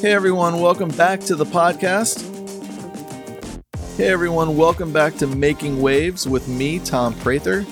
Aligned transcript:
Hey 0.00 0.12
everyone, 0.12 0.62
welcome 0.62 0.88
back 0.92 1.20
to 1.24 1.36
the 1.36 1.44
podcast. 1.44 2.24
Hey 3.98 4.08
everyone, 4.08 4.56
welcome 4.56 4.94
back 4.94 5.14
to 5.16 5.26
Making 5.26 5.82
Waves 5.82 6.26
with 6.26 6.48
me, 6.48 6.78
Tom 6.78 7.12
Prather. 7.16 7.66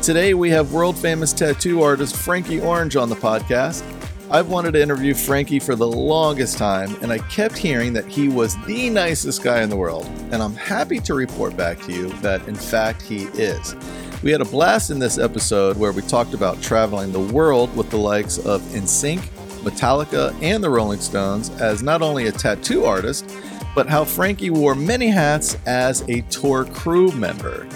Today 0.00 0.32
we 0.32 0.48
have 0.48 0.72
world 0.72 0.96
famous 0.96 1.34
tattoo 1.34 1.82
artist 1.82 2.16
Frankie 2.16 2.62
Orange 2.62 2.96
on 2.96 3.10
the 3.10 3.14
podcast. 3.14 3.84
I've 4.30 4.48
wanted 4.48 4.72
to 4.72 4.80
interview 4.80 5.12
Frankie 5.12 5.58
for 5.58 5.76
the 5.76 5.86
longest 5.86 6.56
time, 6.56 6.96
and 7.02 7.12
I 7.12 7.18
kept 7.18 7.58
hearing 7.58 7.92
that 7.92 8.06
he 8.06 8.30
was 8.30 8.56
the 8.64 8.88
nicest 8.88 9.44
guy 9.44 9.60
in 9.60 9.68
the 9.68 9.76
world. 9.76 10.06
And 10.30 10.42
I'm 10.42 10.54
happy 10.54 10.98
to 11.00 11.12
report 11.12 11.58
back 11.58 11.78
to 11.82 11.92
you 11.92 12.08
that, 12.20 12.48
in 12.48 12.54
fact, 12.54 13.02
he 13.02 13.24
is. 13.34 13.76
We 14.22 14.30
had 14.30 14.40
a 14.40 14.46
blast 14.46 14.90
in 14.90 14.98
this 14.98 15.18
episode 15.18 15.76
where 15.76 15.92
we 15.92 16.00
talked 16.00 16.32
about 16.32 16.62
traveling 16.62 17.12
the 17.12 17.20
world 17.20 17.76
with 17.76 17.90
the 17.90 17.98
likes 17.98 18.38
of 18.38 18.62
NSYNC, 18.62 19.28
Metallica, 19.66 20.34
and 20.40 20.62
the 20.62 20.70
Rolling 20.70 21.00
Stones 21.00 21.50
as 21.60 21.82
not 21.82 22.00
only 22.00 22.28
a 22.28 22.32
tattoo 22.32 22.84
artist, 22.84 23.28
but 23.74 23.88
how 23.88 24.04
Frankie 24.04 24.50
wore 24.50 24.74
many 24.74 25.08
hats 25.08 25.56
as 25.66 26.02
a 26.08 26.22
tour 26.22 26.64
crew 26.64 27.10
member, 27.12 27.66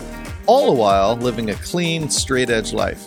all 0.46 0.72
the 0.72 0.80
while 0.80 1.16
living 1.16 1.50
a 1.50 1.54
clean, 1.56 2.08
straight 2.08 2.48
edge 2.48 2.72
life. 2.72 3.06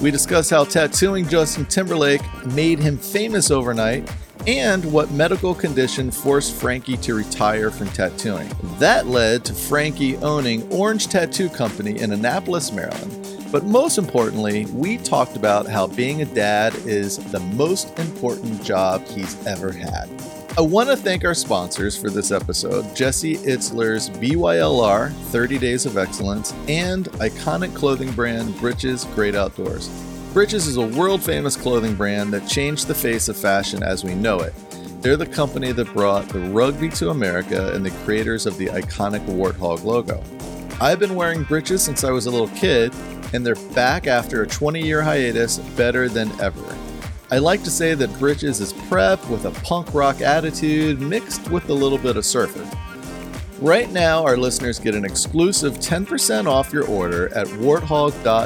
We 0.00 0.10
discuss 0.10 0.48
how 0.50 0.64
tattooing 0.64 1.28
Justin 1.28 1.66
Timberlake 1.66 2.22
made 2.46 2.78
him 2.78 2.96
famous 2.98 3.50
overnight 3.50 4.08
and 4.46 4.84
what 4.92 5.10
medical 5.10 5.54
condition 5.54 6.10
forced 6.10 6.54
Frankie 6.54 6.96
to 6.98 7.14
retire 7.14 7.70
from 7.70 7.88
tattooing. 7.88 8.50
That 8.78 9.06
led 9.06 9.44
to 9.46 9.54
Frankie 9.54 10.16
owning 10.18 10.70
Orange 10.72 11.06
Tattoo 11.08 11.48
Company 11.48 11.98
in 11.98 12.12
Annapolis, 12.12 12.72
Maryland. 12.72 13.20
But 13.50 13.64
most 13.64 13.98
importantly, 13.98 14.66
we 14.66 14.98
talked 14.98 15.36
about 15.36 15.66
how 15.66 15.86
being 15.86 16.22
a 16.22 16.24
dad 16.24 16.74
is 16.86 17.18
the 17.30 17.40
most 17.40 17.98
important 17.98 18.62
job 18.64 19.06
he's 19.06 19.46
ever 19.46 19.70
had. 19.70 20.10
I 20.56 20.60
want 20.60 20.88
to 20.88 20.96
thank 20.96 21.24
our 21.24 21.34
sponsors 21.34 22.00
for 22.00 22.10
this 22.10 22.30
episode 22.30 22.94
Jesse 22.94 23.36
Itzler's 23.38 24.08
BYLR 24.10 25.12
30 25.12 25.58
Days 25.58 25.84
of 25.84 25.98
Excellence 25.98 26.52
and 26.68 27.06
iconic 27.14 27.74
clothing 27.74 28.12
brand 28.12 28.56
Britches 28.58 29.04
Great 29.16 29.34
Outdoors. 29.34 29.88
Britches 30.34 30.66
is 30.66 30.78
a 30.78 30.84
world 30.84 31.22
famous 31.22 31.54
clothing 31.54 31.94
brand 31.94 32.32
that 32.32 32.48
changed 32.48 32.88
the 32.88 32.94
face 32.94 33.28
of 33.28 33.36
fashion 33.36 33.84
as 33.84 34.02
we 34.02 34.16
know 34.16 34.40
it. 34.40 34.52
They're 35.00 35.16
the 35.16 35.26
company 35.26 35.70
that 35.70 35.92
brought 35.92 36.28
the 36.28 36.40
rugby 36.40 36.88
to 36.88 37.10
America 37.10 37.72
and 37.72 37.86
the 37.86 37.92
creators 38.04 38.44
of 38.44 38.58
the 38.58 38.66
iconic 38.66 39.24
Warthog 39.26 39.84
logo. 39.84 40.20
I've 40.80 40.98
been 40.98 41.14
wearing 41.14 41.44
Britches 41.44 41.84
since 41.84 42.02
I 42.02 42.10
was 42.10 42.26
a 42.26 42.32
little 42.32 42.48
kid, 42.48 42.92
and 43.32 43.46
they're 43.46 43.54
back 43.76 44.08
after 44.08 44.42
a 44.42 44.46
20 44.48 44.80
year 44.82 45.02
hiatus 45.02 45.58
better 45.76 46.08
than 46.08 46.32
ever. 46.40 46.76
I 47.30 47.38
like 47.38 47.62
to 47.62 47.70
say 47.70 47.94
that 47.94 48.18
Britches 48.18 48.60
is 48.60 48.72
prep 48.72 49.24
with 49.28 49.44
a 49.44 49.52
punk 49.62 49.94
rock 49.94 50.20
attitude 50.20 51.00
mixed 51.00 51.48
with 51.48 51.68
a 51.68 51.74
little 51.74 51.98
bit 51.98 52.16
of 52.16 52.24
surfer. 52.24 52.68
Right 53.60 53.88
now, 53.92 54.24
our 54.24 54.36
listeners 54.36 54.80
get 54.80 54.96
an 54.96 55.04
exclusive 55.04 55.74
10% 55.74 56.46
off 56.46 56.72
your 56.72 56.88
order 56.88 57.32
at 57.36 57.46
warthog.vip. 57.46 58.44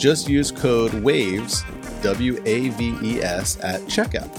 Just 0.00 0.30
use 0.30 0.50
code 0.50 0.94
WAVES, 0.94 1.62
W 2.00 2.42
A 2.46 2.70
V 2.70 2.96
E 3.02 3.22
S, 3.22 3.58
at 3.62 3.82
checkout. 3.82 4.34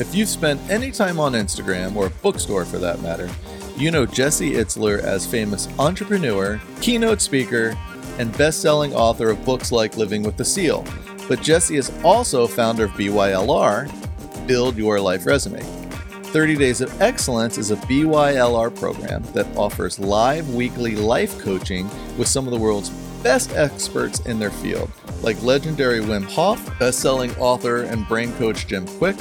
If 0.00 0.14
you've 0.14 0.30
spent 0.30 0.58
any 0.70 0.90
time 0.90 1.20
on 1.20 1.34
Instagram, 1.34 1.94
or 1.94 2.06
a 2.06 2.10
bookstore 2.10 2.64
for 2.64 2.78
that 2.78 3.02
matter, 3.02 3.28
you 3.76 3.90
know 3.90 4.06
Jesse 4.06 4.52
Itzler 4.52 5.00
as 5.00 5.26
famous 5.26 5.68
entrepreneur, 5.78 6.58
keynote 6.80 7.20
speaker, 7.20 7.76
and 8.18 8.36
best 8.38 8.62
selling 8.62 8.94
author 8.94 9.28
of 9.28 9.44
books 9.44 9.70
like 9.70 9.98
Living 9.98 10.22
with 10.22 10.38
the 10.38 10.44
Seal. 10.44 10.86
But 11.28 11.42
Jesse 11.42 11.76
is 11.76 11.92
also 12.02 12.46
founder 12.46 12.84
of 12.84 12.92
BYLR, 12.92 14.46
Build 14.46 14.78
Your 14.78 14.98
Life 14.98 15.26
Resume. 15.26 15.60
30 15.60 16.56
Days 16.56 16.80
of 16.80 17.02
Excellence 17.02 17.58
is 17.58 17.70
a 17.70 17.76
BYLR 17.76 18.74
program 18.74 19.22
that 19.34 19.46
offers 19.54 19.98
live 19.98 20.48
weekly 20.54 20.96
life 20.96 21.38
coaching 21.38 21.90
with 22.16 22.26
some 22.26 22.46
of 22.46 22.52
the 22.54 22.58
world's 22.58 22.90
best 23.22 23.52
experts 23.52 24.20
in 24.20 24.38
their 24.38 24.50
field, 24.50 24.90
like 25.22 25.42
legendary 25.42 26.00
Wim 26.00 26.24
Hof, 26.24 26.78
best-selling 26.78 27.34
author 27.36 27.82
and 27.82 28.06
brain 28.08 28.32
coach 28.34 28.66
Jim 28.66 28.86
Kwik, 28.86 29.18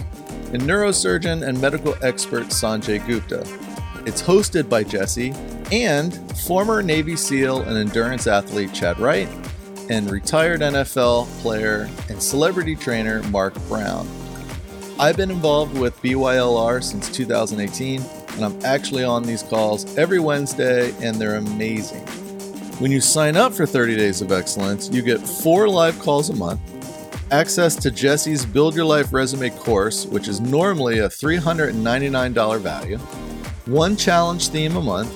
and 0.53 0.61
neurosurgeon 0.61 1.47
and 1.47 1.59
medical 1.59 1.95
expert 2.01 2.47
Sanjay 2.47 3.05
Gupta. 3.05 3.45
It's 4.05 4.21
hosted 4.21 4.69
by 4.69 4.83
Jesse 4.83 5.33
and 5.71 6.15
former 6.39 6.81
Navy 6.81 7.15
SEAL 7.15 7.63
and 7.63 7.77
endurance 7.77 8.27
athlete 8.27 8.73
Chad 8.73 8.99
Wright, 8.99 9.27
and 9.89 10.09
retired 10.09 10.61
NFL 10.61 11.27
player 11.41 11.89
and 12.09 12.21
celebrity 12.21 12.75
trainer 12.75 13.23
Mark 13.23 13.53
Brown. 13.67 14.07
I've 14.99 15.17
been 15.17 15.31
involved 15.31 15.77
with 15.77 16.01
BYLR 16.01 16.83
since 16.83 17.09
2018, 17.09 18.01
and 18.31 18.45
I'm 18.45 18.65
actually 18.65 19.03
on 19.03 19.23
these 19.23 19.43
calls 19.43 19.97
every 19.97 20.19
Wednesday, 20.19 20.93
and 21.05 21.17
they're 21.17 21.35
amazing. 21.35 22.05
When 22.79 22.91
you 22.91 23.01
sign 23.01 23.35
up 23.35 23.53
for 23.53 23.65
30 23.65 23.95
Days 23.95 24.21
of 24.21 24.31
Excellence, 24.31 24.87
you 24.91 25.01
get 25.01 25.19
four 25.19 25.67
live 25.67 25.97
calls 25.97 26.29
a 26.29 26.35
month, 26.35 26.61
access 27.31 27.75
to 27.77 27.89
Jesse's 27.89 28.45
Build 28.45 28.75
Your 28.75 28.85
Life 28.85 29.11
Resume 29.11 29.49
course, 29.49 30.05
which 30.05 30.27
is 30.27 30.39
normally 30.39 30.99
a 30.99 31.09
$399 31.09 32.59
value, 32.59 32.99
one 33.65 33.95
challenge 33.95 34.49
theme 34.49 34.75
a 34.75 34.81
month, 34.81 35.09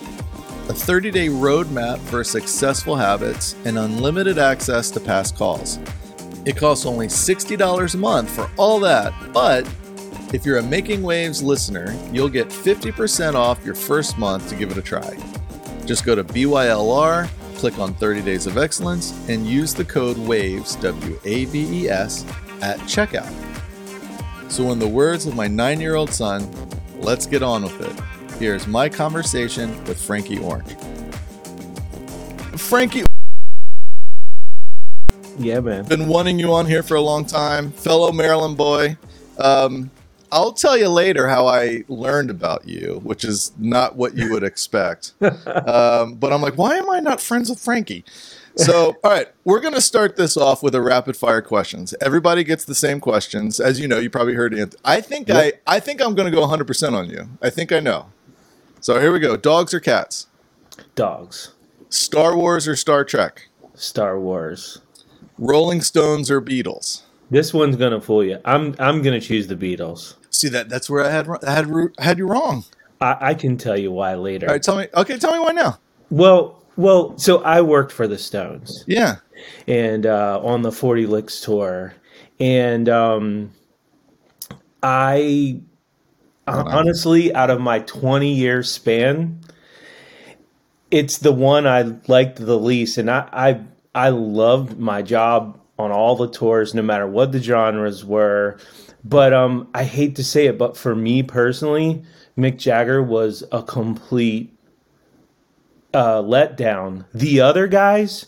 a 0.72 0.74
30 0.74 1.12
day 1.12 1.28
roadmap 1.28 2.00
for 2.00 2.24
successful 2.24 2.96
habits, 2.96 3.56
and 3.64 3.78
unlimited 3.78 4.40
access 4.40 4.90
to 4.90 5.00
past 5.00 5.36
calls. 5.36 5.78
It 6.48 6.58
costs 6.58 6.88
only 6.88 7.06
$60 7.06 7.94
a 7.94 7.98
month 7.98 8.32
for 8.32 8.50
all 8.58 8.80
that, 8.80 9.14
but 9.32 9.70
if 10.34 10.48
you're 10.48 10.58
a 10.58 10.64
Making 10.64 11.04
Waves 11.04 11.44
listener, 11.44 11.96
you'll 12.12 12.28
get 12.28 12.50
50% 12.50 13.36
off 13.36 13.64
your 13.64 13.76
first 13.76 14.18
month 14.18 14.50
to 14.50 14.56
give 14.56 14.72
it 14.72 14.80
a 14.80 14.82
try. 14.82 15.16
Just 15.86 16.06
go 16.06 16.16
to 16.16 16.24
BYLR, 16.24 17.30
click 17.62 17.78
on 17.78 17.94
30 17.94 18.24
Days 18.24 18.48
of 18.48 18.58
Excellence, 18.58 19.14
and 19.30 19.46
use 19.46 19.72
the 19.76 19.86
code 19.86 20.18
WAVES, 20.18 20.78
W 20.78 21.20
A 21.26 21.46
V 21.46 21.84
E 21.84 21.90
S, 21.90 22.26
at 22.60 22.80
checkout. 22.80 23.32
So, 24.52 24.72
in 24.72 24.80
the 24.80 24.88
words 24.88 25.28
of 25.28 25.36
my 25.36 25.48
nine 25.48 25.80
year 25.80 25.94
old 25.94 26.10
son, 26.10 26.52
let's 27.02 27.28
get 27.28 27.44
on 27.44 27.62
with 27.62 27.80
it. 27.82 28.40
Here's 28.40 28.66
my 28.66 28.90
conversation 28.90 29.70
with 29.84 30.02
Frankie 30.02 30.40
Orange. 30.40 30.76
Frankie, 32.58 33.04
Yeah, 35.38 35.60
man. 35.60 35.86
been 35.86 36.08
wanting 36.08 36.40
you 36.40 36.52
on 36.54 36.66
here 36.66 36.82
for 36.82 36.96
a 36.96 37.02
long 37.02 37.26
time, 37.26 37.72
fellow 37.74 38.12
Maryland 38.12 38.58
boy. 38.58 38.98
Um, 39.38 39.92
I'll 40.31 40.53
tell 40.53 40.78
you 40.78 40.88
later 40.88 41.28
how 41.28 41.47
I 41.47 41.84
learned 41.88 42.30
about 42.30 42.68
you, 42.68 43.02
which 43.03 43.25
is 43.25 43.52
not 43.58 43.96
what 43.96 44.16
you 44.16 44.31
would 44.31 44.44
expect. 44.44 45.14
um, 45.22 46.16
but 46.16 46.31
I'm 46.31 46.42
like, 46.42 46.58
why 46.58 46.75
am 46.75 46.90
I 46.90 47.00
not 47.00 47.19
friends 47.19 47.50
with 47.50 47.59
Frankie? 47.59 48.06
So, 48.56 48.96
all 49.03 49.12
right, 49.12 49.28
we're 49.44 49.59
going 49.59 49.74
to 49.74 49.81
start 49.81 50.16
this 50.16 50.38
off 50.38 50.64
with 50.64 50.74
a 50.74 50.81
rapid 50.81 51.18
fire 51.18 51.42
questions. 51.42 51.94
Everybody 52.00 52.44
gets 52.44 52.64
the 52.64 52.75
same 52.75 53.00
questions, 53.00 53.59
as 53.59 53.80
you 53.80 53.88
know. 53.88 54.00
You 54.00 54.09
probably 54.09 54.36
heard 54.36 54.53
it. 54.53 54.75
I 54.86 55.02
think 55.02 55.30
I, 55.30 55.53
I 55.68 55.80
think 55.80 56.02
I'm 56.02 56.16
going 56.16 56.30
to 56.30 56.36
go 56.36 56.42
100 56.42 56.66
percent 56.66 56.96
on 56.96 57.09
you. 57.09 57.30
I 57.42 57.50
think 57.50 57.72
I 57.72 57.80
know. 57.80 58.08
So 58.80 59.00
here 59.00 59.12
we 59.12 59.19
go. 59.19 59.38
Dogs 59.38 59.74
or 59.74 59.80
cats? 59.80 60.28
Dogs. 60.96 61.52
Star 61.90 62.38
Wars 62.38 62.68
or 62.68 62.75
Star 62.75 63.03
Trek? 63.03 63.50
Star 63.75 64.19
Wars. 64.19 64.80
Rolling 65.38 65.81
Stones 65.81 66.31
or 66.31 66.42
Beatles? 66.42 67.02
This 67.30 67.53
one's 67.53 67.75
gonna 67.75 68.02
fool 68.02 68.24
you. 68.24 68.40
I'm 68.46 68.75
I'm 68.78 69.02
gonna 69.02 69.22
choose 69.22 69.48
the 69.48 69.56
Beatles. 69.56 70.16
See 70.31 70.50
that? 70.50 70.69
That's 70.69 70.90
where 70.90 71.03
I 71.06 71.09
had 71.12 71.28
I 71.46 71.52
had 71.53 71.72
I 72.00 72.03
had 72.03 72.18
you 72.18 72.28
wrong. 72.28 72.66
I, 73.00 73.18
I 73.30 73.34
can 73.34 73.58
tell 73.58 73.78
you 73.78 73.92
why 73.92 74.16
later. 74.16 74.47
All 74.47 74.53
right, 74.53 74.64
tell 74.64 74.78
me. 74.78 74.88
Okay, 74.96 75.18
tell 75.18 75.34
me 75.34 75.40
why 75.40 75.52
now. 75.52 75.80
Well, 76.09 76.64
well, 76.78 77.18
so 77.18 77.44
I 77.44 77.62
worked 77.62 77.92
for 77.92 78.08
the 78.08 78.18
Stones 78.18 78.84
Yeah. 78.88 79.18
and 79.68 80.06
uh, 80.06 80.40
on 80.44 80.62
the 80.62 80.72
Forty 80.72 81.06
Licks 81.06 81.42
tour, 81.42 81.94
and 82.40 82.88
um, 82.90 83.52
I 84.84 85.62
uh, 86.48 86.63
honestly, 86.66 87.33
out 87.33 87.50
of 87.50 87.60
my 87.62 87.80
twenty 87.80 88.33
year 88.33 88.63
span, 88.63 89.42
it's 90.89 91.18
the 91.19 91.31
one 91.31 91.68
I 91.68 91.81
liked 92.07 92.38
the 92.38 92.57
least, 92.57 92.98
and 92.98 93.10
I 93.12 93.28
I 93.31 93.62
I 93.94 94.10
loved 94.10 94.78
my 94.80 95.01
job 95.01 95.60
on 95.78 95.92
all 95.92 96.16
the 96.16 96.30
tours, 96.30 96.74
no 96.74 96.81
matter 96.81 97.07
what 97.07 97.31
the 97.31 97.42
genres 97.42 98.06
were. 98.06 98.57
But 99.03 99.33
um, 99.33 99.68
I 99.74 99.83
hate 99.83 100.15
to 100.18 100.24
say 100.24 100.45
it, 100.45 100.57
but 100.57 100.77
for 100.77 100.95
me 100.95 101.24
personally, 101.24 102.03
Mick 102.38 102.57
Jagger 102.57 103.01
was 103.01 103.44
a 103.51 103.63
complete 103.63 104.56
uh, 105.94 106.21
letdown. 106.21 107.06
The 107.13 107.42
other 107.42 107.68
guys, 107.68 108.27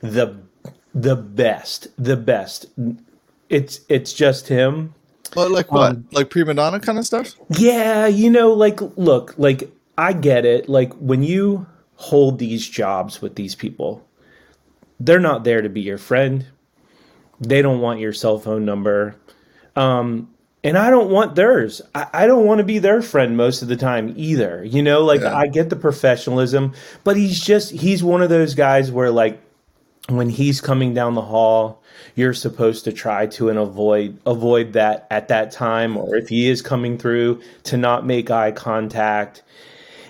the 0.00 0.36
the 0.94 1.16
best, 1.16 1.88
the 1.98 2.16
best. 2.16 2.66
It's 3.48 3.80
it's 3.88 4.12
just 4.12 4.48
him. 4.48 4.94
Well, 5.34 5.50
like 5.50 5.72
what? 5.72 6.12
like 6.12 6.30
prima 6.30 6.54
donna 6.54 6.80
kind 6.80 6.98
of 6.98 7.06
stuff? 7.06 7.34
Yeah, 7.50 8.06
you 8.06 8.30
know, 8.30 8.52
like 8.52 8.80
look, 8.96 9.34
like 9.36 9.70
I 9.98 10.12
get 10.12 10.44
it. 10.44 10.68
Like 10.68 10.92
when 10.94 11.22
you 11.22 11.66
hold 11.96 12.38
these 12.38 12.68
jobs 12.68 13.20
with 13.20 13.34
these 13.34 13.54
people, 13.54 14.06
they're 15.00 15.18
not 15.18 15.44
there 15.44 15.62
to 15.62 15.68
be 15.68 15.80
your 15.80 15.98
friend. 15.98 16.46
They 17.40 17.62
don't 17.62 17.80
want 17.80 18.00
your 18.00 18.12
cell 18.12 18.38
phone 18.38 18.64
number. 18.64 19.16
Um, 19.76 20.30
and 20.62 20.78
I 20.78 20.88
don't 20.88 21.10
want 21.10 21.34
theirs. 21.34 21.82
I, 21.94 22.06
I, 22.12 22.26
don't 22.26 22.46
want 22.46 22.58
to 22.58 22.64
be 22.64 22.78
their 22.78 23.02
friend 23.02 23.36
most 23.36 23.60
of 23.60 23.68
the 23.68 23.76
time 23.76 24.14
either. 24.16 24.64
You 24.64 24.82
know, 24.82 25.02
like 25.02 25.20
yeah. 25.20 25.36
I 25.36 25.46
get 25.46 25.68
the 25.68 25.76
professionalism, 25.76 26.72
but 27.04 27.16
he's 27.16 27.38
just 27.40 27.70
he's 27.70 28.02
one 28.02 28.22
of 28.22 28.30
those 28.30 28.54
guys 28.54 28.90
where 28.90 29.10
like 29.10 29.40
when 30.08 30.30
he's 30.30 30.60
coming 30.60 30.94
down 30.94 31.14
the 31.14 31.22
hall, 31.22 31.82
you're 32.14 32.34
supposed 32.34 32.84
to 32.84 32.92
try 32.92 33.26
to 33.26 33.50
and 33.50 33.58
avoid 33.58 34.18
avoid 34.24 34.72
that 34.72 35.06
at 35.10 35.28
that 35.28 35.50
time, 35.50 35.96
or 35.96 36.16
if 36.16 36.28
he 36.28 36.48
is 36.48 36.62
coming 36.62 36.96
through, 36.96 37.42
to 37.64 37.76
not 37.76 38.06
make 38.06 38.30
eye 38.30 38.52
contact. 38.52 39.42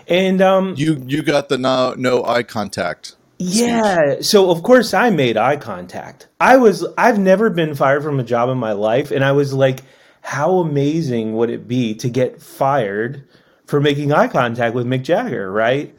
And 0.06 0.40
um, 0.40 0.74
you 0.76 1.02
you 1.06 1.22
got 1.22 1.48
the 1.48 1.58
no 1.58 1.94
no 1.96 2.24
eye 2.24 2.42
contact. 2.44 3.16
Yeah. 3.52 4.20
So 4.20 4.50
of 4.50 4.62
course 4.62 4.94
I 4.94 5.10
made 5.10 5.36
eye 5.36 5.56
contact. 5.56 6.28
I 6.40 6.56
was 6.56 6.86
I've 6.96 7.18
never 7.18 7.50
been 7.50 7.74
fired 7.74 8.02
from 8.02 8.20
a 8.20 8.24
job 8.24 8.48
in 8.48 8.58
my 8.58 8.72
life, 8.72 9.10
and 9.10 9.24
I 9.24 9.32
was 9.32 9.52
like 9.52 9.80
how 10.24 10.58
amazing 10.58 11.36
would 11.36 11.50
it 11.50 11.68
be 11.68 11.94
to 11.96 12.08
get 12.08 12.40
fired 12.40 13.28
for 13.66 13.78
making 13.78 14.10
eye 14.12 14.28
contact 14.28 14.74
with 14.74 14.86
Mick 14.86 15.02
Jagger, 15.02 15.52
right? 15.52 15.94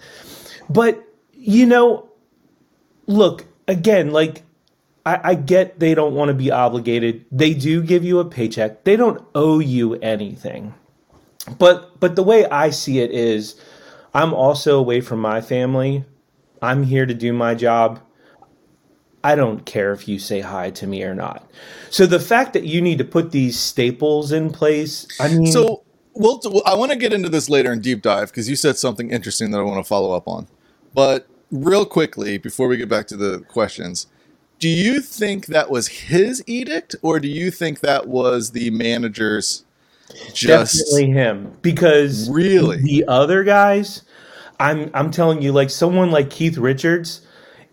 But, 0.67 1.03
you 1.31 1.67
know, 1.67 2.09
look, 3.05 3.45
again, 3.67 4.11
like, 4.11 4.41
I, 5.05 5.19
I 5.23 5.35
get 5.35 5.79
they 5.79 5.93
don't 5.93 6.15
want 6.15 6.29
to 6.29 6.33
be 6.33 6.49
obligated. 6.49 7.25
They 7.31 7.53
do 7.53 7.83
give 7.83 8.03
you 8.03 8.17
a 8.19 8.25
paycheck, 8.25 8.83
they 8.83 8.95
don't 8.95 9.23
owe 9.35 9.59
you 9.59 9.93
anything. 9.95 10.73
But 11.59 11.99
but 11.99 12.15
the 12.15 12.23
way 12.23 12.47
I 12.47 12.71
see 12.71 12.99
it 12.99 13.11
is 13.11 13.61
I'm 14.15 14.33
also 14.33 14.79
away 14.79 15.01
from 15.01 15.19
my 15.19 15.41
family. 15.41 16.05
I'm 16.65 16.83
here 16.83 17.05
to 17.05 17.13
do 17.13 17.31
my 17.33 17.55
job. 17.55 18.01
I 19.23 19.35
don't 19.35 19.65
care 19.65 19.91
if 19.91 20.07
you 20.07 20.19
say 20.19 20.41
hi 20.41 20.69
to 20.71 20.85
me 20.85 21.03
or 21.03 21.15
not. 21.15 21.49
So 21.89 22.05
the 22.05 22.19
fact 22.19 22.53
that 22.53 22.65
you 22.65 22.81
need 22.81 22.99
to 22.99 23.03
put 23.03 23.31
these 23.31 23.57
staples 23.57 24.31
in 24.31 24.51
place, 24.51 25.07
I 25.19 25.29
mean, 25.29 25.51
so 25.51 25.83
we'll, 26.13 26.39
I 26.65 26.75
want 26.75 26.91
to 26.91 26.97
get 26.97 27.11
into 27.11 27.29
this 27.29 27.49
later 27.49 27.71
in 27.73 27.81
deep 27.81 28.01
dive 28.01 28.29
because 28.29 28.47
you 28.49 28.55
said 28.55 28.77
something 28.77 29.09
interesting 29.09 29.51
that 29.51 29.59
I 29.59 29.63
want 29.63 29.83
to 29.83 29.87
follow 29.87 30.11
up 30.11 30.27
on. 30.27 30.47
But 30.93 31.27
real 31.51 31.85
quickly, 31.85 32.37
before 32.37 32.67
we 32.67 32.77
get 32.77 32.87
back 32.87 33.07
to 33.07 33.17
the 33.17 33.39
questions, 33.47 34.07
do 34.59 34.69
you 34.69 35.01
think 35.01 35.47
that 35.47 35.69
was 35.69 35.87
his 35.87 36.43
edict, 36.47 36.95
or 37.01 37.19
do 37.19 37.27
you 37.27 37.51
think 37.51 37.79
that 37.81 38.07
was 38.07 38.51
the 38.51 38.69
manager's? 38.69 39.65
Just 40.33 40.75
definitely 40.75 41.11
him 41.11 41.57
because 41.63 42.29
really 42.29 42.77
the 42.77 43.05
other 43.07 43.43
guys, 43.43 44.03
I'm 44.59 44.89
I'm 44.93 45.11
telling 45.11 45.41
you, 45.41 45.51
like 45.51 45.69
someone 45.69 46.11
like 46.11 46.29
Keith 46.29 46.57
Richards 46.57 47.21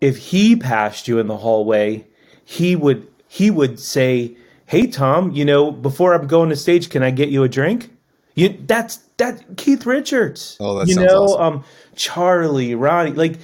if 0.02 0.16
he 0.16 0.56
passed 0.56 1.06
you 1.06 1.20
in 1.20 1.28
the 1.28 1.36
hallway, 1.36 2.04
he 2.44 2.76
would 2.76 3.06
he 3.28 3.50
would 3.50 3.78
say, 3.78 4.36
"Hey 4.66 4.88
Tom, 4.88 5.30
you 5.30 5.44
know, 5.44 5.70
before 5.70 6.12
I'm 6.12 6.26
going 6.26 6.50
to 6.50 6.56
stage, 6.56 6.90
can 6.90 7.04
I 7.04 7.12
get 7.12 7.30
you 7.30 7.44
a 7.44 7.48
drink?" 7.48 7.90
You 8.34 8.58
that's 8.66 8.96
that 9.18 9.56
Keith 9.56 9.86
Richards. 9.86 10.56
Oh, 10.58 10.78
that 10.78 10.88
you 10.88 10.96
know, 10.96 11.24
awesome. 11.24 11.40
um, 11.40 11.64
Charlie, 11.94 12.74
Ronnie, 12.74 13.12
like 13.12 13.38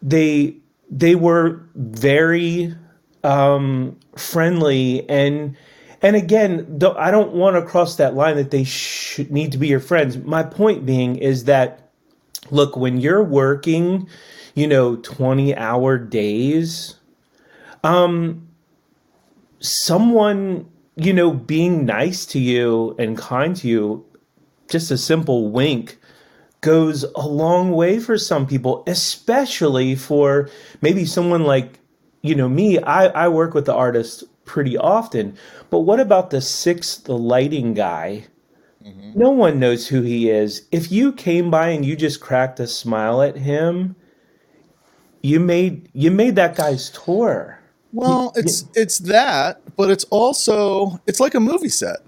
they 0.00 0.56
they 0.88 1.16
were 1.16 1.60
very 1.74 2.72
um, 3.24 3.98
friendly 4.16 5.08
and 5.10 5.56
and 6.02 6.14
again, 6.14 6.80
I 6.98 7.10
don't 7.10 7.32
want 7.32 7.56
to 7.56 7.62
cross 7.62 7.96
that 7.96 8.14
line 8.14 8.36
that 8.36 8.50
they 8.50 8.62
should 8.62 9.32
need 9.32 9.52
to 9.52 9.58
be 9.58 9.68
your 9.68 9.80
friends. 9.80 10.18
My 10.18 10.42
point 10.42 10.86
being 10.86 11.16
is 11.16 11.44
that 11.44 11.83
look, 12.50 12.76
when 12.76 13.00
you're 13.00 13.24
working 13.24 14.08
you 14.54 14.68
know, 14.68 14.96
20 14.96 15.54
hour 15.56 15.98
days. 15.98 16.94
Um, 17.82 18.48
someone, 19.58 20.70
you 20.96 21.12
know, 21.12 21.32
being 21.32 21.84
nice 21.84 22.24
to 22.26 22.38
you 22.38 22.94
and 22.98 23.18
kind 23.18 23.54
to 23.56 23.68
you, 23.68 24.06
just 24.68 24.90
a 24.90 24.96
simple 24.96 25.50
wink 25.50 25.98
goes 26.60 27.04
a 27.14 27.26
long 27.28 27.72
way 27.72 27.98
for 27.98 28.16
some 28.16 28.46
people, 28.46 28.82
especially 28.86 29.94
for 29.94 30.48
maybe 30.80 31.04
someone 31.04 31.44
like, 31.44 31.80
you 32.22 32.34
know, 32.34 32.48
me. 32.48 32.78
I, 32.78 33.06
I 33.08 33.28
work 33.28 33.52
with 33.52 33.66
the 33.66 33.74
artist 33.74 34.24
pretty 34.46 34.78
often, 34.78 35.36
but 35.68 35.80
what 35.80 36.00
about 36.00 36.30
the 36.30 36.40
sixth, 36.40 37.04
the 37.04 37.18
lighting 37.18 37.74
guy? 37.74 38.26
No 39.14 39.30
one 39.30 39.58
knows 39.58 39.88
who 39.88 40.02
he 40.02 40.28
is. 40.28 40.66
If 40.72 40.90
you 40.90 41.12
came 41.12 41.50
by 41.50 41.68
and 41.68 41.84
you 41.84 41.96
just 41.96 42.20
cracked 42.20 42.58
a 42.60 42.66
smile 42.66 43.22
at 43.22 43.36
him, 43.36 43.94
you 45.22 45.40
made 45.40 45.88
you 45.92 46.10
made 46.10 46.36
that 46.36 46.56
guy's 46.56 46.90
tour. 46.90 47.58
Well, 47.92 48.32
you, 48.34 48.42
it's 48.42 48.62
you, 48.62 48.68
it's 48.74 48.98
that, 48.98 49.76
but 49.76 49.90
it's 49.90 50.04
also 50.04 51.00
it's 51.06 51.20
like 51.20 51.34
a 51.34 51.40
movie 51.40 51.68
set, 51.68 51.98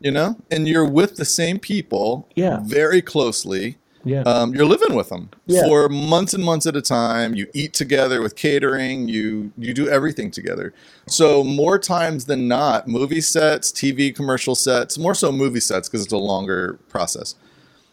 you 0.00 0.10
know, 0.10 0.36
and 0.50 0.68
you're 0.68 0.88
with 0.88 1.16
the 1.16 1.24
same 1.24 1.58
people, 1.58 2.28
yeah, 2.34 2.60
very 2.62 3.02
closely. 3.02 3.78
Yeah, 4.06 4.20
um, 4.20 4.54
you're 4.54 4.66
living 4.66 4.94
with 4.94 5.08
them 5.08 5.30
yeah. 5.46 5.62
for 5.62 5.88
months 5.88 6.32
and 6.32 6.44
months 6.44 6.64
at 6.64 6.76
a 6.76 6.80
time. 6.80 7.34
You 7.34 7.48
eat 7.52 7.72
together 7.72 8.22
with 8.22 8.36
catering. 8.36 9.08
You 9.08 9.52
you 9.58 9.74
do 9.74 9.88
everything 9.88 10.30
together. 10.30 10.72
So 11.08 11.42
more 11.42 11.76
times 11.76 12.26
than 12.26 12.46
not, 12.46 12.86
movie 12.86 13.20
sets, 13.20 13.72
TV 13.72 14.14
commercial 14.14 14.54
sets, 14.54 14.96
more 14.96 15.14
so 15.14 15.32
movie 15.32 15.60
sets 15.60 15.88
because 15.88 16.04
it's 16.04 16.12
a 16.12 16.18
longer 16.18 16.78
process. 16.88 17.34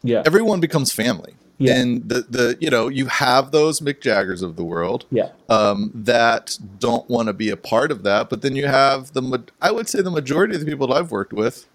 Yeah, 0.04 0.22
everyone 0.24 0.60
becomes 0.60 0.92
family. 0.92 1.34
Yeah. 1.58 1.76
And 1.76 2.10
the, 2.10 2.22
the 2.30 2.58
you 2.60 2.70
know 2.70 2.90
you 2.90 3.08
have 3.08 3.52
those 3.52 3.80
Mick 3.80 4.02
Jaggers 4.02 4.44
of 4.44 4.56
the 4.56 4.64
world 4.64 5.06
yeah. 5.10 5.30
um, 5.50 5.92
that 5.96 6.58
don't 6.80 7.10
want 7.10 7.28
to 7.28 7.34
be 7.34 7.50
a 7.50 7.58
part 7.58 7.92
of 7.92 8.04
that, 8.04 8.30
but 8.30 8.44
then 8.44 8.56
you 8.56 8.68
have 8.68 9.14
the 9.14 9.44
I 9.62 9.72
would 9.72 9.90
say 9.90 10.02
the 10.02 10.12
majority 10.12 10.54
of 10.56 10.62
the 10.62 10.68
people 10.68 10.88
that 10.88 10.94
I've 10.94 11.12
worked 11.12 11.34
with 11.34 11.68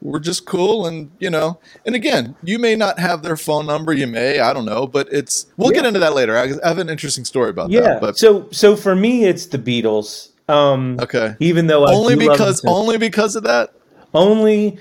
were 0.00 0.20
just 0.20 0.46
cool 0.46 0.86
and 0.86 1.10
you 1.18 1.28
know 1.28 1.58
and 1.84 1.94
again 1.94 2.36
you 2.42 2.58
may 2.58 2.76
not 2.76 2.98
have 2.98 3.22
their 3.22 3.36
phone 3.36 3.66
number 3.66 3.92
you 3.92 4.06
may 4.06 4.38
i 4.38 4.52
don't 4.52 4.64
know 4.64 4.86
but 4.86 5.08
it's 5.12 5.46
we'll 5.56 5.72
yeah. 5.72 5.78
get 5.78 5.86
into 5.86 5.98
that 5.98 6.14
later 6.14 6.36
i 6.36 6.46
have 6.66 6.78
an 6.78 6.88
interesting 6.88 7.24
story 7.24 7.50
about 7.50 7.70
yeah. 7.70 7.80
that 7.80 8.00
but 8.00 8.16
so 8.16 8.48
so 8.52 8.76
for 8.76 8.94
me 8.94 9.24
it's 9.24 9.46
the 9.46 9.58
beatles 9.58 10.30
um 10.48 10.98
okay 11.00 11.34
even 11.40 11.66
though 11.66 11.84
I 11.84 11.92
only 11.92 12.16
because 12.16 12.64
only 12.64 12.96
because 12.96 13.34
of 13.34 13.42
that 13.42 13.72
only 14.14 14.78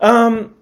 um 0.00 0.54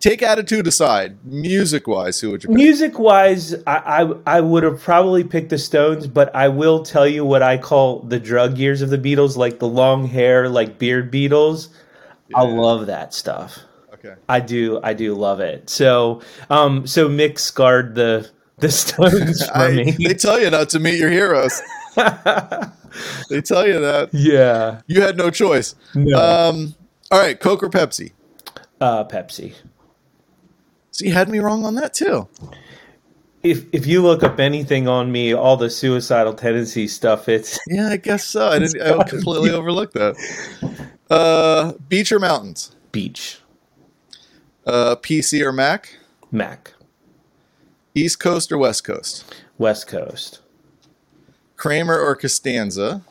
take 0.00 0.22
attitude 0.22 0.66
aside, 0.66 1.16
music 1.24 1.88
wise, 1.88 2.20
who 2.20 2.30
would 2.30 2.44
you 2.44 2.48
pick? 2.48 2.56
Music 2.56 2.98
wise, 2.98 3.54
I, 3.66 4.02
I, 4.02 4.36
I 4.36 4.40
would 4.40 4.62
have 4.62 4.80
probably 4.80 5.24
picked 5.24 5.50
the 5.50 5.58
Stones, 5.58 6.06
but 6.06 6.34
I 6.34 6.48
will 6.48 6.82
tell 6.82 7.06
you 7.06 7.24
what 7.24 7.42
I 7.42 7.58
call 7.58 8.00
the 8.00 8.20
drug 8.20 8.58
years 8.58 8.82
of 8.82 8.90
the 8.90 8.98
Beatles, 8.98 9.36
like 9.36 9.58
the 9.58 9.68
long 9.68 10.06
hair, 10.06 10.48
like 10.48 10.78
beard 10.78 11.12
Beatles. 11.12 11.68
Yeah. 12.28 12.38
I 12.38 12.42
love 12.42 12.86
that 12.86 13.14
stuff. 13.14 13.58
Okay. 13.94 14.14
I 14.28 14.40
do 14.40 14.80
I 14.82 14.92
do 14.92 15.14
love 15.14 15.40
it. 15.40 15.70
So 15.70 16.22
um 16.50 16.86
so 16.86 17.08
Mick 17.08 17.38
scarred 17.38 17.94
the 17.94 18.30
the 18.58 18.70
Stones 18.70 19.46
for 19.46 19.56
I, 19.56 19.72
me. 19.72 19.90
They 19.92 20.14
tell 20.14 20.40
you 20.40 20.50
not 20.50 20.70
to 20.70 20.78
meet 20.78 20.98
your 20.98 21.10
heroes. 21.10 21.60
they 21.96 23.40
tell 23.42 23.66
you 23.66 23.80
that. 23.80 24.10
Yeah. 24.12 24.82
You 24.86 25.02
had 25.02 25.16
no 25.16 25.30
choice. 25.30 25.74
No. 25.94 26.18
Um 26.18 26.74
all 27.10 27.20
right, 27.20 27.38
Coke 27.38 27.62
or 27.62 27.70
Pepsi? 27.70 28.12
Uh 28.80 29.04
Pepsi. 29.04 29.54
So 30.90 31.04
you 31.04 31.12
had 31.12 31.28
me 31.28 31.38
wrong 31.40 31.64
on 31.64 31.74
that 31.74 31.94
too. 31.94 32.28
If 33.42 33.64
if 33.72 33.86
you 33.86 34.02
look 34.02 34.22
up 34.22 34.40
anything 34.40 34.88
on 34.88 35.12
me, 35.12 35.32
all 35.32 35.56
the 35.56 35.70
suicidal 35.70 36.34
tendency 36.34 36.88
stuff, 36.88 37.28
it's 37.28 37.58
yeah, 37.68 37.88
I 37.88 37.96
guess 37.96 38.24
so. 38.24 38.48
I 38.48 38.58
didn't. 38.58 38.80
I 38.80 39.04
completely 39.08 39.50
overlooked 39.50 39.94
that. 39.94 40.16
Uh, 41.10 41.72
beach 41.88 42.10
or 42.12 42.18
mountains? 42.18 42.74
Beach. 42.92 43.40
Uh, 44.66 44.96
PC 44.96 45.42
or 45.42 45.52
Mac? 45.52 45.98
Mac. 46.32 46.74
East 47.94 48.18
Coast 48.20 48.50
or 48.50 48.58
West 48.58 48.84
Coast? 48.84 49.34
West 49.58 49.86
Coast. 49.86 50.40
Kramer 51.56 51.98
or 51.98 52.14
Costanza? 52.16 53.02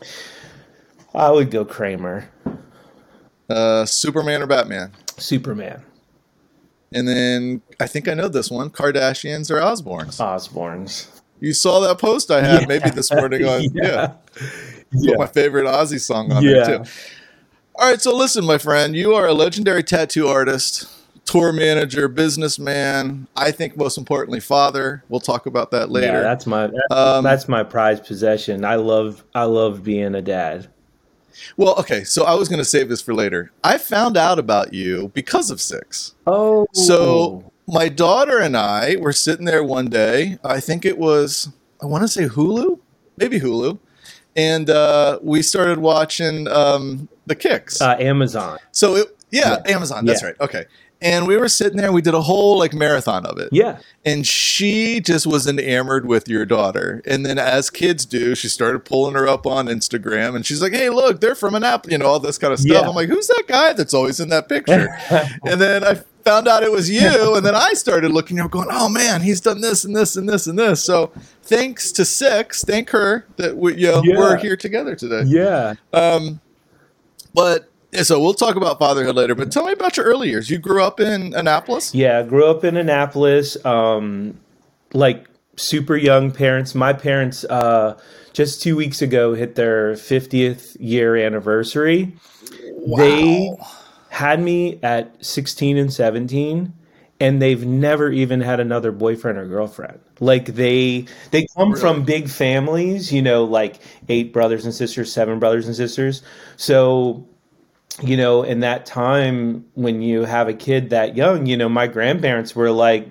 I 1.14 1.32
would 1.32 1.50
go 1.50 1.66
Kramer. 1.66 2.30
Uh, 3.50 3.86
Superman 3.86 4.42
or 4.42 4.48
Batman? 4.48 4.92
Superman. 5.18 5.82
And 6.94 7.08
then 7.08 7.62
I 7.80 7.88
think 7.88 8.08
I 8.08 8.14
know 8.14 8.28
this 8.28 8.52
one: 8.52 8.70
Kardashians 8.70 9.50
or 9.50 9.60
Osbournes. 9.60 10.20
Osbournes. 10.20 11.08
You 11.40 11.54
saw 11.54 11.80
that 11.82 12.00
post 12.00 12.32
I 12.32 12.42
had 12.42 12.62
yeah. 12.62 12.68
maybe 12.68 12.90
this 12.90 13.12
morning 13.12 13.46
on 13.46 13.64
yeah. 13.74 13.84
yeah. 13.84 14.14
yeah. 14.92 15.16
my 15.18 15.28
favorite 15.28 15.66
Ozzy 15.66 16.00
song 16.00 16.32
on 16.32 16.44
yeah. 16.44 16.52
there 16.64 16.78
too. 16.80 16.90
All 17.78 17.90
right, 17.90 18.00
so 18.02 18.16
listen, 18.16 18.46
my 18.46 18.58
friend, 18.58 18.96
you 18.96 19.16
are 19.16 19.28
a 19.28 19.34
legendary 19.34 19.84
tattoo 19.84 20.30
artist, 20.30 20.88
tour 21.26 21.52
manager, 21.52 22.08
businessman. 22.08 23.28
I 23.36 23.52
think 23.52 23.76
most 23.76 23.98
importantly, 23.98 24.40
father. 24.40 25.04
We'll 25.10 25.20
talk 25.20 25.46
about 25.46 25.72
that 25.72 25.90
later. 25.90 26.08
Yeah, 26.08 26.22
that's 26.22 26.48
my 26.48 26.68
that's, 26.68 26.92
um, 26.92 27.24
that's 27.26 27.50
my 27.50 27.64
prized 27.64 28.06
possession. 28.06 28.64
I 28.64 28.76
love 28.76 29.26
I 29.36 29.44
love 29.44 29.84
being 29.84 30.16
a 30.16 30.22
dad. 30.22 30.70
Well, 31.58 31.76
okay, 31.78 32.06
so 32.06 32.24
I 32.24 32.36
was 32.36 32.48
going 32.48 32.60
to 32.60 32.66
save 32.66 32.88
this 32.88 33.02
for 33.02 33.14
later. 33.14 33.52
I 33.62 33.78
found 33.78 34.16
out 34.16 34.40
about 34.40 34.74
you 34.74 35.12
because 35.14 35.52
of 35.52 35.60
Six. 35.60 36.16
Oh. 36.26 36.68
So 36.72 37.52
my 37.68 37.90
daughter 37.90 38.40
and 38.40 38.56
I 38.56 38.96
were 38.96 39.12
sitting 39.12 39.46
there 39.46 39.66
one 39.66 39.90
day. 39.90 40.38
I 40.46 40.62
think 40.62 40.86
it 40.86 40.98
was, 40.98 41.50
I 41.84 41.88
want 41.88 42.04
to 42.04 42.08
say 42.08 42.30
Hulu, 42.30 42.80
maybe 43.18 43.42
Hulu. 43.42 43.80
And 44.38 44.70
uh, 44.70 45.20
we 45.22 45.42
started 45.42 45.80
watching 45.80 46.48
um, 46.48 47.10
The 47.26 47.36
Kicks. 47.36 47.82
Uh, 47.82 47.96
Amazon. 48.00 48.60
So 48.72 48.96
it, 48.96 49.18
Yeah, 49.32 49.58
yeah. 49.66 49.76
Amazon. 49.76 50.06
That's 50.06 50.22
yeah. 50.22 50.28
right. 50.30 50.40
Okay. 50.40 50.66
And 51.02 51.28
we 51.28 51.38
were 51.38 51.50
sitting 51.50 51.78
there 51.78 51.88
and 51.88 51.94
we 51.94 52.02
did 52.02 52.14
a 52.14 52.22
whole 52.22 52.58
like 52.58 52.74
marathon 52.74 53.26
of 53.26 53.38
it. 53.38 53.50
Yeah. 53.52 53.80
And 54.06 54.26
she 54.26 55.02
just 55.02 55.28
was 55.28 55.46
enamored 55.46 56.06
with 56.06 56.28
your 56.28 56.46
daughter. 56.46 57.02
And 57.06 57.26
then 57.26 57.38
as 57.38 57.70
kids 57.70 58.06
do, 58.06 58.34
she 58.34 58.48
started 58.48 58.86
pulling 58.86 59.14
her 59.16 59.28
up 59.28 59.46
on 59.46 59.68
Instagram 59.68 60.36
and 60.36 60.46
she's 60.46 60.62
like, 60.62 60.72
Hey, 60.74 60.90
look, 60.90 61.20
they're 61.20 61.36
from 61.36 61.54
an 61.54 61.64
app, 61.64 61.90
you 61.90 61.98
know, 61.98 62.06
all 62.06 62.20
this 62.20 62.38
kind 62.38 62.54
of 62.54 62.60
stuff. 62.60 62.82
Yeah. 62.82 62.88
I'm 62.88 62.96
like, 62.96 63.10
who's 63.10 63.28
that 63.28 63.44
guy 63.48 63.74
that's 63.74 63.94
always 63.94 64.20
in 64.20 64.30
that 64.30 64.48
picture? 64.48 64.98
and 65.46 65.60
then 65.60 65.84
I 65.84 65.96
found 66.24 66.48
out 66.48 66.64
it 66.64 66.72
was 66.72 66.90
you. 66.90 67.36
And 67.36 67.46
then 67.46 67.56
I 67.56 67.74
started 67.74 68.12
looking 68.12 68.40
up 68.40 68.50
going, 68.50 68.70
Oh 68.72 68.90
man, 68.90 69.22
he's 69.22 69.42
done 69.42 69.62
this 69.62 69.84
and 69.84 69.96
this 69.96 70.16
and 70.16 70.28
this 70.28 70.48
and 70.48 70.58
this. 70.58 70.84
So 70.84 71.12
thanks 71.44 71.92
to 71.92 72.06
Six, 72.06 72.64
thank 72.64 72.90
her 72.92 73.26
that 73.36 73.58
we 73.58 73.76
you 73.76 73.92
know, 73.92 74.02
yeah. 74.04 74.18
we're 74.18 74.38
here 74.38 74.56
together 74.56 74.96
today. 74.96 75.24
Yeah. 75.26 75.76
Um 75.94 76.40
but 77.36 77.70
yeah, 77.92 78.04
so 78.04 78.20
we'll 78.20 78.34
talk 78.34 78.56
about 78.56 78.80
fatherhood 78.80 79.16
later, 79.16 79.36
but 79.36 79.52
tell 79.52 79.66
me 79.66 79.74
about 79.74 79.98
your 79.98 80.06
early 80.06 80.30
years. 80.30 80.50
You 80.50 80.58
grew 80.58 80.84
up 80.84 81.00
in 81.00 81.34
Annapolis? 81.34 81.94
Yeah, 81.94 82.20
I 82.20 82.24
grew 82.24 82.48
up 82.48 82.64
in 82.64 82.78
Annapolis. 82.78 83.64
Um, 83.66 84.40
like 84.94 85.28
super 85.56 85.96
young 85.96 86.32
parents. 86.32 86.74
My 86.74 86.94
parents 86.94 87.44
uh, 87.46 88.00
just 88.34 88.62
two 88.62 88.76
weeks 88.76 89.02
ago 89.02 89.34
hit 89.34 89.56
their 89.56 89.94
50th 89.94 90.76
year 90.80 91.16
anniversary. 91.16 92.14
Wow. 92.72 92.98
They 92.98 93.52
had 94.10 94.42
me 94.42 94.80
at 94.84 95.24
16 95.24 95.78
and 95.78 95.94
17 95.94 96.74
and 97.20 97.42
they've 97.42 97.66
never 97.66 98.12
even 98.12 98.42
had 98.42 98.60
another 98.60 98.92
boyfriend 98.92 99.38
or 99.38 99.46
girlfriend 99.46 100.00
like 100.20 100.46
they 100.48 101.06
they 101.32 101.46
come 101.56 101.70
really? 101.70 101.82
from 101.82 102.04
big 102.04 102.30
families 102.30 103.12
you 103.12 103.22
know 103.22 103.44
like 103.44 103.80
eight 104.10 104.34
brothers 104.34 104.66
and 104.66 104.74
sisters 104.74 105.12
seven 105.12 105.40
brothers 105.40 105.68
and 105.68 105.76
sisters 105.76 106.24
so 106.58 107.26
you 108.04 108.18
know, 108.18 108.44
in 108.44 108.60
that 108.60 108.86
time 108.86 109.66
when 109.74 110.02
you 110.02 110.26
have 110.26 110.48
a 110.48 110.54
kid 110.54 110.90
that 110.90 111.16
young, 111.16 111.46
you 111.46 111.56
know, 111.56 111.70
my 111.70 111.88
grandparents 111.88 112.56
were 112.56 112.72
like, 112.72 113.10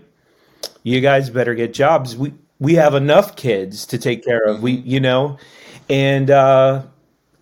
"You 0.82 1.00
guys 1.00 1.30
better 1.30 1.54
get 1.54 1.73
jobs. 1.73 2.16
We 2.16 2.34
we 2.58 2.75
have 2.75 2.94
enough 2.94 3.37
kids 3.37 3.87
to 3.87 3.99
take 3.99 4.25
care 4.25 4.44
of. 4.44 4.62
We, 4.62 4.73
you 4.73 5.00
know, 5.00 5.38
and 5.88 6.30
uh, 6.30 6.82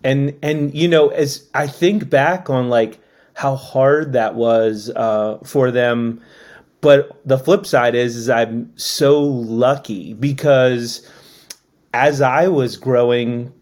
and 0.03 0.37
and 0.41 0.73
you 0.73 0.87
know, 0.87 1.09
as 1.09 1.49
I 1.53 1.67
think 1.67 2.09
back 2.09 2.49
on 2.49 2.69
like 2.69 2.99
how 3.33 3.55
hard 3.55 4.13
that 4.13 4.35
was 4.35 4.89
uh, 4.95 5.39
for 5.43 5.71
them, 5.71 6.21
but 6.83 7.17
the 7.25 7.39
flip 7.39 7.65
side 7.65 7.95
is, 7.95 8.17
is 8.17 8.29
I'm 8.29 8.77
so 8.77 9.23
lucky 9.23 10.13
because 10.13 11.09
as 11.93 12.19
I 12.21 12.49
was 12.49 12.75
growing 12.75 13.53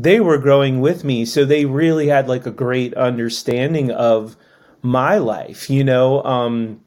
they 0.00 0.20
were 0.20 0.38
growing 0.38 0.80
with 0.80 1.02
me. 1.02 1.24
So 1.24 1.44
they 1.44 1.64
really 1.64 2.06
had 2.06 2.28
like 2.28 2.46
a 2.46 2.52
great 2.52 2.94
understanding 2.94 3.90
of 3.90 4.36
my 4.80 5.18
life 5.18 5.68
you 5.68 5.82
know? 5.82 6.22
Um 6.22 6.80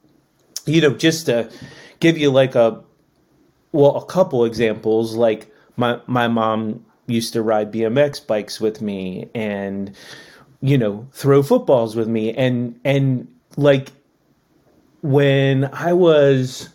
you 0.65 0.79
know 0.79 0.93
just 0.93 1.25
to 1.25 1.51
give 1.99 2.17
you 2.17 2.31
like 2.31 2.55
a 2.55 2.81
well 3.73 3.97
a 3.97 4.05
couple 4.05 4.45
examples 4.45 5.15
like 5.15 5.53
my 5.75 5.99
my 6.07 6.27
mom 6.29 6.85
used 7.07 7.33
to 7.33 7.41
ride 7.41 7.73
BMX 7.73 8.25
bikes 8.25 8.61
with 8.61 8.81
me 8.81 9.29
and 9.35 9.93
you 10.61 10.77
know 10.77 11.05
throw 11.11 11.43
footballs 11.43 11.97
with 11.97 12.07
me 12.07 12.33
and 12.33 12.79
and 12.85 13.27
like 13.57 13.91
when 15.01 15.65
I 15.73 15.93
was 15.93 16.69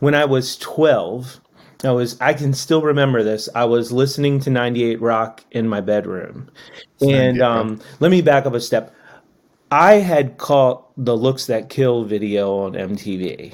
when 0.00 0.14
I 0.14 0.24
was 0.24 0.56
12 0.58 1.40
I 1.84 1.92
was 1.92 2.20
I 2.20 2.32
can 2.32 2.52
still 2.54 2.82
remember 2.82 3.22
this. 3.22 3.48
I 3.54 3.64
was 3.64 3.92
listening 3.92 4.40
to 4.40 4.50
98 4.50 5.00
Rock 5.00 5.44
in 5.50 5.68
my 5.68 5.80
bedroom. 5.80 6.50
And 7.00 7.42
um, 7.42 7.80
let 8.00 8.10
me 8.10 8.22
back 8.22 8.46
up 8.46 8.54
a 8.54 8.60
step. 8.60 8.94
I 9.70 9.94
had 9.94 10.38
caught 10.38 10.86
the 10.96 11.16
Looks 11.16 11.46
That 11.46 11.68
Kill 11.68 12.04
video 12.04 12.56
on 12.58 12.72
MTV. 12.72 13.52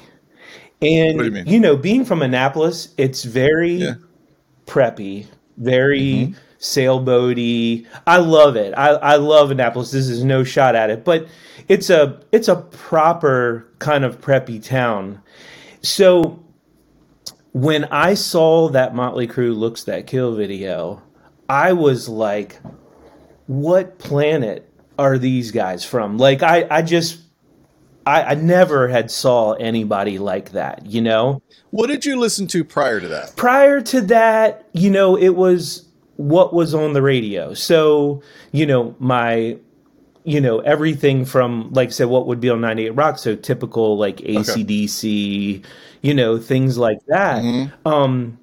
And 0.81 1.35
you, 1.35 1.43
you, 1.45 1.59
know, 1.59 1.75
being 1.75 2.05
from 2.05 2.21
Annapolis, 2.21 2.93
it's 2.97 3.23
very 3.23 3.73
yeah. 3.73 3.93
preppy, 4.65 5.27
very 5.57 6.01
mm-hmm. 6.01 6.39
Sailboaty. 6.61 7.87
I 8.07 8.17
love 8.17 8.55
it. 8.55 8.73
I, 8.77 8.89
I 8.89 9.15
love 9.17 9.51
Annapolis. 9.51 9.91
This 9.91 10.07
is 10.07 10.23
no 10.23 10.43
shot 10.43 10.75
at 10.75 10.89
it, 10.89 11.03
but 11.03 11.27
it's 11.67 11.89
a 11.89 12.21
it's 12.31 12.47
a 12.47 12.55
proper 12.55 13.67
kind 13.79 14.05
of 14.05 14.21
preppy 14.21 14.63
town. 14.63 15.21
So 15.81 16.43
when 17.51 17.85
I 17.85 18.13
saw 18.13 18.69
that 18.69 18.95
Motley 18.95 19.27
Crue 19.27 19.55
looks 19.55 19.83
that 19.85 20.07
kill 20.07 20.35
video, 20.35 21.01
I 21.49 21.73
was 21.73 22.07
like, 22.07 22.59
what 23.47 23.97
planet 23.99 24.71
are 24.97 25.17
these 25.17 25.51
guys 25.51 25.83
from? 25.83 26.17
Like 26.17 26.43
I, 26.43 26.67
I 26.69 26.81
just 26.83 27.21
I, 28.05 28.23
I 28.23 28.33
never 28.35 28.87
had 28.87 29.09
saw 29.09 29.53
anybody 29.53 30.19
like 30.19 30.51
that, 30.51 30.85
you 30.85 31.01
know? 31.01 31.41
What 31.71 31.87
did 31.87 32.05
you 32.05 32.19
listen 32.19 32.47
to 32.47 32.63
prior 32.63 32.99
to 32.99 33.07
that? 33.07 33.35
Prior 33.35 33.81
to 33.81 34.01
that, 34.01 34.67
you 34.73 34.89
know, 34.89 35.15
it 35.15 35.35
was 35.35 35.87
what 36.21 36.53
was 36.53 36.73
on 36.73 36.93
the 36.93 37.01
radio. 37.01 37.53
So, 37.53 38.21
you 38.51 38.65
know, 38.65 38.95
my 38.99 39.57
you 40.23 40.39
know, 40.39 40.59
everything 40.59 41.25
from 41.25 41.71
like 41.73 41.89
I 41.89 41.91
said, 41.91 42.07
what 42.07 42.27
would 42.27 42.39
be 42.39 42.49
on 42.49 42.61
98 42.61 42.91
Rock, 42.91 43.17
so 43.17 43.35
typical 43.35 43.97
like 43.97 44.17
ACDC, 44.17 45.59
okay 45.59 45.67
you 46.01 46.13
know, 46.13 46.37
things 46.37 46.77
like 46.77 46.99
that. 47.07 47.43
Mm-hmm. 47.43 47.87
Um, 47.87 48.39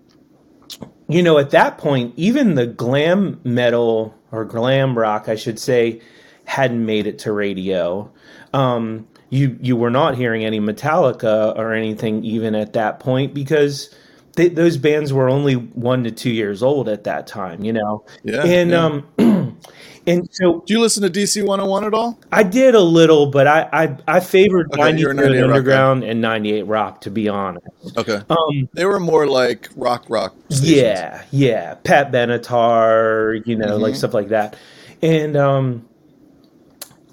you 1.09 1.23
know, 1.23 1.39
at 1.39 1.51
that 1.51 1.79
point, 1.79 2.15
even 2.17 2.55
the 2.55 2.67
glam 2.67 3.41
metal 3.45 4.15
or 4.31 4.45
glam 4.45 4.97
rock, 4.97 5.29
I 5.29 5.37
should 5.37 5.59
say, 5.59 6.01
hadn't 6.45 6.85
made 6.85 7.07
it 7.07 7.19
to 7.21 7.33
radio. 7.33 8.11
Um, 8.53 9.09
you 9.31 9.59
you 9.61 9.77
were 9.77 9.91
not 9.91 10.17
hearing 10.17 10.45
any 10.45 10.61
Metallica 10.61 11.57
or 11.57 11.73
anything 11.73 12.25
even 12.25 12.55
at 12.55 12.75
that 12.75 13.01
point 13.01 13.35
because 13.35 13.95
they, 14.39 14.49
those 14.49 14.77
bands 14.77 15.13
were 15.13 15.29
only 15.29 15.55
one 15.55 16.05
to 16.05 16.11
two 16.11 16.31
years 16.31 16.63
old 16.63 16.89
at 16.89 17.05
that 17.05 17.27
time, 17.27 17.65
you 17.65 17.73
know. 17.73 18.05
Yeah. 18.23 18.45
And 18.45 18.71
yeah. 18.71 18.85
um, 18.85 19.59
And 20.07 20.27
so, 20.33 20.63
do 20.65 20.73
you 20.73 20.81
listen 20.81 21.03
to 21.03 21.11
DC 21.11 21.45
101 21.45 21.85
at 21.85 21.93
all? 21.93 22.19
I 22.33 22.43
did 22.43 22.75
a 22.75 22.81
little, 22.81 23.31
but 23.31 23.47
I 23.47 23.69
I, 23.71 23.97
I 24.17 24.21
favored 24.21 24.73
okay, 24.73 24.81
93 24.81 25.43
Underground 25.43 26.03
and 26.03 26.23
98 26.23 26.63
Rock 26.63 27.03
to 27.03 27.11
be 27.11 27.29
honest. 27.29 27.67
Okay. 27.95 28.23
Um, 28.31 28.71
they 28.73 28.87
were 28.87 29.01
more 29.01 29.27
like 29.27 29.69
rock 29.77 30.07
rock. 30.09 30.35
Stations. 30.49 30.71
Yeah, 30.71 31.25
yeah. 31.31 31.75
Pat 31.75 32.11
Benatar, 32.11 33.47
you 33.47 33.55
know, 33.55 33.67
mm-hmm. 33.67 33.83
like 33.83 33.97
stuff 33.97 34.15
like 34.15 34.29
that. 34.29 34.57
And 35.03 35.37
um, 35.37 35.87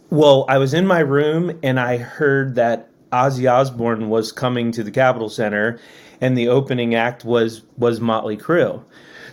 well, 0.10 0.46
I 0.48 0.58
was 0.58 0.74
in 0.74 0.88
my 0.88 1.00
room 1.00 1.60
and 1.64 1.78
I 1.82 1.98
heard 1.98 2.56
that 2.56 2.88
Ozzy 3.12 3.52
Osbourne 3.52 4.10
was 4.10 4.32
coming 4.32 4.72
to 4.72 4.84
the 4.84 4.92
Capitol 4.92 5.30
Center, 5.30 5.82
and 6.22 6.38
the 6.38 6.48
opening 6.48 6.96
act 6.96 7.26
was 7.26 7.64
was 7.78 8.00
Motley 8.00 8.38
Crue. 8.38 8.84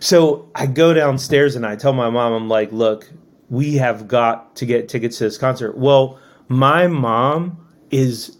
So 0.00 0.50
I 0.54 0.66
go 0.66 0.92
downstairs 0.92 1.54
and 1.54 1.64
I 1.64 1.76
tell 1.76 1.92
my 1.92 2.10
mom, 2.10 2.32
I'm 2.32 2.48
like, 2.48 2.72
look, 2.72 3.08
we 3.48 3.76
have 3.76 4.08
got 4.08 4.56
to 4.56 4.66
get 4.66 4.88
tickets 4.88 5.18
to 5.18 5.24
this 5.24 5.38
concert. 5.38 5.76
Well, 5.76 6.18
my 6.48 6.88
mom 6.88 7.68
is 7.90 8.36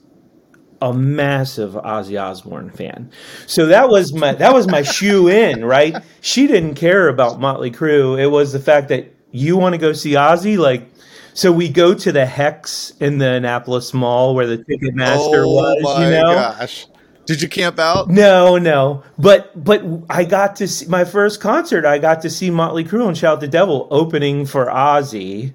a 0.80 0.92
massive 0.92 1.74
Ozzy 1.74 2.20
Osbourne 2.20 2.70
fan. 2.70 3.10
So 3.46 3.66
that 3.66 3.88
was 3.88 4.12
my 4.12 4.32
that 4.32 4.52
was 4.52 4.66
my 4.66 4.82
shoe 4.82 5.28
in, 5.28 5.64
right? 5.64 5.96
She 6.20 6.46
didn't 6.46 6.74
care 6.74 7.08
about 7.08 7.40
Motley 7.40 7.70
Crue. 7.70 8.20
It 8.20 8.28
was 8.28 8.52
the 8.52 8.58
fact 8.58 8.88
that 8.88 9.14
you 9.30 9.56
want 9.56 9.74
to 9.74 9.78
go 9.78 9.92
see 9.92 10.12
Ozzy 10.12 10.58
like 10.58 10.88
so 11.34 11.50
we 11.50 11.68
go 11.68 11.94
to 11.94 12.12
the 12.12 12.26
Hecht's 12.26 12.90
in 13.00 13.18
the 13.18 13.34
Annapolis 13.34 13.94
Mall 13.94 14.34
where 14.34 14.46
the 14.46 14.58
Ticketmaster 14.58 15.44
oh 15.46 15.54
was, 15.54 16.00
you 16.00 16.10
know. 16.10 16.34
Gosh. 16.34 16.86
Did 17.24 17.40
you 17.40 17.48
camp 17.48 17.78
out? 17.78 18.08
No, 18.08 18.58
no. 18.58 19.04
But 19.18 19.64
but 19.64 19.84
I 20.10 20.24
got 20.24 20.56
to 20.56 20.66
see 20.68 20.86
my 20.86 21.04
first 21.04 21.40
concert. 21.40 21.84
I 21.84 21.98
got 21.98 22.22
to 22.22 22.30
see 22.30 22.50
Motley 22.50 22.84
Crue 22.84 23.06
and 23.06 23.16
Shout 23.16 23.40
the 23.40 23.48
Devil 23.48 23.86
opening 23.90 24.44
for 24.44 24.66
Ozzy. 24.66 25.54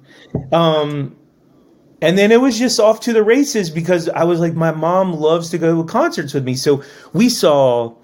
Um, 0.53 1.15
and 2.01 2.17
then 2.17 2.31
it 2.31 2.39
was 2.39 2.57
just 2.57 2.79
off 2.79 3.00
to 3.01 3.13
the 3.13 3.24
races 3.24 3.69
because 3.69 4.07
I 4.09 4.24
was 4.24 4.39
like, 4.39 4.53
my 4.53 4.71
mom 4.71 5.13
loves 5.13 5.50
to 5.50 5.57
go 5.57 5.75
to 5.75 5.83
concerts 5.83 6.33
with 6.33 6.45
me. 6.45 6.55
So 6.55 6.83
we 7.12 7.27
saw 7.27 7.95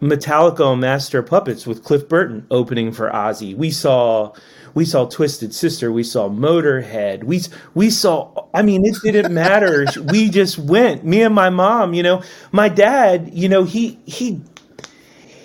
Metallica 0.00 0.78
Master 0.78 1.22
Puppets 1.22 1.66
with 1.66 1.84
Cliff 1.84 2.08
Burton 2.08 2.46
opening 2.50 2.92
for 2.92 3.10
Ozzy. 3.10 3.56
We 3.56 3.70
saw 3.70 4.32
we 4.74 4.84
saw 4.84 5.06
Twisted 5.06 5.54
Sister, 5.54 5.92
we 5.92 6.02
saw 6.02 6.28
Motorhead, 6.28 7.24
we 7.24 7.40
we 7.74 7.90
saw. 7.90 8.46
I 8.54 8.62
mean, 8.62 8.84
it 8.84 8.96
didn't 9.02 9.32
matter. 9.32 9.86
we 10.10 10.30
just 10.30 10.58
went. 10.58 11.04
Me 11.04 11.22
and 11.22 11.34
my 11.34 11.50
mom. 11.50 11.94
You 11.94 12.02
know, 12.02 12.22
my 12.52 12.68
dad. 12.68 13.30
You 13.32 13.48
know, 13.48 13.64
he 13.64 13.98
he 14.06 14.40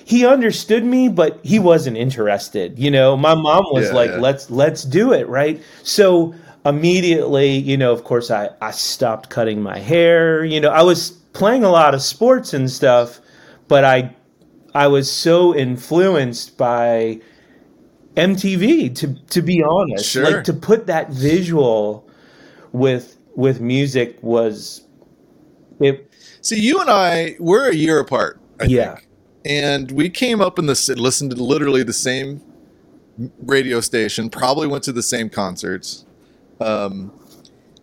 he 0.06 0.26
understood 0.26 0.86
me, 0.86 1.10
but 1.10 1.40
he 1.44 1.60
wasn't 1.60 1.98
interested. 1.98 2.80
You 2.80 2.92
know, 2.92 3.18
my 3.18 3.36
mom 3.36 3.66
was 3.72 3.88
yeah, 3.88 3.94
like, 3.94 4.12
yeah. 4.12 4.20
"Let's 4.20 4.50
let's 4.50 4.84
do 4.84 5.12
it," 5.12 5.28
right? 5.28 5.62
So 5.84 6.34
immediately, 6.66 7.58
you 7.58 7.78
know, 7.78 7.92
of 7.92 8.04
course, 8.04 8.32
I 8.32 8.50
I 8.62 8.72
stopped 8.72 9.30
cutting 9.30 9.62
my 9.62 9.80
hair. 9.80 10.46
You 10.46 10.62
know, 10.62 10.70
I 10.70 10.84
was 10.84 11.12
playing 11.34 11.64
a 11.64 11.70
lot 11.70 11.94
of 11.94 12.02
sports 12.02 12.54
and 12.54 12.72
stuff, 12.72 13.20
but 13.68 13.84
I 13.84 14.16
I 14.74 14.88
was 14.88 15.12
so 15.12 15.56
influenced 15.56 16.58
by 16.58 17.20
MTV 18.18 18.96
to 18.96 19.14
to 19.14 19.42
be 19.42 19.64
honest, 19.64 20.10
sure. 20.10 20.24
like 20.30 20.44
to 20.46 20.54
put 20.54 20.88
that 20.88 21.12
visual 21.12 22.08
with 22.72 23.18
with 23.36 23.62
music 23.62 24.18
was 24.22 24.86
it. 25.80 26.12
See, 26.42 26.60
you 26.60 26.82
and 26.82 26.90
I, 26.90 27.36
we're 27.40 27.70
a 27.70 27.76
year 27.76 28.00
apart. 28.00 28.40
I 28.60 28.66
yeah. 28.66 28.96
Think. 28.96 29.08
And 29.46 29.92
we 29.92 30.10
came 30.10 30.42
up 30.42 30.60
in 30.60 30.66
the 30.66 30.96
listened 30.98 31.32
to 31.32 31.42
literally 31.42 31.84
the 31.84 31.94
same 31.94 32.42
radio 33.40 33.80
station. 33.80 34.30
Probably 34.30 34.68
went 34.68 34.84
to 34.86 34.92
the 34.92 35.04
same 35.04 35.30
concerts. 35.30 36.06
Um, 36.60 37.12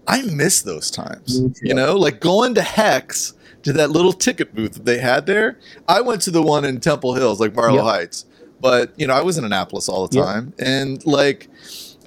I 0.06 0.22
miss 0.22 0.62
those 0.62 0.90
times. 0.90 1.40
You 1.62 1.74
know, 1.74 1.94
like 1.94 2.20
going 2.20 2.54
to 2.56 2.62
Hecht's 2.62 3.34
to 3.62 3.72
that 3.74 3.90
little 3.90 4.12
ticket 4.12 4.54
booth 4.54 4.74
that 4.74 4.84
they 4.84 4.98
had 4.98 5.26
there. 5.26 5.58
I 5.88 6.00
went 6.00 6.20
to 6.22 6.30
the 6.30 6.42
one 6.42 6.64
in 6.64 6.80
Temple 6.80 7.14
Hills, 7.14 7.40
like 7.40 7.54
Marlow 7.54 7.76
yep. 7.76 7.84
Heights, 7.84 8.26
but 8.60 8.92
you 8.96 9.06
know, 9.06 9.14
I 9.14 9.22
was 9.22 9.38
in 9.38 9.44
Annapolis 9.44 9.88
all 9.88 10.06
the 10.06 10.16
time, 10.16 10.52
yep. 10.58 10.68
and 10.68 11.06
like 11.06 11.48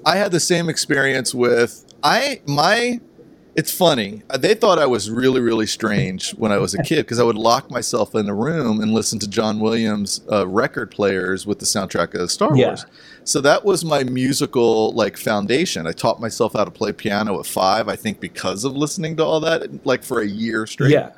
I 0.05 0.17
had 0.17 0.31
the 0.31 0.39
same 0.39 0.69
experience 0.69 1.33
with 1.33 1.85
I 2.03 2.41
my. 2.45 2.99
It's 3.55 3.75
funny. 3.75 4.21
They 4.37 4.53
thought 4.53 4.77
I 4.77 4.85
was 4.85 5.09
really, 5.09 5.41
really 5.41 5.65
strange 5.65 6.29
when 6.35 6.51
I 6.51 6.59
was 6.59 6.75
a 6.75 6.83
kid 6.83 6.97
because 6.97 7.19
I 7.19 7.23
would 7.23 7.35
lock 7.35 7.71
myself 7.71 8.13
in 8.13 8.29
a 8.29 8.33
room 8.35 8.81
and 8.81 8.93
listen 8.93 9.17
to 9.17 9.27
John 9.27 9.59
Williams 9.59 10.21
uh, 10.31 10.47
record 10.47 10.91
players 10.91 11.47
with 11.47 11.57
the 11.57 11.65
soundtrack 11.65 12.13
of 12.13 12.29
Star 12.29 12.55
yeah. 12.55 12.67
Wars. 12.67 12.85
So 13.23 13.41
that 13.41 13.65
was 13.65 13.83
my 13.83 14.03
musical 14.03 14.91
like 14.93 15.17
foundation. 15.17 15.87
I 15.87 15.91
taught 15.91 16.21
myself 16.21 16.53
how 16.53 16.65
to 16.65 16.71
play 16.71 16.93
piano 16.93 17.39
at 17.39 17.47
five. 17.47 17.89
I 17.89 17.95
think 17.95 18.19
because 18.19 18.63
of 18.63 18.77
listening 18.77 19.17
to 19.17 19.25
all 19.25 19.39
that, 19.39 19.87
like 19.87 20.03
for 20.03 20.21
a 20.21 20.27
year 20.27 20.67
straight. 20.67 20.91
Yeah. 20.91 21.13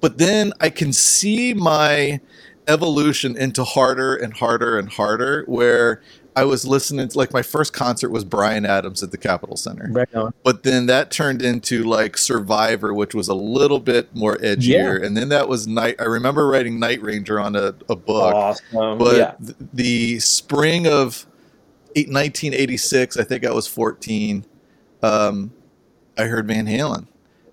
But 0.00 0.18
then 0.18 0.54
I 0.60 0.70
can 0.70 0.92
see 0.92 1.52
my 1.52 2.20
evolution 2.68 3.36
into 3.36 3.64
harder 3.64 4.14
and 4.14 4.34
harder 4.34 4.78
and 4.78 4.90
harder 4.90 5.44
where 5.46 6.02
I 6.36 6.44
was 6.44 6.64
listening 6.64 7.08
to 7.08 7.18
like 7.18 7.32
my 7.32 7.42
first 7.42 7.72
concert 7.72 8.10
was 8.10 8.24
Bryan 8.24 8.64
Adams 8.64 9.02
at 9.02 9.10
the 9.10 9.18
Capitol 9.18 9.56
Center. 9.56 9.88
Right 9.90 10.14
on. 10.14 10.32
But 10.44 10.62
then 10.62 10.86
that 10.86 11.10
turned 11.10 11.42
into 11.42 11.82
like 11.82 12.16
Survivor, 12.16 12.94
which 12.94 13.12
was 13.12 13.26
a 13.26 13.34
little 13.34 13.80
bit 13.80 14.14
more 14.14 14.36
edgier. 14.36 15.00
Yeah. 15.00 15.06
And 15.06 15.16
then 15.16 15.30
that 15.30 15.48
was 15.48 15.66
night 15.66 15.96
I 15.98 16.04
remember 16.04 16.46
writing 16.46 16.78
Night 16.78 17.02
Ranger 17.02 17.40
on 17.40 17.56
a, 17.56 17.74
a 17.88 17.96
book. 17.96 18.34
Awesome. 18.34 18.98
But 18.98 19.16
yeah. 19.16 19.34
th- 19.44 19.56
the 19.72 20.20
spring 20.20 20.86
of 20.86 21.26
1986, 21.94 23.16
I 23.16 23.24
think 23.24 23.44
I 23.44 23.50
was 23.50 23.66
14, 23.66 24.44
um, 25.02 25.52
I 26.16 26.24
heard 26.24 26.46
Van 26.46 26.66
Halen. 26.66 27.08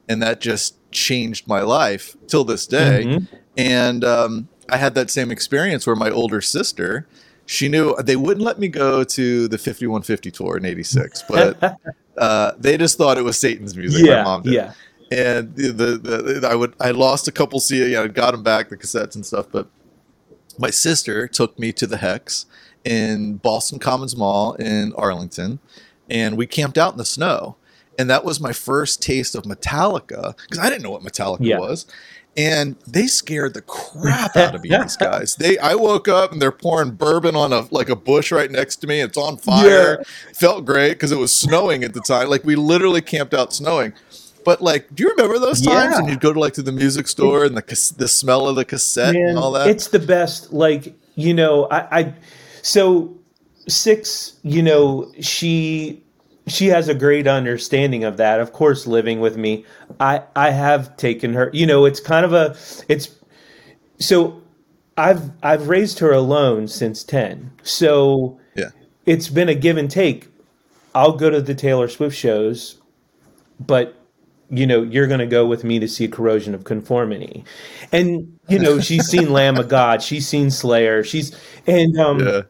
And 0.08 0.22
that 0.22 0.40
just 0.42 0.78
changed 0.92 1.48
my 1.48 1.62
life 1.62 2.16
till 2.28 2.44
this 2.44 2.68
day. 2.68 3.04
Mm-hmm. 3.06 3.36
And 3.58 4.04
um, 4.04 4.50
I 4.70 4.78
had 4.78 4.96
that 4.96 5.10
same 5.10 5.32
experience 5.32 5.86
where 5.86 5.96
my 5.96 6.10
older 6.10 6.42
sister, 6.42 7.08
she 7.46 7.70
knew 7.70 7.96
they 8.02 8.16
wouldn't 8.16 8.46
let 8.46 8.60
me 8.60 8.68
go 8.68 9.04
to 9.04 9.48
the 9.48 9.58
5150 9.58 10.32
tour 10.32 10.58
in 10.58 10.66
86, 10.66 11.24
but 11.30 11.78
uh, 12.18 12.52
they 12.58 12.78
just 12.78 12.98
thought 12.98 13.18
it 13.18 13.24
was 13.24 13.38
Satan's 13.38 13.76
music. 13.76 14.06
Yeah, 14.06 14.18
my 14.18 14.24
mom 14.24 14.42
did. 14.44 14.54
Yeah. 14.54 14.74
And 15.12 15.56
the, 15.56 15.72
the, 15.72 16.40
the, 16.40 16.48
I 16.50 16.56
would 16.56 16.74
I 16.80 16.90
lost 16.92 17.28
a 17.28 17.32
couple 17.32 17.60
CD, 17.60 17.92
you 17.92 17.94
know, 17.94 18.08
got 18.08 18.32
them 18.32 18.42
back 18.42 18.70
the 18.70 18.78
cassettes 18.78 19.14
and 19.16 19.24
stuff, 19.24 19.46
but 19.52 19.68
my 20.58 20.72
sister 20.72 21.28
took 21.28 21.60
me 21.60 21.72
to 21.74 21.86
the 21.86 21.98
Hecht's 21.98 22.48
in 22.84 23.38
Boston 23.38 23.78
Commons 23.78 24.18
Mall 24.18 24.54
in 24.54 24.94
Arlington, 24.94 25.60
and 26.10 26.38
we 26.38 26.48
camped 26.48 26.78
out 26.78 26.94
in 26.94 26.98
the 26.98 27.06
snow 27.06 27.56
and 27.98 28.10
that 28.10 28.26
was 28.26 28.40
my 28.40 28.54
first 28.54 29.02
taste 29.02 29.36
of 29.36 29.44
Metallica 29.44 30.36
because 30.38 30.60
I 30.60 30.70
didn't 30.70 30.84
know 30.84 30.92
what 30.92 31.02
Metallica 31.02 31.38
yeah. 31.42 31.60
was. 31.60 31.86
And 32.38 32.76
they 32.86 33.08
scared 33.08 33.54
the 33.54 33.62
crap 33.62 34.36
out 34.36 34.56
of 34.56 34.64
me. 34.64 34.70
these 34.82 34.98
guys. 34.98 35.36
They, 35.36 35.58
I 35.58 35.76
woke 35.76 36.08
up 36.08 36.34
and 36.34 36.42
they're 36.42 36.52
pouring 36.52 36.92
bourbon 36.92 37.36
on 37.36 37.54
a 37.54 37.68
like 37.72 37.88
a 37.88 37.96
bush 37.96 38.32
right 38.32 38.52
next 38.52 38.78
to 38.78 38.88
me. 38.88 39.00
It's 39.00 39.18
on 39.18 39.38
fire. 39.38 40.00
Yeah. 40.00 40.04
Felt 40.34 40.66
great 40.66 40.94
because 40.94 41.14
it 41.14 41.18
was 41.18 41.34
snowing 41.34 41.84
at 41.84 41.94
the 41.94 42.02
time. 42.02 42.30
Like 42.30 42.44
we 42.44 42.56
literally 42.56 43.02
camped 43.02 43.34
out 43.34 43.54
snowing. 43.54 43.94
But 44.46 44.62
like, 44.62 44.94
do 44.94 45.04
you 45.04 45.10
remember 45.10 45.40
those 45.40 45.60
times? 45.60 45.94
Yeah. 45.94 46.00
And 46.00 46.10
you'd 46.10 46.22
go 46.22 46.32
to 46.32 46.40
like 46.40 46.54
to 46.54 46.62
the 46.62 46.72
music 46.72 47.08
store 47.08 47.46
and 47.46 47.58
the 47.58 47.94
the 47.98 48.08
smell 48.08 48.48
of 48.48 48.56
the 48.56 48.64
cassette 48.64 49.16
Man, 49.16 49.30
and 49.30 49.38
all 49.40 49.52
that. 49.54 49.68
It's 49.68 49.88
the 49.88 50.00
best. 50.00 50.54
Like 50.54 50.96
you 51.16 51.34
know, 51.34 51.68
I, 51.72 52.00
I 52.00 52.14
so 52.62 53.18
six. 53.68 54.40
You 54.44 54.62
know, 54.62 55.12
she 55.20 56.05
she 56.48 56.68
has 56.68 56.88
a 56.88 56.96
great 56.96 57.28
understanding 57.28 58.04
of 58.04 58.18
that. 58.18 58.40
Of 58.40 58.54
course, 58.54 58.86
living 58.86 59.20
with 59.20 59.38
me, 59.38 59.66
I 60.00 60.24
I 60.36 60.52
have 60.52 60.96
taken 60.98 61.34
her. 61.34 61.50
You 61.54 61.66
know, 61.66 61.86
it's 61.86 62.00
kind 62.00 62.26
of 62.26 62.34
a 62.34 62.56
it's 62.88 63.10
so 64.00 64.42
I've 64.98 65.32
I've 65.42 65.68
raised 65.68 66.00
her 66.00 66.12
alone 66.12 66.68
since 66.68 67.04
ten. 67.04 67.52
So 67.64 68.40
yeah, 68.56 68.70
it's 69.06 69.30
been 69.30 69.50
a 69.50 69.56
give 69.56 69.78
and 69.78 69.90
take. 69.90 70.28
I'll 70.94 71.14
go 71.14 71.30
to 71.30 71.42
the 71.42 71.56
Taylor 71.56 71.90
Swift 71.90 72.16
shows, 72.16 72.80
but 73.60 73.96
you 74.50 74.68
know 74.68 74.84
you're 74.84 75.08
going 75.08 75.20
to 75.20 75.26
go 75.26 75.46
with 75.46 75.64
me 75.64 75.80
to 75.80 75.88
see 75.88 76.08
corrosion 76.08 76.54
of 76.54 76.64
conformity 76.66 77.44
and 77.92 78.38
you 78.48 78.60
know 78.60 78.80
she's 78.80 79.08
seen 79.10 79.34
lamb 79.34 79.58
of 79.58 79.68
god 79.68 80.04
she's 80.04 80.28
seen 80.28 80.52
slayer 80.52 81.04
she's 81.04 81.36
and 81.66 82.00
um 82.00 82.20
yeah. 82.20 82.42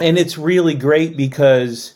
and 0.00 0.18
it's 0.18 0.36
really 0.36 0.74
great 0.74 1.16
because 1.16 1.94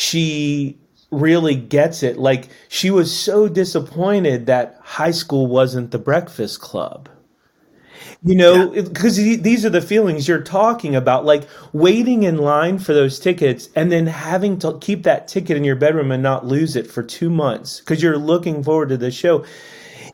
she 0.00 0.78
really 1.10 1.54
gets 1.54 2.02
it. 2.02 2.18
Like 2.18 2.48
she 2.68 2.90
was 2.90 3.14
so 3.16 3.48
disappointed 3.48 4.46
that 4.46 4.78
high 4.82 5.10
school 5.10 5.46
wasn't 5.46 5.90
the 5.90 5.98
breakfast 5.98 6.60
club. 6.60 7.08
You 8.22 8.34
know, 8.34 8.68
because 8.68 9.18
yeah. 9.18 9.36
these 9.36 9.64
are 9.64 9.70
the 9.70 9.80
feelings 9.80 10.28
you're 10.28 10.42
talking 10.42 10.94
about, 10.94 11.24
like 11.24 11.48
waiting 11.72 12.22
in 12.22 12.36
line 12.36 12.78
for 12.78 12.92
those 12.92 13.18
tickets 13.18 13.70
and 13.74 13.90
then 13.90 14.06
having 14.06 14.58
to 14.58 14.78
keep 14.78 15.04
that 15.04 15.26
ticket 15.26 15.56
in 15.56 15.64
your 15.64 15.76
bedroom 15.76 16.10
and 16.10 16.22
not 16.22 16.46
lose 16.46 16.76
it 16.76 16.90
for 16.90 17.02
two 17.02 17.30
months 17.30 17.80
because 17.80 18.02
you're 18.02 18.18
looking 18.18 18.62
forward 18.62 18.90
to 18.90 18.98
the 18.98 19.10
show. 19.10 19.44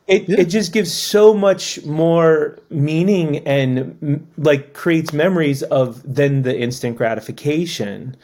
It, 0.07 0.29
yeah. 0.29 0.41
it 0.41 0.45
just 0.45 0.73
gives 0.73 0.93
so 0.93 1.35
much 1.35 1.85
more 1.85 2.61
meaning 2.71 3.39
and 3.39 4.29
like 4.39 4.73
creates 4.73 5.13
memories 5.13 5.65
of 5.65 6.01
than 6.05 6.43
the 6.43 6.57
instant 6.57 6.97
gratification 6.97 8.17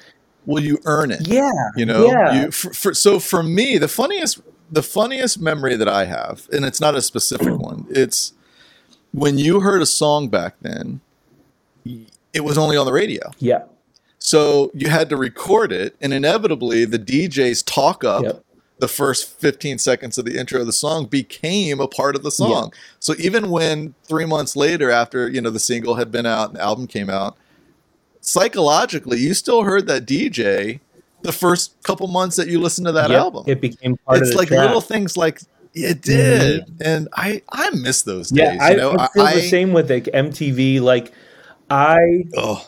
will 0.47 0.63
you 0.63 0.79
earn 0.85 1.11
it? 1.11 1.27
Yeah, 1.27 1.51
you 1.77 1.87
know. 1.87 2.07
Yeah. 2.07 2.45
You, 2.45 2.51
for, 2.51 2.73
for, 2.73 2.95
so 2.95 3.19
for 3.19 3.43
me, 3.43 3.79
the 3.79 3.89
funniest 3.89 4.41
the 4.71 4.83
funniest 4.83 5.39
memory 5.39 5.77
that 5.77 5.89
I 5.89 6.07
have, 6.07 6.49
and 6.51 6.65
it's 6.65 6.81
not 6.81 6.95
a 6.95 7.03
specific 7.03 7.59
one. 7.59 7.87
It's 7.91 8.33
when 9.13 9.39
you 9.39 9.61
heard 9.61 9.83
a 9.83 9.87
song 9.87 10.29
back 10.29 10.57
then. 10.63 11.01
It 12.33 12.45
was 12.45 12.57
only 12.57 12.79
on 12.79 12.87
the 12.87 12.93
radio. 12.93 13.31
Yeah. 13.39 13.65
So 14.19 14.71
you 14.73 14.89
had 14.89 15.11
to 15.11 15.17
record 15.17 15.73
it, 15.73 15.97
and 16.01 16.15
inevitably 16.15 16.87
the 16.87 16.99
DJs 16.99 17.65
talk 17.67 18.05
up. 18.05 18.23
Yep. 18.23 18.45
The 18.79 18.89
first 18.89 19.39
15 19.39 19.79
seconds 19.79 20.19
of 20.19 20.25
the 20.25 20.37
intro 20.37 20.61
of 20.61 20.67
the 20.67 20.73
song 20.73 21.07
became 21.07 21.79
a 21.79 21.87
part 21.87 22.17
of 22.17 22.25
the 22.25 22.33
song. 22.33 22.71
Yeah. 22.73 22.79
So 22.99 23.15
even 23.17 23.51
when 23.51 23.95
three 24.03 24.25
months 24.25 24.57
later, 24.57 24.91
after 24.91 25.29
you 25.29 25.41
know 25.41 25.51
the 25.51 25.61
single 25.61 25.97
had 25.97 26.11
been 26.11 26.27
out 26.27 26.49
and 26.49 26.57
the 26.57 26.63
album 26.63 26.87
came 26.89 27.09
out, 27.09 27.37
psychologically, 28.23 29.19
you 29.19 29.35
still 29.35 29.65
heard 29.65 29.87
that 29.89 30.07
DJ 30.07 30.81
the 31.21 31.33
first 31.33 31.81
couple 31.83 32.09
months 32.09 32.37
that 32.37 32.49
you 32.49 32.59
listened 32.59 32.87
to 32.87 32.93
that 32.93 33.11
yep, 33.11 33.21
album. 33.21 33.45
It 33.47 33.61
became 33.61 33.97
part 33.99 34.19
it's 34.19 34.29
of 34.29 34.33
It's 34.33 34.39
like 34.39 34.49
track. 34.49 34.61
little 34.61 34.81
things 34.81 35.17
like 35.17 35.41
it 35.75 36.03
did, 36.03 36.67
mm-hmm. 36.67 36.83
and 36.85 37.09
I 37.15 37.43
I 37.51 37.71
miss 37.71 38.03
those 38.03 38.31
days. 38.31 38.55
Yeah, 38.55 38.65
I, 38.65 38.75
know? 38.75 38.97
I 38.99 39.09
feel 39.09 39.23
I, 39.23 39.35
the 39.35 39.43
same 39.43 39.73
with 39.73 39.91
like 39.91 40.05
MTV. 40.05 40.81
Like 40.81 41.13
I 41.71 42.27
oh. 42.37 42.67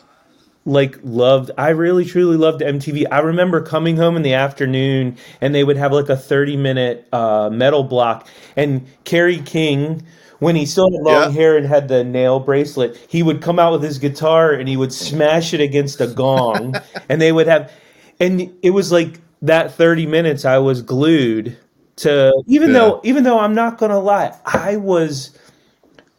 like 0.65 0.97
loved. 1.03 1.51
I 1.57 1.69
really 1.69 2.05
truly 2.05 2.37
loved 2.37 2.61
MTV. 2.61 3.05
I 3.11 3.19
remember 3.19 3.61
coming 3.61 3.97
home 3.97 4.15
in 4.15 4.23
the 4.23 4.33
afternoon, 4.33 5.17
and 5.41 5.53
they 5.53 5.63
would 5.63 5.77
have 5.77 5.91
like 5.91 6.09
a 6.09 6.17
thirty 6.17 6.57
minute 6.57 7.07
uh, 7.13 7.49
metal 7.51 7.83
block, 7.83 8.27
and 8.55 8.87
Kerry 9.03 9.39
King 9.39 10.03
when 10.39 10.55
he 10.55 10.65
still 10.65 10.91
had 10.91 11.01
long 11.01 11.13
yeah. 11.13 11.29
hair 11.29 11.57
and 11.57 11.65
had 11.65 11.87
the 11.87 12.03
nail 12.03 12.39
bracelet, 12.39 12.97
he 13.07 13.23
would 13.23 13.41
come 13.41 13.59
out 13.59 13.71
with 13.71 13.83
his 13.83 13.99
guitar 13.99 14.51
and 14.53 14.67
he 14.67 14.77
would 14.77 14.93
smash 14.93 15.53
it 15.53 15.61
against 15.61 16.01
a 16.01 16.07
gong, 16.07 16.75
and 17.09 17.21
they 17.21 17.31
would 17.31 17.47
have, 17.47 17.71
and 18.19 18.53
it 18.61 18.71
was 18.71 18.91
like 18.91 19.19
that 19.41 19.73
thirty 19.73 20.05
minutes. 20.05 20.45
I 20.45 20.57
was 20.57 20.81
glued 20.81 21.57
to, 21.97 22.33
even 22.47 22.69
yeah. 22.69 22.79
though, 22.79 23.01
even 23.03 23.23
though 23.23 23.39
I'm 23.39 23.55
not 23.55 23.77
gonna 23.77 23.99
lie, 23.99 24.37
I 24.45 24.77
was, 24.77 25.37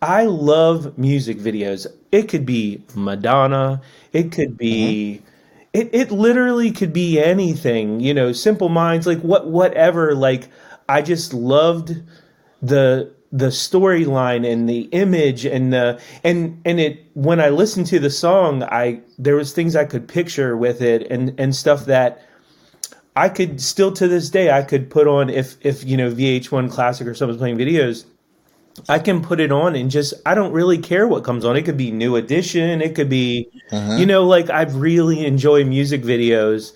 I 0.01 0.25
love 0.25 0.97
music 0.99 1.39
videos. 1.39 1.87
It 2.13 2.29
could 2.29 2.47
be 2.47 2.83
Madonna. 2.95 3.83
It 4.13 4.33
could 4.33 4.57
be. 4.57 5.21
Mm-hmm. 5.21 5.27
It, 5.75 5.91
it 5.93 6.11
literally 6.11 6.71
could 6.71 6.95
be 6.95 7.21
anything, 7.21 8.01
you 8.01 8.15
know, 8.15 8.33
simple 8.33 8.71
minds, 8.71 9.07
like 9.07 9.21
what, 9.21 9.47
whatever. 9.47 10.15
Like, 10.15 10.49
I 10.89 11.03
just 11.03 11.35
loved 11.35 12.03
the 12.63 13.13
the 13.37 13.49
storyline 13.49 14.51
and 14.51 14.67
the 14.67 14.83
image 14.93 15.45
and 15.45 15.71
the 15.71 16.01
and 16.25 16.59
and 16.65 16.81
it 16.81 17.05
when 17.13 17.39
I 17.39 17.51
listened 17.51 17.87
to 17.89 17.99
the 17.99 18.09
song, 18.09 18.63
I 18.63 19.03
there 19.19 19.37
was 19.37 19.53
things 19.53 19.77
I 19.77 19.85
could 19.85 20.09
picture 20.09 20.57
with 20.57 20.81
it 20.81 21.07
and 21.11 21.39
and 21.39 21.55
stuff 21.55 21.85
that 21.85 22.23
I 23.15 23.29
could 23.29 23.61
still 23.61 23.93
to 23.93 24.09
this 24.09 24.31
day 24.31 24.51
I 24.51 24.63
could 24.63 24.89
put 24.89 25.07
on 25.07 25.29
if 25.29 25.57
if 25.61 25.85
you 25.85 25.99
know 25.99 26.11
VH1 26.11 26.71
Classic 26.71 27.07
or 27.07 27.15
someone's 27.15 27.39
playing 27.39 27.59
videos. 27.59 28.07
I 28.89 28.99
can 28.99 29.23
put 29.23 29.41
it 29.41 29.53
on 29.53 29.75
and 29.75 29.91
just 29.91 30.15
I 30.25 30.35
don't 30.35 30.53
really 30.53 30.79
care 30.79 31.07
what 31.07 31.23
comes 31.23 31.45
on. 31.45 31.57
It 31.57 31.63
could 31.63 31.79
be 31.79 31.91
new 31.91 32.17
edition. 32.17 32.81
It 32.83 32.95
could 32.95 33.09
be, 33.09 33.49
uh-huh. 33.71 33.97
you 33.97 34.07
know, 34.07 34.25
like 34.25 34.49
I 34.51 34.63
really 34.63 35.25
enjoy 35.27 35.65
music 35.65 36.03
videos, 36.03 36.73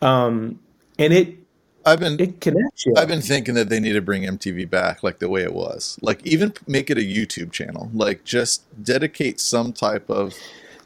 um, 0.00 0.58
and 0.98 1.12
it 1.12 1.43
I've 1.86 2.00
been 2.00 2.18
it 2.20 2.40
connects 2.40 2.86
you. 2.86 2.94
I've 2.96 3.08
been 3.08 3.20
thinking 3.20 3.54
that 3.54 3.68
they 3.68 3.78
need 3.80 3.92
to 3.92 4.00
bring 4.00 4.22
MTV 4.22 4.68
back 4.70 5.02
like 5.02 5.18
the 5.18 5.28
way 5.28 5.42
it 5.42 5.52
was. 5.52 5.98
Like 6.02 6.26
even 6.26 6.54
make 6.66 6.90
it 6.90 6.98
a 6.98 7.02
YouTube 7.02 7.52
channel. 7.52 7.90
Like 7.92 8.24
just 8.24 8.62
dedicate 8.82 9.38
some 9.40 9.72
type 9.72 10.08
of 10.08 10.34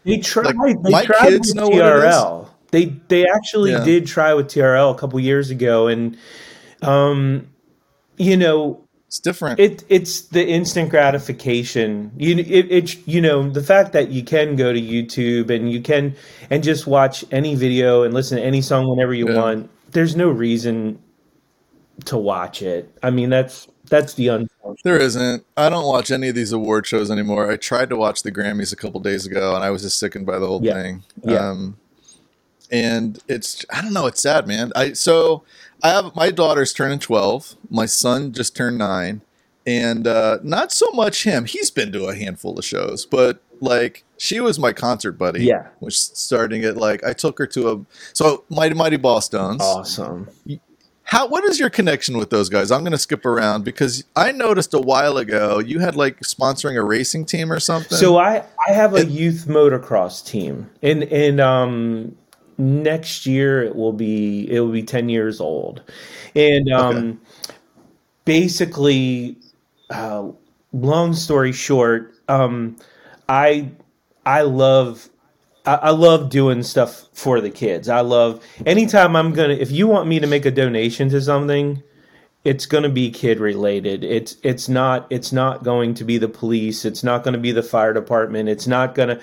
They 0.05 0.19
tried. 0.19 0.57
Like, 0.57 0.83
they 0.83 0.91
my 0.91 1.05
tried 1.05 1.29
kids 1.29 1.49
with 1.49 1.57
know. 1.57 1.71
TRL. 1.71 2.49
They 2.71 2.87
they 3.09 3.27
actually 3.27 3.73
Yeah. 3.73 3.85
did 3.85 4.07
try 4.07 4.35
with 4.35 4.49
TRL 4.49 4.95
a 4.95 4.99
couple 4.99 5.19
years 5.21 5.51
ago, 5.51 5.87
and 5.87 6.17
um, 6.83 7.49
you 8.17 8.37
know, 8.37 8.83
it's 9.07 9.21
different. 9.21 9.59
it 9.61 9.85
it's 9.89 10.23
the 10.23 10.47
instant 10.47 10.91
gratification. 10.91 12.13
You 12.17 12.37
it, 12.39 12.71
it 12.71 13.07
you 13.09 13.21
know 13.21 13.49
the 13.49 13.63
fact 13.63 13.93
that 13.93 14.11
you 14.11 14.23
can 14.23 14.57
go 14.57 14.73
to 14.73 14.81
YouTube 14.81 15.49
and 15.51 15.71
you 15.73 15.81
can 15.81 16.15
and 16.51 16.63
just 16.63 16.87
watch 16.87 17.25
any 17.31 17.55
video 17.55 18.03
and 18.03 18.13
listen 18.13 18.37
to 18.39 18.45
any 18.45 18.61
song 18.61 18.89
whenever 18.89 19.15
you 19.15 19.29
Yeah. 19.31 19.37
want. 19.37 19.71
There's 19.91 20.17
no 20.17 20.29
reason 20.31 20.99
to 22.07 22.17
watch 22.17 22.63
it. 22.63 22.95
I 23.03 23.11
mean, 23.11 23.31
that's 23.31 23.69
that's 23.89 24.15
the 24.15 24.29
unfortunate. 24.29 24.81
There 24.85 24.99
isn't. 24.99 25.45
I 25.57 25.69
don't 25.71 25.87
watch 25.87 26.11
any 26.11 26.29
of 26.29 26.35
these 26.35 26.53
award 26.53 26.87
shows 26.87 27.11
anymore. 27.11 27.51
I 27.51 27.57
tried 27.57 27.89
to 27.91 27.97
watch 27.97 28.23
the 28.23 28.31
Grammys 28.31 28.73
a 28.73 28.77
couple 28.77 29.01
days 29.01 29.25
ago, 29.27 29.55
and 29.55 29.65
I 29.65 29.71
was 29.71 29.83
just 29.83 29.99
sickened 29.99 30.27
by 30.27 30.39
the 30.39 30.47
whole 30.47 30.63
Yeah. 30.63 30.75
thing. 30.75 31.03
Yeah. 31.25 31.49
Um, 31.51 31.79
and 32.71 33.19
it's 33.29 33.65
I 33.71 33.81
don't 33.81 33.95
know. 33.95 34.07
It's 34.07 34.21
sad, 34.21 34.47
man. 34.47 34.73
I 34.77 34.93
so 34.93 35.43
I 35.83 35.89
have 35.91 36.15
my 36.15 36.31
daughter's 36.31 36.73
turning 36.73 36.99
twelve. 36.99 37.55
My 37.71 37.87
son 37.87 38.33
just 38.33 38.55
turned 38.55 38.77
nine, 38.79 39.23
and 39.69 40.07
uh, 40.07 40.39
not 40.43 40.73
so 40.73 40.91
much 40.93 41.25
him. 41.25 41.45
He's 41.45 41.71
been 41.71 41.93
to 41.93 42.07
a 42.07 42.15
handful 42.15 42.59
of 42.59 42.65
shows, 42.65 43.05
but 43.05 43.43
like 43.61 44.03
she 44.17 44.41
was 44.41 44.59
my 44.59 44.73
concert 44.73 45.13
buddy. 45.13 45.45
Yeah. 45.45 45.67
which 45.81 45.99
starting 45.99 46.65
at 46.65 46.79
like 46.79 47.05
I 47.05 47.13
took 47.13 47.39
her 47.39 47.47
to 47.49 47.71
a 47.71 47.85
so 48.15 48.45
Mighty 48.49 48.75
Mighty 48.75 48.97
Bosstones. 48.97 49.61
Awesome. 49.61 50.29
How 51.03 51.29
what 51.29 51.45
is 51.45 51.61
your 51.61 51.69
connection 51.69 52.17
with 52.17 52.31
those 52.31 52.49
guys? 52.49 52.71
I'm 52.71 52.81
going 52.81 52.93
to 52.93 52.99
skip 52.99 53.27
around 53.27 53.65
because 53.65 54.05
I 54.17 54.33
noticed 54.33 54.73
a 54.73 54.81
while 54.81 55.19
ago 55.19 55.59
you 55.59 55.81
had 55.81 55.95
like 55.95 56.21
sponsoring 56.21 56.79
a 56.79 56.83
racing 56.83 57.27
team 57.27 57.53
or 57.53 57.61
something. 57.61 57.99
So 57.99 58.17
I 58.17 58.45
I 58.67 58.73
have 58.73 58.95
a 58.95 59.05
youth 59.05 59.47
motocross 59.49 60.25
team, 60.25 60.71
and 60.83 61.03
and 61.05 61.41
um 61.41 62.17
next 62.57 63.27
year 63.27 63.63
it 63.63 63.77
will 63.77 63.93
be 63.93 64.51
it 64.51 64.61
will 64.61 64.73
be 64.73 64.83
ten 64.83 65.11
years 65.11 65.41
old, 65.41 65.83
and 66.35 66.73
um 66.73 67.21
basically, 68.29 69.39
uh, 69.91 70.29
long 70.73 71.15
story 71.15 71.53
short, 71.53 72.15
um 72.29 72.77
I 73.29 73.71
I 74.25 74.43
love. 74.43 75.09
I 75.67 75.91
love 75.91 76.31
doing 76.31 76.63
stuff 76.63 77.09
for 77.13 77.43
the 77.43 77.51
kids. 77.51 77.91
I 77.91 78.01
love 78.01 78.43
anytime 78.65 79.15
I'm 79.15 79.35
gonna. 79.35 79.53
If 79.53 79.71
you 79.71 79.87
want 79.87 80.09
me 80.09 80.19
to 80.19 80.27
make 80.27 80.47
a 80.47 80.51
donation 80.51 81.11
to 81.11 81.21
something, 81.21 81.83
it's 82.45 82.67
going 82.67 82.83
to 82.83 82.89
be 82.89 83.11
kid 83.11 83.41
related 83.41 84.05
it's 84.05 84.37
it's 84.43 84.69
not 84.69 85.07
it's 85.11 85.33
not 85.33 85.65
going 85.65 85.93
to 85.95 86.05
be 86.05 86.19
the 86.19 86.29
police 86.29 86.85
it's 86.85 87.03
not 87.03 87.25
going 87.25 87.35
to 87.35 87.41
be 87.41 87.53
the 87.53 87.63
fire 87.63 87.93
department 87.93 88.49
it's 88.49 88.67
not 88.67 88.95
going 88.95 89.09
to 89.09 89.21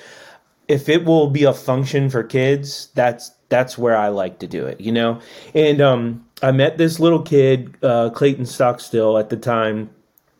if 0.67 0.89
it 0.89 1.05
will 1.05 1.29
be 1.29 1.43
a 1.43 1.53
function 1.53 2.09
for 2.09 2.23
kids 2.23 2.89
that's 2.93 3.31
that's 3.49 3.77
where 3.77 3.95
i 3.95 4.09
like 4.09 4.39
to 4.39 4.47
do 4.47 4.65
it 4.65 4.79
you 4.81 4.91
know 4.91 5.19
and 5.53 5.79
um 5.81 6.25
i 6.43 6.51
met 6.51 6.77
this 6.77 6.99
little 6.99 7.21
kid 7.21 7.75
uh 7.83 8.09
clayton 8.11 8.45
stockstill 8.45 9.17
at 9.17 9.29
the 9.29 9.37
time 9.37 9.89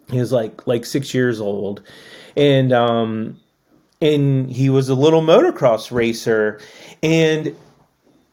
he 0.10 0.20
was 0.20 0.32
like 0.32 0.66
like 0.68 0.86
six 0.86 1.14
years 1.14 1.40
old 1.42 1.82
and 2.36 2.72
um 2.74 3.40
and 4.02 4.52
he 4.52 4.70
was 4.70 4.90
a 4.90 4.96
little 4.96 5.22
motocross 5.22 5.92
racer 5.92 6.60
and 7.02 7.56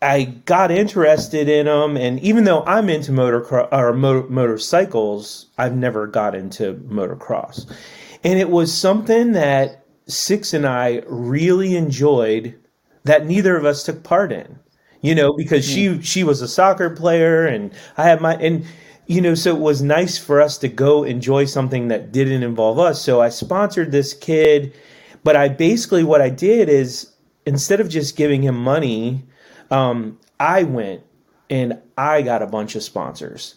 I 0.03 0.25
got 0.25 0.73
interested 0.73 1.49
in 1.49 1.67
them, 1.67 1.97
and 1.97 2.19
even 2.21 2.43
though 2.43 2.65
I'm 2.65 2.91
into 2.91 3.13
motocross 3.13 3.69
or 3.73 3.93
mo- 3.93 4.27
motorcycles, 4.29 5.47
I've 5.59 5.77
never 5.77 6.09
got 6.09 6.35
into 6.35 6.75
motocross. 6.89 7.71
And 8.25 8.39
it 8.39 8.51
was 8.51 8.75
something 8.75 9.31
that 9.33 9.85
Six 10.09 10.53
and 10.53 10.67
I 10.67 11.03
really 11.07 11.77
enjoyed 11.77 12.59
that 13.05 13.27
neither 13.27 13.57
of 13.57 13.65
us 13.65 13.85
took 13.85 14.03
part 14.03 14.33
in. 14.33 14.59
You 15.01 15.15
know, 15.15 15.33
because 15.37 15.65
she 15.69 16.01
she 16.03 16.25
was 16.25 16.43
a 16.43 16.49
soccer 16.49 16.91
player, 16.91 17.47
and 17.47 17.73
I 17.97 18.05
had 18.05 18.21
my 18.21 18.35
and 18.35 18.65
you 19.07 19.21
know, 19.21 19.35
so 19.35 19.55
it 19.55 19.61
was 19.61 19.83
nice 19.83 20.17
for 20.19 20.41
us 20.41 20.59
to 20.59 20.69
go 20.69 21.05
enjoy 21.05 21.45
something 21.45 21.88
that 21.88 22.12
didn't 22.12 22.43
involve 22.43 22.79
us. 22.79 23.03
So 23.03 23.21
I 23.21 23.29
sponsored 23.29 23.93
this 23.93 24.15
kid, 24.15 24.75
but 25.25 25.37
I 25.37 25.49
basically 25.49 26.05
what 26.05 26.21
I 26.21 26.31
did 26.31 26.69
is 26.69 27.12
instead 27.45 27.81
of 27.81 27.88
just 27.88 28.17
giving 28.17 28.43
him 28.43 28.57
money 28.57 29.25
um, 29.73 30.19
I 30.38 30.62
went 30.65 31.03
and 31.49 31.81
I 31.97 32.23
got 32.23 32.43
a 32.43 32.47
bunch 32.47 32.77
of 32.77 32.83
sponsors. 32.83 33.57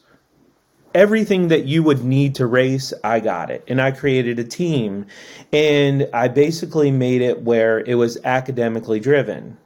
Everything 0.94 1.50
that 1.50 1.66
you 1.66 1.84
would 1.84 2.06
need 2.06 2.36
to 2.36 2.48
race, 2.48 2.94
I 3.04 3.20
got 3.20 3.52
it. 3.52 3.66
And 3.68 3.82
I 3.82 3.92
created 3.92 4.40
a 4.40 4.46
team. 4.46 5.06
And 5.52 6.10
I 6.14 6.30
basically 6.30 6.90
made 6.90 7.22
it 7.22 7.42
where 7.42 7.80
it 7.80 7.96
was 7.96 8.18
academically 8.24 9.02
driven. 9.02 9.58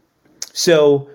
So 0.53 1.07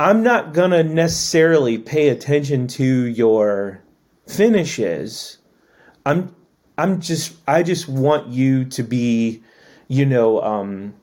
I'm 0.00 0.22
not 0.22 0.54
going 0.54 0.70
to 0.70 0.82
necessarily 0.82 1.76
pay 1.76 2.08
attention 2.08 2.66
to 2.68 2.84
your 2.84 3.83
finishes. 4.26 5.38
I'm 6.06 6.34
I'm 6.76 7.00
just 7.00 7.34
I 7.46 7.62
just 7.62 7.88
want 7.88 8.28
you 8.28 8.64
to 8.66 8.82
be, 8.82 9.42
you 9.88 10.04
know, 10.06 10.42
um, 10.42 10.94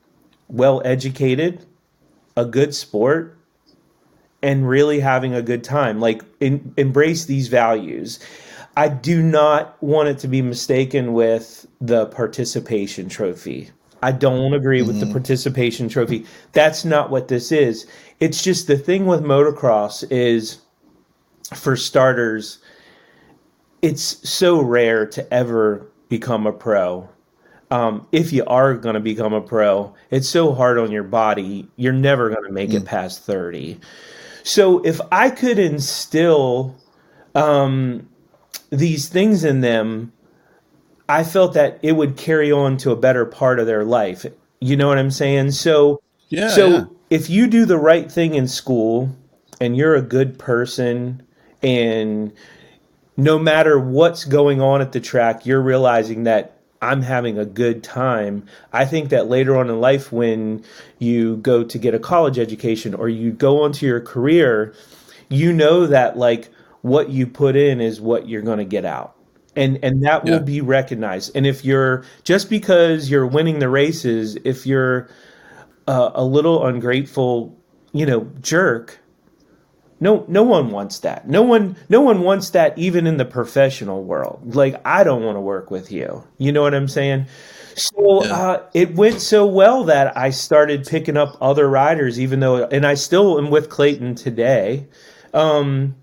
well 0.48 0.82
educated, 0.86 1.66
a 2.36 2.46
good 2.46 2.76
sport, 2.76 3.38
and 4.42 4.68
really 4.68 5.00
having 5.00 5.34
a 5.34 5.42
good 5.42 5.64
time. 5.64 6.00
Like 6.00 6.24
in, 6.40 6.74
embrace 6.78 7.26
these 7.26 7.48
values. 7.48 8.20
I 8.78 8.88
do 8.88 9.22
not 9.22 9.82
want 9.84 10.08
it 10.08 10.20
to 10.20 10.30
be 10.30 10.42
mistaken 10.42 11.12
with 11.12 11.68
the 11.82 12.06
participation 12.06 13.10
trophy. 13.10 13.70
I 14.02 14.14
don't 14.14 14.54
agree 14.54 14.82
with 14.82 15.00
the 15.00 15.06
participation 15.12 15.88
trophy. 15.88 16.26
That's 16.54 16.84
not 16.84 17.12
what 17.12 17.28
this 17.28 17.52
is. 17.52 17.86
It's 18.20 18.42
just 18.42 18.68
the 18.68 18.78
thing 18.78 19.06
with 19.06 19.22
motocross 19.22 20.10
is 20.10 20.60
for 21.54 21.76
starters 21.76 22.60
it's 23.82 24.30
so 24.30 24.62
rare 24.62 25.06
to 25.08 25.34
ever 25.34 25.88
become 26.10 26.46
a 26.46 26.52
pro. 26.54 27.10
Um, 27.72 28.06
if 28.12 28.34
you 28.34 28.44
are 28.46 28.74
going 28.76 28.96
to 28.96 29.00
become 29.00 29.34
a 29.34 29.42
pro, 29.42 29.96
it's 30.10 30.28
so 30.28 30.54
hard 30.54 30.78
on 30.78 30.92
your 30.92 31.04
body. 31.04 31.70
You're 31.78 31.94
never 31.94 32.30
going 32.30 32.44
to 32.44 32.52
make 32.52 32.74
it 32.74 32.86
past 32.86 33.24
30. 33.24 33.80
So 34.44 34.80
if 34.80 35.00
I 35.12 35.30
could 35.30 35.58
instill 35.58 36.76
um, 37.34 38.10
these 38.70 39.08
things 39.08 39.44
in 39.44 39.62
them, 39.62 40.12
I 41.08 41.24
felt 41.24 41.54
that 41.54 41.80
it 41.82 41.94
would 41.94 42.18
carry 42.18 42.52
on 42.52 42.78
to 42.78 42.92
a 42.92 42.96
better 42.96 43.26
part 43.26 43.60
of 43.60 43.68
their 43.68 43.86
life. 43.86 44.26
You 44.60 44.76
know 44.76 44.88
what 44.88 44.98
I'm 44.98 45.12
saying? 45.12 45.52
So, 45.52 46.02
yeah, 46.30 46.50
so 46.50 46.68
yeah. 46.68 46.84
if 47.10 47.30
you 47.30 47.48
do 47.48 47.66
the 47.66 47.78
right 47.78 48.12
thing 48.12 48.36
in 48.36 48.48
school 48.48 49.10
and 49.60 49.76
you're 49.76 49.96
a 49.96 50.02
good 50.02 50.38
person 50.38 51.24
and 51.64 52.34
no 53.24 53.38
matter 53.38 53.80
what's 53.80 54.26
going 54.26 54.62
on 54.62 54.82
at 54.82 54.92
the 54.92 55.00
track, 55.00 55.46
you're 55.46 55.62
realizing 55.62 56.24
that 56.24 56.58
I'm 56.82 57.04
having 57.04 57.38
a 57.38 57.46
good 57.46 57.84
time. 57.84 58.48
I 58.74 58.86
think 58.86 59.10
that 59.10 59.28
later 59.28 59.56
on 59.58 59.70
in 59.70 59.80
life, 59.80 60.12
when 60.12 60.64
you 60.98 61.38
go 61.38 61.64
to 61.64 61.78
get 61.78 61.94
a 61.94 62.00
college 62.00 62.40
education 62.40 62.96
or 62.96 63.08
you 63.08 63.32
go 63.32 63.62
onto 63.62 63.86
your 63.86 64.02
career, 64.02 64.74
you 65.30 65.54
know 65.54 65.86
that 65.86 66.18
like 66.18 66.50
what 66.82 67.10
you 67.10 67.28
put 67.28 67.56
in 67.56 67.80
is 67.80 68.02
what 68.02 68.28
you're 68.28 68.42
going 68.42 68.58
to 68.58 68.66
get 68.66 68.86
out. 68.86 69.16
And, 69.56 69.80
and 69.84 70.04
that 70.06 70.24
will 70.24 70.40
be 70.40 70.62
recognized. 70.62 71.36
And 71.36 71.46
if 71.46 71.64
you're 71.64 72.06
just 72.24 72.50
because 72.50 73.10
you're 73.10 73.28
winning 73.28 73.60
the 73.60 73.70
races, 73.70 74.38
if 74.46 74.66
you're 74.66 75.10
uh, 75.88 76.12
a 76.16 76.24
little 76.24 76.66
ungrateful, 76.66 77.56
you 77.92 78.06
know, 78.06 78.32
jerk, 78.42 79.01
no 80.02 80.26
no 80.28 80.44
one 80.44 80.72
wants 80.72 81.00
that. 81.00 81.28
No 81.30 81.42
one 81.44 81.78
no 81.88 82.02
one 82.02 82.22
wants 82.22 82.50
that 82.50 82.78
even 82.78 83.08
in 83.08 83.16
the 83.18 83.24
professional 83.26 84.04
world. 84.04 84.56
Like 84.56 84.82
I 84.86 85.06
don't 85.06 85.24
want 85.24 85.38
to 85.38 85.42
work 85.42 85.72
with 85.72 85.92
you. 85.92 86.24
You 86.38 86.52
know 86.52 86.62
what 86.64 86.74
I'm 86.74 86.90
saying? 86.90 87.28
So 87.76 88.26
Yeah. 88.26 88.34
uh, 88.34 88.64
it 88.74 88.96
went 88.96 89.22
so 89.22 89.46
well 89.46 89.86
that 89.86 90.18
I 90.18 90.32
started 90.32 90.86
picking 90.86 91.16
up 91.16 91.38
other 91.40 91.70
riders, 91.70 92.20
even 92.20 92.42
though, 92.42 92.66
and 92.66 92.86
I 92.86 92.96
still 92.96 93.38
am 93.38 93.50
with 93.50 93.70
Clayton 93.70 94.16
today. 94.16 94.88
Um, 95.34 95.96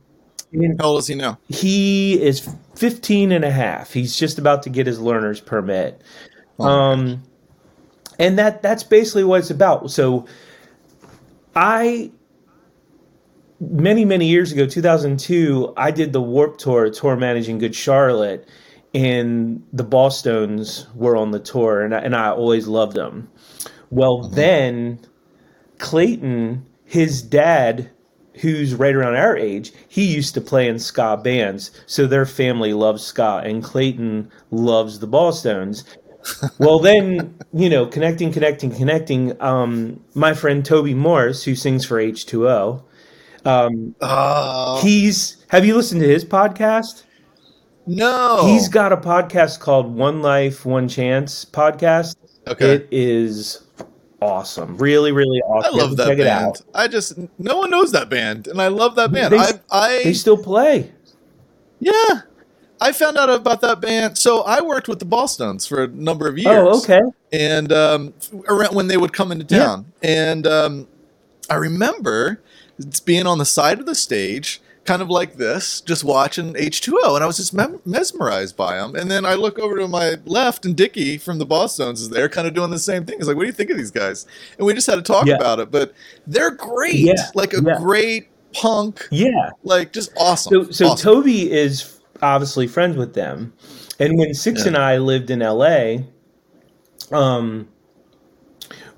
How 0.80 0.86
old 0.86 1.00
is 1.00 1.08
he 1.08 1.14
now? 1.14 1.38
he 1.48 2.18
is 2.22 2.48
15 2.76 3.32
and 3.32 3.44
a 3.44 3.50
half. 3.50 3.92
He's 3.92 4.16
just 4.16 4.38
about 4.38 4.62
to 4.62 4.70
get 4.70 4.86
his 4.86 4.98
learner's 4.98 5.40
permit. 5.40 6.00
Um, 6.58 7.22
and 8.18 8.38
that 8.38 8.62
that's 8.62 8.82
basically 8.82 9.24
what 9.24 9.40
it's 9.40 9.50
about. 9.50 9.90
So 9.90 10.26
I 11.54 12.10
many 13.60 14.04
many 14.04 14.26
years 14.26 14.52
ago 14.52 14.66
2002 14.66 15.72
i 15.76 15.90
did 15.90 16.12
the 16.12 16.20
warped 16.20 16.60
tour 16.60 16.90
tour 16.90 17.16
managing 17.16 17.58
good 17.58 17.74
charlotte 17.74 18.48
and 18.94 19.62
the 19.72 19.84
bosstones 19.84 20.92
were 20.94 21.16
on 21.16 21.30
the 21.30 21.40
tour 21.40 21.82
and 21.82 21.94
I, 21.94 21.98
and 21.98 22.16
I 22.16 22.30
always 22.30 22.66
loved 22.66 22.96
them 22.96 23.28
well 23.90 24.22
then 24.28 25.00
clayton 25.78 26.64
his 26.84 27.20
dad 27.20 27.90
who's 28.40 28.74
right 28.74 28.94
around 28.94 29.16
our 29.16 29.36
age, 29.36 29.72
he 29.88 30.04
used 30.04 30.34
to 30.34 30.40
play 30.40 30.68
in 30.68 30.78
ska 30.78 31.16
bands, 31.22 31.70
so 31.86 32.06
their 32.06 32.26
family 32.26 32.72
loves 32.72 33.02
ska, 33.02 33.42
and 33.44 33.62
Clayton 33.62 34.30
loves 34.50 34.98
the 34.98 35.08
Bosstones. 35.08 35.84
well, 36.58 36.78
then 36.78 37.38
you 37.52 37.68
know, 37.68 37.86
connecting, 37.86 38.32
connecting, 38.32 38.74
connecting. 38.74 39.40
Um, 39.42 40.02
my 40.14 40.34
friend 40.34 40.64
Toby 40.64 40.94
Morse, 40.94 41.44
who 41.44 41.54
sings 41.54 41.84
for 41.84 41.98
H 41.98 42.26
two 42.26 42.48
O, 42.48 42.82
um, 43.48 43.94
Oh, 44.00 44.80
he's. 44.82 45.44
Have 45.48 45.64
you 45.64 45.76
listened 45.76 46.00
to 46.02 46.08
his 46.08 46.24
podcast? 46.24 47.04
no. 47.86 48.44
He's 48.46 48.68
got 48.68 48.92
a 48.92 48.96
podcast 48.98 49.60
called 49.60 49.94
One 49.94 50.20
Life, 50.20 50.66
One 50.66 50.88
Chance 50.88 51.46
podcast. 51.46 52.16
okay. 52.46 52.72
It 52.74 52.88
is 52.90 53.62
awesome. 54.20 54.76
Really, 54.76 55.10
really 55.12 55.40
awesome. 55.42 55.74
I 55.74 55.78
love 55.78 55.96
that 55.96 56.08
Check 56.08 56.18
it 56.18 56.24
band. 56.24 56.44
out. 56.48 56.60
I 56.74 56.86
just 56.88 57.14
no 57.38 57.56
one 57.58 57.70
knows 57.70 57.92
that 57.92 58.10
band, 58.10 58.46
and 58.46 58.60
I 58.60 58.68
love 58.68 58.94
that 58.96 59.10
band. 59.12 59.32
They- 59.32 59.38
I, 59.38 59.52
I 59.70 60.00
They 60.04 60.12
still 60.12 60.36
play. 60.36 60.92
yeah, 61.80 62.20
I 62.80 62.92
found 62.92 63.16
out 63.16 63.30
about 63.30 63.60
that 63.62 63.80
band. 63.80 64.18
So 64.18 64.42
I 64.42 64.60
worked 64.60 64.88
with 64.88 64.98
the 64.98 65.06
Bosstones 65.06 65.66
for 65.66 65.84
a 65.84 65.88
number 65.88 66.28
of 66.28 66.36
years. 66.36 66.56
Oh, 66.58 66.78
okay. 66.82 67.00
and 67.32 67.72
um, 67.72 68.12
around 68.48 68.74
when 68.74 68.88
they 68.88 68.96
would 68.98 69.12
come 69.14 69.32
into 69.32 69.46
Yeah. 69.54 69.64
town. 69.64 69.92
And 70.02 70.46
um, 70.46 70.88
I 71.48 71.54
remember 71.54 72.42
it's 72.78 73.00
being 73.00 73.26
on 73.26 73.38
the 73.38 73.44
side 73.44 73.80
of 73.80 73.86
the 73.86 73.94
stage, 73.94 74.60
kind 74.84 75.02
of 75.02 75.10
like 75.10 75.34
this, 75.34 75.80
just 75.82 76.02
watching 76.02 76.54
H2O, 76.54 77.14
and 77.14 77.22
I 77.22 77.26
was 77.26 77.36
just 77.36 77.52
mem- 77.52 77.80
mesmerized 77.84 78.56
by 78.56 78.76
them. 78.78 78.94
And 78.96 79.10
then 79.10 79.26
I 79.26 79.34
look 79.34 79.58
over 79.58 79.76
to 79.78 79.86
my 79.88 80.14
left, 80.24 80.64
and 80.64 80.74
Dickie 80.76 81.18
from 81.18 81.38
the 81.38 81.46
Bosstones 81.46 81.94
is 82.00 82.08
there, 82.08 82.28
kind 82.28 82.48
of 82.48 82.54
doing 82.54 82.70
the 82.70 82.78
same 82.78 83.04
thing. 83.04 83.18
He's 83.18 83.28
like, 83.28 83.36
"What 83.36 83.42
do 83.42 83.48
you 83.48 83.52
think 83.52 83.68
of 83.70 83.76
these 83.76 83.90
guys?" 83.90 84.26
And 84.56 84.66
we 84.66 84.72
just 84.72 84.86
had 84.86 84.96
to 84.96 85.02
talk 85.02 85.26
Yeah. 85.26 85.34
about 85.34 85.58
it. 85.60 85.70
But 85.70 85.92
they're 86.26 86.52
great, 86.52 86.94
Yeah, 86.96 87.14
like 87.34 87.52
a 87.52 87.60
yeah. 87.62 87.76
great 87.78 88.28
punk, 88.54 89.06
Yeah. 89.10 89.50
like 89.62 89.92
just 89.92 90.10
awesome. 90.16 90.64
So, 90.66 90.70
so 90.70 90.86
awesome. 90.88 91.12
Toby 91.14 91.52
is 91.52 91.98
obviously 92.22 92.66
friends 92.66 92.96
with 92.96 93.12
them, 93.14 93.52
and 93.98 94.18
when 94.18 94.32
Six 94.32 94.64
and 94.64 94.76
I 94.76 94.96
lived 94.96 95.28
in 95.30 95.42
LA, 95.42 96.04
um, 97.12 97.68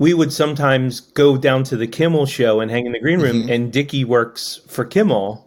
we 0.01 0.15
would 0.15 0.33
sometimes 0.33 0.99
go 1.01 1.37
down 1.37 1.63
to 1.63 1.77
the 1.77 1.87
Kimmel 1.87 2.27
show 2.27 2.59
and 2.61 2.71
hang 2.71 2.87
in 2.87 2.93
the 2.93 2.99
green 2.99 3.21
room, 3.21 3.45
Mhm. 3.45 3.51
and 3.55 3.73
Dickie 3.73 4.05
works 4.05 4.61
for 4.67 4.85
Kimmel, 4.85 5.47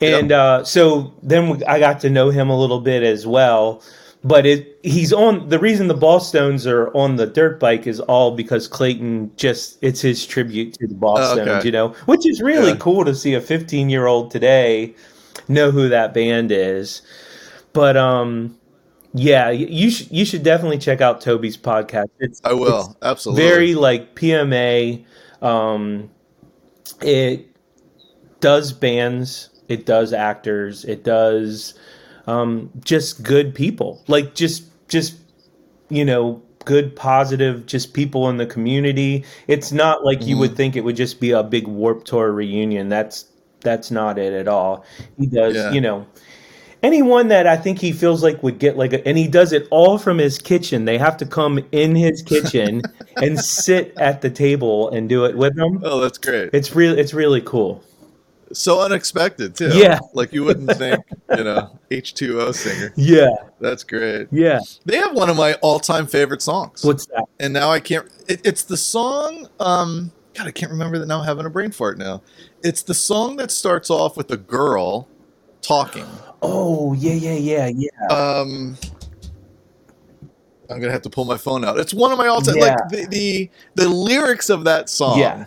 and 0.00 0.32
uh, 0.32 0.64
so 0.64 1.12
then 1.22 1.50
we, 1.50 1.64
I 1.64 1.78
got 1.80 2.00
to 2.00 2.08
know 2.08 2.30
him 2.30 2.48
a 2.48 2.58
little 2.58 2.80
bit 2.80 3.02
as 3.02 3.26
well. 3.26 3.82
But 4.22 4.44
it, 4.44 4.78
he's 4.82 5.14
on 5.14 5.48
the 5.48 5.58
reason 5.58 5.88
the 5.88 5.94
Bosstones 5.94 6.66
are 6.70 6.94
on 6.94 7.16
the 7.16 7.26
dirt 7.26 7.58
bike 7.58 7.86
is 7.86 8.00
all 8.00 8.30
because 8.36 8.68
Clayton 8.68 9.30
just 9.36 9.78
it's 9.80 10.02
his 10.02 10.26
tribute 10.26 10.74
to 10.74 10.86
the 10.86 10.94
Bosstones, 10.94 11.48
okay. 11.48 11.66
you 11.66 11.72
know, 11.72 11.88
which 12.04 12.28
is 12.28 12.40
really 12.42 12.72
Yeah. 12.72 12.76
cool 12.76 13.04
to 13.06 13.14
see 13.14 13.32
a 13.34 13.40
15 13.40 13.88
year 13.88 14.06
old 14.06 14.30
today 14.30 14.94
know 15.48 15.70
who 15.70 15.88
that 15.88 16.12
band 16.12 16.52
is. 16.52 17.00
But 17.72 17.96
um, 17.96 18.54
yeah, 19.14 19.50
you 19.50 19.90
should 19.90 20.10
you 20.10 20.24
should 20.24 20.42
definitely 20.42 20.78
check 20.78 21.00
out 21.00 21.20
Toby's 21.20 21.56
podcast. 21.56 22.08
It's 22.20 22.40
I 22.44 22.52
will 22.52 22.80
it's 22.90 22.96
absolutely. 23.02 23.42
very 23.42 23.74
like 23.74 24.14
PMA. 24.14 25.04
Um, 25.42 26.10
it 27.02 27.46
does 28.40 28.72
bands, 28.72 29.50
it 29.68 29.86
does 29.86 30.12
actors, 30.12 30.84
it 30.84 31.04
does 31.04 31.74
um, 32.26 32.70
just 32.84 33.22
good 33.22 33.54
people, 33.54 34.02
like 34.06 34.34
just 34.34 34.64
just 34.88 35.16
you 35.88 36.04
know 36.04 36.42
good 36.66 36.94
positive 36.94 37.64
just 37.64 37.94
people 37.94 38.28
in 38.28 38.36
the 38.36 38.44
community 38.44 39.24
it's 39.48 39.72
not 39.72 40.04
like 40.04 40.26
you 40.26 40.36
Mhm. 40.36 40.40
would 40.40 40.56
think 40.56 40.76
it 40.76 40.82
would 40.82 40.94
just 40.94 41.18
be 41.18 41.30
a 41.30 41.42
big 41.42 41.66
warped 41.66 42.06
tour 42.06 42.30
reunion 42.30 42.90
that's 42.90 43.24
that's 43.60 43.90
not 43.90 44.18
it 44.18 44.34
at 44.34 44.46
all 44.46 44.84
he 45.18 45.26
does 45.26 45.54
Yeah. 45.56 45.72
you 45.72 45.80
know 45.80 46.06
anyone 46.82 47.28
that 47.28 47.46
i 47.46 47.56
think 47.56 47.78
he 47.78 47.92
feels 47.92 48.22
like 48.22 48.42
would 48.42 48.58
get 48.58 48.76
like 48.76 48.92
a, 48.92 49.06
and 49.06 49.16
he 49.18 49.28
does 49.28 49.52
it 49.52 49.66
all 49.70 49.98
from 49.98 50.18
his 50.18 50.38
kitchen 50.38 50.84
they 50.84 50.98
have 50.98 51.16
to 51.16 51.26
come 51.26 51.64
in 51.72 51.94
his 51.94 52.22
kitchen 52.26 52.82
and 53.16 53.38
sit 53.38 53.92
at 53.98 54.20
the 54.22 54.30
table 54.30 54.88
and 54.90 55.08
do 55.08 55.24
it 55.24 55.36
with 55.36 55.56
him 55.58 55.80
oh, 55.84 56.00
that's 56.00 56.18
great. 56.18 56.50
it's 56.52 56.74
real 56.74 56.98
it's 56.98 57.12
really 57.14 57.40
cool 57.40 57.82
so 58.52 58.80
unexpected 58.80 59.54
too. 59.54 59.70
Yeah. 59.72 60.00
like 60.12 60.32
you 60.32 60.42
wouldn't 60.42 60.72
think, 60.76 61.04
you 61.36 61.44
know, 61.44 61.78
H2O 61.90 62.52
singer. 62.52 62.92
yeah 62.96 63.28
That's 63.60 63.84
great. 63.84 64.26
yeah 64.32 64.58
They 64.84 64.96
have 64.96 65.14
one 65.14 65.30
of 65.30 65.36
my 65.36 65.54
all-time 65.62 66.08
favorite 66.08 66.42
songs, 66.42 66.84
what's 66.84 67.06
that 67.06 67.26
and 67.38 67.52
now 67.52 67.70
I 67.70 67.78
can't. 67.78 68.08
It, 68.28 68.40
it's 68.44 68.64
the 68.64 68.76
song. 68.76 69.48
Um, 69.60 70.10
God, 70.34 70.48
I 70.48 70.50
can't 70.50 70.72
remember 70.72 70.98
that 70.98 71.06
now. 71.06 71.20
I'm 71.20 71.26
having 71.26 71.46
a 71.46 71.50
brain 71.50 71.70
fart 71.70 71.96
now. 71.98 72.22
It's 72.62 72.82
the 72.82 72.94
song 72.94 73.36
that 73.36 73.50
starts 73.52 73.88
off 73.88 74.16
with 74.16 74.30
a 74.32 74.36
girl 74.36 75.08
talking. 75.62 76.06
Oh 76.42 76.92
yeah 76.94 77.12
yeah 77.14 77.34
yeah 77.34 77.70
yeah 77.74 78.14
Um, 78.14 78.76
I'm 80.70 80.80
gonna 80.80 80.92
have 80.92 81.02
to 81.02 81.10
pull 81.10 81.24
my 81.24 81.36
phone 81.36 81.64
out. 81.64 81.78
It's 81.78 81.92
one 81.92 82.12
of 82.12 82.18
my 82.18 82.28
all-time. 82.28 82.56
Yeah. 82.56 82.76
Like 82.76 82.88
the, 82.90 83.06
the 83.06 83.50
the 83.74 83.88
lyrics 83.88 84.50
of 84.50 84.64
that 84.64 84.88
song 84.88 85.18
yeah 85.18 85.46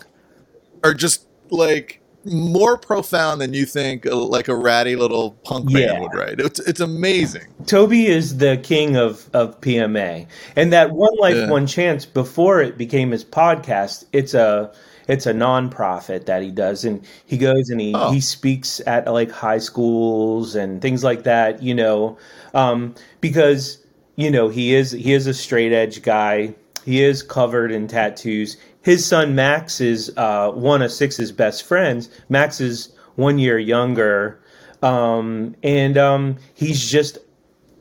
are 0.83 0.93
just 0.93 1.27
like 1.49 2.01
more 2.25 2.77
profound 2.77 3.41
than 3.41 3.53
you 3.53 3.65
think. 3.65 4.05
uh, 4.05 4.15
Like 4.15 4.47
a 4.47 4.55
ratty 4.55 4.95
little 4.95 5.31
punk 5.43 5.65
band 5.71 5.77
Yeah. 5.77 5.99
would 5.99 6.13
write. 6.13 6.39
It's 6.39 6.59
it's 6.61 6.79
amazing. 6.79 7.53
Toby 7.65 8.05
is 8.07 8.37
the 8.37 8.57
king 8.57 8.95
of, 8.97 9.29
of 9.33 9.59
PMA. 9.61 10.27
And 10.55 10.71
that 10.73 10.91
One 10.91 11.15
Life, 11.19 11.35
Yeah. 11.35 11.49
One 11.49 11.67
Chance, 11.67 12.05
before 12.05 12.61
it 12.61 12.77
became 12.77 13.11
his 13.11 13.23
podcast, 13.25 14.05
it's 14.13 14.33
a 14.33 14.73
it's 15.07 15.25
a 15.25 15.33
nonprofit 15.33 16.25
that 16.25 16.41
he 16.41 16.51
does 16.51 16.85
and 16.85 17.05
he 17.25 17.37
goes 17.37 17.69
and 17.69 17.79
he, 17.81 17.93
Oh. 17.95 18.11
he 18.11 18.21
speaks 18.21 18.81
at 18.87 19.05
like 19.11 19.31
high 19.31 19.57
schools 19.59 20.55
and 20.55 20.81
things 20.81 21.03
like 21.03 21.23
that, 21.23 21.61
you 21.61 21.73
know. 21.75 22.17
Um, 22.53 22.95
because, 23.21 23.79
you 24.15 24.29
know, 24.31 24.49
he 24.49 24.73
is 24.73 24.91
he 24.91 25.13
is 25.13 25.27
a 25.27 25.33
straight 25.33 25.73
edge 25.73 26.01
guy. 26.01 26.53
He 26.85 27.03
is 27.03 27.23
covered 27.23 27.71
in 27.71 27.87
tattoos. 27.87 28.57
His 28.81 29.05
son 29.05 29.35
Max 29.35 29.79
is 29.79 30.11
uh, 30.17 30.51
one 30.51 30.81
of 30.81 30.91
Six's 30.91 31.31
best 31.31 31.63
friends. 31.63 32.09
Max 32.29 32.59
is 32.59 32.93
one 33.15 33.39
year 33.39 33.57
younger. 33.57 34.39
Um, 34.81 35.55
and 35.63 35.97
um, 35.97 36.37
he's 36.55 36.91
just 36.91 37.17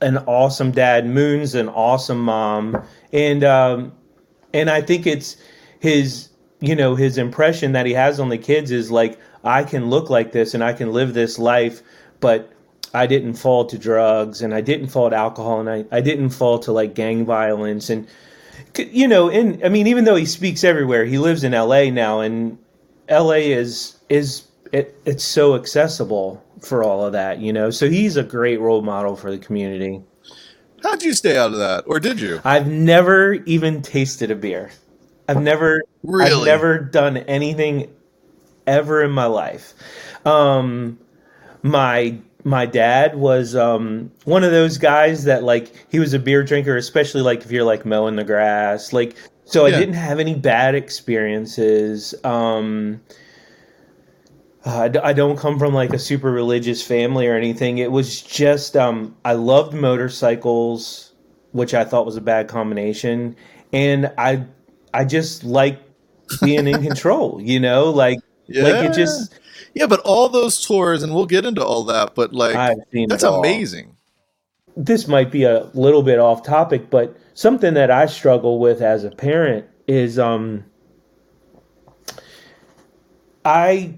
an 0.00 0.18
awesome 0.18 0.70
dad. 0.70 1.04
Moon's 1.06 1.54
an 1.56 1.68
awesome 1.68 2.20
mom, 2.20 2.80
and 3.12 3.42
um, 3.42 3.92
and 4.54 4.70
I 4.70 4.82
think 4.82 5.06
it's 5.06 5.36
his 5.80 6.28
you 6.62 6.76
know 6.76 6.94
his 6.94 7.18
impression 7.18 7.72
that 7.72 7.86
he 7.86 7.92
has 7.92 8.20
on 8.20 8.28
the 8.28 8.38
kids 8.38 8.70
is 8.70 8.90
like 8.90 9.18
I 9.44 9.64
can 9.64 9.90
look 9.90 10.08
like 10.08 10.32
this 10.32 10.54
and 10.54 10.62
I 10.62 10.72
can 10.72 10.92
live 10.92 11.12
this 11.12 11.38
life, 11.38 11.82
but 12.20 12.52
I 12.94 13.06
didn't 13.06 13.34
fall 13.34 13.64
to 13.66 13.76
drugs 13.76 14.40
and 14.40 14.54
I 14.54 14.60
didn't 14.60 14.88
fall 14.88 15.10
to 15.10 15.16
alcohol 15.16 15.60
and 15.60 15.68
I, 15.68 15.84
I 15.90 16.00
didn't 16.00 16.30
fall 16.30 16.60
to 16.60 16.72
like 16.72 16.94
gang 16.94 17.26
violence. 17.26 17.90
And 17.90 18.06
you 18.76 19.08
know 19.08 19.28
in 19.28 19.60
I 19.64 19.68
mean 19.68 19.88
even 19.88 20.04
though 20.04 20.14
he 20.14 20.24
speaks 20.24 20.62
everywhere 20.62 21.04
he 21.04 21.18
lives 21.18 21.44
in 21.44 21.52
LA 21.52 21.90
now 21.90 22.20
and 22.20 22.58
LA 23.10 23.42
is 23.58 23.96
is 24.08 24.44
it, 24.72 24.96
it's 25.04 25.24
so 25.24 25.56
accessible 25.56 26.42
for 26.60 26.84
all 26.84 27.04
of 27.04 27.12
that 27.12 27.40
you 27.40 27.52
know? 27.52 27.70
So 27.70 27.90
he's 27.90 28.16
a 28.16 28.22
great 28.22 28.60
role 28.60 28.82
model 28.82 29.16
for 29.16 29.32
the 29.32 29.38
community. 29.38 30.00
How'd 30.82 31.02
you 31.02 31.12
stay 31.12 31.36
out 31.36 31.52
of 31.52 31.58
that, 31.58 31.84
or 31.86 32.00
did 32.00 32.20
you? 32.20 32.40
I've 32.44 32.66
never 32.66 33.34
even 33.34 33.82
tasted 33.82 34.32
a 34.32 34.34
beer 34.34 34.72
I've 35.28 35.40
never 35.42 35.82
Really? 36.02 36.32
I've 36.40 36.46
never 36.46 36.78
done 36.78 37.16
anything 37.18 37.88
ever 38.66 39.02
in 39.02 39.10
my 39.10 39.26
life 39.26 39.74
um 40.24 40.98
my 41.62 42.16
my 42.44 42.64
dad 42.66 43.16
was 43.16 43.54
um 43.56 44.10
one 44.24 44.44
of 44.44 44.50
those 44.52 44.78
guys 44.78 45.24
that 45.24 45.42
like 45.42 45.86
he 45.90 45.98
was 45.98 46.12
a 46.14 46.18
beer 46.18 46.42
drinker 46.44 46.76
especially 46.76 47.22
like 47.22 47.44
if 47.44 47.50
you're 47.50 47.64
like 47.64 47.84
mowing 47.84 48.14
the 48.16 48.24
grass 48.24 48.92
like 48.92 49.16
so 49.44 49.66
Yeah. 49.66 49.76
i 49.76 49.78
didn't 49.80 49.94
have 49.96 50.20
any 50.20 50.34
bad 50.34 50.74
experiences 50.76 52.14
um 52.24 53.00
I 54.64 54.88
d- 54.88 55.00
I 55.00 55.12
don't 55.12 55.36
come 55.36 55.58
from 55.58 55.74
like 55.74 55.92
a 55.92 55.98
super 55.98 56.30
religious 56.30 56.82
family 56.86 57.26
or 57.26 57.34
anything. 57.36 57.78
It 57.78 57.90
was 57.90 58.22
just 58.22 58.76
um, 58.76 59.16
I 59.24 59.32
loved 59.32 59.74
motorcycles, 59.74 61.12
which 61.50 61.74
I 61.74 61.82
thought 61.84 62.06
was 62.06 62.16
a 62.16 62.20
bad 62.20 62.46
combination, 62.46 63.34
and 63.72 64.12
I 64.18 64.44
I 64.94 65.04
just 65.04 65.44
like 65.44 65.80
being 66.42 66.66
in 66.66 66.82
control. 66.82 67.40
You 67.40 67.60
know, 67.60 67.90
like 67.90 68.18
like 68.48 68.84
it 68.84 68.94
just 68.94 69.34
Yeah, 69.74 69.86
but 69.86 70.00
all 70.00 70.28
those 70.28 70.64
tours, 70.64 71.02
and 71.02 71.14
we'll 71.14 71.26
get 71.26 71.44
into 71.46 71.64
all 71.64 71.84
that, 71.84 72.14
but 72.14 72.32
like 72.32 72.54
that's 73.08 73.22
amazing. 73.22 73.96
this 74.76 75.08
might 75.08 75.30
be 75.30 75.44
a 75.44 75.64
little 75.74 76.02
bit 76.02 76.18
off 76.18 76.42
topic, 76.42 76.90
but 76.90 77.16
something 77.34 77.74
that 77.74 77.90
I 77.90 78.06
struggle 78.06 78.58
with 78.58 78.82
as 78.82 79.04
a 79.04 79.10
parent 79.10 79.66
is 79.86 80.18
um 80.18 80.64
I 83.44 83.94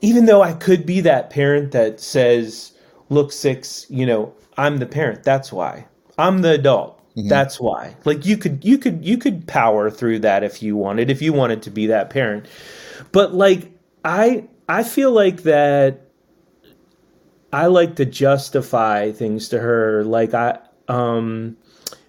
even 0.00 0.26
though 0.26 0.42
I 0.42 0.52
could 0.52 0.84
be 0.84 1.00
that 1.00 1.30
parent 1.30 1.72
that 1.72 1.98
says, 1.98 2.72
look, 3.08 3.32
six, 3.32 3.86
you 3.88 4.04
know, 4.04 4.34
I'm 4.56 4.78
the 4.78 4.86
parent, 4.86 5.24
that's 5.24 5.50
why. 5.52 5.86
I'm 6.18 6.42
the 6.42 6.52
adult. 6.52 7.00
Mhm. 7.16 7.28
That's 7.28 7.60
why. 7.60 7.94
Like 8.04 8.26
you 8.26 8.36
could 8.36 8.64
you 8.64 8.78
could 8.78 9.04
you 9.04 9.18
could 9.18 9.46
power 9.46 9.90
through 9.90 10.20
that 10.20 10.42
if 10.42 10.62
you 10.62 10.76
wanted, 10.76 11.10
if 11.10 11.22
you 11.22 11.32
wanted 11.32 11.62
to 11.62 11.70
be 11.70 11.86
that 11.86 12.10
parent. 12.10 12.46
But 13.12 13.34
like 13.34 13.70
I 14.04 14.48
I 14.68 14.82
feel 14.82 15.12
like 15.12 15.42
that 15.44 16.00
I 17.52 17.66
like 17.66 17.96
to 17.96 18.04
justify 18.04 19.12
things 19.12 19.48
to 19.50 19.60
her 19.60 20.02
like 20.04 20.34
I 20.34 20.58
um 20.88 21.56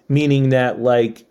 meaning 0.08 0.48
that 0.50 0.80
like 0.80 1.24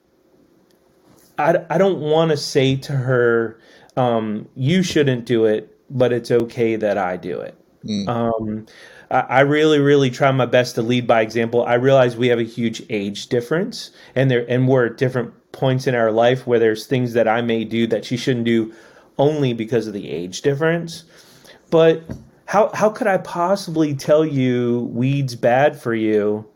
I, 1.37 1.65
I 1.69 1.77
don't 1.77 1.99
want 1.99 2.31
to 2.31 2.37
say 2.37 2.77
to 2.77 2.93
her 2.93 3.59
um 3.97 4.47
you 4.55 4.83
shouldn't 4.83 5.25
do 5.25 5.45
it 5.45 5.71
but 5.89 6.13
it's 6.13 6.31
okay 6.31 6.77
that 6.77 6.97
I 6.97 7.17
do 7.17 7.39
it. 7.41 7.55
Mm. 7.85 8.07
Um 8.07 8.65
I, 9.11 9.41
really 9.41 9.79
really 9.79 10.09
try 10.09 10.31
my 10.31 10.45
best 10.45 10.75
to 10.75 10.81
lead 10.81 11.07
by 11.07 11.21
example. 11.21 11.63
I 11.65 11.75
realize 11.75 12.17
we 12.17 12.27
have 12.27 12.39
a 12.39 12.43
huge 12.43 12.83
age 12.89 13.27
difference 13.27 13.91
and 14.15 14.31
there 14.31 14.45
and 14.49 14.67
we're 14.67 14.87
at 14.87 14.97
different 14.97 15.33
points 15.51 15.87
in 15.87 15.95
our 15.95 16.11
life 16.11 16.45
where 16.47 16.59
there's 16.59 16.85
things 16.85 17.13
that 17.13 17.27
I 17.27 17.41
may 17.41 17.63
do 17.63 17.87
that 17.87 18.05
she 18.05 18.17
shouldn't 18.17 18.45
do 18.45 18.73
only 19.17 19.53
because 19.53 19.87
of 19.87 19.93
the 19.93 20.09
age 20.09 20.41
difference. 20.41 21.03
But 21.69 22.03
how 22.45 22.69
how 22.73 22.89
could 22.89 23.07
I 23.07 23.17
possibly 23.17 23.93
tell 23.95 24.25
you 24.25 24.89
weed's 24.93 25.35
bad 25.35 25.79
for 25.79 25.93
you 25.93 26.47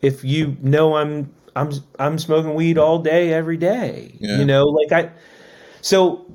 if 0.00 0.24
you 0.24 0.56
know 0.60 0.96
I'm 0.96 1.32
I'm 1.56 1.72
I'm 1.98 2.18
smoking 2.18 2.54
weed 2.54 2.78
all 2.78 2.98
day 2.98 3.32
every 3.32 3.56
day? 3.56 4.14
Yeah. 4.20 4.38
You 4.38 4.44
know, 4.44 4.64
like 4.66 4.92
I 4.92 5.10
so 5.80 6.26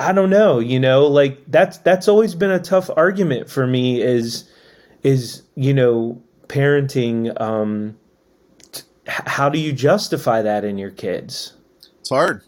I 0.00 0.12
don't 0.12 0.30
know, 0.30 0.58
you 0.58 0.80
know, 0.80 1.06
like 1.06 1.38
that's 1.46 1.78
that's 1.78 2.08
always 2.08 2.34
been 2.34 2.50
a 2.50 2.58
tough 2.58 2.88
argument 2.96 3.50
for 3.50 3.66
me 3.66 4.00
is 4.00 4.50
is, 5.02 5.42
you 5.54 5.74
know, 5.74 6.22
parenting 6.48 7.38
um 7.40 7.96
t- 8.72 8.82
how 9.06 9.48
do 9.48 9.58
you 9.58 9.72
justify 9.72 10.40
that 10.42 10.64
in 10.64 10.78
your 10.78 10.90
kids? 10.90 11.52
It's 12.00 12.08
hard. 12.08 12.42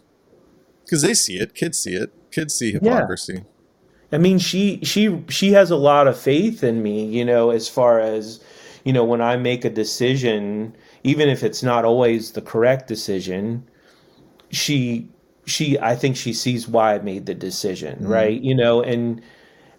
Cuz 0.89 1.03
they 1.03 1.13
see 1.13 1.37
it, 1.37 1.53
kids 1.53 1.77
see 1.77 1.93
it. 1.93 2.11
Kids 2.31 2.55
see 2.55 2.71
hypocrisy. 2.71 3.33
Yeah. 3.35 3.43
I 4.11 4.17
mean, 4.17 4.39
she 4.39 4.79
she 4.83 5.23
she 5.29 5.53
has 5.53 5.69
a 5.69 5.75
lot 5.75 6.07
of 6.07 6.17
faith 6.17 6.63
in 6.63 6.81
me, 6.81 7.05
you 7.05 7.23
know, 7.23 7.51
as 7.51 7.69
far 7.69 7.99
as 7.99 8.39
you 8.83 8.91
know, 8.91 9.03
when 9.03 9.21
I 9.21 9.37
make 9.37 9.63
a 9.63 9.69
decision, 9.69 10.75
even 11.03 11.29
if 11.29 11.43
it's 11.43 11.61
not 11.63 11.85
always 11.85 12.31
the 12.31 12.41
correct 12.41 12.87
decision, 12.87 13.67
she 14.49 15.07
she 15.45 15.79
I 15.79 15.95
think 15.95 16.15
she 16.15 16.33
sees 16.33 16.67
why 16.67 16.95
I 16.95 16.99
made 16.99 17.25
the 17.25 17.35
decision, 17.35 17.95
mm-hmm. 17.95 18.07
right? 18.07 18.41
You 18.41 18.55
know, 18.55 18.81
and 18.81 19.21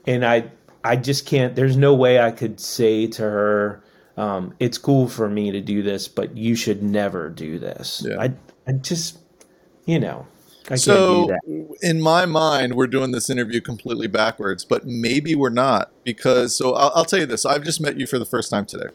and 0.07 0.25
I 0.25 0.51
I 0.83 0.97
just 0.97 1.27
can't. 1.27 1.55
There's 1.55 1.77
no 1.77 1.95
way 1.95 2.21
I 2.21 2.31
could 2.31 2.61
say 2.61 3.07
to 3.09 3.23
her, 3.23 3.83
um, 4.17 4.55
"It's 4.61 4.79
cool 4.79 5.09
for 5.09 5.29
me 5.29 5.51
to 5.51 5.61
do 5.61 5.83
this, 5.83 6.09
but 6.09 6.37
you 6.37 6.55
should 6.55 6.83
never 6.83 7.31
do 7.31 7.59
this." 7.59 8.05
Yeah. 8.07 8.21
I 8.21 8.33
I 8.67 8.73
just 8.73 9.19
you 9.87 9.99
know 9.99 10.27
I 10.67 10.77
can't 10.77 10.85
do 10.85 11.27
that. 11.29 11.41
so 11.47 11.77
in 11.83 12.01
my 12.01 12.27
mind, 12.27 12.75
we're 12.75 12.87
doing 12.87 13.13
this 13.13 13.31
interview 13.31 13.61
completely 13.61 14.07
backwards, 14.07 14.65
but 14.65 14.87
maybe 14.87 15.35
we're 15.35 15.51
not 15.51 15.91
because. 16.05 16.57
So 16.57 16.75
I'll, 16.75 16.93
I'll, 16.95 17.05
tell 17.05 17.21
you 17.21 17.27
this: 17.27 17.47
I've 17.47 17.65
just 17.65 17.81
met 17.81 17.99
you 17.99 18.07
for 18.07 18.19
the 18.19 18.27
first 18.27 18.51
time 18.51 18.67
today, 18.67 18.89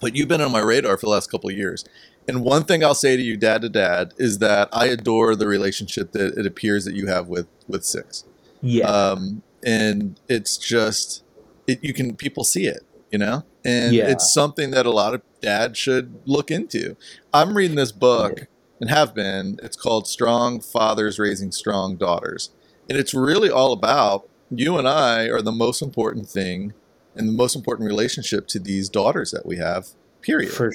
but 0.00 0.16
you've 0.16 0.28
been 0.28 0.40
on 0.40 0.52
my 0.52 0.60
radar 0.60 0.96
for 0.96 1.06
the 1.06 1.10
last 1.10 1.30
couple 1.30 1.50
of 1.50 1.56
years. 1.56 1.84
And 2.28 2.44
one 2.44 2.64
thing 2.64 2.84
I'll 2.84 2.94
say 2.94 3.16
to 3.16 3.22
you, 3.22 3.36
dad 3.36 3.62
to 3.62 3.68
dad, 3.68 4.14
is 4.18 4.38
that 4.38 4.68
I 4.70 4.86
adore 4.86 5.34
the 5.34 5.48
relationship 5.48 6.12
that 6.12 6.38
it 6.38 6.46
appears 6.46 6.84
that 6.84 6.94
you 6.94 7.06
have 7.06 7.28
with 7.28 7.48
with 7.66 7.84
Six. 7.84 8.24
Yeah. 8.60 8.86
Um, 8.86 9.42
and 9.64 10.20
it's 10.28 10.56
just, 10.56 11.24
it, 11.66 11.82
you 11.82 11.92
can 11.92 12.14
people 12.14 12.44
see 12.44 12.66
it, 12.66 12.84
you 13.10 13.18
know, 13.18 13.44
and 13.64 13.94
yeah. 13.94 14.08
it's 14.08 14.32
something 14.32 14.70
that 14.70 14.86
a 14.86 14.90
lot 14.90 15.14
of 15.14 15.22
dads 15.40 15.78
should 15.78 16.20
look 16.26 16.50
into. 16.50 16.96
I'm 17.32 17.56
reading 17.56 17.76
this 17.76 17.92
book. 17.92 18.46
And 18.80 18.90
have 18.90 19.12
been. 19.12 19.58
It's 19.60 19.76
called 19.76 20.06
Strong 20.06 20.60
Fathers 20.60 21.18
Raising 21.18 21.50
Strong 21.50 21.96
Daughters. 21.96 22.50
And 22.88 22.96
it's 22.96 23.12
really 23.12 23.50
all 23.50 23.72
about 23.72 24.28
you 24.52 24.78
and 24.78 24.86
I 24.86 25.24
are 25.24 25.42
the 25.42 25.50
most 25.50 25.82
important 25.82 26.28
thing 26.28 26.74
and 27.16 27.28
the 27.28 27.32
most 27.32 27.56
important 27.56 27.88
relationship 27.88 28.46
to 28.46 28.60
these 28.60 28.88
daughters 28.88 29.32
that 29.32 29.44
we 29.44 29.56
have, 29.56 29.88
period. 30.28 30.52
Sure. 30.52 30.72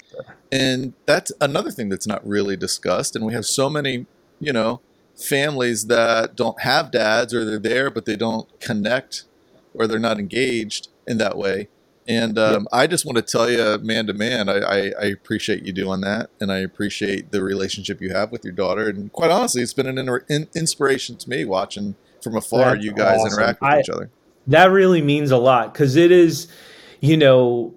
And 0.52 0.94
that's 1.06 1.32
another 1.39 1.72
thing 1.72 1.89
that's 1.89 2.08
not 2.08 2.26
really 2.28 2.58
discussed. 2.58 3.16
And 3.16 3.26
we 3.26 3.34
have 3.34 3.46
so 3.46 3.70
many, 3.70 4.06
you 4.39 4.52
know, 4.54 4.82
families 5.16 5.88
that 5.88 6.36
don't 6.36 6.62
have 6.62 6.92
dads 6.92 7.34
or 7.34 7.46
they're 7.46 7.60
there, 7.60 7.89
but 7.89 8.06
they 8.06 8.16
don't 8.16 8.48
connect 8.60 9.26
or 9.74 9.88
they're 9.88 10.00
not 10.00 10.20
engaged 10.20 10.89
in 11.08 11.18
that 11.20 11.38
way. 11.38 11.68
And 12.06 12.38
um, 12.38 12.68
I 12.74 12.88
just 12.88 13.06
want 13.06 13.16
to 13.16 13.22
tell 13.22 13.50
you, 13.50 13.78
man 13.82 14.08
to 14.08 14.13
man, 14.13 14.50
I, 14.50 14.58
I, 14.58 14.78
I, 15.02 15.06
appreciate 15.06 15.63
you 15.63 15.72
doing 15.72 16.02
that, 16.02 16.32
and 16.42 16.52
I 16.52 16.58
appreciate 16.58 17.32
the 17.32 17.42
relationship 17.42 18.02
you 18.02 18.12
have 18.12 18.30
with 18.30 18.44
your 18.44 18.52
daughter. 18.52 18.89
And 18.89 19.10
quite 19.13 19.32
honestly, 19.32 19.62
it's 19.62 19.74
been 19.74 19.86
an 19.86 20.20
in, 20.28 20.50
inspiration 20.54 21.16
to 21.16 21.30
me 21.30 21.46
watching 21.46 21.96
from 22.22 22.36
afar 22.36 22.74
That's 22.74 22.84
you 22.84 22.92
guys 22.92 23.22
awesome. 23.22 23.39
interact 23.39 23.62
with 23.62 23.70
I, 23.70 23.80
each 23.80 23.89
other. 23.89 24.10
That 24.48 24.66
really 24.66 25.02
means 25.02 25.32
a 25.32 25.38
lot 25.38 25.74
because 25.74 25.96
it 25.96 26.12
is, 26.12 26.52
you 27.00 27.16
know, 27.16 27.74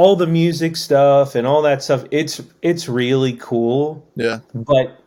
all 0.00 0.16
the 0.16 0.26
music 0.26 0.76
stuff 0.76 1.34
and 1.34 1.46
all 1.46 1.60
that 1.60 1.82
stuff. 1.82 2.04
It's 2.10 2.40
it's 2.62 2.88
really 2.88 3.34
cool. 3.34 4.02
Yeah. 4.16 4.38
But 4.54 4.98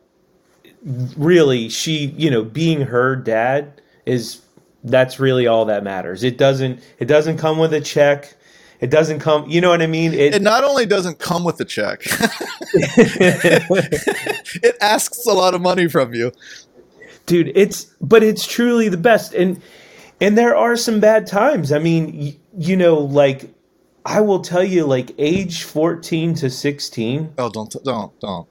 really, 1.17 1.69
she, 1.69 2.13
you 2.15 2.29
know, 2.29 2.43
being 2.43 2.81
her 2.81 3.15
dad 3.15 3.81
is 4.05 4.43
that's 4.83 5.19
really 5.19 5.47
all 5.47 5.65
that 5.65 5.83
matters. 5.83 6.23
It 6.23 6.37
doesn't 6.37 6.79
it 6.99 7.05
doesn't 7.05 7.39
come 7.39 7.57
with 7.57 7.73
a 7.73 7.81
check 7.81 8.35
it 8.81 8.91
doesn't 8.91 9.19
come. 9.19 9.49
You 9.49 9.61
know 9.61 9.69
what 9.69 9.81
I 9.81 9.87
mean? 9.87 10.13
It, 10.13 10.35
it 10.35 10.41
not 10.43 10.63
only 10.63 10.85
doesn't 10.85 11.17
come 11.17 11.43
with 11.45 11.59
a 11.61 11.65
check, 11.65 12.01
it 12.75 14.75
asks 14.81 15.25
a 15.25 15.31
lot 15.31 15.55
of 15.55 15.61
money 15.61 15.87
from 15.87 16.13
you, 16.13 16.33
dude. 17.25 17.51
It's 17.55 17.85
but 18.01 18.23
it's 18.23 18.45
truly 18.45 18.89
the 18.89 18.97
best, 18.97 19.33
and 19.33 19.61
and 20.19 20.37
there 20.37 20.55
are 20.55 20.75
some 20.75 20.99
bad 20.99 21.27
times. 21.27 21.71
I 21.71 21.79
mean, 21.79 22.11
y- 22.13 22.35
you 22.57 22.75
know, 22.75 22.99
like 22.99 23.49
I 24.05 24.21
will 24.21 24.41
tell 24.41 24.63
you, 24.63 24.85
like 24.85 25.11
age 25.17 25.63
fourteen 25.63 26.33
to 26.35 26.49
sixteen. 26.49 27.33
Oh, 27.37 27.49
don't 27.49 27.73
don't 27.83 28.19
don't! 28.19 28.47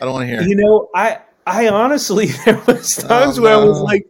I 0.00 0.04
don't 0.04 0.12
want 0.14 0.22
to 0.24 0.26
hear. 0.26 0.40
It. 0.40 0.48
You 0.48 0.56
know, 0.56 0.88
I 0.94 1.20
I 1.46 1.68
honestly 1.68 2.26
there 2.44 2.62
was 2.66 3.04
oh, 3.04 3.08
times 3.08 3.38
oh, 3.38 3.42
where 3.42 3.52
no. 3.52 3.62
I 3.62 3.64
was 3.64 3.80
like, 3.80 4.08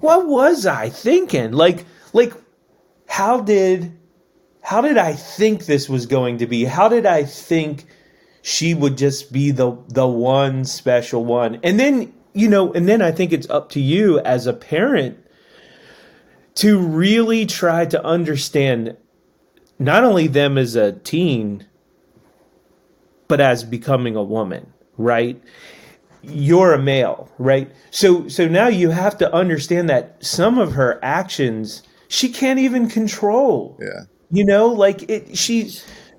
what 0.00 0.26
was 0.26 0.66
I 0.66 0.90
thinking? 0.90 1.52
Like 1.52 1.84
like 2.12 2.34
how 3.08 3.40
did 3.40 3.96
how 4.64 4.80
did 4.80 4.98
I 4.98 5.12
think 5.12 5.66
this 5.66 5.88
was 5.88 6.06
going 6.06 6.38
to 6.38 6.46
be? 6.46 6.64
How 6.64 6.88
did 6.88 7.06
I 7.06 7.24
think 7.24 7.84
she 8.42 8.74
would 8.74 8.98
just 8.98 9.32
be 9.32 9.50
the 9.50 9.76
the 9.88 10.06
one 10.06 10.64
special 10.64 11.24
one? 11.24 11.60
And 11.62 11.78
then, 11.78 12.12
you 12.32 12.48
know, 12.48 12.72
and 12.72 12.88
then 12.88 13.02
I 13.02 13.12
think 13.12 13.32
it's 13.32 13.48
up 13.50 13.70
to 13.70 13.80
you 13.80 14.20
as 14.20 14.46
a 14.46 14.52
parent 14.52 15.18
to 16.56 16.78
really 16.78 17.46
try 17.46 17.84
to 17.86 18.04
understand 18.04 18.96
not 19.78 20.04
only 20.04 20.26
them 20.26 20.56
as 20.58 20.76
a 20.76 20.92
teen 20.92 21.66
but 23.28 23.40
as 23.40 23.64
becoming 23.64 24.16
a 24.16 24.22
woman, 24.22 24.72
right? 24.96 25.42
You're 26.22 26.74
a 26.74 26.82
male, 26.82 27.30
right? 27.38 27.70
So 27.90 28.28
so 28.28 28.48
now 28.48 28.68
you 28.68 28.90
have 28.90 29.18
to 29.18 29.34
understand 29.34 29.88
that 29.90 30.24
some 30.24 30.58
of 30.58 30.72
her 30.72 30.98
actions 31.02 31.82
she 32.08 32.28
can't 32.28 32.58
even 32.58 32.88
control. 32.88 33.78
Yeah. 33.80 34.04
You 34.30 34.44
know, 34.44 34.68
like 34.68 35.08
it 35.10 35.36
she 35.36 35.70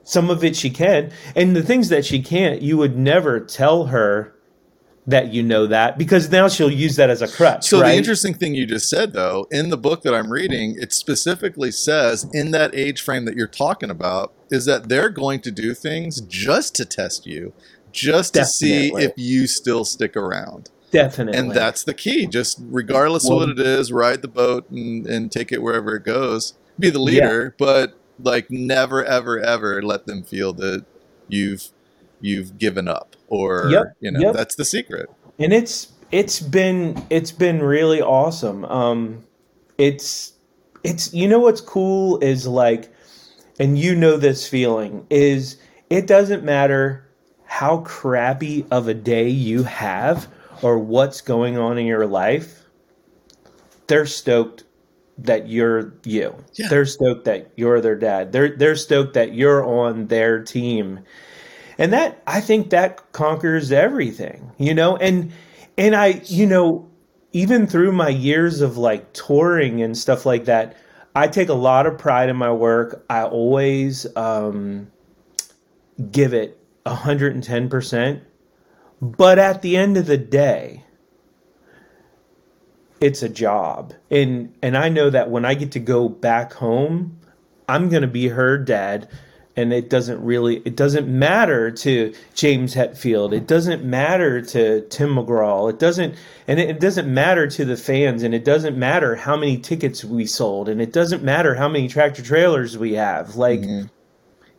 some 0.04 0.30
of 0.30 0.44
it 0.44 0.56
she 0.56 0.70
can. 0.70 1.12
And 1.36 1.56
the 1.56 1.64
things 1.64 1.90
that 1.90 2.06
she 2.06 2.22
can't, 2.22 2.62
you 2.62 2.78
would 2.78 2.98
never 2.98 3.40
tell 3.40 3.86
her 3.86 4.35
that 5.08 5.32
you 5.34 5.44
know 5.44 5.68
that 5.68 5.98
because 5.98 6.32
now 6.32 6.48
she'll 6.48 6.72
use 6.72 6.96
that 6.96 7.10
as 7.10 7.22
a 7.22 7.28
crutch. 7.28 7.68
So 7.68 7.82
right? 7.82 7.92
the 7.92 7.98
interesting 7.98 8.34
thing 8.34 8.56
you 8.56 8.66
just 8.66 8.90
said 8.90 9.14
though, 9.14 9.48
in 9.52 9.70
the 9.70 9.78
book 9.78 10.02
that 10.04 10.14
I'm 10.14 10.32
reading, 10.32 10.76
it 10.80 10.94
specifically 10.94 11.72
says 11.72 12.28
in 12.34 12.52
that 12.52 12.74
age 12.74 13.02
frame 13.02 13.26
that 13.26 13.36
you're 13.36 13.48
talking 13.48 13.90
about 13.90 14.34
is 14.50 14.66
that 14.66 14.90
they're 14.90 15.10
going 15.10 15.42
to 15.42 15.52
do 15.52 15.74
things 15.74 16.22
just 16.22 16.76
to 16.76 16.86
test 16.86 17.28
you, 17.28 17.54
just 17.92 18.34
to 18.34 18.46
see 18.46 18.92
if 18.96 19.14
you 19.16 19.48
still 19.48 19.86
stick 19.86 20.18
around. 20.18 20.70
Definitely. 20.92 21.40
And 21.40 21.52
that's 21.52 21.84
the 21.84 21.94
key. 21.94 22.26
Just 22.26 22.60
regardless 22.62 23.26
well, 23.26 23.42
of 23.42 23.50
what 23.50 23.60
it 23.60 23.66
is, 23.66 23.92
ride 23.92 24.22
the 24.22 24.28
boat 24.28 24.70
and, 24.70 25.06
and 25.06 25.32
take 25.32 25.52
it 25.52 25.62
wherever 25.62 25.96
it 25.96 26.04
goes. 26.04 26.54
Be 26.80 26.90
the 26.90 27.00
leader, 27.00 27.44
yeah. 27.44 27.56
but 27.58 28.00
like 28.20 28.50
never 28.50 29.04
ever 29.04 29.40
ever 29.40 29.82
let 29.82 30.06
them 30.06 30.24
feel 30.24 30.54
that 30.54 30.86
you've 31.28 31.70
you've 32.22 32.58
given 32.58 32.88
up 32.88 33.16
or 33.28 33.70
yep. 33.70 33.96
you 34.00 34.12
know 34.12 34.20
yep. 34.20 34.34
that's 34.34 34.56
the 34.56 34.66
secret. 34.66 35.10
And 35.40 35.54
it's 35.54 35.92
it's 36.12 36.40
been 36.40 37.04
it's 37.10 37.32
been 37.32 37.62
really 37.62 38.02
awesome. 38.02 38.66
Um 38.66 39.24
it's 39.78 40.34
it's 40.84 41.14
you 41.14 41.28
know 41.28 41.40
what's 41.40 41.62
cool 41.62 42.20
is 42.20 42.48
like 42.48 42.92
and 43.60 43.78
you 43.78 43.96
know 43.96 44.18
this 44.18 44.48
feeling 44.48 45.06
is 45.10 45.58
it 45.90 46.08
doesn't 46.08 46.44
matter 46.44 47.06
how 47.46 47.80
crappy 47.80 48.66
of 48.72 48.88
a 48.88 48.94
day 48.94 49.30
you 49.30 49.64
have 49.64 50.28
or 50.62 50.80
what's 50.80 51.22
going 51.22 51.58
on 51.58 51.78
in 51.78 51.86
your 51.86 52.08
life, 52.08 52.64
they're 53.88 54.06
stoked 54.06 54.64
that 55.18 55.48
you're 55.48 55.94
you. 56.04 56.36
Yeah. 56.54 56.68
They're 56.68 56.86
stoked 56.86 57.26
that 57.26 57.52
you're 57.56 57.82
their 57.82 57.96
dad. 57.96 58.32
They're 58.32 58.56
they're 58.56 58.76
stoked 58.76 59.14
that 59.14 59.34
you're 59.34 59.64
on 59.64 60.08
their 60.08 60.44
team. 60.44 61.00
And 61.78 61.92
that 61.94 62.22
I 62.28 62.42
think 62.42 62.70
that 62.70 63.12
conquers 63.12 63.72
everything, 63.72 64.52
you 64.58 64.74
know? 64.74 64.98
And 64.98 65.32
and 65.78 65.96
I, 65.96 66.22
you 66.26 66.46
know, 66.46 66.90
even 67.34 67.68
through 67.68 67.92
my 67.92 68.10
years 68.10 68.62
of 68.62 68.78
like 68.78 69.12
touring 69.14 69.82
and 69.82 69.98
stuff 69.98 70.26
like 70.26 70.46
that, 70.46 70.78
I 71.16 71.28
take 71.28 71.50
a 71.50 71.54
lot 71.54 71.86
of 71.86 71.98
pride 71.98 72.30
in 72.30 72.38
my 72.38 72.52
work. 72.52 73.06
I 73.10 73.24
always 73.24 74.06
um, 74.16 74.92
give 76.12 76.34
it 76.34 76.60
110%. 76.86 78.22
But 79.02 79.40
at 79.40 79.62
the 79.62 79.76
end 79.76 79.98
of 79.98 80.06
the 80.06 80.18
day, 80.18 80.84
it's 83.02 83.22
a 83.22 83.30
job. 83.30 83.94
And 84.10 84.54
and 84.62 84.78
I 84.78 84.90
know 84.90 85.10
that 85.10 85.30
when 85.30 85.46
I 85.46 85.54
get 85.54 85.72
to 85.74 85.80
go 85.80 86.08
back 86.08 86.54
home, 86.54 87.20
I'm 87.68 87.90
going 87.90 88.02
to 88.02 88.08
be 88.08 88.30
her 88.30 88.58
dad 88.58 89.10
and 89.56 89.72
it 89.72 89.90
doesn't 89.90 90.22
really 90.24 90.58
it 90.66 90.76
doesn't 90.76 91.08
matter 91.08 91.72
to 91.72 92.14
James 92.34 92.76
Hetfield. 92.76 93.34
It 93.34 93.48
doesn't 93.48 93.84
matter 93.84 94.42
to 94.42 94.82
Tim 94.90 95.16
McGraw. 95.16 95.70
It 95.70 95.80
doesn't 95.80 96.16
and 96.48 96.60
it, 96.60 96.70
it, 96.70 96.80
doesn't 96.80 97.12
matter 97.12 97.48
to 97.48 97.66
the 97.66 97.78
fans 97.78 98.24
and 98.24 98.36
it 98.36 98.44
doesn't 98.44 98.78
matter 98.78 99.16
how 99.16 99.38
many 99.38 99.58
tickets 99.58 100.04
we 100.04 100.26
sold 100.26 100.68
and 100.70 100.82
it 100.82 100.92
doesn't 100.92 101.24
matter 101.24 101.56
how 101.56 101.70
many 101.70 101.88
tractor 101.88 102.22
trailers 102.22 102.78
we 102.78 102.94
have. 102.94 103.36
Like 103.36 103.62
mm-hmm. 103.62 103.88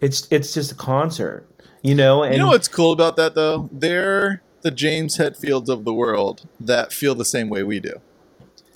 it's 0.01 0.27
it's 0.31 0.55
just 0.55 0.73
a 0.73 0.77
concert. 0.77 1.47
You 1.83 1.95
know, 1.95 2.23
and 2.23 2.35
you 2.35 2.41
know 2.41 2.49
what's 2.49 2.69
cool 2.69 2.93
about 2.93 3.17
that 3.17 3.35
though? 3.35 3.69
They're 3.71 4.43
the 4.63 4.71
James 4.71 5.19
Hetfields 5.19 5.69
of 5.69 5.85
the 5.85 5.93
world 5.93 6.49
that 6.59 6.93
feel 6.93 7.15
the 7.15 7.25
same 7.25 7.49
way 7.49 7.63
we 7.63 7.79
do. 7.79 8.01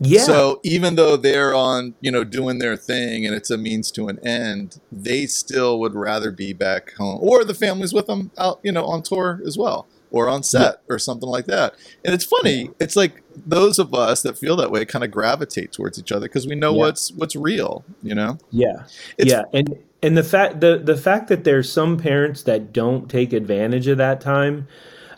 Yeah. 0.01 0.23
So 0.23 0.61
even 0.65 0.95
though 0.95 1.17
they're 1.17 1.55
on, 1.55 1.95
you 2.01 2.11
know, 2.11 2.25
doing 2.25 2.59
their 2.59 2.77
thing 2.77 3.27
and 3.27 3.35
it's 3.35 3.51
a 3.51 3.59
means 3.59 3.91
to 3.93 4.09
an 4.09 4.19
end, 4.27 4.81
they 4.91 5.27
still 5.27 5.79
would 5.81 5.95
rather 5.95 6.31
be 6.31 6.53
back 6.55 6.95
home 6.95 7.19
or 7.23 7.45
the 7.45 7.55
families 7.55 7.93
with 7.93 8.07
them 8.07 8.31
out, 8.39 8.61
you 8.63 8.73
know, 8.73 8.87
on 8.87 9.03
tour 9.03 9.41
as 9.47 9.59
well 9.59 9.87
or 10.11 10.29
on 10.29 10.43
set 10.43 10.81
yeah. 10.89 10.95
or 10.95 10.99
something 10.99 11.29
like 11.29 11.47
that. 11.47 11.75
And 12.05 12.15
it's 12.15 12.25
funny. 12.25 12.71
It's 12.81 12.97
like 12.97 13.23
those 13.35 13.79
of 13.79 13.95
us 13.95 14.23
that 14.23 14.39
feel 14.39 14.57
that 14.57 14.71
way 14.71 14.85
kind 14.87 15.05
of 15.05 15.11
gravitate 15.11 15.73
towards 15.73 15.99
each 15.99 16.13
other 16.13 16.27
because 16.27 16.47
we 16.47 16.55
know 16.55 16.73
yeah. 16.73 16.79
what's 16.79 17.13
what's 17.13 17.37
real, 17.37 17.85
you 18.03 18.15
know? 18.15 18.39
Yeah. 18.51 18.85
It's, 19.19 19.31
yeah. 19.31 19.45
And 19.53 19.77
and 20.03 20.17
the 20.17 20.25
fact 20.25 20.61
the 20.61 20.79
the 20.83 20.97
fact 20.97 21.29
that 21.29 21.45
there's 21.45 21.71
some 21.71 21.99
parents 21.99 22.43
that 22.45 22.73
don't 22.73 23.11
take 23.11 23.35
advantage 23.35 23.87
of 23.87 23.99
that 23.99 24.23
time 24.23 24.67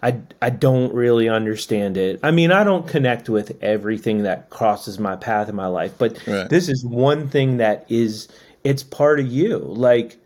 I, 0.03 0.21
I 0.41 0.51
don't 0.51 0.93
really 0.93 1.29
understand 1.29 1.97
it. 1.97 2.19
I 2.23 2.33
mean, 2.33 2.51
I 2.51 2.65
don't 2.65 2.89
connect 2.89 3.29
with 3.29 3.57
everything 3.63 4.25
that 4.25 4.51
crosses 4.51 4.99
my 4.99 5.15
path 5.15 5.49
in 5.49 5.55
my 5.55 5.69
life, 5.69 5.93
but 5.97 6.19
right. 6.27 6.49
this 6.49 6.69
is 6.69 6.85
one 6.85 7.29
thing 7.29 7.59
that 7.59 7.87
is 7.89 8.29
it's 8.65 8.83
part 8.83 9.21
of 9.21 9.27
you. 9.29 9.59
Like 9.59 10.19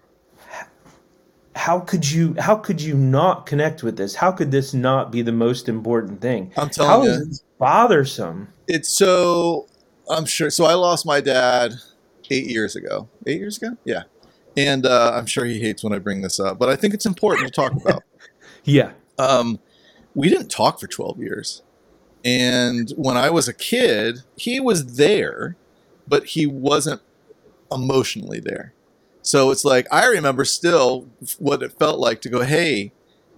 how 1.57 1.81
could 1.81 2.09
you 2.09 2.35
how 2.39 2.55
could 2.55 2.81
you 2.81 2.95
not 2.95 3.47
connect 3.47 3.83
with 3.83 3.97
this? 3.97 4.15
How 4.15 4.31
could 4.31 4.51
this 4.51 4.75
not 4.75 5.11
be 5.11 5.23
the 5.23 5.33
most 5.33 5.69
important 5.69 6.21
thing? 6.21 6.53
I'm 6.57 6.69
telling 6.71 6.91
how 6.91 7.03
you, 7.03 7.11
is 7.11 7.43
bothersome? 7.59 8.49
It's 8.69 8.89
so 8.89 9.67
I'm 10.09 10.27
sure. 10.27 10.51
So 10.51 10.67
I 10.67 10.75
lost 10.75 11.07
my 11.07 11.21
dad 11.21 11.73
eight 12.31 12.47
years 12.47 12.77
ago. 12.77 13.09
Eight 13.27 13.41
years 13.41 13.57
ago, 13.57 13.77
yeah. 13.85 14.03
And 14.57 14.87
uh, 14.87 15.13
I'm 15.15 15.27
sure 15.27 15.45
he 15.45 15.61
hates 15.61 15.83
when 15.83 15.93
I 15.93 15.99
bring 15.99 16.23
this 16.23 16.39
up, 16.39 16.59
but 16.59 16.69
I 16.69 16.77
think 16.77 16.95
it's 16.95 17.07
important 17.07 17.47
to 17.47 17.53
talk 17.53 17.73
about. 17.73 18.03
yeah. 18.65 18.93
Um, 19.19 19.59
we 20.17 20.31
didn't 20.31 20.49
talk 20.49 20.81
for 20.81 20.89
12 20.89 21.21
years. 21.21 21.63
And 22.25 22.91
when 22.97 23.17
I 23.17 23.31
was 23.31 23.47
a 23.47 23.53
kid, 23.53 24.21
he 24.35 24.59
was 24.59 24.97
there, 24.97 25.57
but 26.09 26.25
he 26.29 26.47
wasn't 26.47 27.03
emotionally 27.71 28.41
there. 28.41 28.73
So 29.23 29.51
it's 29.51 29.65
like, 29.65 29.87
I 29.93 30.07
remember 30.07 30.45
still 30.45 31.09
what 31.39 31.63
it 31.63 31.79
felt 31.79 32.01
like 32.01 32.23
to 32.23 32.29
go, 32.29 32.41
hey, 32.41 32.93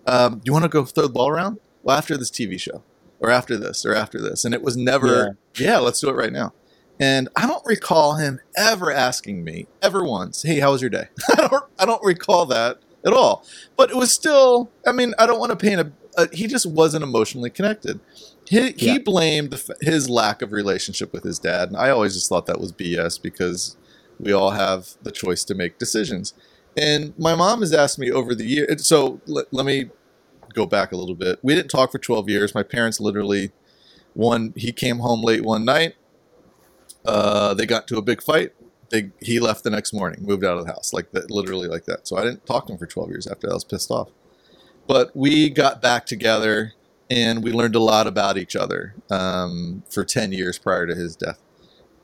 um, 0.07 0.37
do 0.37 0.43
you 0.45 0.53
want 0.53 0.64
to 0.64 0.68
go 0.68 0.85
throw 0.85 1.03
the 1.03 1.12
ball 1.12 1.29
around? 1.29 1.59
Well, 1.83 1.99
after 1.99 2.16
this 2.16 2.31
TV 2.31 2.59
show, 2.59 2.83
or 3.20 3.31
after 3.31 3.57
this, 3.57 3.85
or 3.85 3.95
after 3.95 4.20
this. 4.20 4.45
And 4.45 4.55
it 4.55 4.62
was 4.62 4.76
never, 4.76 5.37
yeah, 5.57 5.70
yeah 5.70 5.79
let's 5.79 6.01
do 6.01 6.09
it 6.09 6.14
right 6.14 6.33
now. 6.33 6.55
And 7.01 7.29
I 7.37 7.47
don't 7.47 7.64
recall 7.66 8.14
him 8.14 8.41
ever 8.57 8.93
asking 8.93 9.43
me, 9.45 9.66
ever 9.83 10.05
once, 10.05 10.43
hey, 10.43 10.61
how 10.61 10.72
was 10.72 10.81
your 10.81 10.91
day? 10.91 11.09
I, 11.37 11.49
don't, 11.49 11.64
I 11.79 11.85
don't 11.87 12.05
recall 12.05 12.47
that 12.47 12.79
at 13.05 13.12
all. 13.12 13.45
But 13.76 13.91
it 13.91 13.97
was 13.97 14.12
still, 14.12 14.70
I 14.87 14.93
mean, 14.93 15.14
I 15.18 15.26
don't 15.26 15.41
want 15.41 15.51
to 15.51 15.57
paint 15.57 15.81
a, 15.81 15.93
uh, 16.19 16.27
he 16.33 16.49
just 16.49 16.66
wasn't 16.66 17.05
emotionally 17.05 17.49
connected. 17.49 18.01
He, 18.45 18.73
he 18.73 18.95
yeah. 18.95 18.99
blamed 18.99 19.55
his 19.81 20.11
lack 20.11 20.43
of 20.43 20.53
relationship 20.53 21.12
with 21.12 21.23
his 21.23 21.39
dad, 21.39 21.69
and 21.69 21.77
I 21.77 21.91
always 21.91 22.14
just 22.14 22.29
thought 22.29 22.47
that 22.47 22.61
was 22.61 22.73
BS 22.73 23.23
because 23.23 23.77
we 24.19 24.33
all 24.33 24.51
have 24.51 24.97
the 25.03 25.12
choice 25.12 25.45
to 25.45 25.55
make 25.55 25.79
decisions. 25.79 26.35
And 26.77 27.16
my 27.19 27.35
mom 27.35 27.61
has 27.61 27.73
asked 27.73 27.99
me 27.99 28.11
over 28.11 28.35
the 28.35 28.45
years. 28.45 28.87
So 28.87 29.21
let, 29.27 29.47
let 29.53 29.64
me 29.64 29.91
go 30.55 30.66
back 30.66 30.93
a 30.93 30.97
little 30.97 31.14
bit. 31.14 31.39
We 31.43 31.55
didn't 31.55 31.71
talk 31.71 31.93
for 31.93 31.99
12 31.99 32.29
years. 32.29 32.55
My 32.55 32.62
parents 32.64 33.01
literally, 33.01 33.53
one 34.14 34.53
he 34.57 34.73
came 34.73 34.99
home 34.99 35.23
late 35.23 35.45
one 35.45 35.64
night. 35.64 35.95
Uh, 37.05 37.55
they 37.55 37.64
got 37.64 37.87
to 37.89 37.97
a 37.97 38.03
big 38.03 38.23
fight. 38.23 38.53
They, 38.91 39.11
he 39.21 39.39
left 39.39 39.64
the 39.64 39.71
next 39.71 39.93
morning, 39.93 40.25
moved 40.25 40.45
out 40.45 40.59
of 40.59 40.66
the 40.66 40.73
house, 40.73 40.93
like 40.93 41.12
that, 41.12 41.31
literally 41.31 41.69
like 41.69 41.85
that. 41.85 42.09
So 42.09 42.16
I 42.16 42.25
didn't 42.25 42.45
talk 42.47 42.66
to 42.66 42.73
him 42.73 42.79
for 42.79 42.87
12 42.87 43.11
years 43.11 43.27
after 43.27 43.51
I 43.51 43.55
was 43.55 43.64
pissed 43.64 43.91
off. 43.91 44.09
But 44.89 45.14
we 45.14 45.51
got 45.51 45.80
back 45.80 46.07
together 46.07 46.72
and 47.11 47.45
we 47.45 47.53
learned 47.53 47.76
a 47.76 47.80
lot 47.80 48.07
about 48.07 48.39
each 48.39 48.57
other 48.57 48.95
um, 49.11 49.84
for 49.89 50.05
10 50.05 50.32
years 50.32 50.59
prior 50.59 50.86
to 50.86 50.95
his 50.95 51.14
death. 51.14 51.41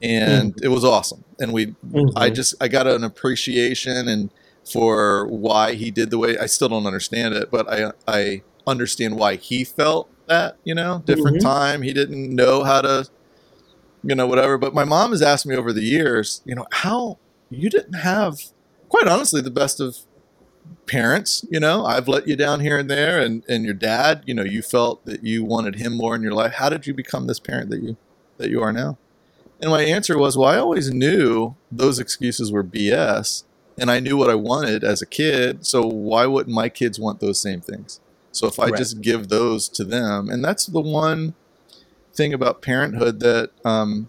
And 0.03 0.55
mm-hmm. 0.55 0.65
it 0.65 0.69
was 0.69 0.85
awesome. 0.85 1.25
And 1.41 1.53
we, 1.53 1.69
mm-hmm. 1.69 2.17
I 2.17 2.29
just, 2.31 2.55
I 2.61 2.69
got 2.69 2.87
an 2.87 3.03
appreciation 3.03 4.07
and 4.07 4.31
for 4.71 5.27
why 5.27 5.75
he 5.75 5.91
did 5.91 6.11
the 6.11 6.19
way, 6.19 6.39
I 6.39 6.47
still 6.47 6.69
don't 6.69 6.87
understand 6.87 7.35
it, 7.35 7.51
but 7.51 7.69
I, 7.69 7.93
I 8.07 8.43
understand 8.67 9.17
why 9.17 9.37
he 9.37 9.65
felt 9.65 10.11
that, 10.27 10.57
you 10.65 10.75
know, 10.75 11.03
different 11.05 11.39
mm-hmm. 11.39 11.47
time. 11.47 11.83
He 11.83 11.93
didn't 11.95 12.35
know 12.35 12.65
how 12.65 12.83
to, 12.83 13.09
you 14.03 14.15
know, 14.15 14.27
whatever. 14.27 14.59
But 14.59 14.75
my 14.75 14.85
mom 14.85 15.11
has 15.11 15.23
asked 15.23 15.47
me 15.47 15.57
over 15.57 15.73
the 15.73 15.83
years, 15.83 16.43
you 16.45 16.55
know, 16.55 16.67
how 16.71 17.19
you 17.51 17.71
didn't 17.71 17.95
have, 17.95 18.41
quite 18.89 19.07
honestly, 19.07 19.41
the 19.41 19.51
best 19.51 19.81
of 19.81 19.99
parents 20.87 21.45
you 21.51 21.59
know 21.59 21.85
i've 21.87 22.09
let 22.09 22.29
you 22.29 22.37
down 22.37 22.61
here 22.61 22.79
and 22.79 22.91
there 22.91 23.19
and 23.21 23.43
and 23.49 23.65
your 23.65 23.75
dad 23.75 24.23
you 24.27 24.35
know 24.35 24.43
you 24.43 24.63
felt 24.63 25.05
that 25.07 25.25
you 25.25 25.45
wanted 25.45 25.77
him 25.77 25.97
more 25.97 26.15
in 26.15 26.23
your 26.23 26.33
life. 26.33 26.55
How 26.55 26.69
did 26.69 26.87
you 26.87 26.95
become 26.95 27.27
this 27.27 27.41
parent 27.41 27.71
that 27.71 27.83
you 27.83 27.97
that 28.39 28.51
you 28.51 28.63
are 28.63 28.73
now? 28.73 28.99
And 29.61 29.71
my 29.71 29.83
answer 29.83 30.19
was 30.19 30.37
well 30.37 30.49
i 30.49 30.59
always 30.59 30.93
knew 30.93 31.57
those 31.73 31.99
excuses 31.99 32.53
were 32.53 32.65
bs 32.65 33.45
and 33.79 33.91
i 33.91 33.99
knew 33.99 34.17
what 34.17 34.29
i 34.29 34.35
wanted 34.35 34.85
as 34.85 35.01
a 35.01 35.07
kid 35.07 35.65
so 35.65 35.87
why 35.87 36.27
wouldn't 36.27 36.55
my 36.55 36.69
kids 36.69 36.99
want 36.99 37.21
those 37.21 37.41
same 37.41 37.61
things? 37.61 38.01
So 38.33 38.47
if 38.47 38.59
i 38.59 38.67
right. 38.67 38.77
just 38.77 39.01
give 39.01 39.29
those 39.29 39.69
to 39.71 39.85
them 39.85 40.29
and 40.29 40.45
that's 40.45 40.67
the 40.67 40.81
one 40.81 41.35
thing 42.15 42.33
about 42.33 42.63
parenthood 42.63 43.21
that 43.21 43.51
um, 43.65 44.09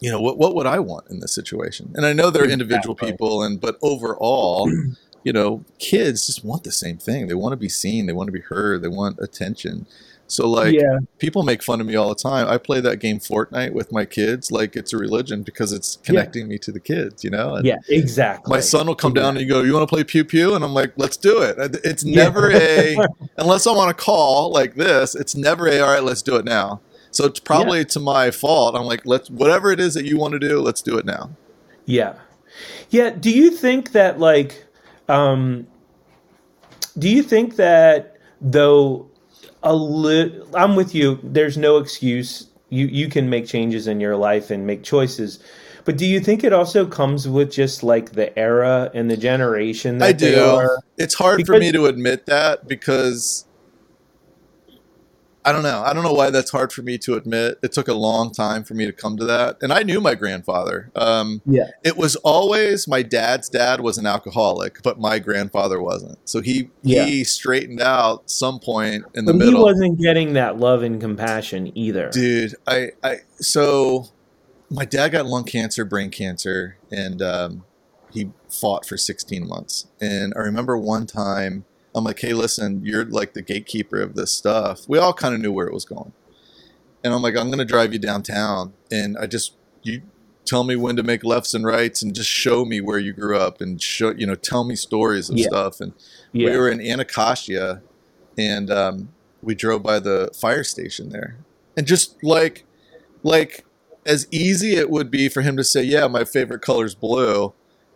you 0.00 0.10
know 0.10 0.20
what 0.20 0.38
what 0.38 0.54
would 0.54 0.66
I 0.66 0.78
want 0.78 1.08
in 1.10 1.20
this 1.20 1.34
situation? 1.34 1.92
And 1.94 2.04
I 2.04 2.12
know 2.12 2.30
they're 2.30 2.48
individual 2.48 2.94
people, 2.94 3.42
and 3.42 3.60
but 3.60 3.78
overall, 3.82 4.70
you 5.24 5.32
know, 5.32 5.64
kids 5.78 6.26
just 6.26 6.44
want 6.44 6.64
the 6.64 6.72
same 6.72 6.98
thing. 6.98 7.26
They 7.26 7.34
want 7.34 7.52
to 7.52 7.56
be 7.56 7.68
seen. 7.68 8.06
They 8.06 8.12
want 8.12 8.28
to 8.28 8.32
be 8.32 8.40
heard. 8.40 8.82
They 8.82 8.88
want 8.88 9.18
attention. 9.20 9.86
So 10.28 10.48
like, 10.48 10.74
yeah. 10.74 10.98
people 11.18 11.42
make 11.42 11.62
fun 11.62 11.80
of 11.80 11.86
me 11.86 11.94
all 11.94 12.08
the 12.08 12.14
time. 12.14 12.48
I 12.48 12.58
play 12.58 12.80
that 12.80 12.98
game 12.98 13.18
Fortnite 13.18 13.72
with 13.72 13.92
my 13.92 14.04
kids 14.04 14.50
like 14.50 14.74
it's 14.74 14.92
a 14.92 14.96
religion 14.96 15.42
because 15.42 15.72
it's 15.72 15.96
connecting 16.02 16.42
yeah. 16.42 16.48
me 16.48 16.58
to 16.58 16.72
the 16.72 16.80
kids. 16.80 17.22
You 17.22 17.30
know? 17.30 17.54
And 17.54 17.64
yeah, 17.64 17.76
exactly. 17.88 18.50
My 18.50 18.60
son 18.60 18.86
will 18.86 18.94
come 18.94 19.12
exactly. 19.12 19.22
down 19.22 19.36
and 19.36 19.46
you 19.46 19.52
go, 19.52 19.62
"You 19.62 19.72
want 19.72 19.88
to 19.88 19.94
play 19.94 20.04
pew 20.04 20.24
pew?" 20.24 20.54
And 20.54 20.64
I'm 20.64 20.74
like, 20.74 20.92
"Let's 20.96 21.16
do 21.16 21.42
it." 21.42 21.56
It's 21.84 22.04
never 22.04 22.50
yeah. 22.50 22.58
a 22.58 23.08
unless 23.38 23.66
I'm 23.66 23.76
on 23.76 23.88
a 23.88 23.94
call 23.94 24.50
like 24.52 24.74
this. 24.74 25.14
It's 25.14 25.34
never 25.34 25.68
a 25.68 25.80
all 25.80 25.92
right. 25.92 26.02
Let's 26.02 26.22
do 26.22 26.36
it 26.36 26.44
now. 26.44 26.80
So 27.16 27.24
it's 27.24 27.40
probably 27.40 27.78
yeah. 27.78 27.84
to 27.84 28.00
my 28.00 28.30
fault. 28.30 28.74
I'm 28.76 28.84
like, 28.84 29.06
let's 29.06 29.30
whatever 29.30 29.70
it 29.72 29.80
is 29.80 29.94
that 29.94 30.04
you 30.04 30.18
want 30.18 30.32
to 30.32 30.38
do, 30.38 30.60
let's 30.60 30.82
do 30.82 30.98
it 30.98 31.06
now. 31.06 31.30
Yeah. 31.86 32.16
Yeah. 32.90 33.10
Do 33.10 33.30
you 33.30 33.50
think 33.50 33.92
that 33.92 34.18
like 34.18 34.66
um 35.08 35.66
do 36.98 37.08
you 37.08 37.22
think 37.22 37.56
that 37.56 38.18
though 38.40 39.08
a 39.62 39.74
li- 39.74 40.42
I'm 40.54 40.76
with 40.76 40.94
you, 40.94 41.18
there's 41.22 41.56
no 41.56 41.78
excuse. 41.78 42.48
You 42.68 42.86
you 42.86 43.08
can 43.08 43.30
make 43.30 43.46
changes 43.46 43.86
in 43.86 43.98
your 43.98 44.16
life 44.16 44.50
and 44.50 44.66
make 44.66 44.82
choices. 44.82 45.38
But 45.86 45.96
do 45.96 46.04
you 46.04 46.20
think 46.20 46.44
it 46.44 46.52
also 46.52 46.84
comes 46.84 47.26
with 47.26 47.50
just 47.50 47.82
like 47.82 48.12
the 48.12 48.36
era 48.38 48.90
and 48.92 49.10
the 49.10 49.16
generation 49.16 49.98
that 49.98 50.08
I 50.08 50.12
do. 50.12 50.68
It's 50.98 51.14
hard 51.14 51.38
because- 51.38 51.56
for 51.56 51.60
me 51.60 51.72
to 51.72 51.86
admit 51.86 52.26
that 52.26 52.68
because 52.68 53.46
I 55.46 55.52
don't 55.52 55.62
know. 55.62 55.80
I 55.80 55.92
don't 55.92 56.02
know 56.02 56.12
why 56.12 56.30
that's 56.30 56.50
hard 56.50 56.72
for 56.72 56.82
me 56.82 56.98
to 56.98 57.14
admit. 57.14 57.60
It 57.62 57.70
took 57.70 57.86
a 57.86 57.94
long 57.94 58.32
time 58.32 58.64
for 58.64 58.74
me 58.74 58.84
to 58.84 58.92
come 58.92 59.16
to 59.16 59.24
that. 59.26 59.58
And 59.62 59.72
I 59.72 59.84
knew 59.84 60.00
my 60.00 60.16
grandfather. 60.16 60.90
Um, 60.96 61.40
yeah. 61.46 61.68
It 61.84 61.96
was 61.96 62.16
always 62.16 62.88
my 62.88 63.02
dad's 63.02 63.48
dad 63.48 63.80
was 63.80 63.96
an 63.96 64.06
alcoholic, 64.06 64.82
but 64.82 64.98
my 64.98 65.20
grandfather 65.20 65.80
wasn't. 65.80 66.18
So 66.28 66.40
he 66.40 66.70
yeah. 66.82 67.04
he 67.04 67.22
straightened 67.22 67.80
out 67.80 68.28
some 68.28 68.58
point 68.58 69.04
in 69.14 69.24
the 69.24 69.32
but 69.32 69.38
middle. 69.38 69.58
He 69.58 69.62
wasn't 69.62 70.00
getting 70.00 70.32
that 70.32 70.58
love 70.58 70.82
and 70.82 71.00
compassion 71.00 71.70
either. 71.78 72.10
Dude, 72.10 72.56
I 72.66 72.90
I 73.04 73.18
so 73.36 74.08
my 74.68 74.84
dad 74.84 75.12
got 75.12 75.26
lung 75.26 75.44
cancer, 75.44 75.84
brain 75.84 76.10
cancer, 76.10 76.76
and 76.90 77.22
um, 77.22 77.64
he 78.12 78.30
fought 78.48 78.84
for 78.84 78.96
16 78.96 79.46
months. 79.46 79.86
And 80.00 80.32
I 80.34 80.40
remember 80.40 80.76
one 80.76 81.06
time 81.06 81.65
I'm 81.96 82.04
like, 82.04 82.20
hey, 82.20 82.34
listen, 82.34 82.84
you're 82.84 83.06
like 83.06 83.32
the 83.32 83.40
gatekeeper 83.42 84.00
of 84.02 84.14
this 84.14 84.30
stuff. 84.30 84.86
We 84.88 84.98
all 84.98 85.14
kind 85.14 85.34
of 85.34 85.40
knew 85.40 85.50
where 85.50 85.66
it 85.66 85.72
was 85.74 85.84
going. 85.86 86.12
and 87.02 87.14
I'm 87.14 87.22
like, 87.22 87.36
I'm 87.36 87.50
gonna 87.50 87.64
drive 87.64 87.92
you 87.92 87.98
downtown, 88.00 88.72
and 88.90 89.16
I 89.18 89.26
just 89.26 89.54
you 89.82 90.02
tell 90.44 90.62
me 90.64 90.76
when 90.76 90.96
to 90.96 91.02
make 91.02 91.24
lefts 91.24 91.54
and 91.54 91.64
rights, 91.64 92.02
and 92.02 92.14
just 92.14 92.28
show 92.28 92.64
me 92.64 92.80
where 92.80 92.98
you 92.98 93.12
grew 93.12 93.36
up, 93.38 93.60
and 93.60 93.80
show 93.80 94.10
you 94.12 94.26
know 94.26 94.34
tell 94.34 94.64
me 94.64 94.74
stories 94.76 95.30
of 95.30 95.38
Yeah. 95.38 95.46
stuff. 95.48 95.80
And 95.80 95.92
Yeah. 96.32 96.50
we 96.50 96.56
were 96.58 96.68
in 96.68 96.80
Anacostia, 96.80 97.80
and 98.36 98.70
um, 98.70 99.08
we 99.42 99.54
drove 99.54 99.82
by 99.84 100.00
the 100.00 100.30
fire 100.38 100.64
station 100.64 101.10
there, 101.10 101.36
and 101.76 101.86
just 101.86 102.22
like 102.24 102.64
like 103.22 103.64
as 104.04 104.26
easy 104.32 104.74
it 104.76 104.90
would 104.90 105.10
be 105.10 105.28
for 105.28 105.42
him 105.42 105.56
to 105.56 105.64
say, 105.64 105.82
"Yeah, 105.82 106.08
my 106.08 106.24
favorite 106.24 106.60
color's 106.62 106.94
blue." 106.94 107.54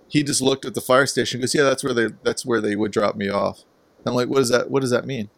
He 0.09 0.23
just 0.23 0.41
looked 0.41 0.65
at 0.65 0.75
the 0.75 0.81
fire 0.81 1.07
station, 1.07 1.41
goes, 1.41 1.55
"Yeah, 1.55 1.65
that's 1.65 1.83
where 1.85 1.95
they 1.95 2.09
that's 2.23 2.47
where 2.47 2.61
they 2.61 2.77
would 2.77 2.93
drop 2.93 3.17
me 3.17 3.29
off." 3.29 3.65
I'm 4.07 4.15
like, 4.15 4.29
"What 4.29 4.39
does 4.39 4.49
that 4.51 4.71
What 4.71 4.81
does 4.81 4.91
that 4.91 5.07
mean?" 5.07 5.29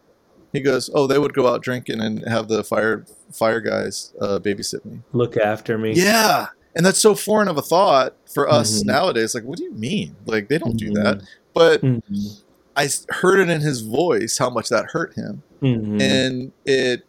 He 0.51 0.61
goes, 0.61 0.89
"Oh, 0.93 1.07
they 1.07 1.17
would 1.19 1.33
go 1.33 1.47
out 1.47 1.61
drinking 1.63 1.99
and 2.01 2.27
have 2.27 2.47
the 2.47 2.63
fire 2.63 3.05
fire 3.31 3.59
guys 3.59 4.13
uh, 4.21 4.39
babysit 4.39 4.85
me." 4.85 4.99
Look 5.11 5.37
after 5.37 5.77
me. 5.77 5.93
Yeah, 5.93 6.47
and 6.75 6.85
that's 6.85 6.99
so 6.99 7.15
foreign 7.15 7.47
of 7.47 7.57
a 7.57 7.61
thought 7.61 8.15
for 8.31 8.49
us 8.49 8.81
Mhm. 8.81 8.85
nowadays. 8.87 9.33
Like, 9.35 9.43
what 9.43 9.57
do 9.57 9.63
you 9.63 9.73
mean? 9.73 10.15
Like, 10.25 10.49
they 10.49 10.57
don't 10.57 10.77
do 10.77 10.91
Mhm. 10.91 11.03
that. 11.03 11.21
But 11.53 11.81
Mhm. 11.81 12.41
I 12.75 12.89
heard 13.09 13.39
it 13.39 13.49
in 13.49 13.61
his 13.61 13.81
voice 13.81 14.37
how 14.37 14.49
much 14.49 14.69
that 14.69 14.85
hurt 14.91 15.13
him, 15.15 15.43
Mhm. 15.61 16.01
and 16.01 16.51
it 16.65 17.03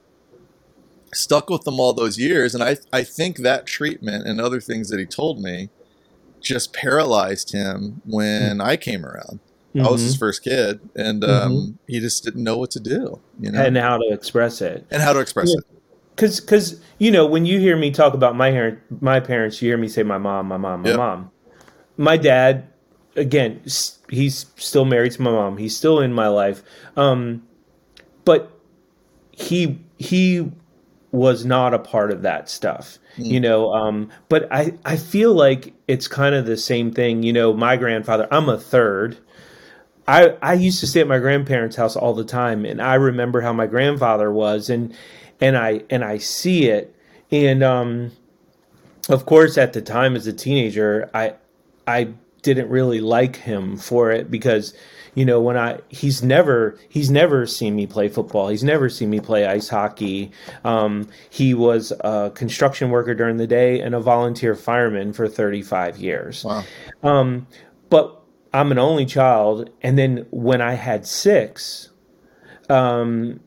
stuck 1.15 1.49
with 1.49 1.67
him 1.67 1.79
all 1.79 1.93
those 1.93 2.19
years. 2.19 2.55
And 2.55 2.63
I 2.65 2.77
I 2.93 3.05
think 3.05 3.39
that 3.39 3.67
treatment 3.67 4.27
and 4.27 4.41
other 4.41 4.61
things 4.61 4.89
that 4.91 4.99
he 4.99 5.07
told 5.07 5.41
me 5.41 5.71
just 6.41 6.73
paralyzed 6.75 7.53
him 7.53 8.03
when 8.05 8.61
I 8.61 8.77
came 8.77 9.07
around. 9.07 9.39
I 9.77 9.89
was 9.89 10.03
his 10.03 10.15
Mhm. 10.15 10.19
first 10.21 10.45
kid, 10.45 10.81
and 10.95 11.25
um, 11.25 11.79
he 11.89 11.99
just 12.01 12.23
didn't 12.25 12.45
know 12.45 12.57
what 12.57 12.71
to 12.73 12.81
do, 12.81 13.21
you 13.41 13.51
know, 13.51 13.61
and 13.61 13.77
how 13.77 13.97
to 13.99 14.09
express 14.13 14.61
it. 14.63 14.87
and 14.91 15.03
how 15.03 15.13
to 15.13 15.19
express 15.21 15.49
Yeah. 15.49 15.57
it. 15.59 15.65
Because, 16.15 16.39
because 16.41 16.81
you 16.99 17.11
know, 17.11 17.27
when 17.27 17.45
you 17.45 17.59
hear 17.59 17.77
me 17.77 17.91
talk 17.91 18.15
about 18.15 18.37
my 18.37 18.51
parent, 18.53 18.79
my 19.01 19.19
parents, 19.19 19.61
you 19.61 19.69
hear 19.69 19.77
me 19.79 19.89
say 19.89 20.05
my 20.05 20.19
mom, 20.19 20.47
my 20.47 20.57
mom, 20.57 20.83
my 20.83 20.91
Yep. 20.91 20.97
mom. 20.97 21.31
My 21.97 22.17
dad, 22.17 22.65
again, 23.17 23.61
he's 24.09 24.47
still 24.57 24.85
married 24.85 25.13
to 25.13 25.23
my 25.23 25.33
mom. 25.33 25.57
He's 25.59 25.77
still 25.77 25.99
in 26.01 26.13
my 26.13 26.29
life, 26.29 26.63
um, 26.97 27.43
but 28.25 28.51
he 29.33 29.81
he 29.99 30.49
was 31.11 31.45
not 31.45 31.75
a 31.75 31.79
part 31.79 32.11
of 32.13 32.23
that 32.23 32.49
stuff, 32.49 32.99
Mm. 33.19 33.27
you 33.27 33.41
know. 33.41 33.73
Um, 33.73 34.09
but 34.29 34.47
I 34.53 34.75
I 34.85 34.97
feel 34.97 35.33
like 35.35 35.73
it's 35.89 36.07
kind 36.09 36.35
of 36.37 36.47
the 36.47 36.57
same 36.57 36.93
thing. 36.93 37.23
You 37.25 37.33
know, 37.33 37.53
my 37.53 37.77
grandfather. 37.77 38.29
I'm 38.31 38.49
a 38.49 38.59
third. 38.59 39.17
I 40.07 40.37
I 40.43 40.55
used 40.55 40.81
to 40.81 40.87
stay 40.87 41.01
at 41.01 41.09
my 41.09 41.19
grandparents' 41.19 41.77
house 41.77 41.97
all 41.97 42.15
the 42.15 42.25
time, 42.25 42.65
and 42.65 42.81
I 42.81 42.95
remember 42.95 43.41
how 43.41 43.53
my 43.53 43.67
grandfather 43.67 44.31
was, 44.31 44.71
and 44.71 44.95
and 45.41 45.57
I 45.57 45.83
and 45.91 46.05
I 46.05 46.19
see 46.19 46.69
it, 46.69 46.95
and 47.31 47.63
um, 47.63 48.13
of 49.09 49.27
course, 49.27 49.59
at 49.59 49.73
the 49.73 49.83
time 49.83 50.17
as 50.17 50.27
a 50.27 50.33
teenager, 50.33 51.11
I 51.15 51.35
I 51.87 52.15
didn't 52.43 52.69
really 52.69 53.01
like 53.01 53.37
him 53.37 53.77
for 53.77 54.13
it 54.13 54.31
because 54.31 54.75
you 55.15 55.25
know 55.25 55.41
when 55.41 55.57
I 55.57 55.81
he's 55.89 56.23
never 56.23 56.79
he's 56.91 57.11
never 57.11 57.47
seen 57.47 57.75
me 57.75 57.87
play 57.87 58.09
football. 58.09 58.49
He's 58.49 58.65
never 58.65 58.91
seen 58.91 59.11
me 59.11 59.21
play 59.21 59.47
ice 59.47 59.69
hockey. 59.69 60.31
Um, 60.65 61.09
he 61.31 61.55
was 61.55 61.93
a 62.01 62.31
construction 62.35 62.91
worker 62.91 63.15
during 63.15 63.39
the 63.39 63.47
day 63.47 63.81
and 63.81 63.95
a 63.95 64.01
volunteer 64.01 64.55
fireman 64.55 65.13
for 65.15 65.29
35 65.29 65.97
years. 65.97 66.45
Wow. 66.45 66.65
Um, 67.03 67.47
but 67.89 68.24
I'm 68.55 68.73
an 68.73 68.79
only 68.79 69.05
child, 69.05 69.69
and 69.83 69.99
then 69.99 70.27
when 70.31 70.63
I 70.63 70.75
had 70.75 71.07
six, 71.07 71.91
um, 72.71 73.41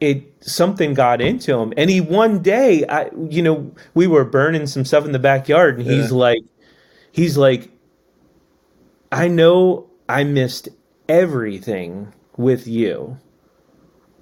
it 0.00 0.24
something 0.40 0.94
got 0.94 1.20
into 1.20 1.56
him, 1.56 1.72
and 1.76 1.90
he 1.90 2.00
one 2.00 2.40
day, 2.42 2.84
I 2.88 3.10
you 3.28 3.42
know, 3.42 3.72
we 3.94 4.06
were 4.08 4.24
burning 4.24 4.66
some 4.66 4.84
stuff 4.84 5.04
in 5.04 5.12
the 5.12 5.18
backyard, 5.20 5.78
and 5.78 5.86
he's 5.86 6.10
Yeah. 6.10 6.16
like, 6.16 6.42
he's 7.12 7.36
like, 7.38 7.70
I 9.12 9.28
know 9.28 9.90
I 10.08 10.24
missed 10.24 10.68
everything 11.08 12.12
with 12.36 12.66
you, 12.66 13.18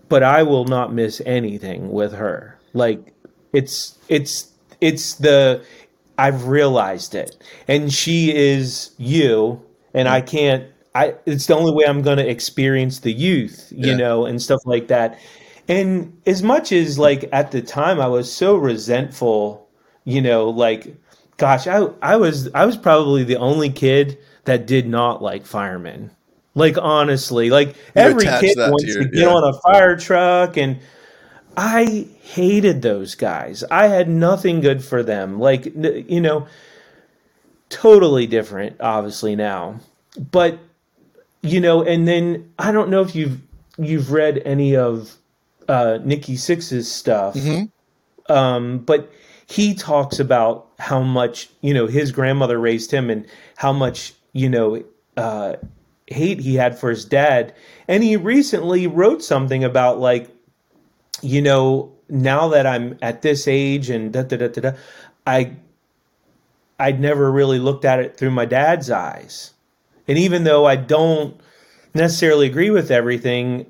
but 0.09 0.23
I 0.23 0.43
will 0.43 0.65
not 0.65 0.93
miss 0.93 1.23
anything 1.25 1.93
with 1.93 2.13
her. 2.15 2.59
Like 2.73 3.15
it's 3.53 3.97
it's 4.09 4.51
it's 4.81 5.15
the 5.15 5.63
I've 6.19 6.49
realized 6.49 7.15
it. 7.15 7.37
And 7.69 7.93
she 7.93 8.35
is 8.37 8.91
you 8.99 9.63
and 9.95 10.09
I 10.09 10.21
can't 10.21 10.65
I 10.95 11.15
it's 11.27 11.47
the 11.47 11.55
only 11.55 11.73
way 11.73 11.85
I'm 11.87 12.03
going 12.03 12.19
to 12.19 12.29
experience 12.29 13.01
the 13.01 13.13
youth, 13.13 13.69
you 13.71 13.91
Yeah. 13.91 13.97
know, 13.97 14.27
and 14.27 14.41
stuff 14.43 14.61
like 14.65 14.89
that. 14.89 15.19
And 15.69 16.17
as 16.27 16.43
much 16.43 16.73
as 16.73 16.99
like 16.99 17.29
at 17.33 17.53
the 17.53 17.63
time 17.63 18.01
I 18.01 18.09
was 18.09 18.33
so 18.33 18.57
resentful, 18.57 19.69
you 20.05 20.21
know, 20.21 20.49
like 20.51 20.95
gosh, 21.37 21.67
I 21.67 21.87
I 22.03 22.17
was 22.17 22.51
I 22.55 22.65
was 22.67 22.77
probably 22.77 23.23
the 23.25 23.37
only 23.37 23.71
kid 23.71 24.19
that 24.45 24.67
did 24.67 24.89
not 24.89 25.23
like 25.23 25.47
firemen. 25.47 26.11
Like 26.57 26.77
honestly, 26.77 27.51
like 27.51 27.77
every 27.95 28.25
kid 28.25 28.57
that 28.57 28.67
to 28.67 28.71
wants 28.73 28.85
your- 28.87 29.05
to 29.05 29.09
get 29.11 29.21
yeah. 29.21 29.29
on 29.29 29.45
a 29.45 29.53
fire 29.61 29.97
truck 29.97 30.57
and 30.57 30.81
I 31.57 32.07
hated 32.23 32.83
those 32.83 33.15
guys. 33.15 33.63
I 33.71 33.89
had 33.89 34.09
nothing 34.09 34.61
good 34.61 34.83
for 34.85 35.03
them. 35.03 35.39
Like 35.39 35.67
you 35.77 36.21
know, 36.21 36.47
totally 37.71 38.27
different 38.27 38.77
obviously 38.81 39.35
now. 39.35 39.81
But 40.31 40.59
you 41.43 41.61
know, 41.61 41.83
and 41.83 42.07
then 42.07 42.53
I 42.59 42.71
don't 42.73 42.91
know 42.91 43.01
if 43.01 43.15
you've 43.15 43.41
you've 43.79 44.13
read 44.13 44.43
any 44.45 44.77
of 44.77 45.17
uh 45.69 45.99
Nikki 46.05 46.35
Sixx's 46.35 46.91
stuff. 46.91 47.35
Mhm. 47.35 47.71
Um 48.29 48.79
but 48.79 49.11
he 49.47 49.75
talks 49.75 50.21
about 50.21 50.69
how 50.79 51.01
much, 51.01 51.49
you 51.61 51.73
know, 51.73 51.87
his 51.87 52.13
grandmother 52.13 52.59
raised 52.59 52.91
him 52.91 53.09
and 53.09 53.27
how 53.57 53.73
much, 53.73 54.13
you 54.33 54.49
know, 54.49 54.85
uh 55.17 55.57
hate 56.09 56.41
he 56.41 56.57
had 56.57 56.77
for 56.79 56.91
his 56.91 57.05
dad. 57.05 57.55
And 57.89 58.03
he 58.03 58.17
recently 58.17 58.87
wrote 58.87 59.23
something 59.23 59.65
about 59.65 60.01
like 60.01 60.29
you 61.23 61.43
know, 61.43 61.93
now 62.09 62.49
that 62.49 62.67
I'm 62.67 62.99
at 63.03 63.23
this 63.23 63.47
age 63.47 63.91
and 63.91 64.13
da 64.13 64.23
da 64.23 64.37
da 64.37 64.49
da, 64.49 64.61
da 64.61 64.73
I 65.27 65.53
I'd 66.81 66.99
never 66.99 67.31
really 67.31 67.59
looked 67.59 67.85
at 67.85 68.01
it 68.01 68.17
through 68.17 68.31
my 68.31 68.47
dad's 68.47 68.91
eyes. 68.91 69.53
And 70.09 70.19
even 70.19 70.45
though 70.45 70.65
I 70.65 70.77
don't 70.77 71.39
necessarily 71.95 72.47
agree 72.47 72.71
with 72.71 72.91
everything, 72.91 73.67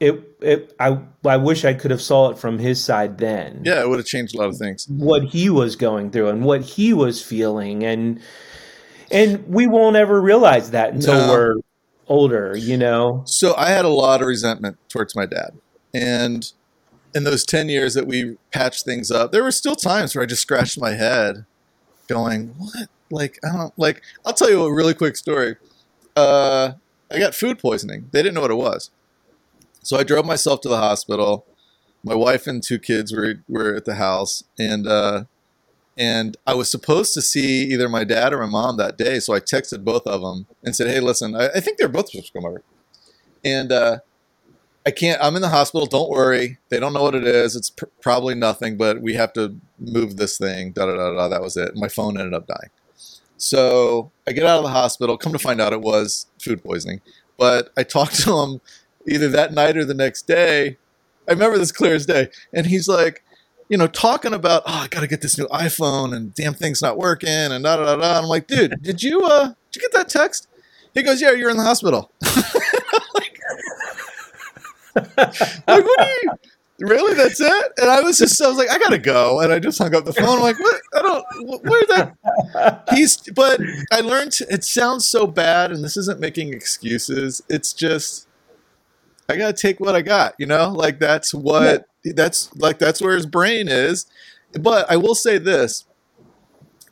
it 0.00 0.20
it 0.40 0.74
I 0.80 0.98
I 1.24 1.36
wish 1.36 1.64
I 1.64 1.74
could 1.74 1.90
have 1.90 2.02
saw 2.02 2.30
it 2.30 2.38
from 2.38 2.58
his 2.58 2.82
side 2.82 3.18
then. 3.18 3.62
Yeah, 3.64 3.80
it 3.80 3.88
would 3.88 3.98
have 3.98 4.06
changed 4.06 4.34
a 4.34 4.38
lot 4.38 4.48
of 4.48 4.56
things. 4.56 4.86
What 4.90 5.24
he 5.24 5.48
was 5.48 5.76
going 5.76 6.10
through 6.10 6.28
and 6.28 6.44
what 6.44 6.62
he 6.62 6.92
was 6.92 7.22
feeling 7.22 7.84
and 7.84 8.20
and 9.12 9.46
we 9.46 9.66
won't 9.66 9.96
ever 9.96 10.20
realize 10.20 10.70
that 10.72 10.92
until 10.92 11.14
No. 11.14 11.28
we're 11.32 11.54
older, 12.08 12.56
you 12.56 12.76
know. 12.76 13.22
So 13.26 13.54
I 13.56 13.70
had 13.70 13.84
a 13.84 13.88
lot 13.88 14.20
of 14.20 14.26
resentment 14.26 14.76
towards 14.88 15.14
my 15.14 15.26
dad. 15.26 15.52
And 15.94 16.50
in 17.14 17.24
those 17.24 17.44
10 17.44 17.68
years 17.68 17.94
that 17.94 18.06
we 18.06 18.36
patched 18.52 18.84
things 18.84 19.10
up, 19.10 19.32
there 19.32 19.42
were 19.42 19.52
still 19.52 19.74
times 19.76 20.14
where 20.14 20.22
I 20.22 20.26
just 20.26 20.42
scratched 20.42 20.80
my 20.80 20.92
head 20.92 21.44
going, 22.10 22.54
what? 22.58 22.88
Like, 23.10 23.38
I 23.44 23.56
don't, 23.56 23.72
like, 23.78 24.02
I'll 24.24 24.34
tell 24.34 24.50
you 24.50 24.62
a 24.62 24.74
really 24.74 24.94
quick 24.94 25.16
story. 25.16 25.56
Uh, 26.14 26.72
I 27.10 27.18
got 27.18 27.34
food 27.34 27.58
poisoning. 27.58 28.08
They 28.12 28.22
didn't 28.22 28.34
know 28.34 28.42
what 28.42 28.50
it 28.50 28.54
was. 28.54 28.90
So 29.82 29.96
I 29.96 30.02
drove 30.02 30.26
myself 30.26 30.60
to 30.62 30.68
the 30.68 30.76
hospital. 30.76 31.46
My 32.04 32.14
wife 32.14 32.46
and 32.46 32.62
two 32.62 32.78
kids 32.78 33.12
were, 33.12 33.36
were 33.48 33.74
at 33.74 33.84
the 33.84 33.94
house. 33.94 34.44
And, 34.58 34.86
uh, 34.86 35.24
and 35.96 36.36
I 36.46 36.54
was 36.54 36.70
supposed 36.70 37.14
to 37.14 37.22
see 37.22 37.64
either 37.64 37.88
my 37.88 38.04
dad 38.04 38.32
or 38.32 38.38
my 38.38 38.46
mom 38.46 38.76
that 38.76 38.98
day. 38.98 39.20
So 39.20 39.32
I 39.34 39.40
texted 39.40 39.84
both 39.84 40.06
of 40.06 40.20
them 40.20 40.46
and 40.62 40.76
said, 40.76 40.88
hey, 40.88 41.00
listen, 41.00 41.34
I, 41.34 41.48
I 41.48 41.60
think 41.60 41.78
they're 41.78 41.88
both 41.88 42.10
supposed 42.10 42.32
to 42.32 42.38
come 42.38 42.46
over 42.46 42.62
and 43.44 43.72
uh, 43.72 43.98
I 44.86 44.90
can't. 44.90 45.22
I'm 45.22 45.36
in 45.36 45.42
the 45.42 45.48
hospital. 45.50 45.86
Don't 45.86 46.08
worry. 46.08 46.58
They 46.70 46.80
don't 46.80 46.92
know 46.92 47.02
what 47.02 47.14
it 47.14 47.24
is. 47.24 47.54
It's 47.54 47.70
pr- 47.70 47.84
probably 48.00 48.34
nothing, 48.34 48.76
but 48.76 49.02
we 49.02 49.14
have 49.14 49.32
to 49.34 49.56
move 49.78 50.16
this 50.16 50.38
thing. 50.38 50.72
Da 50.72 50.86
da 50.86 50.96
da 50.96 51.12
da. 51.14 51.28
That 51.28 51.42
was 51.42 51.56
it. 51.56 51.76
My 51.76 51.88
phone 51.88 52.18
ended 52.18 52.34
up 52.34 52.46
dying. 52.46 52.70
So 53.36 54.10
I 54.26 54.32
get 54.32 54.46
out 54.46 54.58
of 54.58 54.64
the 54.64 54.70
hospital. 54.70 55.18
Come 55.18 55.32
to 55.32 55.38
find 55.38 55.60
out, 55.60 55.72
it 55.72 55.80
was 55.80 56.26
food 56.38 56.62
poisoning. 56.62 57.00
But 57.36 57.70
I 57.76 57.82
talked 57.82 58.16
to 58.22 58.38
him 58.38 58.60
either 59.08 59.28
that 59.28 59.52
night 59.52 59.76
or 59.76 59.84
the 59.84 59.94
next 59.94 60.26
day. 60.26 60.76
I 61.28 61.32
remember 61.32 61.58
this 61.58 61.72
clear 61.72 61.94
as 61.94 62.06
day. 62.06 62.28
And 62.52 62.66
he's 62.66 62.88
like, 62.88 63.22
you 63.68 63.78
know, 63.78 63.86
talking 63.86 64.34
about, 64.34 64.62
oh, 64.66 64.82
I 64.82 64.88
got 64.88 65.00
to 65.00 65.06
get 65.06 65.22
this 65.22 65.38
new 65.38 65.46
iPhone 65.46 66.14
and 66.14 66.34
damn 66.34 66.54
thing's 66.54 66.82
not 66.82 66.98
working 66.98 67.28
and 67.28 67.64
da 67.64 67.76
da 67.76 67.84
da 67.84 67.96
da. 67.96 68.18
I'm 68.18 68.26
like, 68.26 68.46
dude, 68.46 68.82
did 68.82 69.02
you 69.02 69.22
uh, 69.22 69.54
did 69.70 69.76
you 69.76 69.80
get 69.82 69.92
that 69.92 70.08
text? 70.08 70.48
He 70.92 71.02
goes, 71.02 71.22
yeah, 71.22 71.30
you're 71.30 71.50
in 71.50 71.56
the 71.56 71.62
hospital. 71.62 72.10
like, 74.96 75.84
what 75.84 75.98
do 76.00 76.06
you 76.22 76.30
really? 76.80 77.14
That's 77.14 77.40
it? 77.40 77.72
And 77.78 77.90
I 77.90 78.00
was 78.00 78.18
just, 78.18 78.40
I 78.42 78.48
was 78.48 78.56
like, 78.58 78.70
I 78.70 78.78
gotta 78.78 78.98
go, 78.98 79.40
and 79.40 79.52
I 79.52 79.58
just 79.58 79.78
hung 79.78 79.94
up 79.94 80.04
the 80.04 80.12
phone. 80.12 80.38
I'm 80.38 80.40
like, 80.40 80.58
what? 80.58 80.80
I 80.94 81.02
don't. 81.02 81.24
wh- 81.46 81.64
Where 81.64 81.86
that? 81.88 82.88
He's, 82.94 83.18
but 83.34 83.60
I 83.92 84.00
learned. 84.00 84.38
It 84.50 84.64
sounds 84.64 85.06
so 85.06 85.26
bad, 85.26 85.70
and 85.72 85.84
this 85.84 85.96
isn't 85.96 86.20
making 86.20 86.54
excuses. 86.54 87.42
It's 87.48 87.72
just, 87.72 88.28
I 89.28 89.36
gotta 89.36 89.52
take 89.52 89.78
what 89.78 89.94
I 89.94 90.02
got. 90.02 90.34
You 90.38 90.46
know, 90.46 90.70
like 90.70 90.98
that's 90.98 91.34
what 91.34 91.86
yeah. 92.04 92.12
that's 92.16 92.54
like 92.56 92.78
that's 92.78 93.00
where 93.02 93.14
his 93.14 93.26
brain 93.26 93.68
is. 93.68 94.06
But 94.58 94.90
I 94.90 94.96
will 94.96 95.14
say 95.14 95.38
this: 95.38 95.84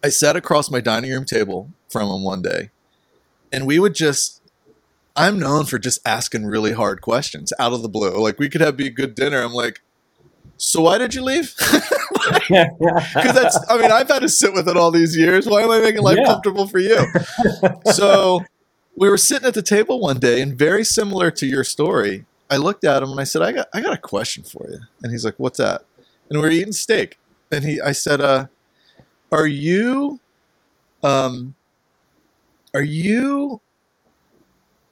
I 0.04 0.10
sat 0.10 0.36
across 0.36 0.70
my 0.70 0.80
dining 0.80 1.10
room 1.10 1.24
table 1.24 1.70
from 1.88 2.10
him 2.10 2.24
one 2.24 2.42
day, 2.42 2.70
and 3.52 3.66
we 3.66 3.78
would 3.78 3.94
just. 3.94 4.42
I'm 5.18 5.38
known 5.40 5.64
for 5.64 5.78
just 5.78 6.00
asking 6.06 6.46
really 6.46 6.72
hard 6.72 7.00
questions 7.00 7.52
out 7.58 7.72
of 7.72 7.82
the 7.82 7.88
blue. 7.88 8.22
Like 8.22 8.38
we 8.38 8.48
could 8.48 8.60
have 8.60 8.76
be 8.76 8.86
a 8.86 8.90
good 8.90 9.16
dinner. 9.16 9.42
I'm 9.42 9.52
like, 9.52 9.80
so 10.56 10.82
why 10.82 10.98
did 10.98 11.14
you 11.14 11.22
leave? 11.22 11.54
Because 12.48 13.34
that's, 13.34 13.58
I 13.70 13.80
mean, 13.80 13.90
I've 13.90 14.08
had 14.08 14.20
to 14.20 14.28
sit 14.28 14.52
with 14.52 14.68
it 14.68 14.76
all 14.76 14.90
these 14.90 15.16
years. 15.16 15.46
Why 15.46 15.62
am 15.62 15.70
I 15.70 15.80
making 15.80 16.02
life 16.02 16.18
yeah. 16.18 16.26
comfortable 16.26 16.66
for 16.66 16.78
you? 16.78 17.06
so 17.86 18.40
we 18.96 19.08
were 19.08 19.16
sitting 19.16 19.48
at 19.48 19.54
the 19.54 19.62
table 19.62 19.98
one 19.98 20.18
day, 20.18 20.42
and 20.42 20.56
very 20.58 20.84
similar 20.84 21.30
to 21.30 21.46
your 21.46 21.64
story, 21.64 22.26
I 22.50 22.58
looked 22.58 22.84
at 22.84 23.02
him 23.02 23.10
and 23.10 23.20
I 23.20 23.24
said, 23.24 23.40
I 23.40 23.52
got, 23.52 23.68
I 23.72 23.80
got 23.80 23.94
a 23.94 23.98
question 23.98 24.42
for 24.42 24.66
you. 24.68 24.78
And 25.02 25.10
he's 25.10 25.24
like, 25.24 25.36
What's 25.38 25.56
that? 25.56 25.84
And 26.28 26.40
we 26.40 26.46
are 26.46 26.50
eating 26.50 26.72
steak. 26.72 27.18
And 27.50 27.64
he, 27.64 27.80
I 27.80 27.92
said, 27.92 28.20
uh, 28.20 28.48
Are 29.32 29.46
you, 29.46 30.20
um, 31.02 31.54
are 32.74 32.82
you 32.82 33.62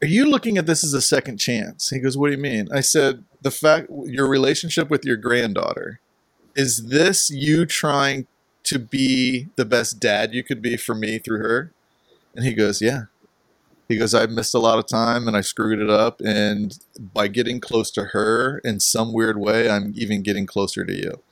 are 0.02 0.08
you 0.08 0.28
looking 0.28 0.58
at 0.58 0.66
this 0.66 0.84
as 0.84 0.94
a 0.94 1.00
second 1.00 1.38
chance? 1.38 1.90
He 1.90 1.98
goes, 1.98 2.16
What 2.16 2.28
do 2.28 2.36
you 2.36 2.42
mean? 2.42 2.68
I 2.72 2.80
said, 2.80 3.24
The 3.40 3.50
fact, 3.50 3.88
your 4.04 4.28
relationship 4.28 4.90
with 4.90 5.04
your 5.04 5.16
granddaughter, 5.16 6.00
is 6.54 6.88
this 6.88 7.30
you 7.30 7.66
trying 7.66 8.26
to 8.64 8.78
be 8.78 9.48
the 9.56 9.64
best 9.64 10.00
dad 10.00 10.34
you 10.34 10.42
could 10.42 10.60
be 10.60 10.76
for 10.76 10.94
me 10.94 11.18
through 11.18 11.38
her? 11.38 11.72
And 12.34 12.44
he 12.44 12.52
goes, 12.54 12.82
Yeah. 12.82 13.04
He 13.88 13.96
goes, 13.96 14.14
I 14.14 14.26
missed 14.26 14.54
a 14.54 14.58
lot 14.58 14.78
of 14.78 14.86
time 14.86 15.28
and 15.28 15.36
I 15.36 15.42
screwed 15.42 15.80
it 15.80 15.90
up. 15.90 16.20
And 16.20 16.76
by 16.98 17.28
getting 17.28 17.60
close 17.60 17.90
to 17.92 18.06
her 18.06 18.58
in 18.64 18.80
some 18.80 19.12
weird 19.12 19.38
way, 19.38 19.70
I'm 19.70 19.92
even 19.94 20.22
getting 20.22 20.44
closer 20.44 20.84
to 20.84 20.92
you. 20.92 21.22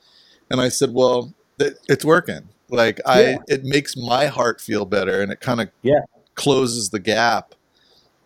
And 0.49 0.61
I 0.61 0.69
said, 0.69 0.93
Well, 0.93 1.33
it's 1.59 2.05
working. 2.05 2.49
Like, 2.69 2.99
yeah. 3.05 3.13
I, 3.13 3.37
it 3.47 3.63
makes 3.63 3.95
my 3.95 4.25
heart 4.25 4.59
feel 4.59 4.85
better 4.85 5.21
and 5.21 5.31
it 5.31 5.39
kind 5.39 5.61
of 5.61 5.69
yeah. 5.83 6.01
closes 6.33 6.89
the 6.89 6.99
gap 6.99 7.54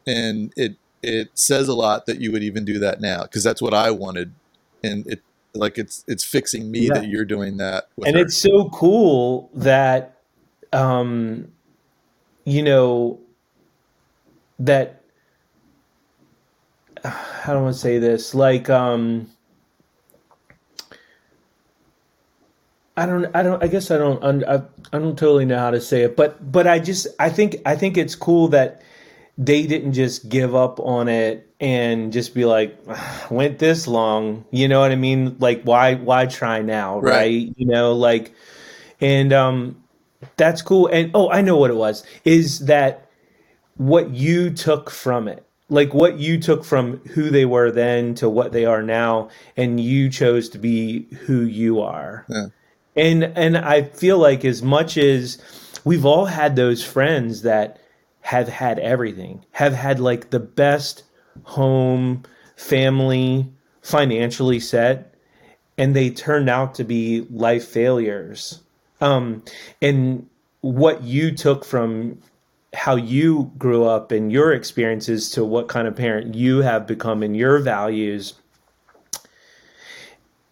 and 0.05 0.53
it 0.55 0.75
it 1.01 1.29
says 1.33 1.67
a 1.67 1.73
lot 1.73 2.05
that 2.05 2.19
you 2.19 2.31
would 2.31 2.43
even 2.43 2.65
do 2.65 2.79
that 2.79 2.99
now 2.99 3.23
because 3.23 3.43
that's 3.43 3.61
what 3.61 3.73
I 3.73 3.91
wanted, 3.91 4.33
and 4.83 5.07
it 5.07 5.21
like 5.53 5.77
it's 5.77 6.03
it's 6.07 6.23
fixing 6.23 6.71
me 6.71 6.87
yeah. 6.87 6.95
that 6.95 7.07
you're 7.07 7.25
doing 7.25 7.57
that. 7.57 7.87
and 8.05 8.15
her. 8.15 8.21
it's 8.21 8.37
so 8.37 8.69
cool 8.69 9.49
that, 9.53 10.19
um, 10.73 11.51
you 12.45 12.63
know, 12.63 13.19
that 14.59 15.01
how 17.03 17.53
do 17.53 17.65
I 17.65 17.71
say 17.71 17.99
this? 17.99 18.35
Like, 18.35 18.69
um, 18.69 19.29
I 22.97 23.05
don't, 23.05 23.33
I 23.33 23.43
don't, 23.43 23.63
I 23.63 23.67
guess 23.67 23.91
I 23.91 23.97
don't, 23.97 24.43
I, 24.43 24.55
I 24.91 24.99
don't 24.99 25.17
totally 25.17 25.45
know 25.45 25.57
how 25.57 25.71
to 25.71 25.79
say 25.79 26.03
it, 26.03 26.17
but, 26.17 26.51
but 26.51 26.67
I 26.67 26.79
just, 26.79 27.07
I 27.17 27.29
think, 27.29 27.55
I 27.65 27.77
think 27.77 27.97
it's 27.97 28.13
cool 28.13 28.49
that 28.49 28.81
they 29.39 29.65
didn't 29.65 29.93
just 29.93 30.27
give 30.27 30.53
up 30.53 30.81
on 30.81 31.07
it 31.07 31.49
and 31.61 32.11
just 32.11 32.35
be 32.35 32.43
like 32.45 32.77
went 33.31 33.57
this 33.57 33.87
long. 33.87 34.45
You 34.51 34.67
know 34.67 34.81
what 34.81 34.91
i 34.91 34.95
mean? 34.95 35.37
Like 35.39 35.63
why 35.63 35.95
why 35.95 36.25
try 36.27 36.61
now 36.61 36.99
right, 36.99 37.13
right? 37.15 37.53
you 37.55 37.65
know 37.65 37.93
like 37.93 38.33
and 39.01 39.33
um 39.33 39.81
that's 40.35 40.61
cool. 40.61 40.87
And 40.87 41.11
oh 41.15 41.31
i 41.31 41.41
know 41.41 41.57
what 41.57 41.71
it 41.71 41.75
was 41.75 42.03
is 42.25 42.59
that 42.65 43.09
what 43.77 44.09
you 44.11 44.49
took 44.51 44.89
from 44.89 45.29
it 45.29 45.45
like 45.69 45.93
what 45.93 46.19
you 46.19 46.37
took 46.39 46.65
from 46.65 46.97
who 47.13 47.29
they 47.29 47.45
were 47.45 47.71
then 47.71 48.15
to 48.15 48.27
what 48.29 48.51
they 48.51 48.65
are 48.65 48.83
now 48.83 49.29
and 49.55 49.79
you 49.79 50.09
chose 50.09 50.49
to 50.49 50.57
be 50.57 51.03
who 51.21 51.41
you 51.41 51.79
are. 51.79 52.25
Yeah. 52.27 52.45
and 52.95 53.23
and 53.23 53.57
i 53.57 53.83
feel 53.83 54.17
like 54.17 54.43
as 54.43 54.61
much 54.61 54.97
as 54.97 55.37
we've 55.85 56.05
all 56.05 56.25
had 56.25 56.57
those 56.57 56.83
friends 56.83 57.43
that 57.43 57.78
have 58.29 58.47
had 58.47 58.77
everything, 58.77 59.43
have 59.49 59.73
had 59.73 59.99
like 59.99 60.29
the 60.29 60.39
best 60.39 61.01
home, 61.45 62.21
family, 62.55 63.51
financially 63.81 64.59
set, 64.59 65.15
and 65.79 65.95
they 65.95 66.11
turned 66.11 66.47
out 66.47 66.75
to 66.75 66.83
be 66.83 67.25
life 67.31 67.67
failures. 67.67 68.61
Um, 69.01 69.41
and 69.81 70.29
what 70.61 71.01
you 71.01 71.31
took 71.31 71.65
from 71.65 72.19
how 72.75 72.95
you 72.95 73.51
grew 73.57 73.85
up 73.85 74.11
and 74.11 74.31
your 74.31 74.53
experiences 74.53 75.31
to 75.31 75.43
what 75.43 75.67
kind 75.67 75.87
of 75.87 75.95
parent 75.95 76.35
you 76.35 76.59
have 76.59 76.85
become 76.85 77.23
and 77.23 77.35
your 77.35 77.57
values 77.57 78.35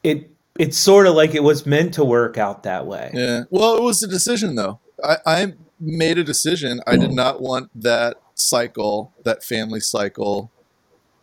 it 0.01 0.31
it's 0.57 0.79
sort 0.79 1.05
of 1.05 1.13
like 1.13 1.35
it 1.35 1.43
was 1.43 1.67
meant 1.67 1.93
to 1.93 2.03
work 2.03 2.39
out 2.39 2.63
that 2.63 2.87
way. 2.87 3.11
Yeah. 3.13 3.43
Well 3.51 3.75
it 3.75 3.83
was 3.83 4.01
a 4.01 4.07
decision 4.07 4.55
though. 4.55 4.79
I 5.03 5.17
i 5.27 5.53
made 5.79 6.17
a 6.17 6.23
decision. 6.23 6.81
I 6.87 6.97
did 6.97 7.11
mm. 7.11 7.15
not 7.15 7.41
want 7.41 7.69
that 7.75 8.17
cycle, 8.35 9.13
that 9.23 9.43
family 9.43 9.79
cycle, 9.79 10.51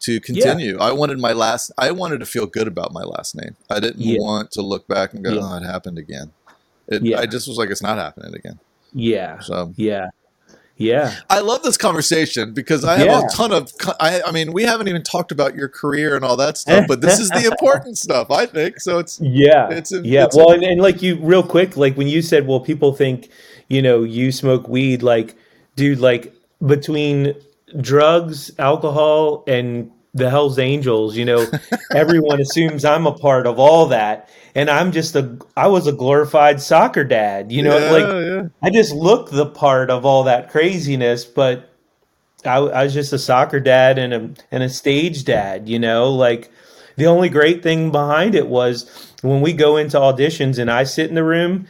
to 0.01 0.21
continue. 0.21 0.77
Yeah. 0.77 0.85
I 0.85 0.93
wanted 0.93 1.19
my 1.19 1.33
last. 1.33 1.73
I 1.79 1.91
wanted 1.91 2.21
to 2.21 2.27
feel 2.27 2.47
good 2.47 2.69
about 2.69 2.93
my 2.93 3.03
last 3.03 3.35
name. 3.35 3.57
I 3.71 3.81
didn't 3.81 4.01
yeah. 4.01 4.19
want 4.21 4.51
to 4.53 4.63
look 4.63 4.87
back 4.87 5.15
and 5.15 5.25
go, 5.25 5.33
yeah. 5.33 5.41
"Oh, 5.43 5.57
it 5.57 5.65
happened 5.65 5.99
again." 5.99 6.33
It, 6.87 7.03
yeah. 7.03 7.19
I 7.19 7.27
just 7.27 7.49
was 7.49 7.57
like, 7.57 7.71
"It's 7.71 7.83
not 7.83 7.97
happening 7.97 8.35
again." 8.35 8.59
Yeah. 8.93 9.41
So 9.41 9.73
yeah. 9.77 10.11
Yeah. 10.77 11.15
I 11.31 11.39
love 11.39 11.63
this 11.63 11.77
conversation 11.77 12.53
because 12.53 12.85
I 12.85 12.97
have 12.97 13.07
yeah. 13.07 13.23
a 13.25 13.29
ton 13.31 13.53
of 13.53 13.73
I, 14.01 14.23
I 14.27 14.33
mean, 14.33 14.53
we 14.53 14.65
haven't 14.65 14.89
even 14.89 15.03
talked 15.03 15.31
about 15.31 15.55
your 15.55 15.69
career 15.69 16.17
and 16.17 16.25
all 16.25 16.37
that 16.37 16.59
stuff, 16.59 16.87
but 16.89 17.01
this 17.01 17.21
is 17.21 17.31
the 17.31 17.45
important 17.45 17.97
stuff, 18.07 18.31
I 18.31 18.47
think. 18.47 18.81
So 18.81 18.99
it's 18.99 19.21
Yeah. 19.21 19.71
It's 19.71 19.93
yeah. 19.93 20.25
It's 20.25 20.37
well, 20.37 20.51
and, 20.51 20.65
and 20.65 20.81
like 20.81 21.01
you 21.01 21.17
real 21.21 21.45
quick, 21.45 21.77
like 21.77 21.97
when 21.97 22.09
you 22.09 22.23
said, 22.23 22.47
well, 22.47 22.61
people 22.61 22.93
think 22.93 23.31
you 23.69 23.83
know, 23.83 24.03
you 24.03 24.33
smoke 24.33 24.69
weed, 24.69 25.03
like, 25.03 25.35
dude, 25.77 25.99
like 25.99 26.35
between 26.65 27.35
drugs, 27.81 28.53
alcohol, 28.59 29.45
and 29.47 29.91
the 30.15 30.31
Hell's 30.31 30.59
Angels, 30.59 31.17
you 31.17 31.25
know, 31.25 31.45
everyone 31.95 32.41
assumes 32.41 32.85
I'm 32.85 33.07
a 33.07 33.13
part 33.13 33.47
of 33.47 33.59
all 33.59 33.87
that. 33.87 34.31
And 34.55 34.71
I'm 34.71 34.93
just 34.93 35.17
a, 35.17 35.37
I 35.57 35.67
was 35.67 35.89
a 35.89 35.93
glorified 35.93 36.61
soccer 36.63 37.03
dad, 37.03 37.51
you 37.51 37.63
know, 37.63 37.77
yeah, 37.77 37.91
like 37.91 38.25
yeah. 38.25 38.49
I 38.63 38.71
just 38.71 38.95
look 38.95 39.31
the 39.31 39.47
part 39.47 39.91
of 39.91 40.07
all 40.07 40.25
that 40.25 40.51
craziness, 40.51 41.25
but 41.25 41.69
I, 42.45 42.59
I, 42.59 42.85
was 42.85 42.95
just 42.95 43.13
a 43.13 43.19
soccer 43.19 43.59
dad 43.59 43.99
and 43.99 44.15
a, 44.15 44.31
and 44.53 44.63
a 44.63 44.69
stage 44.69 45.25
dad, 45.25 45.69
you 45.69 45.81
know, 45.81 46.13
like 46.13 46.53
the 46.95 47.07
only 47.07 47.29
great 47.29 47.65
thing 47.65 47.91
behind 47.91 48.37
it 48.37 48.47
was 48.47 49.13
when 49.23 49.41
we 49.41 49.53
go 49.53 49.77
into 49.77 49.99
auditions 49.99 50.59
and 50.59 50.71
I 50.71 50.85
sit 50.85 51.09
in 51.09 51.17
the 51.17 51.25
room, 51.25 51.67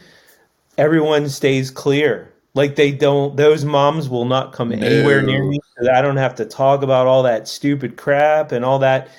everyone 0.77 1.29
stays 1.29 1.71
clear. 1.71 2.31
Like 2.53 2.75
they 2.75 2.91
don't; 2.91 3.35
those 3.35 3.65
moms 3.65 4.07
will 4.07 4.25
not 4.25 4.53
come 4.53 4.69
no. 4.69 4.77
anywhere 4.77 5.21
near 5.21 5.43
me. 5.43 5.59
I 5.91 6.01
don't 6.01 6.17
have 6.17 6.35
to 6.35 6.45
talk 6.45 6.83
about 6.83 7.05
all 7.05 7.23
that 7.23 7.47
stupid 7.47 7.97
crap 7.97 8.51
and 8.51 8.63
all 8.63 8.79
that. 8.79 9.09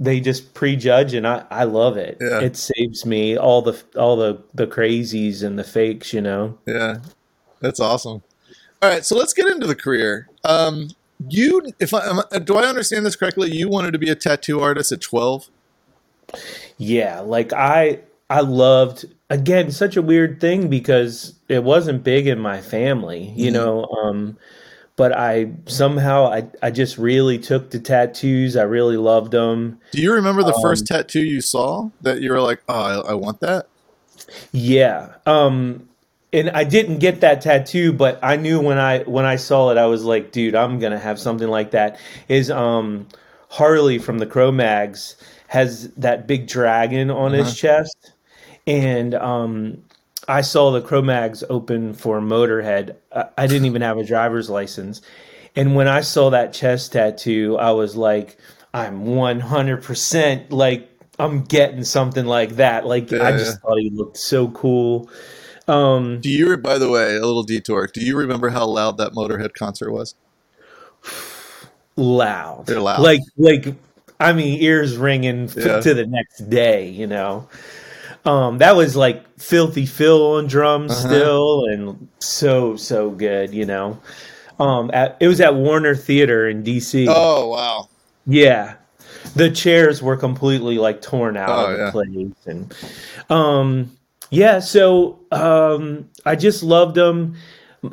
They 0.00 0.18
just 0.18 0.54
prejudge, 0.54 1.14
and 1.14 1.24
I, 1.24 1.44
I 1.52 1.64
love 1.64 1.96
it. 1.96 2.18
Yeah. 2.20 2.40
It 2.40 2.56
saves 2.56 3.06
me 3.06 3.36
all 3.36 3.62
the 3.62 3.80
all 3.96 4.16
the 4.16 4.42
the 4.54 4.66
crazies 4.66 5.44
and 5.44 5.56
the 5.56 5.62
fakes. 5.62 6.12
You 6.12 6.20
know. 6.20 6.58
Yeah, 6.66 6.98
that's 7.60 7.78
awesome. 7.78 8.22
All 8.82 8.90
right, 8.90 9.04
so 9.04 9.16
let's 9.16 9.32
get 9.32 9.46
into 9.46 9.68
the 9.68 9.76
career. 9.76 10.28
Um, 10.42 10.90
you, 11.28 11.62
if 11.78 11.94
I 11.94 12.22
do, 12.40 12.56
I 12.56 12.64
understand 12.64 13.06
this 13.06 13.14
correctly. 13.14 13.50
You 13.52 13.68
wanted 13.68 13.92
to 13.92 13.98
be 13.98 14.10
a 14.10 14.16
tattoo 14.16 14.60
artist 14.60 14.90
at 14.90 15.00
twelve. 15.00 15.48
Yeah, 16.76 17.20
like 17.20 17.52
I 17.52 18.00
I 18.30 18.40
loved 18.40 19.04
again 19.30 19.70
such 19.70 19.96
a 19.96 20.02
weird 20.02 20.40
thing 20.40 20.68
because 20.68 21.34
it 21.48 21.62
wasn't 21.62 22.04
big 22.04 22.26
in 22.26 22.38
my 22.38 22.60
family, 22.60 23.32
you 23.36 23.50
mm-hmm. 23.50 23.54
know. 23.54 23.84
Um, 24.02 24.38
but 24.96 25.12
I 25.12 25.52
somehow 25.66 26.26
I 26.26 26.46
I 26.62 26.70
just 26.70 26.98
really 26.98 27.38
took 27.38 27.70
to 27.70 27.80
tattoos. 27.80 28.56
I 28.56 28.62
really 28.62 28.96
loved 28.96 29.32
them. 29.32 29.78
Do 29.92 30.00
you 30.00 30.12
remember 30.12 30.42
the 30.42 30.54
um, 30.54 30.62
first 30.62 30.86
tattoo 30.86 31.24
you 31.24 31.40
saw 31.40 31.90
that 32.02 32.20
you 32.20 32.30
were 32.30 32.40
like, 32.40 32.62
"Oh, 32.68 32.74
I, 32.74 33.10
I 33.10 33.14
want 33.14 33.40
that"? 33.40 33.66
Yeah. 34.52 35.14
Um, 35.26 35.88
and 36.32 36.50
I 36.50 36.64
didn't 36.64 36.98
get 36.98 37.20
that 37.20 37.40
tattoo, 37.40 37.92
but 37.92 38.18
I 38.22 38.36
knew 38.36 38.60
when 38.60 38.78
I 38.78 39.00
when 39.00 39.24
I 39.24 39.36
saw 39.36 39.70
it, 39.70 39.78
I 39.78 39.86
was 39.86 40.04
like, 40.04 40.32
"Dude, 40.32 40.54
I'm 40.54 40.78
gonna 40.78 40.98
have 40.98 41.18
something 41.18 41.48
like 41.48 41.72
that." 41.72 41.98
Is 42.28 42.50
um 42.50 43.06
Harley 43.48 43.98
from 43.98 44.18
the 44.18 44.26
Cro-Mags 44.26 45.16
has 45.48 45.90
that 45.90 46.26
big 46.26 46.48
dragon 46.48 47.10
on 47.10 47.32
uh-huh. 47.32 47.44
his 47.44 47.56
chest 47.56 48.13
and 48.66 49.14
um, 49.14 49.82
I 50.28 50.40
saw 50.40 50.70
the 50.70 50.80
Cro-Mags 50.80 51.44
open 51.48 51.94
for 51.94 52.20
Motorhead. 52.20 52.96
I, 53.14 53.26
I 53.38 53.46
didn't 53.46 53.66
even 53.66 53.82
have 53.82 53.98
a 53.98 54.04
driver's 54.04 54.50
license, 54.50 55.00
and 55.56 55.74
when 55.74 55.88
I 55.88 56.00
saw 56.00 56.30
that 56.30 56.52
chest 56.52 56.92
tattoo, 56.92 57.56
I 57.58 57.70
was 57.72 57.96
like, 57.96 58.38
I'm 58.72 59.04
100% 59.04 60.50
like 60.50 60.90
I'm 61.18 61.44
getting 61.44 61.84
something 61.84 62.26
like 62.26 62.56
that. 62.56 62.86
Like 62.86 63.10
yeah, 63.10 63.22
I 63.22 63.32
just 63.32 63.60
thought 63.60 63.78
he 63.78 63.90
looked 63.90 64.16
so 64.16 64.48
cool. 64.48 65.08
Um, 65.68 66.20
do 66.20 66.28
you, 66.28 66.56
by 66.56 66.78
the 66.78 66.90
way, 66.90 67.16
a 67.16 67.24
little 67.24 67.44
detour? 67.44 67.86
Do 67.86 68.00
you 68.00 68.16
remember 68.16 68.48
how 68.50 68.66
loud 68.66 68.98
that 68.98 69.12
Motorhead 69.12 69.54
concert 69.54 69.92
was? 69.92 70.14
Loud. 71.96 72.66
They're 72.66 72.80
loud. 72.80 73.00
Like 73.00 73.20
like 73.38 73.74
I 74.18 74.32
mean, 74.32 74.60
ears 74.60 74.96
ringing 74.96 75.48
yeah. 75.56 75.80
to 75.80 75.94
the 75.94 76.06
next 76.06 76.50
day, 76.50 76.88
you 76.88 77.06
know. 77.06 77.48
Um, 78.24 78.58
that 78.58 78.74
was 78.74 78.96
like 78.96 79.38
Filthy 79.38 79.84
Phil 79.84 80.36
on 80.36 80.46
drums 80.46 80.92
uh-huh. 80.92 81.08
still, 81.08 81.64
and 81.66 82.08
so 82.18 82.76
so 82.76 83.10
good, 83.10 83.52
you 83.52 83.66
know. 83.66 84.00
Um, 84.58 84.90
at, 84.92 85.16
it 85.20 85.28
was 85.28 85.40
at 85.40 85.54
Warner 85.54 85.94
Theater 85.94 86.48
in 86.48 86.62
DC. 86.62 87.06
Oh 87.08 87.48
wow! 87.48 87.88
Yeah, 88.26 88.76
the 89.36 89.50
chairs 89.50 90.02
were 90.02 90.16
completely 90.16 90.78
like 90.78 91.02
torn 91.02 91.36
out 91.36 91.50
oh, 91.50 91.66
of 91.66 91.78
the 91.78 91.84
yeah. 91.84 91.90
place, 91.90 92.46
and 92.46 92.74
um, 93.28 93.96
yeah. 94.30 94.60
So 94.60 95.18
um, 95.30 96.08
I 96.24 96.36
just 96.36 96.62
loved 96.62 96.94
them. 96.94 97.36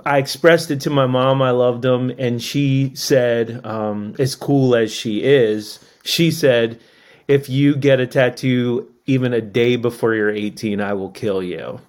I 0.06 0.20
expressed 0.20 0.72
it 0.72 0.80
to 0.82 0.90
my 0.90 1.08
mom. 1.08 1.42
I 1.42 1.52
loved 1.52 1.82
them, 1.82 2.12
and 2.18 2.42
she 2.42 2.92
said, 2.94 3.66
um, 3.66 4.16
"As 4.18 4.36
cool 4.36 4.76
as 4.76 4.94
she 4.94 5.24
is," 5.24 5.80
she 6.04 6.32
said, 6.32 6.80
"If 7.28 7.50
you 7.50 7.76
get 7.76 8.00
a 8.00 8.08
tattoo 8.08 8.91
even 9.06 9.34
a 9.34 9.41
day 9.41 9.76
before 9.76 10.14
you're 10.14 10.30
18, 10.30 10.82
I 10.82 10.93
will 10.93 11.12
kill 11.12 11.41
you." 11.43 11.80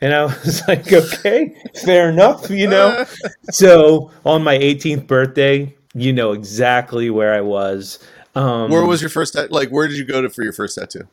And 0.00 0.14
I 0.14 0.24
was 0.24 0.62
like, 0.68 0.92
"Okay, 0.92 1.54
fair 1.84 2.08
enough," 2.08 2.50
you 2.50 2.68
know. 2.68 3.04
so 3.50 4.10
on 4.24 4.42
my 4.42 4.58
18th 4.58 5.06
birthday, 5.06 5.74
you 5.94 6.12
know 6.12 6.32
exactly 6.32 7.10
where 7.10 7.34
I 7.34 7.40
was. 7.40 7.98
Um, 8.34 8.70
where 8.70 8.84
was 8.84 9.00
your 9.02 9.10
first 9.10 9.36
like? 9.50 9.68
Where 9.70 9.86
did 9.88 9.98
you 9.98 10.04
go 10.04 10.22
to 10.22 10.30
for 10.30 10.42
your 10.42 10.52
first 10.52 10.78
tattoo? 10.78 11.06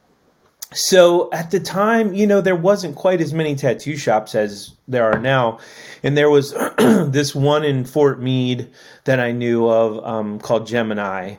So 0.73 1.29
at 1.31 1.49
the 1.49 1.59
time, 1.59 2.13
you 2.13 2.27
know, 2.27 2.41
there 2.41 2.55
wasn't 2.55 2.95
quite 2.95 3.21
as 3.21 3.33
many 3.33 3.55
tattoo 3.55 3.97
shops 3.97 4.35
as 4.35 4.75
there 4.87 5.11
are 5.11 5.17
now, 5.17 5.59
and 6.03 6.15
there 6.15 6.29
was 6.29 6.53
this 6.77 7.33
one 7.33 7.63
in 7.63 7.85
Fort 7.85 8.21
Meade 8.21 8.69
that 9.05 9.19
I 9.19 9.31
knew 9.31 9.67
of 9.67 10.05
um, 10.05 10.39
called 10.39 10.67
Gemini, 10.67 11.35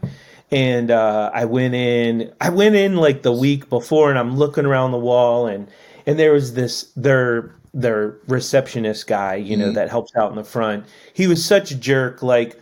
and 0.51 0.91
uh, 0.91 1.31
I 1.33 1.45
went 1.45 1.75
in. 1.75 2.33
I 2.41 2.51
went 2.51 2.75
in 2.75 2.97
like 2.97 3.23
the 3.23 3.33
week 3.33 3.69
before, 3.69 4.11
and 4.11 4.19
I'm 4.19 4.37
looking 4.37 4.67
around 4.67 4.93
the 4.93 4.99
wall, 4.99 5.47
and 5.47 5.69
and 6.07 6.19
there 6.19 6.33
was 6.33 6.55
this 6.55 6.93
their 6.97 7.55
their 7.73 8.17
receptionist 8.27 9.07
guy, 9.07 9.37
you 9.37 9.57
know, 9.57 9.67
mm-hmm. 9.67 9.75
that 9.75 9.89
helps 9.89 10.15
out 10.17 10.31
in 10.31 10.37
the 10.37 10.45
front. 10.45 10.85
He 11.15 11.29
was 11.29 11.45
such 11.45 11.71
a 11.71 11.77
jerk, 11.77 12.21
like 12.21 12.61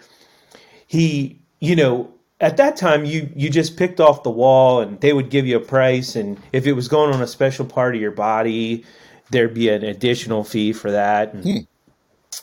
he, 0.86 1.40
you 1.60 1.74
know, 1.74 2.12
at 2.40 2.56
that 2.56 2.76
time 2.76 3.04
you 3.04 3.28
you 3.34 3.50
just 3.50 3.76
picked 3.76 4.00
off 4.00 4.22
the 4.22 4.30
wall 4.30 4.80
and 4.80 5.00
they 5.00 5.12
would 5.12 5.30
give 5.30 5.46
you 5.46 5.56
a 5.56 5.60
price 5.60 6.14
and 6.14 6.40
if 6.52 6.66
it 6.66 6.72
was 6.72 6.88
going 6.88 7.12
on 7.12 7.22
a 7.22 7.26
special 7.26 7.64
part 7.64 7.94
of 7.94 8.00
your 8.00 8.10
body 8.10 8.84
there'd 9.30 9.54
be 9.54 9.68
an 9.68 9.82
additional 9.82 10.44
fee 10.44 10.72
for 10.72 10.90
that 10.90 11.34
and, 11.34 11.44
hmm. 11.44 11.58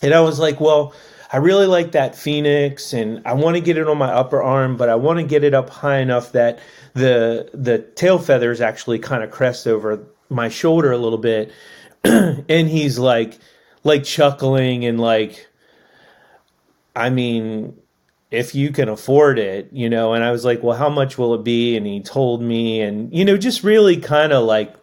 and 0.02 0.14
i 0.14 0.20
was 0.20 0.40
like 0.40 0.60
well 0.60 0.94
i 1.36 1.38
really 1.38 1.68
like 1.68 1.92
that 1.92 2.16
phoenix 2.16 2.94
and 2.94 3.22
i 3.26 3.34
want 3.34 3.56
to 3.56 3.62
get 3.62 3.78
it 3.78 3.88
on 3.88 3.98
my 3.98 4.10
upper 4.10 4.42
arm 4.42 4.78
but 4.78 4.88
i 4.88 4.96
want 4.96 5.20
to 5.20 5.26
get 5.26 5.44
it 5.44 5.54
up 5.54 5.70
high 5.70 5.98
enough 5.98 6.32
that 6.32 6.60
the 6.94 7.50
the 7.54 7.80
tail 7.80 8.18
feathers 8.18 8.62
actually 8.62 8.98
kind 8.98 9.22
of 9.22 9.30
crest 9.30 9.68
over 9.68 10.02
my 10.30 10.48
shoulder 10.48 10.92
a 10.92 10.98
little 10.98 11.18
bit 11.18 11.52
and 12.04 12.70
he's 12.70 12.98
like 12.98 13.38
like 13.84 14.06
chuckling 14.06 14.86
and 14.86 15.00
like 15.00 15.48
i 16.96 17.10
mean 17.10 17.76
if 18.32 18.56
you 18.56 18.72
can 18.72 18.90
afford 18.90 19.40
it, 19.40 19.70
you 19.72 19.90
know, 19.90 20.14
and 20.14 20.24
I 20.24 20.32
was 20.32 20.44
like, 20.44 20.62
well, 20.62 20.78
how 20.78 20.90
much 20.90 21.18
will 21.18 21.36
it 21.36 21.44
be? 21.44 21.78
And 21.78 21.86
he 21.86 22.02
told 22.02 22.42
me, 22.42 22.82
and, 22.82 23.14
you 23.14 23.24
know, 23.24 23.38
just 23.38 23.64
really 23.64 23.98
kind 23.98 24.34
of 24.34 24.44
like, 24.46 24.76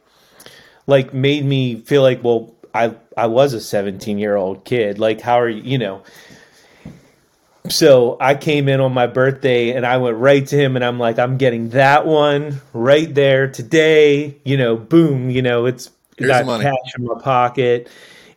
like 0.87 1.13
made 1.13 1.45
me 1.45 1.77
feel 1.81 2.03
like, 2.03 2.23
well, 2.25 2.55
I, 2.75 2.95
I 3.17 3.27
was 3.27 3.53
a 3.53 3.61
17 3.61 4.19
year 4.19 4.37
old 4.37 4.65
kid. 4.65 4.99
Like, 4.99 5.21
how 5.21 5.41
are 5.41 5.49
you, 5.49 5.63
you 5.63 5.79
know? 5.79 6.03
So 7.69 8.17
I 8.21 8.35
came 8.35 8.69
in 8.69 8.81
on 8.81 8.93
my 8.93 9.07
birthday 9.07 9.71
and 9.71 9.87
I 9.87 9.99
went 9.99 10.17
right 10.17 10.45
to 10.47 10.57
him 10.57 10.75
and 10.75 10.85
I'm 10.85 10.99
like, 10.99 11.19
I'm 11.19 11.37
getting 11.37 11.71
that 11.71 12.07
one 12.07 12.61
right 12.73 13.13
there 13.15 13.49
today. 13.49 14.37
You 14.45 14.57
know, 14.57 14.77
boom, 14.77 15.31
you 15.31 15.43
know, 15.43 15.67
it's 15.67 15.91
Here's 16.17 16.29
got 16.29 16.61
cash 16.61 16.95
in 16.99 17.05
my 17.05 17.21
pocket. 17.21 17.89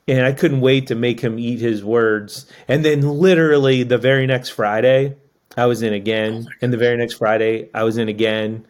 And 0.07 0.23
I 0.23 0.33
couldn't 0.33 0.61
wait 0.61 0.87
to 0.87 0.95
make 0.95 1.19
him 1.19 1.39
eat 1.39 1.59
his 1.59 1.83
words. 1.83 2.45
And 2.67 2.85
then 2.85 3.01
literally 3.01 3.81
the 3.81 3.97
very 3.97 4.27
next 4.27 4.49
Friday, 4.49 5.15
I 5.57 5.65
was 5.65 5.81
in 5.81 5.93
again, 5.93 6.45
oh 6.47 6.51
and 6.61 6.71
the 6.71 6.77
very 6.77 6.97
next 6.97 7.15
Friday, 7.15 7.69
I 7.73 7.83
was 7.83 7.97
in 7.97 8.09
again, 8.09 8.67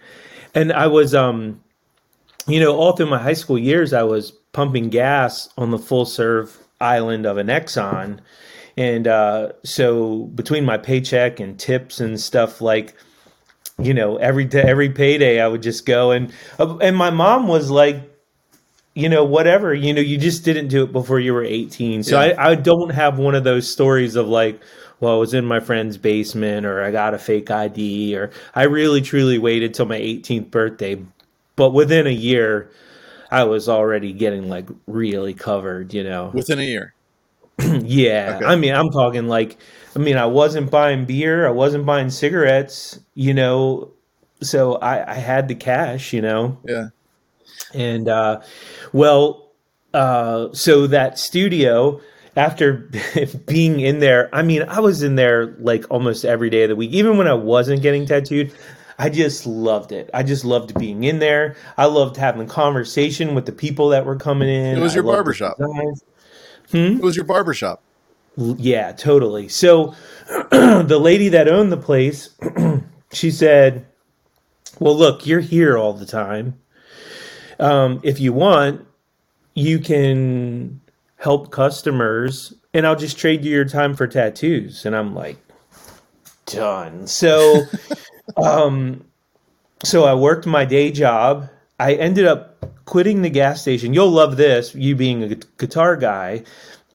and 0.53 0.71
I 0.71 0.87
was 0.87 1.15
um, 1.15 1.61
you 2.47 2.59
know, 2.59 2.75
all 2.75 2.93
through 2.93 3.07
my 3.07 3.17
high 3.17 3.33
school 3.33 3.57
years, 3.57 3.93
I 3.93 4.03
was 4.03 4.31
pumping 4.53 4.89
gas 4.89 5.49
on 5.57 5.71
the 5.71 5.79
full 5.79 6.05
serve 6.05 6.57
island 6.79 7.25
of 7.25 7.37
an 7.37 7.47
Exxon, 7.47 8.19
and 8.77 9.07
uh, 9.07 9.51
so 9.63 10.23
between 10.35 10.65
my 10.65 10.77
paycheck 10.77 11.39
and 11.39 11.59
tips 11.59 11.99
and 11.99 12.19
stuff 12.19 12.61
like 12.61 12.95
you 13.77 13.93
know 13.93 14.17
every 14.17 14.45
day 14.45 14.61
every 14.61 14.89
payday 14.89 15.41
i 15.41 15.47
would 15.47 15.61
just 15.61 15.85
go 15.85 16.11
and 16.11 16.31
uh, 16.59 16.77
and 16.77 16.95
my 16.95 17.09
mom 17.09 17.47
was 17.47 17.69
like 17.69 18.09
you 18.95 19.09
know, 19.09 19.25
whatever, 19.25 19.73
you 19.73 19.93
know, 19.93 20.01
you 20.01 20.17
just 20.17 20.45
didn't 20.45 20.69
do 20.69 20.83
it 20.83 20.93
before 20.93 21.19
you 21.19 21.33
were 21.33 21.43
18. 21.43 22.01
So 22.03 22.19
yeah. 22.19 22.33
I, 22.37 22.51
I 22.51 22.55
don't 22.55 22.91
have 22.91 23.19
one 23.19 23.35
of 23.35 23.43
those 23.43 23.69
stories 23.69 24.15
of 24.15 24.27
like, 24.27 24.61
well, 25.01 25.13
I 25.13 25.17
was 25.17 25.33
in 25.33 25.45
my 25.45 25.59
friend's 25.59 25.97
basement 25.97 26.65
or 26.65 26.81
I 26.81 26.91
got 26.91 27.13
a 27.13 27.17
fake 27.17 27.51
ID 27.51 28.15
or 28.15 28.31
I 28.55 28.63
really 28.63 29.01
truly 29.01 29.37
waited 29.37 29.73
till 29.73 29.85
my 29.85 29.99
18th 29.99 30.49
birthday. 30.49 31.03
But 31.57 31.71
within 31.71 32.07
a 32.07 32.11
year, 32.11 32.71
I 33.31 33.43
was 33.43 33.67
already 33.67 34.13
getting 34.13 34.47
like 34.47 34.67
really 34.87 35.33
covered, 35.33 35.93
you 35.93 36.03
know. 36.03 36.31
Within 36.33 36.59
a 36.59 36.63
year. 36.63 36.94
yeah. 37.83 38.35
Okay. 38.37 38.45
I 38.45 38.55
mean, 38.55 38.73
I'm 38.73 38.89
talking 38.89 39.27
like, 39.27 39.57
I 39.95 39.99
mean, 39.99 40.17
I 40.17 40.25
wasn't 40.25 40.69
buying 40.69 41.05
beer, 41.05 41.47
I 41.47 41.51
wasn't 41.51 41.85
buying 41.85 42.09
cigarettes, 42.09 42.99
you 43.13 43.33
know. 43.33 43.91
So 44.41 44.75
I, 44.75 45.13
I 45.13 45.15
had 45.15 45.47
the 45.47 45.55
cash, 45.55 46.11
you 46.11 46.21
know. 46.21 46.57
Yeah. 46.65 46.87
And 47.73 48.09
uh, 48.09 48.41
well, 48.91 49.51
uh, 49.93 50.49
so 50.53 50.87
that 50.87 51.17
studio, 51.17 52.01
after 52.35 52.89
being 53.47 53.79
in 53.79 53.99
there, 53.99 54.29
I 54.33 54.41
mean, 54.41 54.63
I 54.63 54.81
was 54.81 55.01
in 55.01 55.15
there 55.15 55.55
like 55.59 55.85
almost 55.89 56.25
every 56.25 56.49
day 56.49 56.63
of 56.63 56.69
the 56.69 56.75
week, 56.75 56.91
even 56.91 57.17
when 57.17 57.27
I 57.27 57.33
wasn't 57.33 57.81
getting 57.81 58.05
tattooed. 58.05 58.53
I 58.97 59.09
just 59.09 59.45
loved 59.45 59.91
it. 59.91 60.09
I 60.13 60.23
just 60.23 60.45
loved 60.45 60.79
being 60.79 61.03
in 61.03 61.19
there. 61.19 61.57
I 61.77 61.85
loved 61.85 62.15
having 62.15 62.47
conversation 62.47 63.35
with 63.35 63.45
the 63.45 63.51
people 63.51 63.89
that 63.89 64.05
were 64.05 64.15
coming 64.15 64.47
in. 64.47 64.77
It 64.77 64.81
was 64.81 64.95
your 64.95 65.03
barbershop. 65.03 65.57
Hmm? 66.75 66.97
It 66.97 67.01
was 67.01 67.15
your 67.15 67.25
barbershop. 67.25 67.81
Yeah, 68.37 68.91
totally. 68.91 69.47
So 69.47 69.95
the 70.51 70.99
lady 71.01 71.29
that 71.29 71.47
owned 71.47 71.71
the 71.71 71.77
place, 71.77 72.35
she 73.13 73.31
said, 73.31 73.85
Well, 74.79 74.95
look, 74.95 75.25
you're 75.25 75.39
here 75.39 75.77
all 75.77 75.93
the 75.93 76.05
time 76.05 76.59
um, 77.59 77.99
if 78.03 78.19
you 78.19 78.33
want, 78.33 78.85
you 79.53 79.79
can 79.79 80.81
help 81.17 81.51
customers 81.51 82.53
and 82.73 82.85
I'll 82.85 82.95
just 82.95 83.17
trade 83.17 83.45
you 83.45 83.51
your 83.51 83.65
time 83.65 83.95
for 83.95 84.07
tattoos. 84.07 84.85
And 84.85 84.95
I'm 84.95 85.15
like, 85.15 85.37
done. 86.45 87.07
So, 87.07 87.63
um, 88.37 89.05
so 89.83 90.03
I 90.03 90.13
worked 90.13 90.45
my 90.45 90.65
day 90.65 90.91
job. 90.91 91.49
I 91.79 91.93
ended 91.93 92.25
up 92.25 92.85
quitting 92.85 93.21
the 93.21 93.29
gas 93.29 93.61
station. 93.61 93.93
You'll 93.93 94.11
love 94.11 94.37
this, 94.37 94.73
you 94.75 94.95
being 94.95 95.23
a 95.23 95.35
guitar 95.57 95.97
guy. 95.97 96.43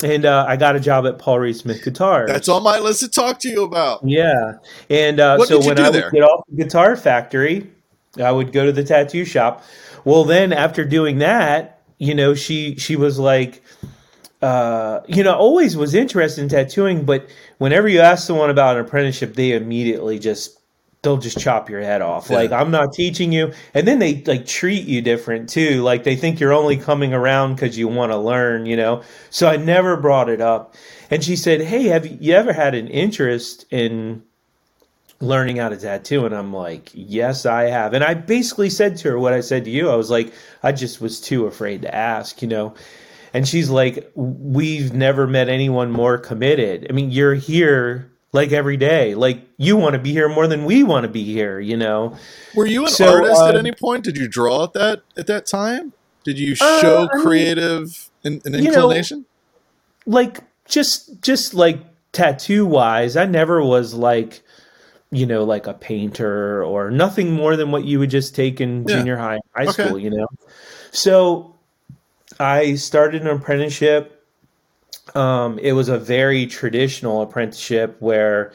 And 0.03 0.25
uh, 0.25 0.47
I 0.49 0.57
got 0.57 0.77
a 0.77 0.81
job 0.81 1.07
at 1.07 1.19
Paul 1.19 1.41
Reed 1.41 1.57
Smith 1.57 1.85
Guitars. 1.85 2.29
That's 2.29 2.49
on 2.49 2.63
my 2.63 2.79
list 2.79 3.01
to 3.01 3.09
talk 3.09 3.39
to 3.41 3.49
you 3.49 3.65
about. 3.65 4.01
Yeah. 4.03 4.55
And 4.89 5.21
uh, 5.21 5.45
so 5.45 5.59
when 5.59 5.79
I 5.79 5.91
there? 5.91 6.05
would 6.05 6.13
get 6.13 6.23
off 6.23 6.45
the 6.49 6.57
guitar 6.57 6.97
factory, 6.97 7.71
I 8.17 8.33
would 8.33 8.53
go 8.53 8.65
to 8.65 8.73
the 8.73 8.83
tattoo 8.83 9.27
shop. 9.27 9.63
Well, 10.07 10.25
then 10.25 10.55
after 10.55 10.87
doing 10.87 11.19
that, 11.19 11.83
you 11.99 12.15
know, 12.15 12.35
she 12.35 12.77
she 12.77 12.97
was 12.97 13.19
like, 13.19 13.63
uh, 14.41 15.01
you 15.07 15.23
know, 15.23 15.35
always 15.35 15.77
was 15.77 15.95
interested 15.95 16.41
in 16.41 16.49
tattooing, 16.49 17.05
but 17.05 17.29
whenever 17.59 17.87
you 17.89 18.01
ask 18.01 18.27
someone 18.27 18.49
about 18.49 18.77
an 18.77 18.87
apprenticeship, 18.87 19.35
they 19.35 19.53
immediately 19.53 20.19
just 20.19 20.60
they'll 21.03 21.17
just 21.17 21.39
chop 21.39 21.71
your 21.71 21.81
head 21.81 22.03
off. 22.03 22.29
Yeah. 22.29 22.37
Like 22.37 22.53
I'm 22.53 22.71
not 22.71 22.93
teaching 22.93 23.33
you, 23.33 23.53
and 23.75 23.87
then 23.87 23.99
they 23.99 24.23
like 24.23 24.47
treat 24.47 24.87
you 24.87 25.01
different 25.03 25.49
too. 25.49 25.83
Like 25.83 26.05
they 26.05 26.17
think 26.17 26.41
you're 26.41 26.53
only 26.53 26.77
coming 26.77 27.13
around 27.13 27.55
because 27.55 27.79
you 27.79 27.89
want 27.89 28.13
to 28.13 28.19
learn, 28.19 28.67
you 28.67 28.77
know. 28.77 29.03
So 29.31 29.49
I 29.49 29.57
never 29.57 29.97
brought 29.97 30.29
it 30.29 30.41
up. 30.41 30.75
And 31.11 31.25
she 31.25 31.37
said, 31.37 31.61
"Hey, 31.61 31.85
have 31.85 32.07
you 32.07 32.35
ever 32.35 32.53
had 32.53 32.75
an 32.75 32.89
interest 32.89 33.67
in 33.71 34.23
learning 35.21 35.57
how 35.57 35.69
to 35.69 35.77
tattoo 35.77 36.25
and 36.25 36.35
i'm 36.35 36.51
like 36.51 36.91
yes 36.95 37.45
i 37.45 37.65
have 37.65 37.93
and 37.93 38.03
i 38.03 38.15
basically 38.15 38.71
said 38.71 38.97
to 38.97 39.11
her 39.11 39.19
what 39.19 39.35
i 39.35 39.41
said 39.41 39.65
to 39.65 39.71
you 39.71 39.91
i 39.91 39.95
was 39.95 40.11
like 40.11 40.33
i 40.63 40.73
just 40.73 40.99
was 40.99 41.21
too 41.21 41.45
afraid 41.47 41.83
to 41.83 41.95
ask 41.95 42.41
you 42.41 42.49
know 42.49 42.73
and 43.35 43.47
she's 43.47 43.69
like 43.69 44.11
we've 44.15 44.95
never 44.95 45.27
met 45.27 45.51
anyone 45.51 45.91
more 45.91 46.17
committed 46.17 46.87
i 46.89 46.93
mean 46.95 47.11
you're 47.11 47.35
here 47.35 48.11
like 48.33 48.53
every 48.53 48.77
day 48.77 49.15
like 49.15 49.41
you 49.57 49.77
want 49.77 49.95
to 49.95 49.99
be 49.99 50.13
here 50.13 50.29
more 50.29 50.47
than 50.47 50.65
we 50.65 50.83
want 50.83 51.05
to 51.05 51.09
be 51.09 51.25
here 51.25 51.59
you 51.59 51.77
know 51.77 52.17
were 52.55 52.67
you 52.67 52.85
an 52.85 52.91
so, 52.91 53.09
artist 53.15 53.41
um, 53.41 53.49
at 53.49 53.57
any 53.57 53.73
point 53.73 54.05
did 54.05 54.17
you 54.17 54.29
draw 54.29 54.65
at 54.65 54.73
that 54.73 55.03
at 55.17 55.27
that 55.27 55.47
time 55.47 55.93
did 56.25 56.39
you 56.39 56.55
uh, 56.61 56.81
show 56.81 57.03
uh, 57.05 57.23
creative 57.23 58.11
an, 58.25 58.41
an 58.45 58.55
inclination 58.55 59.21
know, 60.07 60.19
like 60.19 60.41
just 60.67 61.21
just 61.23 61.55
like 61.55 61.79
tattoo 62.13 62.67
wise 62.67 63.17
i 63.17 63.25
never 63.25 63.65
was 63.65 63.95
like 63.95 64.43
you 65.11 65.27
know, 65.27 65.45
like 65.45 65.67
a 65.67 65.75
painter 65.75 66.65
or 66.65 66.91
nothing 66.91 67.33
more 67.33 67.57
than 67.57 67.71
what 67.71 67.85
you 67.85 67.99
would 67.99 68.11
just 68.11 68.35
take 68.35 68.61
in 68.61 68.87
yeah. 68.87 68.97
junior 68.97 69.17
high, 69.17 69.41
high 69.55 69.67
okay. 69.67 69.87
school, 69.87 69.99
you 69.99 70.11
know. 70.11 70.27
So 70.93 71.57
I 72.39 72.75
started 72.77 73.23
an 73.23 73.29
apprenticeship. 73.29 74.20
Um, 75.15 75.59
it 75.59 75.73
was 75.73 75.89
a 75.89 75.99
very 75.99 76.47
traditional 76.47 77.23
apprenticeship 77.23 77.97
where 78.01 78.53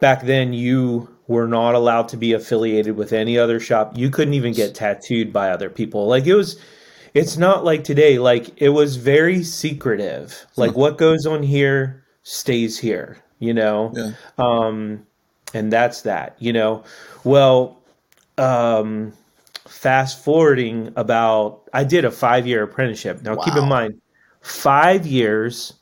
back 0.00 0.22
then 0.22 0.52
you 0.52 1.08
were 1.30 1.46
not 1.46 1.76
allowed 1.76 2.08
to 2.08 2.16
be 2.16 2.32
affiliated 2.32 2.96
with 2.96 3.12
any 3.12 3.38
other 3.38 3.60
shop. 3.60 3.96
You 3.96 4.10
couldn't 4.10 4.34
even 4.34 4.52
get 4.52 4.74
tattooed 4.74 5.32
by 5.32 5.50
other 5.50 5.70
people. 5.70 6.08
Like 6.08 6.26
it 6.26 6.34
was 6.34 6.58
it's 7.14 7.36
not 7.36 7.64
like 7.64 7.84
today. 7.84 8.18
Like 8.18 8.50
it 8.60 8.70
was 8.70 8.96
very 8.96 9.44
secretive. 9.44 10.46
Like 10.56 10.76
what 10.76 10.98
goes 10.98 11.26
on 11.26 11.44
here 11.44 12.04
stays 12.24 12.78
here, 12.78 13.18
you 13.38 13.54
know? 13.54 13.92
Yeah. 13.94 14.12
Um 14.38 15.06
and 15.54 15.72
that's 15.72 16.02
that, 16.02 16.34
you 16.40 16.52
know. 16.52 16.82
Well, 17.22 17.78
um 18.36 19.12
fast 19.68 20.24
forwarding 20.24 20.92
about 20.96 21.62
I 21.72 21.84
did 21.84 22.04
a 22.04 22.10
5-year 22.10 22.64
apprenticeship. 22.64 23.22
Now 23.22 23.36
wow. 23.36 23.44
keep 23.44 23.54
in 23.54 23.68
mind 23.68 24.00
5 24.40 25.06
years 25.06 25.74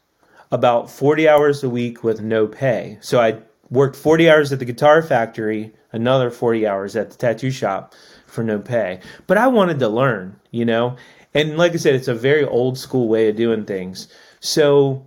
about 0.50 0.90
40 0.90 1.28
hours 1.28 1.62
a 1.62 1.68
week 1.68 2.02
with 2.02 2.20
no 2.20 2.46
pay. 2.46 2.98
So 3.00 3.20
I 3.20 3.38
worked 3.70 3.96
40 3.96 4.30
hours 4.30 4.52
at 4.52 4.58
the 4.58 4.64
guitar 4.64 5.02
factory, 5.02 5.72
another 5.92 6.30
40 6.30 6.66
hours 6.66 6.96
at 6.96 7.10
the 7.10 7.16
tattoo 7.16 7.50
shop 7.50 7.94
for 8.26 8.42
no 8.42 8.58
pay. 8.58 9.00
But 9.26 9.38
I 9.38 9.46
wanted 9.46 9.78
to 9.80 9.88
learn, 9.88 10.38
you 10.50 10.64
know? 10.64 10.96
And 11.34 11.56
like 11.58 11.72
I 11.72 11.76
said, 11.76 11.94
it's 11.94 12.08
a 12.08 12.14
very 12.14 12.44
old 12.44 12.78
school 12.78 13.08
way 13.08 13.28
of 13.28 13.36
doing 13.36 13.64
things. 13.64 14.08
So 14.40 15.06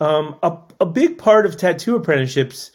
um, 0.00 0.36
a, 0.42 0.56
a 0.80 0.86
big 0.86 1.18
part 1.18 1.46
of 1.46 1.56
tattoo 1.56 1.96
apprenticeships 1.96 2.72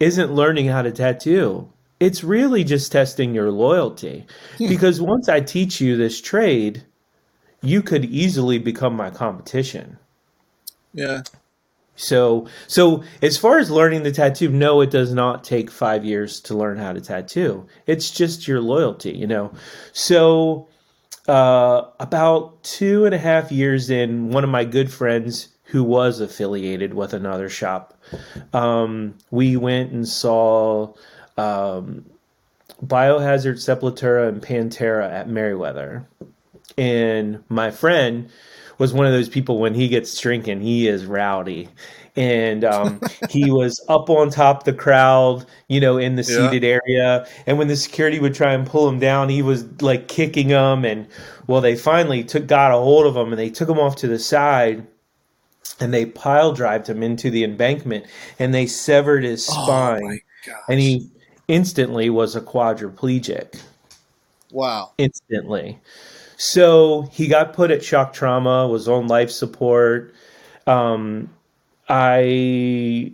isn't 0.00 0.32
learning 0.32 0.66
how 0.66 0.82
to 0.82 0.90
tattoo. 0.90 1.70
It's 2.00 2.24
really 2.24 2.64
just 2.64 2.90
testing 2.90 3.34
your 3.34 3.52
loyalty. 3.52 4.26
Because 4.68 5.00
once 5.00 5.28
I 5.28 5.40
teach 5.40 5.80
you 5.80 5.96
this 5.96 6.20
trade, 6.20 6.84
you 7.62 7.82
could 7.82 8.04
easily 8.06 8.58
become 8.58 8.96
my 8.96 9.10
competition. 9.10 9.98
Yeah. 10.92 11.22
So, 11.94 12.48
so 12.66 13.04
as 13.20 13.36
far 13.36 13.58
as 13.58 13.70
learning 13.70 14.02
the 14.02 14.12
tattoo, 14.12 14.48
no, 14.48 14.80
it 14.80 14.90
does 14.90 15.12
not 15.12 15.44
take 15.44 15.70
five 15.70 16.04
years 16.04 16.40
to 16.42 16.56
learn 16.56 16.78
how 16.78 16.92
to 16.92 17.00
tattoo. 17.00 17.66
It's 17.86 18.10
just 18.10 18.48
your 18.48 18.60
loyalty, 18.60 19.12
you 19.12 19.26
know. 19.26 19.52
So, 19.92 20.68
uh, 21.28 21.82
about 22.00 22.62
two 22.64 23.04
and 23.04 23.14
a 23.14 23.18
half 23.18 23.52
years 23.52 23.90
in, 23.90 24.30
one 24.30 24.42
of 24.42 24.50
my 24.50 24.64
good 24.64 24.92
friends 24.92 25.48
who 25.64 25.84
was 25.84 26.20
affiliated 26.20 26.94
with 26.94 27.14
another 27.14 27.48
shop, 27.48 27.94
um, 28.52 29.16
we 29.30 29.56
went 29.56 29.92
and 29.92 30.06
saw 30.08 30.92
um, 31.36 32.04
Biohazard, 32.84 33.56
Sepultura, 33.56 34.28
and 34.28 34.42
Pantera 34.42 35.10
at 35.10 35.28
Merriweather, 35.28 36.06
and 36.76 37.44
my 37.48 37.70
friend 37.70 38.28
was 38.82 38.92
one 38.92 39.06
of 39.06 39.12
those 39.12 39.28
people 39.28 39.60
when 39.60 39.74
he 39.74 39.86
gets 39.86 40.18
drinking, 40.18 40.60
he 40.60 40.88
is 40.88 41.06
rowdy. 41.06 41.68
And 42.16 42.64
um, 42.64 43.00
he 43.30 43.48
was 43.48 43.80
up 43.88 44.10
on 44.10 44.28
top 44.28 44.58
of 44.58 44.64
the 44.64 44.72
crowd, 44.72 45.46
you 45.68 45.78
know, 45.80 45.98
in 45.98 46.16
the 46.16 46.24
seated 46.24 46.64
yeah. 46.64 46.80
area. 46.84 47.26
And 47.46 47.58
when 47.58 47.68
the 47.68 47.76
security 47.76 48.18
would 48.18 48.34
try 48.34 48.52
and 48.52 48.66
pull 48.66 48.88
him 48.88 48.98
down, 48.98 49.28
he 49.28 49.40
was 49.40 49.80
like 49.80 50.08
kicking 50.08 50.48
them. 50.48 50.84
And 50.84 51.06
well, 51.46 51.60
they 51.60 51.76
finally 51.76 52.24
took 52.24 52.48
got 52.48 52.72
a 52.72 52.76
hold 52.76 53.06
of 53.06 53.16
him 53.16 53.28
and 53.32 53.38
they 53.38 53.50
took 53.50 53.68
him 53.68 53.78
off 53.78 53.94
to 53.96 54.08
the 54.08 54.18
side 54.18 54.84
and 55.78 55.94
they 55.94 56.04
pile 56.04 56.52
drived 56.52 56.88
him 56.88 57.04
into 57.04 57.30
the 57.30 57.44
embankment 57.44 58.04
and 58.40 58.52
they 58.52 58.66
severed 58.66 59.22
his 59.22 59.48
oh 59.48 59.62
spine. 59.62 60.20
Oh 60.48 60.52
and 60.68 60.80
he 60.80 61.08
instantly 61.46 62.10
was 62.10 62.34
a 62.34 62.40
quadriplegic. 62.40 63.62
Wow. 64.50 64.90
Instantly. 64.98 65.78
So 66.42 67.02
he 67.12 67.28
got 67.28 67.52
put 67.52 67.70
at 67.70 67.84
shock 67.84 68.12
trauma, 68.12 68.66
was 68.66 68.88
on 68.88 69.06
life 69.06 69.30
support. 69.30 70.12
Um, 70.66 71.30
I 71.88 73.12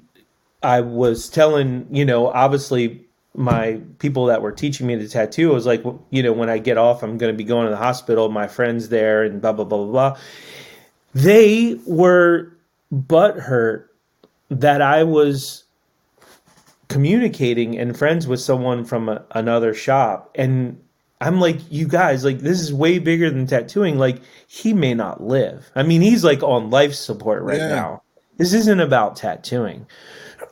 I 0.63 0.81
was 0.81 1.29
telling, 1.29 1.87
you 1.91 2.07
know, 2.07 2.29
obviously 2.29 3.05
my 3.35 3.83
people 3.99 4.25
that 4.27 4.41
were 4.41 4.51
teaching 4.51 4.87
me 4.87 4.97
the 4.97 5.07
tattoo 5.07 5.51
was 5.51 5.67
like, 5.67 5.85
you 6.09 6.23
know, 6.23 6.33
when 6.33 6.49
I 6.49 6.57
get 6.57 6.79
off, 6.79 7.03
I'm 7.03 7.19
going 7.19 7.31
to 7.31 7.37
be 7.37 7.45
going 7.45 7.67
to 7.67 7.71
the 7.71 7.77
hospital. 7.77 8.31
My 8.31 8.49
friends 8.49 8.89
there, 8.89 9.23
and 9.23 9.43
blah 9.43 9.53
blah 9.53 9.67
blah 9.67 9.85
blah 9.85 9.93
blah. 9.93 10.19
They 11.13 11.79
were 11.85 12.51
butthurt 12.91 13.89
that 14.49 14.81
I 14.81 15.05
was 15.05 15.65
communicating 16.89 17.79
and 17.79 17.95
friends 17.95 18.27
with 18.27 18.41
someone 18.41 18.87
from 18.87 19.11
a, 19.11 19.23
another 19.33 19.75
shop, 19.75 20.31
and 20.35 20.81
I'm 21.21 21.41
like, 21.41 21.59
you 21.71 21.89
guys, 21.89 22.25
like, 22.25 22.39
this 22.39 22.61
is 22.61 22.73
way 22.73 22.99
bigger 22.99 23.29
than 23.31 23.47
tattooing. 23.47 23.99
Like, 23.99 24.23
he 24.47 24.73
may 24.73 24.95
not 24.95 25.23
live. 25.23 25.71
I 25.75 25.83
mean, 25.83 26.01
he's 26.01 26.23
like 26.23 26.43
on 26.43 26.71
life 26.71 26.95
support 26.95 27.43
right 27.43 27.59
yeah. 27.59 27.69
now. 27.69 28.03
This 28.37 28.53
isn't 28.53 28.81
about 28.81 29.17
tattooing. 29.17 29.87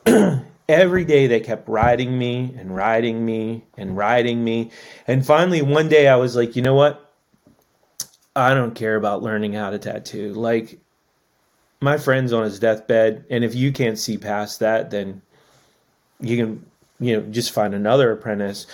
Every 0.69 1.05
day 1.05 1.27
they 1.27 1.39
kept 1.39 1.69
riding 1.69 2.19
me 2.19 2.53
and 2.57 2.75
riding 2.75 3.25
me 3.25 3.63
and 3.77 3.95
riding 3.95 4.43
me. 4.43 4.71
And 5.07 5.25
finally, 5.25 5.61
one 5.61 5.87
day 5.87 6.09
I 6.09 6.17
was 6.17 6.35
like, 6.35 6.57
you 6.57 6.61
know 6.61 6.75
what? 6.75 7.03
I 8.35 8.53
don't 8.53 8.75
care 8.75 8.97
about 8.97 9.23
learning 9.23 9.53
how 9.53 9.69
to 9.69 9.79
tattoo. 9.79 10.33
Like, 10.33 10.79
my 11.79 11.97
friend's 11.97 12.33
on 12.33 12.43
his 12.43 12.59
deathbed. 12.59 13.23
And 13.29 13.45
if 13.45 13.55
you 13.55 13.71
can't 13.71 13.97
see 13.97 14.17
past 14.17 14.59
that, 14.59 14.91
then 14.91 15.21
you 16.19 16.35
can, 16.35 16.65
you 16.99 17.15
know, 17.15 17.21
just 17.29 17.53
find 17.53 17.73
another 17.73 18.11
apprentice. 18.11 18.67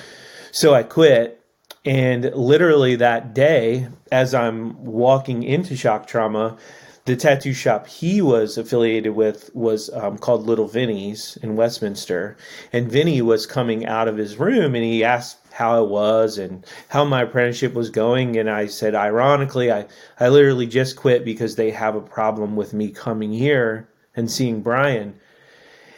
So 0.51 0.73
I 0.73 0.81
quit 0.81 1.42
and 1.85 2.33
literally 2.33 2.95
that 2.95 3.33
day, 3.33 3.87
as 4.11 4.33
I'm 4.33 4.83
walking 4.85 5.43
into 5.43 5.75
shock 5.75 6.07
trauma, 6.07 6.57
the 7.05 7.17
tattoo 7.17 7.53
shop 7.53 7.85
he 7.87 8.21
was 8.21 8.57
affiliated 8.57 9.13
with 9.13 9.53
was 9.53 9.89
um, 9.93 10.17
called 10.17 10.45
Little 10.45 10.69
Vinny's 10.69 11.37
in 11.41 11.57
Westminster. 11.57 12.37
And 12.71 12.89
Vinny 12.89 13.21
was 13.21 13.45
coming 13.45 13.85
out 13.85 14.07
of 14.07 14.15
his 14.15 14.37
room 14.37 14.75
and 14.75 14.83
he 14.85 15.03
asked 15.03 15.39
how 15.51 15.83
it 15.83 15.89
was 15.89 16.37
and 16.37 16.65
how 16.87 17.03
my 17.03 17.23
apprenticeship 17.23 17.73
was 17.73 17.89
going. 17.89 18.37
And 18.37 18.49
I 18.49 18.67
said, 18.67 18.95
ironically, 18.95 19.69
I, 19.69 19.85
I 20.19 20.29
literally 20.29 20.67
just 20.67 20.95
quit 20.95 21.25
because 21.25 21.57
they 21.57 21.71
have 21.71 21.95
a 21.95 22.01
problem 22.01 22.55
with 22.55 22.73
me 22.73 22.89
coming 22.89 23.33
here 23.33 23.89
and 24.15 24.31
seeing 24.31 24.61
Brian. 24.61 25.15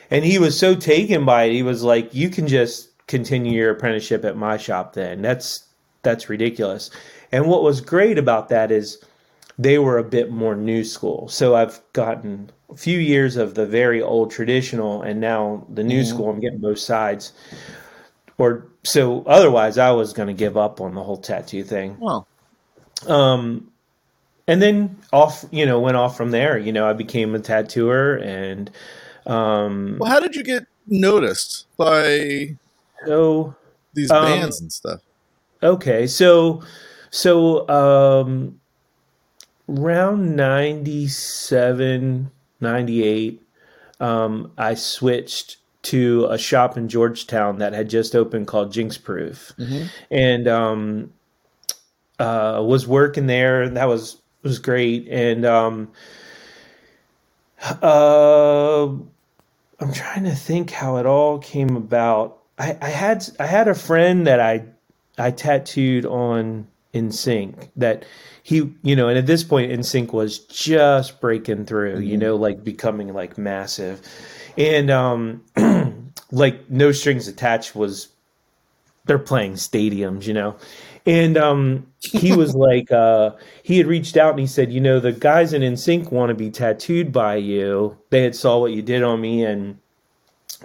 And 0.09 0.25
he 0.25 0.39
was 0.39 0.57
so 0.57 0.73
taken 0.73 1.25
by 1.25 1.43
it. 1.43 1.53
He 1.53 1.63
was 1.63 1.83
like, 1.83 2.13
You 2.15 2.29
can 2.29 2.47
just 2.47 2.89
continue 3.07 3.53
your 3.53 3.71
apprenticeship 3.71 4.25
at 4.25 4.37
my 4.37 4.57
shop 4.57 4.93
then. 4.93 5.21
That's 5.21 5.65
that's 6.05 6.29
ridiculous. 6.29 6.89
And 7.33 7.47
what 7.47 7.63
was 7.63 7.81
great 7.81 8.17
about 8.17 8.47
that 8.47 8.71
is 8.71 9.03
they 9.59 9.77
were 9.77 9.97
a 9.97 10.03
bit 10.03 10.31
more 10.31 10.55
new 10.55 10.83
school. 10.83 11.27
So 11.27 11.55
I've 11.55 11.81
gotten 11.91 12.49
a 12.69 12.77
few 12.77 12.99
years 12.99 13.35
of 13.35 13.55
the 13.55 13.65
very 13.65 14.01
old 14.01 14.31
traditional 14.31 15.01
and 15.01 15.19
now 15.19 15.65
the 15.69 15.83
new 15.83 16.01
mm-hmm. 16.01 16.15
school. 16.15 16.29
I'm 16.29 16.39
getting 16.39 16.59
both 16.59 16.79
sides. 16.79 17.33
Or 18.37 18.67
so 18.83 19.23
otherwise 19.23 19.77
I 19.77 19.91
was 19.91 20.13
going 20.13 20.27
to 20.27 20.33
give 20.33 20.57
up 20.57 20.81
on 20.81 20.93
the 20.93 21.03
whole 21.03 21.17
tattoo 21.17 21.63
thing. 21.63 21.97
Well, 21.99 22.27
um, 23.07 23.71
and 24.47 24.61
then 24.61 24.97
off, 25.11 25.45
you 25.51 25.65
know, 25.65 25.79
went 25.79 25.97
off 25.97 26.15
from 26.15 26.31
there. 26.31 26.57
You 26.57 26.71
know, 26.71 26.87
I 26.87 26.93
became 26.93 27.33
a 27.33 27.39
tattooer 27.39 28.17
and, 28.17 28.69
um, 29.25 29.97
well, 29.99 30.11
how 30.11 30.19
did 30.19 30.35
you 30.35 30.43
get 30.43 30.65
noticed 30.87 31.65
by 31.77 32.55
so 33.05 33.55
these 33.93 34.11
um, 34.11 34.23
bands 34.23 34.61
and 34.61 34.71
stuff? 34.71 35.01
Okay, 35.63 36.07
so 36.07 36.63
so 37.09 37.67
um 37.69 38.59
around 39.67 40.35
97 40.35 42.29
98 42.61 43.41
um 43.99 44.51
I 44.57 44.73
switched 44.75 45.57
to 45.83 46.27
a 46.29 46.37
shop 46.37 46.77
in 46.77 46.89
Georgetown 46.89 47.59
that 47.59 47.73
had 47.73 47.89
just 47.89 48.15
opened 48.15 48.47
called 48.47 48.73
Jinx 48.73 48.97
Proof. 48.97 49.53
Mm-hmm. 49.57 49.85
And 50.11 50.47
um 50.47 51.13
uh 52.19 52.61
was 52.65 52.87
working 52.87 53.27
there 53.27 53.61
and 53.61 53.77
that 53.77 53.87
was 53.87 54.21
was 54.43 54.59
great 54.59 55.07
and 55.07 55.45
um 55.45 55.91
uh 57.81 58.87
I'm 59.79 59.93
trying 59.93 60.23
to 60.25 60.35
think 60.35 60.71
how 60.71 60.97
it 60.97 61.05
all 61.05 61.39
came 61.39 61.75
about. 61.75 62.39
I, 62.57 62.77
I 62.81 62.89
had 62.89 63.27
I 63.39 63.45
had 63.45 63.67
a 63.67 63.75
friend 63.75 64.27
that 64.27 64.39
I 64.39 64.65
I 65.17 65.31
tattooed 65.31 66.05
on 66.05 66.67
NSYNC 66.93 67.69
that 67.75 68.05
he 68.43 68.71
you 68.81 68.95
know 68.95 69.09
and 69.09 69.17
at 69.17 69.27
this 69.27 69.43
point 69.43 69.71
NSYNC 69.71 70.13
was 70.13 70.39
just 70.39 71.19
breaking 71.19 71.65
through 71.65 71.95
mm-hmm. 71.95 72.03
you 72.03 72.17
know 72.17 72.35
like 72.35 72.63
becoming 72.63 73.13
like 73.13 73.37
massive. 73.37 74.01
And 74.57 74.89
um 74.89 75.43
like 76.31 76.69
no 76.69 76.91
strings 76.91 77.27
attached 77.27 77.75
was 77.75 78.07
they're 79.05 79.19
playing 79.19 79.53
stadiums 79.53 80.25
you 80.25 80.33
know? 80.33 80.55
And 81.05 81.37
um 81.37 81.87
he 81.99 82.35
was 82.35 82.55
like 82.55 82.91
uh 82.91 83.31
he 83.63 83.77
had 83.77 83.87
reached 83.87 84.15
out 84.15 84.31
and 84.31 84.39
he 84.39 84.47
said 84.47 84.71
you 84.71 84.79
know 84.79 84.99
the 84.99 85.11
guys 85.11 85.51
in 85.53 85.61
NSYNC 85.61 86.11
want 86.11 86.29
to 86.29 86.35
be 86.35 86.49
tattooed 86.49 87.11
by 87.11 87.35
you. 87.35 87.97
They 88.09 88.23
had 88.23 88.35
saw 88.35 88.59
what 88.59 88.71
you 88.71 88.81
did 88.81 89.03
on 89.03 89.19
me 89.19 89.43
and 89.43 89.79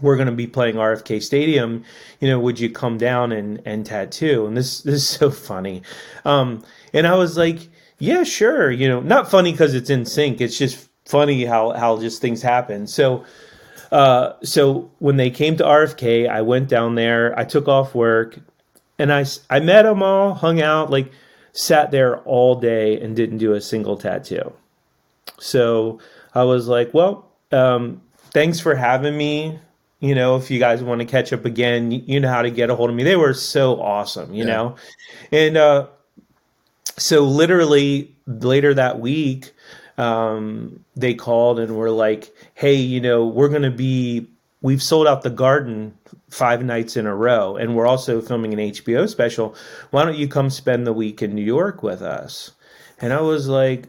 we're 0.01 0.17
going 0.17 0.27
to 0.27 0.35
be 0.35 0.47
playing 0.47 0.77
RFK 0.77 1.23
Stadium. 1.23 1.85
You 2.21 2.29
know, 2.29 2.41
would 2.41 2.61
you 2.61 2.71
come 2.71 2.99
down 2.99 3.33
and 3.33 3.63
and 3.65 3.85
tattoo? 3.85 4.47
And 4.47 4.57
this 4.57 4.83
this 4.83 4.97
is 4.97 5.09
so 5.09 5.31
funny. 5.31 5.83
Um, 6.25 6.65
and 6.93 7.07
I 7.07 7.15
was 7.17 7.37
like, 7.37 7.69
yeah, 7.99 8.23
sure. 8.25 8.71
You 8.71 8.89
know, 8.89 9.01
not 9.01 9.31
funny 9.31 9.53
because 9.53 9.75
it's 9.75 9.91
NSYNC. 9.91 10.41
It's 10.41 10.59
just 10.59 10.89
funny 11.07 11.45
how 11.45 11.71
how 11.71 11.99
just 12.01 12.21
things 12.21 12.43
happen. 12.43 12.87
So. 12.87 13.25
Uh, 13.93 14.35
so 14.45 14.89
when 15.01 15.17
they 15.17 15.31
came 15.31 15.57
to 15.57 15.65
RFK, 15.65 16.31
I 16.31 16.43
went 16.43 16.69
down 16.69 16.95
there. 16.95 17.37
I 17.37 17.43
took 17.43 17.67
off 17.67 17.93
work, 17.93 18.39
and 19.01 19.13
I 19.13 19.25
I 19.51 19.59
met 19.59 19.83
them 19.83 20.01
all, 20.01 20.33
hung 20.33 20.63
out, 20.63 20.91
like 20.91 21.11
sat 21.53 21.91
there 21.91 22.19
all 22.19 22.55
day 22.55 23.01
and 23.01 23.17
didn't 23.17 23.39
do 23.39 23.55
a 23.55 23.61
single 23.61 23.97
tattoo. 23.97 24.53
So 25.39 25.99
I 26.35 26.45
was 26.45 26.69
like, 26.69 26.95
well, 26.95 27.29
um, 27.53 28.01
thanks 28.33 28.61
for 28.61 28.75
having 28.75 29.17
me 29.17 29.59
you 30.01 30.15
know, 30.15 30.37
if 30.37 30.51
you 30.51 30.59
guys 30.59 30.83
want 30.83 31.01
to 31.01 31.05
catch 31.05 31.33
up 31.33 31.45
again, 31.45 31.91
you 31.91 32.21
know 32.21 32.29
how 32.29 32.43
to 32.43 32.51
get 32.51 32.71
a 32.71 32.75
hold 32.75 32.91
of 32.91 32.97
me. 32.97 33.05
They 33.05 33.17
were 33.17 33.35
so 33.35 33.81
awesome, 33.81 34.33
you 34.35 34.45
yeah. 34.45 34.53
know. 34.53 34.77
And 35.31 35.57
uh, 35.59 35.87
so 36.97 37.25
literally 37.25 38.15
later 38.27 38.73
that 38.75 38.99
week, 38.99 39.53
um, 39.99 40.83
they 40.97 41.13
called 41.13 41.61
and 41.61 41.77
were 41.77 41.91
like, 41.91 42.35
"Hey, 42.55 42.75
you 42.75 43.01
know, 43.01 43.27
we're 43.27 43.51
going 43.51 43.63
to 43.63 43.71
be 43.71 44.27
we've 44.63 44.83
sold 44.83 45.07
out 45.07 45.23
the 45.23 45.31
garden 45.31 45.95
five 46.31 46.65
nights 46.65 46.97
in 46.97 47.07
a 47.07 47.15
row 47.15 47.57
and 47.57 47.75
we're 47.75 47.87
also 47.87 48.21
filming 48.21 48.53
an 48.53 48.59
HBO 48.59 49.09
special. 49.09 49.55
Why 49.91 50.05
don't 50.05 50.17
you 50.17 50.29
come 50.29 50.51
spend 50.51 50.87
the 50.87 50.93
week 50.93 51.23
in 51.23 51.35
New 51.35 51.45
York 51.45 51.83
with 51.83 52.01
us?" 52.01 52.53
And 53.03 53.13
I 53.13 53.21
was 53.21 53.49
like, 53.49 53.85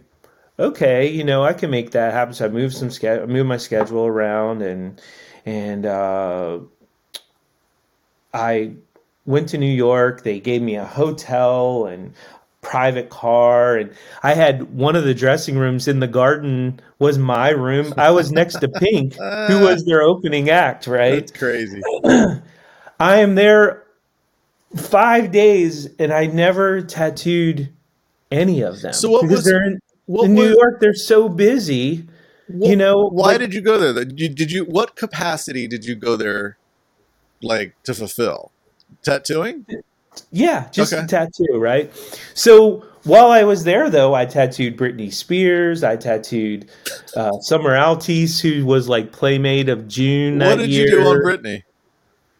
"Okay, 0.59 1.07
you 1.07 1.23
know, 1.23 1.43
I 1.45 1.53
can 1.53 1.69
make 1.69 1.91
that 1.91 2.13
happen." 2.13 2.33
So 2.33 2.45
I 2.45 2.49
moved 2.49 2.75
some 2.75 2.91
ske- 2.91 3.27
moved 3.27 3.47
my 3.47 3.57
schedule 3.57 4.05
around 4.05 4.61
and 4.61 4.99
and 5.45 5.85
uh, 5.85 6.59
I 8.33 8.73
went 9.25 9.49
to 9.49 9.57
New 9.57 9.71
York. 9.71 10.23
They 10.23 10.39
gave 10.39 10.61
me 10.61 10.75
a 10.75 10.85
hotel 10.85 11.85
and 11.85 12.13
private 12.61 13.09
car 13.09 13.75
and 13.75 13.91
I 14.21 14.35
had 14.35 14.75
one 14.75 14.95
of 14.95 15.03
the 15.03 15.15
dressing 15.15 15.57
rooms 15.57 15.87
in 15.87 15.99
the 15.99 16.07
garden 16.07 16.79
was 16.99 17.17
my 17.17 17.49
room. 17.49 17.93
I 17.97 18.11
was 18.11 18.31
next 18.31 18.59
to 18.59 18.69
Pink, 18.69 19.15
who 19.15 19.61
was 19.61 19.83
their 19.83 20.03
opening 20.03 20.49
act, 20.49 20.85
right? 20.85 21.15
That's 21.15 21.31
crazy. 21.31 21.81
I 22.03 23.17
am 23.17 23.33
there 23.33 23.83
5 24.77 25.31
days 25.31 25.89
and 25.97 26.13
I 26.13 26.27
never 26.27 26.81
tattooed 26.81 27.73
any 28.29 28.61
of 28.61 28.81
them. 28.81 28.93
So 28.93 29.09
what 29.09 29.23
because 29.23 29.45
was, 29.45 29.47
in, 29.47 29.79
in 30.07 30.35
New 30.35 30.55
York 30.55 30.79
they're 30.79 30.93
so 30.93 31.27
busy 31.27 32.07
you 32.49 32.75
know, 32.75 33.07
why 33.09 33.31
like, 33.31 33.39
did 33.39 33.53
you 33.53 33.61
go 33.61 33.77
there? 33.77 34.05
Did 34.05 34.19
you, 34.19 34.29
did 34.29 34.51
you 34.51 34.65
what 34.65 34.95
capacity 34.95 35.67
did 35.67 35.85
you 35.85 35.95
go 35.95 36.15
there, 36.15 36.57
like 37.41 37.75
to 37.83 37.93
fulfill? 37.93 38.51
Tattooing? 39.03 39.65
Yeah, 40.31 40.67
just 40.71 40.93
okay. 40.93 41.03
a 41.03 41.07
tattoo, 41.07 41.57
right? 41.57 41.91
So 42.33 42.85
while 43.03 43.31
I 43.31 43.43
was 43.43 43.63
there, 43.63 43.89
though, 43.89 44.13
I 44.13 44.25
tattooed 44.25 44.77
Britney 44.77 45.11
Spears. 45.11 45.83
I 45.83 45.95
tattooed 45.95 46.69
uh, 47.15 47.39
Summer 47.39 47.71
Altice, 47.71 48.39
who 48.39 48.65
was 48.65 48.89
like 48.89 49.11
playmate 49.11 49.69
of 49.69 49.87
June. 49.87 50.39
What 50.39 50.59
did 50.59 50.69
year. 50.69 50.85
you 50.85 50.91
do 50.91 51.07
on 51.07 51.17
Britney? 51.17 51.63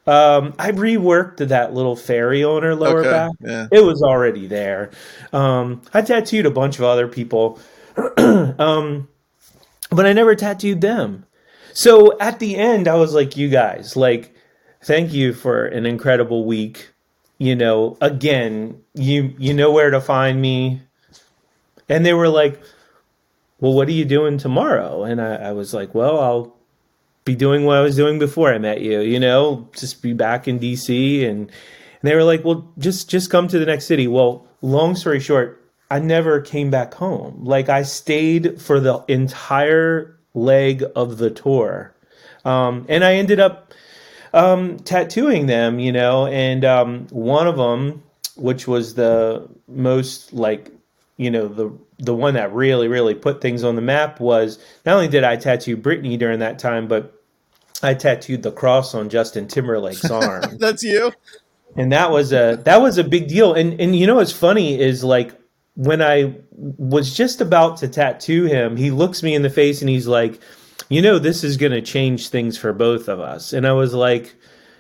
Um, 0.08 0.54
I 0.58 0.72
reworked 0.72 1.48
that 1.48 1.74
little 1.74 1.96
fairy 1.96 2.44
on 2.44 2.64
her 2.64 2.76
lower 2.76 3.02
okay, 3.02 3.10
back. 3.10 3.32
Yeah. 3.40 3.68
It 3.72 3.84
was 3.84 4.02
already 4.02 4.48
there. 4.48 4.92
Um, 5.32 5.82
I 5.94 6.02
tattooed 6.02 6.46
a 6.46 6.52
bunch 6.52 6.80
of 6.80 6.86
other 6.86 7.08
people. 7.08 7.60
um, 8.18 9.08
but 9.92 10.06
I 10.06 10.14
never 10.14 10.36
tattooed 10.36 10.82
them. 10.82 11.26
So 11.74 12.18
at 12.20 12.40
the 12.40 12.56
end, 12.56 12.88
I 12.88 12.96
was 12.96 13.14
like, 13.14 13.38
you 13.38 13.50
guys, 13.50 13.96
like, 13.96 14.36
thank 14.84 15.14
you 15.14 15.34
for 15.34 15.66
an 15.66 15.86
incredible 15.86 16.46
week. 16.46 16.90
You 17.38 17.56
know, 17.56 17.98
again, 18.02 18.82
you 18.94 19.34
you 19.38 19.54
know 19.54 19.72
where 19.72 19.90
to 19.90 20.02
find 20.02 20.42
me. 20.42 20.82
And 21.90 22.06
they 22.06 22.14
were 22.14 22.30
like, 22.30 22.62
Well, 23.60 23.74
what 23.74 23.88
are 23.88 23.94
you 23.94 24.06
doing 24.06 24.38
tomorrow? 24.38 25.04
And 25.04 25.20
I, 25.20 25.36
I 25.36 25.52
was 25.52 25.74
like, 25.74 25.96
Well, 25.96 26.20
I'll 26.20 26.56
be 27.26 27.36
doing 27.36 27.66
what 27.66 27.78
I 27.78 27.82
was 27.82 27.96
doing 27.96 28.20
before 28.20 28.54
I 28.54 28.58
met 28.58 28.82
you, 28.82 29.00
you 29.02 29.20
know, 29.20 29.70
just 29.76 30.02
be 30.02 30.14
back 30.14 30.48
in 30.48 30.60
DC 30.60 31.28
and 31.28 31.52
and 32.02 32.10
they 32.10 32.16
were 32.16 32.24
like, 32.24 32.44
"Well, 32.44 32.72
just 32.78 33.10
just 33.10 33.30
come 33.30 33.48
to 33.48 33.60
the 33.60 33.66
next 33.66 33.86
city." 33.86 34.08
Well, 34.08 34.48
long 34.62 34.96
story 34.96 35.20
short, 35.20 35.61
I 35.92 36.00
never 36.00 36.40
came 36.40 36.72
back 36.72 36.94
home. 36.94 37.44
Like 37.44 37.68
I 37.68 37.84
stayed 37.84 38.62
for 38.62 38.80
the 38.80 39.04
entire 39.10 40.18
leg 40.34 40.86
of 40.96 41.18
the 41.18 41.30
tour. 41.30 41.94
Um, 42.46 42.86
and 42.88 43.04
I 43.04 43.16
ended 43.16 43.42
up 43.42 43.74
um, 44.34 44.80
tattooing 44.80 45.48
them, 45.48 45.80
you 45.80 45.92
know, 45.92 46.28
and 46.28 46.64
um, 46.64 47.08
one 47.10 47.46
of 47.46 47.58
them, 47.58 48.04
which 48.38 48.70
was 48.70 48.94
the 48.94 49.50
most 49.68 50.32
like, 50.32 50.72
you 51.18 51.30
know, 51.30 51.50
the 51.50 51.78
the 52.00 52.16
one 52.16 52.36
that 52.36 52.54
really, 52.54 52.88
really 52.88 53.14
put 53.14 53.42
things 53.42 53.62
on 53.62 53.76
the 53.76 53.82
map 53.82 54.22
was 54.22 54.60
not 54.86 54.96
only 54.96 55.10
did 55.10 55.26
I 55.26 55.36
tattoo 55.36 55.76
Britney 55.76 56.18
during 56.18 56.40
that 56.40 56.58
time, 56.58 56.88
but 56.88 57.22
I 57.84 57.96
tattooed 57.96 58.44
the 58.44 58.52
cross 58.54 58.96
on 58.96 59.10
Justin 59.10 59.46
Timberlake's 59.50 60.06
arm. 60.10 60.58
That's 60.58 60.84
you. 60.84 61.12
And 61.76 61.92
that 61.92 62.12
was 62.12 62.32
a 62.32 62.62
that 62.64 62.82
was 62.82 62.98
a 62.98 63.04
big 63.04 63.28
deal. 63.28 63.54
And 63.54 63.80
and 63.82 63.94
you 63.94 64.08
know 64.08 64.16
what's 64.16 64.32
funny 64.32 64.80
is 64.80 65.04
like 65.04 65.36
when 65.76 66.02
I 66.02 66.36
was 66.52 67.16
just 67.16 67.42
about 67.42 67.78
to 67.78 67.88
tattoo 67.88 68.46
him, 68.46 68.78
he 68.78 68.92
looks 68.92 69.24
me 69.24 69.34
in 69.34 69.42
the 69.42 69.50
face 69.50 69.82
and 69.82 69.90
he's 69.90 70.08
like, 70.08 70.40
"You 70.90 71.02
know, 71.02 71.20
this 71.20 71.44
is 71.44 71.58
going 71.58 71.72
to 71.72 71.82
change 71.82 72.30
things 72.30 72.58
for 72.58 72.74
both 72.74 73.08
of 73.08 73.20
us." 73.20 73.54
And 73.54 73.66
I 73.66 73.72
was 73.74 73.94
like, 73.94 74.36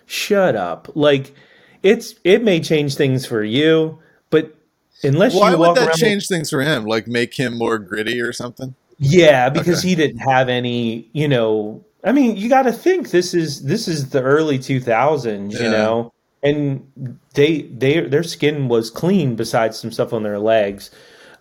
"Shut 0.05 0.55
up!" 0.55 0.89
Like, 0.95 1.33
it's 1.81 2.15
it 2.23 2.43
may 2.43 2.59
change 2.59 2.95
things 2.95 3.25
for 3.25 3.43
you, 3.43 3.99
but 4.29 4.55
unless 5.03 5.33
why 5.33 5.51
you 5.51 5.57
would 5.57 5.77
that 5.77 5.95
change 5.95 6.23
with, 6.23 6.37
things 6.37 6.49
for 6.49 6.61
him? 6.61 6.85
Like 6.85 7.07
make 7.07 7.35
him 7.35 7.57
more 7.57 7.77
gritty 7.77 8.19
or 8.19 8.33
something? 8.33 8.75
Yeah, 8.97 9.49
because 9.49 9.79
okay. 9.79 9.89
he 9.89 9.95
didn't 9.95 10.19
have 10.19 10.49
any. 10.49 11.09
You 11.13 11.27
know, 11.29 11.85
I 12.03 12.11
mean, 12.11 12.35
you 12.35 12.49
got 12.49 12.63
to 12.63 12.73
think 12.73 13.11
this 13.11 13.33
is 13.33 13.63
this 13.63 13.87
is 13.87 14.09
the 14.09 14.21
early 14.21 14.59
two 14.59 14.81
thousands. 14.81 15.55
Yeah. 15.55 15.63
You 15.63 15.71
know 15.71 16.13
and 16.43 17.17
they 17.33 17.63
they 17.63 18.01
their 18.01 18.23
skin 18.23 18.67
was 18.67 18.89
clean 18.89 19.35
besides 19.35 19.79
some 19.79 19.91
stuff 19.91 20.13
on 20.13 20.23
their 20.23 20.39
legs. 20.39 20.91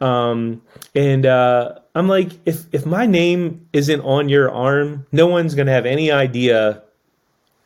Um, 0.01 0.63
and 0.95 1.27
uh, 1.27 1.79
I'm 1.95 2.09
like, 2.09 2.33
if 2.47 2.67
if 2.73 2.87
my 2.87 3.07
name 3.07 3.67
isn't 3.73 4.01
on 4.01 4.29
your 4.29 4.51
arm, 4.51 5.07
no 5.13 5.27
one's 5.27 5.55
gonna 5.55 5.73
have 5.73 5.87
any 5.87 6.11
idea 6.11 6.83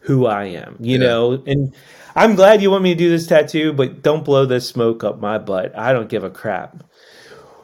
who 0.00 0.26
I 0.26 0.46
am, 0.46 0.76
you 0.80 0.98
yeah. 0.98 1.06
know. 1.06 1.42
And 1.46 1.74
I'm 2.14 2.34
glad 2.34 2.62
you 2.62 2.70
want 2.70 2.84
me 2.84 2.94
to 2.94 2.98
do 2.98 3.10
this 3.10 3.26
tattoo, 3.26 3.72
but 3.72 4.02
don't 4.02 4.24
blow 4.24 4.46
this 4.46 4.68
smoke 4.68 5.02
up 5.02 5.20
my 5.20 5.38
butt. 5.38 5.76
I 5.76 5.92
don't 5.92 6.08
give 6.08 6.24
a 6.24 6.30
crap. 6.30 6.84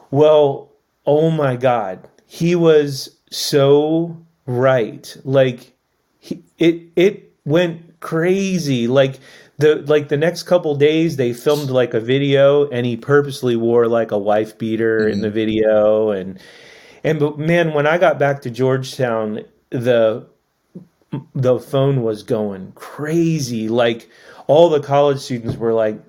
Well, 0.09 0.71
oh 1.05 1.29
my 1.31 1.55
god, 1.55 2.07
he 2.25 2.55
was 2.55 3.17
so 3.29 4.17
right. 4.45 5.15
Like 5.23 5.73
he, 6.19 6.43
it 6.57 6.83
it 6.95 7.33
went 7.45 7.99
crazy. 7.99 8.87
Like 8.87 9.19
the 9.61 9.75
like 9.87 10.09
the 10.09 10.17
next 10.17 10.43
couple 10.43 10.75
days 10.75 11.15
they 11.15 11.33
filmed 11.33 11.69
like 11.69 11.93
a 11.93 11.99
video 11.99 12.69
and 12.69 12.85
he 12.85 12.97
purposely 12.97 13.55
wore 13.55 13.87
like 13.87 14.11
a 14.11 14.17
wife 14.17 14.57
beater 14.57 15.01
mm-hmm. 15.01 15.13
in 15.13 15.21
the 15.21 15.27
mm-hmm. 15.27 15.35
video 15.35 16.11
and 16.11 16.39
and 17.03 17.19
but 17.19 17.39
man 17.39 17.73
when 17.73 17.87
I 17.87 17.97
got 17.97 18.19
back 18.19 18.41
to 18.41 18.49
Georgetown 18.49 19.43
the 19.69 20.27
the 21.33 21.59
phone 21.59 22.03
was 22.03 22.23
going 22.23 22.71
crazy 22.73 23.69
like 23.69 24.09
all 24.47 24.69
the 24.69 24.79
college 24.79 25.19
students 25.19 25.57
were 25.57 25.73
like 25.73 26.01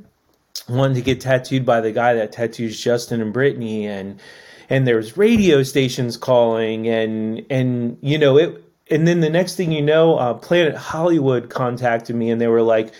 wanting 0.68 0.94
to 0.94 1.02
get 1.02 1.20
tattooed 1.20 1.66
by 1.66 1.80
the 1.80 1.92
guy 1.92 2.14
that 2.14 2.32
tattoos 2.32 2.82
Justin 2.82 3.20
and 3.20 3.34
Britney 3.34 3.84
and 3.84 4.20
and 4.70 4.86
there's 4.86 5.16
radio 5.16 5.62
stations 5.62 6.16
calling 6.16 6.88
and 6.88 7.44
and 7.50 7.98
you 8.00 8.18
know 8.18 8.36
it 8.36 8.64
and 8.90 9.06
then 9.06 9.20
the 9.20 9.30
next 9.30 9.56
thing 9.56 9.72
you 9.72 9.82
know 9.82 10.16
uh, 10.16 10.34
Planet 10.34 10.74
Hollywood 10.76 11.50
contacted 11.50 12.16
me 12.16 12.30
and 12.30 12.40
they 12.40 12.46
were 12.46 12.62
like 12.62 12.92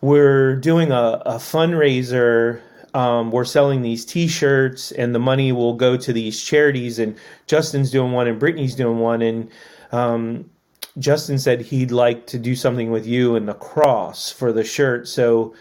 we're 0.00 0.56
doing 0.56 0.90
a, 0.92 1.22
a 1.26 1.34
fundraiser. 1.34 2.60
Um, 2.92 3.30
we're 3.30 3.44
selling 3.44 3.82
these 3.82 4.04
T-shirts, 4.04 4.90
and 4.92 5.14
the 5.14 5.20
money 5.20 5.52
will 5.52 5.74
go 5.74 5.96
to 5.96 6.12
these 6.12 6.42
charities. 6.42 6.98
And 6.98 7.16
Justin's 7.46 7.90
doing 7.90 8.12
one, 8.12 8.26
and 8.26 8.40
Britney's 8.40 8.74
doing 8.74 8.98
one, 8.98 9.22
and 9.22 9.48
um, 9.92 10.50
Justin 10.98 11.38
said 11.38 11.60
he'd 11.60 11.92
like 11.92 12.26
to 12.26 12.38
do 12.38 12.56
something 12.56 12.90
with 12.90 13.06
you 13.06 13.36
and 13.36 13.48
the 13.48 13.54
cross 13.54 14.30
for 14.30 14.52
the 14.52 14.64
shirt. 14.64 15.06
So 15.06 15.54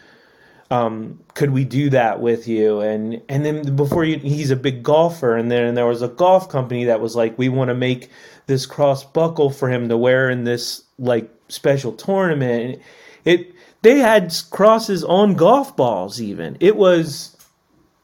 um, 0.71 1.19
could 1.35 1.51
we 1.51 1.65
do 1.65 1.89
that 1.91 2.19
with 2.19 2.47
you? 2.47 2.79
And 2.79 3.21
and 3.29 3.45
then 3.45 3.75
before 3.75 4.05
you, 4.05 4.17
he's 4.19 4.51
a 4.51 4.55
big 4.55 4.83
golfer, 4.83 5.35
and 5.35 5.51
then 5.51 5.75
there 5.75 5.85
was 5.85 6.01
a 6.01 6.07
golf 6.07 6.49
company 6.49 6.85
that 6.85 7.01
was 7.01 7.15
like, 7.15 7.37
we 7.37 7.49
want 7.49 7.69
to 7.69 7.75
make 7.75 8.09
this 8.47 8.65
cross 8.65 9.03
buckle 9.03 9.51
for 9.51 9.69
him 9.69 9.89
to 9.89 9.97
wear 9.97 10.29
in 10.29 10.43
this 10.43 10.83
like 10.97 11.29
special 11.47 11.91
tournament. 11.91 12.81
It 13.25 13.53
they 13.81 13.99
had 13.99 14.33
crosses 14.51 15.03
on 15.03 15.35
golf 15.35 15.75
balls, 15.75 16.21
even. 16.21 16.57
It 16.59 16.75
was 16.75 17.35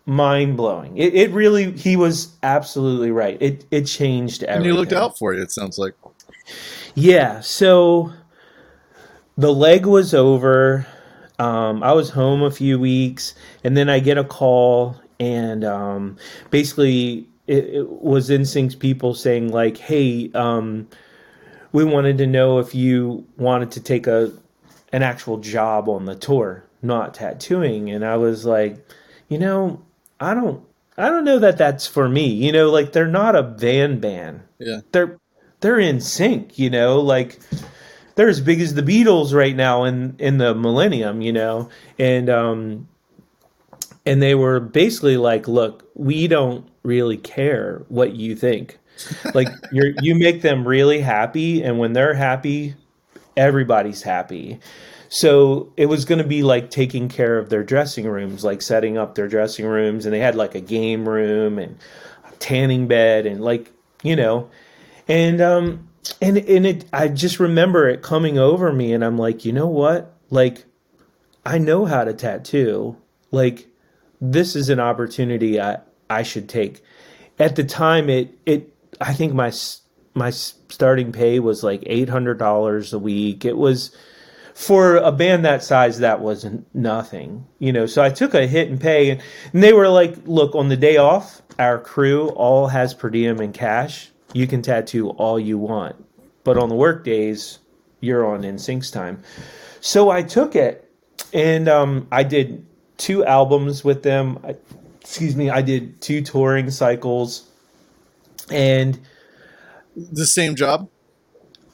mind 0.06 0.58
blowing. 0.58 0.98
It, 0.98 1.14
it 1.14 1.32
really, 1.32 1.72
he 1.72 1.96
was 1.96 2.36
absolutely 2.44 3.12
right. 3.12 3.38
It, 3.42 3.66
it 3.72 3.86
changed 3.86 4.44
everything. 4.44 4.58
And 4.58 4.66
he 4.66 4.72
looked 4.72 4.94
out 4.94 5.18
for 5.18 5.34
you, 5.34 5.42
it 5.42 5.52
sounds 5.52 5.78
like. 5.78 5.94
Yeah. 6.94 7.42
So, 7.42 8.14
the 9.38 9.54
leg 9.54 9.86
was 9.86 10.14
over. 10.14 10.86
Um, 11.40 11.84
I 11.84 11.92
was 11.92 12.10
home 12.10 12.42
a 12.42 12.52
few 12.52 12.80
weeks, 12.80 13.36
and 13.64 13.76
then 13.76 13.90
I 13.90 14.00
get 14.00 14.18
a 14.18 14.24
call, 14.24 14.96
and 15.20 15.66
um, 15.66 16.18
basically 16.50 17.28
it, 17.48 17.66
it, 17.66 17.90
was 17.90 18.30
NSYNC's 18.30 18.76
people 18.76 19.14
saying 19.14 19.50
like, 19.52 19.78
"Hey, 19.78 20.32
um, 20.34 20.88
we 21.74 21.84
wanted 21.84 22.18
to 22.20 22.28
know 22.28 22.60
if 22.60 22.74
you 22.74 23.26
wanted 23.38 23.72
to 23.72 23.82
take 23.82 24.08
a 24.08 24.32
an 24.92 25.04
actual 25.04 25.38
job 25.38 25.90
on 25.90 26.06
the 26.06 26.16
tour, 26.16 26.66
not 26.82 27.14
tattooing." 27.14 27.90
And 27.90 28.06
I 28.06 28.18
was 28.18 28.46
like, 28.46 28.86
you 29.28 29.38
know, 29.38 29.82
I 30.20 30.34
don't, 30.34 30.64
I 30.98 31.10
don't 31.10 31.26
know 31.26 31.40
that 31.40 31.58
that's 31.58 31.88
for 31.88 32.08
me. 32.08 32.28
You 32.28 32.52
know, 32.52 32.70
like 32.70 32.94
they're 32.94 33.08
not 33.08 33.36
a 33.36 33.44
van 33.44 34.00
band. 34.00 34.42
Yeah, 34.60 34.82
they're 34.92 35.20
they're 35.62 35.80
in 35.80 36.00
sync, 36.00 36.60
You 36.60 36.70
know, 36.70 37.00
like 37.00 37.40
they're 38.16 38.30
as 38.30 38.42
big 38.42 38.62
as 38.62 38.74
the 38.74 38.82
Beatles 38.84 39.34
right 39.34 39.56
now 39.56 39.84
in 39.84 40.16
in 40.20 40.38
the 40.38 40.54
millennium, 40.56 41.22
you 41.22 41.34
know, 41.34 41.70
and 42.00 42.30
um, 42.30 42.88
and 44.06 44.22
they 44.22 44.36
were 44.36 44.60
basically 44.60 45.18
like, 45.18 45.48
look, 45.48 45.90
we 45.96 46.28
don't 46.28 46.68
really 46.84 47.18
care 47.18 47.84
what 47.90 48.16
you 48.16 48.36
think. 48.36 48.78
like 49.34 49.50
you 49.72 49.94
you 50.02 50.16
make 50.16 50.42
them 50.42 50.68
really 50.68 51.00
happy, 51.00 51.62
and 51.64 51.78
when 51.80 51.94
they're 51.94 52.14
happy, 52.14 52.76
everybody's 53.38 54.02
happy. 54.02 54.60
So 55.10 55.72
it 55.78 55.86
was 55.86 56.06
going 56.06 56.18
to 56.18 56.28
be 56.28 56.44
like 56.44 56.70
taking 56.70 57.08
care 57.10 57.38
of 57.38 57.50
their 57.50 57.64
dressing 57.64 58.08
rooms, 58.08 58.44
like 58.44 58.62
setting 58.62 58.98
up 58.98 59.16
their 59.16 59.28
dressing 59.28 59.66
rooms, 59.66 60.06
and 60.06 60.14
they 60.14 60.20
had 60.20 60.36
like 60.36 60.56
a 60.56 60.62
game 60.62 61.08
room 61.08 61.60
and 61.60 61.78
a 62.26 62.32
tanning 62.38 62.88
bed, 62.88 63.26
and 63.26 63.42
like 63.42 63.72
you 64.04 64.16
know, 64.16 64.50
and 65.08 65.42
um, 65.42 65.88
and 66.22 66.38
and 66.38 66.66
it 66.66 66.86
I 66.94 67.08
just 67.08 67.40
remember 67.40 67.88
it 67.88 68.02
coming 68.02 68.38
over 68.38 68.72
me 68.72 68.94
and 68.94 69.04
I'm 69.04 69.18
like, 69.18 69.46
you 69.46 69.54
know 69.54 69.68
what? 69.68 70.14
Like 70.30 70.66
I 71.46 71.58
know 71.58 71.86
how 71.86 72.04
to 72.04 72.14
tattoo. 72.14 72.98
Like 73.32 73.68
this 74.22 74.56
is 74.56 74.70
an 74.70 74.80
opportunity 74.80 75.60
I 75.60 75.80
I 76.10 76.24
should 76.24 76.50
take. 76.50 76.84
At 77.40 77.56
the 77.56 77.64
time 77.64 78.10
it 78.10 78.38
it 78.46 78.74
I 79.02 79.14
think 79.14 79.34
my 79.34 79.52
my 80.14 80.32
starting 80.76 81.12
pay 81.12 81.40
was 81.40 81.64
like 81.64 81.82
$800 81.82 82.94
a 82.94 83.00
week. 83.00 83.46
It 83.46 83.58
was 83.58 83.96
for 84.54 84.98
a 84.98 85.12
band 85.12 85.44
that 85.46 85.64
size 85.64 86.00
that 86.00 86.20
wasn't 86.20 86.68
nothing. 86.76 87.48
You 87.60 87.74
know, 87.74 87.86
so 87.88 88.04
I 88.04 88.10
took 88.10 88.34
a 88.34 88.46
hit 88.46 88.70
and 88.70 88.80
pay 88.80 89.10
and, 89.10 89.22
and 89.52 89.64
they 89.64 89.74
were 89.74 89.90
like, 89.90 90.16
"Look, 90.26 90.54
on 90.54 90.70
the 90.70 90.78
day 90.78 90.98
off, 90.98 91.42
our 91.58 91.80
crew 91.80 92.30
all 92.30 92.68
has 92.68 92.94
per 92.94 93.10
diem 93.10 93.40
and 93.40 93.54
cash 93.54 94.12
you 94.36 94.48
can 94.48 94.62
tattoo 94.62 95.12
all 95.12 95.40
you 95.40 95.58
want. 95.58 95.96
But 96.44 96.58
on 96.58 96.68
the 96.68 96.76
work 96.76 97.06
days, 97.06 97.60
you're 98.02 98.26
on 98.26 98.42
NSYNC's 98.42 98.92
time. 98.92 99.24
So 99.80 100.10
I 100.10 100.24
took 100.24 100.56
it 100.58 100.92
and 101.34 101.70
um, 101.70 102.08
I 102.12 102.24
did 102.24 102.66
two 102.98 103.24
albums 103.24 103.86
with 103.86 104.04
them. 104.04 104.38
I, 104.44 104.56
excuse 105.00 105.38
me, 105.38 105.50
I 105.50 105.62
did 105.62 106.02
two 106.02 106.22
touring 106.22 106.70
cycles 106.70 107.50
and 108.52 109.00
the 109.96 110.26
same 110.26 110.56
job? 110.56 110.90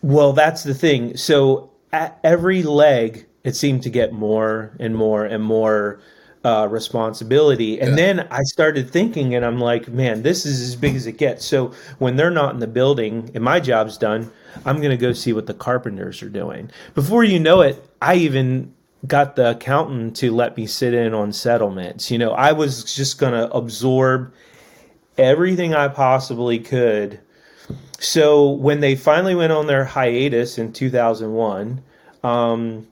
Well, 0.01 0.33
that's 0.33 0.63
the 0.63 0.73
thing. 0.73 1.17
So 1.17 1.71
at 1.91 2.19
every 2.23 2.63
leg, 2.63 3.27
it 3.43 3.55
seemed 3.55 3.83
to 3.83 3.89
get 3.89 4.13
more 4.13 4.75
and 4.79 4.95
more 4.95 5.25
and 5.25 5.43
more 5.43 5.99
uh, 6.43 6.67
responsibility. 6.69 7.79
And 7.79 7.91
yeah. 7.91 7.95
then 7.95 8.27
I 8.31 8.41
started 8.43 8.89
thinking, 8.89 9.35
and 9.35 9.45
I'm 9.45 9.59
like, 9.59 9.87
man, 9.89 10.23
this 10.23 10.45
is 10.45 10.61
as 10.61 10.75
big 10.75 10.95
as 10.95 11.05
it 11.05 11.17
gets. 11.17 11.45
So 11.45 11.73
when 11.99 12.15
they're 12.15 12.31
not 12.31 12.53
in 12.53 12.59
the 12.59 12.67
building 12.67 13.29
and 13.35 13.43
my 13.43 13.59
job's 13.59 13.97
done, 13.97 14.31
I'm 14.65 14.77
going 14.77 14.91
to 14.91 14.97
go 14.97 15.13
see 15.13 15.33
what 15.33 15.45
the 15.45 15.53
carpenters 15.53 16.21
are 16.23 16.29
doing. 16.29 16.71
Before 16.95 17.23
you 17.23 17.39
know 17.39 17.61
it, 17.61 17.83
I 18.01 18.15
even 18.15 18.73
got 19.07 19.35
the 19.35 19.51
accountant 19.51 20.15
to 20.17 20.31
let 20.31 20.57
me 20.57 20.65
sit 20.67 20.93
in 20.93 21.13
on 21.13 21.31
settlements. 21.31 22.11
You 22.11 22.17
know, 22.17 22.31
I 22.31 22.51
was 22.51 22.83
just 22.95 23.17
going 23.17 23.33
to 23.33 23.51
absorb 23.51 24.33
everything 25.17 25.73
I 25.73 25.87
possibly 25.87 26.59
could. 26.59 27.19
So 27.99 28.49
when 28.49 28.79
they 28.79 28.95
finally 28.95 29.35
went 29.35 29.51
on 29.51 29.67
their 29.67 29.85
hiatus 29.85 30.57
in 30.57 30.73
2001, 30.73 31.81
um, 32.23 32.87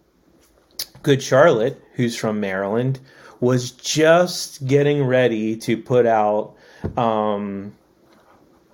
Good 1.02 1.22
Charlotte, 1.24 1.82
who's 1.94 2.16
from 2.16 2.40
Maryland, 2.40 3.00
was 3.40 3.72
just 3.72 4.66
getting 4.68 5.04
ready 5.04 5.56
to 5.58 5.78
put 5.78 6.06
out 6.06 6.56
um, 6.98 7.74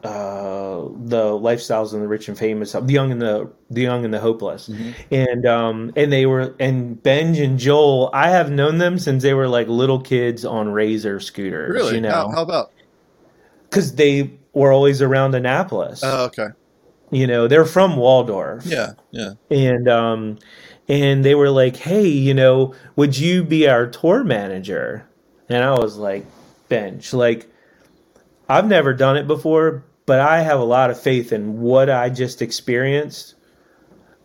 uh, 0.04 0.82
the 1.06 1.24
lifestyles 1.24 1.94
and 1.94 2.02
the 2.02 2.08
rich 2.08 2.28
and 2.28 2.38
famous, 2.38 2.74
the 2.74 2.94
young 2.94 3.12
and 3.12 3.22
the 3.22 3.52
the 3.70 3.82
young 3.82 4.06
and 4.06 4.14
the 4.14 4.20
hopeless, 4.20 4.70
mm-hmm. 4.70 4.92
and 5.12 5.46
um, 5.46 5.92
and 5.96 6.12
they 6.12 6.26
were 6.26 6.56
and 6.60 7.02
Benj 7.02 7.40
and 7.40 7.58
Joel. 7.58 8.10
I 8.14 8.30
have 8.30 8.52
known 8.52 8.78
them 8.78 9.00
since 9.00 9.24
they 9.24 9.34
were 9.34 9.48
like 9.48 9.68
little 9.68 10.00
kids 10.00 10.46
on 10.46 10.70
Razor 10.70 11.20
scooters. 11.20 11.74
Really? 11.74 11.96
You 11.96 12.02
know 12.02 12.12
how, 12.12 12.32
how 12.32 12.42
about? 12.44 12.72
Because 13.64 13.96
they 13.96 14.38
were 14.56 14.72
always 14.72 15.02
around 15.02 15.36
Annapolis. 15.36 16.02
Oh, 16.04 16.26
okay. 16.26 16.48
You 17.12 17.28
know, 17.28 17.48
they're 17.48 17.66
from 17.66 17.98
Waldorf. 17.98 18.66
Yeah, 18.66 18.94
yeah. 19.12 19.34
And 19.52 19.88
um, 19.88 20.40
and 20.88 21.24
they 21.24 21.36
were 21.36 21.52
like, 21.52 21.76
"Hey, 21.76 22.08
you 22.08 22.34
know, 22.34 22.74
would 22.96 23.18
you 23.18 23.44
be 23.44 23.68
our 23.68 23.86
tour 23.86 24.24
manager?" 24.24 25.08
And 25.48 25.64
I 25.64 25.78
was 25.78 25.98
like, 25.98 26.26
"Bench, 26.68 27.14
like 27.14 27.48
I've 28.50 28.68
never 28.68 28.94
done 28.94 29.18
it 29.18 29.28
before, 29.28 29.84
but 30.08 30.20
I 30.20 30.42
have 30.42 30.60
a 30.60 30.66
lot 30.66 30.90
of 30.90 31.00
faith 31.00 31.32
in 31.32 31.62
what 31.62 31.90
I 31.90 32.10
just 32.10 32.42
experienced. 32.42 33.36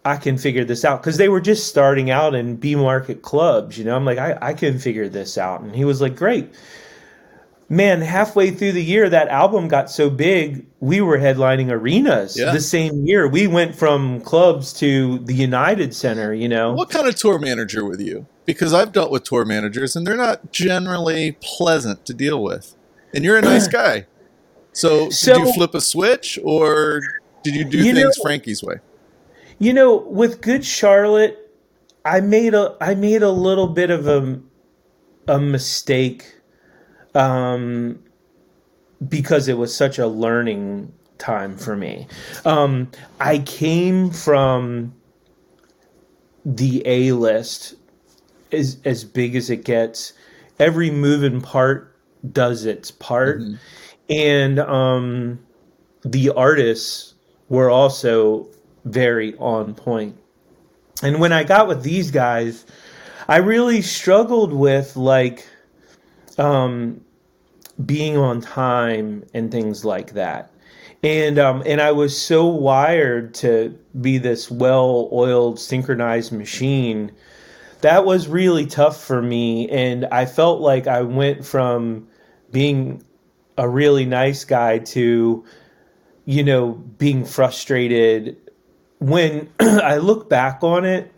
I 0.02 0.16
can 0.16 0.38
figure 0.38 0.64
this 0.64 0.82
out 0.82 1.02
because 1.02 1.18
they 1.18 1.28
were 1.28 1.42
just 1.42 1.68
starting 1.68 2.10
out 2.10 2.34
in 2.34 2.56
B 2.56 2.74
market 2.74 3.20
clubs, 3.20 3.76
you 3.76 3.84
know. 3.84 3.94
I'm 3.94 4.06
like, 4.06 4.18
I, 4.18 4.38
I 4.40 4.54
can 4.54 4.78
figure 4.78 5.08
this 5.08 5.36
out." 5.36 5.60
And 5.60 5.74
he 5.74 5.84
was 5.84 6.00
like, 6.00 6.16
"Great." 6.16 6.54
Man, 7.70 8.00
halfway 8.02 8.50
through 8.50 8.72
the 8.72 8.84
year, 8.84 9.08
that 9.08 9.28
album 9.28 9.68
got 9.68 9.90
so 9.90 10.10
big, 10.10 10.66
we 10.80 11.00
were 11.00 11.18
headlining 11.18 11.70
arenas 11.70 12.36
yeah. 12.38 12.52
the 12.52 12.60
same 12.60 13.06
year. 13.06 13.26
We 13.28 13.46
went 13.46 13.76
from 13.76 14.20
clubs 14.22 14.74
to 14.74 15.20
the 15.20 15.32
United 15.32 15.94
Center, 15.94 16.34
you 16.34 16.48
know. 16.48 16.72
What 16.72 16.90
kind 16.90 17.08
of 17.08 17.14
tour 17.14 17.38
manager 17.38 17.84
with 17.84 18.00
you? 18.00 18.26
Because 18.44 18.74
I've 18.74 18.92
dealt 18.92 19.12
with 19.12 19.22
tour 19.24 19.44
managers 19.44 19.94
and 19.94 20.06
they're 20.06 20.16
not 20.16 20.52
generally 20.52 21.38
pleasant 21.40 22.04
to 22.06 22.12
deal 22.12 22.42
with. 22.42 22.74
And 23.14 23.24
you're 23.24 23.38
a 23.38 23.42
nice 23.42 23.68
guy. 23.82 24.06
So, 24.72 25.08
so 25.10 25.34
did 25.34 25.46
you 25.46 25.52
flip 25.54 25.74
a 25.74 25.80
switch 25.80 26.38
or 26.42 27.00
did 27.42 27.54
you 27.54 27.64
do 27.64 27.78
you 27.78 27.94
things 27.94 28.18
know, 28.18 28.22
Frankie's 28.22 28.62
way? 28.62 28.76
You 29.58 29.72
know, 29.72 29.96
with 29.96 30.40
Good 30.40 30.64
Charlotte, 30.64 31.36
I 32.04 32.20
made 32.20 32.54
a 32.54 32.76
I 32.80 32.94
made 32.94 33.22
a 33.22 33.30
little 33.30 33.66
bit 33.68 33.90
of 33.90 34.06
a 34.06 34.40
a 35.28 35.40
mistake 35.40 36.39
um, 37.14 37.98
because 39.08 39.48
it 39.48 39.58
was 39.58 39.74
such 39.74 39.98
a 39.98 40.06
learning 40.06 40.92
time 41.18 41.56
for 41.56 41.76
me. 41.76 42.06
Um, 42.44 42.90
I 43.20 43.38
came 43.38 44.10
from 44.10 44.94
the 46.44 46.82
A 46.86 47.12
list 47.12 47.74
as 48.52 48.78
as 48.84 49.04
big 49.04 49.36
as 49.36 49.50
it 49.50 49.64
gets. 49.64 50.12
Every 50.58 50.90
moving 50.90 51.40
part 51.40 51.96
does 52.32 52.64
its 52.64 52.90
part, 52.90 53.40
mm-hmm. 53.40 53.54
and 54.08 54.58
um, 54.58 55.38
the 56.04 56.30
artists 56.30 57.14
were 57.48 57.70
also 57.70 58.48
very 58.84 59.36
on 59.36 59.74
point. 59.74 60.16
And 61.02 61.20
when 61.20 61.32
I 61.32 61.44
got 61.44 61.66
with 61.66 61.82
these 61.82 62.10
guys, 62.10 62.66
I 63.28 63.38
really 63.38 63.82
struggled 63.82 64.52
with 64.52 64.96
like 64.96 65.46
um, 66.40 67.00
being 67.84 68.16
on 68.16 68.40
time 68.40 69.24
and 69.34 69.52
things 69.52 69.84
like 69.84 70.14
that. 70.14 70.52
And 71.02 71.38
um, 71.38 71.62
and 71.64 71.80
I 71.80 71.92
was 71.92 72.20
so 72.20 72.46
wired 72.46 73.32
to 73.34 73.78
be 74.00 74.18
this 74.18 74.50
well-oiled, 74.50 75.58
synchronized 75.58 76.32
machine. 76.32 77.12
That 77.80 78.04
was 78.04 78.28
really 78.28 78.66
tough 78.66 79.02
for 79.02 79.22
me, 79.22 79.68
and 79.70 80.04
I 80.06 80.26
felt 80.26 80.60
like 80.60 80.86
I 80.86 81.00
went 81.02 81.46
from 81.46 82.08
being 82.52 83.02
a 83.56 83.66
really 83.66 84.04
nice 84.04 84.44
guy 84.44 84.78
to, 84.78 85.44
you 86.26 86.44
know, 86.44 86.72
being 86.72 87.24
frustrated. 87.24 88.36
When 88.98 89.50
I 89.60 89.96
look 89.96 90.28
back 90.28 90.62
on 90.62 90.84
it, 90.84 91.10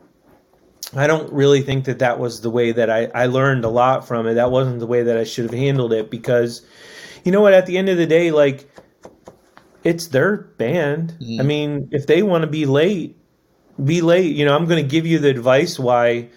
I 0.94 1.06
don't 1.06 1.32
really 1.32 1.62
think 1.62 1.86
that 1.86 2.00
that 2.00 2.18
was 2.18 2.40
the 2.40 2.50
way 2.50 2.72
that 2.72 2.90
I, 2.90 3.06
I 3.14 3.26
learned 3.26 3.64
a 3.64 3.68
lot 3.68 4.06
from 4.06 4.26
it. 4.26 4.34
That 4.34 4.50
wasn't 4.50 4.80
the 4.80 4.86
way 4.86 5.04
that 5.04 5.16
I 5.16 5.24
should 5.24 5.44
have 5.44 5.58
handled 5.58 5.92
it 5.92 6.10
because, 6.10 6.62
you 7.24 7.32
know 7.32 7.40
what, 7.40 7.54
at 7.54 7.66
the 7.66 7.78
end 7.78 7.88
of 7.88 7.96
the 7.96 8.06
day, 8.06 8.30
like, 8.30 8.68
it's 9.84 10.08
their 10.08 10.36
band. 10.36 11.14
Mm. 11.20 11.40
I 11.40 11.42
mean, 11.42 11.88
if 11.92 12.06
they 12.06 12.22
want 12.22 12.42
to 12.42 12.48
be 12.48 12.66
late, 12.66 13.16
be 13.82 14.00
late. 14.00 14.34
You 14.36 14.44
know, 14.44 14.54
I'm 14.54 14.66
going 14.66 14.82
to 14.82 14.88
give 14.88 15.06
you 15.06 15.18
the 15.18 15.30
advice 15.30 15.78
why 15.78 16.28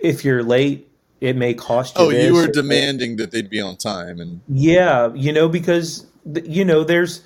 if 0.00 0.24
you're 0.24 0.42
late, 0.42 0.90
it 1.20 1.36
may 1.36 1.54
cost 1.54 1.98
you. 1.98 2.04
Oh, 2.04 2.10
you 2.10 2.34
were 2.34 2.48
demanding 2.48 3.16
that 3.16 3.30
they'd 3.30 3.48
be 3.48 3.60
on 3.60 3.76
time, 3.76 4.20
and 4.20 4.40
yeah, 4.48 5.12
you 5.14 5.32
know, 5.32 5.48
because 5.48 6.06
you 6.44 6.64
know, 6.64 6.84
there's 6.84 7.22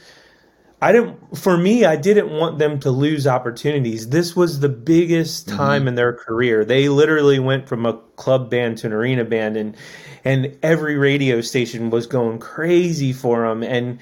I 0.81 0.93
didn't, 0.93 1.37
for 1.37 1.57
me, 1.57 1.85
I 1.85 1.97
didn't 1.97 2.31
want 2.31 2.59
them 2.59 2.79
to 2.81 2.91
lose 2.91 3.27
opportunities. 3.27 4.11
This 4.11 4.37
was 4.37 4.61
the 4.61 4.69
biggest 4.69 5.49
mm-hmm. 5.49 5.57
time 5.57 5.81
mm-hmm. 5.81 5.89
in 5.89 5.95
their 5.97 6.13
career. 6.13 6.65
They 6.65 6.89
literally 6.89 7.41
went 7.41 7.69
from 7.69 7.85
a 7.85 7.95
club 8.15 8.49
band 8.49 8.79
to 8.79 8.87
an 8.87 8.93
arena 8.93 9.25
band 9.25 9.57
and, 9.57 9.77
and 10.25 10.57
every 10.63 10.97
radio 10.97 11.41
station 11.41 11.91
was 11.91 12.07
going 12.07 12.39
crazy 12.39 13.13
for 13.13 13.49
them. 13.49 13.65
And, 13.65 13.99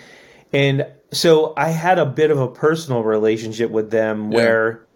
and 0.52 0.86
so 1.12 1.54
I 1.56 1.70
had 1.70 1.98
a 1.98 2.06
bit 2.06 2.30
of 2.30 2.38
a 2.38 2.48
personal 2.48 3.02
relationship 3.02 3.70
with 3.70 3.90
them 3.90 4.30
yeah. 4.30 4.36
where 4.36 4.86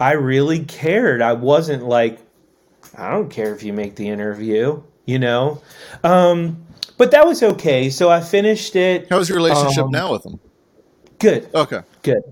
I 0.00 0.12
really 0.12 0.64
cared. 0.64 1.22
I 1.22 1.34
wasn't 1.34 1.84
like, 1.84 2.18
I 2.98 3.10
don't 3.12 3.30
care 3.30 3.54
if 3.54 3.62
you 3.62 3.72
make 3.72 3.94
the 3.94 4.08
interview, 4.08 4.82
you 5.04 5.20
know? 5.20 5.62
Um, 6.02 6.66
but 6.98 7.12
that 7.12 7.26
was 7.26 7.42
okay. 7.42 7.90
So 7.90 8.10
I 8.10 8.20
finished 8.20 8.74
it. 8.74 9.06
How's 9.08 9.28
your 9.28 9.36
relationship 9.36 9.84
um, 9.84 9.90
now 9.90 10.12
with 10.12 10.24
them? 10.24 10.40
Good. 11.18 11.48
Okay. 11.54 11.80
Good. 12.02 12.22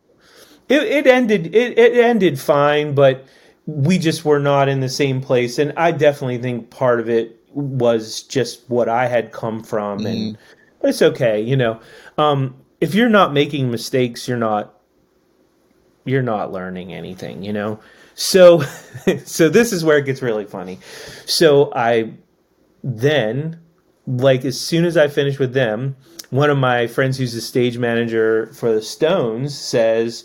It, 0.68 0.82
it 0.82 1.06
ended. 1.06 1.54
It, 1.54 1.78
it 1.78 1.96
ended 1.96 2.40
fine, 2.40 2.94
but 2.94 3.26
we 3.66 3.98
just 3.98 4.24
were 4.24 4.38
not 4.38 4.68
in 4.68 4.80
the 4.80 4.88
same 4.88 5.20
place, 5.20 5.58
and 5.58 5.72
I 5.76 5.90
definitely 5.90 6.38
think 6.38 6.70
part 6.70 7.00
of 7.00 7.08
it 7.08 7.40
was 7.52 8.22
just 8.22 8.68
what 8.68 8.88
I 8.88 9.06
had 9.06 9.32
come 9.32 9.62
from, 9.62 10.00
mm. 10.00 10.06
and 10.06 10.36
mm-hmm. 10.36 10.86
it's 10.86 11.02
okay. 11.02 11.40
You 11.40 11.56
know, 11.56 11.80
um, 12.18 12.56
if 12.80 12.94
you're 12.94 13.08
not 13.08 13.32
making 13.32 13.70
mistakes, 13.70 14.26
you're 14.26 14.38
not 14.38 14.74
you're 16.04 16.22
not 16.22 16.52
learning 16.52 16.92
anything. 16.92 17.42
You 17.42 17.52
know. 17.52 17.80
So, 18.14 18.60
so 19.24 19.48
this 19.48 19.72
is 19.72 19.84
where 19.84 19.98
it 19.98 20.04
gets 20.06 20.22
really 20.22 20.44
funny. 20.44 20.78
So 21.26 21.72
I 21.74 22.12
then, 22.82 23.60
like, 24.06 24.44
as 24.44 24.60
soon 24.60 24.84
as 24.84 24.96
I 24.96 25.08
finished 25.08 25.38
with 25.38 25.52
them, 25.52 25.96
one 26.34 26.50
of 26.50 26.58
my 26.58 26.88
friends 26.88 27.16
who's 27.16 27.32
the 27.32 27.40
stage 27.40 27.78
manager 27.78 28.46
for 28.54 28.74
the 28.74 28.82
Stones 28.82 29.56
says, 29.56 30.24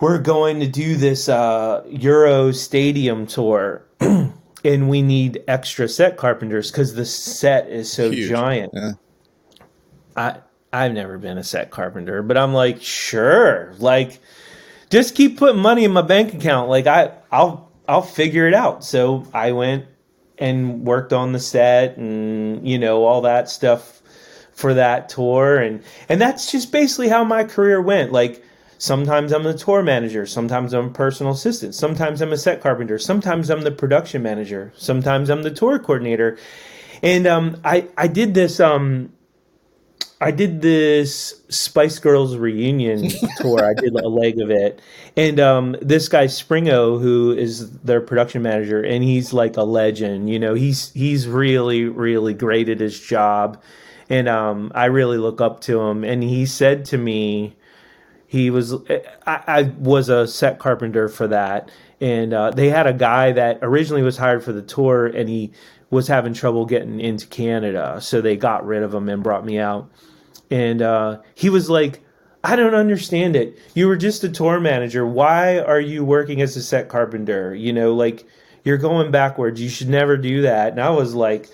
We're 0.00 0.20
going 0.20 0.60
to 0.60 0.68
do 0.68 0.94
this 0.94 1.28
uh, 1.28 1.82
Euro 1.88 2.52
Stadium 2.52 3.26
tour. 3.26 3.84
and 4.00 4.88
we 4.88 5.02
need 5.02 5.42
extra 5.48 5.88
set 5.88 6.16
carpenters 6.16 6.70
because 6.70 6.94
the 6.94 7.04
set 7.04 7.68
is 7.68 7.90
so 7.90 8.12
Huge. 8.12 8.28
giant. 8.28 8.72
Yeah. 8.76 8.92
I 10.16 10.36
I've 10.72 10.92
never 10.92 11.18
been 11.18 11.36
a 11.36 11.44
set 11.44 11.72
carpenter, 11.72 12.22
but 12.22 12.36
I'm 12.36 12.52
like, 12.52 12.80
sure, 12.80 13.74
like, 13.78 14.20
just 14.88 15.16
keep 15.16 15.36
putting 15.36 15.60
money 15.60 15.82
in 15.82 15.90
my 15.90 16.02
bank 16.02 16.32
account. 16.32 16.68
Like 16.68 16.86
I 16.86 17.10
I'll 17.32 17.72
I'll 17.88 18.02
figure 18.02 18.46
it 18.46 18.54
out. 18.54 18.84
So 18.84 19.26
I 19.34 19.50
went 19.50 19.86
and 20.38 20.84
worked 20.84 21.12
on 21.12 21.32
the 21.32 21.40
set 21.40 21.96
and 21.96 22.68
you 22.68 22.78
know 22.78 23.04
all 23.04 23.22
that 23.22 23.48
stuff 23.50 23.95
for 24.56 24.72
that 24.72 25.08
tour 25.10 25.58
and 25.58 25.82
and 26.08 26.18
that's 26.18 26.50
just 26.50 26.72
basically 26.72 27.08
how 27.08 27.22
my 27.22 27.44
career 27.44 27.80
went 27.80 28.10
like 28.10 28.42
sometimes 28.78 29.30
i'm 29.30 29.42
the 29.42 29.56
tour 29.56 29.82
manager 29.82 30.24
sometimes 30.24 30.72
i'm 30.72 30.86
a 30.86 30.90
personal 30.90 31.32
assistant 31.32 31.74
sometimes 31.74 32.22
i'm 32.22 32.32
a 32.32 32.38
set 32.38 32.62
carpenter 32.62 32.98
sometimes 32.98 33.50
i'm 33.50 33.60
the 33.60 33.70
production 33.70 34.22
manager 34.22 34.72
sometimes 34.74 35.28
i'm 35.28 35.42
the 35.42 35.50
tour 35.50 35.78
coordinator 35.78 36.38
and 37.02 37.26
um, 37.26 37.60
i 37.64 37.86
i 37.98 38.08
did 38.08 38.32
this 38.34 38.58
um, 38.58 39.12
I 40.18 40.30
did 40.30 40.62
this 40.62 41.42
Spice 41.50 41.98
Girls 41.98 42.38
reunion 42.38 43.10
tour. 43.36 43.62
I 43.62 43.74
did 43.74 43.94
a 43.94 44.08
leg 44.08 44.40
of 44.40 44.50
it, 44.50 44.80
and 45.14 45.38
um, 45.38 45.76
this 45.82 46.08
guy 46.08 46.24
Springo, 46.24 46.98
who 46.98 47.32
is 47.32 47.70
their 47.80 48.00
production 48.00 48.40
manager, 48.40 48.82
and 48.82 49.04
he's 49.04 49.34
like 49.34 49.58
a 49.58 49.62
legend. 49.62 50.30
You 50.30 50.38
know, 50.38 50.54
he's 50.54 50.90
he's 50.92 51.28
really 51.28 51.84
really 51.84 52.32
great 52.32 52.70
at 52.70 52.80
his 52.80 52.98
job 52.98 53.62
and 54.08 54.28
um, 54.28 54.72
I 54.74 54.86
really 54.86 55.18
look 55.18 55.40
up 55.40 55.60
to 55.62 55.80
him. 55.80 56.04
And 56.04 56.22
he 56.22 56.46
said 56.46 56.84
to 56.86 56.98
me, 56.98 57.56
he 58.26 58.50
was 58.50 58.74
I, 59.26 59.42
I 59.46 59.62
was 59.78 60.08
a 60.08 60.26
set 60.26 60.58
carpenter 60.58 61.08
for 61.08 61.28
that, 61.28 61.70
and 62.00 62.34
uh, 62.34 62.50
they 62.50 62.68
had 62.68 62.86
a 62.86 62.92
guy 62.92 63.32
that 63.32 63.60
originally 63.62 64.02
was 64.02 64.16
hired 64.16 64.42
for 64.42 64.52
the 64.52 64.62
tour, 64.62 65.06
and 65.06 65.28
he 65.28 65.52
was 65.90 66.08
having 66.08 66.34
trouble 66.34 66.66
getting 66.66 67.00
into 67.00 67.26
Canada, 67.28 68.00
so 68.00 68.20
they 68.20 68.36
got 68.36 68.66
rid 68.66 68.82
of 68.82 68.92
him 68.92 69.08
and 69.08 69.22
brought 69.22 69.44
me 69.44 69.58
out. 69.58 69.90
And 70.50 70.82
uh, 70.82 71.20
he 71.34 71.48
was 71.48 71.70
like, 71.70 72.00
I 72.42 72.56
don't 72.56 72.74
understand 72.74 73.36
it. 73.36 73.58
You 73.74 73.88
were 73.88 73.96
just 73.96 74.24
a 74.24 74.28
tour 74.28 74.60
manager. 74.60 75.06
Why 75.06 75.58
are 75.58 75.80
you 75.80 76.04
working 76.04 76.40
as 76.40 76.56
a 76.56 76.62
set 76.62 76.88
carpenter? 76.88 77.54
You 77.54 77.72
know, 77.72 77.94
like 77.94 78.24
you're 78.64 78.78
going 78.78 79.10
backwards. 79.10 79.60
You 79.60 79.68
should 79.68 79.88
never 79.88 80.16
do 80.16 80.42
that. 80.42 80.72
And 80.72 80.80
I 80.80 80.90
was 80.90 81.14
like, 81.14 81.48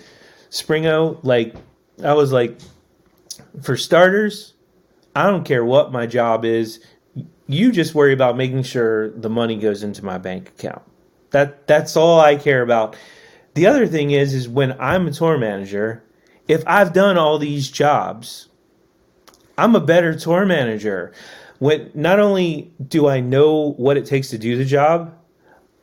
Springo, 0.49 1.19
like 1.23 1.55
I 2.03 2.13
was 2.13 2.31
like, 2.31 2.59
for 3.61 3.77
starters, 3.77 4.53
I 5.15 5.27
don't 5.27 5.43
care 5.43 5.63
what 5.63 5.91
my 5.91 6.05
job 6.05 6.45
is. 6.45 6.83
You 7.47 7.71
just 7.71 7.93
worry 7.93 8.13
about 8.13 8.37
making 8.37 8.63
sure 8.63 9.11
the 9.11 9.29
money 9.29 9.57
goes 9.57 9.83
into 9.83 10.03
my 10.03 10.17
bank 10.17 10.49
account. 10.49 10.81
That 11.31 11.67
that's 11.67 11.95
all 11.95 12.19
I 12.19 12.35
care 12.35 12.61
about. 12.61 12.95
The 13.55 13.67
other 13.67 13.87
thing 13.87 14.11
is 14.11 14.33
is 14.33 14.47
when 14.47 14.79
I'm 14.79 15.07
a 15.07 15.11
tour 15.11 15.37
manager, 15.37 16.03
if 16.47 16.63
I've 16.65 16.93
done 16.93 17.17
all 17.17 17.37
these 17.37 17.69
jobs, 17.69 18.49
I'm 19.57 19.75
a 19.75 19.79
better 19.79 20.17
tour 20.17 20.45
manager. 20.45 21.13
When 21.59 21.91
not 21.93 22.19
only 22.19 22.73
do 22.85 23.07
I 23.07 23.19
know 23.19 23.73
what 23.77 23.97
it 23.97 24.05
takes 24.05 24.29
to 24.29 24.37
do 24.37 24.57
the 24.57 24.65
job, 24.65 25.13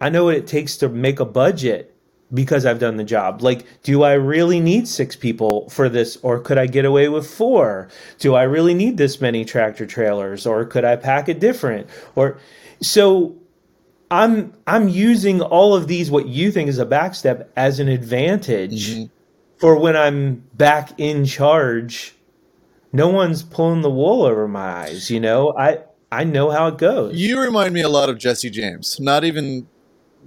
I 0.01 0.09
know 0.09 0.25
what 0.25 0.35
it 0.35 0.47
takes 0.47 0.77
to 0.79 0.89
make 0.89 1.21
a 1.21 1.25
budget 1.25 1.90
because 2.33 2.65
I've 2.65 2.79
done 2.79 2.97
the 2.97 3.05
job. 3.05 3.43
Like, 3.43 3.67
do 3.83 4.03
I 4.03 4.13
really 4.13 4.61
need 4.61 4.87
six 4.87 5.17
people 5.17 5.69
for 5.71 5.89
this, 5.89 6.17
or 6.23 6.39
could 6.39 6.59
I 6.59 6.67
get 6.67 6.85
away 6.85 7.09
with 7.09 7.29
four? 7.29 7.89
Do 8.19 8.35
I 8.35 8.45
really 8.45 8.75
need 8.75 8.97
this 8.97 9.21
many 9.21 9.45
tractor 9.45 9.87
trailers, 9.87 10.47
or 10.47 10.65
could 10.65 10.85
I 10.85 10.97
pack 10.97 11.29
it 11.29 11.41
different? 11.41 11.89
Or 12.15 12.39
so 12.81 13.35
I'm 14.11 14.53
I'm 14.67 14.89
using 14.89 15.41
all 15.41 15.75
of 15.75 15.89
these 15.89 16.11
what 16.11 16.29
you 16.29 16.51
think 16.53 16.69
is 16.69 16.79
a 16.79 16.87
backstep 16.87 17.49
as 17.57 17.81
an 17.81 17.89
advantage 17.89 18.91
mm-hmm. 18.91 19.05
for 19.59 19.77
when 19.77 19.97
I'm 19.97 20.45
back 20.55 20.93
in 20.99 21.25
charge. 21.25 22.15
No 22.93 23.09
one's 23.09 23.45
pulling 23.45 23.83
the 23.83 23.91
wool 23.91 24.25
over 24.25 24.49
my 24.49 24.85
eyes, 24.85 25.11
you 25.11 25.21
know. 25.21 25.55
I 25.57 25.79
I 26.13 26.25
know 26.25 26.51
how 26.51 26.69
it 26.69 26.79
goes. 26.79 27.17
You 27.17 27.41
remind 27.41 27.73
me 27.73 27.83
a 27.83 27.89
lot 27.89 28.09
of 28.09 28.19
Jesse 28.19 28.51
James. 28.51 28.99
Not 28.99 29.25
even 29.25 29.69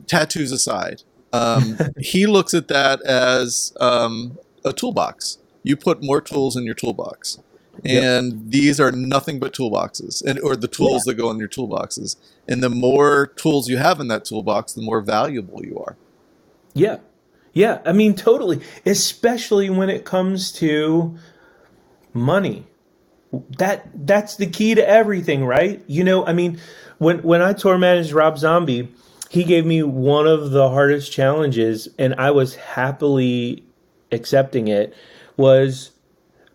tattoos 0.07 0.51
aside 0.51 1.03
um, 1.33 1.77
he 1.99 2.25
looks 2.25 2.53
at 2.53 2.69
that 2.69 3.01
as 3.01 3.73
um, 3.81 4.37
a 4.63 4.71
toolbox. 4.71 5.39
You 5.63 5.75
put 5.75 6.03
more 6.03 6.21
tools 6.21 6.55
in 6.55 6.63
your 6.63 6.75
toolbox, 6.75 7.39
and 7.83 8.33
yep. 8.33 8.41
these 8.45 8.79
are 8.79 8.91
nothing 8.91 9.39
but 9.39 9.53
toolboxes, 9.53 10.23
and 10.23 10.39
or 10.39 10.55
the 10.55 10.67
tools 10.67 11.03
yeah. 11.05 11.11
that 11.11 11.17
go 11.17 11.31
in 11.31 11.37
your 11.37 11.47
toolboxes. 11.47 12.15
And 12.47 12.61
the 12.61 12.69
more 12.69 13.27
tools 13.27 13.69
you 13.69 13.77
have 13.77 13.99
in 13.99 14.07
that 14.09 14.25
toolbox, 14.25 14.73
the 14.73 14.81
more 14.81 15.01
valuable 15.01 15.65
you 15.65 15.79
are. 15.79 15.95
Yeah, 16.73 16.97
yeah. 17.53 17.81
I 17.85 17.93
mean, 17.93 18.13
totally. 18.13 18.61
Especially 18.85 19.69
when 19.69 19.89
it 19.89 20.05
comes 20.05 20.51
to 20.53 21.17
money. 22.13 22.65
That 23.57 23.89
that's 23.95 24.35
the 24.35 24.45
key 24.45 24.75
to 24.75 24.87
everything, 24.87 25.45
right? 25.45 25.81
You 25.87 26.03
know, 26.03 26.25
I 26.25 26.33
mean, 26.33 26.59
when 26.99 27.19
when 27.23 27.41
I 27.41 27.53
tour 27.53 27.77
managed 27.77 28.11
Rob 28.11 28.37
Zombie 28.37 28.89
he 29.33 29.43
gave 29.43 29.65
me 29.65 29.81
one 29.81 30.27
of 30.27 30.51
the 30.51 30.69
hardest 30.69 31.11
challenges 31.11 31.89
and 31.97 32.13
I 32.19 32.29
was 32.29 32.53
happily 32.53 33.65
accepting 34.11 34.67
it 34.67 34.93
was 35.37 35.89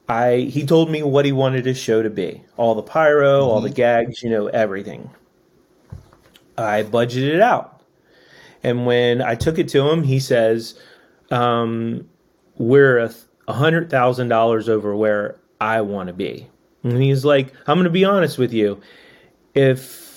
I 0.09 0.49
he 0.49 0.65
told 0.65 0.89
me 0.89 1.03
what 1.03 1.25
he 1.25 1.33
wanted 1.33 1.67
his 1.67 1.77
show 1.77 2.05
to 2.05 2.09
be. 2.09 2.41
All 2.57 2.77
the 2.77 2.83
pyro, 2.85 3.41
mm-hmm. 3.41 3.51
all 3.51 3.61
the 3.61 3.69
mm-hmm. 3.69 3.75
gags, 3.75 4.23
you 4.23 4.31
know, 4.31 4.47
everything. 4.47 5.11
I 6.57 6.85
budgeted 6.85 7.35
it 7.35 7.41
out. 7.41 7.83
And 8.63 8.87
when 8.87 9.23
I 9.23 9.35
took 9.35 9.59
it 9.59 9.69
to 9.71 9.89
him, 9.89 10.05
he 10.05 10.21
says, 10.21 10.79
um, 11.33 12.09
we're 12.59 12.99
a 13.49 13.53
hundred 13.53 13.91
thousand 13.91 14.29
dollars 14.29 14.69
over 14.69 14.95
where 14.95 15.41
I 15.61 15.81
want 15.81 16.07
to 16.07 16.13
be. 16.13 16.49
And 16.85 17.03
he's 17.03 17.25
like, 17.25 17.53
I'm 17.67 17.77
gonna 17.77 17.91
be 17.91 18.05
honest 18.05 18.39
with 18.39 18.53
you. 18.53 18.81
If 19.55 20.08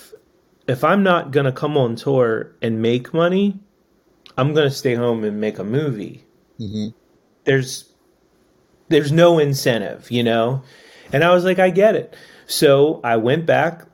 if 0.66 0.84
I'm 0.84 1.02
not 1.02 1.30
going 1.30 1.46
to 1.46 1.52
come 1.52 1.76
on 1.76 1.96
tour 1.96 2.52
and 2.62 2.80
make 2.80 3.12
money, 3.12 3.60
I'm 4.36 4.54
going 4.54 4.68
to 4.68 4.74
stay 4.74 4.94
home 4.94 5.24
and 5.24 5.40
make 5.40 5.58
a 5.58 5.64
movie. 5.64 6.24
Mm-hmm. 6.58 6.96
There's 7.44 7.92
there's 8.88 9.12
no 9.12 9.38
incentive, 9.38 10.10
you 10.10 10.22
know? 10.22 10.62
And 11.12 11.24
I 11.24 11.32
was 11.32 11.44
like, 11.44 11.58
I 11.58 11.70
get 11.70 11.96
it. 11.96 12.14
So 12.46 13.00
I 13.02 13.16
went 13.16 13.46
back. 13.46 13.86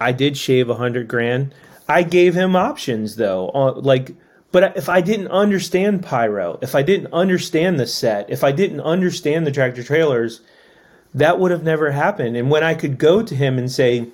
I 0.00 0.12
did 0.12 0.36
shave 0.36 0.70
a 0.70 0.76
hundred 0.76 1.08
grand. 1.08 1.54
I 1.88 2.02
gave 2.02 2.34
him 2.34 2.56
options 2.56 3.16
though, 3.16 3.46
like, 3.82 4.12
but 4.52 4.76
if 4.76 4.88
I 4.88 5.00
didn't 5.00 5.28
understand 5.28 6.02
pyro, 6.02 6.58
if 6.62 6.74
I 6.74 6.82
didn't 6.82 7.12
understand 7.12 7.78
the 7.78 7.86
set, 7.86 8.30
if 8.30 8.42
I 8.42 8.52
didn't 8.52 8.80
understand 8.80 9.46
the 9.46 9.52
tractor 9.52 9.82
trailers, 9.82 10.40
that 11.14 11.38
would 11.38 11.50
have 11.50 11.62
never 11.62 11.90
happened. 11.90 12.36
And 12.36 12.50
when 12.50 12.64
I 12.64 12.74
could 12.74 12.98
go 12.98 13.22
to 13.22 13.34
him 13.34 13.58
and 13.58 13.70
say, 13.70 14.08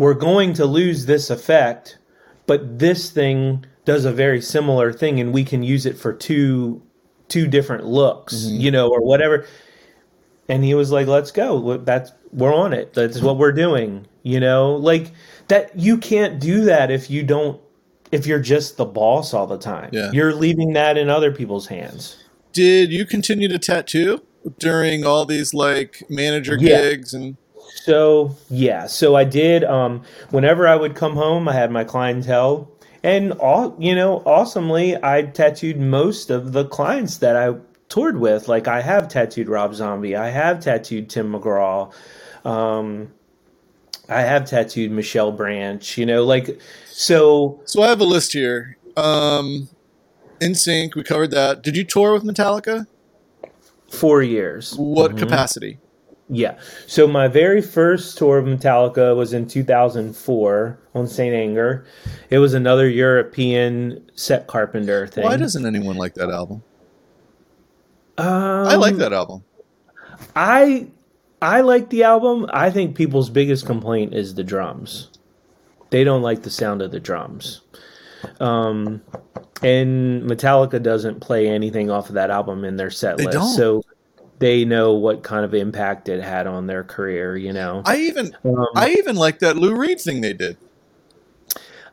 we're 0.00 0.14
going 0.14 0.54
to 0.54 0.64
lose 0.64 1.04
this 1.04 1.28
effect, 1.28 1.98
but 2.46 2.78
this 2.78 3.10
thing 3.10 3.66
does 3.84 4.06
a 4.06 4.12
very 4.12 4.40
similar 4.40 4.94
thing 4.94 5.20
and 5.20 5.30
we 5.32 5.44
can 5.44 5.62
use 5.62 5.84
it 5.84 5.96
for 5.98 6.12
two 6.12 6.82
two 7.28 7.46
different 7.46 7.84
looks, 7.84 8.34
mm-hmm. 8.34 8.60
you 8.60 8.70
know, 8.70 8.88
or 8.90 9.02
whatever. 9.02 9.46
and 10.48 10.64
he 10.64 10.74
was 10.74 10.90
like, 10.90 11.06
"Let's 11.06 11.30
go. 11.30 11.76
That's 11.76 12.12
we're 12.32 12.54
on 12.54 12.72
it. 12.72 12.94
That's 12.94 13.20
what 13.20 13.36
we're 13.36 13.52
doing." 13.52 14.06
You 14.22 14.40
know, 14.40 14.74
like 14.74 15.12
that. 15.48 15.78
You 15.78 15.98
can't 15.98 16.40
do 16.40 16.64
that 16.64 16.90
if 16.90 17.10
you 17.10 17.22
don't. 17.22 17.60
If 18.10 18.26
you're 18.26 18.40
just 18.40 18.76
the 18.78 18.86
boss 18.86 19.34
all 19.34 19.46
the 19.46 19.58
time, 19.58 19.90
Yeah. 19.92 20.10
you're 20.12 20.34
leaving 20.34 20.72
that 20.72 20.96
in 20.98 21.08
other 21.10 21.30
people's 21.30 21.66
hands. 21.68 22.16
Did 22.52 22.90
you 22.90 23.04
continue 23.04 23.48
to 23.48 23.58
tattoo 23.58 24.22
during 24.58 25.04
all 25.06 25.26
these 25.26 25.54
like 25.54 26.02
manager 26.08 26.56
Yeah. 26.58 26.80
gigs 26.80 27.14
and 27.14 27.36
So 27.90 28.36
yeah, 28.48 28.86
so 28.86 29.16
I 29.16 29.24
did. 29.24 29.64
Um, 29.64 30.04
whenever 30.30 30.68
I 30.68 30.76
would 30.76 30.94
come 30.94 31.14
home, 31.16 31.48
I 31.48 31.54
had 31.54 31.72
my 31.72 31.82
clientele, 31.82 32.70
and 33.02 33.32
all 33.32 33.74
you 33.80 33.96
know, 33.96 34.22
awesomely, 34.24 34.96
I 35.02 35.22
tattooed 35.22 35.76
most 35.76 36.30
of 36.30 36.52
the 36.52 36.66
clients 36.66 37.16
that 37.16 37.34
I 37.34 37.56
toured 37.88 38.20
with. 38.20 38.46
Like 38.46 38.68
I 38.68 38.80
have 38.80 39.08
tattooed 39.08 39.48
Rob 39.48 39.74
Zombie, 39.74 40.14
I 40.14 40.28
have 40.30 40.60
tattooed 40.60 41.10
Tim 41.10 41.32
McGraw, 41.32 41.92
um, 42.44 43.10
I 44.08 44.20
have 44.20 44.48
tattooed 44.48 44.92
Michelle 44.92 45.32
Branch. 45.32 45.98
You 45.98 46.06
know, 46.06 46.24
like 46.24 46.60
so. 46.86 47.60
So 47.64 47.82
I 47.82 47.88
have 47.88 47.98
a 47.98 48.04
list 48.04 48.32
here. 48.32 48.76
Um 48.96 49.68
NSYNC, 50.40 50.94
we 50.94 51.02
covered 51.02 51.32
that. 51.32 51.62
Did 51.62 51.76
you 51.76 51.82
tour 51.82 52.12
with 52.12 52.22
Metallica? 52.22 52.86
Four 53.88 54.22
years. 54.22 54.76
What 54.76 55.18
capacity? 55.18 55.80
Yeah. 56.32 56.58
So 56.86 57.08
my 57.08 57.26
very 57.26 57.60
first 57.60 58.16
tour 58.16 58.38
of 58.38 58.46
Metallica 58.46 59.16
was 59.16 59.32
in 59.32 59.48
2004 59.48 60.78
on 60.94 61.06
St. 61.08 61.34
Anger. 61.34 61.84
It 62.30 62.38
was 62.38 62.54
another 62.54 62.88
European 62.88 64.08
set 64.14 64.46
carpenter 64.46 65.06
thing. 65.08 65.24
Why 65.24 65.36
doesn't 65.36 65.66
anyone 65.66 65.96
like 65.96 66.14
that 66.14 66.30
album? 66.30 66.62
um, 68.18 68.26
I 68.68 68.76
like 68.76 68.96
that 68.96 69.12
album. 69.12 69.42
I 70.36 70.88
I 71.42 71.62
like 71.62 71.90
the 71.90 72.04
album. 72.04 72.46
I 72.52 72.70
think 72.70 72.94
people's 72.96 73.30
biggest 73.30 73.66
complaint 73.66 74.14
is 74.14 74.34
the 74.34 74.44
drums. 74.44 75.08
They 75.90 76.04
don't 76.04 76.22
like 76.22 76.42
the 76.42 76.50
sound 76.50 76.82
of 76.82 76.92
the 76.92 77.00
drums. 77.00 77.62
Um, 78.38 79.00
and 79.62 80.22
Metallica 80.22 80.80
doesn't 80.82 81.20
play 81.20 81.48
anything 81.48 81.90
off 81.90 82.08
of 82.08 82.14
that 82.14 82.30
album 82.30 82.64
in 82.64 82.76
their 82.76 82.90
set 82.90 83.16
They 83.16 83.24
list, 83.24 83.38
don't. 83.38 83.54
so 83.56 83.82
they 84.40 84.64
know 84.64 84.94
what 84.94 85.22
kind 85.22 85.44
of 85.44 85.54
impact 85.54 86.08
it 86.08 86.20
had 86.22 86.46
on 86.48 86.66
their 86.66 86.82
career. 86.82 87.36
You 87.36 87.52
know, 87.52 87.82
I 87.86 87.98
even 87.98 88.34
um, 88.44 88.66
I 88.74 88.90
even 88.98 89.14
like 89.16 89.38
that 89.38 89.56
Lou 89.56 89.76
Reed 89.76 90.00
thing 90.00 90.20
they 90.20 90.32
did. 90.32 90.56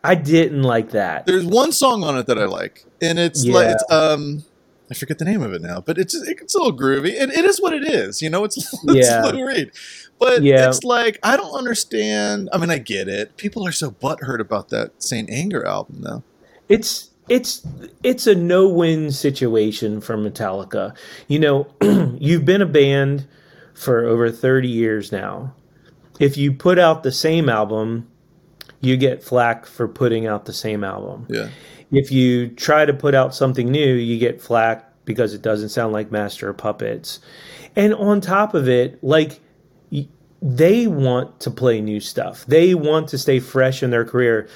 I 0.04 0.16
didn't 0.16 0.64
like 0.64 0.92
that. 0.92 1.26
There's 1.26 1.46
one 1.46 1.72
song 1.72 2.04
on 2.04 2.18
it 2.18 2.26
that 2.28 2.40
I 2.40 2.46
like, 2.46 2.86
and 3.02 3.20
it's 3.20 3.46
like 3.46 3.68
it's 3.70 3.84
um 3.92 4.44
I 4.90 4.94
forget 4.94 5.18
the 5.20 5.26
name 5.26 5.42
of 5.42 5.54
it 5.54 5.62
now, 5.62 5.82
but 5.82 5.98
it's 5.98 6.16
it's 6.16 6.56
a 6.56 6.58
little 6.58 6.78
groovy. 6.78 7.20
And 7.22 7.32
it 7.32 7.44
is 7.46 7.62
what 7.62 7.74
it 7.74 7.84
is, 7.86 8.22
you 8.22 8.30
know. 8.30 8.44
It's, 8.44 8.58
it's 8.86 9.08
Yeah. 9.10 9.22
Lou 9.26 9.46
Reed, 9.46 9.72
but 10.20 10.44
Yeah. 10.44 10.68
it's 10.70 10.84
like 10.84 11.20
I 11.24 11.36
don't 11.36 11.54
understand. 11.54 12.50
I 12.54 12.58
mean, 12.58 12.70
I 12.70 12.78
get 12.78 13.08
it. 13.10 13.36
People 13.38 13.68
are 13.68 13.72
so 13.74 13.92
butthurt 13.92 14.40
about 14.40 14.70
that 14.70 14.92
Saint 15.04 15.30
Anger 15.30 15.66
album, 15.66 16.02
though. 16.02 16.24
it's 16.70 17.10
it's 17.30 17.66
it's 18.04 18.28
a 18.28 18.36
no-win 18.36 19.12
situation 19.12 20.02
for 20.02 20.18
Metallica. 20.18 20.96
You 21.28 21.40
know, 21.40 21.68
you've 22.20 22.46
been 22.46 22.62
a 22.62 22.68
band 22.68 23.28
for 23.74 24.06
over 24.06 24.32
30 24.32 24.68
years 24.68 25.12
now. 25.12 25.54
If 26.20 26.38
you 26.38 26.54
put 26.54 26.80
out 26.80 27.04
the 27.04 27.12
same 27.12 27.48
album, 27.48 28.08
you 28.82 28.98
get 28.98 29.24
flack 29.24 29.66
for 29.66 29.88
putting 29.88 30.26
out 30.26 30.46
the 30.46 30.54
same 30.54 30.84
album. 30.84 31.28
Yeah, 31.30 31.50
If 31.92 32.12
you 32.12 32.50
try 32.50 32.86
to 32.86 32.94
put 32.94 33.14
out 33.14 33.36
something 33.36 33.70
new, 33.70 33.94
you 33.94 34.18
get 34.18 34.42
flack 34.42 34.92
because 35.06 35.34
it 35.34 35.42
doesn't 35.42 35.70
sound 35.70 35.94
like 35.94 36.12
Master 36.12 36.50
of 36.50 36.58
Puppets. 36.58 37.20
And 37.76 37.94
on 37.94 38.20
top 38.20 38.54
of 38.56 38.68
it, 38.68 39.04
like 39.04 39.40
they 40.42 40.88
want 40.88 41.40
to 41.42 41.52
play 41.52 41.82
new 41.82 42.00
stuff. 42.00 42.46
They 42.46 42.76
want 42.76 43.10
to 43.10 43.18
stay 43.18 43.40
fresh 43.40 43.82
in 43.82 43.90
their 43.90 44.06
career. 44.06 44.48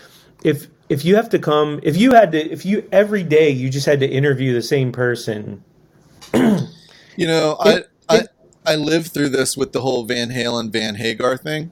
If 0.44 0.68
if 0.92 1.06
you 1.06 1.16
have 1.16 1.30
to 1.30 1.40
come, 1.40 1.80
if 1.84 1.96
you 1.96 2.12
had 2.14 2.34
to, 2.34 2.52
if 2.52 2.66
you 2.66 2.88
every 2.92 3.24
day 3.24 3.50
you 3.50 3.70
just 3.70 3.86
had 3.86 4.02
to 4.02 4.08
interview 4.08 4.54
the 4.54 4.62
same 4.62 4.92
person, 4.92 5.64
you 6.34 7.28
know, 7.28 7.58
It- 7.66 7.88
I 8.10 8.18
it- 8.18 8.28
I 8.66 8.74
I 8.74 8.76
lived 8.76 9.12
through 9.14 9.30
this 9.30 9.56
with 9.58 9.72
the 9.72 9.82
whole 9.82 10.04
Van 10.04 10.30
Halen 10.30 10.72
Van 10.72 10.96
Hagar 10.96 11.38
thing. 11.38 11.72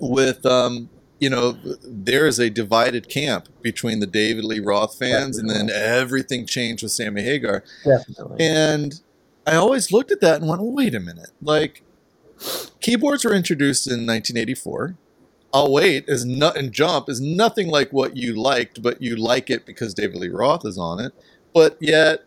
With 0.00 0.44
um, 0.44 0.90
you 1.20 1.30
know, 1.30 1.56
there 1.84 2.26
is 2.26 2.38
a 2.40 2.50
divided 2.50 3.08
camp 3.08 3.48
between 3.62 4.00
the 4.00 4.06
David 4.06 4.44
Lee 4.44 4.60
Roth 4.60 4.98
fans, 4.98 5.38
and 5.38 5.48
then 5.48 5.70
everything 5.70 6.46
changed 6.46 6.82
with 6.82 6.92
Sammy 6.92 7.22
Hagar. 7.22 7.64
definitely, 7.84 8.44
And 8.44 9.00
I 9.46 9.54
always 9.56 9.90
looked 9.92 10.10
at 10.12 10.20
that 10.20 10.40
and 10.40 10.48
went, 10.48 10.62
wait 10.62 10.94
a 10.94 11.00
minute. 11.00 11.30
Like, 11.42 11.82
keyboards 12.80 13.24
were 13.24 13.34
introduced 13.34 13.86
in 13.88 14.06
1984. 14.06 14.94
I'll 15.52 15.72
wait 15.72 16.04
is 16.08 16.24
not 16.26 16.56
and 16.56 16.72
jump 16.72 17.08
is 17.08 17.20
nothing 17.20 17.68
like 17.68 17.90
what 17.92 18.16
you 18.16 18.34
liked, 18.34 18.82
but 18.82 19.00
you 19.00 19.16
like 19.16 19.48
it 19.50 19.64
because 19.64 19.94
David 19.94 20.16
Lee 20.16 20.28
Roth 20.28 20.64
is 20.66 20.76
on 20.78 21.00
it. 21.00 21.12
But 21.54 21.76
yet, 21.80 22.24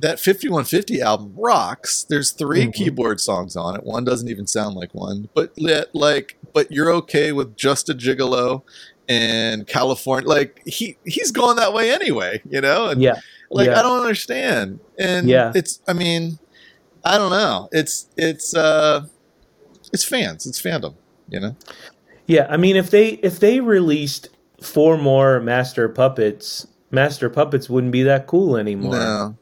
that 0.00 0.18
5150 0.20 1.00
album 1.00 1.32
rocks. 1.36 2.04
There's 2.08 2.32
3 2.32 2.66
Mhm. 2.66 2.74
keyboard 2.74 3.20
songs 3.20 3.56
on 3.56 3.76
it. 3.76 3.84
One 3.84 4.04
doesn't 4.04 4.28
even 4.28 4.46
sound 4.46 4.74
like 4.76 4.94
one. 4.94 5.28
But 5.34 5.52
yet, 5.56 5.94
like, 5.94 6.36
but 6.52 6.70
you're 6.70 6.92
okay 6.94 7.32
with 7.32 7.56
just 7.56 7.88
a 7.88 7.94
gigolo 7.94 8.62
and 9.08 9.66
California. 9.66 10.28
Like 10.28 10.60
he 10.66 10.98
he's 11.06 11.30
going 11.30 11.56
that 11.56 11.72
way 11.72 11.90
anyway, 11.92 12.42
you 12.50 12.60
know. 12.60 12.88
And 12.88 13.00
yeah, 13.00 13.14
like 13.50 13.68
Yeah. 13.68 13.78
I 13.78 13.82
don't 13.82 14.00
understand. 14.00 14.80
And 14.98 15.28
Yeah. 15.28 15.52
it's 15.54 15.80
I 15.86 15.92
mean, 15.92 16.40
I 17.04 17.16
don't 17.16 17.30
know. 17.30 17.68
It's 17.72 18.08
it's 18.16 18.52
uh 18.54 19.06
it's 19.92 20.04
fans, 20.04 20.44
it's 20.46 20.60
fandom, 20.60 20.94
you 21.28 21.38
know? 21.40 21.56
Yeah. 22.26 22.46
I 22.50 22.56
mean, 22.56 22.76
if 22.76 22.90
they 22.90 23.10
if 23.10 23.40
they 23.40 23.60
released 23.60 24.28
four 24.60 24.96
more 24.98 25.40
Master 25.40 25.88
Puppets, 25.88 26.66
Master 26.90 27.28
Puppets 27.30 27.68
wouldn't 27.68 27.92
be 27.92 28.02
that 28.04 28.26
cool 28.26 28.56
anymore. 28.56 28.94
No. 28.94 29.36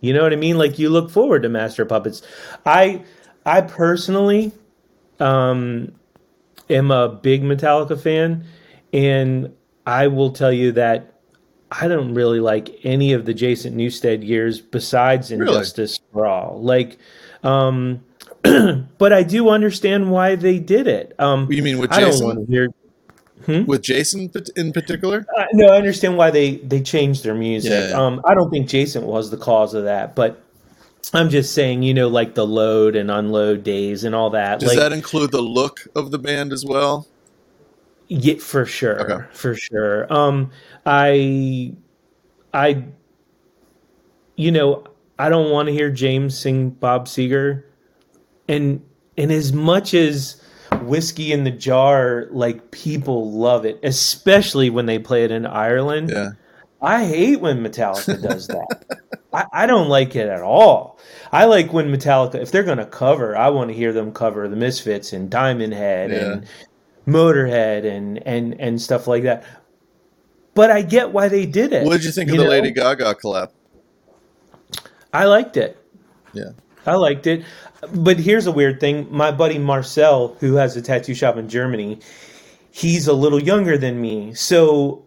You 0.00 0.12
know 0.12 0.22
what 0.22 0.32
I 0.32 0.36
mean? 0.36 0.58
Like 0.58 0.78
you 0.78 0.90
look 0.90 1.10
forward 1.10 1.42
to 1.42 1.48
Master 1.48 1.84
Puppets. 1.84 2.22
I 2.64 3.02
I 3.44 3.62
personally 3.62 4.52
um 5.20 5.92
am 6.70 6.90
a 6.90 7.08
big 7.08 7.42
Metallica 7.42 8.00
fan 8.00 8.44
and 8.92 9.52
I 9.86 10.06
will 10.06 10.30
tell 10.30 10.52
you 10.52 10.72
that 10.72 11.14
I 11.70 11.88
don't 11.88 12.14
really 12.14 12.40
like 12.40 12.80
any 12.84 13.12
of 13.12 13.26
the 13.26 13.34
Jason 13.34 13.76
Newsted 13.76 14.26
years 14.26 14.60
besides 14.60 15.30
Really? 15.30 15.42
And 15.42 15.50
Justice 15.50 15.98
for 16.12 16.26
All. 16.26 16.60
Like 16.62 16.98
um 17.42 18.04
but 18.98 19.12
I 19.12 19.22
do 19.22 19.48
understand 19.48 20.10
why 20.10 20.36
they 20.36 20.58
did 20.58 20.86
it. 20.86 21.14
Um 21.18 21.46
You 21.50 21.62
mean 21.62 21.78
with 21.78 21.92
I 21.92 22.00
don't 22.00 22.10
Jason? 22.12 22.26
want 22.26 22.46
to 22.46 22.52
hear 22.52 22.68
With 23.66 23.82
Jason 23.82 24.30
in 24.56 24.72
particular? 24.72 25.24
uh, 25.36 25.44
no, 25.52 25.68
I 25.72 25.76
understand 25.76 26.16
why 26.16 26.30
they 26.30 26.56
they 26.56 26.80
changed 26.82 27.24
their 27.24 27.34
music. 27.34 27.70
Yeah, 27.72 27.88
yeah. 27.90 28.00
Um, 28.06 28.20
I 28.24 28.34
don't 28.34 28.50
think 28.50 28.68
Jason 28.68 29.04
was 29.06 29.30
the 29.30 29.36
cause 29.38 29.74
of 29.74 29.84
that, 29.84 30.14
but 30.14 30.42
I'm 31.14 31.30
just 31.30 31.54
saying, 31.54 31.82
you 31.82 31.94
know, 31.94 32.08
like 32.08 32.34
the 32.34 32.46
load 32.46 32.94
and 32.94 33.10
unload 33.10 33.64
days 33.64 34.04
and 34.04 34.14
all 34.14 34.30
that. 34.30 34.60
Does 34.60 34.70
like, 34.70 34.78
that 34.78 34.92
include 34.92 35.30
the 35.30 35.40
look 35.40 35.80
of 35.96 36.10
the 36.10 36.18
band 36.18 36.52
as 36.52 36.64
well? 36.66 37.06
yeah, 38.08 38.34
for 38.38 38.66
sure, 38.66 39.00
Okay. 39.00 39.24
for 39.32 39.54
sure. 39.54 40.12
Um, 40.12 40.50
I, 40.84 41.74
I, 42.52 42.84
you 44.36 44.50
know, 44.50 44.84
I 45.18 45.28
don't 45.28 45.50
want 45.50 45.68
to 45.68 45.72
hear 45.72 45.90
James 45.90 46.36
sing 46.38 46.70
Bob 46.70 47.06
Seger, 47.06 47.62
and 48.48 48.82
and 49.16 49.30
as 49.30 49.52
much 49.52 49.94
as 49.94 50.42
whiskey 50.82 51.32
in 51.32 51.44
the 51.44 51.50
jar, 51.50 52.26
like 52.30 52.70
people 52.70 53.32
love 53.32 53.64
it, 53.64 53.78
especially 53.82 54.70
when 54.70 54.86
they 54.86 54.98
play 54.98 55.24
it 55.24 55.30
in 55.30 55.46
Ireland. 55.46 56.10
Yeah. 56.10 56.30
I 56.80 57.04
hate 57.04 57.40
when 57.40 57.60
Metallica 57.60 58.22
does 58.22 58.46
that. 58.46 58.84
I, 59.32 59.44
I 59.52 59.66
don't 59.66 59.88
like 59.88 60.14
it 60.14 60.28
at 60.28 60.42
all. 60.42 61.00
I 61.32 61.46
like 61.46 61.72
when 61.72 61.92
Metallica, 61.92 62.36
if 62.36 62.52
they're 62.52 62.62
going 62.62 62.78
to 62.78 62.86
cover, 62.86 63.36
I 63.36 63.48
want 63.48 63.70
to 63.70 63.74
hear 63.74 63.92
them 63.92 64.12
cover 64.12 64.48
the 64.48 64.56
Misfits 64.56 65.12
and 65.12 65.28
Diamond 65.28 65.74
Head 65.74 66.12
and 66.12 66.46
Motorhead 67.06 67.84
and, 67.84 68.24
and, 68.26 68.58
and 68.60 68.80
stuff 68.80 69.08
like 69.08 69.24
that. 69.24 69.44
But 70.54 70.70
I 70.70 70.82
get 70.82 71.10
why 71.10 71.28
they 71.28 71.46
did 71.46 71.72
it. 71.72 71.84
What 71.84 71.94
did 71.94 72.04
you 72.04 72.12
think 72.12 72.28
you 72.28 72.34
of 72.34 72.38
the 72.38 72.44
know? 72.44 72.50
Lady 72.50 72.70
Gaga 72.70 73.14
collab? 73.16 73.50
I 75.12 75.24
liked 75.24 75.56
it. 75.56 75.76
Yeah. 76.32 76.50
I 76.88 76.94
liked 76.94 77.26
it. 77.26 77.44
But 77.94 78.18
here's 78.18 78.46
a 78.46 78.52
weird 78.52 78.80
thing. 78.80 79.06
My 79.10 79.30
buddy 79.30 79.58
Marcel, 79.58 80.36
who 80.40 80.54
has 80.54 80.76
a 80.76 80.82
tattoo 80.82 81.14
shop 81.14 81.36
in 81.36 81.48
Germany, 81.48 82.00
he's 82.70 83.06
a 83.06 83.12
little 83.12 83.42
younger 83.42 83.78
than 83.78 84.00
me. 84.00 84.34
So 84.34 85.04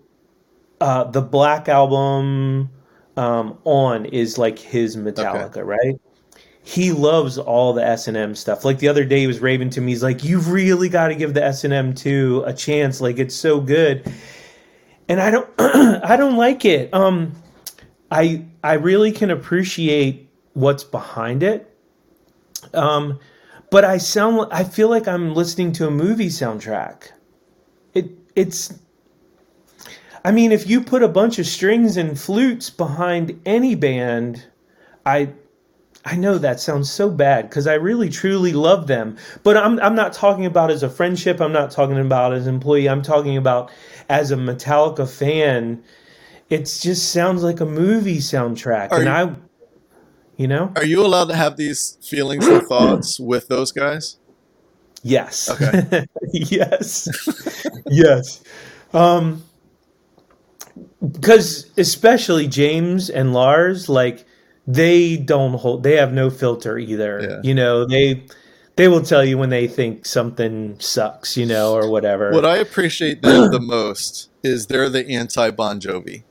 uh, 0.80 1.06
the 1.06 1.22
Black 1.22 1.68
Album 1.68 2.70
um, 3.18 3.58
on 3.66 4.06
is 4.06 4.38
like 4.38 4.58
his 4.58 4.96
Metallica, 4.96 5.66
right? 5.66 6.00
He 6.64 6.92
loves 6.92 7.38
all 7.38 7.74
the 7.74 7.86
S 7.86 8.08
and 8.08 8.16
M 8.16 8.36
stuff. 8.36 8.64
Like 8.64 8.80
the 8.80 8.88
other 8.88 9.04
day, 9.04 9.20
he 9.22 9.28
was 9.28 9.40
raving 9.40 9.72
to 9.72 9.82
me. 9.82 9.92
He's 9.92 10.04
like, 10.04 10.24
"You've 10.24 10.52
really 10.52 10.90
got 10.90 11.08
to 11.08 11.16
give 11.16 11.34
the 11.34 11.44
S 11.44 11.64
and 11.64 11.74
M 11.74 11.94
two 11.94 12.44
a 12.46 12.54
chance. 12.54 13.02
Like 13.02 13.18
it's 13.18 13.36
so 13.36 13.60
good." 13.60 14.12
And 15.10 15.20
I 15.20 15.32
don't, 15.32 15.50
I 15.60 16.16
don't 16.16 16.38
like 16.38 16.64
it. 16.64 16.94
Um, 16.94 17.34
I 18.12 18.46
I 18.64 18.74
really 18.74 19.12
can 19.12 19.32
appreciate 19.32 20.30
what's 20.54 20.84
behind 20.84 21.42
it. 21.44 21.71
Um, 22.74 23.20
but 23.70 23.86
I 23.86 23.98
sound 23.98 24.48
I 24.52 24.64
feel 24.64 24.90
like 24.90 25.08
I'm 25.08 25.34
listening 25.34 25.72
to 25.74 25.88
a 25.88 25.92
movie 25.92 26.30
soundtrack. 26.30 27.12
It 27.94 28.12
it's 28.36 28.74
I 30.24 30.32
mean, 30.32 30.52
if 30.52 30.70
you 30.70 30.82
put 30.82 31.02
a 31.02 31.08
bunch 31.08 31.40
of 31.40 31.48
strings 31.48 31.98
and 31.98 32.20
flutes 32.20 32.70
behind 32.70 33.42
any 33.46 33.76
band, 33.76 34.46
I 35.06 35.34
I 36.04 36.16
know 36.16 36.38
that 36.38 36.60
sounds 36.60 36.92
so 36.92 37.10
bad 37.10 37.50
because 37.50 37.68
I 37.68 37.76
really 37.76 38.10
truly 38.10 38.54
love 38.54 38.88
them. 38.88 39.18
But 39.44 39.58
I'm 39.58 39.80
I'm 39.80 39.96
not 39.96 40.14
talking 40.14 40.46
about 40.46 40.72
as 40.72 40.84
a 40.84 40.90
friendship. 40.90 41.40
I'm 41.40 41.54
not 41.54 41.72
talking 41.72 41.98
about 41.98 42.34
as 42.34 42.48
an 42.48 42.56
employee. 42.56 42.90
I'm 42.90 43.02
talking 43.02 43.38
about 43.38 43.72
as 44.10 44.32
a 44.32 44.36
Metallica 44.36 45.10
fan. 45.10 45.84
It 46.50 46.66
just 46.66 47.12
sounds 47.14 47.44
like 47.44 47.62
a 47.62 47.66
movie 47.66 48.18
soundtrack, 48.18 48.92
Are 48.92 49.00
and 49.00 49.06
you, 49.06 49.12
I, 49.12 49.36
you 50.42 50.48
know, 50.48 50.72
are 50.76 50.86
you 50.86 51.06
allowed 51.06 51.30
to 51.30 51.36
have 51.36 51.58
these 51.58 51.98
feelings 52.02 52.48
and 52.48 52.66
thoughts 52.68 53.20
with 53.20 53.48
those 53.48 53.72
guys? 53.72 54.18
Yes. 55.04 55.50
Okay. 55.50 56.06
yes. 56.34 57.08
yes. 57.88 58.44
Um, 58.94 59.44
because 61.12 61.72
especially 61.78 62.48
James 62.48 63.10
and 63.10 63.34
Lars, 63.34 63.90
like 63.90 64.26
they 64.68 65.18
don't 65.18 65.54
hold 65.54 65.84
they 65.84 65.98
have 65.98 66.14
no 66.14 66.30
filter 66.30 66.78
either 66.78 67.20
yeah. 67.22 67.40
you 67.44 67.54
know 67.54 67.86
they 67.86 68.24
they 68.76 68.88
will 68.88 69.02
tell 69.02 69.24
you 69.24 69.38
when 69.38 69.50
they 69.50 69.68
think 69.68 70.06
something 70.06 70.80
sucks 70.80 71.36
you 71.36 71.46
know 71.46 71.74
or 71.74 71.90
whatever 71.90 72.32
what 72.32 72.46
i 72.46 72.58
appreciate 72.58 73.22
them 73.22 73.52
the 73.52 73.60
most 73.60 74.30
is 74.44 74.68
they're 74.68 74.90
the 74.90 75.08
anti 75.10 75.50
bon 75.50 75.80
jovi 75.80 76.24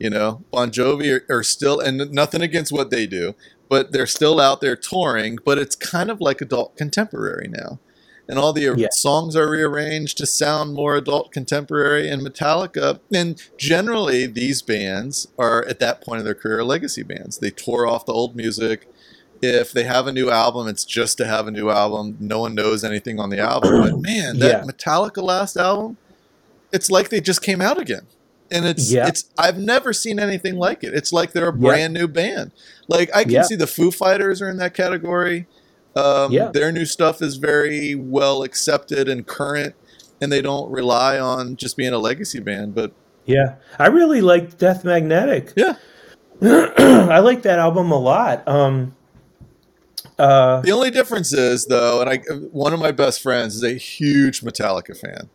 you 0.00 0.10
know 0.10 0.42
bon 0.50 0.70
jovi 0.70 1.20
are, 1.20 1.36
are, 1.38 1.42
still 1.44 1.78
and 1.78 2.10
nothing 2.10 2.42
against 2.42 2.72
what 2.72 2.90
they 2.90 3.06
do 3.06 3.34
but 3.68 3.92
they're 3.92 4.06
still 4.06 4.40
out 4.40 4.60
there 4.60 4.74
touring 4.74 5.38
but 5.44 5.58
it's 5.58 5.76
kind 5.76 6.10
of 6.10 6.20
like 6.20 6.40
adult 6.40 6.76
contemporary 6.76 7.46
now 7.48 7.78
and 8.30 8.38
all 8.38 8.52
the 8.52 8.72
yeah. 8.76 8.86
songs 8.92 9.34
are 9.34 9.50
rearranged 9.50 10.16
to 10.18 10.26
sound 10.26 10.72
more 10.72 10.94
adult 10.94 11.32
contemporary 11.32 12.08
and 12.08 12.22
Metallica. 12.22 13.00
And 13.12 13.42
generally, 13.58 14.28
these 14.28 14.62
bands 14.62 15.26
are 15.36 15.64
at 15.64 15.80
that 15.80 16.00
point 16.00 16.20
of 16.20 16.24
their 16.24 16.36
career 16.36 16.62
legacy 16.62 17.02
bands. 17.02 17.38
They 17.38 17.50
tore 17.50 17.88
off 17.88 18.06
the 18.06 18.12
old 18.12 18.36
music. 18.36 18.86
If 19.42 19.72
they 19.72 19.82
have 19.82 20.06
a 20.06 20.12
new 20.12 20.30
album, 20.30 20.68
it's 20.68 20.84
just 20.84 21.18
to 21.18 21.26
have 21.26 21.48
a 21.48 21.50
new 21.50 21.70
album. 21.70 22.18
No 22.20 22.38
one 22.38 22.54
knows 22.54 22.84
anything 22.84 23.18
on 23.18 23.30
the 23.30 23.40
album. 23.40 23.80
But 23.80 24.00
man, 24.00 24.38
that 24.38 24.64
yeah. 24.64 24.70
Metallica 24.70 25.24
last 25.24 25.56
album, 25.56 25.96
it's 26.72 26.88
like 26.88 27.08
they 27.08 27.20
just 27.20 27.42
came 27.42 27.60
out 27.60 27.80
again 27.80 28.06
and 28.50 28.64
it's 28.64 28.92
yeah. 28.92 29.06
it's 29.06 29.30
I've 29.38 29.58
never 29.58 29.92
seen 29.92 30.18
anything 30.18 30.56
like 30.56 30.82
it. 30.84 30.94
It's 30.94 31.12
like 31.12 31.32
they're 31.32 31.48
a 31.48 31.52
brand 31.52 31.94
yeah. 31.94 32.00
new 32.02 32.08
band. 32.08 32.52
Like 32.88 33.10
I 33.14 33.22
can 33.22 33.32
yeah. 33.32 33.42
see 33.42 33.56
the 33.56 33.66
Foo 33.66 33.90
Fighters 33.90 34.42
are 34.42 34.50
in 34.50 34.56
that 34.58 34.74
category. 34.74 35.46
Um, 35.96 36.32
yeah. 36.32 36.50
Their 36.52 36.70
new 36.70 36.84
stuff 36.84 37.20
is 37.20 37.36
very 37.36 37.94
well 37.94 38.42
accepted 38.42 39.08
and 39.08 39.26
current, 39.26 39.74
and 40.20 40.30
they 40.30 40.42
don't 40.42 40.70
rely 40.70 41.18
on 41.18 41.56
just 41.56 41.76
being 41.76 41.92
a 41.92 41.98
legacy 41.98 42.40
band. 42.40 42.74
But 42.74 42.92
yeah, 43.26 43.56
I 43.78 43.88
really 43.88 44.20
like 44.20 44.58
Death 44.58 44.84
Magnetic. 44.84 45.52
Yeah, 45.56 45.76
I 46.42 47.18
like 47.20 47.42
that 47.42 47.58
album 47.58 47.90
a 47.90 47.98
lot. 47.98 48.46
Um, 48.46 48.94
uh, 50.18 50.60
the 50.60 50.72
only 50.72 50.90
difference 50.90 51.32
is 51.32 51.66
though, 51.66 52.00
and 52.00 52.10
I 52.10 52.18
one 52.50 52.72
of 52.72 52.80
my 52.80 52.92
best 52.92 53.22
friends 53.22 53.56
is 53.56 53.62
a 53.62 53.74
huge 53.74 54.42
Metallica 54.42 54.96
fan, 54.96 55.28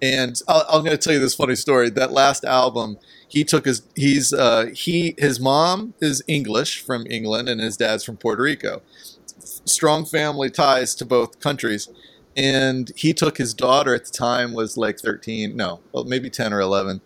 and 0.00 0.40
i 0.48 0.62
am 0.72 0.84
going 0.84 0.96
to 0.96 0.98
tell 0.98 1.12
you 1.12 1.20
this 1.20 1.34
funny 1.34 1.56
story. 1.56 1.90
That 1.90 2.12
last 2.12 2.44
album, 2.44 2.98
he 3.26 3.44
took 3.44 3.64
his 3.64 3.82
he's 3.94 4.32
uh, 4.32 4.66
he 4.74 5.14
his 5.18 5.40
mom 5.40 5.94
is 6.00 6.22
English 6.28 6.80
from 6.82 7.06
England 7.08 7.48
and 7.48 7.60
his 7.60 7.76
dad's 7.76 8.04
from 8.04 8.16
Puerto 8.16 8.42
Rico 8.42 8.82
strong 9.68 10.04
family 10.04 10.50
ties 10.50 10.94
to 10.96 11.04
both 11.04 11.40
countries. 11.40 11.88
And 12.36 12.92
he 12.96 13.12
took 13.12 13.38
his 13.38 13.54
daughter 13.54 13.94
at 13.94 14.04
the 14.04 14.12
time 14.12 14.52
was 14.52 14.76
like 14.76 14.98
13, 14.98 15.56
no, 15.56 15.80
well, 15.92 16.04
maybe 16.04 16.30
10 16.30 16.52
or 16.52 16.60
11, 16.60 17.00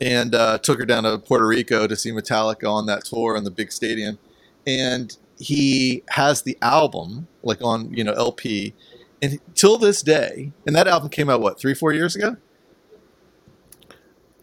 and 0.00 0.34
uh, 0.34 0.58
took 0.58 0.78
her 0.78 0.86
down 0.86 1.02
to 1.02 1.18
Puerto 1.18 1.46
Rico 1.46 1.86
to 1.86 1.96
see 1.96 2.12
Metallica 2.12 2.70
on 2.70 2.86
that 2.86 3.04
tour 3.04 3.36
in 3.36 3.44
the 3.44 3.50
big 3.50 3.72
stadium. 3.72 4.18
And 4.66 5.16
he 5.38 6.04
has 6.10 6.42
the 6.42 6.56
album 6.62 7.26
like 7.42 7.62
on 7.62 7.92
you 7.92 8.04
know 8.04 8.12
LP, 8.12 8.74
and 9.20 9.38
till 9.54 9.78
this 9.78 10.02
day, 10.02 10.52
and 10.66 10.74
that 10.76 10.86
album 10.86 11.08
came 11.08 11.28
out 11.28 11.40
what 11.40 11.58
three 11.60 11.74
four 11.74 11.92
years 11.92 12.16
ago. 12.16 12.36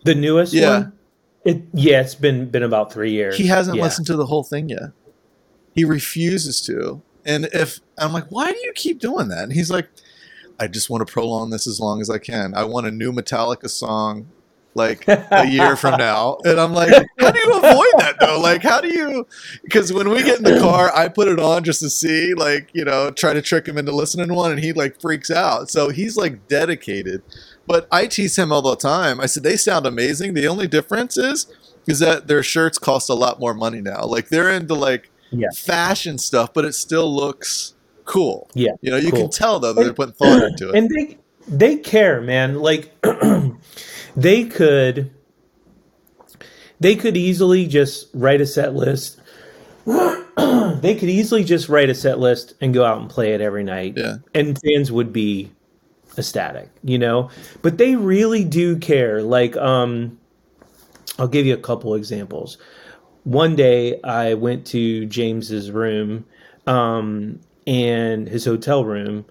The 0.03 0.15
newest 0.15 0.53
yeah. 0.53 0.79
one. 0.79 0.93
It 1.43 1.61
yeah, 1.73 2.01
it's 2.01 2.15
been 2.15 2.49
been 2.49 2.63
about 2.63 2.91
three 2.91 3.11
years. 3.11 3.37
He 3.37 3.47
hasn't 3.47 3.77
yeah. 3.77 3.83
listened 3.83 4.07
to 4.07 4.15
the 4.15 4.25
whole 4.25 4.43
thing 4.43 4.69
yet. 4.69 4.91
He 5.73 5.85
refuses 5.85 6.61
to, 6.61 7.01
and 7.25 7.45
if 7.53 7.79
I'm 7.97 8.13
like, 8.13 8.25
why 8.29 8.51
do 8.51 8.57
you 8.63 8.71
keep 8.73 8.99
doing 8.99 9.27
that? 9.27 9.43
And 9.43 9.53
he's 9.53 9.69
like, 9.69 9.89
I 10.59 10.67
just 10.67 10.89
want 10.89 11.05
to 11.05 11.11
prolong 11.11 11.49
this 11.49 11.67
as 11.67 11.79
long 11.79 12.01
as 12.01 12.09
I 12.09 12.17
can. 12.17 12.55
I 12.55 12.63
want 12.63 12.87
a 12.87 12.91
new 12.91 13.11
Metallica 13.11 13.69
song 13.69 14.27
like 14.75 15.07
a 15.07 15.47
year 15.47 15.75
from 15.75 15.97
now. 15.97 16.37
And 16.43 16.59
I'm 16.59 16.73
like, 16.73 16.89
how 17.17 17.31
do 17.31 17.39
you 17.43 17.53
avoid 17.53 17.93
that 17.97 18.17
though? 18.19 18.39
Like, 18.39 18.61
how 18.61 18.81
do 18.81 18.89
you? 18.89 19.25
Because 19.63 19.91
when 19.91 20.09
we 20.09 20.21
get 20.21 20.37
in 20.37 20.43
the 20.43 20.59
car, 20.59 20.91
I 20.93 21.07
put 21.07 21.27
it 21.27 21.39
on 21.39 21.63
just 21.63 21.79
to 21.79 21.89
see, 21.89 22.33
like, 22.33 22.69
you 22.73 22.85
know, 22.85 23.09
try 23.09 23.33
to 23.33 23.41
trick 23.41 23.67
him 23.67 23.77
into 23.77 23.93
listening 23.93 24.27
to 24.27 24.33
one, 24.33 24.51
and 24.51 24.59
he 24.59 24.73
like 24.73 24.99
freaks 25.01 25.31
out. 25.31 25.71
So 25.71 25.89
he's 25.89 26.17
like 26.17 26.47
dedicated. 26.47 27.23
But 27.65 27.87
I 27.91 28.05
tease 28.05 28.37
him 28.37 28.51
all 28.51 28.61
the 28.61 28.75
time. 28.75 29.19
I 29.19 29.25
said 29.25 29.43
they 29.43 29.55
sound 29.55 29.87
amazing. 29.87 30.33
The 30.33 30.47
only 30.47 30.67
difference 30.67 31.17
is, 31.17 31.47
is 31.87 31.99
that 31.99 32.27
their 32.27 32.43
shirts 32.43 32.77
cost 32.77 33.09
a 33.09 33.15
lot 33.15 33.39
more 33.39 33.53
money 33.53 33.81
now. 33.81 34.03
Like 34.03 34.27
they're 34.27 34.51
into 34.51 34.75
like 34.75 35.09
yeah. 35.31 35.47
fashion 35.55 36.17
stuff, 36.17 36.53
but 36.53 36.65
it 36.65 36.73
still 36.73 37.13
looks 37.13 37.73
cool. 38.03 38.49
Yeah, 38.53 38.73
you 38.81 38.91
know, 38.91 38.97
you 38.97 39.11
cool. 39.11 39.21
can 39.21 39.29
tell 39.29 39.59
though 39.59 39.73
that 39.73 39.81
they're 39.81 39.93
putting 39.93 40.13
thought 40.13 40.43
into 40.43 40.69
it, 40.69 40.75
and 40.75 40.89
they 40.89 41.17
they 41.47 41.77
care, 41.77 42.21
man. 42.21 42.59
Like 42.59 42.91
they 44.15 44.45
could 44.45 45.11
they 46.79 46.95
could 46.95 47.17
easily 47.17 47.67
just 47.67 48.09
write 48.13 48.41
a 48.41 48.47
set 48.47 48.73
list. 48.73 49.19
they 49.85 50.95
could 50.95 51.09
easily 51.09 51.43
just 51.43 51.69
write 51.69 51.89
a 51.89 51.95
set 51.95 52.19
list 52.19 52.53
and 52.59 52.73
go 52.73 52.83
out 52.83 52.99
and 52.99 53.09
play 53.09 53.33
it 53.33 53.41
every 53.41 53.63
night. 53.63 53.93
Yeah. 53.95 54.17
And 54.33 54.59
fans 54.59 54.91
would 54.91 55.13
be 55.13 55.51
ecstatic, 56.17 56.69
you 56.83 56.97
know? 56.97 57.29
But 57.61 57.77
they 57.77 57.95
really 57.95 58.43
do 58.43 58.77
care. 58.77 59.21
Like, 59.21 59.55
um, 59.55 60.19
I'll 61.17 61.27
give 61.27 61.45
you 61.45 61.53
a 61.53 61.57
couple 61.57 61.95
examples 61.95 62.57
one 63.25 63.55
day 63.55 63.99
I 64.03 64.35
went 64.35 64.65
to 64.67 65.05
James's 65.07 65.71
room 65.71 66.25
um, 66.65 67.41
and 67.67 68.29
his 68.29 68.45
hotel 68.45 68.85
room, 68.85 69.25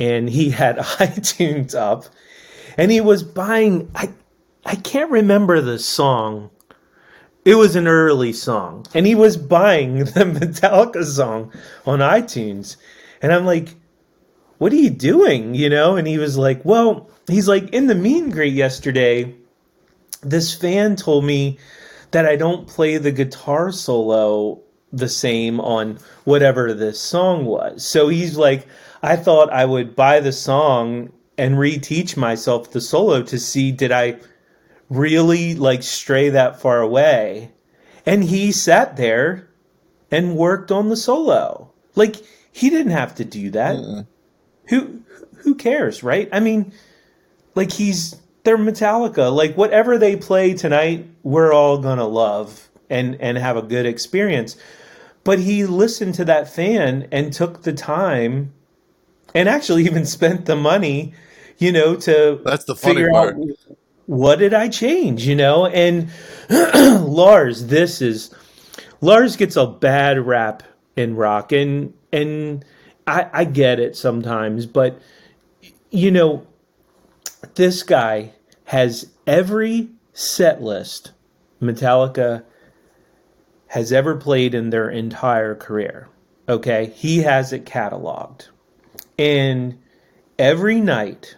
and 0.00 0.28
he 0.28 0.50
had 0.62 0.76
iTunes 0.78 1.74
up, 1.74 2.06
and 2.76 2.90
he 2.90 3.00
was 3.00 3.22
buying. 3.22 3.90
I 3.94 4.10
I 4.66 4.76
can't 4.76 5.10
remember 5.10 5.60
the 5.60 5.78
song. 5.78 6.50
It 7.44 7.56
was 7.56 7.76
an 7.76 7.86
early 7.86 8.32
song, 8.32 8.86
and 8.94 9.06
he 9.06 9.14
was 9.14 9.36
buying 9.36 9.98
the 10.04 10.24
Metallica 10.24 11.04
song 11.04 11.52
on 11.86 11.98
iTunes, 11.98 12.76
and 13.20 13.32
I'm 13.32 13.44
like, 13.44 13.74
"What 14.58 14.72
are 14.72 14.76
you 14.76 14.90
doing?" 14.90 15.54
You 15.54 15.68
know? 15.68 15.96
And 15.96 16.06
he 16.06 16.18
was 16.18 16.36
like, 16.36 16.64
"Well." 16.64 17.10
He's 17.26 17.48
like, 17.48 17.70
in 17.70 17.86
the 17.86 17.94
mean 17.94 18.30
greet 18.30 18.52
yesterday, 18.52 19.34
this 20.22 20.54
fan 20.54 20.96
told 20.96 21.24
me 21.24 21.58
that 22.10 22.26
I 22.26 22.36
don't 22.36 22.68
play 22.68 22.98
the 22.98 23.12
guitar 23.12 23.72
solo 23.72 24.60
the 24.92 25.08
same 25.08 25.58
on 25.60 25.98
whatever 26.24 26.74
this 26.74 27.00
song 27.00 27.46
was. 27.46 27.84
So 27.84 28.08
he's 28.08 28.36
like, 28.36 28.66
I 29.02 29.16
thought 29.16 29.50
I 29.52 29.64
would 29.64 29.96
buy 29.96 30.20
the 30.20 30.32
song 30.32 31.12
and 31.38 31.56
reteach 31.56 32.16
myself 32.16 32.70
the 32.70 32.80
solo 32.80 33.22
to 33.22 33.38
see 33.38 33.72
did 33.72 33.90
I 33.90 34.18
really 34.88 35.54
like 35.54 35.82
stray 35.82 36.30
that 36.30 36.60
far 36.60 36.80
away. 36.80 37.52
And 38.06 38.24
he 38.24 38.52
sat 38.52 38.96
there 38.96 39.48
and 40.10 40.36
worked 40.36 40.70
on 40.70 40.88
the 40.88 40.96
solo. 40.96 41.72
Like 41.94 42.16
he 42.52 42.70
didn't 42.70 42.92
have 42.92 43.14
to 43.16 43.24
do 43.24 43.50
that. 43.50 44.06
Who 44.68 45.02
who 45.38 45.54
cares, 45.54 46.02
right? 46.02 46.28
I 46.32 46.40
mean, 46.40 46.72
like 47.54 47.72
he's 47.72 48.16
they're 48.44 48.58
Metallica. 48.58 49.34
Like 49.34 49.56
whatever 49.56 49.98
they 49.98 50.16
play 50.16 50.54
tonight, 50.54 51.06
we're 51.22 51.52
all 51.52 51.78
gonna 51.78 52.06
love 52.06 52.68
and 52.88 53.20
and 53.20 53.38
have 53.38 53.56
a 53.56 53.62
good 53.62 53.86
experience. 53.86 54.56
But 55.24 55.38
he 55.38 55.64
listened 55.64 56.14
to 56.16 56.24
that 56.26 56.48
fan 56.48 57.08
and 57.10 57.32
took 57.32 57.62
the 57.62 57.72
time, 57.72 58.52
and 59.34 59.48
actually 59.48 59.84
even 59.86 60.06
spent 60.06 60.46
the 60.46 60.56
money, 60.56 61.14
you 61.58 61.72
know, 61.72 61.96
to 61.96 62.40
that's 62.44 62.64
the 62.64 62.76
funny 62.76 63.08
part. 63.08 63.36
What 64.06 64.38
did 64.38 64.54
I 64.54 64.68
change, 64.68 65.26
you 65.26 65.34
know? 65.34 65.66
And 65.66 66.10
Lars, 66.50 67.66
this 67.66 68.02
is 68.02 68.34
Lars 69.00 69.36
gets 69.36 69.56
a 69.56 69.66
bad 69.66 70.18
rap 70.18 70.62
in 70.96 71.16
rock, 71.16 71.52
and 71.52 71.94
and 72.12 72.64
I, 73.06 73.28
I 73.32 73.44
get 73.44 73.80
it 73.80 73.96
sometimes, 73.96 74.66
but 74.66 75.00
you 75.90 76.10
know 76.10 76.46
this 77.54 77.82
guy 77.82 78.32
has 78.64 79.10
every 79.26 79.90
set 80.12 80.62
list 80.62 81.12
Metallica 81.60 82.44
has 83.68 83.92
ever 83.92 84.16
played 84.16 84.54
in 84.54 84.70
their 84.70 84.88
entire 84.88 85.54
career. 85.54 86.08
Okay, 86.48 86.92
he 86.94 87.18
has 87.18 87.52
it 87.52 87.64
cataloged, 87.64 88.48
and 89.18 89.78
every 90.38 90.80
night 90.80 91.36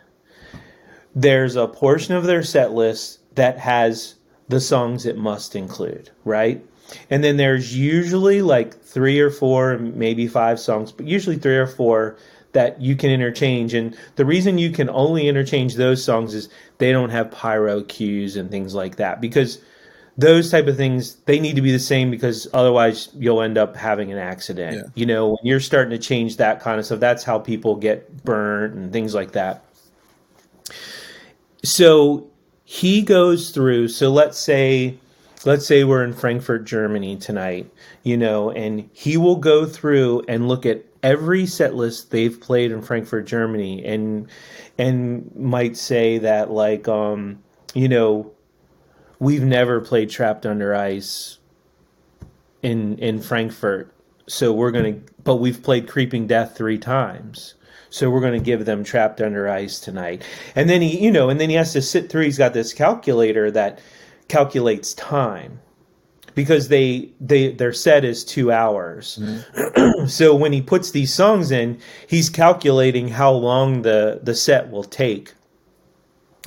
there's 1.17 1.57
a 1.57 1.67
portion 1.67 2.15
of 2.15 2.25
their 2.25 2.43
set 2.43 2.73
list 2.73 3.21
that 3.35 3.59
has 3.59 4.15
the 4.49 4.61
songs 4.61 5.07
it 5.07 5.17
must 5.17 5.57
include, 5.57 6.11
right? 6.25 6.65
And 7.11 7.25
then 7.25 7.39
there's 7.39 7.77
usually 7.77 8.43
like 8.43 8.81
three 8.81 9.19
or 9.19 9.31
four, 9.31 9.79
maybe 9.79 10.29
five 10.29 10.61
songs, 10.61 10.93
but 10.93 11.07
usually 11.07 11.37
three 11.37 11.57
or 11.57 11.67
four 11.67 12.17
that 12.53 12.81
you 12.81 12.95
can 12.95 13.11
interchange. 13.11 13.75
And 13.75 13.97
the 14.15 14.25
reason 14.25 14.59
you 14.59 14.71
can 14.71 14.89
only 14.91 15.27
interchange 15.27 15.75
those 15.75 16.05
songs 16.05 16.35
is 16.35 16.49
they 16.79 16.93
don't 16.93 17.11
have 17.11 17.31
pyro 17.33 17.83
cues 17.83 18.37
and 18.37 18.51
things 18.51 18.75
like 18.75 18.97
that 18.97 19.21
because 19.21 19.59
those 20.19 20.51
type 20.51 20.67
of 20.67 20.77
things 20.77 21.17
they 21.27 21.41
need 21.41 21.57
to 21.57 21.63
be 21.63 21.73
the 21.73 21.79
same 21.79 22.11
because 22.11 22.47
otherwise 22.55 23.09
you'll 23.15 23.43
end 23.43 23.59
up 23.59 23.75
having 23.75 24.13
an 24.13 24.19
accident. 24.19 24.77
Yeah. 24.77 24.91
You 24.95 25.07
know, 25.07 25.29
when 25.29 25.39
you're 25.43 25.61
starting 25.61 25.91
to 25.91 25.99
change 25.99 26.37
that 26.37 26.61
kind 26.61 26.79
of 26.79 26.87
stuff, 26.87 27.01
that's 27.01 27.25
how 27.25 27.39
people 27.39 27.77
get 27.77 28.25
burnt 28.25 28.75
and 28.75 28.93
things 28.93 29.15
like 29.15 29.33
that. 29.33 29.66
So 31.67 32.31
he 32.63 33.03
goes 33.03 33.51
through. 33.51 33.89
So 33.89 34.11
let's 34.11 34.39
say, 34.39 34.99
let's 35.45 35.67
say 35.67 35.83
we're 35.83 36.05
in 36.05 36.13
Frankfurt, 36.13 36.65
Germany 36.65 37.17
tonight, 37.17 37.69
you 38.05 38.17
know, 38.17 38.53
and 38.53 38.89
he 38.93 39.17
will 39.17 39.37
go 39.37 39.67
through 39.67 40.23
and 40.29 40.47
look 40.47 40.65
at 40.65 40.85
every 41.03 41.45
set 41.45 41.75
list 41.75 42.13
they've 42.13 42.41
played 42.41 42.71
in 42.71 42.83
Frankfurt, 42.83 43.27
Germany, 43.27 43.85
and 43.85 44.29
and 44.79 45.35
might 45.35 45.77
say 45.77 46.19
that 46.19 46.53
like, 46.53 46.87
um, 46.87 47.43
you 47.75 47.89
know, 47.89 48.31
we've 49.19 49.45
never 49.45 49.81
played 49.81 50.09
Trapped 50.09 50.47
Under 50.47 50.73
Ice 50.73 51.39
in 52.63 52.97
in 52.99 53.21
Frankfurt, 53.21 53.93
so 54.29 54.53
we're 54.53 54.71
gonna, 54.71 55.01
but 55.25 55.37
we've 55.37 55.65
played 55.65 55.89
Creeping 55.89 56.29
Death 56.29 56.57
three 56.57 56.79
times 56.79 57.56
so 57.97 58.11
we're 58.11 58.21
going 58.21 58.39
to 58.39 58.45
give 58.45 58.67
them 58.67 58.85
trapped 58.85 59.23
under 59.23 59.49
ice 59.49 59.81
tonight. 59.81 60.23
And 60.55 60.69
then 60.69 60.83
he, 60.83 61.03
you 61.03 61.11
know, 61.11 61.31
and 61.31 61.41
then 61.41 61.49
he 61.49 61.57
has 61.57 61.73
to 61.73 61.81
sit 61.81 62.11
through. 62.11 62.25
He's 62.25 62.37
got 62.37 62.53
this 62.53 62.75
calculator 62.75 63.51
that 63.53 63.81
calculates 64.29 64.93
time 64.93 65.61
because 66.35 66.69
they 66.69 67.09
they 67.23 67.53
their 67.53 67.73
set 67.73 68.05
is 68.05 68.23
two 68.23 68.53
hours. 68.53 69.19
Mm-hmm. 69.19 70.07
so 70.09 70.35
when 70.35 70.53
he 70.53 70.61
puts 70.61 70.91
these 70.91 71.15
songs 71.15 71.51
in, 71.51 71.79
he's 72.07 72.29
calculating 72.29 73.09
how 73.09 73.33
long 73.33 73.81
the 73.81 74.21
the 74.23 74.35
set 74.35 74.71
will 74.71 74.85
take 74.85 75.33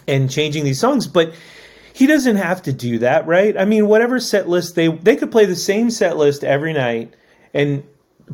and 0.07 0.29
changing 0.29 0.65
these 0.65 0.79
songs, 0.79 1.07
but 1.07 1.33
he 1.93 2.05
doesn't 2.05 2.35
have 2.35 2.61
to 2.61 2.71
do 2.71 2.99
that, 2.99 3.25
right? 3.25 3.57
I 3.57 3.65
mean, 3.65 3.87
whatever 3.87 4.19
set 4.19 4.47
list 4.47 4.75
they 4.75 4.89
they 4.89 5.15
could 5.15 5.31
play 5.31 5.45
the 5.45 5.55
same 5.55 5.89
set 5.89 6.15
list 6.15 6.43
every 6.43 6.73
night 6.73 7.15
and 7.55 7.83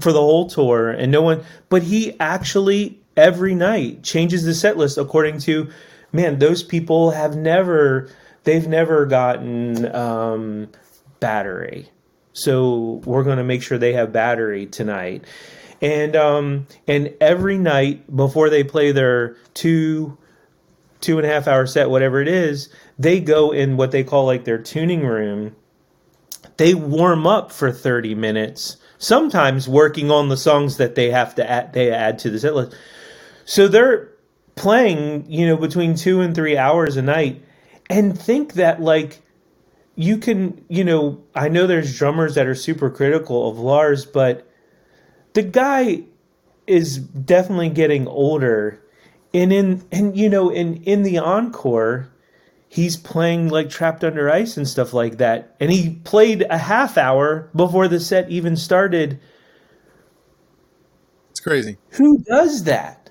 for 0.02 0.12
the 0.12 0.20
whole 0.20 0.50
tour 0.50 0.90
and 0.90 1.12
no 1.12 1.22
one 1.22 1.42
but 1.70 1.84
he 1.84 2.20
actually 2.20 3.00
every 3.18 3.56
night 3.56 4.04
changes 4.04 4.44
the 4.44 4.54
set 4.54 4.78
list 4.78 4.98
according 4.98 5.40
to 5.40 5.70
man 6.12 6.40
those 6.40 6.64
people 6.64 7.12
have 7.12 7.36
never 7.36 8.10
they've 8.44 8.68
never 8.68 9.06
gotten 9.06 9.94
um, 9.94 10.70
battery. 11.20 11.90
So 12.34 13.02
we're 13.06 13.24
going 13.24 13.38
to 13.38 13.44
make 13.44 13.64
sure 13.64 13.78
they 13.78 13.94
have 13.94 14.12
battery 14.12 14.66
tonight. 14.68 15.26
And 15.82 16.16
um 16.16 16.68
and 16.88 17.14
every 17.20 17.58
night 17.58 18.16
before 18.16 18.50
they 18.50 18.64
play 18.64 18.92
their 18.92 19.36
two 19.54 20.18
two 21.02 21.18
and 21.18 21.28
a 21.28 21.30
half 21.30 21.48
hour 21.48 21.68
set 21.68 21.90
whatever 21.90 22.22
it 22.22 22.30
is 22.30 22.70
they 22.98 23.20
go 23.20 23.52
in 23.52 23.76
what 23.76 23.92
they 23.92 24.04
call 24.04 24.26
like 24.26 24.46
their 24.46 24.58
tuning 24.58 25.06
room. 25.06 25.56
They 26.58 26.74
warm 26.74 27.28
up 27.28 27.52
for 27.52 27.72
30 27.72 28.16
minutes 28.16 28.78
sometimes 28.98 29.68
working 29.68 30.12
on 30.12 30.30
the 30.30 30.38
songs 30.38 30.78
that 30.78 30.96
they 30.96 31.12
have 31.12 31.36
to 31.36 31.50
add, 31.50 31.74
they 31.74 31.92
add 31.92 32.20
to 32.20 32.30
the 32.30 32.40
set 32.40 32.56
list. 32.56 32.76
So 33.46 33.68
they're 33.68 34.10
playing, 34.56 35.26
you 35.32 35.48
know, 35.48 35.58
between 35.58 35.96
two 35.96 36.22
and 36.22 36.36
three 36.36 36.58
hours 36.58 36.98
a 36.98 37.02
night, 37.02 37.42
and 37.90 38.18
think 38.20 38.54
that 38.54 38.82
like 38.82 39.22
you 39.96 40.18
can, 40.18 40.64
you 40.68 40.84
know, 40.84 41.24
I 41.34 41.48
know 41.48 41.68
there's 41.68 41.98
drummers 41.98 42.36
that 42.36 42.48
are 42.48 42.56
super 42.56 42.90
critical 42.90 43.50
of 43.50 43.58
Lars, 43.60 44.06
but 44.06 44.48
the 45.34 45.44
guy 45.44 46.04
is 46.68 46.98
definitely 46.98 47.70
getting 47.70 48.08
older, 48.08 48.82
and 49.34 49.54
in 49.54 49.86
and 49.92 50.18
you 50.18 50.30
know, 50.30 50.50
in 50.50 50.84
in 50.84 51.04
the 51.04 51.20
encore 51.20 52.10
he's 52.76 52.98
playing 52.98 53.48
like 53.48 53.70
trapped 53.70 54.04
under 54.04 54.30
ice 54.30 54.58
and 54.58 54.68
stuff 54.68 54.94
like 54.94 55.18
that. 55.18 55.56
And 55.62 55.72
he 55.72 55.92
played 56.04 56.46
a 56.50 56.58
half 56.58 56.98
hour 56.98 57.50
before 57.56 57.88
the 57.88 58.02
set 58.02 58.30
even 58.30 58.58
started. 58.58 59.18
It's 61.32 61.40
crazy. 61.40 61.78
Who 61.92 62.18
does 62.20 62.66
that? 62.66 63.05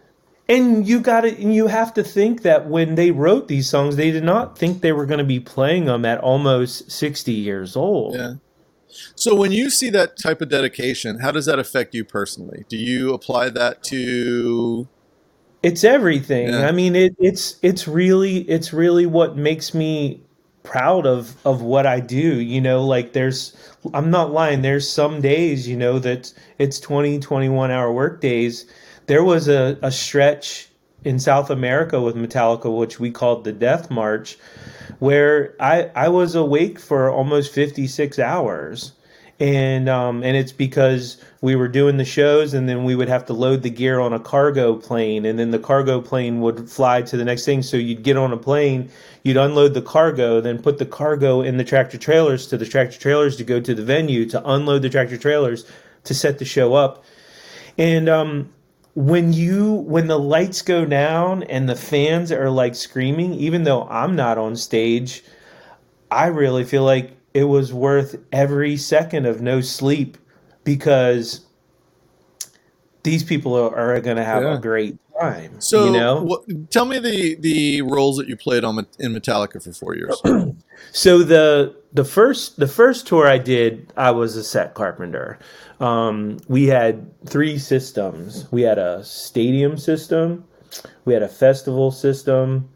And 0.47 0.87
you 0.87 1.01
got 1.01 1.23
to 1.23 1.33
you 1.41 1.69
have 1.69 1.95
to 1.95 2.05
think 2.05 2.43
that 2.43 2.69
when 2.69 2.97
they 2.97 3.11
wrote 3.11 3.49
these 3.49 3.69
songs, 3.69 3.97
they 3.97 4.11
did 4.11 4.25
not 4.25 4.59
think 4.59 4.83
they 4.83 4.93
were 4.93 5.07
going 5.07 5.19
to 5.19 5.25
be 5.25 5.41
playing 5.41 5.87
them 5.87 6.05
at 6.05 6.19
almost 6.19 6.91
60 6.91 7.33
years 7.33 7.77
old. 7.77 8.15
Yeah. 8.15 8.35
So 9.17 9.35
when 9.35 9.53
you 9.53 9.71
see 9.71 9.91
that 9.91 10.19
type 10.19 10.41
of 10.41 10.51
dedication, 10.51 11.21
how 11.21 11.33
does 11.33 11.47
that 11.47 11.59
affect 11.59 11.95
you 11.95 12.05
personally? 12.05 12.65
Do 12.69 12.77
you 12.77 13.13
apply 13.15 13.49
that 13.51 13.83
to 13.85 14.87
it's 15.65 15.83
everything. 15.83 16.49
Yeah. 16.49 16.69
I 16.69 16.73
mean, 16.73 16.95
it, 16.95 17.17
it's 17.19 17.57
it's 17.63 17.89
really 17.89 18.41
it's 18.41 18.75
really 18.75 19.07
what 19.07 19.35
makes 19.35 19.73
me 19.73 20.21
proud 20.63 21.07
of 21.07 21.35
of 21.47 21.63
what 21.63 21.87
I 21.87 22.01
do. 22.01 22.39
You 22.41 22.61
know, 22.61 22.85
like 22.85 23.15
there's 23.15 23.57
I'm 23.95 24.11
not 24.11 24.31
lying. 24.31 24.61
There's 24.61 24.89
some 24.89 25.23
days, 25.23 25.67
you 25.67 25.77
know, 25.79 25.99
that 26.01 26.35
it's 26.59 26.79
20, 26.81 27.19
21 27.19 27.71
hour 27.71 27.91
work 27.91 28.21
days. 28.21 28.67
There 29.07 29.25
was 29.25 29.49
a, 29.49 29.79
a 29.83 29.93
stretch 29.93 30.69
in 31.05 31.19
South 31.19 31.51
America 31.51 32.01
with 32.01 32.17
Metallica, 32.17 32.75
which 32.75 32.99
we 32.99 33.11
called 33.11 33.45
the 33.45 33.53
Death 33.53 33.91
March, 33.91 34.39
where 34.99 35.55
I 35.61 35.91
I 35.95 36.09
was 36.09 36.35
awake 36.35 36.79
for 36.79 37.11
almost 37.11 37.53
56 37.53 38.19
hours. 38.19 38.93
And 39.41 39.89
um, 39.89 40.23
and 40.23 40.37
it's 40.37 40.53
because 40.53 41.23
we 41.41 41.57
were 41.57 41.67
doing 41.69 41.97
the 41.97 42.05
shows 42.05 42.55
and 42.55 42.69
then 42.69 42.85
we 42.85 42.95
would 42.95 43.09
have 43.09 43.27
to 43.27 43.33
load 43.33 43.63
the 43.63 43.69
gear 43.69 43.99
on 43.99 44.13
a 44.13 44.21
cargo 44.21 44.77
plane 44.77 45.27
and 45.27 45.39
then 45.39 45.51
the 45.51 45.59
cargo 45.59 46.01
plane 46.01 46.41
would 46.41 46.71
fly 46.71 47.03
to 47.03 47.17
the 47.17 47.25
next 47.25 47.45
thing. 47.45 47.63
So 47.63 47.77
you'd 47.77 48.05
get 48.05 48.17
on 48.17 48.33
a 48.33 48.37
plane 48.37 48.91
you'd 49.25 49.37
unload 49.37 49.75
the 49.75 49.83
cargo 49.83 50.41
then 50.41 50.63
put 50.63 50.79
the 50.79 50.87
cargo 50.87 51.41
in 51.41 51.57
the 51.57 51.65
tractor 51.65 51.99
trailers 51.99 52.47
to 52.47 52.57
the 52.57 52.65
tractor 52.65 52.99
trailers 52.99 53.37
to 53.37 53.45
go 53.45 53.59
to 53.59 53.75
the 53.75 53.83
venue 53.83 54.25
to 54.27 54.49
unload 54.49 54.83
the 54.83 54.91
tractor 54.91 55.17
trailers 55.17 55.67
to 56.05 56.15
set 56.15 56.39
the 56.39 56.45
show 56.45 56.75
up. 56.75 57.05
And 57.77 58.09
um, 58.09 58.51
when 58.95 59.33
you 59.33 59.73
when 59.73 60.07
the 60.07 60.19
lights 60.19 60.63
go 60.63 60.85
down 60.85 61.43
and 61.45 61.69
the 61.69 61.75
fans 61.75 62.31
are 62.31 62.51
like 62.51 62.75
screaming 62.77 63.35
even 63.35 63.65
though 63.65 63.89
i'm 63.89 64.15
not 64.15 64.39
on 64.39 64.55
stage 64.55 65.25
i 66.13 66.27
really 66.27 66.65
feel 66.65 66.85
like 66.85 67.11
it 67.33 67.45
was 67.45 67.73
worth 67.73 68.17
every 68.33 68.77
second 68.77 69.27
of 69.27 69.41
no 69.41 69.61
sleep 69.61 70.17
because 70.63 71.45
these 73.03 73.23
people 73.23 73.55
are, 73.55 73.75
are 73.97 74.01
going 74.01 74.17
to 74.17 74.25
have 74.25 74.43
yeah. 74.43 74.55
a 74.55 74.59
great 74.59 74.97
time. 75.21 75.61
So, 75.61 75.85
you 75.85 75.93
know, 75.93 76.23
what, 76.23 76.71
tell 76.71 76.85
me 76.85 76.99
the 76.99 77.37
the 77.37 77.83
roles 77.83 78.17
that 78.17 78.29
you 78.29 78.37
played 78.37 78.65
on 78.65 78.87
in 78.99 79.13
Metallica 79.13 79.63
for 79.63 79.73
four 79.73 79.95
years. 79.95 80.21
so 80.93 81.23
the 81.23 81.75
the 81.93 82.05
first 82.05 82.59
the 82.59 82.67
first 82.67 83.07
tour 83.07 83.27
I 83.27 83.39
did, 83.39 83.93
I 83.97 84.11
was 84.11 84.37
a 84.37 84.45
set 84.45 84.75
carpenter. 84.75 85.39
Um, 85.81 86.39
we 86.49 86.67
had 86.67 87.11
three 87.27 87.59
systems. 87.59 88.51
We 88.51 88.63
had 88.63 88.79
a 88.79 89.05
stadium 89.05 89.77
system, 89.77 90.45
we 91.05 91.15
had 91.15 91.23
a 91.23 91.29
festival 91.29 91.91
system. 91.91 92.69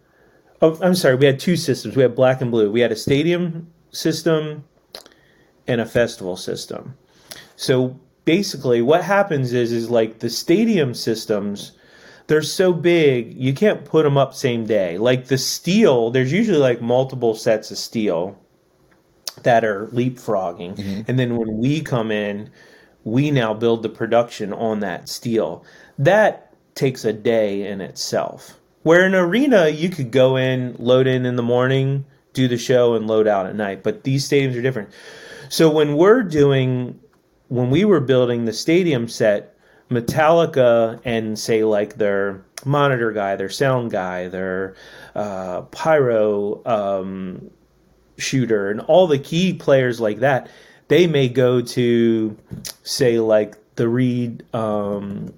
Oh, 0.60 0.78
I'm 0.82 0.94
sorry, 0.94 1.14
we 1.14 1.26
had 1.26 1.38
two 1.38 1.56
systems. 1.56 1.94
We 1.94 2.02
had 2.02 2.16
black 2.16 2.40
and 2.40 2.50
blue. 2.50 2.70
We 2.70 2.80
had 2.80 2.90
a 2.90 2.96
stadium 2.96 3.72
system 3.92 4.64
and 5.68 5.80
a 5.80 5.86
festival 5.86 6.36
system. 6.36 6.96
So 7.56 7.98
basically 8.24 8.82
what 8.82 9.02
happens 9.02 9.54
is 9.54 9.72
is 9.72 9.88
like 9.88 10.18
the 10.18 10.28
stadium 10.28 10.92
systems 10.92 11.72
they're 12.28 12.42
so 12.42 12.72
big 12.72 13.34
you 13.34 13.52
can't 13.52 13.84
put 13.84 14.04
them 14.04 14.16
up 14.16 14.34
same 14.34 14.64
day. 14.64 14.96
Like 14.96 15.26
the 15.26 15.38
steel, 15.38 16.10
there's 16.10 16.32
usually 16.32 16.58
like 16.58 16.80
multiple 16.80 17.34
sets 17.34 17.70
of 17.70 17.78
steel 17.78 18.38
that 19.42 19.64
are 19.64 19.88
leapfrogging. 19.88 20.76
Mm-hmm. 20.76 21.00
And 21.08 21.18
then 21.18 21.36
when 21.36 21.58
we 21.58 21.80
come 21.80 22.10
in, 22.12 22.50
we 23.04 23.30
now 23.30 23.54
build 23.54 23.82
the 23.82 23.88
production 23.88 24.52
on 24.52 24.80
that 24.80 25.08
steel. 25.08 25.64
That 25.98 26.54
takes 26.74 27.04
a 27.04 27.12
day 27.12 27.66
in 27.66 27.80
itself. 27.80 28.58
Where 28.82 29.04
an 29.04 29.14
arena, 29.14 29.68
you 29.68 29.88
could 29.88 30.10
go 30.10 30.36
in, 30.36 30.76
load 30.78 31.06
in 31.06 31.26
in 31.26 31.36
the 31.36 31.42
morning, 31.42 32.04
do 32.34 32.46
the 32.46 32.58
show 32.58 32.94
and 32.94 33.06
load 33.06 33.26
out 33.26 33.46
at 33.46 33.56
night. 33.56 33.82
But 33.82 34.04
these 34.04 34.28
stadiums 34.28 34.56
are 34.56 34.62
different. 34.62 34.90
So 35.48 35.70
when 35.70 35.96
we're 35.96 36.22
doing, 36.22 37.00
when 37.48 37.70
we 37.70 37.84
were 37.84 38.00
building 38.00 38.44
the 38.44 38.52
stadium 38.52 39.08
set, 39.08 39.57
Metallica 39.90 41.00
and 41.04 41.38
say 41.38 41.64
like 41.64 41.96
their 41.96 42.44
monitor 42.64 43.12
guy, 43.12 43.36
their 43.36 43.48
sound 43.48 43.90
guy, 43.90 44.28
their 44.28 44.74
uh, 45.14 45.62
pyro 45.62 46.62
um, 46.66 47.50
shooter, 48.18 48.70
and 48.70 48.80
all 48.82 49.06
the 49.06 49.18
key 49.18 49.52
players 49.54 50.00
like 50.00 50.18
that, 50.18 50.50
they 50.88 51.06
may 51.06 51.28
go 51.28 51.60
to 51.60 52.36
say 52.82 53.18
like 53.18 53.56
the 53.76 53.88
Reed, 53.88 54.44
um, 54.54 55.32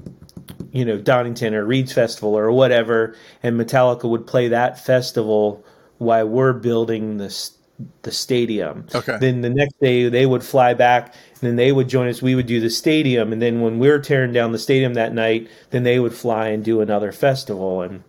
you 0.72 0.85
know, 0.85 0.98
Donington 0.98 1.55
or 1.55 1.64
Reed's 1.64 1.93
Festival 1.93 2.36
or 2.36 2.51
whatever, 2.51 3.14
and 3.43 3.60
Metallica 3.60 4.09
would 4.09 4.27
play 4.27 4.48
that 4.48 4.78
festival 4.78 5.64
while 5.98 6.27
we're 6.27 6.55
building 6.55 7.18
this 7.18 7.56
the 8.02 8.12
stadium. 8.12 8.86
Okay. 8.94 9.16
Then 9.18 9.40
the 9.40 9.51
next 9.51 9.78
day 9.81 10.09
they 10.09 10.27
would 10.27 10.44
fly 10.44 10.74
back 10.74 11.14
then 11.41 11.57
they 11.57 11.73
would 11.73 11.89
join 11.89 12.09
us. 12.09 12.23
We 12.23 12.35
would 12.35 12.47
do 12.47 12.61
the 12.61 12.71
stadium. 12.71 13.33
And 13.33 13.41
then 13.41 13.61
when 13.61 13.79
we 13.79 13.89
were 13.89 13.99
tearing 13.99 14.33
down 14.33 14.53
the 14.53 14.59
stadium 14.59 14.95
that 14.95 15.15
night, 15.15 15.49
then 15.71 15.83
they 15.83 15.99
would 15.99 16.15
fly 16.15 16.49
and 16.49 16.65
do 16.65 16.81
another 16.81 17.12
festival. 17.12 17.83
And 17.83 18.03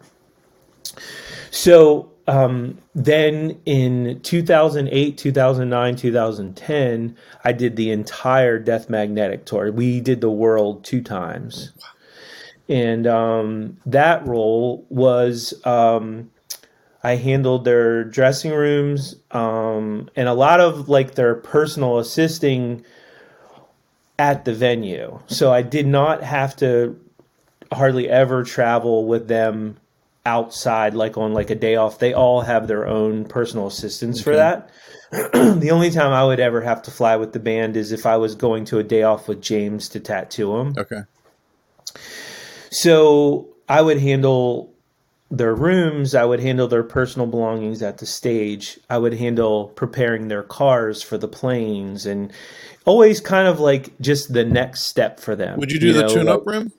so 1.50 2.12
um, 2.28 2.78
then 2.94 3.60
in 3.66 4.20
2008, 4.22 5.18
2009, 5.18 5.96
2010, 5.96 7.18
I 7.44 7.52
did 7.52 7.76
the 7.76 7.92
entire 7.92 8.60
Death 8.60 8.90
Magnetic 8.90 9.46
tour. 9.46 9.72
We 9.72 10.02
did 10.02 10.22
the 10.22 10.30
world 10.30 10.84
two 10.84 11.02
times. 11.02 11.72
And 12.70 13.06
um, 13.08 13.78
that 13.86 14.26
role 14.26 14.86
was 14.90 15.54
um, 15.66 16.32
I 17.04 17.16
handled 17.16 17.66
their 17.66 18.04
dressing 18.04 18.52
rooms 18.52 19.16
um, 19.32 20.10
and 20.16 20.30
a 20.30 20.34
lot 20.34 20.60
of 20.62 20.88
like 20.88 21.16
their 21.16 21.36
personal 21.36 21.98
assisting 22.00 22.86
at 24.20 24.46
the 24.46 24.54
venue. 24.54 25.20
So 25.28 25.52
I 25.52 25.62
did 25.62 25.88
not 25.88 26.24
have 26.24 26.56
to 26.58 27.00
hardly 27.72 28.10
ever 28.10 28.44
travel 28.44 29.06
with 29.06 29.28
them 29.28 29.78
outside 30.26 30.94
like 30.94 31.18
on 31.18 31.34
like 31.34 31.50
a 31.50 31.56
day 31.56 31.76
off. 31.76 32.00
They 32.00 32.14
all 32.14 32.42
have 32.42 32.68
their 32.68 32.88
own 32.88 33.26
personal 33.26 33.68
assistants 33.68 34.20
okay. 34.20 34.24
for 34.24 34.36
that. 34.36 34.70
the 35.12 35.72
only 35.72 35.92
time 35.92 36.14
I 36.14 36.24
would 36.24 36.40
ever 36.40 36.62
have 36.62 36.82
to 36.84 36.92
fly 36.92 37.16
with 37.16 37.34
the 37.34 37.40
band 37.40 37.76
is 37.76 37.92
if 37.92 38.06
I 38.06 38.18
was 38.18 38.36
going 38.36 38.66
to 38.66 38.80
a 38.80 38.84
day 38.84 39.04
off 39.04 39.28
with 39.28 39.42
James 39.42 39.90
to 39.90 40.00
tattoo 40.00 40.56
him. 40.56 40.76
Okay. 40.78 41.02
So 42.70 43.50
I 43.68 43.82
would 43.82 44.00
handle 44.00 44.71
their 45.32 45.56
rooms, 45.56 46.14
I 46.14 46.26
would 46.26 46.42
handle 46.42 46.68
their 46.68 46.84
personal 46.84 47.26
belongings 47.26 47.82
at 47.82 48.00
the 48.00 48.06
stage. 48.06 48.78
I 48.90 48.98
would 48.98 49.14
handle 49.14 49.70
preparing 49.70 50.28
their 50.28 50.44
cars 50.44 51.02
for 51.02 51.18
the 51.18 51.28
planes 51.28 52.06
and 52.06 52.32
always 52.86 53.22
kind 53.22 53.48
of 53.48 53.60
like 53.60 53.98
just 54.02 54.34
the 54.34 54.44
next 54.44 54.82
step 54.82 55.20
for 55.20 55.36
them. 55.36 55.58
Would 55.58 55.72
you 55.72 55.80
do 55.80 55.88
you 55.88 55.94
the 55.94 56.02
know, 56.02 56.08
tune 56.10 56.28
up 56.28 56.46
like, 56.46 56.56
room? 56.56 56.72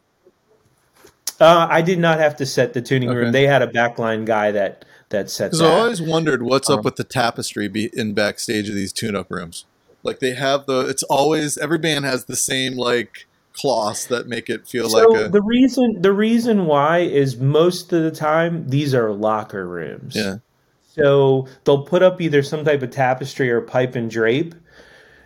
Uh, 1.41 1.67
I 1.69 1.81
did 1.81 1.99
not 1.99 2.19
have 2.19 2.37
to 2.37 2.47
set 2.47 2.75
the 2.75 2.83
tuning 2.83 3.09
okay. 3.09 3.19
room. 3.19 3.33
They 3.33 3.47
had 3.47 3.63
a 3.63 3.67
backline 3.67 4.27
guy 4.27 4.53
that 4.53 4.85
that 5.09 5.31
set. 5.31 5.53
Because 5.53 5.63
I 5.63 5.73
always 5.73 6.03
wondered 6.03 6.43
what's 6.43 6.69
um, 6.69 6.79
up 6.79 6.85
with 6.85 6.97
the 6.97 7.05
tapestry 7.05 7.69
be 7.69 7.91
in 7.95 8.13
backstage 8.13 8.69
of 8.69 8.75
these 8.75 8.93
tune 8.93 9.17
up 9.17 9.31
rooms. 9.31 9.65
Like 10.03 10.19
they 10.19 10.35
have 10.35 10.67
the, 10.67 10.81
it's 10.81 11.03
always 11.05 11.57
every 11.57 11.79
band 11.79 12.05
has 12.05 12.27
the 12.27 12.37
same 12.37 12.77
like 12.77 13.27
cloths 13.55 14.07
that 14.07 14.27
make 14.27 14.49
it 14.49 14.67
feel 14.67 14.89
so 14.89 15.09
like 15.09 15.27
a... 15.27 15.29
the 15.29 15.43
reason 15.43 16.01
the 16.01 16.13
reason 16.13 16.67
why 16.67 16.99
is 16.99 17.37
most 17.37 17.93
of 17.93 18.03
the 18.03 18.11
time 18.11 18.69
these 18.69 18.95
are 18.95 19.13
locker 19.13 19.67
rooms. 19.67 20.17
Yeah. 20.17 20.37
So 20.87 21.49
they'll 21.65 21.85
put 21.85 22.03
up 22.03 22.21
either 22.21 22.43
some 22.43 22.65
type 22.65 22.83
of 22.83 22.91
tapestry 22.91 23.51
or 23.51 23.61
pipe 23.63 23.95
and 23.95 24.11
drape 24.11 24.55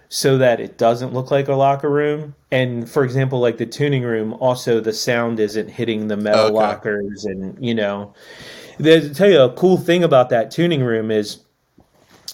so 0.09 0.39
that 0.39 0.61
it 0.61 0.79
doesn't 0.79 1.13
look 1.13 1.33
like 1.33 1.49
a 1.49 1.55
locker 1.55 1.91
room. 1.91 2.35
And 2.53 2.89
for 2.89 3.05
example, 3.05 3.41
like 3.41 3.59
the 3.59 3.67
tuning 3.67 4.05
room, 4.05 4.35
also 4.35 4.81
the 4.81 4.93
sound 4.93 5.41
isn't 5.41 5.69
hitting 5.69 6.07
the 6.07 6.17
metal 6.17 6.47
okay. 6.47 6.55
lockers 6.55 7.25
and 7.25 7.57
you 7.65 7.75
know. 7.75 8.15
To 8.79 9.15
tell 9.15 9.29
you 9.29 9.41
a 9.41 9.53
cool 9.53 9.79
thing 9.79 10.05
about 10.05 10.29
that 10.31 10.51
tuning 10.51 10.83
room 10.83 11.11
is 11.11 11.39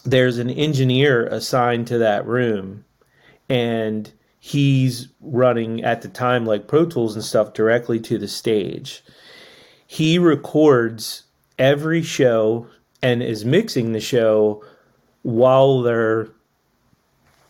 there's 0.05 0.39
an 0.39 0.51
engineer 0.51 1.27
assigned 1.27 1.87
to 1.87 1.99
that 1.99 2.27
room 2.27 2.85
and 3.49 4.11
he's 4.45 5.07
running 5.21 5.85
at 5.85 6.03
the 6.03 6.09
time 6.09 6.45
like 6.45 6.67
Pro 6.67 6.85
Tools 6.85 7.15
and 7.15 7.25
stuff 7.25 7.53
directly 7.53 8.01
to 8.01 8.19
the 8.19 8.27
stage. 8.27 9.05
He 9.87 10.19
records 10.19 11.23
every 11.61 12.03
show 12.03 12.67
and 13.01 13.23
is 13.23 13.45
mixing 13.45 13.93
the 13.93 14.01
show 14.01 14.65
while 15.23 15.83
they're 15.83 16.27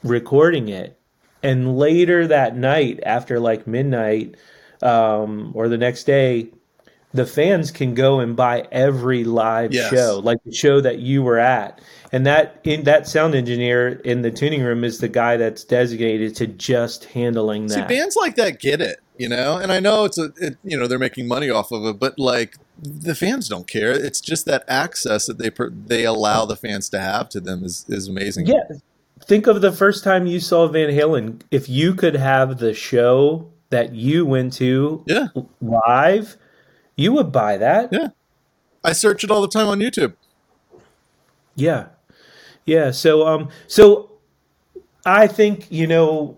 recording 0.03 0.69
it. 0.69 1.01
And 1.43 1.79
later 1.79 2.27
that 2.27 2.59
night, 2.59 3.01
after 3.07 3.41
like 3.41 3.67
midnight 3.67 4.35
um, 4.83 5.53
or 5.55 5.71
the 5.71 5.79
next 5.79 6.05
day, 6.05 6.51
the 7.15 7.25
fans 7.25 7.71
can 7.71 7.95
go 7.95 8.21
and 8.21 8.37
buy 8.37 8.69
every 8.71 9.25
live 9.25 9.73
yes. 9.73 9.91
show, 9.91 10.21
like 10.23 10.45
the 10.45 10.53
show 10.53 10.83
that 10.83 10.99
you 10.99 11.23
were 11.23 11.39
at. 11.39 11.81
And 12.13 12.27
that 12.27 12.61
in 12.65 12.85
that 12.85 13.09
sound 13.09 13.35
engineer 13.35 14.01
in 14.05 14.23
the 14.23 14.31
tuning 14.31 14.63
room 14.63 14.85
is 14.85 14.99
the 14.99 15.09
guy 15.09 15.37
that's 15.37 15.65
designated 15.65 16.37
to 16.37 16.47
just 16.47 17.07
handling 17.07 17.69
that. 17.69 17.89
See, 17.89 17.95
bands 17.95 18.17
like 18.17 18.37
that 18.37 18.61
get 18.61 18.83
it, 18.83 19.01
you 19.17 19.29
know. 19.29 19.57
And 19.57 19.73
I 19.73 19.81
know 19.81 20.05
it's 20.05 20.19
a, 20.19 20.31
it, 20.37 20.59
you 20.63 20.79
know, 20.79 20.87
they're 20.87 20.99
making 20.99 21.27
money 21.27 21.49
off 21.49 21.73
of 21.73 21.85
it, 21.87 21.99
but 21.99 22.19
like 22.19 22.57
the 22.79 23.15
fans 23.15 23.49
don't 23.49 23.67
care. 23.67 23.93
It's 23.93 24.21
just 24.21 24.45
that 24.47 24.65
access 24.69 25.27
that 25.27 25.39
they 25.39 25.51
they 25.87 26.05
allow 26.05 26.45
the 26.45 26.57
fans 26.57 26.91
to 26.91 27.01
have 27.01 27.31
to 27.31 27.41
them 27.41 27.65
is 27.65 27.87
is 27.89 28.09
amazing. 28.09 28.47
Yeah. 28.47 28.63
Think 29.25 29.47
of 29.47 29.61
the 29.61 29.73
first 29.73 30.05
time 30.05 30.27
you 30.27 30.41
saw 30.41 30.67
Van 30.67 30.91
Halen. 30.91 31.41
If 31.51 31.69
you 31.69 31.95
could 31.95 32.17
have 32.17 32.59
the 32.59 32.75
show 32.75 33.51
that 33.71 33.95
you 33.95 34.27
went 34.27 34.53
to 34.55 35.03
yeah. 35.07 35.29
live 35.63 36.37
you 36.97 37.13
would 37.13 37.33
buy 37.33 37.57
that. 37.57 37.93
Yeah. 37.93 38.09
I 38.85 38.93
search 38.93 39.25
it 39.25 39.31
all 39.31 39.41
the 39.41 39.49
time 39.49 39.69
on 39.69 39.81
YouTube. 39.81 40.15
Yeah. 41.55 41.87
Yeah. 42.65 42.91
So 42.91 43.27
um 43.27 43.49
so 43.67 44.11
I 45.05 45.27
think, 45.27 45.71
you 45.71 45.87
know, 45.87 46.37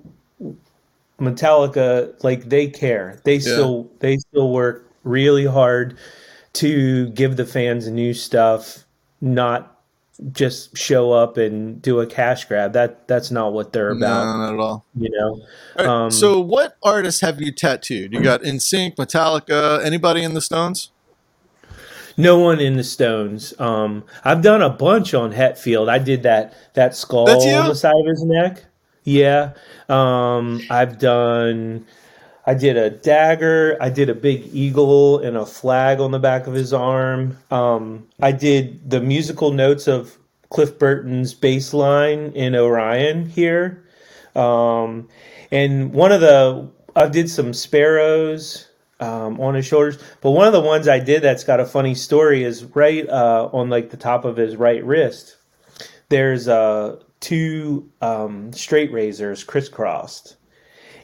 Metallica, 1.21 2.23
like 2.25 2.49
they 2.49 2.67
care. 2.69 3.21
They 3.25 3.35
yeah. 3.35 3.41
still 3.41 3.91
they 4.01 4.19
still 4.19 4.51
work 4.51 4.91
really 5.05 5.47
hard 5.47 5.97
to 6.55 7.09
give 7.11 7.37
the 7.37 7.45
fans 7.45 7.89
new 7.89 8.15
stuff, 8.15 8.85
not 9.21 9.75
just 10.33 10.77
show 10.77 11.13
up 11.13 11.37
and 11.37 11.83
do 11.83 12.01
a 12.01 12.07
cash 12.07 12.45
grab. 12.47 12.73
That 12.73 13.07
that's 13.09 13.31
not 13.31 13.53
what 13.53 13.73
they're 13.73 13.91
about. 13.91 14.25
No, 14.25 14.39
not 14.39 14.55
at 14.55 14.61
all. 14.61 14.87
You 14.97 15.11
know. 15.11 15.47
Right, 15.77 15.87
um, 15.87 16.11
so, 16.11 16.41
what 16.41 16.77
artists 16.83 17.21
have 17.21 17.41
you 17.41 17.53
tattooed? 17.53 18.13
You 18.13 18.23
got 18.23 18.43
NSYNC, 18.43 18.97
Metallica, 18.97 19.85
anybody 19.85 20.23
in 20.23 20.35
the 20.35 20.41
Stones? 20.41 20.91
No 22.17 22.39
one 22.39 22.61
in 22.61 22.77
the 22.77 22.85
Stones. 22.85 23.59
Um, 23.59 24.05
I've 24.25 24.43
done 24.43 24.63
a 24.63 24.71
bunch 24.71 25.15
on 25.15 25.33
Hetfield. 25.33 25.89
I 25.89 25.99
did 25.99 26.23
that 26.23 26.55
that 26.75 26.95
skull 26.95 27.29
on 27.29 27.69
the 27.69 27.75
side 27.75 27.95
of 27.97 28.07
his 28.07 28.25
neck. 28.25 28.65
Yeah. 29.05 29.53
Um, 29.89 30.63
I've 30.71 30.99
done 30.99 31.87
I 32.47 32.55
did 32.55 32.77
a 32.77 32.91
dagger. 32.91 33.77
I 33.81 33.89
did 33.89 34.11
a 34.11 34.15
big 34.15 34.51
eagle 34.53 35.19
and 35.21 35.37
a 35.37 35.47
flag 35.47 36.01
on 36.01 36.11
the 36.11 36.19
back 36.19 36.47
of 36.47 36.53
his 36.53 36.73
arm. 36.73 37.39
Um, 37.51 38.07
I 38.21 38.33
did 38.33 38.91
the 38.91 39.01
musical 39.01 39.51
notes 39.51 39.89
of 39.89 40.19
Cliff 40.51 40.79
Burton's 40.79 41.33
bass 41.33 41.73
line 41.73 42.33
in 42.35 42.55
Orion 42.55 43.27
here. 43.27 43.85
Um, 44.37 45.09
and 45.51 45.93
one 45.93 46.13
of 46.13 46.21
the, 46.21 46.69
I 46.95 47.09
did 47.09 47.31
some 47.31 47.55
sparrows 47.55 48.69
um, 49.05 49.41
on 49.41 49.55
his 49.55 49.67
shoulders. 49.67 49.99
But 50.21 50.33
one 50.33 50.47
of 50.47 50.53
the 50.53 50.61
ones 50.61 50.89
I 50.89 50.99
did 50.99 51.23
that's 51.23 51.45
got 51.45 51.61
a 51.61 51.67
funny 51.67 51.95
story 51.95 52.45
is 52.45 52.65
right 52.65 53.09
uh, 53.09 53.51
on 53.53 53.71
like 53.71 53.91
the 53.91 53.97
top 53.97 54.25
of 54.25 54.37
his 54.37 54.57
right 54.57 54.85
wrist. 54.85 55.37
There's 56.09 56.49
uh, 56.49 57.01
two 57.21 57.91
um, 58.01 58.53
straight 58.53 58.93
razors 58.93 59.45
crisscrossed 59.45 60.37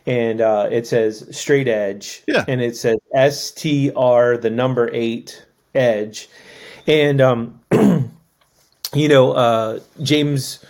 and 0.07 0.41
uh, 0.41 0.69
it 0.71 0.87
says 0.87 1.27
straight 1.31 1.69
edge. 1.69 2.23
Yeah. 2.27 2.45
And 2.49 2.61
it 2.61 2.77
says 2.77 2.99
STR, 3.13 4.37
the 4.37 4.51
number 4.53 4.91
eight 4.93 5.45
edge. 5.75 6.29
And, 6.87 7.21
um, 7.21 7.61
you 7.73 9.09
know, 9.09 9.33
uh, 9.33 9.81
James, 10.03 10.65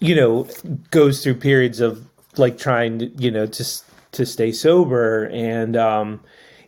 you 0.00 0.14
know, 0.14 0.48
goes 0.90 1.22
through 1.22 1.34
periods 1.34 1.80
of 1.80 2.04
like 2.36 2.58
trying 2.58 2.98
to, 3.00 3.06
you 3.06 3.30
know, 3.30 3.46
to, 3.46 3.64
to 4.12 4.26
stay 4.26 4.52
sober. 4.52 5.26
And, 5.26 5.76
um, 5.76 6.20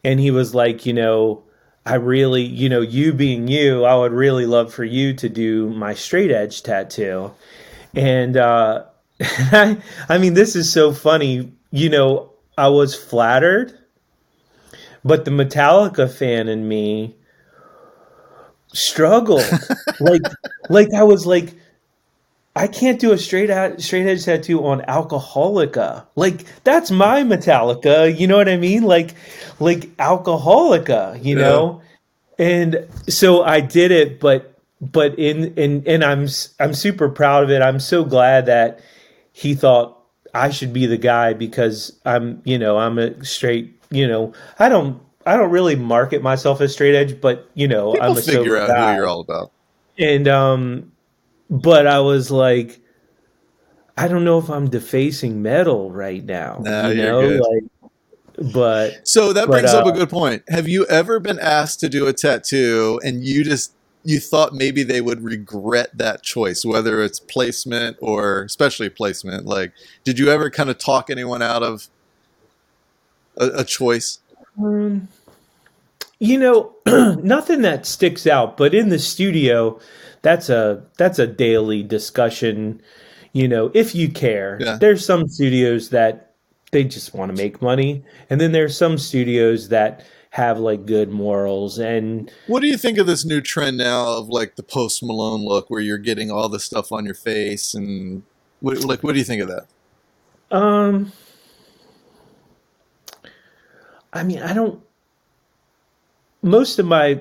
and 0.04 0.20
he 0.20 0.30
was 0.30 0.54
like, 0.54 0.86
you 0.86 0.92
know, 0.92 1.42
I 1.86 1.94
really, 1.94 2.42
you 2.42 2.68
know, 2.68 2.80
you 2.80 3.12
being 3.12 3.48
you, 3.48 3.84
I 3.84 3.96
would 3.96 4.12
really 4.12 4.46
love 4.46 4.72
for 4.72 4.84
you 4.84 5.14
to 5.14 5.28
do 5.28 5.70
my 5.70 5.94
straight 5.94 6.30
edge 6.30 6.62
tattoo. 6.62 7.32
And, 7.94 8.36
uh, 8.36 8.84
I, 9.20 9.78
I 10.08 10.18
mean, 10.18 10.34
this 10.34 10.56
is 10.56 10.72
so 10.72 10.92
funny 10.92 11.52
you 11.70 11.88
know, 11.88 12.32
I 12.58 12.68
was 12.68 12.94
flattered, 12.94 13.78
but 15.04 15.24
the 15.24 15.30
Metallica 15.30 16.10
fan 16.12 16.48
in 16.48 16.68
me 16.68 17.16
struggled. 18.72 19.48
like, 20.00 20.22
like 20.68 20.88
I 20.94 21.04
was 21.04 21.26
like, 21.26 21.54
I 22.60 22.66
can't 22.66 23.00
do 23.00 23.12
a 23.12 23.16
straight 23.16 23.48
out, 23.48 23.80
straight 23.80 24.06
edge 24.06 24.26
tattoo 24.26 24.66
on 24.66 24.82
Alcoholica. 24.82 26.04
Like 26.14 26.44
that's 26.62 26.90
my 26.90 27.22
Metallica. 27.22 28.14
You 28.18 28.26
know 28.26 28.36
what 28.36 28.50
I 28.50 28.58
mean? 28.58 28.82
Like, 28.82 29.14
like 29.60 29.96
Alcoholica. 29.96 31.24
You 31.24 31.38
yeah. 31.38 31.42
know. 31.42 31.82
And 32.38 32.86
so 33.08 33.42
I 33.42 33.60
did 33.60 33.92
it, 33.92 34.20
but 34.20 34.58
but 34.78 35.18
in 35.18 35.54
in 35.54 35.84
and 35.86 36.04
I'm 36.04 36.28
I'm 36.60 36.74
super 36.74 37.08
proud 37.08 37.44
of 37.44 37.50
it. 37.50 37.62
I'm 37.62 37.80
so 37.80 38.04
glad 38.04 38.44
that 38.44 38.80
he 39.32 39.54
thought 39.54 39.98
I 40.34 40.50
should 40.50 40.74
be 40.74 40.84
the 40.84 40.98
guy 40.98 41.32
because 41.32 41.98
I'm, 42.04 42.42
you 42.44 42.58
know, 42.58 42.76
I'm 42.76 42.98
a 42.98 43.24
straight, 43.24 43.74
you 43.90 44.06
know, 44.06 44.34
I 44.58 44.68
don't 44.68 45.00
I 45.24 45.38
don't 45.38 45.50
really 45.50 45.76
market 45.76 46.22
myself 46.22 46.60
as 46.60 46.74
straight 46.74 46.94
edge, 46.94 47.22
but 47.22 47.48
you 47.54 47.68
know, 47.68 47.92
People 47.92 48.06
I'm 48.06 48.18
a 48.18 48.20
figure 48.20 48.58
out 48.58 48.68
guy. 48.68 48.90
who 48.92 48.96
you're 48.98 49.06
all 49.06 49.20
about. 49.20 49.50
And 49.96 50.28
um 50.28 50.92
but 51.50 51.86
I 51.86 52.00
was 52.00 52.30
like 52.30 52.80
I 53.96 54.08
don't 54.08 54.24
know 54.24 54.38
if 54.38 54.48
I'm 54.48 54.70
defacing 54.70 55.42
metal 55.42 55.90
right 55.90 56.24
now. 56.24 56.58
No, 56.62 56.88
you 56.88 57.02
know, 57.02 57.20
like 57.20 57.64
but 58.52 59.06
So 59.06 59.32
that 59.32 59.46
But, 59.46 59.52
brings 59.52 59.74
up 59.74 59.84
a 59.86 59.90
uh, 59.90 59.92
good 59.92 60.08
point. 60.08 60.42
Have 60.48 60.66
you 60.66 60.86
ever 60.86 61.20
been 61.20 61.38
asked 61.38 61.80
to 61.80 61.88
do 61.88 62.06
a 62.06 62.12
tattoo 62.12 62.98
and 63.04 63.24
you 63.24 63.44
just 63.44 63.72
you 64.02 64.18
thought 64.18 64.54
maybe 64.54 64.82
they 64.82 65.02
would 65.02 65.22
regret 65.22 65.90
that 65.98 66.22
choice, 66.22 66.64
whether 66.64 67.02
it's 67.02 67.20
placement 67.20 67.98
or 68.00 68.42
especially 68.42 68.88
placement? 68.88 69.44
Like, 69.44 69.72
did 70.04 70.18
you 70.18 70.30
ever 70.30 70.48
kind 70.48 70.70
of 70.70 70.78
talk 70.78 71.10
anyone 71.10 71.42
out 71.42 71.62
of 71.62 71.88
a, 73.36 73.48
a 73.58 73.64
choice? 73.64 74.20
Um, 74.58 75.08
you 76.18 76.38
know, 76.38 76.72
nothing 77.22 77.60
that 77.62 77.84
sticks 77.84 78.26
out, 78.26 78.56
but 78.56 78.74
in 78.74 78.88
the 78.88 78.98
studio, 78.98 79.78
that's 80.22 80.48
a 80.48 80.82
that's 80.98 81.18
a 81.18 81.26
daily 81.26 81.82
discussion. 81.82 82.80
You 83.32 83.46
know, 83.48 83.70
if 83.74 83.94
you 83.94 84.08
care, 84.10 84.58
Yeah. 84.60 84.76
there's 84.80 85.04
some 85.04 85.28
studios 85.28 85.90
that 85.90 86.32
they 86.72 86.84
just 86.84 87.14
want 87.14 87.34
to 87.34 87.42
make 87.42 87.60
money, 87.62 88.04
and 88.28 88.40
then 88.40 88.52
there's 88.52 88.76
some 88.76 88.98
studios 88.98 89.68
that 89.70 90.04
have 90.30 90.58
like 90.60 90.86
good 90.86 91.10
morals 91.10 91.78
and 91.78 92.30
What 92.46 92.60
do 92.60 92.68
you 92.68 92.76
think 92.76 92.98
of 92.98 93.06
this 93.08 93.24
new 93.24 93.40
trend 93.40 93.76
now 93.78 94.06
of 94.18 94.28
like 94.28 94.54
the 94.54 94.62
post 94.62 95.02
Malone 95.02 95.44
look, 95.44 95.68
where 95.70 95.80
you're 95.80 95.98
getting 95.98 96.30
all 96.30 96.48
the 96.48 96.60
stuff 96.60 96.92
on 96.92 97.04
your 97.04 97.14
face 97.14 97.74
and 97.74 98.22
what, 98.60 98.84
like 98.84 99.02
what 99.02 99.12
do 99.12 99.18
you 99.18 99.24
think 99.24 99.42
of 99.42 99.48
that? 99.48 99.66
um 100.56 101.12
I 104.12 104.22
mean, 104.22 104.40
I 104.42 104.52
don't 104.52 104.80
most 106.42 106.78
of 106.78 106.86
my 106.86 107.20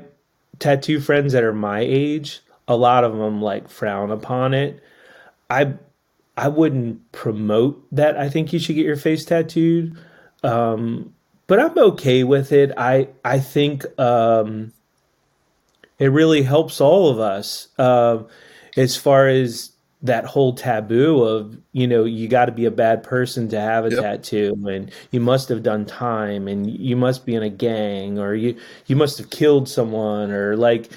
tattoo 0.60 1.00
friends 1.00 1.34
that 1.34 1.44
are 1.44 1.54
my 1.54 1.80
age, 1.82 2.42
a 2.70 2.76
lot 2.78 3.04
of 3.04 3.18
them 3.18 3.42
like 3.42 3.68
frown 3.68 4.12
upon 4.12 4.54
it. 4.54 4.82
I 5.50 5.74
I 6.38 6.48
wouldn't 6.48 7.12
promote 7.12 7.86
that. 7.92 8.18
I 8.18 8.30
think 8.30 8.54
you 8.54 8.60
should 8.60 8.76
get 8.76 8.86
your 8.86 8.96
face 8.96 9.26
tattooed. 9.26 9.98
Um, 10.44 11.14
but 11.48 11.60
I'm 11.60 11.78
okay 11.78 12.24
with 12.24 12.54
it. 12.54 12.72
I 12.78 13.10
I 13.26 13.40
think 13.40 13.84
um, 14.00 14.72
it 15.98 16.08
really 16.12 16.44
helps 16.44 16.80
all 16.80 17.10
of 17.10 17.20
us 17.20 17.68
uh, 17.78 18.20
as 18.78 18.96
far 18.96 19.28
as 19.28 19.72
that 20.02 20.24
whole 20.24 20.54
taboo 20.54 21.22
of 21.24 21.58
you 21.74 21.86
know 21.86 22.06
you 22.06 22.30
got 22.30 22.46
to 22.46 22.54
be 22.54 22.64
a 22.64 22.72
bad 22.72 23.04
person 23.04 23.50
to 23.50 23.60
have 23.60 23.84
a 23.86 23.90
Yep. 23.90 24.00
tattoo 24.02 24.56
and 24.70 24.92
you 25.12 25.20
must 25.20 25.50
have 25.50 25.62
done 25.62 25.86
time 25.86 26.48
and 26.48 26.70
you 26.80 26.96
must 26.96 27.26
be 27.26 27.36
in 27.36 27.44
a 27.44 27.50
gang 27.50 28.18
or 28.18 28.34
you 28.34 28.56
you 28.88 28.96
must 28.96 29.18
have 29.18 29.30
killed 29.30 29.68
someone 29.68 30.32
or 30.32 30.56
like 30.56 30.90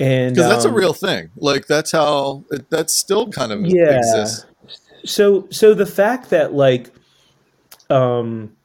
and 0.00 0.36
Because 0.36 0.48
that's 0.48 0.64
a 0.64 0.68
um, 0.68 0.74
real 0.74 0.94
thing. 0.94 1.30
Like 1.36 1.66
that's 1.66 1.92
how 1.92 2.44
that's 2.70 2.92
still 2.94 3.30
kind 3.30 3.52
of 3.52 3.60
Yeah. 3.64 3.96
exists. 3.96 4.46
so 5.04 5.46
so 5.50 5.74
the 5.74 5.86
fact 5.86 6.30
that 6.30 6.54
like 6.54 6.90
um 7.90 8.56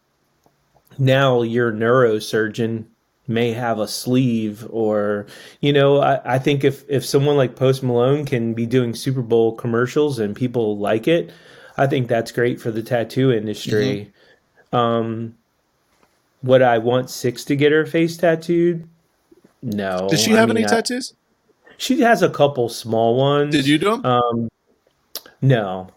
now 0.98 1.42
your 1.42 1.72
neurosurgeon 1.72 2.86
may 3.28 3.52
have 3.54 3.80
a 3.80 3.88
sleeve 3.88 4.66
or 4.70 5.26
you 5.62 5.74
know 5.74 6.00
I, 6.00 6.36
I 6.36 6.40
think 6.40 6.64
if 6.64 6.84
if 6.88 7.06
someone 7.06 7.38
like 7.38 7.56
post 7.56 7.84
malone 7.84 8.26
can 8.26 8.54
be 8.54 8.66
doing 8.66 8.94
super 8.94 9.22
bowl 9.24 9.56
commercials 9.56 10.20
and 10.20 10.36
people 10.36 10.78
like 10.78 11.08
it 11.08 11.32
i 11.78 11.88
think 11.88 12.08
that's 12.08 12.32
great 12.32 12.62
for 12.62 12.70
the 12.72 12.84
tattoo 12.84 13.32
industry 13.32 14.12
um 14.72 15.34
would 16.44 16.62
i 16.62 16.78
want 16.78 17.10
six 17.10 17.44
to 17.46 17.56
get 17.56 17.72
her 17.72 17.86
face 17.88 18.16
tattooed 18.16 18.88
no 19.64 20.08
Does 20.10 20.22
she 20.22 20.32
I 20.32 20.36
have 20.36 20.50
mean, 20.50 20.58
any 20.58 20.66
tattoos? 20.66 21.16
She 21.78 22.02
has 22.02 22.22
a 22.22 22.30
couple 22.30 22.70
small 22.70 23.16
ones 23.16 23.54
Did 23.54 23.68
you 23.68 23.78
do 23.78 23.92
them? 23.92 24.06
um, 24.06 24.50
no. 25.42 25.90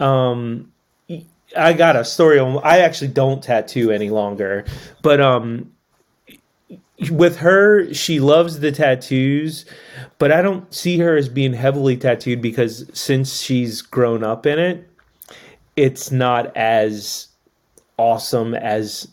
Um, 0.00 0.72
I 1.56 1.72
got 1.72 1.96
a 1.96 2.04
story 2.04 2.38
on. 2.38 2.60
I 2.64 2.78
actually 2.78 3.08
don't 3.08 3.42
tattoo 3.42 3.90
any 3.90 4.10
longer, 4.10 4.64
but 5.02 5.20
um, 5.20 5.70
with 7.10 7.36
her, 7.38 7.92
she 7.92 8.18
loves 8.20 8.60
the 8.60 8.72
tattoos, 8.72 9.64
but 10.18 10.32
I 10.32 10.42
don't 10.42 10.72
see 10.72 10.98
her 10.98 11.16
as 11.16 11.28
being 11.28 11.52
heavily 11.52 11.96
tattooed 11.96 12.40
because 12.40 12.88
since 12.92 13.40
she's 13.40 13.82
grown 13.82 14.24
up 14.24 14.46
in 14.46 14.58
it, 14.58 14.88
it's 15.76 16.10
not 16.10 16.56
as 16.56 17.28
awesome 17.98 18.54
as 18.54 19.12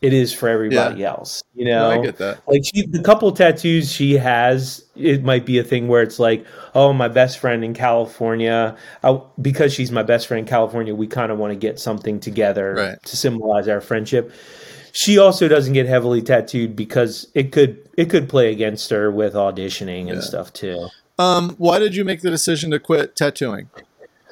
it 0.00 0.12
is 0.12 0.32
for 0.32 0.48
everybody 0.48 1.04
else. 1.04 1.42
You 1.54 1.64
know, 1.64 1.90
No, 1.90 2.00
I 2.00 2.04
get 2.04 2.18
that. 2.18 2.38
like 2.46 2.62
she, 2.64 2.86
the 2.86 3.02
couple 3.02 3.30
tattoos 3.32 3.90
she 3.90 4.14
has, 4.14 4.84
it 4.94 5.24
might 5.24 5.44
be 5.44 5.58
a 5.58 5.64
thing 5.64 5.88
where 5.88 6.02
it's 6.02 6.18
like, 6.20 6.46
oh, 6.74 6.92
my 6.92 7.08
best 7.08 7.38
friend 7.40 7.64
in 7.64 7.74
California, 7.74 8.76
I, 9.02 9.20
because 9.42 9.72
she's 9.74 9.90
my 9.90 10.04
best 10.04 10.28
friend 10.28 10.40
in 10.40 10.46
California, 10.48 10.94
we 10.94 11.06
kind 11.08 11.32
of 11.32 11.38
want 11.38 11.52
to 11.52 11.58
get 11.58 11.80
something 11.80 12.20
together 12.20 12.74
Right. 12.74 13.02
to 13.02 13.16
symbolize 13.16 13.66
our 13.66 13.80
friendship. 13.80 14.32
She 14.92 15.18
also 15.18 15.48
doesn't 15.48 15.72
get 15.74 15.86
heavily 15.86 16.22
tattooed 16.22 16.74
because 16.76 17.26
it 17.34 17.52
could 17.52 17.88
it 17.96 18.08
could 18.08 18.28
play 18.28 18.50
against 18.52 18.90
her 18.90 19.10
with 19.10 19.34
auditioning 19.34 20.02
and 20.08 20.16
Yeah. 20.16 20.20
stuff 20.20 20.52
too. 20.52 20.88
Um, 21.18 21.56
why 21.58 21.78
did 21.80 21.94
you 21.96 22.04
make 22.04 22.20
the 22.22 22.30
decision 22.30 22.70
to 22.70 22.78
quit 22.78 23.14
tattooing? 23.16 23.68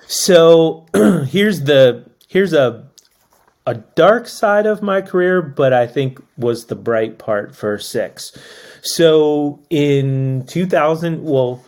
So 0.06 0.86
here's 1.28 1.62
the 1.62 2.04
here's 2.28 2.52
a 2.52 2.84
a 3.66 3.74
dark 3.74 4.28
side 4.28 4.66
of 4.66 4.82
my 4.82 5.02
career, 5.02 5.42
but 5.42 5.72
I 5.72 5.86
think 5.86 6.22
was 6.38 6.66
the 6.66 6.76
bright 6.76 7.18
part 7.18 7.54
for 7.54 7.78
six. 7.78 8.36
So 8.82 9.60
in 9.70 10.44
2000, 10.46 11.24
well, 11.24 11.64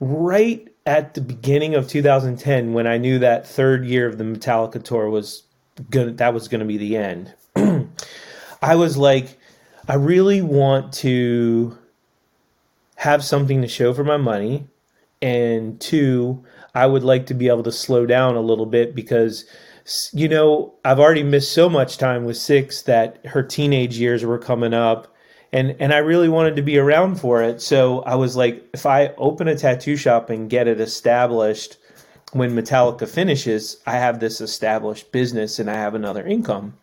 right 0.00 0.68
at 0.86 1.14
the 1.14 1.20
beginning 1.20 1.74
of 1.74 1.88
2010, 1.88 2.72
when 2.72 2.86
I 2.86 2.98
knew 2.98 3.18
that 3.18 3.46
third 3.46 3.86
year 3.86 4.06
of 4.06 4.18
the 4.18 4.24
Metallica 4.24 4.82
tour 4.82 5.08
was 5.08 5.44
gonna 5.90 6.12
that 6.12 6.34
was 6.34 6.48
gonna 6.48 6.66
be 6.66 6.76
the 6.76 6.96
end, 6.96 7.34
I 8.62 8.76
was 8.76 8.98
like, 8.98 9.38
I 9.88 9.94
really 9.94 10.42
want 10.42 10.92
to 10.94 11.78
have 12.96 13.24
something 13.24 13.62
to 13.62 13.68
show 13.68 13.94
for 13.94 14.04
my 14.04 14.18
money 14.18 14.66
and 15.22 15.80
two 15.80 16.42
i 16.74 16.86
would 16.86 17.02
like 17.02 17.26
to 17.26 17.34
be 17.34 17.48
able 17.48 17.62
to 17.62 17.72
slow 17.72 18.06
down 18.06 18.36
a 18.36 18.40
little 18.40 18.66
bit 18.66 18.94
because 18.94 19.44
you 20.12 20.28
know 20.28 20.74
i've 20.84 20.98
already 20.98 21.22
missed 21.22 21.52
so 21.52 21.68
much 21.68 21.98
time 21.98 22.24
with 22.24 22.36
six 22.36 22.82
that 22.82 23.24
her 23.26 23.42
teenage 23.42 23.98
years 23.98 24.24
were 24.24 24.38
coming 24.38 24.74
up 24.74 25.14
and 25.52 25.76
and 25.80 25.92
i 25.92 25.98
really 25.98 26.28
wanted 26.28 26.56
to 26.56 26.62
be 26.62 26.78
around 26.78 27.16
for 27.16 27.42
it 27.42 27.60
so 27.60 28.00
i 28.02 28.14
was 28.14 28.36
like 28.36 28.64
if 28.72 28.86
i 28.86 29.08
open 29.18 29.48
a 29.48 29.56
tattoo 29.56 29.96
shop 29.96 30.30
and 30.30 30.50
get 30.50 30.68
it 30.68 30.80
established 30.80 31.76
when 32.32 32.54
metallica 32.54 33.08
finishes 33.08 33.78
i 33.86 33.92
have 33.92 34.20
this 34.20 34.40
established 34.40 35.10
business 35.12 35.58
and 35.58 35.70
i 35.70 35.74
have 35.74 35.94
another 35.94 36.26
income 36.26 36.74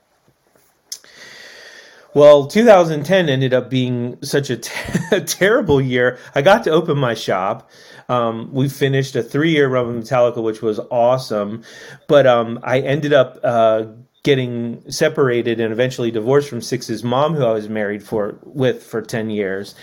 well, 2.18 2.48
2010 2.48 3.30
ended 3.30 3.54
up 3.54 3.70
being 3.70 4.18
such 4.24 4.50
a, 4.50 4.58
t- 5.12 5.20
terrible 5.20 5.80
year. 5.80 6.18
I 6.34 6.42
got 6.42 6.64
to 6.64 6.72
open 6.72 6.98
my 6.98 7.14
shop. 7.14 7.70
Um, 8.10 8.50
we 8.54 8.70
finished 8.70 9.16
a 9.16 9.24
three 9.24 9.52
year 9.52 9.68
run 9.68 9.88
with 9.88 10.08
Metallica, 10.08 10.42
which 10.42 10.62
was 10.62 10.80
awesome. 10.92 11.64
But 12.08 12.26
um, 12.26 12.60
I 12.64 12.80
ended 12.80 13.14
up 13.14 13.40
uh, 13.44 13.86
getting 14.24 14.90
separated 14.90 15.60
and 15.60 15.72
eventually 15.72 16.12
divorced 16.12 16.50
from 16.50 16.62
Six's 16.62 17.04
mom, 17.04 17.36
who 17.36 17.46
I 17.46 17.52
was 17.52 17.70
married 17.70 18.04
for 18.04 18.40
with 18.44 18.84
for 18.84 19.02
10 19.02 19.30
years. 19.30 19.76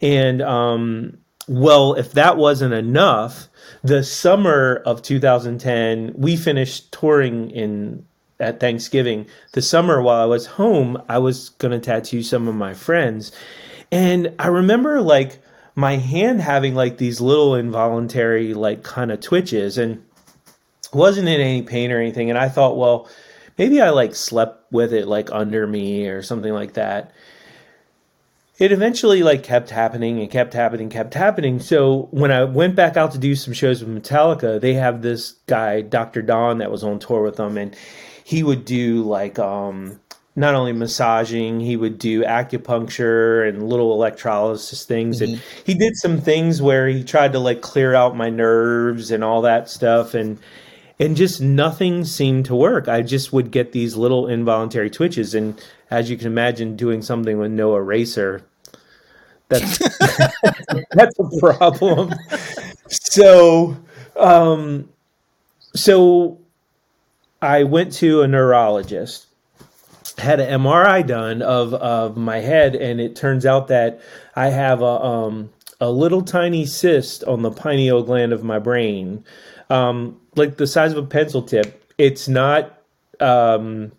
And 0.00 0.42
um, 0.42 1.18
well, 1.48 1.94
if 1.94 2.12
that 2.12 2.36
wasn't 2.36 2.74
enough, 2.74 3.48
the 3.82 4.04
summer 4.04 4.82
of 4.84 5.02
2010, 5.02 6.12
we 6.16 6.36
finished 6.36 6.92
touring 6.92 7.50
in 7.50 8.04
at 8.40 8.60
Thanksgiving. 8.60 9.26
The 9.52 9.62
summer 9.62 10.00
while 10.00 10.20
I 10.20 10.26
was 10.26 10.46
home, 10.46 11.02
I 11.08 11.18
was 11.18 11.48
going 11.50 11.72
to 11.72 11.80
tattoo 11.84 12.22
some 12.22 12.46
of 12.46 12.54
my 12.54 12.74
friends. 12.74 13.32
And 13.90 14.32
I 14.38 14.48
remember 14.48 15.00
like 15.00 15.40
my 15.78 15.96
hand 15.96 16.40
having 16.40 16.74
like 16.74 16.98
these 16.98 17.20
little 17.20 17.54
involuntary 17.54 18.52
like 18.52 18.82
kind 18.82 19.12
of 19.12 19.20
twitches 19.20 19.78
and 19.78 20.04
wasn't 20.92 21.28
in 21.28 21.40
any 21.40 21.62
pain 21.62 21.92
or 21.92 22.00
anything 22.00 22.30
and 22.30 22.36
I 22.36 22.48
thought, 22.48 22.76
well, 22.76 23.08
maybe 23.56 23.80
I 23.80 23.90
like 23.90 24.16
slept 24.16 24.72
with 24.72 24.92
it 24.92 25.06
like 25.06 25.30
under 25.30 25.68
me 25.68 26.08
or 26.08 26.20
something 26.20 26.52
like 26.52 26.72
that. 26.72 27.12
It 28.58 28.72
eventually 28.72 29.22
like 29.22 29.44
kept 29.44 29.70
happening 29.70 30.18
and 30.18 30.28
kept 30.28 30.52
happening, 30.52 30.90
kept 30.90 31.14
happening. 31.14 31.60
So 31.60 32.08
when 32.10 32.32
I 32.32 32.42
went 32.42 32.74
back 32.74 32.96
out 32.96 33.12
to 33.12 33.18
do 33.18 33.36
some 33.36 33.54
shows 33.54 33.84
with 33.84 34.02
Metallica, 34.02 34.60
they 34.60 34.74
have 34.74 35.02
this 35.02 35.36
guy, 35.46 35.82
Dr. 35.82 36.22
Don, 36.22 36.58
that 36.58 36.72
was 36.72 36.82
on 36.82 36.98
tour 36.98 37.22
with 37.22 37.36
them 37.36 37.56
and 37.56 37.76
he 38.24 38.42
would 38.42 38.64
do 38.64 39.04
like 39.04 39.38
um 39.38 40.00
not 40.38 40.54
only 40.54 40.72
massaging, 40.72 41.58
he 41.58 41.76
would 41.76 41.98
do 41.98 42.22
acupuncture 42.22 43.48
and 43.48 43.68
little 43.68 43.92
electrolysis 43.92 44.84
things. 44.84 45.20
And 45.20 45.42
he 45.64 45.74
did 45.74 45.96
some 45.96 46.20
things 46.20 46.62
where 46.62 46.86
he 46.86 47.02
tried 47.02 47.32
to 47.32 47.40
like 47.40 47.60
clear 47.60 47.94
out 47.94 48.16
my 48.16 48.30
nerves 48.30 49.10
and 49.10 49.24
all 49.24 49.42
that 49.42 49.68
stuff. 49.68 50.14
And 50.14 50.38
and 51.00 51.16
just 51.16 51.40
nothing 51.40 52.04
seemed 52.04 52.46
to 52.46 52.54
work. 52.54 52.88
I 52.88 53.02
just 53.02 53.32
would 53.32 53.50
get 53.50 53.72
these 53.72 53.96
little 53.96 54.26
involuntary 54.26 54.90
twitches, 54.90 55.34
and 55.34 55.60
as 55.90 56.10
you 56.10 56.16
can 56.16 56.26
imagine, 56.26 56.76
doing 56.76 57.02
something 57.02 57.38
with 57.38 57.52
no 57.52 57.76
eraser, 57.76 58.42
that's 59.48 59.78
that's 60.90 61.18
a 61.18 61.38
problem. 61.38 62.12
So, 62.88 63.76
um, 64.16 64.88
so 65.74 66.38
I 67.40 67.62
went 67.62 67.92
to 67.94 68.22
a 68.22 68.28
neurologist, 68.28 69.27
had 70.18 70.40
an 70.40 70.60
MRI 70.60 71.06
done 71.06 71.42
of 71.42 71.74
of 71.74 72.16
my 72.16 72.38
head, 72.38 72.74
and 72.74 73.00
it 73.00 73.16
turns 73.16 73.46
out 73.46 73.68
that 73.68 74.00
I 74.34 74.48
have 74.48 74.80
a 74.80 74.84
um, 74.84 75.50
a 75.80 75.90
little 75.90 76.22
tiny 76.22 76.66
cyst 76.66 77.24
on 77.24 77.42
the 77.42 77.50
pineal 77.50 78.02
gland 78.02 78.32
of 78.32 78.42
my 78.42 78.58
brain 78.58 79.24
um, 79.70 80.20
like 80.36 80.56
the 80.56 80.66
size 80.66 80.92
of 80.92 80.98
a 80.98 81.06
pencil 81.06 81.42
tip. 81.42 81.92
It's 81.98 82.28
not 82.28 82.78
um, 83.20 83.92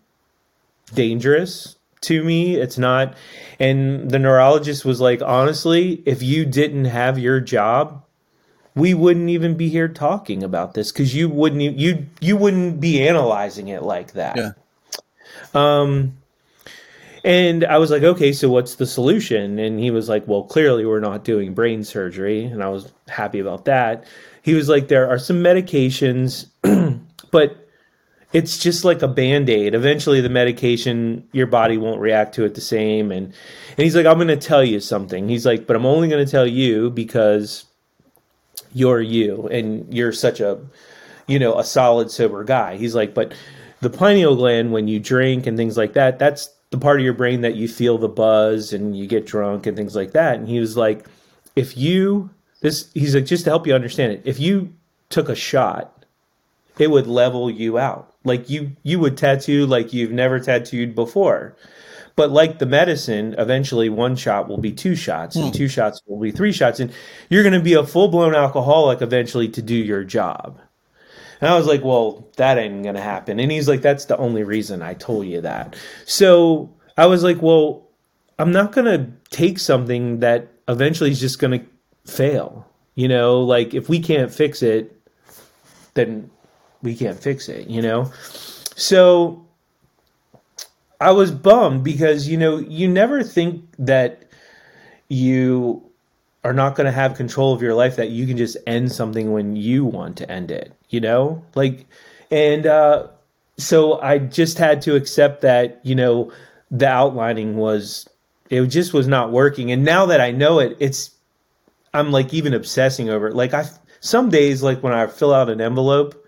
dangerous 0.94 1.76
to 2.02 2.24
me. 2.24 2.56
It's 2.56 2.78
not. 2.78 3.16
And 3.58 4.10
the 4.10 4.18
neurologist 4.18 4.84
was 4.84 5.00
like, 5.00 5.22
honestly, 5.22 6.02
if 6.06 6.22
you 6.22 6.44
didn't 6.44 6.86
have 6.86 7.18
your 7.18 7.40
job, 7.40 8.04
we 8.74 8.94
wouldn't 8.94 9.28
even 9.28 9.56
be 9.56 9.68
here 9.68 9.88
talking 9.88 10.42
about 10.42 10.74
this 10.74 10.92
because 10.92 11.14
you 11.14 11.28
wouldn't 11.28 11.60
you 11.60 12.06
you 12.20 12.36
wouldn't 12.36 12.80
be 12.80 13.06
analyzing 13.06 13.68
it 13.68 13.82
like 13.82 14.12
that. 14.12 14.36
Yeah. 14.36 14.50
Um, 15.54 16.16
and 17.24 17.64
I 17.64 17.78
was 17.78 17.90
like, 17.90 18.02
okay, 18.02 18.32
so 18.32 18.48
what's 18.48 18.76
the 18.76 18.86
solution? 18.86 19.58
And 19.58 19.78
he 19.78 19.90
was 19.90 20.08
like, 20.08 20.26
well, 20.26 20.44
clearly 20.44 20.86
we're 20.86 21.00
not 21.00 21.24
doing 21.24 21.52
brain 21.52 21.84
surgery, 21.84 22.44
and 22.44 22.62
I 22.62 22.68
was 22.68 22.92
happy 23.08 23.40
about 23.40 23.66
that. 23.66 24.04
He 24.42 24.54
was 24.54 24.68
like, 24.68 24.88
there 24.88 25.08
are 25.08 25.18
some 25.18 25.42
medications, 25.42 26.46
but 27.30 27.68
it's 28.32 28.58
just 28.58 28.84
like 28.84 29.02
a 29.02 29.08
band-aid. 29.08 29.74
Eventually 29.74 30.20
the 30.20 30.28
medication 30.28 31.28
your 31.32 31.46
body 31.46 31.76
won't 31.76 32.00
react 32.00 32.34
to 32.36 32.44
it 32.44 32.54
the 32.54 32.60
same. 32.60 33.10
And 33.10 33.26
and 33.26 33.84
he's 33.84 33.96
like 33.96 34.06
i'm 34.06 34.18
going 34.18 34.28
to 34.28 34.36
tell 34.36 34.64
you 34.64 34.80
something. 34.80 35.28
He's 35.28 35.44
like 35.44 35.66
but 35.66 35.76
i'm 35.76 35.86
only 35.86 36.08
going 36.08 36.24
to 36.24 36.30
tell 36.30 36.46
you 36.46 36.90
because 36.90 37.64
you're 38.72 39.00
you 39.00 39.48
and 39.48 39.92
you're 39.92 40.12
such 40.12 40.40
a 40.40 40.60
you 41.26 41.38
know 41.38 41.58
a 41.58 41.64
solid 41.64 42.10
sober 42.10 42.44
guy. 42.44 42.76
He's 42.76 42.94
like 42.94 43.14
but 43.14 43.34
the 43.80 43.90
pineal 43.90 44.36
gland 44.36 44.72
when 44.72 44.88
you 44.88 45.00
drink 45.00 45.46
and 45.46 45.56
things 45.56 45.76
like 45.76 45.94
that 45.94 46.18
that's 46.18 46.50
the 46.70 46.78
part 46.78 47.00
of 47.00 47.04
your 47.04 47.14
brain 47.14 47.40
that 47.40 47.56
you 47.56 47.66
feel 47.66 47.98
the 47.98 48.08
buzz 48.08 48.72
and 48.72 48.96
you 48.96 49.06
get 49.06 49.26
drunk 49.26 49.66
and 49.66 49.76
things 49.76 49.96
like 49.96 50.12
that 50.12 50.36
and 50.36 50.48
he 50.48 50.60
was 50.60 50.76
like 50.76 51.06
if 51.56 51.76
you 51.76 52.30
this 52.60 52.90
he's 52.92 53.14
like 53.14 53.26
just 53.26 53.44
to 53.44 53.50
help 53.50 53.66
you 53.66 53.74
understand 53.74 54.12
it. 54.12 54.22
If 54.24 54.38
you 54.38 54.74
took 55.08 55.28
a 55.28 55.34
shot, 55.34 56.04
it 56.78 56.90
would 56.90 57.06
level 57.06 57.50
you 57.50 57.78
out. 57.78 58.14
Like 58.24 58.50
you 58.50 58.76
you 58.82 59.00
would 59.00 59.16
tattoo 59.16 59.66
like 59.66 59.92
you've 59.92 60.12
never 60.12 60.38
tattooed 60.38 60.94
before. 60.94 61.56
But 62.16 62.30
like 62.30 62.58
the 62.58 62.66
medicine, 62.66 63.34
eventually 63.38 63.88
one 63.88 64.14
shot 64.14 64.46
will 64.46 64.58
be 64.58 64.72
two 64.72 64.94
shots, 64.94 65.36
and 65.36 65.46
hmm. 65.46 65.52
two 65.52 65.68
shots 65.68 66.02
will 66.06 66.20
be 66.20 66.32
three 66.32 66.52
shots, 66.52 66.80
and 66.80 66.92
you're 67.30 67.42
going 67.42 67.54
to 67.54 67.60
be 67.60 67.74
a 67.74 67.86
full 67.86 68.08
blown 68.08 68.34
alcoholic 68.34 69.00
eventually 69.00 69.48
to 69.48 69.62
do 69.62 69.74
your 69.74 70.04
job. 70.04 70.60
And 71.40 71.50
I 71.50 71.56
was 71.56 71.66
like, 71.66 71.82
well, 71.82 72.28
that 72.36 72.58
ain't 72.58 72.82
going 72.82 72.94
to 72.94 73.00
happen. 73.00 73.40
And 73.40 73.50
he's 73.50 73.68
like, 73.68 73.82
that's 73.82 74.04
the 74.06 74.16
only 74.18 74.42
reason 74.42 74.82
I 74.82 74.94
told 74.94 75.26
you 75.26 75.40
that. 75.40 75.76
So 76.04 76.74
I 76.96 77.06
was 77.06 77.22
like, 77.22 77.40
well, 77.40 77.88
I'm 78.38 78.52
not 78.52 78.72
going 78.72 78.86
to 78.86 79.10
take 79.30 79.58
something 79.58 80.20
that 80.20 80.48
eventually 80.68 81.10
is 81.10 81.20
just 81.20 81.38
going 81.38 81.60
to 81.60 81.66
fail. 82.10 82.66
You 82.94 83.08
know, 83.08 83.40
like 83.40 83.72
if 83.72 83.88
we 83.88 84.00
can't 84.00 84.32
fix 84.32 84.62
it, 84.62 84.96
then 85.94 86.30
we 86.82 86.94
can't 86.94 87.18
fix 87.18 87.48
it, 87.48 87.68
you 87.68 87.80
know? 87.80 88.10
So 88.76 89.46
I 91.00 91.12
was 91.12 91.30
bummed 91.30 91.84
because, 91.84 92.28
you 92.28 92.36
know, 92.36 92.58
you 92.58 92.88
never 92.88 93.22
think 93.22 93.64
that 93.78 94.24
you 95.08 95.89
are 96.44 96.52
not 96.52 96.74
going 96.74 96.86
to 96.86 96.92
have 96.92 97.16
control 97.16 97.52
of 97.52 97.62
your 97.62 97.74
life, 97.74 97.96
that 97.96 98.10
you 98.10 98.26
can 98.26 98.36
just 98.36 98.56
end 98.66 98.92
something 98.92 99.32
when 99.32 99.56
you 99.56 99.84
want 99.84 100.16
to 100.16 100.30
end 100.30 100.50
it, 100.50 100.72
you 100.88 101.00
know? 101.00 101.44
Like, 101.54 101.86
and 102.30 102.66
uh, 102.66 103.08
so 103.58 104.00
I 104.00 104.18
just 104.18 104.58
had 104.58 104.80
to 104.82 104.96
accept 104.96 105.42
that, 105.42 105.80
you 105.82 105.94
know, 105.94 106.32
the 106.70 106.88
outlining 106.88 107.56
was, 107.56 108.08
it 108.48 108.64
just 108.66 108.94
was 108.94 109.06
not 109.06 109.32
working. 109.32 109.70
And 109.70 109.84
now 109.84 110.06
that 110.06 110.20
I 110.20 110.30
know 110.30 110.60
it, 110.60 110.76
it's, 110.80 111.10
I'm 111.92 112.10
like 112.10 112.32
even 112.32 112.54
obsessing 112.54 113.10
over 113.10 113.28
it. 113.28 113.34
Like 113.34 113.52
I 113.52 113.66
some 114.00 114.30
days 114.30 114.62
like 114.62 114.82
when 114.82 114.92
I 114.92 115.06
fill 115.06 115.34
out 115.34 115.50
an 115.50 115.60
envelope, 115.60 116.26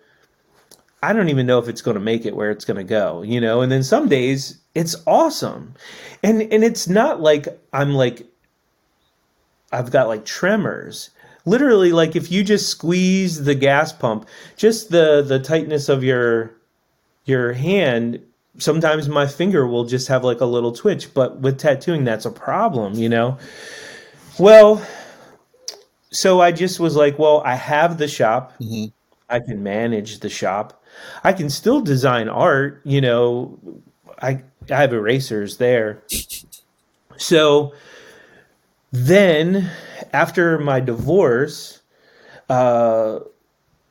I 1.03 1.13
don't 1.13 1.31
even 1.31 1.47
know 1.47 1.59
if 1.59 1.69
it's 1.69 1.83
going 1.83 1.95
to 1.95 2.01
make 2.01 2.27
it 2.27 2.37
where 2.37 2.51
it's 2.51 2.65
going 2.65 2.77
to 2.77 2.85
go, 2.85 3.23
you 3.23 3.41
know? 3.41 3.61
And 3.61 3.73
then 3.73 3.83
some 3.83 4.09
days 4.09 4.59
it's 4.75 4.97
awesome. 5.07 5.75
And 6.23 6.43
and 6.43 6.63
it's 6.63 6.89
not 6.89 7.21
like 7.21 7.49
I'm 7.73 7.95
like 7.95 8.27
I've 9.73 9.91
got 9.91 10.09
like 10.09 10.25
tremors. 10.25 11.11
Literally 11.45 11.93
like 11.93 12.15
if 12.15 12.31
you 12.31 12.45
just 12.45 12.69
squeeze 12.69 13.45
the 13.45 13.55
gas 13.55 13.93
pump, 13.93 14.29
just 14.57 14.91
the 14.91 15.23
the 15.23 15.39
tightness 15.39 15.89
of 15.89 16.05
your 16.05 16.55
your 17.25 17.53
hand 17.53 18.21
sometimes 18.59 19.09
my 19.09 19.27
finger 19.27 19.67
will 19.67 19.85
just 19.85 20.09
have 20.09 20.25
like 20.25 20.41
a 20.43 20.45
little 20.45 20.73
twitch 20.73 21.15
but 21.15 21.41
with 21.41 21.57
tattooing 21.57 22.05
that's 22.05 22.27
a 22.27 22.31
problem 22.31 22.93
you 22.95 23.09
know 23.09 23.39
well 24.39 24.85
so 26.13 26.41
I 26.41 26.53
just 26.53 26.79
was 26.79 26.95
like, 26.95 27.19
well, 27.19 27.43
I 27.45 27.55
have 27.55 27.99
the 27.99 28.07
shop. 28.07 28.53
Mm-hmm. 28.61 28.87
I 29.29 29.41
can 29.41 29.63
manage 29.63 30.21
the 30.21 30.29
shop. 30.29 30.85
I 31.25 31.33
can 31.33 31.49
still 31.49 31.81
design 31.81 32.29
art. 32.29 32.83
You 32.85 33.01
know, 33.01 33.59
I 34.21 34.43
I 34.71 34.77
have 34.77 34.93
erasers 34.93 35.57
there. 35.57 36.03
So 37.19 37.73
then, 38.93 39.71
after 40.13 40.59
my 40.59 40.81
divorce, 40.81 41.81
uh, 42.49 43.21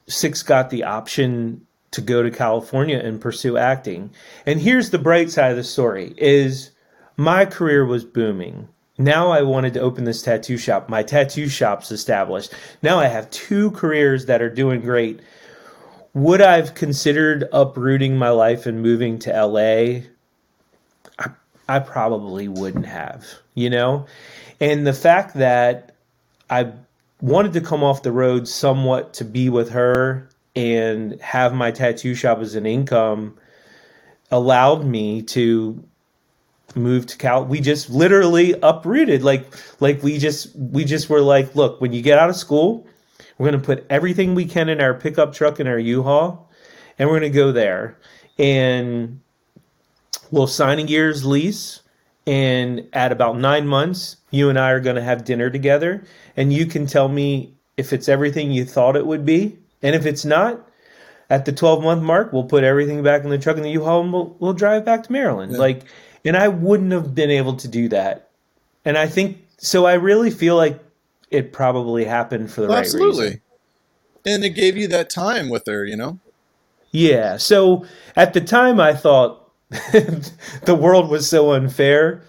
Six 0.07 0.44
got 0.44 0.69
the 0.69 0.84
option 0.84 1.65
to 1.91 2.02
go 2.02 2.22
to 2.22 2.32
California 2.32 2.98
and 2.98 3.19
pursue 3.19 3.57
acting. 3.57 4.11
And 4.45 4.60
here's 4.60 4.90
the 4.90 4.99
bright 4.99 5.32
side 5.32 5.52
of 5.52 5.57
the 5.57 5.64
story: 5.64 6.14
is 6.18 6.72
my 7.18 7.45
career 7.45 7.86
was 7.86 8.03
booming. 8.06 8.68
Now 8.98 9.32
I 9.32 9.41
wanted 9.41 9.73
to 9.73 9.80
open 9.80 10.03
this 10.03 10.22
tattoo 10.22 10.57
shop. 10.57 10.90
My 10.90 11.02
tattoo 11.02 11.48
shop's 11.48 11.91
established. 11.91 12.53
Now 12.84 12.99
I 12.99 13.07
have 13.07 13.30
two 13.32 13.72
careers 13.72 14.26
that 14.28 14.41
are 14.41 14.49
doing 14.49 14.82
great. 14.82 15.22
Would 16.14 16.41
I've 16.41 16.76
considered 16.76 17.48
uprooting 17.52 18.18
my 18.18 18.30
life 18.30 18.65
and 18.65 18.82
moving 18.82 19.18
to 19.19 19.45
LA? 19.45 20.02
I, 21.18 21.30
I 21.68 21.80
probably 21.80 22.48
wouldn't 22.48 22.86
have, 22.86 23.26
you 23.56 23.69
know? 23.69 24.06
And 24.62 24.86
the 24.86 24.94
fact 24.94 25.34
that 25.34 25.96
I 26.50 26.72
wanted 27.20 27.54
to 27.54 27.62
come 27.62 27.84
off 27.84 28.04
the 28.04 28.12
road 28.12 28.48
somewhat 28.48 29.14
to 29.16 29.26
be 29.26 29.50
with 29.50 29.72
her 29.72 30.30
and 30.56 31.20
have 31.22 31.54
my 31.54 31.72
tattoo 31.72 32.14
shop 32.14 32.40
as 32.40 32.56
an 32.56 32.66
income 32.66 33.38
allowed 34.30 34.86
me 34.86 35.24
to 35.24 35.84
move 36.76 37.06
to 37.08 37.18
Cal. 37.18 37.44
We 37.44 37.60
just 37.60 37.90
literally 37.90 38.54
uprooted. 38.62 39.24
Like 39.24 39.52
like 39.82 40.04
we 40.04 40.18
just 40.18 40.56
we 40.56 40.86
just 40.86 41.10
were 41.10 41.22
like, 41.22 41.56
look, 41.56 41.82
when 41.82 41.92
you 41.92 42.02
get 42.02 42.18
out 42.18 42.30
of 42.30 42.36
school, 42.36 42.86
we're 43.38 43.50
gonna 43.50 43.64
put 43.64 43.86
everything 43.90 44.36
we 44.36 44.46
can 44.46 44.70
in 44.70 44.80
our 44.80 44.94
pickup 44.94 45.34
truck 45.34 45.60
and 45.60 45.68
our 45.68 45.80
U-Haul, 45.80 46.50
and 47.00 47.10
we're 47.10 47.20
gonna 47.20 47.30
go 47.30 47.52
there. 47.52 47.98
And 48.38 49.22
we'll 50.30 50.48
sign 50.48 50.80
a 50.80 50.84
year's 50.84 51.26
lease. 51.26 51.82
And 52.27 52.88
at 52.93 53.11
about 53.11 53.38
nine 53.38 53.68
months, 53.68 54.18
you 54.30 54.49
and 54.49 54.60
I 54.60 54.72
are 54.72 54.80
gonna 54.80 55.02
have 55.02 55.26
dinner 55.26 55.49
together, 55.49 56.03
and 56.38 56.53
you 56.53 56.65
can 56.65 56.85
tell 56.85 57.07
me 57.07 57.53
if 57.77 57.93
it's 57.93 58.07
everything 58.07 58.52
you 58.52 58.65
thought 58.65 58.95
it 58.95 59.07
would 59.07 59.26
be. 59.26 59.57
And 59.81 59.95
if 59.95 60.06
it's 60.06 60.23
not, 60.23 60.68
at 61.31 61.45
the 61.45 61.52
12 61.52 61.81
month 61.81 62.03
mark, 62.03 62.31
we'll 62.34 62.43
put 62.43 62.64
everything 62.64 63.02
back 63.02 63.23
in 63.23 63.30
the 63.30 63.38
truck 63.38 63.57
in 63.57 63.64
the 63.64 63.72
U-Haul 63.72 64.02
and 64.02 64.14
we'll, 64.14 64.35
we'll 64.39 64.53
drive 64.53 64.85
back 64.85 65.03
to 65.03 65.11
Maryland. 65.11 65.53
Yeah. 65.53 65.60
Like 65.60 65.85
and 66.26 66.38
I 66.38 66.48
wouldn't 66.48 66.91
have 66.91 67.15
been 67.15 67.31
able 67.31 67.56
to 67.56 67.68
do 67.68 67.88
that. 67.89 68.30
And 68.85 68.98
I 68.98 69.07
think 69.07 69.38
so. 69.57 69.85
I 69.85 69.93
really 69.93 70.31
feel 70.31 70.56
like 70.56 70.80
it 71.30 71.53
probably 71.53 72.06
happened 72.06 72.52
for 72.52 72.61
the 72.61 72.68
well, 72.68 72.77
right 72.77 72.85
absolutely. 72.85 73.26
reason. 73.26 73.41
And 74.26 74.43
it 74.43 74.52
gave 74.52 74.77
you 74.77 74.88
that 74.89 75.10
time 75.10 75.49
with 75.49 75.65
her, 75.65 75.85
you 75.85 75.95
know. 75.95 76.19
Yeah. 76.91 77.38
So 77.38 77.85
at 78.15 78.34
the 78.34 78.41
time, 78.41 78.80
I 78.80 78.93
thought 78.93 79.41
the 80.65 80.77
world 80.77 81.10
was 81.10 81.30
so 81.30 81.53
unfair, 81.53 82.22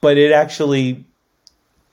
but 0.00 0.18
it 0.18 0.32
actually 0.32 1.06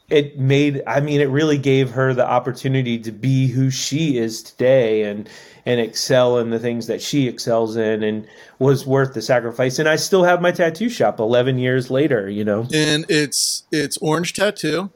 it 0.10 0.40
made 0.40 0.82
i 0.88 1.02
mean 1.02 1.20
it 1.20 1.30
really 1.30 1.58
gave 1.58 1.92
her 1.92 2.14
the 2.14 2.26
opportunity 2.26 2.98
to 2.98 3.12
be 3.12 3.48
who 3.48 3.70
she 3.70 4.18
is 4.18 4.42
today 4.42 5.04
and 5.04 5.30
and 5.66 5.82
excel 5.82 6.38
in 6.38 6.50
the 6.50 6.60
things 6.60 6.88
that 6.88 7.02
she 7.02 7.28
excels 7.28 7.76
in 7.76 8.02
and 8.02 8.26
was 8.58 8.88
worth 8.88 9.14
the 9.14 9.22
sacrifice. 9.22 9.80
And 9.80 9.90
i 9.90 9.98
still 9.98 10.24
have 10.24 10.42
my 10.42 10.52
tattoo 10.52 10.90
shop 10.90 11.20
11 11.20 11.60
years 11.60 11.92
later 11.92 12.30
you 12.30 12.46
know? 12.46 12.66
And 12.74 13.06
it's 13.10 13.64
it's 13.72 13.98
orange 13.98 14.34
tattoo. 14.34 14.90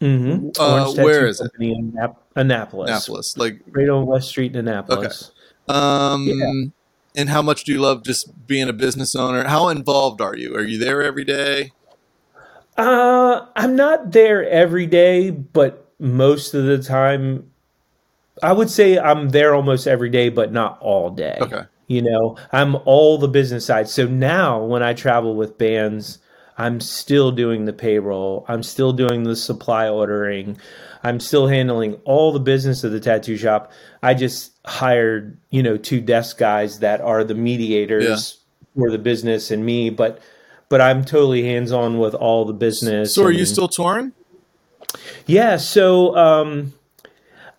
Mm-hmm. 0.00 0.60
Uh, 0.60 0.92
where 0.94 1.26
is 1.26 1.40
it? 1.40 1.52
In 1.60 1.94
Annapolis. 2.34 2.90
Annapolis 2.90 3.36
like 3.36 3.60
right 3.70 3.88
on 3.88 4.06
west 4.06 4.30
street 4.30 4.56
in 4.56 4.66
annapolis. 4.66 5.30
Um, 5.68 6.26
yeah. 6.26 6.70
And 7.14 7.28
how 7.28 7.42
much 7.42 7.64
do 7.64 7.72
you 7.72 7.80
love 7.80 8.04
just 8.04 8.46
being 8.46 8.68
a 8.68 8.72
business 8.72 9.14
owner? 9.14 9.46
How 9.46 9.68
involved 9.68 10.20
are 10.20 10.36
you? 10.36 10.54
Are 10.56 10.62
you 10.62 10.78
there 10.78 11.02
every 11.02 11.24
day? 11.24 11.72
Uh, 12.76 13.46
I'm 13.54 13.76
not 13.76 14.12
there 14.12 14.48
every 14.48 14.86
day, 14.86 15.30
but 15.30 15.90
most 15.98 16.54
of 16.54 16.64
the 16.64 16.82
time, 16.82 17.50
I 18.42 18.52
would 18.52 18.70
say 18.70 18.98
I'm 18.98 19.28
there 19.28 19.54
almost 19.54 19.86
every 19.86 20.08
day, 20.08 20.30
but 20.30 20.52
not 20.52 20.78
all 20.80 21.10
day. 21.10 21.36
Okay. 21.40 21.62
You 21.88 22.00
know, 22.02 22.38
I'm 22.52 22.76
all 22.86 23.18
the 23.18 23.28
business 23.28 23.66
side. 23.66 23.88
So 23.88 24.06
now 24.06 24.64
when 24.64 24.82
I 24.82 24.94
travel 24.94 25.36
with 25.36 25.58
bands, 25.58 26.18
I'm 26.56 26.80
still 26.80 27.30
doing 27.30 27.66
the 27.66 27.72
payroll. 27.72 28.46
I'm 28.48 28.62
still 28.62 28.92
doing 28.92 29.24
the 29.24 29.36
supply 29.36 29.88
ordering. 29.88 30.56
I'm 31.02 31.20
still 31.20 31.48
handling 31.48 31.94
all 32.04 32.32
the 32.32 32.40
business 32.40 32.84
of 32.84 32.92
the 32.92 33.00
tattoo 33.00 33.36
shop. 33.36 33.72
I 34.02 34.14
just 34.14 34.52
hired, 34.64 35.36
you 35.50 35.62
know, 35.62 35.76
two 35.76 36.00
desk 36.00 36.38
guys 36.38 36.78
that 36.78 37.00
are 37.00 37.24
the 37.24 37.34
mediators 37.34 38.38
yeah. 38.74 38.82
for 38.82 38.90
the 38.90 38.98
business 38.98 39.50
and 39.50 39.64
me, 39.64 39.90
but 39.90 40.20
but 40.68 40.80
I'm 40.80 41.04
totally 41.04 41.44
hands 41.44 41.70
on 41.72 41.98
with 41.98 42.14
all 42.14 42.44
the 42.44 42.54
business. 42.54 43.14
So, 43.14 43.24
are 43.24 43.30
you 43.30 43.44
still 43.44 43.68
touring? 43.68 44.12
Yeah. 45.26 45.58
So, 45.58 46.16
um, 46.16 46.72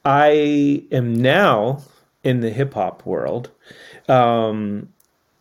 I 0.04 0.84
am 0.92 1.14
now 1.14 1.84
in 2.24 2.40
the 2.40 2.50
hip 2.50 2.74
hop 2.74 3.06
world, 3.06 3.52
um, 4.08 4.90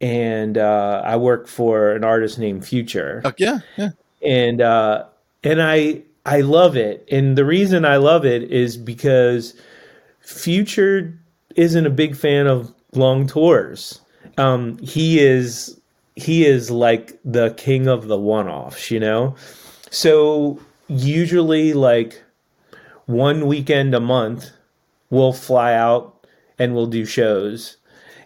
and 0.01 0.59
uh, 0.59 1.03
I 1.05 1.17
work 1.17 1.47
for 1.47 1.93
an 1.93 2.05
artist 2.05 2.39
named 2.39 2.67
Future. 2.67 3.23
Oh, 3.25 3.33
yeah, 3.39 3.61
yeah. 3.77 3.91
And 4.21 4.61
uh, 4.61 5.07
and 5.43 5.63
I 5.63 6.03
I 6.25 6.41
love 6.41 6.77
it, 6.77 7.07
and 7.11 7.37
the 7.37 7.45
reason 7.45 7.85
I 7.85 7.97
love 7.97 8.25
it 8.25 8.45
is 8.45 8.77
because 8.77 9.55
Future 10.21 11.19
isn't 11.57 11.87
a 11.87 11.91
big 11.91 12.17
fan 12.17 12.47
of 12.47 12.73
long 12.93 13.27
tours. 13.27 14.01
Um, 14.39 14.79
he 14.79 15.21
is 15.21 15.81
he 16.15 16.45
is 16.45 16.71
like 16.71 17.19
the 17.25 17.51
king 17.55 17.89
of 17.89 18.07
the 18.07 18.19
one-offs, 18.19 18.91
you 18.91 19.01
know? 19.01 19.35
So 19.91 20.61
usually 20.89 21.73
like 21.73 22.23
one 23.07 23.47
weekend 23.47 23.95
a 23.95 24.01
month 24.01 24.51
we'll 25.11 25.33
fly 25.33 25.75
out 25.75 26.27
and 26.59 26.75
we'll 26.75 26.87
do 26.87 27.05
shows. 27.05 27.77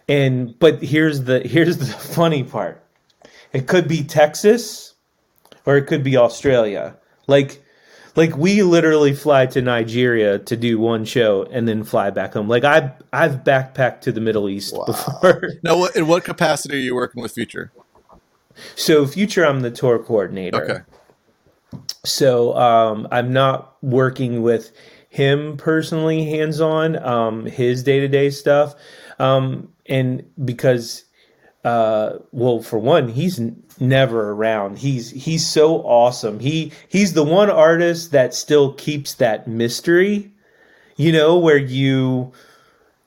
And 0.07 0.57
but 0.59 0.81
here's 0.81 1.23
the 1.23 1.41
here's 1.41 1.77
the 1.77 1.85
funny 2.13 2.43
part. 2.43 2.83
It 3.53 3.67
could 3.67 3.87
be 3.87 4.03
Texas 4.03 4.95
or 5.65 5.77
it 5.77 5.87
could 5.87 6.03
be 6.03 6.17
Australia. 6.17 6.95
Like 7.27 7.63
like 8.17 8.35
we 8.35 8.63
literally 8.63 9.13
fly 9.13 9.45
to 9.45 9.61
Nigeria 9.61 10.39
to 10.39 10.57
do 10.57 10.79
one 10.79 11.05
show 11.05 11.43
and 11.43 11.67
then 11.67 11.83
fly 11.83 12.09
back 12.09 12.33
home. 12.33 12.49
Like 12.49 12.63
I've 12.63 12.91
I've 13.13 13.43
backpacked 13.43 14.01
to 14.01 14.11
the 14.11 14.19
Middle 14.19 14.49
East 14.49 14.75
wow. 14.75 14.85
before. 14.85 15.49
now, 15.63 15.77
what, 15.77 15.95
in 15.95 16.07
what 16.07 16.23
capacity 16.23 16.77
are 16.77 16.79
you 16.79 16.95
working 16.95 17.21
with 17.21 17.31
Future? 17.31 17.71
So 18.75 19.05
Future, 19.05 19.45
I'm 19.45 19.61
the 19.61 19.69
tour 19.69 19.99
coordinator. 19.99 20.63
Okay. 20.63 21.81
So 22.03 22.57
um, 22.57 23.07
I'm 23.11 23.31
not 23.31 23.77
working 23.83 24.41
with 24.41 24.71
him 25.09 25.55
personally, 25.55 26.25
hands 26.25 26.59
on, 26.59 26.97
um, 27.05 27.45
his 27.45 27.83
day 27.83 27.99
to 27.99 28.07
day 28.07 28.31
stuff, 28.31 28.73
um, 29.19 29.71
and 29.85 30.25
because 30.43 31.03
uh, 31.63 32.17
well, 32.31 32.61
for 32.61 32.79
one, 32.79 33.09
he's 33.09 33.39
n- 33.39 33.61
never 33.79 34.31
around. 34.31 34.79
He's 34.79 35.11
he's 35.11 35.45
so 35.45 35.77
awesome. 35.81 36.39
He 36.39 36.71
he's 36.87 37.13
the 37.13 37.23
one 37.23 37.49
artist 37.49 38.11
that 38.11 38.33
still 38.33 38.73
keeps 38.73 39.15
that 39.15 39.47
mystery, 39.47 40.31
you 40.95 41.11
know, 41.11 41.37
where 41.37 41.57
you 41.57 42.31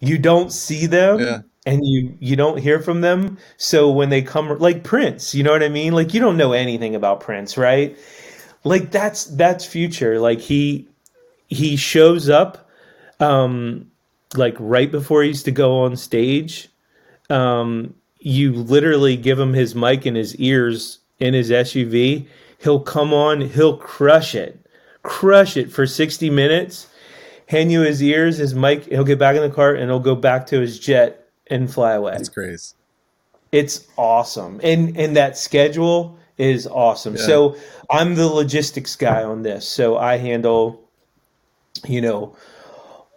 you 0.01 0.18
don't 0.18 0.52
see 0.52 0.86
them. 0.86 1.20
Yeah. 1.20 1.38
And 1.66 1.80
you 1.84 2.16
you 2.20 2.36
don't 2.36 2.59
hear 2.59 2.80
from 2.80 3.02
them. 3.02 3.36
So 3.59 3.90
when 3.90 4.09
they 4.09 4.22
come 4.22 4.59
like 4.59 4.82
Prince, 4.82 5.34
you 5.34 5.42
know 5.44 5.52
what 5.52 5.62
I 5.62 5.68
mean? 5.68 5.92
Like 5.92 6.14
you 6.14 6.20
don't 6.20 6.38
know 6.38 6.52
anything 6.52 6.94
about 6.94 7.20
Prince, 7.20 7.59
right? 7.59 7.97
Like 8.64 8.90
that's 8.90 9.24
that's 9.24 9.64
future. 9.64 10.18
Like 10.18 10.40
he 10.40 10.88
he 11.48 11.76
shows 11.76 12.30
up 12.30 12.68
um 13.20 13.90
like 14.36 14.56
right 14.59 14.90
before 14.90 15.22
he's 15.22 15.42
to 15.42 15.51
go 15.51 15.80
on 15.80 15.97
stage. 15.97 16.68
Um 17.28 17.94
you 18.20 18.52
literally 18.52 19.16
give 19.16 19.38
him 19.38 19.55
his 19.55 19.74
mic 19.74 20.06
in 20.06 20.14
his 20.14 20.36
ears 20.36 20.98
in 21.18 21.34
his 21.34 21.51
SUV, 21.51 22.26
he'll 22.59 22.80
come 22.80 23.12
on, 23.12 23.40
he'll 23.40 23.76
crush 23.76 24.34
it, 24.34 24.66
crush 25.02 25.56
it 25.56 25.72
for 25.72 25.86
60 25.86 26.30
minutes, 26.30 26.86
hand 27.47 27.72
you 27.72 27.80
his 27.80 28.02
ears, 28.02 28.38
his 28.38 28.55
mic, 28.55 28.84
he'll 28.84 29.05
get 29.05 29.18
back 29.18 29.36
in 29.36 29.42
the 29.42 29.51
car 29.51 29.74
and 29.74 29.90
he'll 29.90 29.98
go 30.01 30.14
back 30.14 30.47
to 30.47 30.60
his 30.60 30.78
jet 30.78 31.28
and 31.48 31.72
fly 31.72 31.92
away. 31.92 32.12
That's 32.12 32.28
crazy. 32.28 32.74
It's 33.52 33.86
awesome. 33.97 34.60
And 34.62 34.97
and 34.97 35.16
that 35.16 35.36
schedule 35.36 36.18
is 36.38 36.66
awesome. 36.66 37.16
Yeah. 37.16 37.26
So 37.26 37.56
I'm 37.90 38.14
the 38.14 38.28
logistics 38.28 38.94
guy 38.97 39.24
on 39.24 39.42
this. 39.42 39.68
So 39.68 39.98
I 39.98 40.16
handle, 40.16 40.88
you 41.86 42.01
know, 42.01 42.36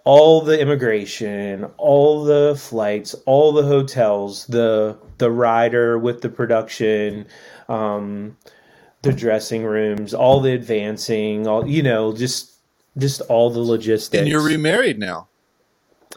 all 0.06 0.42
the 0.42 0.60
immigration, 0.60 1.66
all 1.78 2.24
the 2.24 2.56
flights, 2.60 3.14
all 3.26 3.52
the 3.52 3.64
hotels, 3.64 4.46
the 4.48 4.98
the 5.18 5.32
rider 5.32 5.98
with 5.98 6.22
the 6.22 6.30
production, 6.30 7.26
um, 7.70 8.38
the 9.02 9.14
dressing 9.14 9.64
rooms, 9.64 10.14
all 10.14 10.42
the 10.42 10.52
advancing, 10.52 11.48
all 11.48 11.68
you 11.68 11.82
know, 11.82 12.14
just 12.14 12.54
just 12.98 13.22
all 13.22 13.50
the 13.50 13.60
logistics. 13.60 14.20
And 14.20 14.28
you're 14.28 14.44
remarried 14.44 15.00
now. 15.00 15.30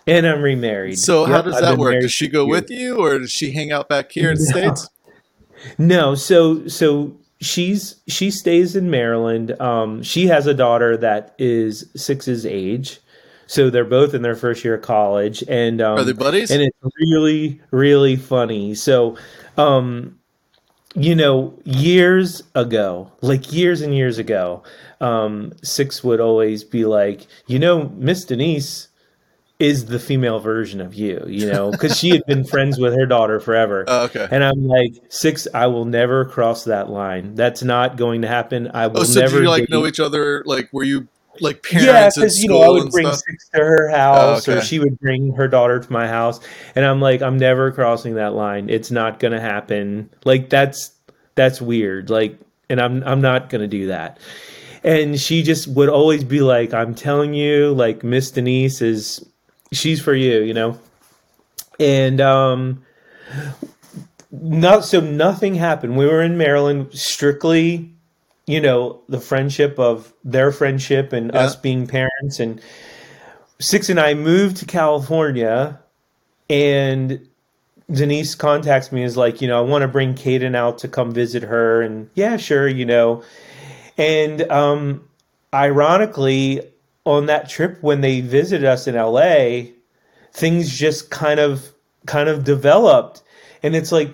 And 0.06 0.26
I'm 0.26 0.42
remarried. 0.42 0.98
So 0.98 1.22
yep, 1.22 1.30
how 1.30 1.42
does 1.42 1.60
that 1.60 1.78
work? 1.78 2.00
Does 2.00 2.12
she 2.12 2.28
go 2.28 2.46
with 2.46 2.70
you, 2.70 2.98
or 2.98 3.18
does 3.18 3.32
she 3.32 3.52
hang 3.52 3.72
out 3.72 3.88
back 3.88 4.12
here 4.12 4.30
in 4.30 4.36
the 4.36 4.44
no. 4.44 4.60
states? 4.60 4.88
No. 5.78 6.14
So 6.14 6.68
so 6.68 7.16
she's 7.40 8.00
she 8.06 8.30
stays 8.30 8.76
in 8.76 8.90
Maryland. 8.90 9.60
Um, 9.60 10.02
she 10.02 10.26
has 10.26 10.46
a 10.46 10.54
daughter 10.54 10.96
that 10.96 11.34
is 11.38 11.90
six's 11.96 12.44
age. 12.46 13.00
So 13.46 13.70
they're 13.70 13.84
both 13.84 14.14
in 14.14 14.22
their 14.22 14.36
first 14.36 14.64
year 14.64 14.74
of 14.74 14.82
college, 14.82 15.44
and 15.48 15.80
um, 15.80 15.98
are 15.98 16.04
they 16.04 16.12
buddies? 16.12 16.50
And 16.50 16.62
it's 16.62 16.76
really, 17.00 17.60
really 17.70 18.16
funny. 18.16 18.74
So, 18.74 19.16
um, 19.56 20.18
you 20.94 21.14
know, 21.14 21.58
years 21.64 22.42
ago, 22.54 23.12
like 23.20 23.52
years 23.52 23.82
and 23.82 23.94
years 23.94 24.18
ago, 24.18 24.62
um, 25.00 25.52
Six 25.62 26.02
would 26.02 26.20
always 26.20 26.64
be 26.64 26.84
like, 26.84 27.26
you 27.46 27.58
know, 27.58 27.90
Miss 27.96 28.24
Denise 28.24 28.88
is 29.58 29.86
the 29.86 29.98
female 29.98 30.38
version 30.38 30.80
of 30.80 30.94
you, 30.94 31.24
you 31.28 31.50
know, 31.50 31.70
because 31.70 31.96
she 31.98 32.10
had 32.10 32.24
been 32.26 32.44
friends 32.44 32.78
with 32.78 32.94
her 32.94 33.06
daughter 33.06 33.40
forever. 33.40 33.84
Oh, 33.86 34.04
okay. 34.04 34.26
And 34.30 34.44
I'm 34.44 34.66
like, 34.66 34.94
Six, 35.08 35.46
I 35.54 35.66
will 35.68 35.84
never 35.84 36.24
cross 36.24 36.64
that 36.64 36.90
line. 36.90 37.34
That's 37.34 37.62
not 37.62 37.96
going 37.96 38.22
to 38.22 38.28
happen. 38.28 38.70
I 38.74 38.88
will 38.88 39.00
oh, 39.00 39.04
so 39.04 39.20
never. 39.20 39.36
Do 39.36 39.42
you 39.44 39.48
like 39.48 39.62
date. 39.62 39.70
know 39.70 39.86
each 39.86 40.00
other? 40.00 40.42
Like, 40.44 40.68
were 40.72 40.84
you 40.84 41.08
like 41.40 41.62
parents. 41.62 41.86
Yeah, 41.86 42.08
because 42.14 42.42
you 42.42 42.48
know 42.48 42.62
I 42.62 42.68
would 42.68 42.90
bring 42.90 43.06
stuff? 43.06 43.22
Six 43.26 43.48
to 43.50 43.58
her 43.58 43.88
house, 43.88 44.48
oh, 44.48 44.52
okay. 44.52 44.60
or 44.60 44.62
she 44.62 44.78
would 44.78 44.98
bring 44.98 45.32
her 45.34 45.48
daughter 45.48 45.78
to 45.80 45.92
my 45.92 46.06
house, 46.06 46.40
and 46.74 46.84
I'm 46.84 47.00
like, 47.00 47.22
I'm 47.22 47.38
never 47.38 47.72
crossing 47.72 48.14
that 48.14 48.34
line. 48.34 48.70
It's 48.70 48.90
not 48.90 49.18
gonna 49.18 49.40
happen. 49.40 50.10
Like 50.24 50.50
that's 50.50 50.92
that's 51.34 51.60
weird. 51.60 52.10
Like, 52.10 52.38
and 52.68 52.80
I'm 52.80 53.02
I'm 53.04 53.20
not 53.20 53.48
gonna 53.48 53.68
do 53.68 53.88
that. 53.88 54.18
And 54.84 55.18
she 55.18 55.42
just 55.42 55.66
would 55.68 55.88
always 55.88 56.22
be 56.22 56.40
like, 56.40 56.72
I'm 56.72 56.94
telling 56.94 57.34
you, 57.34 57.72
like 57.72 58.04
Miss 58.04 58.30
Denise 58.30 58.80
is, 58.80 59.28
she's 59.72 60.00
for 60.00 60.14
you, 60.14 60.42
you 60.42 60.54
know. 60.54 60.78
And 61.80 62.20
um, 62.20 62.84
not 64.30 64.84
so 64.84 65.00
nothing 65.00 65.56
happened. 65.56 65.96
We 65.96 66.06
were 66.06 66.22
in 66.22 66.38
Maryland 66.38 66.92
strictly 66.92 67.95
you 68.46 68.60
know 68.60 69.02
the 69.08 69.20
friendship 69.20 69.78
of 69.78 70.12
their 70.24 70.52
friendship 70.52 71.12
and 71.12 71.30
yeah. 71.32 71.40
us 71.40 71.56
being 71.56 71.86
parents. 71.86 72.40
And 72.40 72.60
six 73.58 73.88
and 73.88 73.98
i 73.98 74.12
moved 74.12 74.58
to 74.58 74.66
california 74.66 75.80
and 76.50 77.26
denise 77.90 78.34
contacts 78.34 78.92
me 78.92 79.02
is 79.02 79.16
like 79.16 79.40
you 79.40 79.48
know 79.48 79.58
i 79.58 79.62
want 79.62 79.80
to 79.80 79.88
bring 79.88 80.14
Kaden 80.14 80.54
out 80.54 80.78
to 80.78 80.88
come 80.88 81.12
visit 81.12 81.42
her. 81.42 81.82
And 81.82 82.10
yeah 82.14 82.36
sure 82.36 82.68
you 82.68 82.84
know. 82.84 83.22
And 83.98 84.42
um 84.50 85.08
ironically 85.54 86.62
on 87.04 87.26
that 87.26 87.48
trip 87.48 87.78
when 87.82 88.00
they 88.00 88.20
visited 88.20 88.66
us 88.66 88.86
in 88.86 88.94
la 88.94 89.62
things 90.32 90.76
just 90.76 91.10
kind 91.10 91.40
of 91.40 91.72
kind 92.06 92.28
of 92.28 92.44
developed. 92.44 93.22
And 93.62 93.74
it's 93.74 93.90
like 93.90 94.12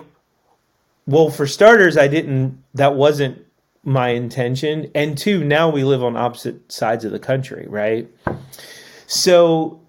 well 1.05 1.29
for 1.29 1.45
starters 1.45 1.97
i 1.97 2.07
didn't 2.07 2.63
that 2.73 2.95
wasn't 2.95 3.42
my 3.83 4.09
intention. 4.09 4.89
And 4.95 5.17
two 5.17 5.43
now 5.43 5.69
we 5.69 5.83
live 5.83 6.03
on 6.03 6.15
opposite 6.15 6.71
sides 6.71 7.05
of 7.05 7.11
the 7.11 7.19
country 7.19 7.65
right? 7.67 8.09
So 9.07 9.79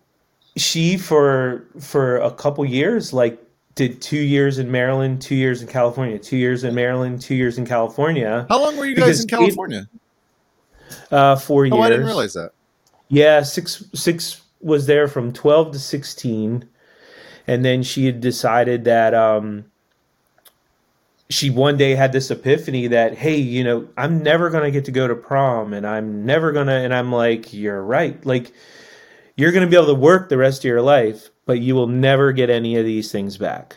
she 0.57 0.97
for 0.97 1.66
for 1.81 2.16
a 2.19 2.31
couple 2.31 2.65
years 2.65 3.12
like 3.12 3.41
did 3.75 4.01
two 4.01 4.19
years 4.19 4.59
in 4.59 4.71
maryland 4.71 5.21
two 5.21 5.35
years 5.35 5.61
in 5.61 5.66
california 5.66 6.16
two 6.16 6.37
years 6.37 6.62
in 6.62 6.73
maryland 6.77 7.21
two 7.21 7.35
years 7.35 7.59
in 7.59 7.66
california. 7.66 8.47
How 8.49 8.62
long 8.62 8.77
were 8.77 8.87
you 8.87 8.95
guys 8.95 9.21
in 9.21 9.29
california? 9.29 9.89
Uh 11.11 11.37
four 11.37 11.66
years 11.66 11.75
oh, 11.77 11.81
i 11.81 11.89
didn't 11.89 12.07
realize 12.07 12.35
that. 12.35 12.53
Yeah 13.09 13.43
six 13.43 13.85
six 13.95 14.43
was 14.61 14.87
there 14.87 15.09
from 15.09 15.33
12 15.33 15.73
to 15.73 15.79
16 15.79 16.69
and 17.47 17.65
then 17.65 17.83
she 17.83 18.07
had 18.07 18.21
decided 18.21 18.85
that 18.85 19.12
um, 19.12 19.65
she 21.35 21.51
one 21.51 21.77
day 21.77 21.94
had 21.94 22.12
this 22.12 22.31
epiphany 22.31 22.86
that 22.86 23.16
hey 23.16 23.36
you 23.36 23.65
know 23.65 23.86
i'm 23.97 24.23
never 24.23 24.51
going 24.51 24.62
to 24.62 24.70
get 24.70 24.85
to 24.85 24.93
go 24.93 25.09
to 25.09 25.15
prom 25.15 25.73
and 25.73 25.86
i'm 25.86 26.24
never 26.24 26.52
going 26.52 26.69
to 26.69 26.73
and 26.73 26.94
i'm 26.94 27.11
like 27.12 27.52
you're 27.52 27.82
right. 27.82 28.24
Like 28.24 28.52
you're 29.36 29.51
going 29.51 29.65
to 29.65 29.70
be 29.70 29.77
able 29.77 29.93
to 29.93 30.01
work 30.01 30.28
the 30.28 30.39
rest 30.39 30.61
of 30.61 30.65
your 30.65 30.82
life 30.82 31.31
but 31.44 31.61
you 31.61 31.74
will 31.74 31.89
never 31.89 32.32
get 32.32 32.48
any 32.48 32.77
of 32.77 32.86
these 32.86 33.12
things 33.12 33.36
back. 33.36 33.77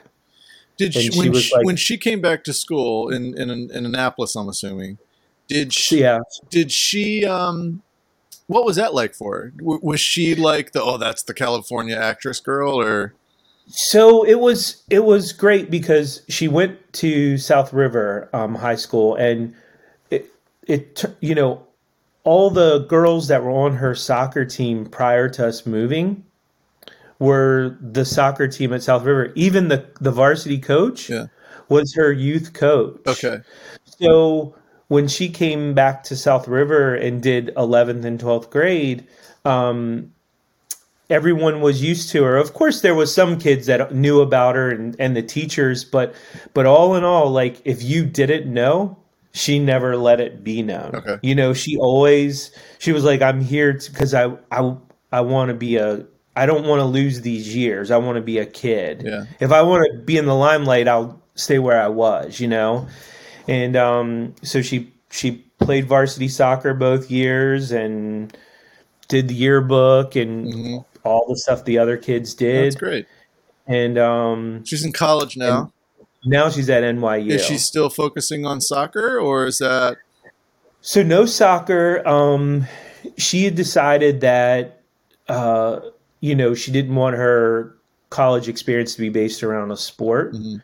Did 0.78 0.94
she, 0.94 1.12
she 1.12 1.20
when, 1.20 1.34
she, 1.34 1.56
like, 1.56 1.66
when 1.66 1.76
she 1.76 1.98
came 1.98 2.22
back 2.22 2.44
to 2.46 2.54
school 2.54 3.10
in, 3.10 3.36
in 3.38 3.50
in 3.50 3.86
annapolis 3.86 4.36
i'm 4.36 4.48
assuming 4.48 5.00
did 5.48 5.74
she 5.74 6.02
yeah. 6.02 6.20
did 6.50 6.72
she 6.72 7.26
um 7.26 7.82
what 8.46 8.64
was 8.64 8.78
that 8.78 8.94
like 8.94 9.14
for? 9.14 9.38
Her 9.40 9.54
was 9.60 10.00
she 10.00 10.34
like 10.36 10.72
the 10.72 10.82
oh 10.82 10.98
that's 10.98 11.24
the 11.24 11.34
california 11.34 11.96
actress 11.96 12.40
girl 12.40 12.80
or 12.80 13.16
so 13.68 14.24
it 14.24 14.40
was 14.40 14.84
it 14.90 15.04
was 15.04 15.34
great 15.34 15.70
because 15.70 16.22
she 16.30 16.48
went 16.48 16.78
to 16.94 17.38
South 17.38 17.74
River 17.74 18.30
um, 18.34 18.56
High 18.56 18.76
School 18.76 19.16
and 19.16 19.54
it 20.10 20.32
it 20.66 21.04
you 21.20 21.36
know 21.36 21.66
all 22.24 22.50
the 22.50 22.80
girls 22.88 23.28
that 23.28 23.44
were 23.44 23.52
on 23.52 23.76
her 23.76 23.96
soccer 23.96 24.46
team 24.46 24.86
prior 24.86 25.30
to 25.30 25.48
us 25.48 25.66
moving 25.66 26.24
were 27.20 27.78
the 27.82 28.06
soccer 28.06 28.48
team 28.48 28.74
at 28.74 28.84
South 28.84 29.04
River. 29.04 29.32
Even 29.36 29.68
the 29.68 29.86
the 30.00 30.12
varsity 30.12 30.60
coach 30.60 31.10
yeah. 31.10 31.28
was 31.70 31.94
her 31.96 32.12
youth 32.12 32.54
coach. 32.54 33.02
Okay. 33.06 33.40
So 33.86 34.56
when 34.88 35.08
she 35.08 35.30
came 35.30 35.74
back 35.74 36.04
to 36.04 36.16
South 36.16 36.48
River 36.48 36.96
and 36.96 37.22
did 37.22 37.54
11th 37.56 38.06
and 38.06 38.20
12th 38.20 38.50
grade, 38.50 39.06
um, 39.44 40.14
everyone 41.10 41.62
was 41.62 41.82
used 41.82 42.10
to 42.10 42.24
her. 42.24 42.38
Of 42.38 42.54
course, 42.54 42.82
there 42.82 42.96
was 42.96 43.14
some 43.14 43.40
kids 43.40 43.68
that 43.68 43.94
knew 43.94 44.22
about 44.22 44.56
her 44.56 44.70
and, 44.70 44.96
and 45.00 45.16
the 45.16 45.22
teachers, 45.22 45.84
but 45.84 46.14
but 46.54 46.66
all 46.66 46.96
in 46.96 47.04
all, 47.04 47.30
like 47.30 47.62
if 47.66 47.82
you 47.84 48.06
didn't 48.06 48.52
know, 48.52 48.98
she 49.34 49.60
never 49.60 49.96
let 49.98 50.20
it 50.20 50.44
be 50.44 50.62
known. 50.62 50.92
Okay. 50.96 51.20
You 51.22 51.36
know, 51.36 51.54
she 51.54 51.78
always 51.78 52.52
she 52.80 52.92
was 52.92 53.04
like, 53.04 53.22
"I'm 53.22 53.42
here 53.42 53.74
because 53.74 54.14
I 54.14 54.32
I 54.52 54.76
I 55.12 55.22
want 55.22 55.50
to 55.50 55.56
be 55.56 55.78
a." 55.78 56.06
I 56.36 56.46
don't 56.46 56.68
want 56.68 56.82
to 56.82 56.86
lose 56.86 57.22
these 57.22 57.56
years. 57.56 57.90
I 57.90 57.98
want 57.98 58.18
to 58.18 58.22
be 58.22 58.38
a 58.38 58.46
kid. 58.46 59.02
Yeah. 59.04 59.26
If 59.40 59.52
I 59.52 59.64
want 59.64 59.92
to 59.92 59.98
be 59.98 60.18
in 60.18 60.28
the 60.28 60.36
limelight, 60.36 60.88
I'll 60.88 61.20
stay 61.34 61.58
where 61.58 61.82
I 61.82 61.88
was, 61.88 62.40
you 62.40 62.48
know? 62.48 62.88
And 63.48 63.76
um, 63.76 64.36
so 64.44 64.62
she 64.62 64.94
she 65.10 65.44
played 65.58 65.88
varsity 65.88 66.28
soccer 66.28 66.76
both 66.76 67.10
years 67.10 67.72
and 67.72 68.38
did 69.08 69.30
the 69.30 69.34
yearbook 69.34 70.16
and 70.16 70.46
mm-hmm 70.46 70.78
all 71.08 71.26
the 71.28 71.38
stuff 71.38 71.66
the 71.66 71.78
other 71.78 71.98
kids 71.98 72.34
did. 72.34 72.66
That's 72.66 72.76
great. 72.76 73.08
And 73.66 73.98
um, 73.98 74.64
she's 74.66 74.86
in 74.86 74.94
college 74.94 75.38
now. 75.38 75.72
Now 76.26 76.50
she's 76.50 76.70
at 76.70 76.84
NYU. 76.84 77.32
Is 77.32 77.46
she 77.46 77.58
still 77.58 77.90
focusing 77.90 78.46
on 78.46 78.62
soccer, 78.62 79.20
or 79.20 79.46
is 79.46 79.60
that? 79.60 79.98
So 80.82 81.04
no 81.04 81.26
soccer. 81.26 82.06
Um, 82.08 82.66
she 83.18 83.46
had 83.46 83.56
decided 83.56 84.22
that 84.22 84.82
uh, 85.28 85.82
you 86.20 86.36
know 86.36 86.54
she 86.54 86.72
didn't 86.72 86.96
want 86.96 87.16
her 87.16 87.76
college 88.10 88.48
experience 88.48 88.96
to 88.96 89.02
be 89.02 89.10
based 89.10 89.44
around 89.44 89.72
a 89.72 89.78
sport, 89.78 90.34
mm-hmm. 90.34 90.58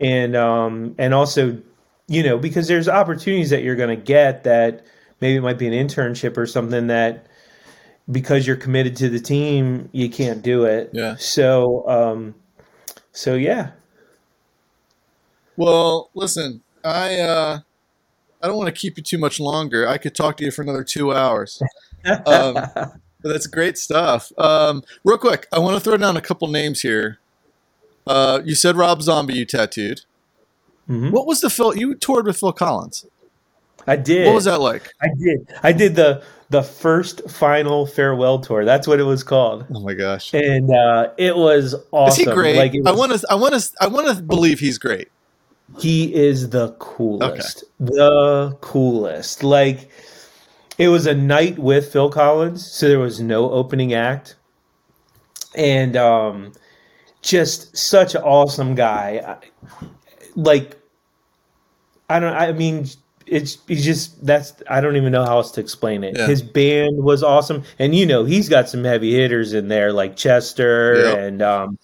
and 0.00 0.36
um, 0.36 0.94
and 0.98 1.14
also 1.14 1.60
you 2.08 2.22
know 2.22 2.38
because 2.38 2.68
there's 2.68 2.88
opportunities 2.88 3.50
that 3.50 3.62
you're 3.62 3.76
going 3.76 3.96
to 3.96 4.02
get 4.02 4.44
that 4.44 4.84
maybe 5.20 5.36
it 5.36 5.42
might 5.42 5.58
be 5.58 5.66
an 5.66 5.72
internship 5.72 6.36
or 6.36 6.46
something 6.46 6.86
that 6.88 7.26
because 8.10 8.46
you're 8.46 8.56
committed 8.56 8.96
to 8.96 9.08
the 9.08 9.20
team, 9.20 9.88
you 9.92 10.08
can't 10.08 10.42
do 10.42 10.64
it. 10.64 10.90
Yeah. 10.92 11.16
So, 11.16 11.88
um, 11.88 12.34
so 13.12 13.34
yeah. 13.34 13.70
Well, 15.56 16.10
listen, 16.14 16.62
I 16.84 17.18
uh, 17.18 17.60
I 18.42 18.46
don't 18.46 18.56
want 18.56 18.68
to 18.68 18.78
keep 18.78 18.96
you 18.96 19.02
too 19.02 19.18
much 19.18 19.40
longer. 19.40 19.88
I 19.88 19.98
could 19.98 20.14
talk 20.14 20.36
to 20.38 20.44
you 20.44 20.50
for 20.50 20.62
another 20.62 20.84
two 20.84 21.12
hours. 21.12 21.62
Um, 22.24 22.54
but 22.54 23.32
that's 23.32 23.48
great 23.48 23.76
stuff. 23.76 24.30
Um, 24.38 24.84
real 25.02 25.18
quick, 25.18 25.48
I 25.52 25.58
want 25.58 25.74
to 25.74 25.80
throw 25.80 25.96
down 25.96 26.16
a 26.16 26.20
couple 26.20 26.46
names 26.46 26.82
here. 26.82 27.18
Uh, 28.06 28.40
you 28.44 28.54
said 28.54 28.76
Rob 28.76 29.02
Zombie 29.02 29.34
you 29.34 29.44
tattooed. 29.44 30.02
Mm-hmm. 30.88 31.10
What 31.10 31.26
was 31.26 31.40
the 31.40 31.50
Phil? 31.50 31.76
You 31.76 31.96
toured 31.96 32.26
with 32.26 32.38
Phil 32.38 32.52
Collins. 32.52 33.04
I 33.86 33.96
did. 33.96 34.26
What 34.26 34.34
was 34.34 34.44
that 34.44 34.60
like? 34.60 34.92
I 35.00 35.08
did. 35.18 35.48
I 35.62 35.72
did 35.72 35.94
the 35.94 36.22
the 36.48 36.62
first 36.62 37.28
final 37.28 37.86
farewell 37.86 38.40
tour. 38.40 38.64
That's 38.64 38.86
what 38.86 39.00
it 39.00 39.04
was 39.04 39.22
called. 39.22 39.66
Oh 39.72 39.80
my 39.80 39.94
gosh! 39.94 40.32
And 40.34 40.70
uh, 40.70 41.10
it 41.16 41.36
was 41.36 41.74
awesome. 41.92 42.12
Is 42.22 42.28
he 42.28 42.34
great? 42.34 42.56
Like 42.56 42.72
was, 42.72 42.86
I 42.86 42.92
want 42.92 43.12
to. 43.12 43.26
I 43.30 43.34
want 43.34 43.54
to. 43.54 43.70
I 43.80 43.86
want 43.86 44.16
to 44.16 44.22
believe 44.22 44.60
he's 44.60 44.78
great. 44.78 45.08
He 45.78 46.14
is 46.14 46.50
the 46.50 46.72
coolest. 46.72 47.64
Okay. 47.80 47.92
The 47.94 48.56
coolest. 48.60 49.42
Like 49.42 49.88
it 50.78 50.88
was 50.88 51.06
a 51.06 51.14
night 51.14 51.58
with 51.58 51.92
Phil 51.92 52.10
Collins, 52.10 52.70
so 52.70 52.88
there 52.88 52.98
was 52.98 53.20
no 53.20 53.50
opening 53.50 53.94
act, 53.94 54.36
and 55.54 55.96
um, 55.96 56.52
just 57.22 57.76
such 57.76 58.14
an 58.14 58.22
awesome 58.22 58.74
guy. 58.74 59.38
Like 60.34 60.76
I 62.08 62.20
don't. 62.20 62.34
I 62.34 62.52
mean 62.52 62.86
it's 63.26 63.58
he's 63.66 63.84
just 63.84 64.24
that's 64.24 64.54
I 64.68 64.80
don't 64.80 64.96
even 64.96 65.12
know 65.12 65.24
how 65.24 65.38
else 65.38 65.50
to 65.52 65.60
explain 65.60 66.04
it. 66.04 66.16
Yeah. 66.16 66.26
His 66.26 66.42
band 66.42 67.02
was 67.02 67.22
awesome, 67.22 67.64
and 67.78 67.94
you 67.94 68.06
know 68.06 68.24
he's 68.24 68.48
got 68.48 68.68
some 68.68 68.84
heavy 68.84 69.12
hitters 69.12 69.52
in 69.52 69.68
there 69.68 69.92
like 69.92 70.16
Chester 70.16 70.94
yep. 70.96 71.18
and 71.18 71.42
um, 71.42 71.78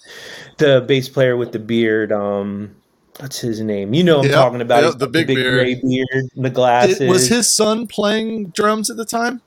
the 0.59 0.85
bass 0.87 1.09
player 1.09 1.37
with 1.37 1.53
the 1.53 1.59
beard. 1.59 2.13
Um, 2.13 2.75
what's 3.19 3.41
his 3.41 3.61
name? 3.61 3.95
You 3.95 4.05
know 4.05 4.21
I'm 4.21 4.27
yep. 4.27 4.35
talking 4.35 4.61
about 4.61 4.85
yep. 4.85 4.99
the 4.99 5.09
big, 5.09 5.27
big 5.27 5.37
beard. 5.37 5.55
gray 5.55 5.75
beard, 5.75 6.31
the 6.37 6.51
glasses. 6.51 7.01
It, 7.01 7.09
was 7.09 7.29
his 7.29 7.51
son 7.51 7.87
playing 7.87 8.49
drums 8.49 8.89
at 8.91 8.97
the 8.97 9.05
time? 9.07 9.41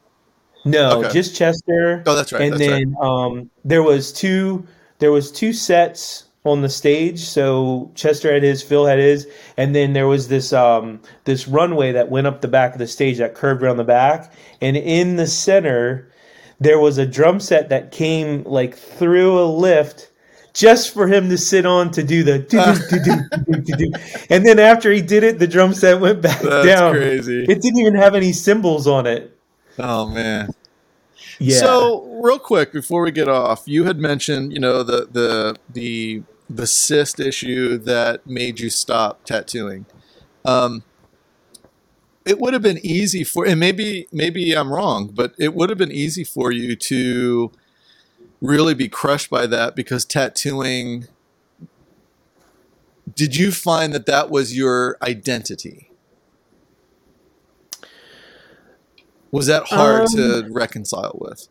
No, 0.66 1.04
okay. 1.04 1.14
just 1.14 1.36
Chester. 1.36 2.04
Oh, 2.06 2.16
that's 2.16 2.34
right. 2.34 2.42
And 2.42 2.54
that's 2.54 2.60
then 2.60 2.96
right. 2.96 3.08
um, 3.08 3.50
there 3.64 3.84
was 3.84 4.12
two. 4.12 4.68
There 5.00 5.12
was 5.12 5.32
two 5.32 5.54
sets 5.54 6.25
on 6.46 6.62
the 6.62 6.70
stage. 6.70 7.20
So 7.20 7.92
Chester 7.96 8.34
had 8.34 8.44
his, 8.44 8.62
Phil 8.62 8.86
had 8.86 9.00
his, 9.00 9.28
and 9.58 9.76
then 9.76 9.94
there 9.94 10.08
was 10.08 10.28
this 10.28 10.54
um, 10.54 11.02
this 11.26 11.48
runway 11.48 11.92
that 11.92 12.10
went 12.10 12.28
up 12.28 12.42
the 12.42 12.48
back 12.48 12.74
of 12.74 12.80
the 12.80 12.88
stage 12.88 13.18
that 13.18 13.36
curved 13.36 13.64
around 13.64 13.78
the 13.78 13.84
back, 13.84 14.32
and 14.62 14.78
in 14.78 15.16
the 15.18 15.28
center 15.28 16.12
there 16.60 16.80
was 16.80 16.98
a 16.98 17.06
drum 17.06 17.40
set 17.40 17.70
that 17.70 17.92
came 17.92 18.44
like 18.44 18.76
through 18.76 19.40
a 19.40 19.46
lift 19.46 20.10
just 20.54 20.94
for 20.94 21.08
him 21.08 21.30
to 21.30 21.38
sit 21.38 21.66
on 21.66 21.92
to 21.92 22.02
do 22.02 22.24
the 22.24 22.36
and 24.30 24.46
then 24.46 24.58
after 24.58 24.92
he 24.92 25.02
did 25.02 25.24
it 25.24 25.38
the 25.38 25.48
drum 25.48 25.74
set 25.74 26.00
went 26.00 26.22
back 26.22 26.42
That's 26.42 26.66
down. 26.66 26.94
crazy. 26.94 27.44
It 27.44 27.62
didn't 27.62 27.80
even 27.80 27.96
have 27.96 28.16
any 28.16 28.32
cymbals 28.32 28.88
on 28.88 29.06
it. 29.06 29.38
Oh 29.78 30.08
man. 30.08 30.50
Yeah. 31.40 31.58
So 31.58 32.06
real 32.24 32.40
quick 32.40 32.72
before 32.72 33.02
we 33.02 33.12
get 33.12 33.28
off 33.28 33.64
you 33.66 33.84
had 33.84 33.98
mentioned 33.98 34.54
you 34.54 34.60
know 34.60 34.82
the 34.82 35.08
the 35.12 35.58
the 35.74 36.24
the 36.50 36.68
cyst 36.68 37.20
issue 37.20 37.78
that 37.78 38.26
made 38.28 38.60
you 38.60 38.70
stop 38.70 39.24
tattooing. 39.26 39.86
Um, 40.44 40.84
it 42.26 42.40
would 42.40 42.54
have 42.54 42.62
been 42.62 42.80
easy 42.84 43.24
for, 43.24 43.46
and 43.46 43.60
maybe 43.60 44.08
maybe 44.12 44.54
I'm 44.54 44.72
wrong, 44.72 45.12
but 45.14 45.34
it 45.38 45.54
would 45.54 45.70
have 45.70 45.78
been 45.78 45.92
easy 45.92 46.24
for 46.24 46.52
you 46.52 46.76
to 46.76 47.52
really 48.42 48.74
be 48.74 48.88
crushed 48.88 49.30
by 49.30 49.48
that 49.48 49.76
because 49.76 50.06
tattooing. 50.06 51.08
Did 53.14 53.36
you 53.36 53.52
find 53.52 53.94
that 53.94 54.08
that 54.08 54.30
was 54.30 54.58
your 54.58 54.98
identity? 55.02 55.92
Was 59.32 59.46
that 59.48 59.68
hard 59.68 60.02
um, 60.02 60.08
to 60.16 60.48
reconcile 60.50 61.16
with? 61.20 61.48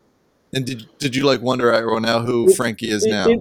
And 0.52 0.66
did 0.66 0.88
did 0.98 1.14
you 1.16 1.24
like 1.24 1.40
wonder, 1.40 1.70
well, 1.86 2.00
now 2.00 2.20
who 2.20 2.50
it, 2.50 2.56
Frankie 2.56 2.90
is 2.90 3.04
now? 3.04 3.28
It, 3.28 3.40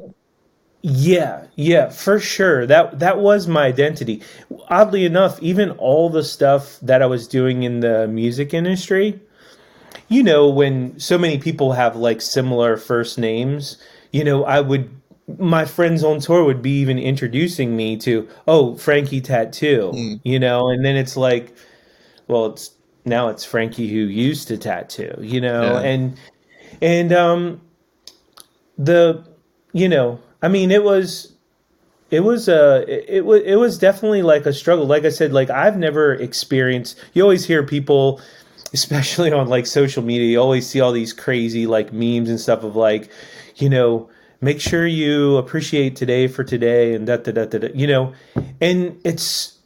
yeah, 0.85 1.45
yeah, 1.55 1.89
for 1.89 2.19
sure. 2.19 2.65
That 2.65 2.99
that 2.99 3.19
was 3.19 3.47
my 3.47 3.65
identity. 3.65 4.21
Oddly 4.67 5.05
enough, 5.05 5.41
even 5.41 5.71
all 5.71 6.09
the 6.09 6.25
stuff 6.25 6.77
that 6.81 7.01
I 7.01 7.05
was 7.05 7.25
doing 7.25 7.63
in 7.63 7.79
the 7.79 8.05
music 8.09 8.53
industry, 8.53 9.17
you 10.09 10.21
know, 10.21 10.49
when 10.49 10.99
so 10.99 11.17
many 11.17 11.37
people 11.37 11.71
have 11.71 11.95
like 11.95 12.21
similar 12.21 12.75
first 12.75 13.17
names, 13.17 13.77
you 14.11 14.25
know, 14.25 14.43
I 14.43 14.59
would 14.59 14.89
my 15.39 15.63
friends 15.63 16.03
on 16.03 16.19
tour 16.19 16.43
would 16.43 16.61
be 16.61 16.81
even 16.81 16.99
introducing 16.99 17.77
me 17.77 17.95
to, 17.97 18.27
"Oh, 18.45 18.75
Frankie 18.75 19.21
Tattoo." 19.21 19.91
Mm. 19.95 20.19
You 20.25 20.37
know, 20.37 20.67
and 20.67 20.83
then 20.83 20.97
it's 20.97 21.15
like, 21.15 21.55
well, 22.27 22.47
it's 22.47 22.71
now 23.05 23.29
it's 23.29 23.45
Frankie 23.45 23.87
who 23.87 23.99
used 23.99 24.49
to 24.49 24.57
tattoo, 24.57 25.15
you 25.21 25.39
know, 25.39 25.63
yeah. 25.63 25.79
and 25.79 26.19
and 26.81 27.13
um 27.13 27.61
the 28.77 29.23
you 29.71 29.87
know 29.87 30.19
I 30.43 30.49
mean, 30.49 30.69
it 30.69 30.83
was 30.83 31.33
it 32.11 32.19
was 32.19 32.47
uh 32.47 32.85
it, 32.87 33.25
was 33.25 33.41
it 33.43 33.55
was 33.55 33.79
definitely 33.79 34.21
like 34.21 34.45
a 34.45 34.53
struggle. 34.53 34.85
Like 34.85 35.03
i 35.03 35.09
said 35.09 35.33
like 35.33 35.49
i've 35.49 35.77
never 35.77 36.13
experienced 36.13 36.99
you 37.13 37.23
always 37.23 37.43
hear 37.43 37.63
people 37.63 38.21
especially 38.73 39.31
on 39.31 39.47
like 39.47 39.65
social 39.65 40.03
media 40.03 40.29
you 40.29 40.39
always 40.39 40.67
see 40.67 40.79
all 40.79 40.91
these 40.91 41.11
crazy 41.11 41.65
like 41.65 41.91
memes 41.91 42.29
and 42.29 42.39
stuff 42.39 42.63
of 42.63 42.75
like 42.75 43.09
you 43.55 43.67
know 43.67 44.09
make 44.43 44.59
sure 44.59 44.85
you 44.85 45.37
appreciate 45.37 45.95
today 45.95 46.27
for 46.27 46.43
today 46.43 46.93
and 46.93 47.07
da 47.07 47.15
da 47.15 47.31
da, 47.31 47.45
da 47.45 47.69
you 47.73 47.87
know? 47.87 48.13
And 48.59 48.99
it's 49.05 49.57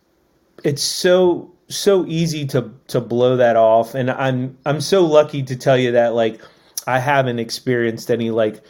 it's 0.63 0.83
so 0.83 1.51
so 1.67 2.05
easy 2.05 2.45
to 2.47 2.71
to 2.87 3.01
blow 3.01 3.35
that 3.37 3.55
off. 3.55 3.95
And 3.95 4.11
i'm 4.11 4.55
i'm 4.65 4.79
so 4.79 5.03
lucky 5.03 5.41
to 5.43 5.55
tell 5.55 5.77
you 5.77 5.91
that 5.93 6.13
like 6.13 6.39
i 6.85 6.99
haven't 6.99 7.39
experienced 7.39 8.11
any 8.11 8.29
like 8.29 8.61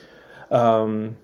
um 0.50 1.18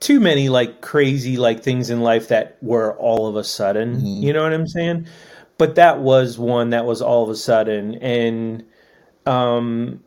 too 0.00 0.18
many 0.18 0.48
like 0.48 0.80
crazy 0.80 1.36
like 1.36 1.62
things 1.62 1.90
in 1.90 2.00
life 2.00 2.28
that 2.28 2.56
were 2.62 2.96
all 2.96 3.26
of 3.26 3.36
a 3.36 3.44
sudden 3.44 3.96
mm-hmm. 3.96 4.22
you 4.22 4.32
know 4.32 4.42
what 4.42 4.52
i'm 4.52 4.66
saying 4.66 5.06
but 5.58 5.74
that 5.74 6.00
was 6.00 6.38
one 6.38 6.70
that 6.70 6.84
was 6.84 7.00
all 7.00 7.22
of 7.22 7.28
a 7.28 7.36
sudden 7.36 7.94
and 7.96 8.64
um 9.26 10.00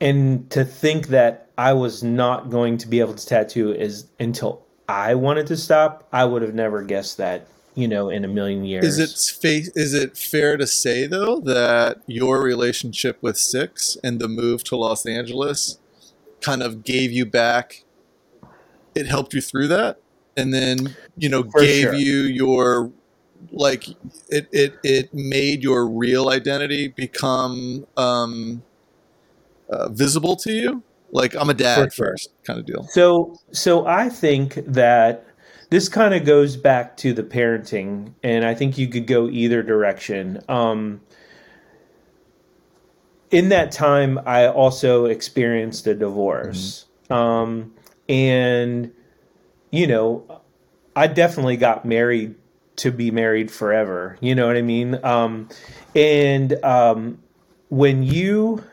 and 0.00 0.48
to 0.50 0.64
think 0.64 1.08
that 1.08 1.48
I 1.58 1.72
was 1.72 2.02
not 2.02 2.50
going 2.50 2.78
to 2.78 2.88
be 2.88 3.00
able 3.00 3.14
to 3.14 3.26
tattoo 3.26 3.72
is 3.72 4.06
until 4.20 4.64
I 4.88 5.14
wanted 5.14 5.46
to 5.48 5.56
stop, 5.56 6.06
I 6.12 6.24
would 6.24 6.42
have 6.42 6.54
never 6.54 6.82
guessed 6.82 7.16
that, 7.18 7.46
you 7.74 7.88
know, 7.88 8.08
in 8.08 8.24
a 8.24 8.28
million 8.28 8.64
years. 8.64 8.84
Is 8.84 8.98
it 8.98 9.40
fa- 9.40 9.72
is 9.74 9.94
it 9.94 10.16
fair 10.16 10.56
to 10.56 10.66
say 10.66 11.06
though 11.06 11.40
that 11.40 12.02
your 12.06 12.40
relationship 12.42 13.18
with 13.20 13.36
Six 13.36 13.96
and 14.04 14.20
the 14.20 14.28
move 14.28 14.62
to 14.64 14.76
Los 14.76 15.04
Angeles 15.04 15.78
kind 16.40 16.62
of 16.62 16.84
gave 16.84 17.10
you 17.10 17.26
back 17.26 17.82
it 18.98 19.06
helped 19.06 19.32
you 19.34 19.40
through 19.40 19.68
that 19.68 20.00
and 20.38 20.54
then, 20.54 20.96
you 21.16 21.28
know, 21.28 21.42
For 21.42 21.60
gave 21.60 21.82
sure. 21.82 21.94
you 21.94 22.20
your 22.22 22.92
like 23.50 23.88
it 24.28 24.48
it 24.52 24.74
it 24.82 25.12
made 25.12 25.62
your 25.62 25.86
real 25.86 26.28
identity 26.28 26.88
become 26.88 27.86
um 27.96 28.62
uh, 29.68 29.88
visible 29.90 30.36
to 30.36 30.52
you? 30.52 30.82
Like 31.10 31.34
I'm 31.34 31.50
a 31.50 31.54
dad 31.54 31.92
sure. 31.92 32.06
first 32.06 32.30
kind 32.44 32.58
of 32.58 32.66
deal. 32.66 32.84
So 32.84 33.36
so 33.52 33.86
I 33.86 34.08
think 34.08 34.54
that 34.66 35.26
this 35.70 35.88
kind 35.88 36.14
of 36.14 36.24
goes 36.24 36.56
back 36.56 36.96
to 36.98 37.12
the 37.12 37.22
parenting 37.22 38.14
and 38.22 38.44
I 38.44 38.54
think 38.54 38.78
you 38.78 38.88
could 38.88 39.06
go 39.06 39.28
either 39.28 39.62
direction. 39.62 40.40
Um 40.48 41.00
in 43.30 43.48
that 43.50 43.72
time 43.72 44.20
I 44.24 44.46
also 44.46 45.06
experienced 45.06 45.86
a 45.86 45.94
divorce. 45.94 46.86
Mm-hmm. 47.10 47.12
Um 47.12 47.74
and 48.08 48.92
you 49.70 49.86
know, 49.86 50.40
I 50.96 51.06
definitely 51.06 51.56
got 51.56 51.84
married 51.84 52.34
to 52.76 52.90
be 52.90 53.10
married 53.10 53.50
forever. 53.50 54.16
You 54.20 54.34
know 54.34 54.46
what 54.46 54.56
I 54.56 54.62
mean? 54.62 55.02
Um, 55.04 55.48
and 55.94 56.52
um, 56.64 57.18
when 57.68 58.02
you 58.02 58.64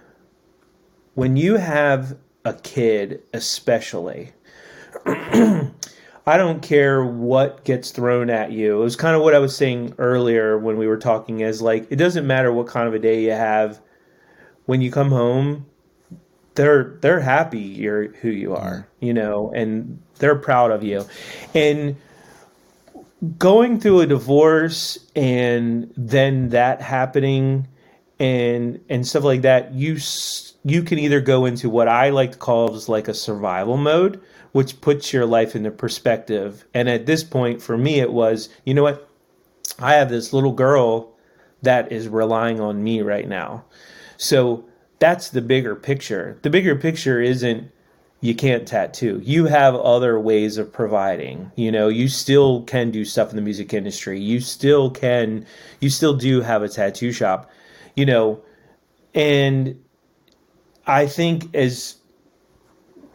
when 1.15 1.37
you 1.37 1.55
have 1.55 2.17
a 2.43 2.53
kid, 2.53 3.23
especially, 3.33 4.31
I 5.05 6.37
don't 6.37 6.61
care 6.61 7.03
what 7.03 7.63
gets 7.63 7.91
thrown 7.91 8.29
at 8.29 8.51
you. 8.51 8.81
It 8.81 8.83
was 8.83 8.95
kind 8.95 9.15
of 9.15 9.21
what 9.21 9.35
I 9.35 9.39
was 9.39 9.55
saying 9.55 9.95
earlier 9.97 10.57
when 10.57 10.77
we 10.77 10.87
were 10.87 10.97
talking 10.97 11.41
is 11.41 11.61
like 11.61 11.87
it 11.91 11.97
doesn't 11.97 12.25
matter 12.25 12.51
what 12.51 12.67
kind 12.67 12.87
of 12.87 12.93
a 12.93 12.99
day 12.99 13.23
you 13.23 13.31
have. 13.31 13.81
When 14.65 14.81
you 14.81 14.91
come 14.91 15.09
home, 15.09 15.67
they're 16.55 16.97
they're 17.01 17.19
happy 17.19 17.59
you're 17.59 18.07
who 18.15 18.29
you 18.29 18.49
mm-hmm. 18.49 18.65
are, 18.65 18.87
you 18.99 19.13
know, 19.13 19.51
and 19.53 20.01
they're 20.19 20.35
proud 20.35 20.71
of 20.71 20.83
you. 20.83 21.05
And 21.53 21.95
going 23.37 23.79
through 23.79 24.01
a 24.01 24.07
divorce 24.07 24.97
and 25.15 25.91
then 25.95 26.49
that 26.49 26.81
happening 26.81 27.67
and 28.19 28.79
and 28.89 29.05
stuff 29.05 29.23
like 29.23 29.41
that, 29.43 29.73
you 29.73 29.97
you 30.63 30.81
can 30.81 30.97
either 30.97 31.21
go 31.21 31.45
into 31.45 31.69
what 31.69 31.87
I 31.87 32.09
like 32.09 32.31
to 32.33 32.37
call 32.37 32.73
as 32.73 32.89
like 32.89 33.07
a 33.07 33.13
survival 33.13 33.77
mode, 33.77 34.21
which 34.53 34.81
puts 34.81 35.13
your 35.13 35.25
life 35.25 35.55
into 35.55 35.71
perspective. 35.71 36.65
And 36.73 36.89
at 36.89 37.05
this 37.05 37.23
point, 37.23 37.61
for 37.61 37.77
me, 37.77 37.99
it 37.99 38.11
was, 38.11 38.49
you 38.65 38.73
know 38.73 38.83
what? 38.83 39.07
I 39.77 39.93
have 39.93 40.09
this 40.09 40.33
little 40.33 40.53
girl 40.53 41.13
that 41.61 41.91
is 41.91 42.07
relying 42.07 42.59
on 42.59 42.83
me 42.83 43.01
right 43.01 43.27
now. 43.27 43.65
So 44.17 44.65
that's 44.99 45.29
the 45.29 45.41
bigger 45.41 45.75
picture. 45.75 46.37
The 46.41 46.49
bigger 46.49 46.75
picture 46.75 47.21
isn't 47.21 47.71
you 48.21 48.33
can't 48.33 48.67
tattoo. 48.67 49.21
You 49.23 49.45
have 49.45 49.75
other 49.75 50.19
ways 50.19 50.57
of 50.57 50.73
providing. 50.73 51.51
You 51.55 51.71
know, 51.71 51.89
you 51.89 52.07
still 52.07 52.63
can 52.63 52.89
do 52.89 53.05
stuff 53.05 53.29
in 53.29 53.35
the 53.35 53.41
music 53.41 53.73
industry. 53.73 54.19
You 54.19 54.39
still 54.39 54.89
can, 54.89 55.45
you 55.79 55.89
still 55.89 56.15
do 56.15 56.41
have 56.41 56.63
a 56.63 56.69
tattoo 56.69 57.11
shop, 57.11 57.49
you 57.95 58.05
know, 58.05 58.41
and 59.13 59.79
I 60.87 61.07
think 61.07 61.53
as 61.55 61.95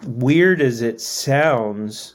weird 0.07 0.61
as 0.61 0.81
it 0.81 1.01
sounds, 1.01 2.15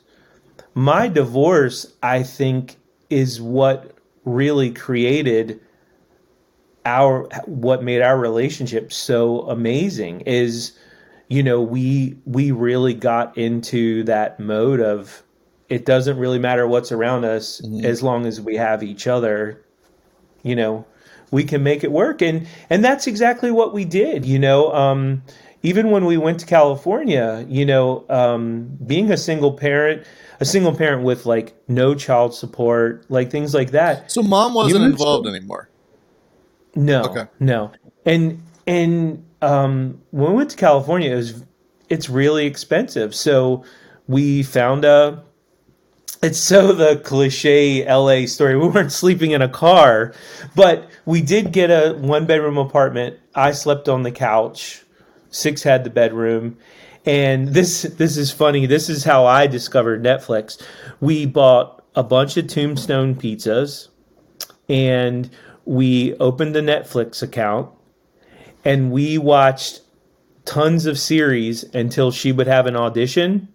my 0.74 1.08
divorce, 1.08 1.94
I 2.02 2.24
think, 2.24 2.78
is 3.10 3.42
what 3.42 3.98
really 4.26 4.72
created 4.72 5.60
our 6.86 7.28
what 7.46 7.84
made 7.84 8.02
our 8.02 8.18
relationship 8.18 8.94
so 8.94 9.42
amazing 9.50 10.22
is 10.22 10.78
you 11.28 11.42
know 11.42 11.62
we 11.62 12.18
we 12.26 12.52
really 12.52 12.94
got 12.94 13.38
into 13.38 14.04
that 14.04 14.40
mode 14.40 14.80
of 14.80 15.24
it 15.68 15.86
doesn't 15.86 16.18
really 16.18 16.40
matter 16.40 16.68
what's 16.68 16.92
around 16.92 17.26
us 17.26 17.62
mm-hmm. 17.62 17.84
as 17.84 18.04
long 18.04 18.26
as 18.26 18.40
we 18.40 18.56
have 18.56 18.84
each 18.84 19.08
other 19.08 19.64
you 20.44 20.56
know 20.56 20.86
we 21.32 21.44
can 21.44 21.64
make 21.64 21.84
it 21.84 21.92
work 21.92 22.22
and 22.22 22.48
and 22.70 22.86
that's 22.86 23.08
exactly 23.08 23.52
what 23.52 23.74
we 23.74 23.84
did 23.84 24.26
you 24.26 24.38
know 24.38 24.72
um 24.74 25.24
even 25.66 25.90
when 25.90 26.06
we 26.06 26.16
went 26.16 26.40
to 26.40 26.46
California, 26.46 27.44
you 27.50 27.66
know, 27.66 28.06
um, 28.08 28.78
being 28.86 29.12
a 29.12 29.18
single 29.18 29.52
parent, 29.52 30.06
a 30.40 30.46
single 30.46 30.76
parent 30.76 31.02
with 31.02 31.26
like 31.26 31.56
no 31.68 31.96
child 31.96 32.36
support, 32.36 33.04
like 33.10 33.32
things 33.32 33.56
like 33.56 33.72
that. 33.72 34.12
So 34.12 34.22
mom 34.22 34.54
wasn't 34.54 34.84
involved 34.84 35.26
to, 35.26 35.32
anymore. 35.32 35.68
No, 36.76 37.04
okay. 37.04 37.26
no, 37.40 37.72
and 38.06 38.42
and 38.68 39.26
um, 39.42 40.02
when 40.12 40.32
we 40.32 40.36
went 40.38 40.50
to 40.52 40.58
California, 40.58 41.12
it 41.12 41.16
was 41.16 41.44
it's 41.90 42.10
really 42.10 42.46
expensive. 42.46 43.16
So 43.16 43.64
we 44.08 44.44
found 44.44 44.86
a. 44.86 45.24
It's 46.24 46.40
so 46.40 46.74
the 46.74 46.98
cliche 46.98 47.86
LA 47.86 48.26
story. 48.26 48.58
We 48.58 48.68
weren't 48.68 48.92
sleeping 48.92 49.32
in 49.32 49.42
a 49.42 49.50
car, 49.50 50.14
but 50.56 50.90
we 51.06 51.22
did 51.22 51.52
get 51.52 51.70
a 51.70 51.94
one 51.94 52.26
bedroom 52.26 52.58
apartment. 52.58 53.20
I 53.36 53.52
slept 53.52 53.88
on 53.88 54.04
the 54.04 54.12
couch 54.12 54.86
Six 55.36 55.64
had 55.64 55.84
the 55.84 55.90
bedroom. 55.90 56.58
And 57.06 57.50
this 57.50 57.84
this 57.84 58.16
is 58.16 58.32
funny. 58.32 58.66
This 58.66 58.90
is 58.90 59.04
how 59.04 59.26
I 59.26 59.48
discovered 59.48 60.02
Netflix. 60.02 60.60
We 61.02 61.26
bought 61.26 61.84
a 61.94 62.04
bunch 62.04 62.38
of 62.38 62.48
Tombstone 62.48 63.16
pizzas 63.16 63.90
and 64.70 65.30
we 65.66 66.14
opened 66.16 66.56
a 66.56 66.62
Netflix 66.62 67.22
account 67.22 67.70
and 68.64 68.92
we 68.92 69.18
watched 69.18 69.82
tons 70.46 70.86
of 70.86 71.00
series 71.00 71.64
until 71.64 72.12
she 72.12 72.32
would 72.32 72.48
have 72.48 72.68
an 72.68 72.76
audition 72.76 73.48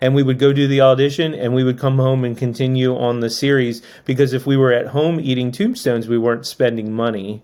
and 0.00 0.14
we 0.14 0.22
would 0.22 0.38
go 0.38 0.52
do 0.52 0.66
the 0.66 0.80
audition 0.80 1.34
and 1.34 1.54
we 1.54 1.64
would 1.64 1.78
come 1.78 1.98
home 1.98 2.24
and 2.24 2.36
continue 2.36 2.96
on 2.96 3.20
the 3.20 3.30
series 3.30 3.82
because 4.04 4.32
if 4.32 4.46
we 4.46 4.56
were 4.56 4.72
at 4.72 4.88
home 4.88 5.20
eating 5.20 5.52
tombstones 5.52 6.08
we 6.08 6.18
weren't 6.18 6.46
spending 6.46 6.92
money 6.92 7.42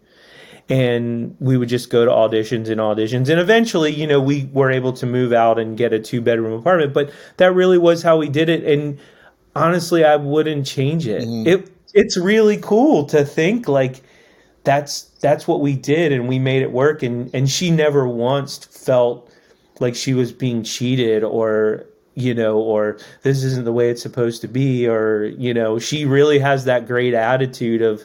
and 0.69 1.37
we 1.41 1.57
would 1.57 1.69
just 1.69 1.91
go 1.91 2.05
to 2.05 2.11
auditions 2.11 2.69
and 2.69 2.81
auditions 2.81 3.29
and 3.29 3.39
eventually 3.39 3.93
you 3.93 4.07
know 4.07 4.21
we 4.21 4.45
were 4.53 4.71
able 4.71 4.93
to 4.93 5.05
move 5.05 5.33
out 5.33 5.59
and 5.59 5.77
get 5.77 5.93
a 5.93 5.99
two 5.99 6.23
bedroom 6.23 6.53
apartment 6.53 6.95
but 6.95 7.11
that 7.37 7.55
really 7.55 7.79
was 7.79 8.03
how 8.03 8.17
we 8.17 8.29
did 8.29 8.49
it 8.49 8.65
and 8.65 8.99
honestly 9.55 10.05
i 10.05 10.17
wouldn't 10.17 10.67
change 10.67 11.07
it 11.07 11.23
mm. 11.23 11.47
it 11.47 11.71
it's 11.95 12.17
really 12.17 12.57
cool 12.59 13.05
to 13.07 13.25
think 13.25 13.69
like 13.69 14.03
that's 14.65 15.03
that's 15.21 15.49
what 15.49 15.61
we 15.61 15.75
did 15.75 16.13
and 16.13 16.29
we 16.29 16.39
made 16.39 16.63
it 16.63 16.71
work 16.73 17.03
and 17.03 17.35
and 17.35 17.49
she 17.51 17.71
never 17.71 18.07
once 18.07 18.59
felt 18.59 19.33
like 19.81 19.95
she 19.95 20.13
was 20.13 20.33
being 20.33 20.63
cheated 20.63 21.25
or 21.25 21.87
you 22.15 22.35
know 22.35 22.59
or 22.59 22.99
this 23.23 23.43
isn't 23.43 23.65
the 23.65 23.73
way 23.73 23.89
it's 23.91 24.03
supposed 24.03 24.41
to 24.41 24.49
be 24.49 24.87
or 24.87 25.25
you 25.39 25.55
know 25.55 25.79
she 25.79 26.05
really 26.05 26.39
has 26.39 26.65
that 26.65 26.87
great 26.87 27.15
attitude 27.15 27.81
of 27.81 28.05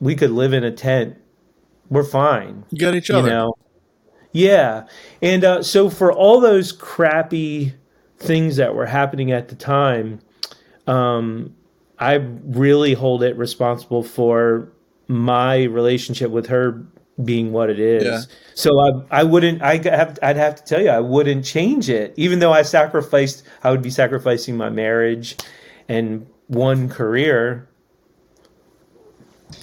we 0.00 0.14
could 0.14 0.30
live 0.30 0.52
in 0.52 0.64
a 0.64 0.70
tent 0.72 1.16
we're 1.92 2.04
fine. 2.04 2.64
You 2.70 2.78
got 2.78 2.94
each 2.94 3.10
other. 3.10 3.28
You 3.28 3.34
know? 3.34 3.54
Yeah. 4.32 4.86
And 5.20 5.44
uh, 5.44 5.62
so 5.62 5.90
for 5.90 6.10
all 6.10 6.40
those 6.40 6.72
crappy 6.72 7.74
things 8.16 8.56
that 8.56 8.74
were 8.74 8.86
happening 8.86 9.30
at 9.30 9.48
the 9.48 9.54
time, 9.54 10.20
um, 10.86 11.54
I 12.02 12.14
really 12.14 12.94
hold 12.94 13.22
it 13.22 13.36
responsible 13.36 14.02
for 14.02 14.72
my 15.06 15.62
relationship 15.62 16.32
with 16.32 16.48
her 16.48 16.84
being 17.22 17.52
what 17.52 17.70
it 17.70 17.78
is. 17.78 18.02
Yeah. 18.02 18.22
So 18.54 18.80
I 18.80 19.20
I 19.20 19.22
wouldn't 19.22 19.62
I 19.62 19.76
have 19.76 20.18
I'd 20.20 20.36
have 20.36 20.56
to 20.56 20.64
tell 20.64 20.82
you 20.82 20.88
I 20.88 20.98
wouldn't 20.98 21.44
change 21.44 21.88
it. 21.88 22.12
Even 22.16 22.40
though 22.40 22.52
I 22.52 22.62
sacrificed 22.62 23.44
I 23.62 23.70
would 23.70 23.82
be 23.82 23.90
sacrificing 23.90 24.56
my 24.56 24.68
marriage 24.68 25.36
and 25.88 26.26
one 26.48 26.88
career. 26.88 27.68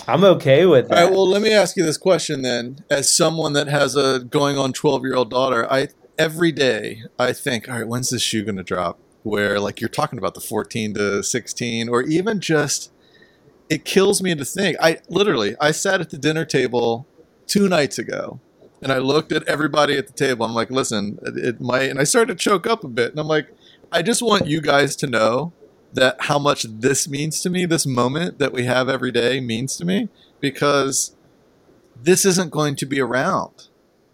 I'm 0.08 0.24
okay 0.24 0.66
with 0.66 0.88
that. 0.88 0.98
All 0.98 1.04
right, 1.04 1.12
well, 1.12 1.28
let 1.28 1.42
me 1.42 1.52
ask 1.52 1.76
you 1.76 1.84
this 1.84 1.98
question 1.98 2.42
then. 2.44 2.86
As 2.90 3.14
someone 3.14 3.52
that 3.54 3.68
has 3.68 3.98
a 3.98 4.20
going 4.20 4.58
on 4.58 4.72
12 4.72 5.04
year 5.04 5.16
old 5.16 5.30
daughter, 5.30 5.70
I 5.70 5.90
every 6.18 6.54
day 6.54 7.04
I 7.18 7.34
think, 7.34 7.68
all 7.68 7.80
right, 7.80 7.88
when's 7.88 8.12
this 8.12 8.22
shoe 8.22 8.46
going 8.46 8.56
to 8.56 8.64
drop? 8.64 8.98
Where 9.24 9.60
like 9.60 9.82
you're 9.82 9.90
talking 9.90 10.18
about 10.18 10.34
the 10.34 10.42
14 10.42 10.94
to 10.96 11.24
16, 11.24 11.90
or 11.90 12.04
even 12.04 12.40
just, 12.40 12.92
it 13.70 13.86
kills 13.86 14.22
me 14.22 14.34
to 14.36 14.46
think. 14.46 14.78
I 14.82 15.00
literally, 15.10 15.56
I 15.60 15.72
sat 15.72 16.02
at 16.02 16.10
the 16.10 16.18
dinner 16.18 16.46
table 16.46 17.06
two 17.48 17.68
nights 17.68 17.98
ago 17.98 18.40
and 18.82 18.92
I 18.92 19.00
looked 19.00 19.32
at 19.32 19.48
everybody 19.48 19.98
at 19.98 20.08
the 20.08 20.14
table. 20.14 20.46
I'm 20.46 20.54
like, 20.54 20.72
listen, 20.72 21.20
it, 21.24 21.38
it 21.38 21.62
might, 21.62 21.90
and 21.90 22.00
I 22.00 22.04
started 22.04 22.38
to 22.38 22.44
choke 22.44 22.66
up 22.66 22.84
a 22.84 22.88
bit. 22.88 23.12
And 23.12 23.20
I'm 23.20 23.28
like, 23.28 23.50
I 23.92 24.02
just 24.02 24.22
want 24.22 24.48
you 24.48 24.62
guys 24.62 24.96
to 24.98 25.08
know 25.08 25.54
that 25.94 26.16
how 26.22 26.40
much 26.40 26.64
this 26.64 27.08
means 27.10 27.42
to 27.42 27.50
me, 27.50 27.66
this 27.66 27.86
moment 27.86 28.40
that 28.40 28.54
we 28.54 28.66
have 28.66 28.88
every 28.88 29.12
day 29.12 29.40
means 29.40 29.76
to 29.78 29.86
me, 29.86 30.08
because 30.40 31.16
this 32.02 32.26
isn't 32.26 32.52
going 32.52 32.76
to 32.78 32.86
be 32.86 33.02
around 33.02 33.68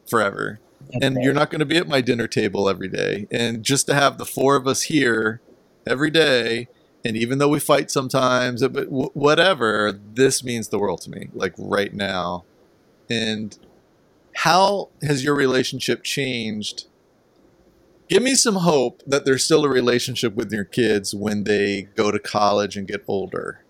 forever. 0.08 0.60
Okay. 0.90 1.00
And 1.02 1.24
you're 1.24 1.34
not 1.34 1.50
going 1.50 1.60
to 1.60 1.66
be 1.66 1.78
at 1.78 1.88
my 1.88 2.02
dinner 2.02 2.28
table 2.28 2.70
every 2.70 2.88
day. 2.88 3.28
And 3.32 3.64
just 3.64 3.88
to 3.88 3.94
have 3.94 4.18
the 4.18 4.26
four 4.26 4.56
of 4.56 4.68
us 4.68 4.84
here 4.84 5.42
every 5.88 6.12
day, 6.12 6.68
and 7.04 7.16
even 7.16 7.38
though 7.38 7.50
we 7.50 7.60
fight 7.60 7.92
sometimes, 7.92 8.68
but 8.68 8.88
whatever, 8.90 9.92
this 9.92 10.44
means 10.44 10.70
the 10.70 10.80
world 10.80 11.02
to 11.02 11.12
me, 11.12 11.30
like 11.34 11.54
right 11.58 11.94
now. 11.94 12.46
And 13.10 13.58
how 14.34 14.90
has 15.04 15.24
your 15.24 15.36
relationship 15.36 16.04
changed? 16.04 16.86
Give 18.10 18.24
me 18.24 18.36
some 18.36 18.56
hope 18.56 19.02
that 19.06 19.26
there's 19.26 19.44
still 19.44 19.66
a 19.66 19.70
relationship 19.70 20.36
with 20.36 20.52
your 20.52 20.64
kids 20.64 21.14
when 21.14 21.44
they 21.44 21.84
go 21.96 22.12
to 22.12 22.20
college 22.20 22.76
and 22.76 22.88
get 22.88 23.04
older. 23.08 23.64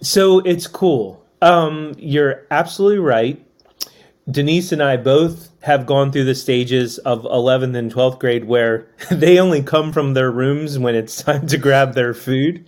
So 0.00 0.38
it's 0.40 0.66
cool. 0.66 1.24
Um, 1.42 1.94
you're 1.98 2.46
absolutely 2.50 2.98
right. 2.98 3.44
Denise 4.30 4.72
and 4.72 4.82
I 4.82 4.96
both 4.96 5.50
have 5.62 5.86
gone 5.86 6.12
through 6.12 6.24
the 6.24 6.34
stages 6.34 6.98
of 6.98 7.22
11th 7.22 7.76
and 7.76 7.92
12th 7.92 8.18
grade 8.18 8.44
where 8.44 8.86
they 9.10 9.38
only 9.38 9.62
come 9.62 9.92
from 9.92 10.14
their 10.14 10.30
rooms 10.30 10.78
when 10.78 10.94
it's 10.94 11.22
time 11.22 11.46
to 11.48 11.58
grab 11.58 11.94
their 11.94 12.14
food. 12.14 12.64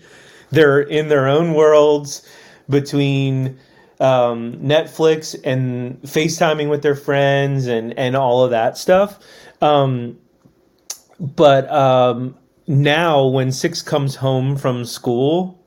They're 0.50 0.80
in 0.80 1.08
their 1.08 1.28
own 1.28 1.54
worlds 1.54 2.26
between 2.68 3.58
um, 4.00 4.54
Netflix 4.54 5.38
and 5.44 6.00
FaceTiming 6.02 6.68
with 6.68 6.82
their 6.82 6.96
friends 6.96 7.66
and 7.66 7.96
and 7.98 8.16
all 8.16 8.44
of 8.44 8.50
that 8.50 8.76
stuff. 8.76 9.18
Um, 9.60 10.18
but 11.18 11.70
um, 11.70 12.36
now, 12.66 13.26
when 13.26 13.52
Six 13.52 13.80
comes 13.80 14.16
home 14.16 14.56
from 14.56 14.84
school, 14.84 15.61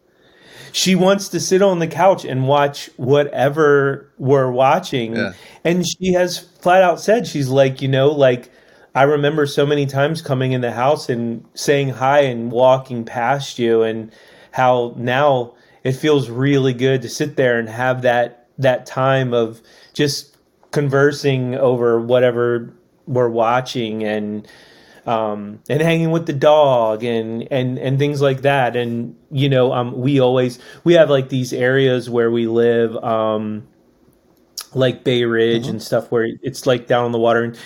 she 0.75 0.93
wants 0.93 1.29
to 1.29 1.39
sit 1.39 1.61
on 1.61 1.79
the 1.79 1.87
couch 1.87 2.25
and 2.25 2.49
watch 2.49 2.89
whatever 2.97 4.11
we're 4.17 4.51
watching. 4.51 5.15
Yeah. 5.15 5.31
And 5.63 5.85
she 5.87 6.11
has 6.11 6.37
flat 6.37 6.83
out 6.83 6.99
said, 6.99 7.25
she's 7.25 7.47
like, 7.47 7.81
you 7.81 7.87
know, 7.87 8.09
like, 8.11 8.51
I 8.93 9.03
remember 9.03 9.45
so 9.45 9.65
many 9.65 9.85
times 9.85 10.21
coming 10.21 10.51
in 10.51 10.59
the 10.59 10.73
house 10.73 11.07
and 11.07 11.45
saying 11.53 11.91
hi 11.91 12.19
and 12.19 12.51
walking 12.51 13.05
past 13.05 13.57
you, 13.57 13.83
and 13.83 14.11
how 14.51 14.93
now 14.97 15.53
it 15.85 15.93
feels 15.93 16.29
really 16.29 16.73
good 16.73 17.01
to 17.03 17.09
sit 17.09 17.37
there 17.37 17.57
and 17.57 17.69
have 17.69 18.01
that 18.01 18.49
that 18.57 18.85
time 18.85 19.33
of 19.33 19.61
just 19.93 20.35
conversing 20.71 21.55
over 21.55 22.01
whatever 22.01 22.73
we're 23.07 23.29
watching 23.29 24.03
and 24.03 24.45
um, 25.05 25.59
and 25.69 25.81
hanging 25.81 26.11
with 26.11 26.25
the 26.25 26.33
dog 26.33 27.03
and 27.03 27.47
and 27.51 27.77
and 27.77 27.99
things 27.99 28.21
like 28.21 28.41
that 28.41 28.75
and 28.75 29.15
you 29.31 29.49
know 29.49 29.71
um, 29.71 29.99
we 29.99 30.19
always 30.19 30.59
we 30.83 30.93
have 30.93 31.09
like 31.09 31.29
these 31.29 31.53
areas 31.53 32.09
where 32.09 32.31
we 32.31 32.47
live 32.47 32.95
um, 33.03 33.67
like 34.73 35.03
Bay 35.03 35.23
Ridge 35.23 35.63
mm-hmm. 35.63 35.71
and 35.71 35.83
stuff 35.83 36.11
where 36.11 36.27
it's 36.41 36.65
like 36.65 36.87
down 36.87 37.05
on 37.05 37.11
the 37.11 37.19
water 37.19 37.43
and 37.43 37.59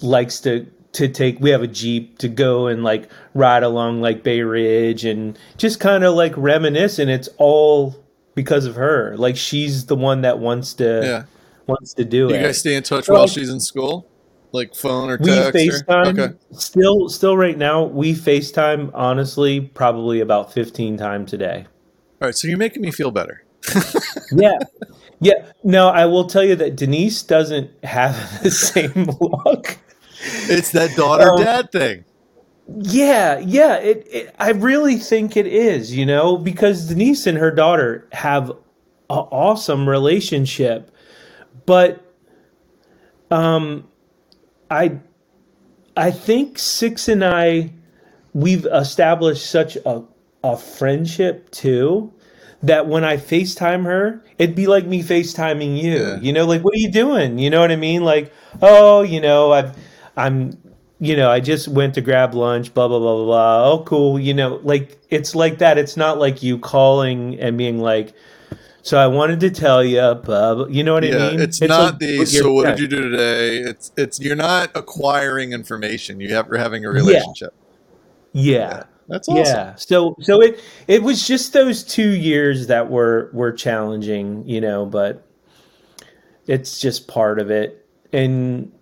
likes 0.00 0.40
to 0.40 0.66
to 0.92 1.08
take 1.08 1.40
we 1.40 1.50
have 1.50 1.62
a 1.62 1.66
jeep 1.66 2.18
to 2.18 2.28
go 2.28 2.68
and 2.68 2.82
like 2.82 3.10
ride 3.34 3.62
along 3.62 4.00
like 4.00 4.22
Bay 4.22 4.42
Ridge 4.42 5.04
and 5.04 5.38
just 5.58 5.80
kind 5.80 6.04
of 6.04 6.14
like 6.14 6.34
reminisce 6.36 6.98
and 6.98 7.10
it's 7.10 7.28
all 7.38 7.96
because 8.34 8.64
of 8.64 8.76
her 8.76 9.16
like 9.16 9.36
she's 9.36 9.86
the 9.86 9.96
one 9.96 10.20
that 10.22 10.38
wants 10.38 10.74
to 10.74 11.00
yeah. 11.02 11.24
wants 11.66 11.94
to 11.94 12.04
do, 12.04 12.28
do 12.28 12.34
it. 12.34 12.38
You 12.38 12.46
guys 12.46 12.60
stay 12.60 12.76
in 12.76 12.84
touch 12.84 13.06
so, 13.06 13.14
while 13.14 13.26
she's 13.26 13.50
in 13.50 13.60
school, 13.60 14.08
like 14.52 14.74
phone 14.74 15.10
or 15.10 15.18
text. 15.18 15.54
We 15.54 15.68
FaceTime. 15.68 16.18
Or? 16.18 16.22
Okay. 16.22 16.34
Still, 16.52 17.08
still 17.08 17.36
right 17.36 17.56
now 17.56 17.84
we 17.84 18.14
FaceTime. 18.14 18.90
Honestly, 18.94 19.60
probably 19.60 20.20
about 20.20 20.52
fifteen 20.52 20.96
times 20.96 21.32
a 21.32 21.38
day. 21.38 21.66
All 22.20 22.28
right, 22.28 22.34
so 22.34 22.48
you're 22.48 22.58
making 22.58 22.82
me 22.82 22.90
feel 22.90 23.10
better. 23.10 23.44
yeah, 24.32 24.58
yeah. 25.20 25.44
No, 25.62 25.88
I 25.88 26.06
will 26.06 26.24
tell 26.24 26.44
you 26.44 26.56
that 26.56 26.76
Denise 26.76 27.22
doesn't 27.22 27.70
have 27.84 28.14
the 28.42 28.50
same 28.50 29.04
look. 29.20 29.78
It's 30.48 30.72
that 30.72 30.96
daughter 30.96 31.30
um, 31.30 31.42
dad 31.42 31.70
thing. 31.72 32.04
Yeah, 32.68 33.38
yeah. 33.38 33.76
It, 33.76 34.06
it, 34.10 34.34
I 34.38 34.50
really 34.50 34.96
think 34.96 35.36
it 35.36 35.46
is. 35.46 35.94
You 35.94 36.06
know, 36.06 36.36
because 36.36 36.88
Denise 36.88 37.26
and 37.26 37.38
her 37.38 37.50
daughter 37.50 38.08
have 38.12 38.50
an 38.50 38.56
awesome 39.08 39.88
relationship, 39.88 40.90
but 41.66 42.02
um, 43.30 43.86
I, 44.70 44.98
I 45.96 46.10
think 46.10 46.58
Six 46.58 47.08
and 47.08 47.24
I, 47.24 47.72
we've 48.32 48.66
established 48.66 49.48
such 49.48 49.76
a 49.84 50.04
a 50.46 50.56
friendship 50.56 51.50
too 51.50 52.12
that 52.62 52.86
when 52.86 53.04
I 53.04 53.16
FaceTime 53.16 53.84
her, 53.84 54.22
it'd 54.38 54.56
be 54.56 54.66
like 54.66 54.86
me 54.86 55.02
FaceTiming 55.02 55.80
you. 55.80 55.94
Yeah. 55.94 56.20
You 56.20 56.32
know, 56.32 56.46
like 56.46 56.62
what 56.62 56.74
are 56.74 56.78
you 56.78 56.90
doing? 56.90 57.38
You 57.38 57.50
know 57.50 57.60
what 57.60 57.70
I 57.70 57.76
mean? 57.76 58.02
Like, 58.02 58.32
oh, 58.62 59.02
you 59.02 59.20
know, 59.20 59.52
I've 59.52 59.76
I'm 60.16 60.56
you 60.98 61.14
know, 61.14 61.30
I 61.30 61.40
just 61.40 61.68
went 61.68 61.94
to 61.94 62.00
grab 62.00 62.34
lunch, 62.34 62.72
blah 62.72 62.88
blah 62.88 62.98
blah 62.98 63.16
blah 63.16 63.24
blah. 63.24 63.70
Oh, 63.70 63.82
cool. 63.84 64.18
You 64.18 64.34
know, 64.34 64.60
like 64.62 64.98
it's 65.10 65.34
like 65.34 65.58
that. 65.58 65.78
It's 65.78 65.96
not 65.96 66.18
like 66.18 66.42
you 66.42 66.58
calling 66.58 67.38
and 67.38 67.58
being 67.58 67.80
like, 67.80 68.14
"So 68.86 68.98
I 68.98 69.06
wanted 69.06 69.40
to 69.40 69.50
tell 69.50 69.84
you," 69.84 70.14
blah. 70.14 70.66
you 70.66 70.84
know 70.84 70.94
what 70.94 71.04
yeah, 71.04 71.16
I 71.16 71.30
mean? 71.30 71.40
It's, 71.40 71.60
it's 71.60 71.68
not 71.68 71.92
like, 71.92 71.98
the. 71.98 72.26
So 72.26 72.52
what 72.52 72.66
did 72.66 72.78
you 72.78 72.88
do 72.88 73.00
today? 73.10 73.58
It's 73.58 73.92
it's 73.96 74.20
you're 74.20 74.36
not 74.36 74.70
acquiring 74.74 75.52
information. 75.52 76.20
You 76.20 76.34
have 76.34 76.46
you're 76.48 76.58
having 76.58 76.84
a 76.84 76.90
relationship. 76.90 77.54
Yeah. 78.32 78.42
yeah. 78.42 78.58
yeah. 78.58 78.82
That's 79.08 79.28
awesome. 79.28 79.44
Yeah. 79.44 79.74
So 79.76 80.16
so 80.20 80.42
it 80.42 80.60
it 80.88 81.02
was 81.02 81.26
just 81.26 81.52
those 81.52 81.84
two 81.84 82.10
years 82.10 82.66
that 82.68 82.90
were 82.90 83.30
were 83.32 83.52
challenging, 83.52 84.48
you 84.48 84.60
know, 84.60 84.86
but 84.86 85.26
it's 86.46 86.78
just 86.78 87.08
part 87.08 87.38
of 87.38 87.50
it. 87.50 87.86
And 88.12 88.72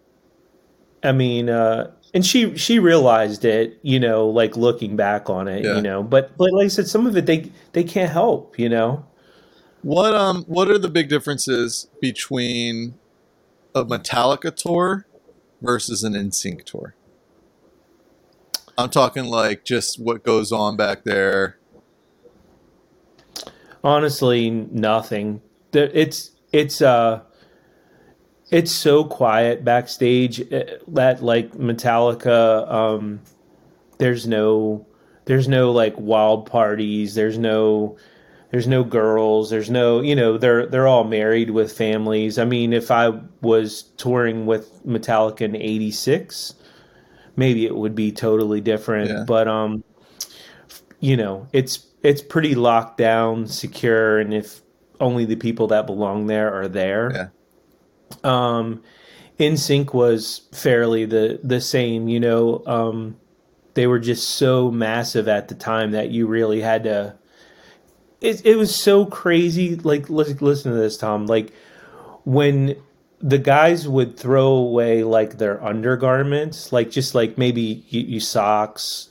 I 1.02 1.12
mean, 1.12 1.50
uh, 1.50 1.90
and 2.14 2.24
she 2.24 2.56
she 2.56 2.78
realized 2.78 3.44
it, 3.44 3.78
you 3.82 4.00
know, 4.00 4.28
like 4.28 4.56
looking 4.56 4.96
back 4.96 5.28
on 5.28 5.48
it, 5.48 5.64
yeah. 5.64 5.76
you 5.76 5.82
know. 5.82 6.02
But 6.02 6.36
but 6.36 6.52
like 6.52 6.66
I 6.66 6.68
said, 6.68 6.88
some 6.88 7.06
of 7.06 7.16
it 7.16 7.26
they 7.26 7.50
they 7.72 7.84
can't 7.84 8.10
help, 8.10 8.58
you 8.58 8.68
know. 8.68 9.04
What 9.84 10.14
um 10.14 10.44
what 10.44 10.70
are 10.70 10.78
the 10.78 10.88
big 10.88 11.10
differences 11.10 11.88
between 12.00 12.94
a 13.74 13.84
Metallica 13.84 14.54
tour 14.56 15.06
versus 15.60 16.02
an 16.02 16.14
NSYNC 16.14 16.64
tour? 16.64 16.94
I'm 18.78 18.88
talking 18.88 19.26
like 19.26 19.62
just 19.62 20.00
what 20.00 20.24
goes 20.24 20.52
on 20.52 20.78
back 20.78 21.04
there. 21.04 21.58
Honestly, 23.84 24.48
nothing. 24.48 25.42
It's 25.74 26.30
it's 26.50 26.80
uh 26.80 27.20
it's 28.50 28.72
so 28.72 29.04
quiet 29.04 29.66
backstage 29.66 30.40
eh, 30.50 30.78
that 30.88 31.22
like 31.22 31.52
Metallica 31.52 32.72
um 32.72 33.20
there's 33.98 34.26
no 34.26 34.86
there's 35.26 35.46
no 35.46 35.72
like 35.72 35.94
wild 35.98 36.46
parties, 36.46 37.14
there's 37.14 37.36
no 37.36 37.98
there's 38.54 38.68
no 38.68 38.84
girls, 38.84 39.50
there's 39.50 39.68
no, 39.68 40.00
you 40.00 40.14
know, 40.14 40.38
they're 40.38 40.66
they're 40.66 40.86
all 40.86 41.04
married 41.04 41.50
with 41.50 41.76
families. 41.76 42.38
I 42.38 42.44
mean, 42.44 42.72
if 42.72 42.90
I 42.90 43.20
was 43.40 43.82
touring 43.96 44.46
with 44.46 44.84
Metallica 44.86 45.40
in 45.42 45.56
86, 45.56 46.54
maybe 47.34 47.66
it 47.66 47.74
would 47.74 47.94
be 47.94 48.12
totally 48.12 48.60
different, 48.60 49.10
yeah. 49.10 49.24
but 49.26 49.48
um 49.48 49.82
you 51.00 51.16
know, 51.16 51.48
it's 51.52 51.86
it's 52.02 52.22
pretty 52.22 52.54
locked 52.54 52.96
down, 52.96 53.46
secure 53.46 54.18
and 54.18 54.32
if 54.32 54.60
only 55.00 55.24
the 55.24 55.36
people 55.36 55.66
that 55.66 55.86
belong 55.86 56.28
there 56.28 56.54
are 56.54 56.68
there. 56.68 57.10
Yeah 57.12 57.28
um, 58.22 58.82
NSYNC 59.38 59.92
was 59.92 60.42
fairly 60.52 61.04
the 61.04 61.40
the 61.42 61.60
same. 61.60 62.08
You 62.08 62.20
know, 62.20 62.62
um, 62.66 63.16
they 63.74 63.86
were 63.86 63.98
just 63.98 64.30
so 64.30 64.70
massive 64.70 65.26
at 65.26 65.48
the 65.48 65.54
time 65.54 65.90
that 65.92 66.10
you 66.10 66.26
really 66.26 66.60
had 66.60 66.84
to. 66.84 67.16
It 68.24 68.46
it 68.46 68.56
was 68.56 68.74
so 68.74 69.04
crazy. 69.04 69.76
Like 69.76 70.08
listen, 70.08 70.38
listen 70.40 70.72
to 70.72 70.78
this, 70.78 70.96
Tom. 70.96 71.26
Like 71.26 71.52
when 72.24 72.76
the 73.20 73.36
guys 73.36 73.86
would 73.86 74.18
throw 74.18 74.48
away 74.48 75.02
like 75.04 75.36
their 75.36 75.62
undergarments, 75.62 76.72
like 76.72 76.90
just 76.90 77.14
like 77.14 77.36
maybe 77.36 77.84
you, 77.88 78.00
you 78.00 78.20
socks, 78.20 79.10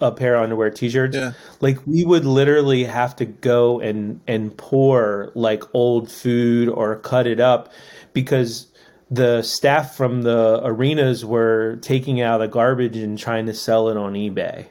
a 0.00 0.10
pair 0.10 0.34
of 0.34 0.42
underwear, 0.42 0.70
t-shirts. 0.70 1.16
Yeah. 1.16 1.32
Like 1.60 1.78
we 1.86 2.04
would 2.04 2.24
literally 2.24 2.82
have 2.84 3.14
to 3.16 3.24
go 3.24 3.78
and 3.78 4.20
and 4.26 4.56
pour 4.56 5.30
like 5.36 5.62
old 5.72 6.10
food 6.10 6.68
or 6.68 6.96
cut 6.96 7.28
it 7.28 7.38
up 7.38 7.72
because 8.14 8.66
the 9.12 9.42
staff 9.42 9.94
from 9.96 10.22
the 10.22 10.60
arenas 10.64 11.24
were 11.24 11.76
taking 11.82 12.20
out 12.20 12.38
the 12.38 12.48
garbage 12.48 12.96
and 12.96 13.16
trying 13.16 13.46
to 13.46 13.54
sell 13.54 13.88
it 13.90 13.96
on 13.96 14.14
eBay. 14.14 14.66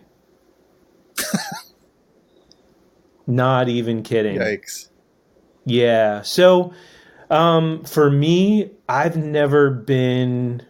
Not 3.25 3.69
even 3.69 4.03
kidding. 4.03 4.37
Yikes. 4.37 4.89
Yeah. 5.65 6.21
So 6.21 6.73
um, 7.29 7.83
for 7.83 8.09
me, 8.11 8.71
I've 8.87 9.15
never 9.15 9.69
been 9.69 10.63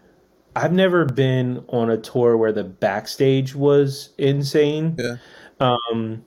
I've 0.56 0.74
never 0.74 1.06
been 1.06 1.66
on 1.68 1.90
a 1.90 1.98
tour 1.98 2.38
where 2.38 2.52
the 2.52 2.64
backstage 2.64 3.56
was 3.56 4.10
insane. 4.18 4.98
Yeah. 5.00 5.16
Um, 5.60 6.26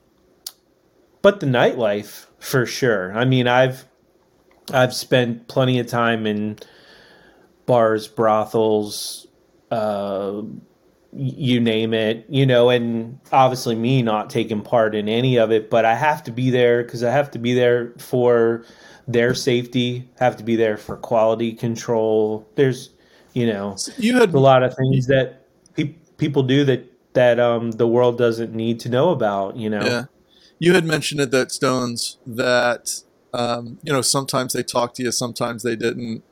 but 1.23 1.41
the 1.41 1.47
nightlife 1.47 2.27
for 2.39 2.67
sure. 2.67 3.17
I 3.17 3.25
mean, 3.25 3.47
I've 3.47 3.87
I've 4.73 4.95
spent 4.95 5.49
plenty 5.49 5.79
of 5.79 5.87
time 5.87 6.27
in 6.27 6.59
bars, 7.67 8.09
brothels, 8.09 9.27
uh, 9.71 10.43
you 11.17 11.61
name 11.61 11.95
it, 11.95 12.27
you 12.29 12.45
know, 12.45 12.69
and 12.69 13.19
obviously 13.33 13.75
me 13.75 14.03
not 14.03 14.29
taking 14.29 14.61
part 14.61 14.95
in 14.95 15.09
any 15.09 15.39
of 15.39 15.51
it, 15.51 15.71
but 15.71 15.85
I 15.85 15.95
have 15.95 16.23
to 16.25 16.31
be 16.31 16.51
there 16.51 16.83
because 16.83 17.03
I 17.03 17.11
have 17.11 17.31
to 17.33 17.39
be 17.39 17.55
there 17.55 17.95
for 17.99 18.65
their 19.09 19.35
safety, 19.35 20.09
have 20.19 20.37
to 20.37 20.45
be 20.45 20.57
there 20.57 20.77
for 20.77 20.97
quality 20.97 21.53
control. 21.53 22.47
There's, 22.57 22.91
you 23.33 23.47
know, 23.47 23.77
you 23.97 24.19
had 24.19 24.35
a 24.35 24.39
lot 24.39 24.63
of 24.63 24.75
things 24.77 25.07
that 25.07 25.47
pe- 25.75 25.95
people 26.19 26.43
do 26.43 26.65
that 26.65 26.93
that 27.15 27.41
um, 27.41 27.71
the 27.73 27.87
world 27.87 28.19
doesn't 28.19 28.55
need 28.55 28.79
to 28.81 28.91
know 28.91 29.11
about, 29.11 29.57
you 29.57 29.71
know. 29.71 29.85
Yeah. 29.85 30.05
You 30.59 30.75
had 30.75 30.85
mentioned 30.85 31.21
it 31.21 31.31
that 31.31 31.51
Stones 31.51 32.19
that 32.27 33.03
um, 33.33 33.79
you 33.83 33.93
know 33.93 34.03
sometimes 34.03 34.53
they 34.53 34.63
talk 34.63 34.95
to 34.95 35.03
you, 35.03 35.13
sometimes 35.13 35.63
they 35.63 35.77
didn't. 35.77 36.23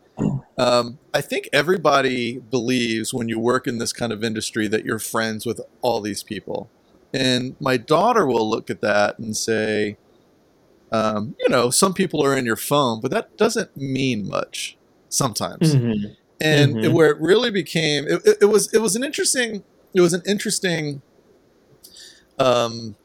Um, 0.57 0.99
I 1.12 1.20
think 1.20 1.49
everybody 1.53 2.39
believes 2.39 3.12
when 3.12 3.28
you 3.28 3.39
work 3.39 3.66
in 3.66 3.78
this 3.78 3.93
kind 3.93 4.12
of 4.12 4.23
industry 4.23 4.69
that 4.69 4.85
you're 4.85 4.99
friends 4.99 5.45
with 5.45 5.61
all 5.81 6.01
these 6.01 6.23
people. 6.23 6.70
And 7.12 7.57
my 7.61 7.77
daughter 7.77 8.27
will 8.27 8.49
look 8.49 8.70
at 8.70 8.81
that 8.81 9.19
and 9.19 9.36
say, 9.36 9.97
um, 10.93 11.35
you 11.41 11.49
know, 11.49 11.70
some 11.70 11.93
people 11.93 12.24
are 12.24 12.36
in 12.36 12.45
your 12.45 12.57
phone, 12.57 13.01
but 13.01 13.11
that 13.11 13.36
doesn't 13.36 13.77
mean 13.77 14.28
much 14.28 14.77
sometimes. 15.09 15.74
Mm-hmm. 15.74 16.12
And 16.41 16.74
mm-hmm. 16.74 16.85
It, 16.85 16.93
where 16.93 17.11
it 17.11 17.20
really 17.20 17.51
became, 17.51 18.07
it, 18.07 18.23
it, 18.24 18.39
it, 18.43 18.47
was, 18.47 18.73
it 18.73 18.78
was 18.78 18.95
an 18.95 19.03
interesting, 19.03 19.65
it 19.93 20.01
was 20.01 20.12
an 20.12 20.23
interesting, 20.27 21.03
um, 22.39 22.97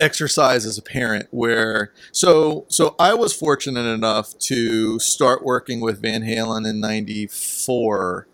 exercise 0.00 0.66
as 0.66 0.76
a 0.76 0.82
parent 0.82 1.26
where 1.30 1.92
so 2.12 2.66
so 2.68 2.94
I 2.98 3.14
was 3.14 3.32
fortunate 3.32 3.86
enough 3.86 4.38
to 4.40 4.98
start 4.98 5.44
working 5.44 5.80
with 5.80 6.02
Van 6.02 6.22
Halen 6.22 6.68
in 6.68 6.80
94 6.80 8.26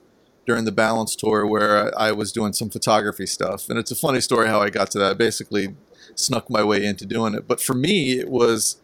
during 0.45 0.65
the 0.65 0.73
balance 0.73 1.15
tour 1.15 1.47
where 1.47 1.97
I 1.99 2.11
was 2.13 2.33
doing 2.33 2.53
some 2.53 2.69
photography 2.69 3.27
stuff. 3.27 3.69
And 3.69 3.79
it's 3.79 3.93
a 3.93 3.97
funny 3.97 4.21
story 4.21 4.49
how 4.49 4.61
I 4.61 4.71
got 4.71 4.91
to 4.93 4.99
that. 4.99 5.13
I 5.13 5.15
basically 5.15 5.77
snuck 6.17 6.51
my 6.51 6.65
way 6.65 6.85
into 6.85 7.07
doing 7.07 7.35
it. 7.35 7.47
But 7.47 7.61
for 7.61 7.75
me 7.75 8.19
it 8.19 8.29
was 8.29 8.81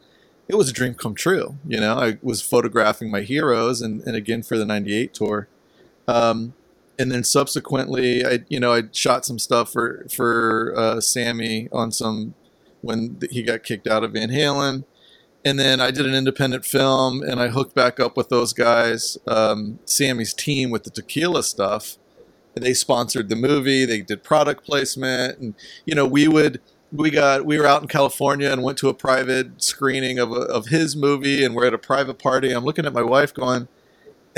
it 0.47 0.55
was 0.55 0.71
a 0.71 0.73
dream 0.73 0.95
come 0.95 1.15
true 1.15 1.59
you 1.67 1.81
know? 1.81 1.99
I 1.99 2.19
was 2.23 2.43
photographing 2.43 3.11
my 3.11 3.23
heroes 3.23 3.83
and, 3.83 4.03
and 4.03 4.15
again 4.15 4.43
for 4.43 4.57
the 4.57 4.65
98 4.65 5.15
tour. 5.15 5.49
Um, 6.07 6.55
and 6.97 7.11
then 7.11 7.25
subsequently 7.25 8.25
I 8.25 8.45
you 8.49 8.61
know 8.61 8.73
I 8.73 8.85
shot 8.93 9.25
some 9.25 9.39
stuff 9.39 9.73
for 9.73 10.07
for 10.11 10.75
uh, 10.77 11.01
Sammy 11.01 11.69
on 11.73 11.91
some 11.91 12.35
when 12.81 13.19
he 13.31 13.43
got 13.43 13.63
kicked 13.63 13.87
out 13.87 14.05
of 14.05 14.13
Van 14.13 14.31
Halen. 14.31 14.85
And 15.45 15.59
then 15.59 15.81
I 15.81 15.91
did 15.91 16.07
an 16.07 16.15
independent 16.15 16.65
film 16.65 17.23
and 17.23 17.41
I 17.41 17.49
hooked 17.49 17.75
back 17.75 18.01
up 18.01 18.17
with 18.17 18.29
those 18.29 18.53
guys, 18.53 19.17
um, 19.27 19.79
Sammy's 19.85 20.35
team 20.35 20.71
with 20.71 20.85
the 20.85 20.91
tequila 20.91 21.43
stuff. 21.43 21.97
And 22.57 22.65
they 22.65 22.75
sponsored 22.75 23.29
the 23.29 23.37
movie, 23.37 23.85
they 23.85 24.01
did 24.01 24.25
product 24.25 24.65
placement. 24.65 25.39
And, 25.39 25.55
you 25.87 25.95
know, 25.95 26.07
we 26.07 26.27
would, 26.27 26.61
we 26.91 27.11
got, 27.11 27.45
we 27.45 27.59
were 27.59 27.67
out 27.67 27.83
in 27.83 27.89
California 27.89 28.51
and 28.51 28.63
went 28.63 28.79
to 28.79 28.89
a 28.89 28.95
private 28.95 29.63
screening 29.63 30.19
of, 30.19 30.33
a, 30.33 30.41
of 30.41 30.67
his 30.67 30.97
movie 30.97 31.45
and 31.45 31.55
we're 31.55 31.67
at 31.67 31.75
a 31.75 31.79
private 31.79 32.19
party. 32.19 32.51
I'm 32.51 32.65
looking 32.65 32.87
at 32.87 32.93
my 32.93 33.03
wife 33.03 33.33
going, 33.33 33.69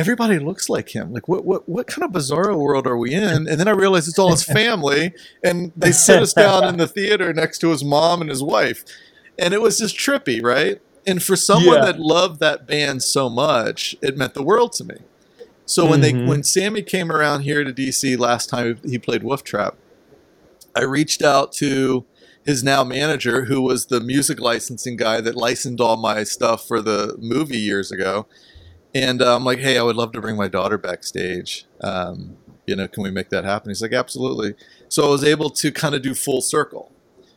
everybody 0.01 0.39
looks 0.39 0.71
like 0.71 0.89
him. 0.89 1.13
Like, 1.13 1.29
what, 1.29 1.45
what, 1.45 1.69
what 1.69 1.87
kind 1.87 2.03
of 2.03 2.11
bizarro 2.11 2.57
world 2.57 2.87
are 2.87 2.97
we 2.97 3.13
in? 3.13 3.47
And 3.47 3.61
then 3.61 3.69
I 3.69 3.73
realized 3.73 4.09
it's 4.09 4.19
all 4.19 4.31
his 4.31 4.43
family, 4.61 5.13
and 5.45 5.73
they 5.77 5.93
sit 5.93 6.23
us 6.23 6.33
down 6.33 6.65
in 6.65 6.79
the 6.79 6.89
theater 6.89 7.35
next 7.35 7.59
to 7.59 7.69
his 7.69 7.85
mom 7.85 8.23
and 8.23 8.31
his 8.31 8.43
wife, 8.43 8.83
and 9.39 9.53
it 9.53 9.61
was 9.61 9.79
just 9.79 9.97
trippy, 9.97 10.43
right? 10.43 10.81
And 11.07 11.23
for 11.23 11.37
someone 11.37 11.77
yeah. 11.77 11.85
that 11.85 12.01
loved 12.01 12.41
that 12.41 12.67
band 12.67 13.03
so 13.03 13.29
much, 13.29 13.95
it 14.01 14.17
meant 14.17 14.33
the 14.33 14.43
world 14.43 14.73
to 14.75 14.85
me. 14.85 14.97
So 15.67 15.89
when 15.89 16.01
mm-hmm. 16.01 16.19
they 16.19 16.25
when 16.27 16.43
Sammy 16.43 16.83
came 16.83 17.13
around 17.13 17.43
here 17.43 17.63
to 17.63 17.73
DC 17.73 18.19
last 18.19 18.49
time 18.49 18.81
he 18.85 18.99
played 18.99 19.23
Wolf 19.23 19.45
Trap, 19.45 19.77
I 20.75 20.83
reached 20.83 21.23
out 21.23 21.53
to 21.55 22.05
his 22.45 22.65
now 22.65 22.85
manager, 22.85 23.45
who 23.45 23.61
was 23.63 23.87
the 23.87 24.01
music 24.01 24.41
licensing 24.41 24.97
guy 24.97 25.21
that 25.21 25.37
licensed 25.37 25.81
all 25.81 25.97
my 25.97 26.25
stuff 26.25 26.67
for 26.67 26.81
the 26.81 27.17
movie 27.19 27.59
years 27.59 27.93
ago 27.93 28.27
and 28.95 29.23
uh, 29.23 29.35
I'm 29.35 29.45
like, 29.45 29.59
hey, 29.59 29.79
I 29.79 29.83
would 29.83 29.97
love 29.97 30.13
to 30.13 30.21
bring 30.21 30.37
my 30.37 30.49
daughter 30.49 30.79
backstage. 30.79 31.67
Um, 31.81 32.37
you 32.67 32.77
know, 32.77 32.87
can 32.87 33.03
we 33.03 33.11
make 33.11 33.31
that 33.31 33.45
happen? 33.45 33.71
He's 33.71 33.83
like, 33.83 33.93
absolutely. 33.93 34.55
So 34.89 35.07
I 35.07 35.11
was 35.11 35.25
able 35.25 35.51
to 35.51 35.73
kind 35.73 35.95
of 35.95 36.03
do 36.03 36.15
full 36.15 36.41
circle, 36.41 36.93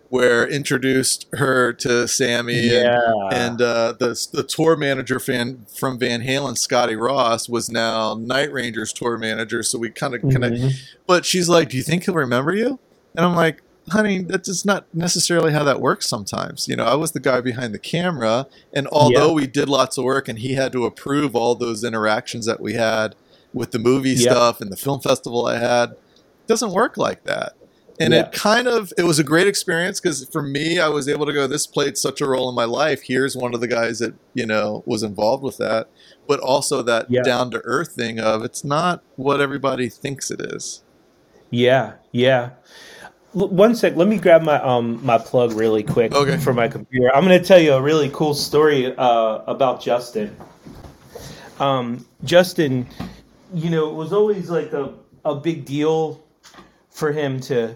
where 0.09 0.47
introduced 0.47 1.25
her 1.33 1.73
to 1.73 2.07
Sammy, 2.07 2.67
yeah. 2.67 2.99
and, 3.31 3.33
and 3.33 3.61
uh, 3.63 3.93
the 3.97 4.27
the 4.31 4.43
tour 4.43 4.75
manager 4.75 5.19
fan 5.19 5.65
from 5.75 5.97
Van 5.97 6.21
Halen, 6.21 6.55
Scotty 6.55 6.95
Ross, 6.95 7.49
was 7.49 7.71
now 7.71 8.13
Night 8.13 8.51
Rangers 8.51 8.93
tour 8.93 9.17
manager. 9.17 9.63
So 9.63 9.79
we 9.79 9.89
kind 9.89 10.13
of 10.13 10.21
mm-hmm. 10.21 10.29
connect. 10.29 10.75
But 11.07 11.25
she's 11.25 11.49
like, 11.49 11.69
do 11.69 11.77
you 11.77 11.83
think 11.83 12.03
he'll 12.03 12.13
remember 12.13 12.53
you? 12.53 12.77
And 13.15 13.25
I'm 13.25 13.35
like, 13.35 13.62
honey, 13.89 14.21
that's 14.21 14.47
just 14.47 14.65
not 14.65 14.85
necessarily 14.93 15.51
how 15.51 15.63
that 15.63 15.81
works 15.81 16.07
sometimes. 16.07 16.67
You 16.67 16.75
know, 16.75 16.85
I 16.85 16.95
was 16.95 17.11
the 17.11 17.19
guy 17.19 17.41
behind 17.41 17.73
the 17.73 17.79
camera, 17.79 18.47
and 18.73 18.87
although 18.87 19.29
yeah. 19.29 19.33
we 19.33 19.47
did 19.47 19.69
lots 19.69 19.97
of 19.97 20.03
work 20.03 20.27
and 20.27 20.39
he 20.39 20.53
had 20.53 20.71
to 20.73 20.85
approve 20.85 21.35
all 21.35 21.55
those 21.55 21.83
interactions 21.83 22.45
that 22.45 22.59
we 22.59 22.73
had 22.73 23.15
with 23.53 23.71
the 23.71 23.79
movie 23.79 24.11
yeah. 24.11 24.31
stuff 24.31 24.61
and 24.61 24.71
the 24.71 24.77
film 24.77 24.99
festival 24.99 25.45
I 25.45 25.57
had, 25.57 25.91
it 25.91 26.47
doesn't 26.47 26.71
work 26.71 26.97
like 26.97 27.23
that. 27.25 27.53
And 27.99 28.11
yeah. 28.11 28.21
it 28.21 28.31
kind 28.31 28.67
of 28.67 28.91
it 28.97 29.03
was 29.03 29.19
a 29.19 29.23
great 29.23 29.47
experience 29.47 29.99
because 29.99 30.27
for 30.27 30.41
me, 30.41 30.79
I 30.79 30.87
was 30.87 31.07
able 31.07 31.27
to 31.27 31.33
go. 31.33 31.45
This 31.45 31.67
played 31.67 31.95
such 31.95 32.21
a 32.21 32.27
role 32.27 32.49
in 32.49 32.55
my 32.55 32.65
life. 32.65 33.03
Here's 33.03 33.37
one 33.37 33.53
of 33.53 33.61
the 33.61 33.67
guys 33.67 33.99
that 33.99 34.15
you 34.33 34.47
know 34.47 34.81
was 34.87 35.03
involved 35.03 35.43
with 35.43 35.57
that, 35.57 35.89
but 36.27 36.39
also 36.39 36.81
that 36.81 37.11
down 37.23 37.51
to 37.51 37.61
earth 37.63 37.91
thing 37.91 38.19
of 38.19 38.43
it's 38.43 38.63
not 38.63 39.03
what 39.15 39.39
everybody 39.39 39.89
thinks 39.89 40.31
it 40.31 40.41
is. 40.41 40.81
Yeah, 41.51 41.93
yeah 42.11 42.49
one 43.33 43.75
sec. 43.75 43.95
Let 43.95 44.07
me 44.07 44.17
grab 44.17 44.43
my 44.43 44.61
um 44.61 45.03
my 45.03 45.17
plug 45.17 45.53
really 45.53 45.83
quick 45.83 46.13
okay. 46.13 46.37
for 46.37 46.53
my 46.53 46.67
computer. 46.67 47.13
I'm 47.15 47.25
going 47.25 47.39
to 47.39 47.45
tell 47.45 47.59
you 47.59 47.73
a 47.73 47.81
really 47.81 48.09
cool 48.13 48.33
story 48.33 48.95
uh, 48.95 49.39
about 49.47 49.81
Justin. 49.81 50.35
Um, 51.59 52.05
Justin, 52.23 52.87
you 53.53 53.69
know, 53.69 53.89
it 53.89 53.95
was 53.95 54.13
always 54.13 54.49
like 54.49 54.73
a 54.73 54.93
a 55.25 55.35
big 55.35 55.65
deal 55.65 56.23
for 56.89 57.11
him 57.11 57.39
to. 57.41 57.75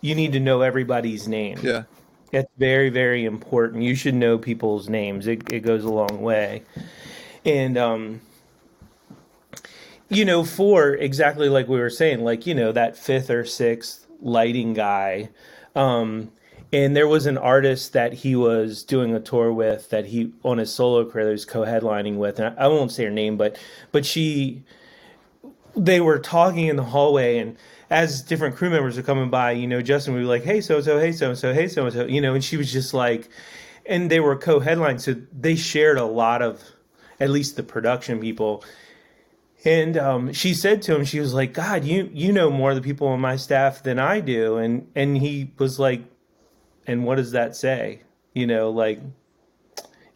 You 0.00 0.14
need 0.16 0.32
to 0.32 0.40
know 0.40 0.62
everybody's 0.62 1.28
name. 1.28 1.58
Yeah, 1.62 1.84
it's 2.32 2.50
very 2.58 2.90
very 2.90 3.24
important. 3.24 3.84
You 3.84 3.94
should 3.94 4.14
know 4.14 4.36
people's 4.36 4.88
names. 4.88 5.26
It 5.26 5.50
it 5.52 5.60
goes 5.60 5.84
a 5.84 5.90
long 5.90 6.20
way, 6.22 6.62
and 7.44 7.78
um. 7.78 8.20
You 10.08 10.26
know, 10.26 10.44
for 10.44 10.92
exactly 10.92 11.48
like 11.48 11.68
we 11.68 11.80
were 11.80 11.88
saying, 11.88 12.22
like, 12.22 12.46
you 12.46 12.54
know, 12.54 12.70
that 12.70 12.98
fifth 12.98 13.30
or 13.30 13.46
sixth 13.46 14.01
lighting 14.22 14.72
guy. 14.72 15.28
Um, 15.74 16.32
and 16.72 16.96
there 16.96 17.06
was 17.06 17.26
an 17.26 17.36
artist 17.36 17.92
that 17.92 18.12
he 18.14 18.34
was 18.34 18.82
doing 18.82 19.14
a 19.14 19.20
tour 19.20 19.52
with 19.52 19.90
that 19.90 20.06
he 20.06 20.32
on 20.42 20.58
his 20.58 20.72
solo 20.72 21.08
career 21.08 21.30
was 21.30 21.44
co-headlining 21.44 22.16
with 22.16 22.38
and 22.38 22.58
I, 22.58 22.64
I, 22.64 22.66
won't 22.68 22.90
say 22.90 23.04
her 23.04 23.10
name 23.10 23.36
but 23.36 23.58
but 23.92 24.06
she 24.06 24.62
they 25.76 26.00
were 26.00 26.18
talking 26.18 26.68
in 26.68 26.76
the 26.76 26.82
hallway 26.82 27.38
and 27.38 27.56
as 27.90 28.22
different 28.22 28.56
crew 28.56 28.70
members 28.70 28.96
were 28.96 29.02
coming 29.02 29.30
by 29.30 29.52
you 29.52 29.66
know 29.66 29.82
justin 29.82 30.14
would 30.14 30.20
be 30.20 30.26
like 30.26 30.44
hey 30.44 30.60
so 30.60 30.80
so 30.80 30.98
hey 30.98 31.12
so 31.12 31.34
so 31.34 31.52
hey 31.52 31.68
so 31.68 31.88
so 31.90 32.06
you 32.06 32.20
know 32.20 32.34
and 32.34 32.42
she 32.42 32.56
was 32.56 32.72
just 32.72 32.94
like 32.94 33.28
and 33.86 34.10
they 34.10 34.20
were 34.20 34.36
co-headlined 34.36 35.00
so 35.00 35.14
they 35.38 35.56
shared 35.56 35.98
a 35.98 36.04
lot 36.04 36.40
of 36.40 36.62
at 37.20 37.30
least 37.30 37.56
the 37.56 37.62
production 37.62 38.20
people 38.20 38.64
and 39.64 39.96
um, 39.96 40.32
she 40.32 40.54
said 40.54 40.82
to 40.82 40.94
him, 40.96 41.04
she 41.04 41.20
was 41.20 41.34
like, 41.34 41.52
"God, 41.52 41.84
you 41.84 42.10
you 42.12 42.32
know 42.32 42.50
more 42.50 42.70
of 42.70 42.76
the 42.76 42.82
people 42.82 43.06
on 43.08 43.20
my 43.20 43.36
staff 43.36 43.82
than 43.82 43.98
I 43.98 44.20
do." 44.20 44.56
And 44.56 44.88
and 44.94 45.16
he 45.16 45.52
was 45.58 45.78
like, 45.78 46.02
"And 46.86 47.04
what 47.04 47.16
does 47.16 47.32
that 47.32 47.54
say?" 47.54 48.02
You 48.34 48.46
know, 48.46 48.70
like, 48.70 49.00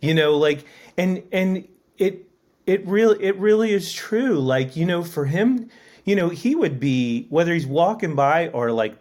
you 0.01 0.15
know, 0.15 0.37
like, 0.37 0.65
and 0.97 1.23
and 1.33 1.69
it 1.97 2.29
it 2.67 2.87
really 2.87 3.23
it 3.23 3.37
really 3.39 3.73
is 3.73 3.93
true. 3.93 4.41
Like, 4.41 4.75
you 4.75 4.85
know, 4.85 5.05
for 5.05 5.27
him, 5.27 5.71
you 6.05 6.17
know, 6.17 6.29
he 6.29 6.55
would 6.57 6.81
be 6.81 7.27
whether 7.31 7.55
he's 7.55 7.67
walking 7.67 8.17
by 8.17 8.49
or 8.49 8.73
like 8.73 8.97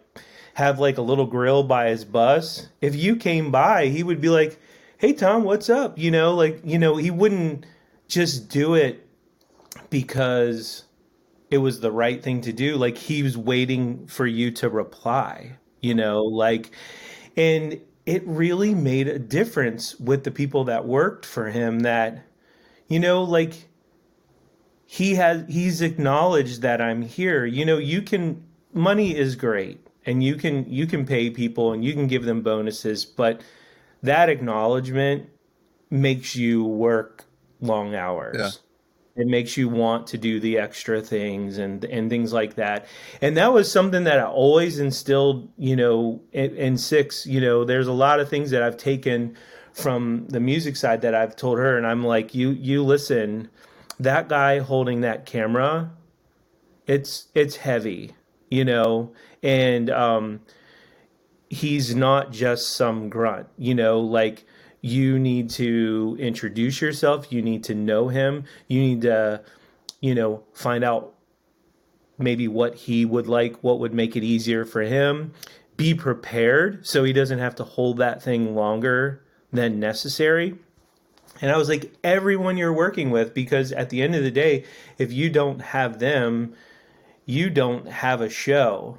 have 0.54 0.78
like 0.78 0.96
a 0.96 1.02
little 1.02 1.26
grill 1.26 1.64
by 1.64 1.88
his 1.88 2.04
bus. 2.04 2.68
If 2.80 2.94
you 2.94 3.16
came 3.16 3.50
by, 3.50 3.86
he 3.86 4.04
would 4.04 4.20
be 4.20 4.28
like, 4.28 4.60
"Hey, 4.98 5.12
Tom, 5.12 5.42
what's 5.42 5.68
up?" 5.68 5.98
You 5.98 6.12
know, 6.12 6.34
like, 6.34 6.60
you 6.62 6.78
know, 6.78 6.96
he 6.96 7.10
wouldn't 7.10 7.66
just 8.06 8.48
do 8.48 8.74
it 8.74 9.05
because 9.90 10.84
it 11.50 11.58
was 11.58 11.80
the 11.80 11.92
right 11.92 12.22
thing 12.22 12.40
to 12.42 12.52
do. 12.52 12.76
Like 12.76 12.96
he 12.96 13.22
was 13.22 13.36
waiting 13.36 14.06
for 14.06 14.26
you 14.26 14.50
to 14.52 14.68
reply, 14.68 15.56
you 15.80 15.94
know, 15.94 16.22
like, 16.24 16.70
and 17.36 17.80
it 18.04 18.26
really 18.26 18.74
made 18.74 19.08
a 19.08 19.18
difference 19.18 19.98
with 19.98 20.24
the 20.24 20.30
people 20.30 20.64
that 20.64 20.86
worked 20.86 21.24
for 21.24 21.50
him 21.50 21.80
that, 21.80 22.24
you 22.88 22.98
know, 22.98 23.22
like 23.22 23.68
he 24.86 25.16
has, 25.16 25.44
he's 25.48 25.82
acknowledged 25.82 26.62
that 26.62 26.80
I'm 26.80 27.02
here. 27.02 27.44
You 27.44 27.64
know, 27.64 27.78
you 27.78 28.02
can, 28.02 28.44
money 28.72 29.16
is 29.16 29.36
great 29.36 29.86
and 30.04 30.22
you 30.22 30.36
can, 30.36 30.70
you 30.70 30.86
can 30.86 31.06
pay 31.06 31.30
people 31.30 31.72
and 31.72 31.84
you 31.84 31.92
can 31.92 32.06
give 32.06 32.24
them 32.24 32.42
bonuses, 32.42 33.04
but 33.04 33.40
that 34.02 34.28
acknowledgement 34.28 35.28
makes 35.90 36.36
you 36.36 36.64
work 36.64 37.24
long 37.60 37.94
hours. 37.94 38.36
Yeah 38.38 38.50
it 39.16 39.26
makes 39.26 39.56
you 39.56 39.68
want 39.68 40.06
to 40.08 40.18
do 40.18 40.40
the 40.40 40.58
extra 40.58 41.00
things 41.00 41.58
and 41.58 41.84
and 41.84 42.10
things 42.10 42.32
like 42.32 42.54
that. 42.56 42.86
And 43.20 43.36
that 43.36 43.52
was 43.52 43.70
something 43.70 44.04
that 44.04 44.18
i 44.18 44.24
always 44.24 44.78
instilled 44.78 45.48
you 45.58 45.76
know 45.76 46.20
in, 46.32 46.54
in, 46.56 46.78
six 46.78 47.26
you 47.26 47.40
know 47.40 47.64
there's 47.64 47.86
a 47.88 47.92
lot 47.92 48.20
of 48.20 48.28
things 48.28 48.50
that 48.50 48.62
i've 48.62 48.76
taken 48.76 49.36
from 49.72 50.26
the 50.28 50.40
music 50.40 50.76
side 50.76 51.00
that 51.02 51.14
i've 51.14 51.36
told 51.36 51.58
her. 51.58 51.76
And 51.76 51.86
i'm 51.86 52.04
like 52.04 52.34
you 52.34 52.50
you 52.50 52.82
listen 52.84 53.48
that 54.00 54.28
guy 54.28 54.58
holding 54.58 55.00
that 55.02 55.26
camera 55.26 55.90
it's 56.86 57.28
it's 57.34 57.56
heavy 57.56 58.14
you 58.50 58.64
know? 58.64 59.12
And 59.42 59.90
um 59.90 60.40
he's 61.48 61.94
not 61.94 62.32
just 62.32 62.74
some 62.76 63.08
grunt 63.08 63.46
you 63.58 63.74
know? 63.74 64.00
Like 64.00 64.44
you 64.86 65.18
need 65.18 65.50
to 65.50 66.16
introduce 66.20 66.80
yourself. 66.80 67.32
You 67.32 67.42
need 67.42 67.64
to 67.64 67.74
know 67.74 68.06
him. 68.08 68.44
You 68.68 68.80
need 68.80 69.02
to 69.02 69.42
you 70.00 70.14
know 70.14 70.44
find 70.52 70.84
out 70.84 71.14
maybe 72.18 72.46
what 72.46 72.74
he 72.74 73.04
would 73.04 73.26
like 73.26 73.56
what 73.62 73.80
would 73.80 73.92
make 73.92 74.16
it 74.16 74.22
easier 74.22 74.64
for 74.64 74.82
him. 74.82 75.32
Be 75.76 75.92
prepared 75.92 76.86
so 76.86 77.02
he 77.02 77.12
doesn't 77.12 77.40
have 77.40 77.56
to 77.56 77.64
hold 77.64 77.98
that 77.98 78.22
thing 78.22 78.54
longer 78.54 79.22
than 79.52 79.80
necessary. 79.80 80.56
And 81.42 81.50
i 81.50 81.56
was 81.58 81.68
like 81.68 81.92
everyone 82.02 82.56
you're 82.56 82.72
working 82.72 83.10
with 83.10 83.34
because 83.34 83.72
at 83.72 83.90
the 83.90 84.00
end 84.02 84.14
of 84.14 84.22
the 84.22 84.30
day 84.30 84.64
if 84.96 85.12
you 85.12 85.28
don't 85.28 85.60
have 85.60 85.98
them 85.98 86.54
you 87.26 87.50
don't 87.50 87.88
have 87.88 88.22
a 88.22 88.30
show 88.30 88.98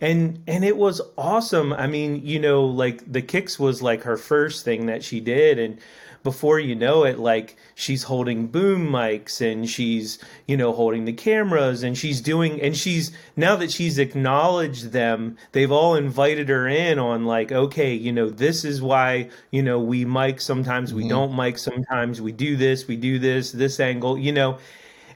and 0.00 0.42
and 0.46 0.64
it 0.64 0.76
was 0.76 1.00
awesome. 1.16 1.72
I 1.72 1.86
mean 1.86 2.24
you 2.24 2.38
know 2.38 2.64
like 2.64 3.10
the 3.10 3.22
kicks 3.22 3.58
was 3.58 3.82
like 3.82 4.02
her 4.02 4.16
first 4.16 4.64
thing 4.64 4.86
that 4.86 5.02
she 5.04 5.20
did. 5.20 5.58
And 5.58 5.78
before 6.22 6.58
you 6.58 6.74
know 6.74 7.04
it 7.04 7.20
like 7.20 7.56
she's 7.76 8.02
holding 8.02 8.48
boom 8.48 8.84
mics 8.88 9.40
and 9.40 9.70
she's 9.70 10.18
you 10.48 10.56
know 10.56 10.72
holding 10.72 11.04
the 11.04 11.12
cameras 11.12 11.84
and 11.84 11.96
she's 11.96 12.20
doing 12.20 12.60
and 12.60 12.76
she's 12.76 13.12
now 13.36 13.54
that 13.54 13.70
she's 13.70 13.96
acknowledged 13.96 14.90
them 14.90 15.36
they've 15.52 15.70
all 15.70 15.94
invited 15.94 16.48
her 16.48 16.66
in 16.66 16.98
on 16.98 17.26
like 17.26 17.52
okay 17.52 17.94
you 17.94 18.10
know 18.10 18.28
this 18.28 18.64
is 18.64 18.82
why 18.82 19.30
you 19.52 19.62
know 19.62 19.78
we 19.78 20.04
mic 20.04 20.40
sometimes 20.40 20.92
we 20.92 21.02
mm-hmm. 21.02 21.10
don't 21.10 21.36
mic 21.36 21.56
sometimes 21.56 22.20
we 22.20 22.32
do 22.32 22.56
this 22.56 22.88
we 22.88 22.96
do 22.96 23.20
this 23.20 23.52
this 23.52 23.78
angle 23.78 24.18
you 24.18 24.32
know. 24.32 24.58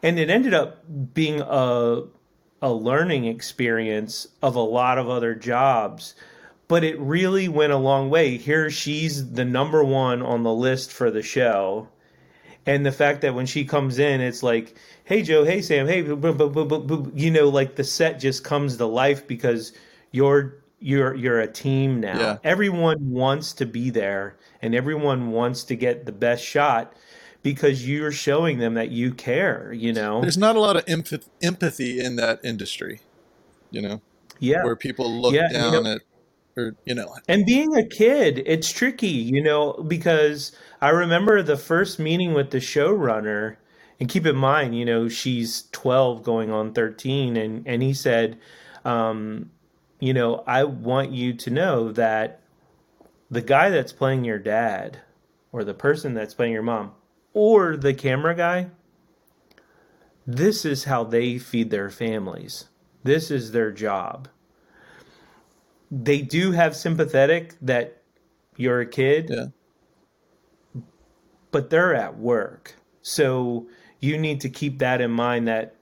And 0.02 0.18
it 0.18 0.30
ended 0.30 0.54
up 0.54 0.82
being 1.14 1.42
a 1.42 2.02
a 2.62 2.72
learning 2.72 3.24
experience 3.24 4.26
of 4.42 4.54
a 4.54 4.60
lot 4.60 4.98
of 4.98 5.08
other 5.08 5.34
jobs 5.34 6.14
but 6.70 6.84
it 6.84 6.96
really 7.00 7.48
went 7.48 7.72
a 7.72 7.76
long 7.76 8.10
way. 8.10 8.36
Here 8.36 8.70
she's 8.70 9.32
the 9.32 9.44
number 9.44 9.82
one 9.82 10.22
on 10.22 10.44
the 10.44 10.54
list 10.54 10.92
for 10.92 11.10
the 11.10 11.20
show. 11.20 11.88
And 12.64 12.86
the 12.86 12.92
fact 12.92 13.22
that 13.22 13.34
when 13.34 13.46
she 13.46 13.64
comes 13.64 13.98
in 13.98 14.20
it's 14.20 14.44
like 14.44 14.76
hey 15.02 15.22
joe. 15.24 15.44
Hey 15.44 15.62
sam. 15.62 15.88
Hey 15.88 16.04
you 16.04 17.30
know 17.32 17.48
like 17.48 17.74
the 17.74 17.82
set 17.82 18.20
just 18.20 18.44
comes 18.44 18.76
to 18.76 18.86
life 18.86 19.26
because 19.26 19.72
you're 20.12 20.62
you're 20.78 21.12
you're 21.16 21.40
a 21.40 21.52
team 21.52 21.98
now. 21.98 22.20
Yeah. 22.20 22.38
everyone 22.44 23.10
wants 23.10 23.52
to 23.54 23.66
be 23.66 23.90
there 23.90 24.36
and 24.62 24.72
everyone 24.72 25.32
wants 25.32 25.64
to 25.64 25.74
get 25.74 26.06
the 26.06 26.12
best 26.12 26.44
shot 26.44 26.94
because 27.42 27.88
you're 27.88 28.12
showing 28.12 28.58
them 28.58 28.74
that 28.74 28.90
you 28.90 29.12
care, 29.12 29.72
you 29.72 29.92
know? 29.92 30.20
There's 30.20 30.38
not 30.38 30.56
a 30.56 30.60
lot 30.60 30.76
of 30.76 30.84
empathy 30.86 32.00
in 32.00 32.16
that 32.16 32.40
industry, 32.44 33.00
you 33.70 33.80
know? 33.80 34.02
Yeah. 34.38 34.64
Where 34.64 34.76
people 34.76 35.10
look 35.10 35.34
yeah, 35.34 35.48
down 35.52 35.72
you 35.72 35.82
know, 35.82 35.92
at, 35.92 36.02
or, 36.56 36.74
you 36.84 36.94
know. 36.94 37.14
And 37.28 37.46
being 37.46 37.74
a 37.76 37.86
kid, 37.86 38.42
it's 38.46 38.70
tricky, 38.70 39.08
you 39.08 39.42
know, 39.42 39.72
because 39.72 40.52
I 40.80 40.90
remember 40.90 41.42
the 41.42 41.56
first 41.56 41.98
meeting 41.98 42.34
with 42.34 42.50
the 42.50 42.58
showrunner, 42.58 43.56
and 43.98 44.08
keep 44.08 44.26
in 44.26 44.36
mind, 44.36 44.76
you 44.76 44.84
know, 44.84 45.08
she's 45.08 45.68
12 45.72 46.22
going 46.22 46.50
on 46.50 46.72
13, 46.72 47.36
and, 47.36 47.66
and 47.66 47.82
he 47.82 47.92
said, 47.94 48.38
um, 48.84 49.50
you 49.98 50.14
know, 50.14 50.42
I 50.46 50.64
want 50.64 51.12
you 51.12 51.34
to 51.34 51.50
know 51.50 51.92
that 51.92 52.40
the 53.30 53.42
guy 53.42 53.68
that's 53.68 53.92
playing 53.92 54.24
your 54.24 54.38
dad 54.38 55.00
or 55.52 55.64
the 55.64 55.74
person 55.74 56.14
that's 56.14 56.34
playing 56.34 56.52
your 56.52 56.62
mom 56.62 56.92
or 57.32 57.76
the 57.76 57.94
camera 57.94 58.34
guy, 58.34 58.68
this 60.26 60.64
is 60.64 60.84
how 60.84 61.04
they 61.04 61.38
feed 61.38 61.70
their 61.70 61.90
families. 61.90 62.68
This 63.02 63.30
is 63.30 63.52
their 63.52 63.72
job. 63.72 64.28
They 65.90 66.22
do 66.22 66.52
have 66.52 66.76
sympathetic 66.76 67.56
that 67.62 68.02
you're 68.56 68.80
a 68.80 68.86
kid, 68.86 69.30
yeah. 69.30 70.82
but 71.50 71.70
they're 71.70 71.94
at 71.94 72.18
work. 72.18 72.76
So 73.02 73.66
you 73.98 74.18
need 74.18 74.40
to 74.42 74.48
keep 74.48 74.78
that 74.78 75.00
in 75.00 75.10
mind 75.10 75.48
that 75.48 75.74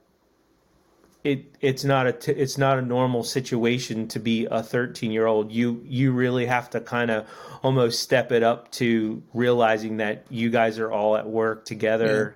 it 1.23 1.55
it's 1.59 1.83
not 1.83 2.07
a 2.07 2.13
t- 2.13 2.31
it's 2.31 2.57
not 2.57 2.79
a 2.79 2.81
normal 2.81 3.23
situation 3.23 4.07
to 4.07 4.19
be 4.19 4.45
a 4.49 4.63
13 4.63 5.11
year 5.11 5.25
old 5.25 5.51
you 5.51 5.81
you 5.85 6.11
really 6.11 6.45
have 6.45 6.69
to 6.69 6.79
kind 6.79 7.11
of 7.11 7.27
almost 7.61 8.01
step 8.01 8.31
it 8.31 8.41
up 8.41 8.71
to 8.71 9.21
realizing 9.33 9.97
that 9.97 10.25
you 10.29 10.49
guys 10.49 10.79
are 10.79 10.91
all 10.91 11.17
at 11.17 11.27
work 11.27 11.65
together. 11.65 12.35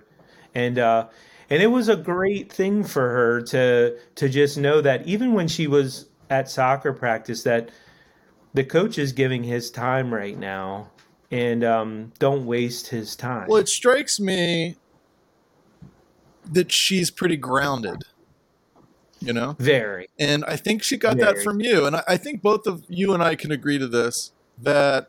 Yeah. 0.54 0.62
and 0.62 0.80
uh 0.80 1.08
and 1.50 1.62
it 1.62 1.68
was 1.68 1.88
a 1.88 1.96
great 1.96 2.52
thing 2.52 2.84
for 2.84 3.10
her 3.10 3.42
to 3.42 3.98
to 4.16 4.28
just 4.28 4.58
know 4.58 4.82
that 4.82 5.08
even 5.08 5.34
when 5.34 5.48
she 5.48 5.68
was 5.68 6.08
at 6.30 6.50
soccer 6.50 6.92
practice 6.92 7.44
that 7.44 7.70
the 8.54 8.64
coach 8.64 8.98
is 8.98 9.14
giving 9.14 9.44
his 9.44 9.72
time 9.72 10.14
right 10.14 10.38
now 10.38 10.90
and 11.32 11.64
um 11.64 12.12
don't 12.20 12.46
waste 12.46 12.88
his 12.88 13.16
time. 13.16 13.48
Well 13.48 13.62
it 13.62 13.70
strikes 13.70 14.20
me 14.20 14.76
that 16.52 16.70
she's 16.70 17.10
pretty 17.10 17.38
grounded 17.38 18.04
you 19.24 19.34
know? 19.34 19.56
Very. 19.60 20.08
And 20.20 20.44
I 20.46 20.56
think 20.56 20.84
she 20.84 20.98
got 20.98 21.18
Very. 21.18 21.34
that 21.34 21.44
from 21.44 21.62
you. 21.62 21.86
And 21.86 21.96
I, 21.96 22.04
I 22.10 22.18
think 22.18 22.42
both 22.42 22.68
of 22.68 22.84
you 22.90 23.14
and 23.14 23.24
I 23.24 23.36
can 23.36 23.52
agree 23.52 23.78
to 23.78 23.88
this 23.88 24.32
that, 24.62 25.08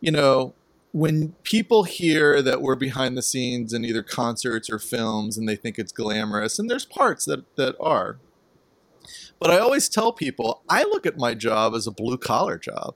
you 0.00 0.10
know, 0.10 0.54
when 0.92 1.32
people 1.42 1.84
hear 1.84 2.40
that 2.40 2.62
we're 2.62 2.76
behind 2.76 3.16
the 3.16 3.22
scenes 3.22 3.72
in 3.72 3.84
either 3.84 4.02
concerts 4.02 4.70
or 4.70 4.78
films 4.78 5.36
and 5.36 5.48
they 5.48 5.56
think 5.56 5.78
it's 5.78 5.92
glamorous, 5.92 6.58
and 6.58 6.70
there's 6.70 6.86
parts 6.86 7.24
that, 7.24 7.44
that 7.56 7.76
are, 7.80 8.18
but 9.38 9.50
I 9.50 9.58
always 9.58 9.88
tell 9.88 10.12
people 10.12 10.62
I 10.68 10.84
look 10.84 11.04
at 11.04 11.18
my 11.18 11.34
job 11.34 11.74
as 11.74 11.86
a 11.86 11.90
blue 11.90 12.16
collar 12.16 12.58
job 12.58 12.94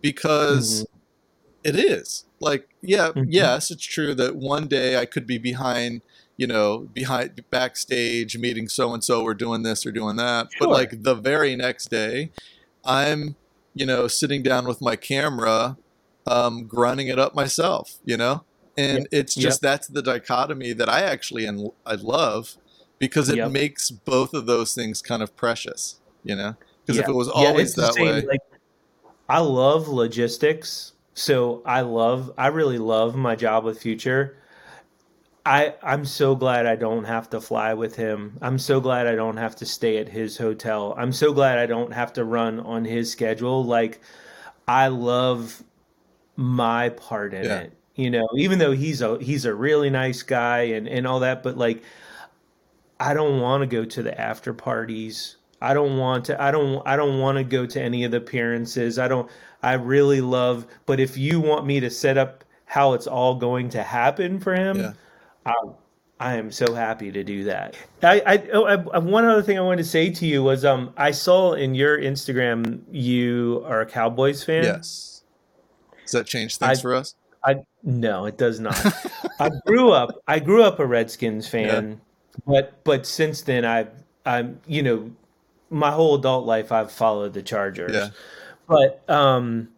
because 0.00 0.84
mm-hmm. 0.84 1.68
it 1.68 1.76
is. 1.76 2.24
Like, 2.40 2.70
yeah, 2.80 3.08
mm-hmm. 3.08 3.24
yes, 3.28 3.70
it's 3.70 3.84
true 3.84 4.14
that 4.14 4.36
one 4.36 4.66
day 4.66 4.96
I 4.96 5.04
could 5.04 5.26
be 5.26 5.38
behind 5.38 6.02
you 6.36 6.46
know, 6.46 6.88
behind 6.92 7.44
backstage 7.50 8.36
meeting 8.38 8.68
so 8.68 8.92
and 8.94 9.04
so, 9.04 9.22
we're 9.22 9.34
doing 9.34 9.62
this 9.62 9.84
or 9.86 9.92
doing 9.92 10.16
that. 10.16 10.48
Sure. 10.52 10.66
But 10.66 10.70
like 10.70 11.02
the 11.02 11.14
very 11.14 11.54
next 11.56 11.90
day, 11.90 12.30
I'm, 12.84 13.36
you 13.74 13.86
know, 13.86 14.08
sitting 14.08 14.42
down 14.42 14.66
with 14.66 14.80
my 14.80 14.96
camera, 14.96 15.76
um, 16.26 16.64
grinding 16.64 17.08
it 17.08 17.18
up 17.18 17.34
myself, 17.34 17.98
you 18.04 18.16
know? 18.16 18.44
And 18.76 19.00
yep. 19.00 19.08
it's 19.12 19.34
just 19.34 19.62
yep. 19.62 19.70
that's 19.70 19.88
the 19.88 20.02
dichotomy 20.02 20.72
that 20.72 20.88
I 20.88 21.02
actually 21.02 21.44
and 21.44 21.70
I 21.84 21.94
love 21.94 22.56
because 22.98 23.28
it 23.28 23.36
yep. 23.36 23.50
makes 23.50 23.90
both 23.90 24.32
of 24.32 24.46
those 24.46 24.74
things 24.74 25.02
kind 25.02 25.22
of 25.22 25.36
precious, 25.36 26.00
you 26.24 26.34
know? 26.34 26.56
Because 26.84 26.98
if 26.98 27.08
it 27.08 27.14
was 27.14 27.28
always 27.28 27.76
yeah, 27.76 27.84
that 27.84 27.94
same, 27.94 28.06
way. 28.06 28.20
Like, 28.22 28.40
I 29.28 29.38
love 29.40 29.88
logistics. 29.88 30.92
So 31.14 31.62
I 31.66 31.82
love, 31.82 32.32
I 32.38 32.46
really 32.46 32.78
love 32.78 33.14
my 33.14 33.36
job 33.36 33.64
with 33.64 33.80
Future 33.80 34.38
I 35.44 35.74
I'm 35.82 36.04
so 36.04 36.36
glad 36.36 36.66
I 36.66 36.76
don't 36.76 37.04
have 37.04 37.30
to 37.30 37.40
fly 37.40 37.74
with 37.74 37.96
him. 37.96 38.38
I'm 38.40 38.58
so 38.58 38.80
glad 38.80 39.06
I 39.06 39.14
don't 39.14 39.38
have 39.38 39.56
to 39.56 39.66
stay 39.66 39.98
at 39.98 40.08
his 40.08 40.38
hotel. 40.38 40.94
I'm 40.96 41.12
so 41.12 41.32
glad 41.32 41.58
I 41.58 41.66
don't 41.66 41.92
have 41.92 42.12
to 42.14 42.24
run 42.24 42.60
on 42.60 42.84
his 42.84 43.10
schedule. 43.10 43.64
Like 43.64 44.00
I 44.68 44.88
love 44.88 45.64
my 46.36 46.90
part 46.90 47.34
in 47.34 47.44
yeah. 47.44 47.58
it. 47.60 47.72
You 47.94 48.10
know, 48.10 48.26
even 48.36 48.58
though 48.58 48.72
he's 48.72 49.02
a 49.02 49.18
he's 49.18 49.44
a 49.44 49.54
really 49.54 49.90
nice 49.90 50.22
guy 50.22 50.60
and 50.60 50.88
and 50.88 51.06
all 51.06 51.20
that, 51.20 51.42
but 51.42 51.58
like 51.58 51.82
I 53.00 53.12
don't 53.12 53.40
want 53.40 53.62
to 53.62 53.66
go 53.66 53.84
to 53.84 54.02
the 54.02 54.18
after 54.18 54.54
parties. 54.54 55.36
I 55.60 55.74
don't 55.74 55.98
want 55.98 56.26
to 56.26 56.40
I 56.40 56.52
don't 56.52 56.82
I 56.86 56.96
don't 56.96 57.18
want 57.18 57.38
to 57.38 57.44
go 57.44 57.66
to 57.66 57.82
any 57.82 58.04
of 58.04 58.12
the 58.12 58.18
appearances. 58.18 58.96
I 58.96 59.08
don't 59.08 59.28
I 59.60 59.72
really 59.72 60.20
love 60.20 60.66
but 60.86 61.00
if 61.00 61.18
you 61.18 61.40
want 61.40 61.66
me 61.66 61.80
to 61.80 61.90
set 61.90 62.16
up 62.16 62.44
how 62.64 62.92
it's 62.92 63.08
all 63.08 63.34
going 63.34 63.68
to 63.70 63.82
happen 63.82 64.38
for 64.38 64.54
him, 64.54 64.78
yeah 64.78 64.92
I 65.44 65.54
I 66.22 66.36
am 66.36 66.52
so 66.52 66.72
happy 66.72 67.10
to 67.10 67.24
do 67.24 67.44
that. 67.44 67.74
I, 68.00 68.22
I, 68.24 68.48
oh, 68.52 68.64
I, 68.64 68.98
one 68.98 69.24
other 69.24 69.42
thing 69.42 69.58
I 69.58 69.60
wanted 69.60 69.82
to 69.82 69.88
say 69.88 70.08
to 70.10 70.24
you 70.24 70.44
was 70.44 70.64
um 70.64 70.94
I 70.96 71.10
saw 71.10 71.54
in 71.54 71.74
your 71.74 71.98
Instagram 71.98 72.82
you 72.92 73.64
are 73.66 73.80
a 73.80 73.86
Cowboys 73.86 74.44
fan. 74.44 74.62
Yes. 74.62 75.24
Does 76.02 76.12
that 76.12 76.26
change 76.26 76.58
things 76.58 76.78
I, 76.78 76.80
for 76.80 76.94
us? 76.94 77.16
I 77.44 77.64
no, 77.82 78.26
it 78.26 78.38
does 78.38 78.60
not. 78.60 78.80
I 79.40 79.50
grew 79.66 79.90
up 79.90 80.22
I 80.28 80.38
grew 80.38 80.62
up 80.62 80.78
a 80.78 80.86
Redskins 80.86 81.48
fan, 81.48 81.88
yeah. 81.90 81.96
but 82.46 82.84
but 82.84 83.04
since 83.04 83.42
then 83.42 83.64
I've 83.64 83.90
I'm 84.24 84.60
you 84.68 84.84
know 84.84 85.10
my 85.70 85.90
whole 85.90 86.14
adult 86.14 86.46
life 86.46 86.70
I've 86.70 86.92
followed 86.92 87.32
the 87.32 87.42
Chargers. 87.42 87.94
Yeah. 87.94 88.10
But 88.68 89.02
um 89.10 89.70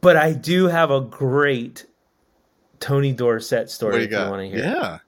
but 0.00 0.16
I 0.16 0.32
do 0.32 0.66
have 0.66 0.90
a 0.90 1.00
great 1.00 1.86
Tony 2.80 3.12
Dorsett 3.12 3.70
story 3.70 4.04
if 4.04 4.10
you 4.10 4.16
want 4.18 4.42
to 4.42 4.48
hear. 4.48 4.58
Yeah. 4.58 4.98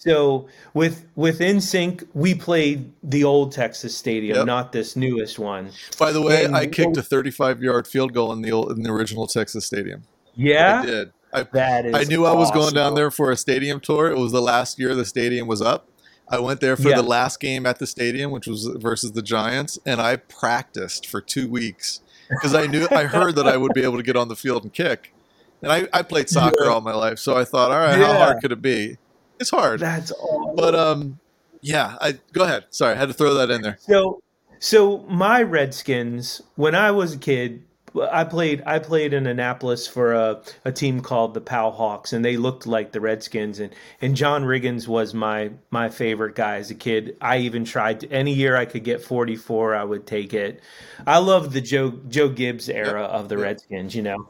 So 0.00 0.48
with 0.72 1.06
with 1.14 1.40
NSYNC, 1.40 2.08
we 2.14 2.34
played 2.34 2.90
the 3.02 3.22
old 3.22 3.52
Texas 3.52 3.94
Stadium, 3.94 4.38
yep. 4.38 4.46
not 4.46 4.72
this 4.72 4.96
newest 4.96 5.38
one. 5.38 5.72
By 5.98 6.10
the 6.10 6.22
way, 6.22 6.42
and 6.42 6.56
I 6.56 6.68
kicked 6.68 6.96
a 6.96 7.02
35 7.02 7.62
yard 7.62 7.86
field 7.86 8.14
goal 8.14 8.32
in 8.32 8.40
the 8.40 8.50
old, 8.50 8.72
in 8.72 8.82
the 8.82 8.90
original 8.90 9.26
Texas 9.26 9.66
Stadium. 9.66 10.04
Yeah, 10.34 10.80
I 10.80 10.86
did. 10.86 11.12
I, 11.34 11.42
that 11.42 11.84
is 11.84 11.94
I 11.94 12.04
knew 12.04 12.24
awesome. 12.24 12.38
I 12.38 12.40
was 12.40 12.50
going 12.50 12.72
down 12.72 12.94
there 12.94 13.10
for 13.10 13.30
a 13.30 13.36
stadium 13.36 13.78
tour. 13.78 14.10
It 14.10 14.18
was 14.18 14.32
the 14.32 14.40
last 14.40 14.78
year 14.78 14.94
the 14.94 15.04
stadium 15.04 15.46
was 15.46 15.60
up. 15.60 15.86
I 16.30 16.38
went 16.38 16.62
there 16.62 16.76
for 16.76 16.88
yeah. 16.88 16.96
the 16.96 17.02
last 17.02 17.38
game 17.38 17.66
at 17.66 17.78
the 17.78 17.86
stadium, 17.86 18.30
which 18.30 18.46
was 18.46 18.64
versus 18.76 19.12
the 19.12 19.22
Giants, 19.22 19.78
and 19.84 20.00
I 20.00 20.16
practiced 20.16 21.06
for 21.06 21.20
two 21.20 21.46
weeks 21.46 22.00
because 22.30 22.54
I 22.54 22.66
knew 22.66 22.88
I 22.90 23.04
heard 23.04 23.36
that 23.36 23.46
I 23.46 23.58
would 23.58 23.74
be 23.74 23.82
able 23.82 23.98
to 23.98 24.02
get 24.02 24.16
on 24.16 24.28
the 24.28 24.36
field 24.36 24.62
and 24.62 24.72
kick. 24.72 25.12
And 25.60 25.70
I, 25.70 25.88
I 25.92 26.00
played 26.00 26.30
soccer 26.30 26.56
yeah. 26.64 26.70
all 26.70 26.80
my 26.80 26.94
life, 26.94 27.18
so 27.18 27.36
I 27.36 27.44
thought, 27.44 27.70
all 27.70 27.78
right, 27.78 27.98
yeah. 27.98 28.06
how 28.06 28.18
hard 28.18 28.40
could 28.40 28.52
it 28.52 28.62
be? 28.62 28.96
It's 29.40 29.50
hard. 29.50 29.80
That's 29.80 30.12
all. 30.12 30.54
But 30.54 30.74
um, 30.74 31.18
yeah. 31.62 31.96
I 32.00 32.18
go 32.32 32.44
ahead. 32.44 32.66
Sorry, 32.70 32.94
I 32.94 32.98
had 32.98 33.08
to 33.08 33.14
throw 33.14 33.34
that 33.34 33.50
in 33.50 33.62
there. 33.62 33.78
So, 33.80 34.22
so 34.58 34.98
my 35.08 35.42
Redskins 35.42 36.42
when 36.54 36.74
I 36.74 36.90
was 36.90 37.14
a 37.14 37.18
kid, 37.18 37.64
I 38.12 38.22
played 38.24 38.62
I 38.66 38.78
played 38.78 39.14
in 39.14 39.26
Annapolis 39.26 39.88
for 39.88 40.12
a, 40.12 40.40
a 40.64 40.70
team 40.70 41.00
called 41.00 41.34
the 41.34 41.40
Pal 41.40 41.72
Hawks, 41.72 42.12
and 42.12 42.24
they 42.24 42.36
looked 42.36 42.66
like 42.66 42.92
the 42.92 43.00
Redskins. 43.00 43.58
and 43.58 43.74
And 44.00 44.14
John 44.14 44.44
Riggins 44.44 44.86
was 44.86 45.14
my 45.14 45.50
my 45.70 45.88
favorite 45.88 46.34
guy 46.36 46.56
as 46.56 46.70
a 46.70 46.74
kid. 46.74 47.16
I 47.20 47.38
even 47.38 47.64
tried 47.64 48.00
to, 48.00 48.12
any 48.12 48.32
year 48.32 48.56
I 48.56 48.66
could 48.66 48.84
get 48.84 49.02
forty 49.02 49.36
four, 49.36 49.74
I 49.74 49.82
would 49.82 50.06
take 50.06 50.34
it. 50.34 50.60
I 51.06 51.18
loved 51.18 51.52
the 51.52 51.60
Joe 51.60 51.98
Joe 52.08 52.28
Gibbs 52.28 52.68
era 52.68 53.02
yep. 53.02 53.10
of 53.10 53.28
the 53.28 53.36
yep. 53.36 53.44
Redskins, 53.44 53.94
you 53.94 54.02
know, 54.02 54.28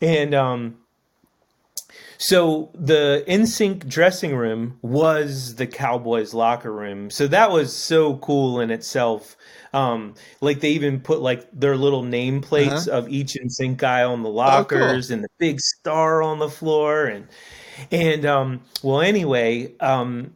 and 0.00 0.34
um, 0.34 0.78
so 2.18 2.70
the 2.74 3.24
NSYNC 3.28 3.88
dressing 3.88 4.34
room 4.34 4.78
was 4.82 5.56
the 5.56 5.66
Cowboys 5.66 6.34
locker 6.34 6.72
room. 6.72 7.10
So 7.10 7.26
that 7.28 7.50
was 7.50 7.74
so 7.74 8.16
cool 8.18 8.60
in 8.60 8.70
itself. 8.70 9.36
Um, 9.72 10.14
like 10.40 10.60
they 10.60 10.70
even 10.70 11.00
put 11.00 11.20
like 11.20 11.46
their 11.52 11.76
little 11.76 12.02
nameplates 12.02 12.88
uh-huh. 12.88 12.98
of 12.98 13.08
each 13.08 13.34
NSYNC 13.34 13.76
guy 13.76 14.04
on 14.04 14.22
the 14.22 14.30
lockers 14.30 15.06
oh, 15.06 15.08
cool. 15.08 15.14
and 15.14 15.24
the 15.24 15.28
big 15.38 15.60
star 15.60 16.22
on 16.22 16.38
the 16.38 16.48
floor 16.48 17.06
and 17.06 17.26
and 17.90 18.24
um, 18.24 18.62
well 18.82 19.02
anyway, 19.02 19.74
um, 19.80 20.32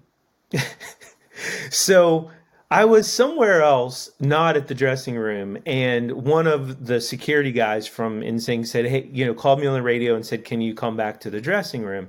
so 1.70 2.30
I 2.70 2.84
was 2.84 3.12
somewhere 3.12 3.62
else, 3.62 4.10
not 4.20 4.56
at 4.56 4.68
the 4.68 4.74
dressing 4.76 5.16
room, 5.16 5.58
and 5.66 6.12
one 6.12 6.46
of 6.46 6.86
the 6.86 7.00
security 7.00 7.50
guys 7.50 7.88
from 7.88 8.20
NSYNC 8.20 8.66
said, 8.66 8.86
"Hey, 8.86 9.08
you 9.12 9.24
know, 9.26 9.34
called 9.34 9.60
me 9.60 9.66
on 9.66 9.74
the 9.74 9.82
radio 9.82 10.14
and 10.14 10.24
said, 10.24 10.44
"Can 10.44 10.60
you 10.60 10.72
come 10.74 10.96
back 10.96 11.18
to 11.20 11.30
the 11.30 11.40
dressing 11.40 11.82
room?" 11.84 12.08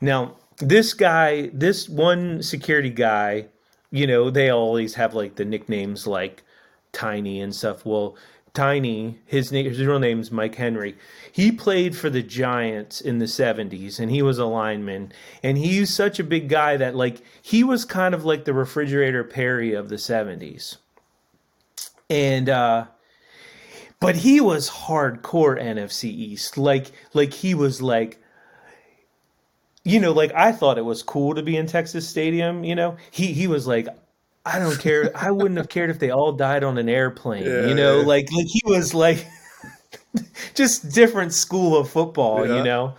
Now, 0.00 0.36
this 0.58 0.94
guy, 0.94 1.50
this 1.52 1.88
one 1.88 2.42
security 2.42 2.90
guy, 2.90 3.46
you 3.90 4.06
know, 4.06 4.30
they 4.30 4.48
always 4.48 4.94
have 4.94 5.14
like 5.14 5.34
the 5.36 5.44
nicknames 5.44 6.06
like 6.06 6.42
Tiny 6.92 7.42
and 7.42 7.54
stuff. 7.54 7.84
Well, 7.84 8.16
Tiny, 8.56 9.18
his 9.26 9.52
name, 9.52 9.66
his 9.66 9.84
real 9.84 9.98
name's 9.98 10.32
Mike 10.32 10.54
Henry. 10.54 10.96
He 11.30 11.52
played 11.52 11.94
for 11.94 12.08
the 12.08 12.22
Giants 12.22 13.02
in 13.02 13.18
the 13.18 13.26
70s 13.26 14.00
and 14.00 14.10
he 14.10 14.22
was 14.22 14.38
a 14.38 14.46
lineman. 14.46 15.12
And 15.42 15.58
he's 15.58 15.94
such 15.94 16.18
a 16.18 16.24
big 16.24 16.48
guy 16.48 16.78
that, 16.78 16.96
like, 16.96 17.20
he 17.42 17.62
was 17.62 17.84
kind 17.84 18.14
of 18.14 18.24
like 18.24 18.46
the 18.46 18.54
refrigerator 18.54 19.24
Perry 19.24 19.74
of 19.74 19.90
the 19.90 19.96
70s. 19.96 20.78
And, 22.08 22.48
uh, 22.48 22.86
but 24.00 24.16
he 24.16 24.40
was 24.40 24.70
hardcore 24.70 25.62
NFC 25.62 26.04
East. 26.04 26.56
Like, 26.56 26.92
like 27.12 27.34
he 27.34 27.54
was 27.54 27.82
like, 27.82 28.22
you 29.84 30.00
know, 30.00 30.12
like 30.12 30.32
I 30.34 30.52
thought 30.52 30.78
it 30.78 30.84
was 30.86 31.02
cool 31.02 31.34
to 31.34 31.42
be 31.42 31.58
in 31.58 31.66
Texas 31.66 32.08
Stadium. 32.08 32.64
You 32.64 32.74
know, 32.74 32.96
he 33.10 33.34
he 33.34 33.46
was 33.46 33.66
like, 33.66 33.86
I 34.46 34.60
don't 34.60 34.78
care. 34.78 35.10
I 35.16 35.32
wouldn't 35.32 35.58
have 35.58 35.68
cared 35.68 35.90
if 35.90 35.98
they 35.98 36.10
all 36.10 36.30
died 36.30 36.62
on 36.62 36.78
an 36.78 36.88
airplane. 36.88 37.44
Yeah, 37.44 37.66
you 37.66 37.74
know, 37.74 38.00
yeah. 38.00 38.06
like 38.06 38.32
like 38.32 38.46
he 38.46 38.62
was 38.64 38.94
like 38.94 39.26
just 40.54 40.92
different 40.92 41.32
school 41.32 41.76
of 41.76 41.90
football. 41.90 42.46
Yeah. 42.46 42.58
You 42.58 42.62
know. 42.62 42.94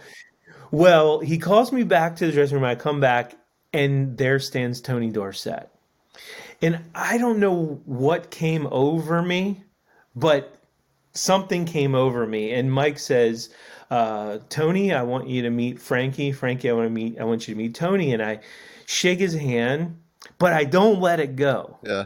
Well, 0.71 1.19
he 1.21 1.37
calls 1.37 1.71
me 1.71 1.83
back 1.83 2.17
to 2.17 2.25
the 2.27 2.33
dressing 2.33 2.55
room. 2.55 2.65
I 2.65 2.75
come 2.75 2.99
back, 2.99 3.35
and 3.71 4.17
there 4.17 4.39
stands 4.39 4.81
Tony 4.81 5.09
Dorsett. 5.09 5.69
And 6.61 6.81
I 6.93 7.17
don't 7.17 7.39
know 7.39 7.81
what 7.85 8.29
came 8.29 8.67
over 8.69 9.21
me, 9.21 9.63
but 10.17 10.53
something 11.13 11.63
came 11.63 11.95
over 11.95 12.27
me. 12.27 12.51
And 12.51 12.69
Mike 12.69 12.99
says, 12.99 13.51
uh, 13.89 14.39
"Tony, 14.49 14.93
I 14.93 15.03
want 15.03 15.29
you 15.29 15.43
to 15.43 15.49
meet 15.49 15.79
Frankie. 15.79 16.33
Frankie, 16.33 16.69
I 16.69 16.73
want 16.73 16.87
to 16.87 16.93
meet. 16.93 17.17
I 17.17 17.23
want 17.23 17.47
you 17.47 17.53
to 17.53 17.57
meet 17.57 17.73
Tony." 17.73 18.11
And 18.11 18.21
I 18.21 18.41
shake 18.85 19.19
his 19.19 19.33
hand 19.33 19.95
but 20.37 20.53
I 20.53 20.63
don't 20.63 20.99
let 20.99 21.19
it 21.19 21.35
go. 21.35 21.77
Yeah. 21.83 22.05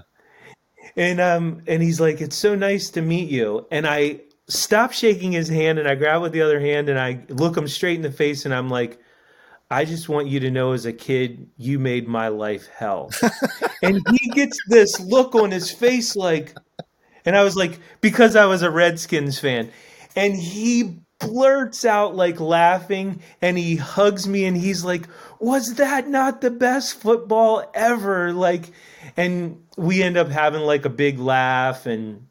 And 0.95 1.19
um 1.21 1.61
and 1.67 1.81
he's 1.81 2.01
like, 2.01 2.21
It's 2.21 2.35
so 2.35 2.55
nice 2.55 2.89
to 2.91 3.01
meet 3.01 3.29
you. 3.29 3.67
And 3.71 3.87
I 3.87 4.21
stop 4.47 4.91
shaking 4.91 5.31
his 5.31 5.47
hand 5.47 5.79
and 5.79 5.87
I 5.87 5.95
grab 5.95 6.21
with 6.21 6.33
the 6.33 6.41
other 6.41 6.59
hand 6.59 6.89
and 6.89 6.99
I 6.99 7.21
look 7.29 7.55
him 7.55 7.67
straight 7.67 7.95
in 7.95 8.01
the 8.01 8.11
face 8.11 8.45
and 8.45 8.53
I'm 8.53 8.69
like, 8.69 8.99
I 9.69 9.85
just 9.85 10.09
want 10.09 10.27
you 10.27 10.41
to 10.41 10.51
know 10.51 10.73
as 10.73 10.85
a 10.85 10.91
kid, 10.91 11.49
you 11.55 11.79
made 11.79 12.05
my 12.05 12.27
life 12.27 12.67
hell. 12.67 13.09
and 13.81 14.01
he 14.11 14.29
gets 14.31 14.59
this 14.67 14.99
look 14.99 15.33
on 15.33 15.49
his 15.49 15.71
face 15.71 16.13
like, 16.17 16.53
and 17.23 17.37
I 17.37 17.43
was 17.43 17.55
like, 17.55 17.79
because 18.01 18.35
I 18.35 18.45
was 18.45 18.63
a 18.63 18.69
Redskins 18.69 19.39
fan. 19.39 19.71
And 20.17 20.35
he 20.35 20.99
blurts 21.21 21.85
out 21.85 22.15
like 22.15 22.39
laughing 22.39 23.21
and 23.41 23.57
he 23.57 23.75
hugs 23.75 24.27
me 24.27 24.45
and 24.45 24.57
he's 24.57 24.83
like, 24.83 25.07
Was 25.39 25.75
that 25.75 26.07
not 26.07 26.41
the 26.41 26.51
best 26.51 26.95
football 26.95 27.69
ever? 27.73 28.33
Like, 28.33 28.71
and 29.15 29.63
we 29.77 30.03
end 30.03 30.17
up 30.17 30.29
having 30.29 30.61
like 30.61 30.85
a 30.85 30.89
big 30.89 31.19
laugh 31.19 31.85
and 31.85 32.27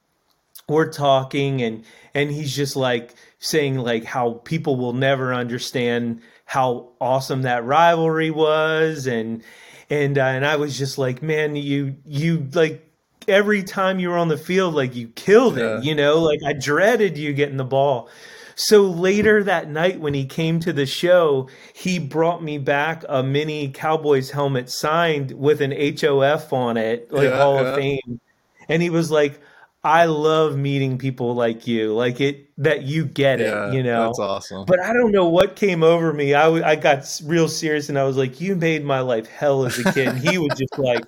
we're 0.68 0.92
talking 0.92 1.62
and 1.62 1.84
and 2.14 2.30
he's 2.30 2.54
just 2.54 2.76
like 2.76 3.14
saying 3.38 3.76
like 3.76 4.04
how 4.04 4.34
people 4.44 4.76
will 4.76 4.92
never 4.92 5.34
understand 5.34 6.20
how 6.44 6.90
awesome 7.00 7.42
that 7.42 7.64
rivalry 7.64 8.30
was 8.30 9.06
and 9.06 9.42
and 9.88 10.16
uh, 10.16 10.22
and 10.22 10.46
I 10.46 10.56
was 10.56 10.78
just 10.78 10.96
like 10.96 11.22
man 11.22 11.56
you 11.56 11.96
you 12.06 12.48
like 12.54 12.88
every 13.26 13.64
time 13.64 13.98
you 13.98 14.10
were 14.10 14.18
on 14.18 14.28
the 14.28 14.38
field 14.38 14.74
like 14.74 14.94
you 14.94 15.08
killed 15.08 15.58
it 15.58 15.84
you 15.84 15.94
know? 15.94 16.20
Like 16.20 16.40
I 16.46 16.52
dreaded 16.52 17.18
you 17.18 17.32
getting 17.32 17.56
the 17.56 17.64
ball 17.64 18.08
so 18.60 18.82
later 18.82 19.42
that 19.44 19.70
night, 19.70 20.00
when 20.00 20.12
he 20.12 20.26
came 20.26 20.60
to 20.60 20.72
the 20.72 20.84
show, 20.84 21.48
he 21.72 21.98
brought 21.98 22.42
me 22.42 22.58
back 22.58 23.04
a 23.08 23.22
mini 23.22 23.70
Cowboys 23.70 24.30
helmet 24.30 24.68
signed 24.68 25.32
with 25.32 25.62
an 25.62 25.72
HOF 25.72 26.52
on 26.52 26.76
it, 26.76 27.10
like 27.10 27.30
yeah, 27.30 27.38
Hall 27.38 27.54
yeah. 27.54 27.68
of 27.68 27.74
Fame. 27.74 28.20
And 28.68 28.82
he 28.82 28.90
was 28.90 29.10
like, 29.10 29.40
I 29.82 30.04
love 30.04 30.58
meeting 30.58 30.98
people 30.98 31.34
like 31.34 31.66
you, 31.66 31.94
like 31.94 32.20
it 32.20 32.50
that 32.58 32.82
you 32.82 33.06
get 33.06 33.40
yeah, 33.40 33.68
it, 33.68 33.74
you 33.74 33.82
know. 33.82 34.08
That's 34.08 34.18
awesome. 34.18 34.66
But 34.66 34.78
I 34.80 34.92
don't 34.92 35.10
know 35.10 35.26
what 35.26 35.56
came 35.56 35.82
over 35.82 36.12
me. 36.12 36.34
I, 36.34 36.44
w- 36.44 36.62
I 36.62 36.76
got 36.76 37.18
real 37.24 37.48
serious 37.48 37.88
and 37.88 37.98
I 37.98 38.04
was 38.04 38.18
like, 38.18 38.42
"You 38.42 38.56
made 38.56 38.84
my 38.84 39.00
life 39.00 39.26
hell 39.26 39.64
as 39.64 39.78
a 39.78 39.90
kid." 39.90 40.08
And 40.08 40.18
he 40.18 40.36
was 40.36 40.50
just 40.58 40.78
like, 40.78 41.02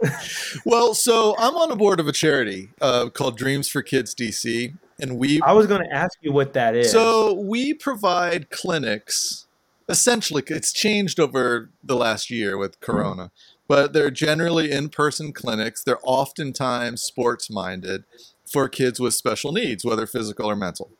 "Well, 0.64 0.94
so 0.94 1.34
I'm 1.36 1.56
on 1.56 1.72
a 1.72 1.76
board 1.76 1.98
of 1.98 2.06
a 2.06 2.12
charity 2.12 2.68
uh, 2.80 3.08
called 3.08 3.36
Dreams 3.36 3.68
for 3.68 3.82
Kids 3.82 4.14
DC, 4.14 4.74
and 5.00 5.18
we 5.18 5.40
I 5.42 5.52
was 5.52 5.66
going 5.66 5.82
to 5.82 5.94
ask 5.94 6.18
you 6.20 6.32
what 6.32 6.52
that 6.54 6.74
is. 6.74 6.90
So 6.90 7.32
we 7.34 7.74
provide 7.74 8.50
clinics. 8.50 9.46
Essentially, 9.88 10.42
it's 10.48 10.72
changed 10.72 11.18
over 11.18 11.70
the 11.82 11.96
last 11.96 12.30
year 12.30 12.58
with 12.58 12.78
Corona, 12.80 13.30
but 13.68 13.94
they're 13.94 14.10
generally 14.10 14.70
in-person 14.70 15.32
clinics. 15.32 15.82
They're 15.82 16.00
oftentimes 16.02 17.02
sports-minded 17.02 18.04
for 18.44 18.68
kids 18.68 19.00
with 19.00 19.14
special 19.14 19.52
needs, 19.52 19.84
whether 19.84 20.06
physical 20.06 20.50
or 20.50 20.56
mental. 20.56 20.90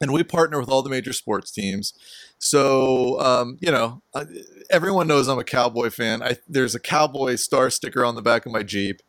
And 0.00 0.12
we 0.12 0.24
partner 0.24 0.58
with 0.58 0.68
all 0.68 0.82
the 0.82 0.90
major 0.90 1.12
sports 1.12 1.50
teams. 1.50 1.94
So, 2.38 3.20
um, 3.20 3.56
you 3.60 3.70
know, 3.70 4.02
everyone 4.68 5.06
knows 5.06 5.28
I'm 5.28 5.38
a 5.38 5.44
Cowboy 5.44 5.90
fan. 5.90 6.22
I, 6.22 6.38
there's 6.48 6.74
a 6.74 6.80
Cowboy 6.80 7.36
star 7.36 7.70
sticker 7.70 8.04
on 8.04 8.16
the 8.16 8.22
back 8.22 8.44
of 8.44 8.52
my 8.52 8.64
Jeep. 8.64 9.00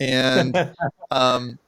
And 0.00 0.74
um, 1.10 1.58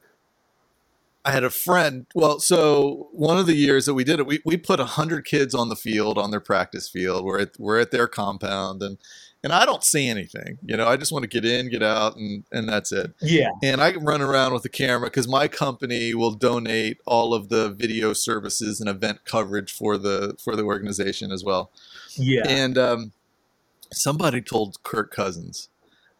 I 1.24 1.32
had 1.32 1.44
a 1.44 1.50
friend. 1.50 2.07
Well, 2.15 2.40
so 2.40 3.08
one 3.12 3.39
of 3.39 3.47
the 3.47 3.55
years 3.55 3.84
that 3.86 3.94
we 3.94 4.05
did 4.05 4.20
it, 4.20 4.26
we, 4.26 4.40
we 4.44 4.57
put 4.57 4.81
hundred 4.81 5.24
kids 5.26 5.55
on 5.55 5.68
the 5.68 5.76
field 5.76 6.16
on 6.16 6.31
their 6.31 6.40
practice 6.40 6.89
field. 6.89 7.24
We're 7.24 7.40
at 7.40 7.58
we're 7.58 7.78
at 7.78 7.90
their 7.90 8.08
compound, 8.08 8.82
and 8.82 8.97
and 9.42 9.52
I 9.52 9.66
don't 9.66 9.84
see 9.84 10.08
anything. 10.08 10.58
You 10.65 10.76
know, 10.76 10.86
I 10.86 10.97
just 10.97 11.12
want 11.12 11.23
to 11.23 11.28
get 11.28 11.44
in, 11.44 11.68
get 11.68 11.82
out, 11.82 12.16
and 12.16 12.44
and 12.52 12.68
that's 12.68 12.90
it. 12.92 13.12
Yeah. 13.20 13.50
And 13.62 13.82
I 13.82 13.92
can 13.92 14.05
run 14.05 14.23
around 14.23 14.55
with 14.55 14.62
the 14.62 14.70
camera 14.70 15.08
because 15.08 15.28
my 15.28 15.47
company 15.47 16.15
will 16.15 16.32
donate 16.32 16.99
all 17.07 17.34
of 17.34 17.49
the 17.49 17.70
video 17.70 18.12
services 18.12 18.81
and 18.81 18.89
event 18.89 19.24
coverage 19.24 19.73
for 19.73 19.99
the 19.99 20.36
for 20.42 20.57
the 20.57 20.65
organization 20.65 21.32
as 21.32 21.44
well. 21.44 21.70
Yeah. 22.16 22.42
And 22.47 22.78
um, 22.78 23.12
somebody 23.92 24.40
told 24.40 24.82
Kirk 24.82 25.12
Cousins 25.12 25.68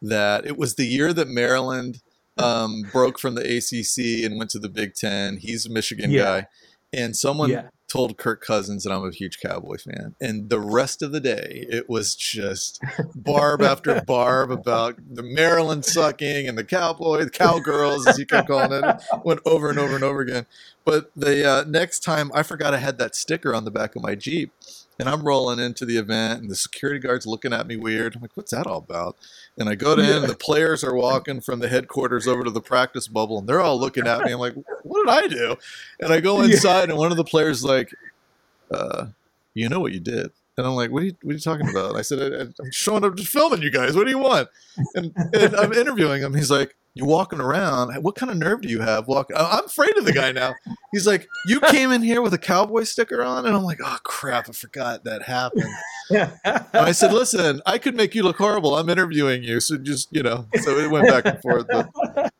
that 0.03 0.47
it 0.47 0.57
was 0.57 0.75
the 0.75 0.87
year 0.87 1.12
that 1.12 1.29
Maryland 1.29 2.03
um, 2.43 2.83
broke 2.93 3.19
from 3.19 3.35
the 3.35 3.43
ACC 3.43 4.25
and 4.25 4.39
went 4.39 4.51
to 4.51 4.59
the 4.59 4.69
Big 4.69 4.94
Ten. 4.94 5.36
He's 5.39 5.67
a 5.67 5.70
Michigan 5.70 6.10
Yeah. 6.10 6.23
guy, 6.23 6.47
and 6.93 7.17
someone 7.17 7.51
Yeah. 7.51 7.69
told 7.89 8.17
Kirk 8.19 8.41
Cousins 8.41 8.85
that 8.85 8.93
I'm 8.93 9.05
a 9.05 9.10
huge 9.10 9.39
Cowboy 9.41 9.77
fan. 9.78 10.15
And 10.20 10.49
the 10.49 10.60
rest 10.60 11.02
of 11.02 11.10
the 11.12 11.19
day, 11.20 11.67
it 11.69 11.89
was 11.89 12.15
just 12.15 12.81
barb 13.17 13.62
after 13.62 14.01
barb 14.07 14.51
about 14.52 14.97
the 15.12 15.23
Maryland 15.25 15.85
sucking 15.85 16.47
and 16.49 16.57
the 16.57 16.62
Cowboy, 16.65 17.25
the 17.25 17.31
Cowgirls, 17.31 18.07
as 18.07 18.17
you 18.19 18.27
kept 18.27 18.47
calling 18.49 18.73
it, 18.85 19.02
went 19.25 19.41
over 19.44 19.70
and 19.70 19.78
over 19.78 19.94
and 19.97 20.05
over 20.05 20.20
again. 20.20 20.47
But 20.85 21.10
the 21.17 21.44
uh, 21.44 21.65
next 21.67 22.01
time, 22.01 22.31
I 22.33 22.43
forgot 22.44 22.75
I 22.75 22.78
had 22.78 22.99
that 22.99 23.15
sticker 23.17 23.55
on 23.55 23.65
the 23.65 23.70
back 23.73 23.97
of 23.97 24.02
my 24.02 24.15
Jeep. 24.15 24.52
And 25.01 25.09
I'm 25.09 25.23
rolling 25.23 25.59
into 25.59 25.85
the 25.87 25.97
event, 25.97 26.43
and 26.43 26.51
the 26.51 26.55
security 26.55 27.01
guard's 27.01 27.27
looking 27.27 27.53
at 27.55 27.67
me 27.67 27.77
weird. 27.77 28.15
I'm 28.15 28.23
like, 28.23 28.37
"What's 28.37 28.51
that 28.53 28.67
all 28.67 28.79
about?" 28.79 29.17
And 29.59 29.69
I 29.69 29.75
go 29.75 29.97
to 29.97 30.03
in, 30.03 30.23
and 30.23 30.29
the 30.29 30.37
players 30.37 30.85
are 30.85 30.95
walking 30.95 31.41
from 31.41 31.59
the 31.61 31.69
headquarters 31.69 32.29
over 32.29 32.45
to 32.45 32.51
the 32.51 32.61
practice 32.61 33.09
bubble, 33.09 33.39
and 33.39 33.49
they're 33.49 33.61
all 33.62 33.81
looking 33.81 34.07
at 34.07 34.25
me. 34.25 34.33
I'm 34.33 34.39
like, 34.39 34.55
"What 34.83 35.07
did 35.07 35.12
I 35.12 35.27
do?" 35.27 35.57
And 36.01 36.12
I 36.12 36.20
go 36.20 36.39
Yeah. 36.43 36.53
inside, 36.55 36.91
and 36.91 36.99
one 36.99 37.11
of 37.11 37.17
the 37.17 37.25
players 37.25 37.59
is 37.59 37.65
like, 37.65 37.93
uh, 38.70 39.07
"You 39.55 39.69
know 39.69 39.81
what 39.81 39.93
you 39.93 40.01
did?" 40.01 40.31
And 40.59 40.67
I'm 40.67 40.75
like, 40.75 40.91
"What 40.91 41.03
are 41.03 41.07
you, 41.07 41.17
what 41.23 41.31
are 41.31 41.35
you 41.35 41.41
talking 41.41 41.69
about?" 41.70 41.97
I 41.97 42.03
said, 42.03 42.20
I, 42.35 42.62
"I'm 42.62 42.70
showing 42.70 43.05
up, 43.05 43.17
just 43.17 43.31
filming 43.33 43.62
you 43.62 43.70
guys. 43.70 43.97
What 43.97 44.05
do 44.05 44.11
you 44.11 44.19
want?" 44.19 44.49
And, 44.95 45.12
and 45.33 45.57
I'm 45.57 45.73
interviewing 45.73 46.23
him. 46.23 46.35
He's 46.35 46.51
like, 46.51 46.77
"You're 46.94 47.07
walking 47.07 47.41
around. 47.41 47.94
What 48.02 48.15
kind 48.17 48.31
of 48.31 48.39
nerve 48.39 48.62
do 48.62 48.69
you 48.69 48.81
have 48.81 49.07
walking?" 49.07 49.36
I'm 49.39 49.65
afraid 49.65 49.97
of 49.97 50.05
the 50.05 50.12
guy 50.12 50.33
now. 50.33 50.55
He's 50.93 51.07
like, 51.07 51.28
"You 51.47 51.60
came 51.60 51.93
in 51.93 52.02
here 52.02 52.20
with 52.23 52.35
a 52.35 52.39
cowboy 52.39 52.83
sticker 52.85 53.23
on," 53.23 53.47
and 53.47 53.55
I'm 53.57 53.62
like, 53.62 53.78
"Oh 53.85 53.99
crap! 54.02 54.49
I 54.49 54.52
forgot 54.52 55.05
that 55.05 55.23
happened." 55.23 55.73
I 56.75 56.93
said, 56.93 57.12
"Listen, 57.12 57.62
I 57.67 57.78
could 57.78 57.94
make 57.94 58.15
you 58.15 58.23
look 58.23 58.36
horrible. 58.36 58.75
I'm 58.77 58.89
interviewing 58.89 59.43
you, 59.44 59.60
so 59.60 59.77
just 59.77 60.09
you 60.10 60.23
know." 60.23 60.47
So 60.62 60.77
it 60.78 60.91
went 60.91 61.07
back 61.09 61.25
and 61.27 61.41
forth. 61.41 61.67
But 61.69 62.33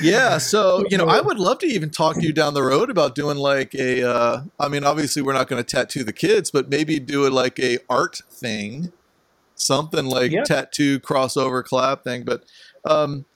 yeah, 0.00 0.38
so 0.38 0.84
you 0.88 0.98
know, 0.98 1.06
I 1.06 1.20
would 1.20 1.38
love 1.38 1.58
to 1.60 1.66
even 1.66 1.90
talk 1.90 2.16
to 2.16 2.22
you 2.22 2.32
down 2.32 2.54
the 2.54 2.62
road 2.62 2.90
about 2.90 3.14
doing 3.14 3.36
like 3.36 3.74
a. 3.74 4.02
Uh, 4.08 4.42
I 4.58 4.68
mean, 4.68 4.84
obviously, 4.84 5.22
we're 5.22 5.32
not 5.34 5.48
going 5.48 5.62
to 5.62 5.76
tattoo 5.76 6.02
the 6.02 6.12
kids, 6.12 6.50
but 6.50 6.68
maybe 6.68 6.98
do 6.98 7.26
it 7.26 7.32
like 7.32 7.58
a 7.60 7.78
art 7.88 8.22
thing, 8.30 8.92
something 9.54 10.06
like 10.06 10.32
Yeah. 10.32 10.44
tattoo 10.44 10.98
crossover 10.98 11.62
collab 11.62 12.02
thing. 12.02 12.24
But 12.24 12.44
um, 12.84 13.26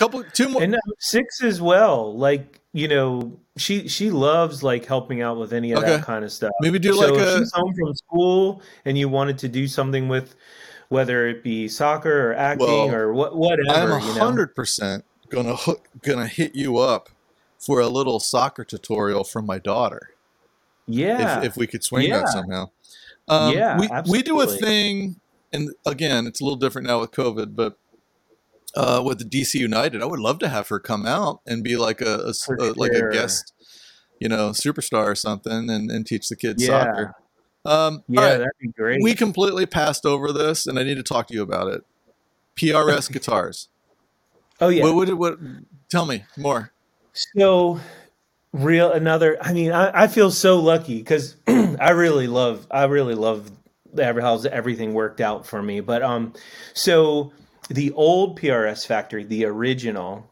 couple, 0.00 0.24
two 0.32 0.48
more. 0.48 0.62
and 0.62 0.74
uh, 0.74 0.78
six 0.98 1.42
as 1.42 1.60
well. 1.60 2.16
Like 2.16 2.60
you 2.72 2.88
know, 2.88 3.38
she 3.56 3.86
she 3.88 4.10
loves 4.10 4.62
like 4.62 4.84
helping 4.86 5.22
out 5.22 5.36
with 5.38 5.52
any 5.52 5.72
of 5.72 5.78
Okay. 5.78 5.96
that 5.96 6.04
kind 6.04 6.24
of 6.24 6.32
stuff. 6.32 6.50
Maybe 6.60 6.78
do 6.78 6.92
so 6.94 7.12
like 7.12 7.22
if 7.22 7.28
a. 7.28 7.38
she's 7.38 7.52
home 7.52 7.72
from 7.78 7.94
school 7.94 8.62
and 8.84 8.96
you 8.98 9.08
wanted 9.08 9.38
to 9.38 9.48
do 9.48 9.66
something 9.68 10.08
with, 10.08 10.34
whether 10.88 11.28
it 11.28 11.42
be 11.44 11.68
soccer 11.68 12.30
or 12.30 12.34
acting 12.34 12.66
Well, 12.66 12.90
or 12.94 13.12
what 13.12 13.36
whatever, 13.36 13.92
I'm 13.94 14.02
a 14.02 14.06
you 14.06 14.14
know. 14.14 14.20
hundred 14.20 14.54
percent 14.54 15.04
gonna 15.28 15.54
hook, 15.54 15.86
gonna 16.02 16.26
hit 16.26 16.54
you 16.56 16.78
up 16.78 17.08
for 17.58 17.80
a 17.80 17.88
little 17.88 18.18
soccer 18.20 18.64
tutorial 18.64 19.22
from 19.22 19.46
my 19.46 19.58
daughter. 19.58 20.10
Yeah, 20.86 21.38
if, 21.40 21.44
if 21.44 21.56
we 21.56 21.66
could 21.66 21.84
swing 21.84 22.08
Yeah. 22.08 22.18
that 22.20 22.28
somehow. 22.28 22.70
Um, 23.28 23.54
Yeah, 23.54 23.78
we, 23.78 23.88
we 24.10 24.22
do 24.22 24.40
a 24.40 24.46
thing, 24.46 25.20
and 25.52 25.70
again, 25.86 26.26
it's 26.26 26.40
a 26.40 26.44
little 26.44 26.58
different 26.58 26.88
now 26.88 27.00
with 27.00 27.12
COVID, 27.12 27.54
but 27.54 27.78
uh, 28.76 29.02
with 29.04 29.18
the 29.18 29.24
DC 29.24 29.54
United, 29.54 30.02
I 30.02 30.06
would 30.06 30.20
love 30.20 30.38
to 30.40 30.48
have 30.48 30.68
her 30.68 30.78
come 30.78 31.06
out 31.06 31.40
and 31.46 31.62
be 31.64 31.76
like 31.76 32.00
a, 32.00 32.32
a 32.32 32.52
a- 32.58 32.72
like 32.74 32.92
a 32.92 33.10
guest, 33.10 33.52
you 34.20 34.28
know, 34.28 34.50
superstar 34.50 35.06
or 35.06 35.14
something, 35.14 35.68
and, 35.70 35.90
and 35.90 36.06
teach 36.06 36.28
the 36.28 36.36
kids 36.36 36.62
Yeah. 36.66 36.84
soccer. 36.84 37.14
Um, 37.64 38.04
yeah, 38.08 38.20
right, 38.22 38.38
that'd 38.38 38.52
be 38.60 38.68
great. 38.68 39.00
we 39.02 39.14
completely 39.14 39.66
passed 39.66 40.06
over 40.06 40.32
this, 40.32 40.66
and 40.66 40.78
I 40.78 40.82
need 40.82 40.96
to 40.96 41.02
talk 41.02 41.26
to 41.28 41.34
you 41.34 41.42
about 41.42 41.68
it. 41.68 41.84
PRS 42.56 43.10
guitars. 43.12 43.68
oh 44.60 44.68
yeah. 44.68 44.84
What, 44.84 44.94
would 44.94 45.08
what, 45.14 45.40
what? 45.40 45.50
Tell 45.90 46.06
me 46.06 46.24
more. 46.38 46.72
So 47.36 47.80
real 48.52 48.90
another 48.92 49.36
I 49.40 49.52
mean 49.52 49.70
I, 49.72 50.02
I 50.04 50.06
feel 50.08 50.30
so 50.30 50.58
lucky 50.58 50.98
because 50.98 51.36
I 51.46 51.90
really 51.90 52.26
love 52.26 52.66
I 52.70 52.84
really 52.84 53.14
love 53.14 53.50
every 53.96 54.22
how 54.22 54.40
everything 54.42 54.92
worked 54.94 55.20
out 55.20 55.46
for 55.46 55.62
me. 55.62 55.80
But 55.80 56.02
um 56.02 56.32
so 56.74 57.32
the 57.70 57.92
old 57.92 58.38
PRS 58.38 58.86
factory, 58.86 59.24
the 59.24 59.44
original, 59.44 60.28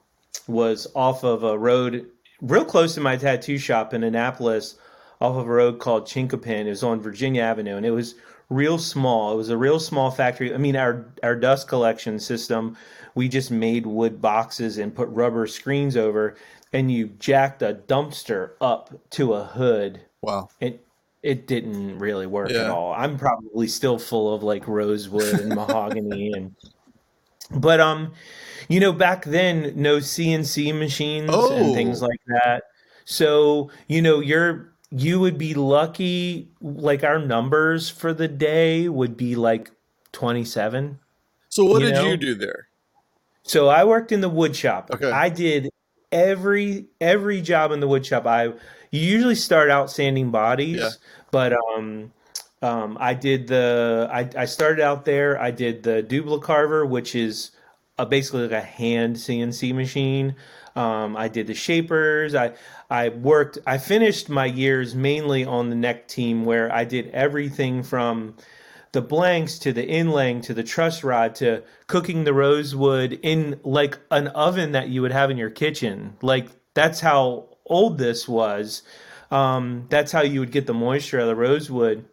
was 0.46 0.86
off 0.94 1.24
of 1.24 1.44
a 1.44 1.56
road 1.58 2.06
real 2.40 2.64
close 2.64 2.94
to 2.94 3.00
my 3.00 3.16
tattoo 3.16 3.58
shop 3.58 3.94
in 3.94 4.02
Annapolis, 4.02 4.76
off 5.20 5.36
of 5.36 5.46
a 5.46 5.50
road 5.50 5.78
called 5.78 6.06
Chinquapin. 6.06 6.66
It 6.66 6.70
was 6.70 6.82
on 6.82 7.00
Virginia 7.00 7.42
Avenue 7.42 7.76
and 7.76 7.86
it 7.86 7.90
was 7.90 8.14
real 8.50 8.78
small. 8.78 9.32
It 9.32 9.36
was 9.36 9.50
a 9.50 9.56
real 9.56 9.80
small 9.80 10.10
factory. 10.10 10.52
I 10.54 10.58
mean 10.58 10.76
our 10.76 11.06
our 11.22 11.36
dust 11.36 11.68
collection 11.68 12.18
system, 12.18 12.76
we 13.14 13.28
just 13.28 13.50
made 13.50 13.86
wood 13.86 14.20
boxes 14.20 14.78
and 14.78 14.94
put 14.94 15.08
rubber 15.08 15.46
screens 15.46 15.96
over 15.96 16.36
and 16.72 16.90
you 16.90 17.08
jacked 17.18 17.62
a 17.62 17.74
dumpster 17.86 18.50
up 18.60 18.90
to 19.10 19.34
a 19.34 19.44
hood 19.44 20.00
Wow. 20.22 20.48
it 20.60 20.84
it 21.22 21.46
didn't 21.46 21.98
really 21.98 22.26
work 22.26 22.50
at 22.50 22.70
all. 22.70 22.92
I'm 22.92 23.18
probably 23.18 23.66
still 23.66 23.98
full 23.98 24.32
of 24.34 24.42
like 24.44 24.68
rosewood 24.68 25.40
and 25.40 25.54
mahogany 25.54 26.32
and 26.32 26.54
but 27.50 27.80
um 27.80 28.12
you 28.68 28.80
know 28.80 28.92
back 28.92 29.24
then 29.24 29.72
no 29.76 29.98
CNC 29.98 30.78
machines 30.78 31.30
Oh. 31.32 31.54
and 31.56 31.74
things 31.74 32.02
like 32.02 32.20
that. 32.26 32.64
So, 33.04 33.70
you 33.86 34.02
know, 34.02 34.20
you're 34.20 34.72
you 34.90 35.20
would 35.20 35.38
be 35.38 35.54
lucky 35.54 36.50
like 36.60 37.04
our 37.04 37.18
numbers 37.18 37.88
for 37.90 38.12
the 38.12 38.28
day 38.28 38.88
would 38.88 39.16
be 39.16 39.34
like 39.36 39.70
27. 40.12 40.98
So 41.48 41.64
what 41.64 41.80
You 41.80 41.86
did 41.88 41.94
know? 41.94 42.04
you 42.10 42.16
do 42.16 42.34
there? 42.34 42.68
So 43.42 43.68
I 43.68 43.84
worked 43.84 44.12
in 44.12 44.20
the 44.20 44.28
wood 44.28 44.54
shop. 44.54 44.90
Okay. 44.92 45.10
I 45.10 45.30
did 45.30 45.70
every 46.12 46.86
every 47.00 47.40
job 47.40 47.72
in 47.72 47.80
the 47.80 47.88
wood 47.88 48.04
shop. 48.04 48.26
I 48.26 48.44
you 48.90 49.00
usually 49.00 49.34
start 49.34 49.70
out 49.70 49.90
sanding 49.90 50.30
bodies, 50.30 50.76
Yeah. 50.80 50.90
but 51.30 51.52
um 51.74 52.12
um 52.62 52.96
I 53.00 53.14
did 53.14 53.46
the 53.48 54.08
I, 54.12 54.28
I 54.36 54.44
started 54.44 54.82
out 54.82 55.04
there. 55.04 55.40
I 55.40 55.50
did 55.50 55.82
the 55.82 56.02
duplicarver, 56.02 56.88
which 56.88 57.14
is 57.14 57.52
a, 57.98 58.06
basically 58.06 58.42
like 58.42 58.52
a 58.52 58.60
hand 58.60 59.16
CNC 59.16 59.74
machine. 59.74 60.36
Um, 60.76 61.16
I 61.16 61.28
did 61.28 61.46
the 61.48 61.54
shapers. 61.54 62.34
I 62.34 62.52
I 62.88 63.08
worked. 63.08 63.58
I 63.66 63.78
finished 63.78 64.28
my 64.28 64.46
years 64.46 64.94
mainly 64.94 65.44
on 65.44 65.70
the 65.70 65.76
neck 65.76 66.08
team, 66.08 66.44
where 66.44 66.72
I 66.72 66.84
did 66.84 67.10
everything 67.10 67.82
from 67.82 68.36
the 68.92 69.02
blanks 69.02 69.58
to 69.58 69.72
the 69.72 69.86
inlaying 69.86 70.42
to 70.42 70.54
the 70.54 70.62
truss 70.62 71.04
rod 71.04 71.34
to 71.36 71.62
cooking 71.88 72.24
the 72.24 72.32
rosewood 72.32 73.18
in 73.22 73.60
like 73.64 73.98
an 74.10 74.28
oven 74.28 74.72
that 74.72 74.88
you 74.88 75.02
would 75.02 75.12
have 75.12 75.30
in 75.30 75.36
your 75.36 75.50
kitchen. 75.50 76.16
Like 76.22 76.48
that's 76.74 77.00
how 77.00 77.48
old 77.66 77.98
this 77.98 78.28
was. 78.28 78.82
Um, 79.30 79.86
that's 79.90 80.12
how 80.12 80.22
you 80.22 80.40
would 80.40 80.52
get 80.52 80.66
the 80.66 80.74
moisture 80.74 81.18
out 81.18 81.22
of 81.22 81.28
the 81.28 81.36
rosewood. 81.36 82.06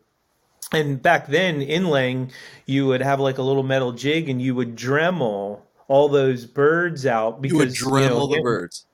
And 0.76 1.02
back 1.02 1.28
then, 1.28 1.62
inlaying, 1.62 2.32
you 2.66 2.88
would 2.88 3.02
have 3.02 3.20
like 3.20 3.38
a 3.38 3.42
little 3.42 3.64
metal 3.64 3.92
jig 3.92 4.30
and 4.30 4.42
you 4.42 4.56
would 4.56 4.76
Dremel 4.76 5.62
all 5.88 6.10
those 6.10 6.46
birds 6.46 7.06
out 7.06 7.42
because 7.42 7.82
You 7.82 7.90
would 7.90 8.02
you 8.02 8.08
know, 8.10 8.20
Dremel 8.20 8.36
the 8.36 8.42
birds. 8.42 8.86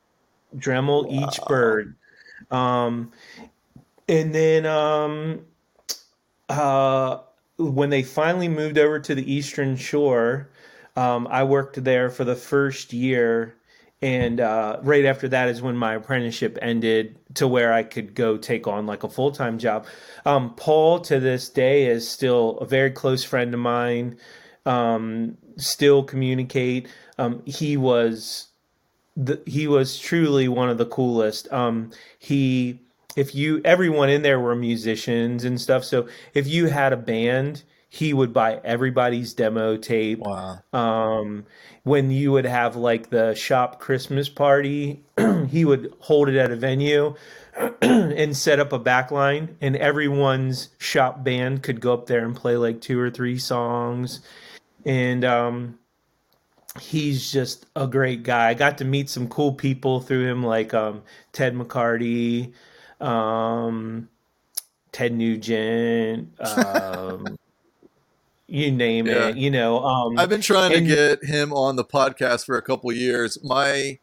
Dremel 0.56 1.12
each 1.12 1.40
bird. 1.48 1.96
Um, 2.50 3.12
and 4.08 4.36
then 4.36 4.66
um, 4.66 5.46
uh, 6.50 7.20
when 7.58 7.90
they 7.90 8.04
finally 8.04 8.50
moved 8.50 8.78
over 8.78 9.00
to 9.00 9.16
the 9.16 9.32
Eastern 9.32 9.78
Shore, 9.78 10.50
um, 10.96 11.28
I 11.30 11.44
worked 11.44 11.82
there 11.84 12.10
for 12.10 12.26
the 12.26 12.36
first 12.36 12.92
year. 12.92 13.56
And 14.02 14.40
uh, 14.40 14.80
right 14.82 15.06
after 15.06 15.30
that 15.30 15.50
is 15.50 15.62
when 15.62 15.78
my 15.78 15.94
apprenticeship 15.94 16.58
ended 16.62 17.18
to 17.36 17.48
where 17.48 17.72
I 17.72 17.84
could 17.84 18.16
go 18.16 18.36
take 18.38 18.68
on 18.68 18.88
like 18.88 19.04
a 19.04 19.10
full 19.10 19.32
time 19.32 19.60
job. 19.60 19.86
Um, 20.26 20.56
Paul, 20.56 21.00
to 21.02 21.20
this 21.20 21.50
day, 21.50 21.86
is 21.86 22.10
still 22.10 22.58
a 22.60 22.66
very 22.66 22.92
close 22.92 23.24
friend 23.24 23.54
of 23.54 23.60
mine. 23.60 24.18
Um, 24.66 25.38
still 25.58 26.04
communicate. 26.04 26.88
Um, 27.20 27.44
he 27.46 27.78
was 27.78 28.48
the, 29.16 29.42
he 29.46 29.68
was 29.68 30.00
truly 30.00 30.48
one 30.48 30.70
of 30.70 30.78
the 30.78 30.86
coolest. 30.86 31.52
Um, 31.54 31.92
he, 32.18 32.80
if 33.16 33.36
you, 33.36 33.62
everyone 33.64 34.10
in 34.10 34.24
there 34.24 34.40
were 34.40 34.56
musicians 34.56 35.44
and 35.44 35.62
stuff. 35.62 35.84
So 35.84 36.08
if 36.34 36.48
you 36.48 36.68
had 36.68 36.94
a 36.94 36.98
band, 36.98 37.64
he 37.94 38.14
would 38.14 38.32
buy 38.32 38.58
everybody's 38.64 39.34
demo 39.34 39.76
tape. 39.76 40.20
Wow. 40.20 40.62
Um, 40.72 41.46
when 41.84 42.10
you 42.10 42.32
would 42.32 42.46
have 42.46 42.78
like 42.78 43.10
the 43.10 43.36
shop 43.36 43.82
Christmas 43.82 44.30
party, 44.30 45.04
he 45.50 45.66
would 45.66 45.94
hold 46.00 46.30
it 46.30 46.38
at 46.38 46.52
a 46.52 46.56
venue 46.56 47.16
and 47.82 48.38
set 48.38 48.62
up 48.62 48.72
a 48.72 48.80
back 48.80 49.12
line, 49.12 49.58
and 49.60 49.76
everyone's 49.76 50.70
shop 50.78 51.22
band 51.26 51.64
could 51.64 51.82
go 51.82 51.94
up 51.94 52.06
there 52.06 52.24
and 52.24 52.34
play 52.34 52.56
like 52.56 52.80
two 52.80 52.98
or 52.98 53.10
three 53.10 53.38
songs. 53.38 54.22
And 54.86 55.26
um, 55.26 55.78
he's 56.80 57.30
just 57.30 57.66
a 57.76 57.88
great 57.88 58.24
guy. 58.24 58.48
I 58.48 58.54
got 58.54 58.78
to 58.78 58.86
meet 58.86 59.10
some 59.10 59.28
cool 59.28 59.52
people 59.52 60.00
through 60.00 60.30
him, 60.30 60.44
like 60.44 60.74
um, 60.74 61.04
Ted 61.34 61.56
McCarty, 61.56 62.54
um, 63.02 64.08
Ted 64.94 65.12
Nugent. 65.12 66.34
Um, 66.40 67.38
you 68.52 68.70
name 68.70 69.08
yeah. 69.08 69.30
it. 69.30 69.38
You 69.38 69.50
know, 69.50 69.80
um, 69.84 70.20
I've 70.20 70.30
been 70.30 70.42
trying 70.42 70.74
and, 70.74 70.88
to 70.88 70.96
get 70.96 71.24
him 71.24 71.54
on 71.54 71.78
the 71.78 71.86
podcast 71.86 72.46
for 72.46 72.58
a 72.58 72.62
couple 72.62 72.92
years. 72.92 73.42
My 73.44 74.00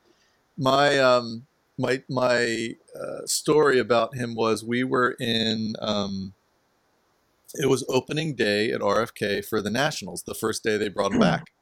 my 0.56 0.98
um 0.98 1.46
my 1.76 2.02
my 2.08 2.74
uh, 2.98 3.26
story 3.26 3.78
about 3.78 4.16
him 4.16 4.34
was 4.34 4.64
we 4.64 4.84
were 4.84 5.14
in 5.20 5.74
um, 5.80 6.32
it 7.54 7.68
was 7.68 7.84
opening 7.88 8.34
day 8.34 8.72
at 8.72 8.80
RFK 8.80 9.44
for 9.44 9.60
the 9.60 9.70
Nationals, 9.70 10.22
the 10.22 10.34
first 10.34 10.64
day 10.64 10.76
they 10.76 10.88
brought 10.88 11.12
him 11.12 11.20
back. 11.20 11.46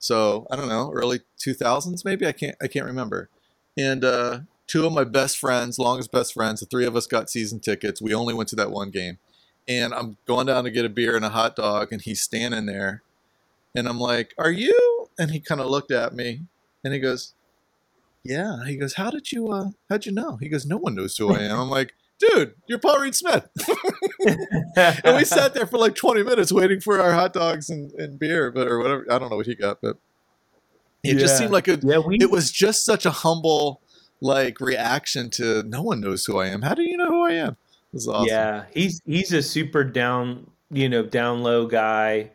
So 0.00 0.46
I 0.50 0.56
don't 0.56 0.68
know, 0.68 0.92
early 0.92 1.20
two 1.38 1.54
thousands 1.54 2.04
maybe. 2.04 2.26
I 2.26 2.32
can't 2.32 2.56
I 2.60 2.66
can't 2.66 2.84
remember. 2.84 3.30
And 3.74 4.04
uh, 4.04 4.40
two 4.66 4.84
of 4.84 4.92
my 4.92 5.04
best 5.04 5.38
friends, 5.38 5.78
longest 5.78 6.12
best 6.12 6.34
friends, 6.34 6.60
the 6.60 6.66
three 6.66 6.84
of 6.84 6.94
us 6.94 7.06
got 7.06 7.30
season 7.30 7.58
tickets. 7.58 8.02
We 8.02 8.12
only 8.12 8.34
went 8.34 8.50
to 8.50 8.56
that 8.56 8.70
one 8.70 8.90
game 8.90 9.16
and 9.66 9.94
I'm 9.94 10.16
going 10.26 10.46
down 10.46 10.64
to 10.64 10.70
get 10.70 10.84
a 10.84 10.88
beer 10.88 11.16
and 11.16 11.24
a 11.24 11.30
hot 11.30 11.56
dog, 11.56 11.92
and 11.92 12.02
he's 12.02 12.22
standing 12.22 12.66
there, 12.66 13.02
and 13.74 13.88
I'm 13.88 13.98
like, 13.98 14.34
"Are 14.38 14.50
you?" 14.50 15.08
And 15.18 15.30
he 15.30 15.40
kind 15.40 15.60
of 15.60 15.68
looked 15.68 15.90
at 15.90 16.14
me, 16.14 16.42
and 16.82 16.92
he 16.92 17.00
goes, 17.00 17.34
"Yeah." 18.22 18.64
He 18.66 18.76
goes, 18.76 18.94
"How 18.94 19.10
did 19.10 19.32
you? 19.32 19.48
Uh, 19.50 19.70
how'd 19.88 20.06
you 20.06 20.12
know?" 20.12 20.36
He 20.36 20.48
goes, 20.48 20.66
"No 20.66 20.76
one 20.76 20.94
knows 20.94 21.16
who 21.16 21.32
I 21.34 21.40
am." 21.40 21.58
I'm 21.58 21.70
like, 21.70 21.94
"Dude, 22.18 22.54
you're 22.66 22.78
Paul 22.78 23.00
Reed 23.00 23.14
Smith." 23.14 23.48
and 24.26 25.16
we 25.16 25.24
sat 25.24 25.54
there 25.54 25.66
for 25.66 25.78
like 25.78 25.94
20 25.94 26.22
minutes 26.22 26.52
waiting 26.52 26.80
for 26.80 27.00
our 27.00 27.12
hot 27.12 27.32
dogs 27.32 27.70
and, 27.70 27.92
and 27.92 28.18
beer, 28.18 28.50
but 28.50 28.68
or 28.68 28.78
whatever. 28.78 29.06
I 29.10 29.18
don't 29.18 29.30
know 29.30 29.36
what 29.36 29.46
he 29.46 29.54
got, 29.54 29.80
but 29.80 29.96
it 31.02 31.14
yeah. 31.14 31.20
just 31.20 31.38
seemed 31.38 31.52
like 31.52 31.68
a. 31.68 31.78
Yeah, 31.82 31.98
we, 31.98 32.18
it 32.20 32.30
was 32.30 32.50
just 32.50 32.84
such 32.84 33.06
a 33.06 33.10
humble 33.10 33.80
like 34.20 34.60
reaction 34.60 35.28
to 35.28 35.62
no 35.64 35.82
one 35.82 36.00
knows 36.00 36.24
who 36.24 36.38
I 36.38 36.46
am. 36.46 36.62
How 36.62 36.74
do 36.74 36.82
you 36.82 36.96
know 36.96 37.08
who 37.08 37.26
I 37.26 37.32
am? 37.32 37.56
Awesome. 38.08 38.28
Yeah, 38.28 38.64
he's 38.72 39.00
he's 39.06 39.32
a 39.32 39.42
super 39.42 39.84
down, 39.84 40.50
you 40.70 40.88
know, 40.88 41.02
down 41.04 41.42
low 41.42 41.66
guy. 41.66 42.30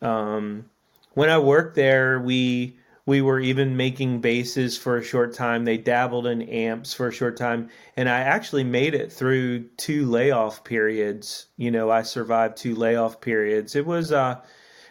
Um, 0.00 0.66
when 1.14 1.30
I 1.30 1.38
worked 1.38 1.76
there, 1.76 2.20
we 2.20 2.76
we 3.06 3.20
were 3.20 3.40
even 3.40 3.76
making 3.76 4.20
basses 4.20 4.76
for 4.78 4.96
a 4.96 5.02
short 5.02 5.34
time. 5.34 5.64
They 5.64 5.76
dabbled 5.76 6.26
in 6.26 6.42
amps 6.42 6.94
for 6.94 7.08
a 7.08 7.12
short 7.12 7.36
time, 7.36 7.68
and 7.96 8.08
I 8.08 8.20
actually 8.20 8.64
made 8.64 8.94
it 8.94 9.12
through 9.12 9.64
two 9.76 10.06
layoff 10.06 10.64
periods. 10.64 11.46
You 11.56 11.70
know, 11.70 11.90
I 11.90 12.02
survived 12.02 12.56
two 12.56 12.74
layoff 12.74 13.20
periods. 13.20 13.74
It 13.76 13.86
was 13.86 14.12
uh 14.12 14.40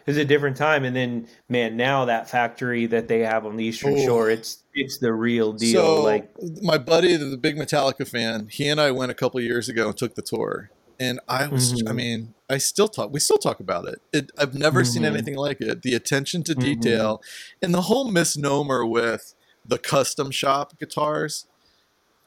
was 0.05 0.17
a 0.17 0.25
different 0.25 0.57
time. 0.57 0.83
And 0.83 0.95
then, 0.95 1.27
man, 1.49 1.77
now 1.77 2.05
that 2.05 2.29
factory 2.29 2.85
that 2.87 3.07
they 3.07 3.19
have 3.19 3.45
on 3.45 3.57
the 3.57 3.65
Eastern 3.65 3.97
Ooh. 3.97 4.05
Shore, 4.05 4.29
it's 4.29 4.63
it's 4.73 4.97
the 4.97 5.13
real 5.13 5.53
deal. 5.53 5.81
So, 5.81 6.03
like 6.03 6.31
my 6.61 6.77
buddy, 6.77 7.15
the 7.15 7.37
big 7.37 7.57
Metallica 7.57 8.07
fan, 8.07 8.47
he 8.49 8.67
and 8.67 8.79
I 8.79 8.91
went 8.91 9.11
a 9.11 9.15
couple 9.15 9.39
years 9.41 9.69
ago 9.69 9.87
and 9.87 9.97
took 9.97 10.15
the 10.15 10.21
tour. 10.21 10.71
And 10.99 11.19
I 11.27 11.47
was, 11.47 11.73
mm-hmm. 11.73 11.87
I 11.87 11.93
mean, 11.93 12.35
I 12.47 12.59
still 12.59 12.87
talk. 12.87 13.11
We 13.11 13.19
still 13.19 13.39
talk 13.39 13.59
about 13.59 13.87
it. 13.87 14.01
it 14.13 14.31
I've 14.37 14.53
never 14.53 14.81
mm-hmm. 14.81 14.91
seen 14.91 15.05
anything 15.05 15.35
like 15.35 15.59
it. 15.59 15.81
The 15.81 15.95
attention 15.95 16.43
to 16.43 16.51
mm-hmm. 16.51 16.61
detail, 16.61 17.17
mm-hmm. 17.17 17.65
and 17.65 17.73
the 17.73 17.81
whole 17.81 18.11
misnomer 18.11 18.85
with 18.85 19.33
the 19.65 19.79
custom 19.79 20.31
shop 20.31 20.77
guitars. 20.77 21.47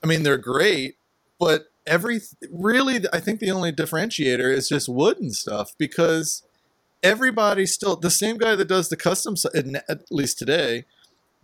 I 0.02 0.06
mean, 0.06 0.22
they're 0.22 0.38
great, 0.38 0.96
but 1.38 1.68
every 1.86 2.20
really, 2.50 3.00
I 3.12 3.20
think 3.20 3.40
the 3.40 3.50
only 3.50 3.72
differentiator 3.72 4.52
is 4.52 4.68
just 4.68 4.88
wood 4.88 5.18
and 5.18 5.34
stuff 5.34 5.74
because 5.78 6.42
everybody 7.04 7.66
still 7.66 7.94
the 7.94 8.10
same 8.10 8.38
guy 8.38 8.56
that 8.56 8.66
does 8.66 8.88
the 8.88 8.96
custom 8.96 9.34
at 9.88 10.10
least 10.10 10.38
today 10.38 10.84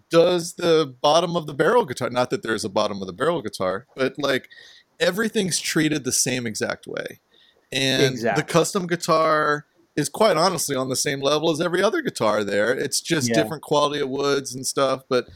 does 0.09 0.55
the 0.55 0.93
bottom 1.01 1.37
of 1.37 1.47
the 1.47 1.55
barrel 1.55 1.85
guitar 1.85 2.11
not 2.11 2.31
that 2.31 2.43
there's 2.43 2.65
a 2.65 2.69
bottom 2.69 3.01
of 3.01 3.07
the 3.07 3.13
barrel 3.13 3.43
guitar 3.43 3.87
but 3.95 4.15
like 4.19 4.49
everything's 4.99 5.61
treated 5.61 6.03
the 6.03 6.13
same 6.13 6.47
exact 6.47 6.87
way 6.87 7.21
and 7.71 8.15
exactly. 8.15 8.43
the 8.43 8.47
custom 8.49 8.87
guitar 8.87 9.67
is 9.95 10.09
quite 10.09 10.37
honestly 10.37 10.75
on 10.75 10.89
the 10.89 10.97
same 10.97 11.21
level 11.21 11.51
as 11.51 11.61
every 11.61 11.83
other 11.83 12.01
guitar 12.01 12.43
there 12.43 12.73
it's 12.73 13.01
just 13.01 13.29
yeah. 13.29 13.35
different 13.35 13.63
quality 13.63 14.01
of 14.01 14.09
woods 14.09 14.55
and 14.55 14.67
stuff 14.67 15.03
but 15.09 15.29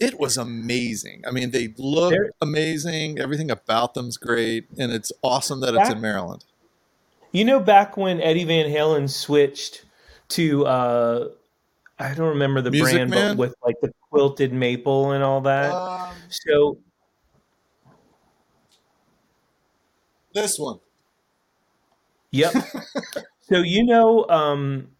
it 0.00 0.18
was 0.18 0.36
amazing. 0.36 1.22
I 1.26 1.30
mean, 1.30 1.52
they 1.52 1.72
look 1.78 2.10
They're, 2.10 2.30
amazing. 2.40 3.20
Everything 3.20 3.50
about 3.50 3.94
them's 3.94 4.16
great, 4.16 4.66
and 4.76 4.92
it's 4.92 5.12
awesome 5.22 5.60
that, 5.60 5.72
that 5.72 5.82
it's 5.82 5.90
in 5.90 6.00
Maryland. 6.00 6.44
You 7.34 7.44
know, 7.44 7.58
back 7.58 7.96
when 7.96 8.20
Eddie 8.20 8.44
Van 8.44 8.70
Halen 8.70 9.10
switched 9.10 9.84
to 10.28 10.64
uh, 10.66 11.28
I 11.98 12.14
don't 12.14 12.28
remember 12.28 12.62
the 12.62 12.70
Music 12.70 12.94
brand, 12.94 13.10
Man? 13.10 13.30
but 13.32 13.38
with 13.38 13.54
like 13.64 13.74
the 13.82 13.92
quilted 14.08 14.52
maple 14.52 15.10
and 15.10 15.24
all 15.24 15.40
that. 15.40 15.72
Um, 15.72 16.14
so 16.28 16.78
this 20.32 20.56
one. 20.60 20.78
Yep. 22.30 22.54
so 23.40 23.58
you 23.58 23.84
know, 23.84 24.28
um, 24.28 24.92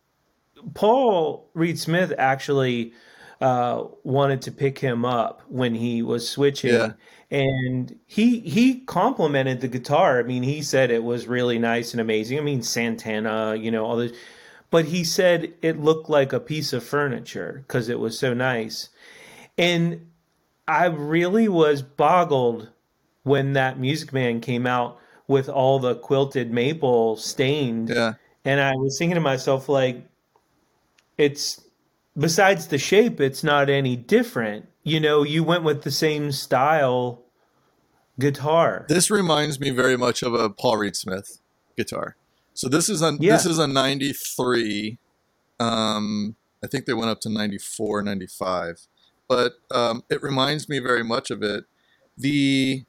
Paul 0.75 1.49
Reed 1.55 1.79
Smith 1.79 2.13
actually 2.19 2.95
uh, 3.41 3.85
wanted 4.03 4.43
to 4.43 4.51
pick 4.51 4.81
him 4.81 5.05
up 5.05 5.43
when 5.49 5.73
he 5.73 6.03
was 6.03 6.29
switching, 6.29 6.75
yeah. 6.75 6.95
And 7.35 7.99
he 8.07 8.39
he 8.39 8.79
complimented 8.83 9.61
the 9.61 9.67
guitar. 9.67 10.21
I 10.21 10.23
mean, 10.23 10.45
he 10.45 10.63
said 10.63 10.93
it 10.93 11.03
was 11.03 11.27
really 11.27 11.59
nice 11.59 11.91
and 11.91 12.01
amazing. 12.01 12.39
I 12.39 12.43
mean, 12.43 12.63
Santana, 12.63 13.57
you 13.57 13.73
know, 13.73 13.85
all 13.85 13.97
this, 13.97 14.13
but 14.71 14.85
he 14.85 15.03
said 15.03 15.53
it 15.61 15.81
looked 15.81 16.09
like 16.09 16.33
a 16.33 16.39
piece 16.39 16.73
of 16.73 16.85
furniture 16.85 17.65
because 17.67 17.89
it 17.89 17.99
was 17.99 18.17
so 18.17 18.35
nice, 18.35 18.89
and 19.59 20.07
I 20.69 20.85
really 20.87 21.49
was 21.49 21.83
boggled 21.83 22.71
when 23.25 23.55
that 23.55 23.81
Music 23.81 24.13
Man 24.13 24.41
came 24.41 24.65
out 24.65 25.01
with 25.27 25.49
all 25.49 25.81
the 25.81 25.97
quilted 25.97 26.53
maple 26.53 27.17
stained. 27.17 27.89
Yeah. 27.89 28.15
And 28.45 28.61
I 28.61 28.77
was 28.77 28.97
thinking 28.97 29.17
to 29.17 29.21
myself, 29.21 29.69
like, 29.69 30.07
it's 31.19 31.61
besides 32.17 32.69
the 32.69 32.79
shape, 32.79 33.21
it's 33.21 33.43
not 33.43 33.69
any 33.69 33.97
different. 33.97 34.69
You 34.85 35.01
know, 35.01 35.25
you 35.25 35.43
went 35.43 35.65
with 35.65 35.83
the 35.83 35.91
same 35.91 36.31
style 36.31 37.24
guitar. 38.19 38.87
This 38.89 39.11
reminds 39.11 39.59
me 39.61 39.71
very 39.71 39.97
much 39.97 40.23
of 40.23 40.35
a 40.35 40.49
Paul 40.51 40.79
Reed 40.79 40.97
Smith 40.97 41.41
guitar. 41.77 42.17
So 42.55 42.69
this 42.69 42.89
is 42.89 43.03
a 43.03 43.17
yeah. 43.21 43.33
this 43.33 43.47
is 43.47 43.59
a 43.59 43.67
93 43.67 44.99
um 45.61 46.37
I 46.63 46.67
think 46.67 46.87
they 46.87 46.95
went 46.95 47.11
up 47.11 47.21
to 47.23 47.29
94 47.29 48.03
95 48.03 48.87
but 49.29 49.55
um, 49.71 50.05
it 50.11 50.23
reminds 50.23 50.69
me 50.69 50.79
very 50.79 51.03
much 51.03 51.31
of 51.31 51.43
it 51.43 51.65
the 52.17 52.85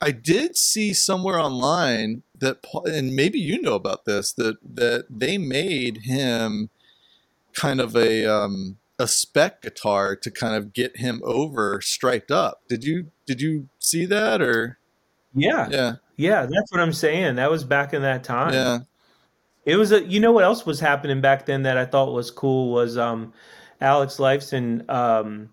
I 0.00 0.12
did 0.12 0.56
see 0.56 0.94
somewhere 0.94 1.40
online 1.40 2.22
that 2.38 2.58
and 2.84 3.14
maybe 3.14 3.40
you 3.40 3.60
know 3.60 3.74
about 3.74 4.04
this 4.04 4.32
that 4.34 4.56
that 4.62 5.06
they 5.10 5.38
made 5.38 6.02
him 6.04 6.70
kind 7.52 7.80
of 7.80 7.96
a 7.96 8.24
um, 8.26 8.78
a 8.98 9.06
spec 9.06 9.62
guitar 9.62 10.16
to 10.16 10.30
kind 10.30 10.54
of 10.54 10.72
get 10.72 10.96
him 10.96 11.22
over 11.24 11.80
striped 11.80 12.30
up. 12.30 12.62
Did 12.68 12.84
you 12.84 13.10
did 13.26 13.40
you 13.40 13.68
see 13.78 14.06
that 14.06 14.42
or? 14.42 14.78
Yeah, 15.34 15.68
yeah, 15.70 15.92
yeah. 16.16 16.42
That's 16.42 16.72
what 16.72 16.80
I'm 16.80 16.92
saying. 16.92 17.36
That 17.36 17.50
was 17.50 17.64
back 17.64 17.92
in 17.92 18.02
that 18.02 18.24
time. 18.24 18.52
Yeah, 18.52 18.78
it 19.64 19.76
was 19.76 19.92
a. 19.92 20.02
You 20.02 20.20
know 20.20 20.32
what 20.32 20.44
else 20.44 20.66
was 20.66 20.80
happening 20.80 21.20
back 21.20 21.46
then 21.46 21.62
that 21.62 21.76
I 21.76 21.84
thought 21.84 22.12
was 22.12 22.30
cool 22.30 22.72
was 22.72 22.96
um, 22.96 23.32
Alex 23.80 24.16
Lifeson 24.16 24.88
um, 24.90 25.50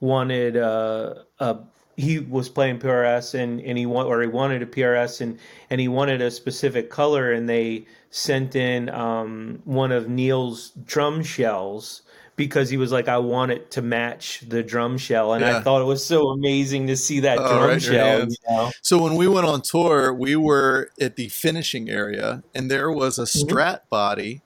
wanted 0.00 0.56
uh, 0.56 1.14
a 1.40 1.58
he 1.96 2.18
was 2.18 2.48
playing 2.48 2.78
PRS 2.78 3.34
and, 3.34 3.60
and 3.60 3.78
he 3.78 3.86
want 3.86 4.08
or 4.08 4.20
he 4.20 4.28
wanted 4.28 4.62
a 4.62 4.66
PRS 4.66 5.20
and 5.20 5.38
and 5.70 5.80
he 5.80 5.88
wanted 5.88 6.20
a 6.20 6.30
specific 6.30 6.90
color 6.90 7.32
and 7.32 7.48
they 7.48 7.86
sent 8.10 8.54
in 8.54 8.88
um, 8.90 9.60
one 9.64 9.92
of 9.92 10.08
Neil's 10.08 10.70
drum 10.84 11.22
shells 11.22 12.02
because 12.36 12.70
he 12.70 12.76
was 12.76 12.92
like 12.92 13.08
I 13.08 13.18
want 13.18 13.52
it 13.52 13.70
to 13.72 13.82
match 13.82 14.44
the 14.46 14.62
drum 14.62 14.98
shell 14.98 15.32
and 15.32 15.42
yeah. 15.42 15.56
I 15.56 15.60
thought 15.60 15.80
it 15.80 15.86
was 15.86 16.04
so 16.04 16.28
amazing 16.28 16.86
to 16.88 16.96
see 16.96 17.20
that 17.20 17.38
oh, 17.38 17.48
drum 17.48 17.68
right 17.70 17.82
shell. 17.82 18.20
You 18.20 18.36
know? 18.48 18.70
So 18.82 19.02
when 19.02 19.16
we 19.16 19.26
went 19.26 19.46
on 19.46 19.62
tour, 19.62 20.12
we 20.12 20.36
were 20.36 20.90
at 21.00 21.16
the 21.16 21.28
finishing 21.28 21.88
area 21.90 22.42
and 22.54 22.70
there 22.70 22.90
was 22.90 23.18
a 23.18 23.22
mm-hmm. 23.22 23.48
Strat 23.48 23.80
body 23.90 24.42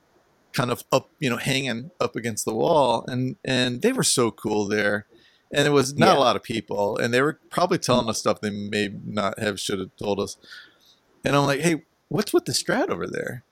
kind 0.52 0.70
of 0.70 0.82
up, 0.90 1.10
you 1.18 1.28
know, 1.28 1.36
hanging 1.36 1.90
up 2.00 2.16
against 2.16 2.44
the 2.44 2.54
wall 2.54 3.04
and 3.08 3.36
and 3.44 3.82
they 3.82 3.92
were 3.92 4.04
so 4.04 4.30
cool 4.30 4.66
there 4.66 5.06
and 5.52 5.66
it 5.66 5.70
was 5.70 5.94
not 5.94 6.14
yeah. 6.14 6.18
a 6.18 6.20
lot 6.20 6.36
of 6.36 6.42
people, 6.42 6.96
and 6.96 7.12
they 7.12 7.20
were 7.20 7.38
probably 7.50 7.78
telling 7.78 8.08
us 8.08 8.18
stuff 8.18 8.40
they 8.40 8.50
may 8.50 8.90
not 9.04 9.38
have 9.38 9.58
should 9.58 9.80
have 9.80 9.90
told 9.96 10.20
us. 10.20 10.36
And 11.24 11.34
I'm 11.34 11.44
like, 11.44 11.60
hey, 11.60 11.82
what's 12.08 12.32
with 12.32 12.44
the 12.44 12.52
strat 12.52 12.88
over 12.88 13.06
there? 13.06 13.42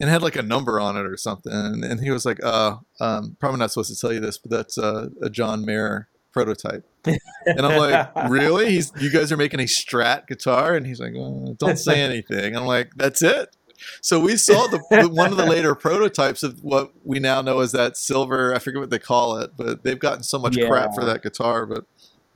And 0.00 0.08
had 0.08 0.22
like 0.22 0.36
a 0.36 0.42
number 0.42 0.80
on 0.80 0.96
it 0.96 1.04
or 1.06 1.16
something. 1.16 1.52
And, 1.52 1.84
and 1.84 2.00
he 2.00 2.10
was 2.10 2.24
like, 2.24 2.42
uh, 2.42 2.76
um, 3.00 3.36
probably 3.38 3.58
not 3.58 3.70
supposed 3.70 3.94
to 3.94 4.00
tell 4.00 4.12
you 4.12 4.20
this, 4.20 4.38
but 4.38 4.50
that's 4.50 4.78
uh, 4.78 5.08
a 5.22 5.28
John 5.28 5.64
Mayer 5.64 6.08
prototype. 6.32 6.86
and 7.04 7.60
I'm 7.60 7.78
like, 7.78 8.10
really? 8.30 8.70
He's 8.70 8.92
you 8.98 9.10
guys 9.10 9.30
are 9.30 9.36
making 9.36 9.60
a 9.60 9.64
Strat 9.64 10.26
guitar? 10.26 10.74
And 10.74 10.86
he's 10.86 11.00
like, 11.00 11.12
well, 11.14 11.54
don't 11.58 11.78
say 11.78 12.00
anything. 12.00 12.56
I'm 12.56 12.66
like, 12.66 12.92
that's 12.96 13.22
it. 13.22 13.54
So 14.02 14.20
we 14.20 14.36
saw 14.36 14.66
the 14.66 15.08
one 15.12 15.30
of 15.30 15.38
the 15.38 15.46
later 15.46 15.74
prototypes 15.74 16.42
of 16.42 16.62
what 16.62 16.92
we 17.04 17.18
now 17.18 17.40
know 17.40 17.60
as 17.60 17.72
that 17.72 17.96
silver. 17.96 18.54
I 18.54 18.58
forget 18.58 18.80
what 18.80 18.90
they 18.90 18.98
call 18.98 19.38
it, 19.38 19.52
but 19.56 19.84
they've 19.84 19.98
gotten 19.98 20.22
so 20.22 20.38
much 20.38 20.56
yeah. 20.56 20.68
crap 20.68 20.94
for 20.94 21.04
that 21.04 21.22
guitar. 21.22 21.66
But 21.66 21.86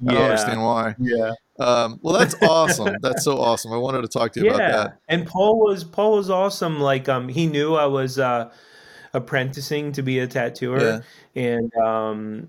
I 0.07 0.13
don't 0.13 0.23
understand 0.23 0.63
why. 0.63 0.95
Yeah. 0.99 1.33
Um, 1.59 2.01
well, 2.03 2.19
that's 2.19 2.35
awesome. 2.43 2.97
that's 3.01 3.25
so 3.25 3.39
awesome. 3.39 3.73
I 3.73 3.77
wanted 3.77 4.03
to 4.03 4.09
talk 4.09 4.33
to 4.33 4.41
you 4.41 4.47
yeah. 4.47 4.55
about 4.55 4.73
that. 4.73 4.99
And 5.09 5.27
Paul 5.27 5.61
was 5.61 5.85
Paul 5.85 6.17
was 6.17 6.31
awesome. 6.31 6.81
Like 6.81 7.09
um, 7.09 7.29
he 7.29 7.47
knew 7.47 7.75
I 7.75 7.87
was 7.87 8.19
uh, 8.19 8.51
apprenticing 9.13 9.93
to 9.93 10.03
be 10.03 10.19
a 10.19 10.27
tattooer, 10.27 11.03
yeah. 11.35 11.43
and 11.43 11.75
um, 11.77 12.49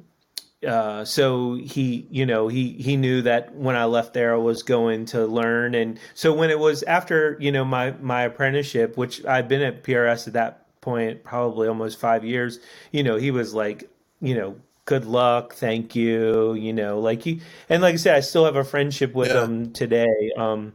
uh, 0.65 1.06
so 1.06 1.53
he, 1.56 2.07
you 2.09 2.25
know, 2.25 2.48
he 2.48 2.74
he 2.74 2.98
knew 2.98 3.22
that 3.22 3.53
when 3.53 3.75
I 3.75 3.85
left 3.85 4.14
there, 4.14 4.33
I 4.33 4.38
was 4.38 4.64
going 4.64 5.06
to 5.07 5.25
learn, 5.25 5.75
and 5.75 5.99
so 6.14 6.33
when 6.33 6.49
it 6.49 6.59
was 6.59 6.82
after, 6.83 7.38
you 7.40 7.51
know, 7.51 7.64
my 7.64 7.91
my 8.01 8.24
apprenticeship, 8.24 8.98
which 8.98 9.24
I've 9.25 9.48
been 9.48 9.61
at 9.61 9.83
PRS 9.83 10.27
at 10.27 10.33
that 10.33 10.65
point 10.82 11.24
probably 11.24 11.67
almost 11.67 11.99
five 11.99 12.25
years, 12.25 12.59
you 12.91 13.03
know, 13.03 13.15
he 13.17 13.32
was 13.32 13.53
like, 13.53 13.90
you 14.22 14.35
know, 14.35 14.56
good 14.85 15.05
luck, 15.05 15.53
thank 15.53 15.95
you, 15.95 16.53
you 16.53 16.73
know, 16.73 16.99
like 16.99 17.23
he, 17.23 17.41
and 17.69 17.81
like 17.81 17.93
I 17.93 17.97
said, 17.97 18.15
I 18.15 18.19
still 18.22 18.45
have 18.45 18.55
a 18.55 18.64
friendship 18.64 19.14
with 19.14 19.30
yeah. 19.30 19.43
him 19.43 19.73
today. 19.73 20.31
Um, 20.38 20.73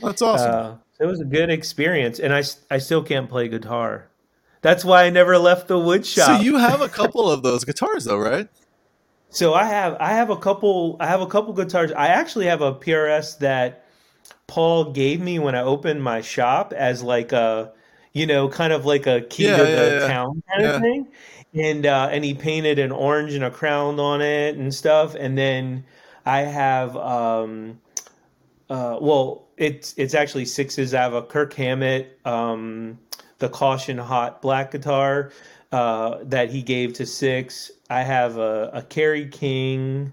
That's 0.00 0.20
awesome. 0.20 0.54
Uh, 0.54 0.74
it 1.00 1.06
was 1.06 1.20
a 1.20 1.24
good 1.24 1.50
experience, 1.50 2.20
and 2.20 2.32
I 2.32 2.42
I 2.70 2.78
still 2.78 3.02
can't 3.02 3.28
play 3.28 3.48
guitar. 3.48 4.08
That's 4.60 4.84
why 4.84 5.04
I 5.04 5.10
never 5.10 5.38
left 5.38 5.66
the 5.66 5.78
wood 5.78 6.06
shop. 6.06 6.38
So 6.38 6.44
you 6.44 6.58
have 6.58 6.80
a 6.80 6.88
couple 7.00 7.30
of 7.30 7.42
those 7.42 7.64
guitars, 7.64 8.04
though, 8.04 8.18
right? 8.18 8.48
So 9.32 9.54
I 9.54 9.64
have 9.64 9.96
I 9.98 10.10
have 10.10 10.30
a 10.30 10.36
couple 10.36 10.96
I 11.00 11.06
have 11.06 11.20
a 11.20 11.26
couple 11.26 11.52
guitars. 11.54 11.90
I 11.92 12.08
actually 12.08 12.46
have 12.46 12.60
a 12.60 12.74
PRS 12.74 13.38
that 13.38 13.86
Paul 14.46 14.92
gave 14.92 15.20
me 15.20 15.38
when 15.38 15.54
I 15.54 15.62
opened 15.62 16.02
my 16.02 16.20
shop 16.20 16.72
as 16.72 17.02
like 17.02 17.32
a 17.32 17.72
you 18.12 18.26
know 18.26 18.48
kind 18.48 18.74
of 18.74 18.84
like 18.84 19.06
a 19.06 19.22
key 19.22 19.46
yeah, 19.46 19.56
to 19.56 19.62
yeah, 19.62 19.76
the 19.76 19.90
yeah. 20.00 20.06
town 20.06 20.42
kind 20.48 20.66
of 20.66 20.80
thing. 20.82 21.08
And 21.54 21.84
uh, 21.84 22.08
and 22.10 22.24
he 22.24 22.34
painted 22.34 22.78
an 22.78 22.92
orange 22.92 23.34
and 23.34 23.44
a 23.44 23.50
crown 23.50 24.00
on 24.00 24.22
it 24.22 24.56
and 24.56 24.72
stuff. 24.72 25.14
And 25.14 25.36
then 25.36 25.84
I 26.24 26.40
have 26.40 26.96
um 26.96 27.80
uh 28.70 28.98
well 29.00 29.48
it's 29.56 29.94
it's 29.98 30.14
actually 30.14 30.44
Sixx's. 30.44 30.94
I 30.94 31.02
have 31.02 31.14
a 31.14 31.22
Kirk 31.22 31.52
Hammett 31.52 32.18
um 32.24 32.98
the 33.38 33.48
caution 33.48 33.98
hot 33.98 34.40
black 34.40 34.70
guitar 34.70 35.32
uh, 35.72 36.18
that 36.24 36.50
he 36.50 36.62
gave 36.62 36.92
to 36.94 37.02
Sixx. 37.02 37.70
I 37.90 38.02
have 38.02 38.36
a, 38.36 38.70
a 38.74 38.82
Kerry 38.82 39.26
King, 39.26 40.12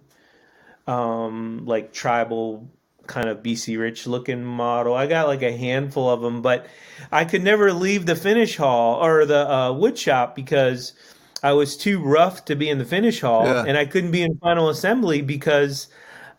um, 0.88 1.64
like 1.66 1.94
tribal 1.94 2.68
kind 3.06 3.30
of 3.30 3.44
BC 3.44 3.78
Rich 3.80 4.08
looking 4.08 4.44
model. 4.44 4.94
I 4.96 5.06
got 5.06 5.28
like 5.28 5.44
a 5.44 5.56
handful 5.56 6.10
of 6.10 6.22
them, 6.22 6.42
but 6.42 6.66
I 7.12 7.26
could 7.26 7.44
never 7.44 7.72
leave 7.72 8.06
the 8.06 8.16
finish 8.16 8.56
hall 8.58 9.04
or 9.04 9.26
the 9.26 9.52
uh, 9.52 9.74
wood 9.74 9.98
shop 9.98 10.36
because 10.36 10.94
I 11.42 11.54
was 11.54 11.78
too 11.78 12.02
rough 12.02 12.46
to 12.46 12.56
be 12.56 12.70
in 12.70 12.78
the 12.78 12.86
finish 12.86 13.22
hall, 13.22 13.46
yeah. 13.46 13.64
and 13.68 13.78
I 13.78 13.86
couldn't 13.86 14.12
be 14.12 14.22
in 14.22 14.38
final 14.38 14.70
assembly 14.70 15.22
because 15.22 15.88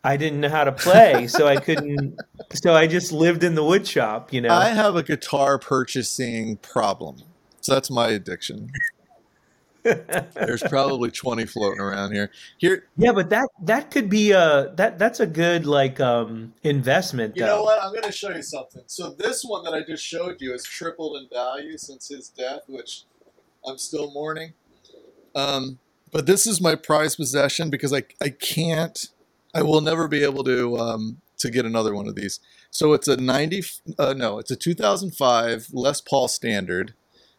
I 0.04 0.16
didn't 0.16 0.40
know 0.40 0.48
how 0.48 0.64
to 0.64 0.72
play, 0.72 1.26
so 1.26 1.46
I 1.46 1.56
couldn't. 1.56 2.18
so 2.54 2.74
I 2.74 2.86
just 2.86 3.12
lived 3.12 3.44
in 3.44 3.54
the 3.54 3.64
wood 3.64 3.86
shop. 3.86 4.32
You 4.32 4.40
know, 4.42 4.54
I 4.54 4.68
have 4.68 4.96
a 4.96 5.02
guitar 5.02 5.58
purchasing 5.58 6.56
problem, 6.58 7.22
so 7.60 7.74
that's 7.74 7.90
my 7.90 8.08
addiction. 8.08 8.70
There's 9.82 10.62
probably 10.62 11.10
20 11.10 11.46
floating 11.46 11.80
around 11.80 12.12
here. 12.12 12.30
Here 12.58 12.84
Yeah, 12.96 13.12
but 13.12 13.30
that 13.30 13.48
that 13.62 13.90
could 13.90 14.10
be 14.10 14.32
a 14.32 14.72
that 14.76 14.98
that's 14.98 15.20
a 15.20 15.26
good 15.26 15.64
like 15.64 16.00
um 16.00 16.52
investment 16.62 17.34
You 17.36 17.42
though. 17.42 17.56
know 17.56 17.62
what? 17.62 17.82
I'm 17.82 17.90
going 17.90 18.02
to 18.02 18.12
show 18.12 18.30
you 18.30 18.42
something. 18.42 18.82
So 18.86 19.10
this 19.10 19.42
one 19.42 19.64
that 19.64 19.72
I 19.72 19.82
just 19.82 20.04
showed 20.04 20.36
you 20.40 20.52
has 20.52 20.64
tripled 20.64 21.16
in 21.16 21.28
value 21.32 21.78
since 21.78 22.08
his 22.08 22.28
death, 22.28 22.60
which 22.68 23.04
I'm 23.66 23.78
still 23.78 24.12
mourning. 24.12 24.52
Um 25.34 25.78
but 26.12 26.26
this 26.26 26.46
is 26.46 26.60
my 26.60 26.74
prized 26.74 27.16
possession 27.16 27.70
because 27.70 27.92
I 27.92 28.04
I 28.22 28.30
can't 28.30 29.08
I 29.54 29.62
will 29.62 29.80
never 29.80 30.08
be 30.08 30.22
able 30.22 30.44
to 30.44 30.78
um 30.78 31.20
to 31.38 31.50
get 31.50 31.64
another 31.64 31.94
one 31.94 32.06
of 32.06 32.14
these. 32.14 32.40
So 32.70 32.92
it's 32.92 33.08
a 33.08 33.16
90 33.16 33.62
uh, 33.98 34.14
no, 34.16 34.38
it's 34.38 34.50
a 34.50 34.56
2005 34.56 35.68
Les 35.72 36.00
Paul 36.00 36.28
standard 36.28 36.94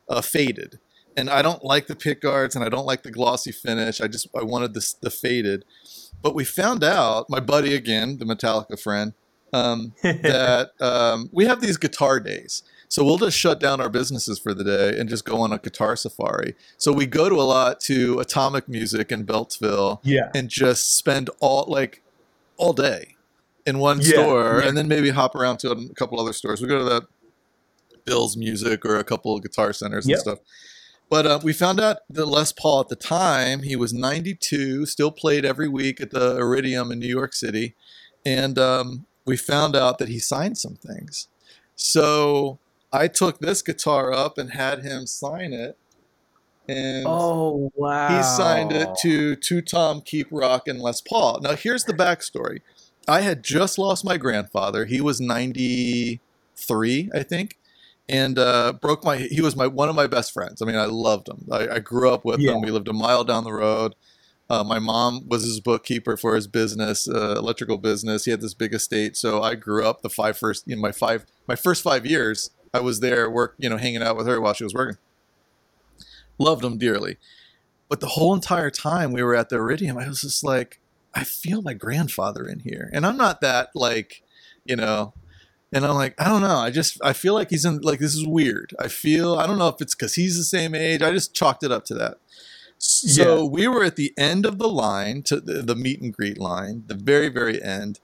uh, 0.09 0.21
faded 0.21 0.79
and 1.15 1.29
I 1.29 1.41
don't 1.41 1.63
like 1.63 1.87
the 1.87 1.95
pick 1.95 2.21
guards 2.21 2.55
and 2.55 2.63
I 2.63 2.69
don't 2.69 2.85
like 2.85 3.03
the 3.03 3.11
glossy 3.11 3.51
finish. 3.51 4.01
I 4.01 4.07
just 4.07 4.27
I 4.35 4.43
wanted 4.43 4.73
this 4.73 4.93
the 4.93 5.09
faded, 5.09 5.65
but 6.21 6.35
we 6.35 6.45
found 6.45 6.83
out 6.83 7.29
my 7.29 7.39
buddy 7.39 7.73
again, 7.75 8.17
the 8.17 8.25
Metallica 8.25 8.79
friend, 8.79 9.13
um, 9.53 9.93
that 10.03 10.71
um, 10.79 11.29
we 11.31 11.45
have 11.45 11.61
these 11.61 11.77
guitar 11.77 12.19
days. 12.19 12.63
So 12.91 13.05
we'll 13.05 13.17
just 13.17 13.37
shut 13.37 13.61
down 13.61 13.79
our 13.79 13.87
businesses 13.87 14.37
for 14.37 14.53
the 14.53 14.65
day 14.65 14.99
and 14.99 15.07
just 15.07 15.23
go 15.23 15.39
on 15.39 15.53
a 15.53 15.57
guitar 15.57 15.95
safari. 15.95 16.55
So 16.77 16.91
we 16.91 17.05
go 17.05 17.29
to 17.29 17.35
a 17.35 17.47
lot 17.47 17.79
to 17.81 18.19
Atomic 18.19 18.67
Music 18.67 19.13
in 19.13 19.25
Beltsville, 19.25 19.99
yeah, 20.03 20.29
and 20.35 20.49
just 20.49 20.97
spend 20.97 21.29
all 21.39 21.63
like 21.69 22.03
all 22.57 22.73
day 22.73 23.15
in 23.65 23.79
one 23.79 24.01
yeah, 24.01 24.09
store, 24.09 24.59
yeah. 24.59 24.67
and 24.67 24.77
then 24.77 24.89
maybe 24.89 25.09
hop 25.09 25.35
around 25.35 25.59
to 25.59 25.71
a 25.71 25.93
couple 25.93 26.19
other 26.19 26.33
stores. 26.33 26.61
We 26.61 26.67
go 26.67 26.79
to 26.79 26.83
that 26.83 27.03
Bill's 28.03 28.35
Music 28.35 28.85
or 28.85 28.97
a 28.97 29.05
couple 29.05 29.37
of 29.37 29.41
guitar 29.41 29.71
centers 29.71 30.05
yep. 30.05 30.15
and 30.15 30.21
stuff. 30.21 30.39
But 31.09 31.25
uh, 31.25 31.39
we 31.41 31.53
found 31.53 31.79
out 31.79 31.99
that 32.09 32.25
Les 32.25 32.51
Paul 32.51 32.81
at 32.81 32.89
the 32.89 32.97
time, 32.97 33.63
he 33.63 33.77
was 33.77 33.93
92, 33.93 34.85
still 34.85 35.11
played 35.11 35.45
every 35.45 35.69
week 35.69 36.01
at 36.01 36.11
the 36.11 36.35
Iridium 36.35 36.91
in 36.91 36.99
New 36.99 37.07
York 37.07 37.33
City. 37.33 37.73
And 38.25 38.59
um, 38.59 39.05
we 39.25 39.37
found 39.37 39.77
out 39.77 39.97
that 39.99 40.09
he 40.09 40.19
signed 40.19 40.57
some 40.57 40.75
things. 40.75 41.29
So 41.75 42.59
I 42.93 43.07
took 43.07 43.39
this 43.39 43.61
guitar 43.61 44.13
up 44.13 44.37
and 44.37 44.51
had 44.51 44.83
him 44.83 45.07
sign 45.07 45.53
it. 45.53 45.77
And 46.67 47.05
oh, 47.07 47.71
wow. 47.75 48.15
He 48.15 48.23
signed 48.23 48.71
it 48.71 48.89
to 49.01 49.35
To 49.35 49.61
Tom 49.61 50.01
Keep 50.01 50.27
Rockin' 50.31 50.79
Les 50.79 51.01
Paul. 51.01 51.39
Now, 51.41 51.55
here's 51.55 51.85
the 51.85 51.93
backstory 51.93 52.61
I 53.07 53.21
had 53.21 53.43
just 53.43 53.77
lost 53.77 54.05
my 54.05 54.17
grandfather. 54.17 54.85
He 54.85 55.01
was 55.01 55.19
93, 55.19 57.09
I 57.13 57.23
think 57.23 57.57
and 58.11 58.37
uh, 58.37 58.73
broke 58.73 59.03
my. 59.03 59.17
He 59.17 59.41
was 59.41 59.55
my 59.55 59.67
one 59.67 59.89
of 59.89 59.95
my 59.95 60.05
best 60.05 60.33
friends. 60.33 60.61
I 60.61 60.65
mean, 60.65 60.75
I 60.75 60.85
loved 60.85 61.29
him. 61.29 61.47
I, 61.49 61.67
I 61.67 61.79
grew 61.79 62.11
up 62.11 62.25
with 62.25 62.41
yeah. 62.41 62.51
him. 62.51 62.61
We 62.61 62.69
lived 62.69 62.89
a 62.89 62.93
mile 62.93 63.23
down 63.23 63.45
the 63.45 63.53
road. 63.53 63.95
Uh, 64.49 64.65
my 64.65 64.79
mom 64.79 65.29
was 65.29 65.43
his 65.43 65.61
bookkeeper 65.61 66.17
for 66.17 66.35
his 66.35 66.45
business, 66.45 67.07
uh, 67.07 67.35
electrical 67.37 67.77
business. 67.77 68.25
He 68.25 68.31
had 68.31 68.41
this 68.41 68.53
big 68.53 68.73
estate, 68.73 69.15
so 69.15 69.41
I 69.41 69.55
grew 69.55 69.85
up 69.85 70.01
the 70.01 70.09
five 70.09 70.37
first, 70.37 70.67
you 70.67 70.75
know, 70.75 70.81
my 70.81 70.91
five, 70.91 71.25
my 71.47 71.55
first 71.55 71.81
five 71.81 72.05
years. 72.05 72.51
I 72.73 72.79
was 72.79 72.99
there, 72.99 73.29
work, 73.29 73.55
you 73.57 73.69
know, 73.69 73.77
hanging 73.77 74.01
out 74.01 74.15
with 74.15 74.27
her 74.27 74.39
while 74.39 74.53
she 74.53 74.63
was 74.63 74.73
working. 74.73 74.97
Loved 76.37 76.63
him 76.63 76.77
dearly, 76.77 77.17
but 77.89 77.99
the 77.99 78.07
whole 78.07 78.33
entire 78.33 78.71
time 78.71 79.11
we 79.11 79.21
were 79.21 79.35
at 79.35 79.49
the 79.49 79.57
Iridium, 79.57 79.97
I 79.97 80.07
was 80.07 80.21
just 80.21 80.43
like, 80.43 80.79
I 81.13 81.23
feel 81.23 81.61
my 81.61 81.73
grandfather 81.73 82.47
in 82.47 82.59
here, 82.59 82.89
and 82.93 83.05
I'm 83.05 83.17
not 83.17 83.41
that 83.41 83.69
like, 83.75 84.23
you 84.65 84.75
know, 84.75 85.13
and 85.73 85.85
I'm 85.85 85.95
like, 85.95 86.19
I 86.19 86.25
don't 86.25 86.41
know. 86.41 86.57
I 86.57 86.69
just 86.69 86.97
I 87.03 87.13
feel 87.13 87.33
like 87.33 87.49
he's 87.49 87.65
in 87.65 87.79
like 87.79 87.99
this 87.99 88.15
is 88.15 88.27
weird. 88.27 88.73
I 88.79 88.87
feel 88.87 89.35
I 89.35 89.47
don't 89.47 89.57
know 89.57 89.69
if 89.69 89.81
it's 89.81 89.95
because 89.95 90.15
he's 90.15 90.37
the 90.37 90.43
same 90.43 90.75
age. 90.75 91.01
I 91.01 91.11
just 91.11 91.33
chalked 91.33 91.63
it 91.63 91.71
up 91.71 91.85
to 91.85 91.93
that. 91.95 92.17
So 92.77 93.43
yeah. 93.43 93.49
we 93.49 93.67
were 93.67 93.83
at 93.83 93.95
the 93.95 94.13
end 94.17 94.45
of 94.45 94.57
the 94.57 94.67
line 94.67 95.21
to 95.23 95.39
the, 95.39 95.61
the 95.61 95.75
meet 95.75 96.01
and 96.01 96.13
greet 96.13 96.37
line, 96.37 96.83
the 96.87 96.95
very 96.95 97.29
very 97.29 97.61
end, 97.61 97.99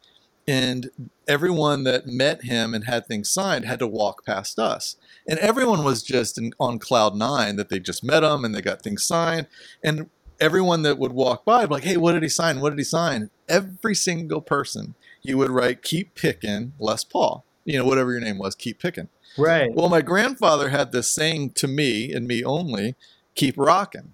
and 0.48 0.90
everyone 1.28 1.84
that 1.84 2.08
met 2.08 2.44
him 2.44 2.74
and 2.74 2.86
had 2.86 3.06
things 3.06 3.30
signed 3.30 3.66
had 3.66 3.80
to 3.80 3.88
walk 3.88 4.26
past 4.26 4.58
us. 4.58 4.96
And 5.28 5.38
everyone 5.40 5.84
was 5.84 6.02
just 6.02 6.38
in, 6.38 6.54
on 6.60 6.80
cloud 6.80 7.16
nine 7.16 7.58
that 7.58 7.70
they 7.70 7.80
just 7.80 8.04
met 8.04 8.24
him 8.24 8.46
and 8.46 8.56
they 8.56 8.62
got 8.62 8.82
things 8.82 9.04
signed. 9.04 9.48
And 9.84 10.10
everyone 10.40 10.84
that 10.84 10.98
would 10.98 11.12
walk 11.12 11.44
by, 11.44 11.66
like, 11.66 11.84
hey, 11.84 11.98
what 11.98 12.14
did 12.14 12.24
he 12.24 12.30
sign? 12.30 12.62
What 12.62 12.70
did 12.70 12.80
he 12.80 12.86
sign? 12.86 13.30
Every 13.50 13.96
single 13.96 14.42
person, 14.42 14.96
he 15.22 15.34
would 15.34 15.50
write, 15.50 15.82
keep 15.82 16.16
picking 16.16 16.74
Les 16.80 17.04
Paul 17.04 17.44
you 17.68 17.78
know, 17.78 17.86
whatever 17.86 18.12
your 18.12 18.22
name 18.22 18.40
was, 18.40 18.56
keep 18.56 18.80
picking. 18.80 19.10
Right. 19.38 19.72
Well, 19.72 19.90
my 19.90 20.02
grandfather 20.02 20.70
had 20.70 20.94
this 20.94 21.12
saying 21.12 21.52
to 21.52 21.68
me 21.68 22.14
and 22.14 22.26
me 22.26 22.44
only, 22.44 22.96
keep 23.36 23.56
rocking. 23.58 24.14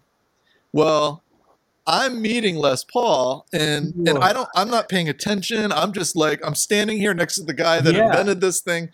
Well, 0.74 1.23
I'm 1.86 2.22
meeting 2.22 2.56
Les 2.56 2.84
Paul 2.84 3.46
and 3.52 3.94
Whoa. 3.94 4.16
and 4.16 4.24
I 4.24 4.34
don't 4.34 4.50
I'm 4.56 4.70
not 4.70 4.90
paying 4.90 5.10
attention. 5.10 5.72
I'm 5.72 5.92
just 5.92 6.16
like 6.16 6.40
I'm 6.46 6.56
standing 6.56 6.98
here 6.98 7.14
next 7.14 7.36
to 7.36 7.44
the 7.44 7.54
guy 7.54 7.82
that 7.82 7.94
yeah. 7.94 8.06
invented 8.06 8.42
this 8.42 8.62
thing. 8.62 8.90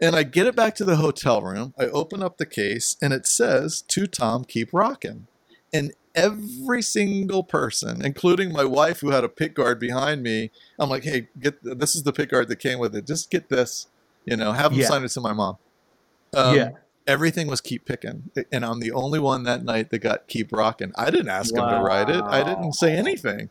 And 0.00 0.16
I 0.16 0.24
get 0.24 0.46
it 0.46 0.56
back 0.56 0.74
to 0.76 0.84
the 0.84 0.96
hotel 0.96 1.40
room. 1.40 1.72
I 1.78 1.84
open 1.86 2.22
up 2.22 2.36
the 2.36 2.46
case 2.46 2.96
and 3.00 3.12
it 3.12 3.26
says 3.26 3.82
to 3.82 4.06
Tom, 4.06 4.44
keep 4.44 4.70
rocking. 4.72 5.28
And 5.72 5.92
every 6.14 6.82
single 6.82 7.44
person, 7.44 8.04
including 8.04 8.52
my 8.52 8.64
wife 8.64 9.00
who 9.00 9.10
had 9.10 9.24
a 9.24 9.28
pick 9.28 9.54
guard 9.54 9.78
behind 9.78 10.22
me, 10.22 10.50
I'm 10.78 10.90
like, 10.90 11.04
hey, 11.04 11.28
get 11.38 11.62
this 11.62 11.94
is 11.94 12.02
the 12.02 12.12
pick 12.12 12.30
guard 12.30 12.48
that 12.48 12.56
came 12.56 12.78
with 12.78 12.94
it. 12.96 13.06
Just 13.06 13.30
get 13.30 13.48
this. 13.48 13.86
You 14.24 14.36
know, 14.36 14.52
have 14.52 14.70
them 14.72 14.80
yeah. 14.80 14.88
sign 14.88 15.04
it 15.04 15.08
to 15.10 15.20
my 15.20 15.32
mom. 15.32 15.58
Um, 16.34 16.56
yeah. 16.56 16.70
Everything 17.06 17.46
was 17.46 17.60
keep 17.60 17.84
picking, 17.84 18.30
and 18.50 18.64
I'm 18.64 18.80
the 18.80 18.92
only 18.92 19.18
one 19.18 19.44
that 19.44 19.64
night 19.64 19.90
that 19.90 19.98
got 19.98 20.28
keep 20.28 20.52
rocking. 20.52 20.92
I 20.96 21.10
didn't 21.10 21.28
ask 21.28 21.54
wow. 21.54 21.68
him 21.68 21.78
to 21.78 21.84
write 21.84 22.10
it. 22.10 22.22
I 22.22 22.42
didn't 22.42 22.74
say 22.74 22.96
anything. 22.96 23.50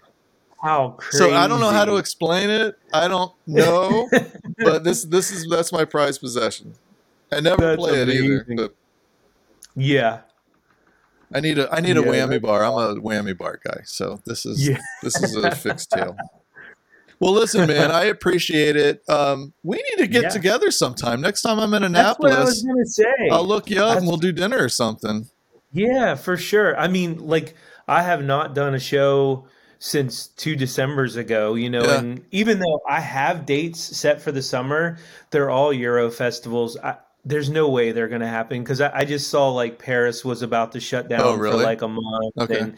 How 0.61 0.91
crazy. 0.97 1.17
So 1.17 1.33
I 1.35 1.47
don't 1.47 1.59
know 1.59 1.71
how 1.71 1.85
to 1.85 1.97
explain 1.97 2.49
it. 2.49 2.77
I 2.93 3.07
don't 3.07 3.33
know, 3.45 4.09
but 4.59 4.83
this 4.83 5.03
this 5.03 5.31
is 5.31 5.47
that's 5.49 5.71
my 5.71 5.85
prized 5.85 6.21
possession. 6.21 6.73
I 7.31 7.39
never 7.39 7.75
that's 7.75 7.79
play 7.79 8.01
amazing. 8.01 8.41
it 8.47 8.51
either. 8.51 8.69
Yeah, 9.75 10.21
I 11.33 11.39
need 11.39 11.57
a 11.57 11.73
I 11.73 11.81
need 11.81 11.95
yeah, 11.95 12.03
a 12.03 12.05
whammy 12.05 12.41
bar. 12.41 12.63
I'm 12.63 12.97
a 12.97 13.01
whammy 13.01 13.37
bar 13.37 13.59
guy, 13.63 13.81
so 13.85 14.21
this 14.25 14.45
is 14.45 14.67
yeah. 14.67 14.79
this 15.01 15.21
is 15.21 15.35
a 15.35 15.51
fixed 15.55 15.91
tail. 15.91 16.15
Well, 17.19 17.33
listen, 17.33 17.67
man, 17.67 17.91
I 17.91 18.05
appreciate 18.05 18.75
it. 18.75 19.07
Um, 19.09 19.53
we 19.63 19.77
need 19.77 20.03
to 20.03 20.07
get 20.07 20.23
yeah. 20.23 20.29
together 20.29 20.71
sometime. 20.71 21.21
Next 21.21 21.41
time 21.41 21.59
I'm 21.59 21.73
in 21.73 21.83
Annapolis, 21.83 22.35
I 22.35 22.43
was 22.43 22.63
gonna 22.63 22.85
say. 22.85 23.29
I'll 23.31 23.45
look 23.45 23.69
you 23.69 23.81
up 23.81 23.97
and 23.97 24.07
we'll 24.07 24.17
do 24.17 24.31
dinner 24.31 24.57
or 24.57 24.69
something. 24.69 25.29
Yeah, 25.71 26.15
for 26.15 26.37
sure. 26.37 26.77
I 26.77 26.87
mean, 26.87 27.25
like 27.25 27.55
I 27.87 28.03
have 28.03 28.23
not 28.23 28.53
done 28.53 28.75
a 28.75 28.79
show 28.79 29.47
since 29.79 30.27
two 30.27 30.55
December's 30.55 31.17
ago, 31.17 31.55
you 31.55 31.69
know, 31.69 31.83
yeah. 31.83 31.99
and 31.99 32.25
even 32.31 32.59
though 32.59 32.81
I 32.87 33.01
have 33.01 33.45
dates 33.45 33.81
set 33.81 34.21
for 34.21 34.31
the 34.31 34.41
summer, 34.41 34.97
they're 35.31 35.49
all 35.49 35.73
Euro 35.73 36.09
festivals. 36.09 36.77
I, 36.77 36.95
there's 37.25 37.49
no 37.49 37.69
way 37.69 37.91
they're 37.91 38.07
going 38.07 38.21
to 38.21 38.27
happen 38.27 38.63
because 38.63 38.79
I, 38.79 38.99
I, 38.99 39.05
just 39.05 39.29
saw 39.29 39.49
like 39.49 39.79
Paris 39.79 40.23
was 40.23 40.41
about 40.41 40.73
to 40.73 40.79
shut 40.79 41.07
down 41.07 41.21
oh, 41.21 41.35
really? 41.35 41.57
for 41.57 41.63
like 41.63 41.81
a 41.81 41.87
month. 41.87 42.33
Okay. 42.37 42.59
And 42.59 42.77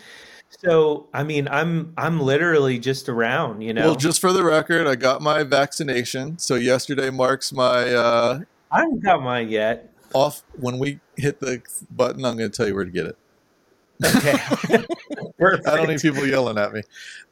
so, 0.64 1.08
I 1.14 1.24
mean, 1.24 1.48
I'm 1.50 1.93
I'm 1.98 2.19
literally 2.19 2.80
just 2.80 3.09
around, 3.09 3.61
you 3.61 3.74
know. 3.74 3.88
Well, 3.88 3.95
just 3.95 4.22
for 4.22 4.34
the 4.34 4.43
record, 4.43 4.88
I 4.88 4.95
got 4.95 5.22
my 5.22 5.43
vaccination. 5.43 6.38
So 6.38 6.56
yesterday 6.56 7.09
marks 7.09 7.51
my. 7.51 7.93
uh 7.93 8.40
I 8.72 8.82
haven't 8.82 9.03
got 9.03 9.22
mine 9.22 9.50
yet. 9.50 9.92
Off 10.14 10.43
when 10.59 10.80
we 10.80 11.00
hit 11.17 11.40
the 11.40 11.61
button, 11.92 12.25
I'm 12.25 12.38
going 12.38 12.50
to 12.50 12.56
tell 12.56 12.67
you 12.67 12.75
where 12.75 12.85
to 12.85 12.92
get 12.92 13.06
it. 13.06 13.17
Okay. 14.03 14.38
I 15.67 15.75
don't 15.77 15.88
need 15.88 16.01
people 16.01 16.25
yelling 16.25 16.58
at 16.58 16.74
me. 16.74 16.82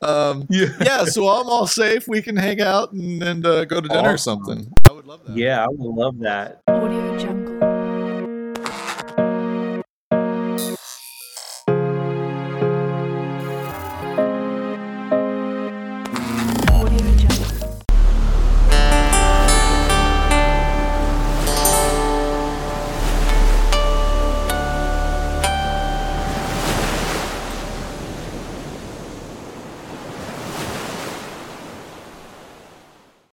Um, 0.01 0.45
yeah. 0.49 0.67
yeah, 0.81 1.05
so 1.05 1.27
I'm 1.27 1.47
all 1.47 1.67
safe. 1.67 2.07
We 2.07 2.21
can 2.21 2.35
hang 2.35 2.61
out 2.61 2.91
and, 2.91 3.21
and 3.23 3.45
uh, 3.45 3.65
go 3.65 3.81
to 3.81 3.87
dinner 3.87 4.09
awesome. 4.09 4.41
or 4.41 4.45
something. 4.45 4.73
I 4.89 4.93
would 4.93 5.05
love 5.05 5.25
that. 5.25 5.35
Yeah, 5.35 5.63
I 5.63 5.67
would 5.67 5.95
love 5.95 6.19
that. 6.19 6.61
Audio 6.67 7.17
Jungle. 7.17 7.72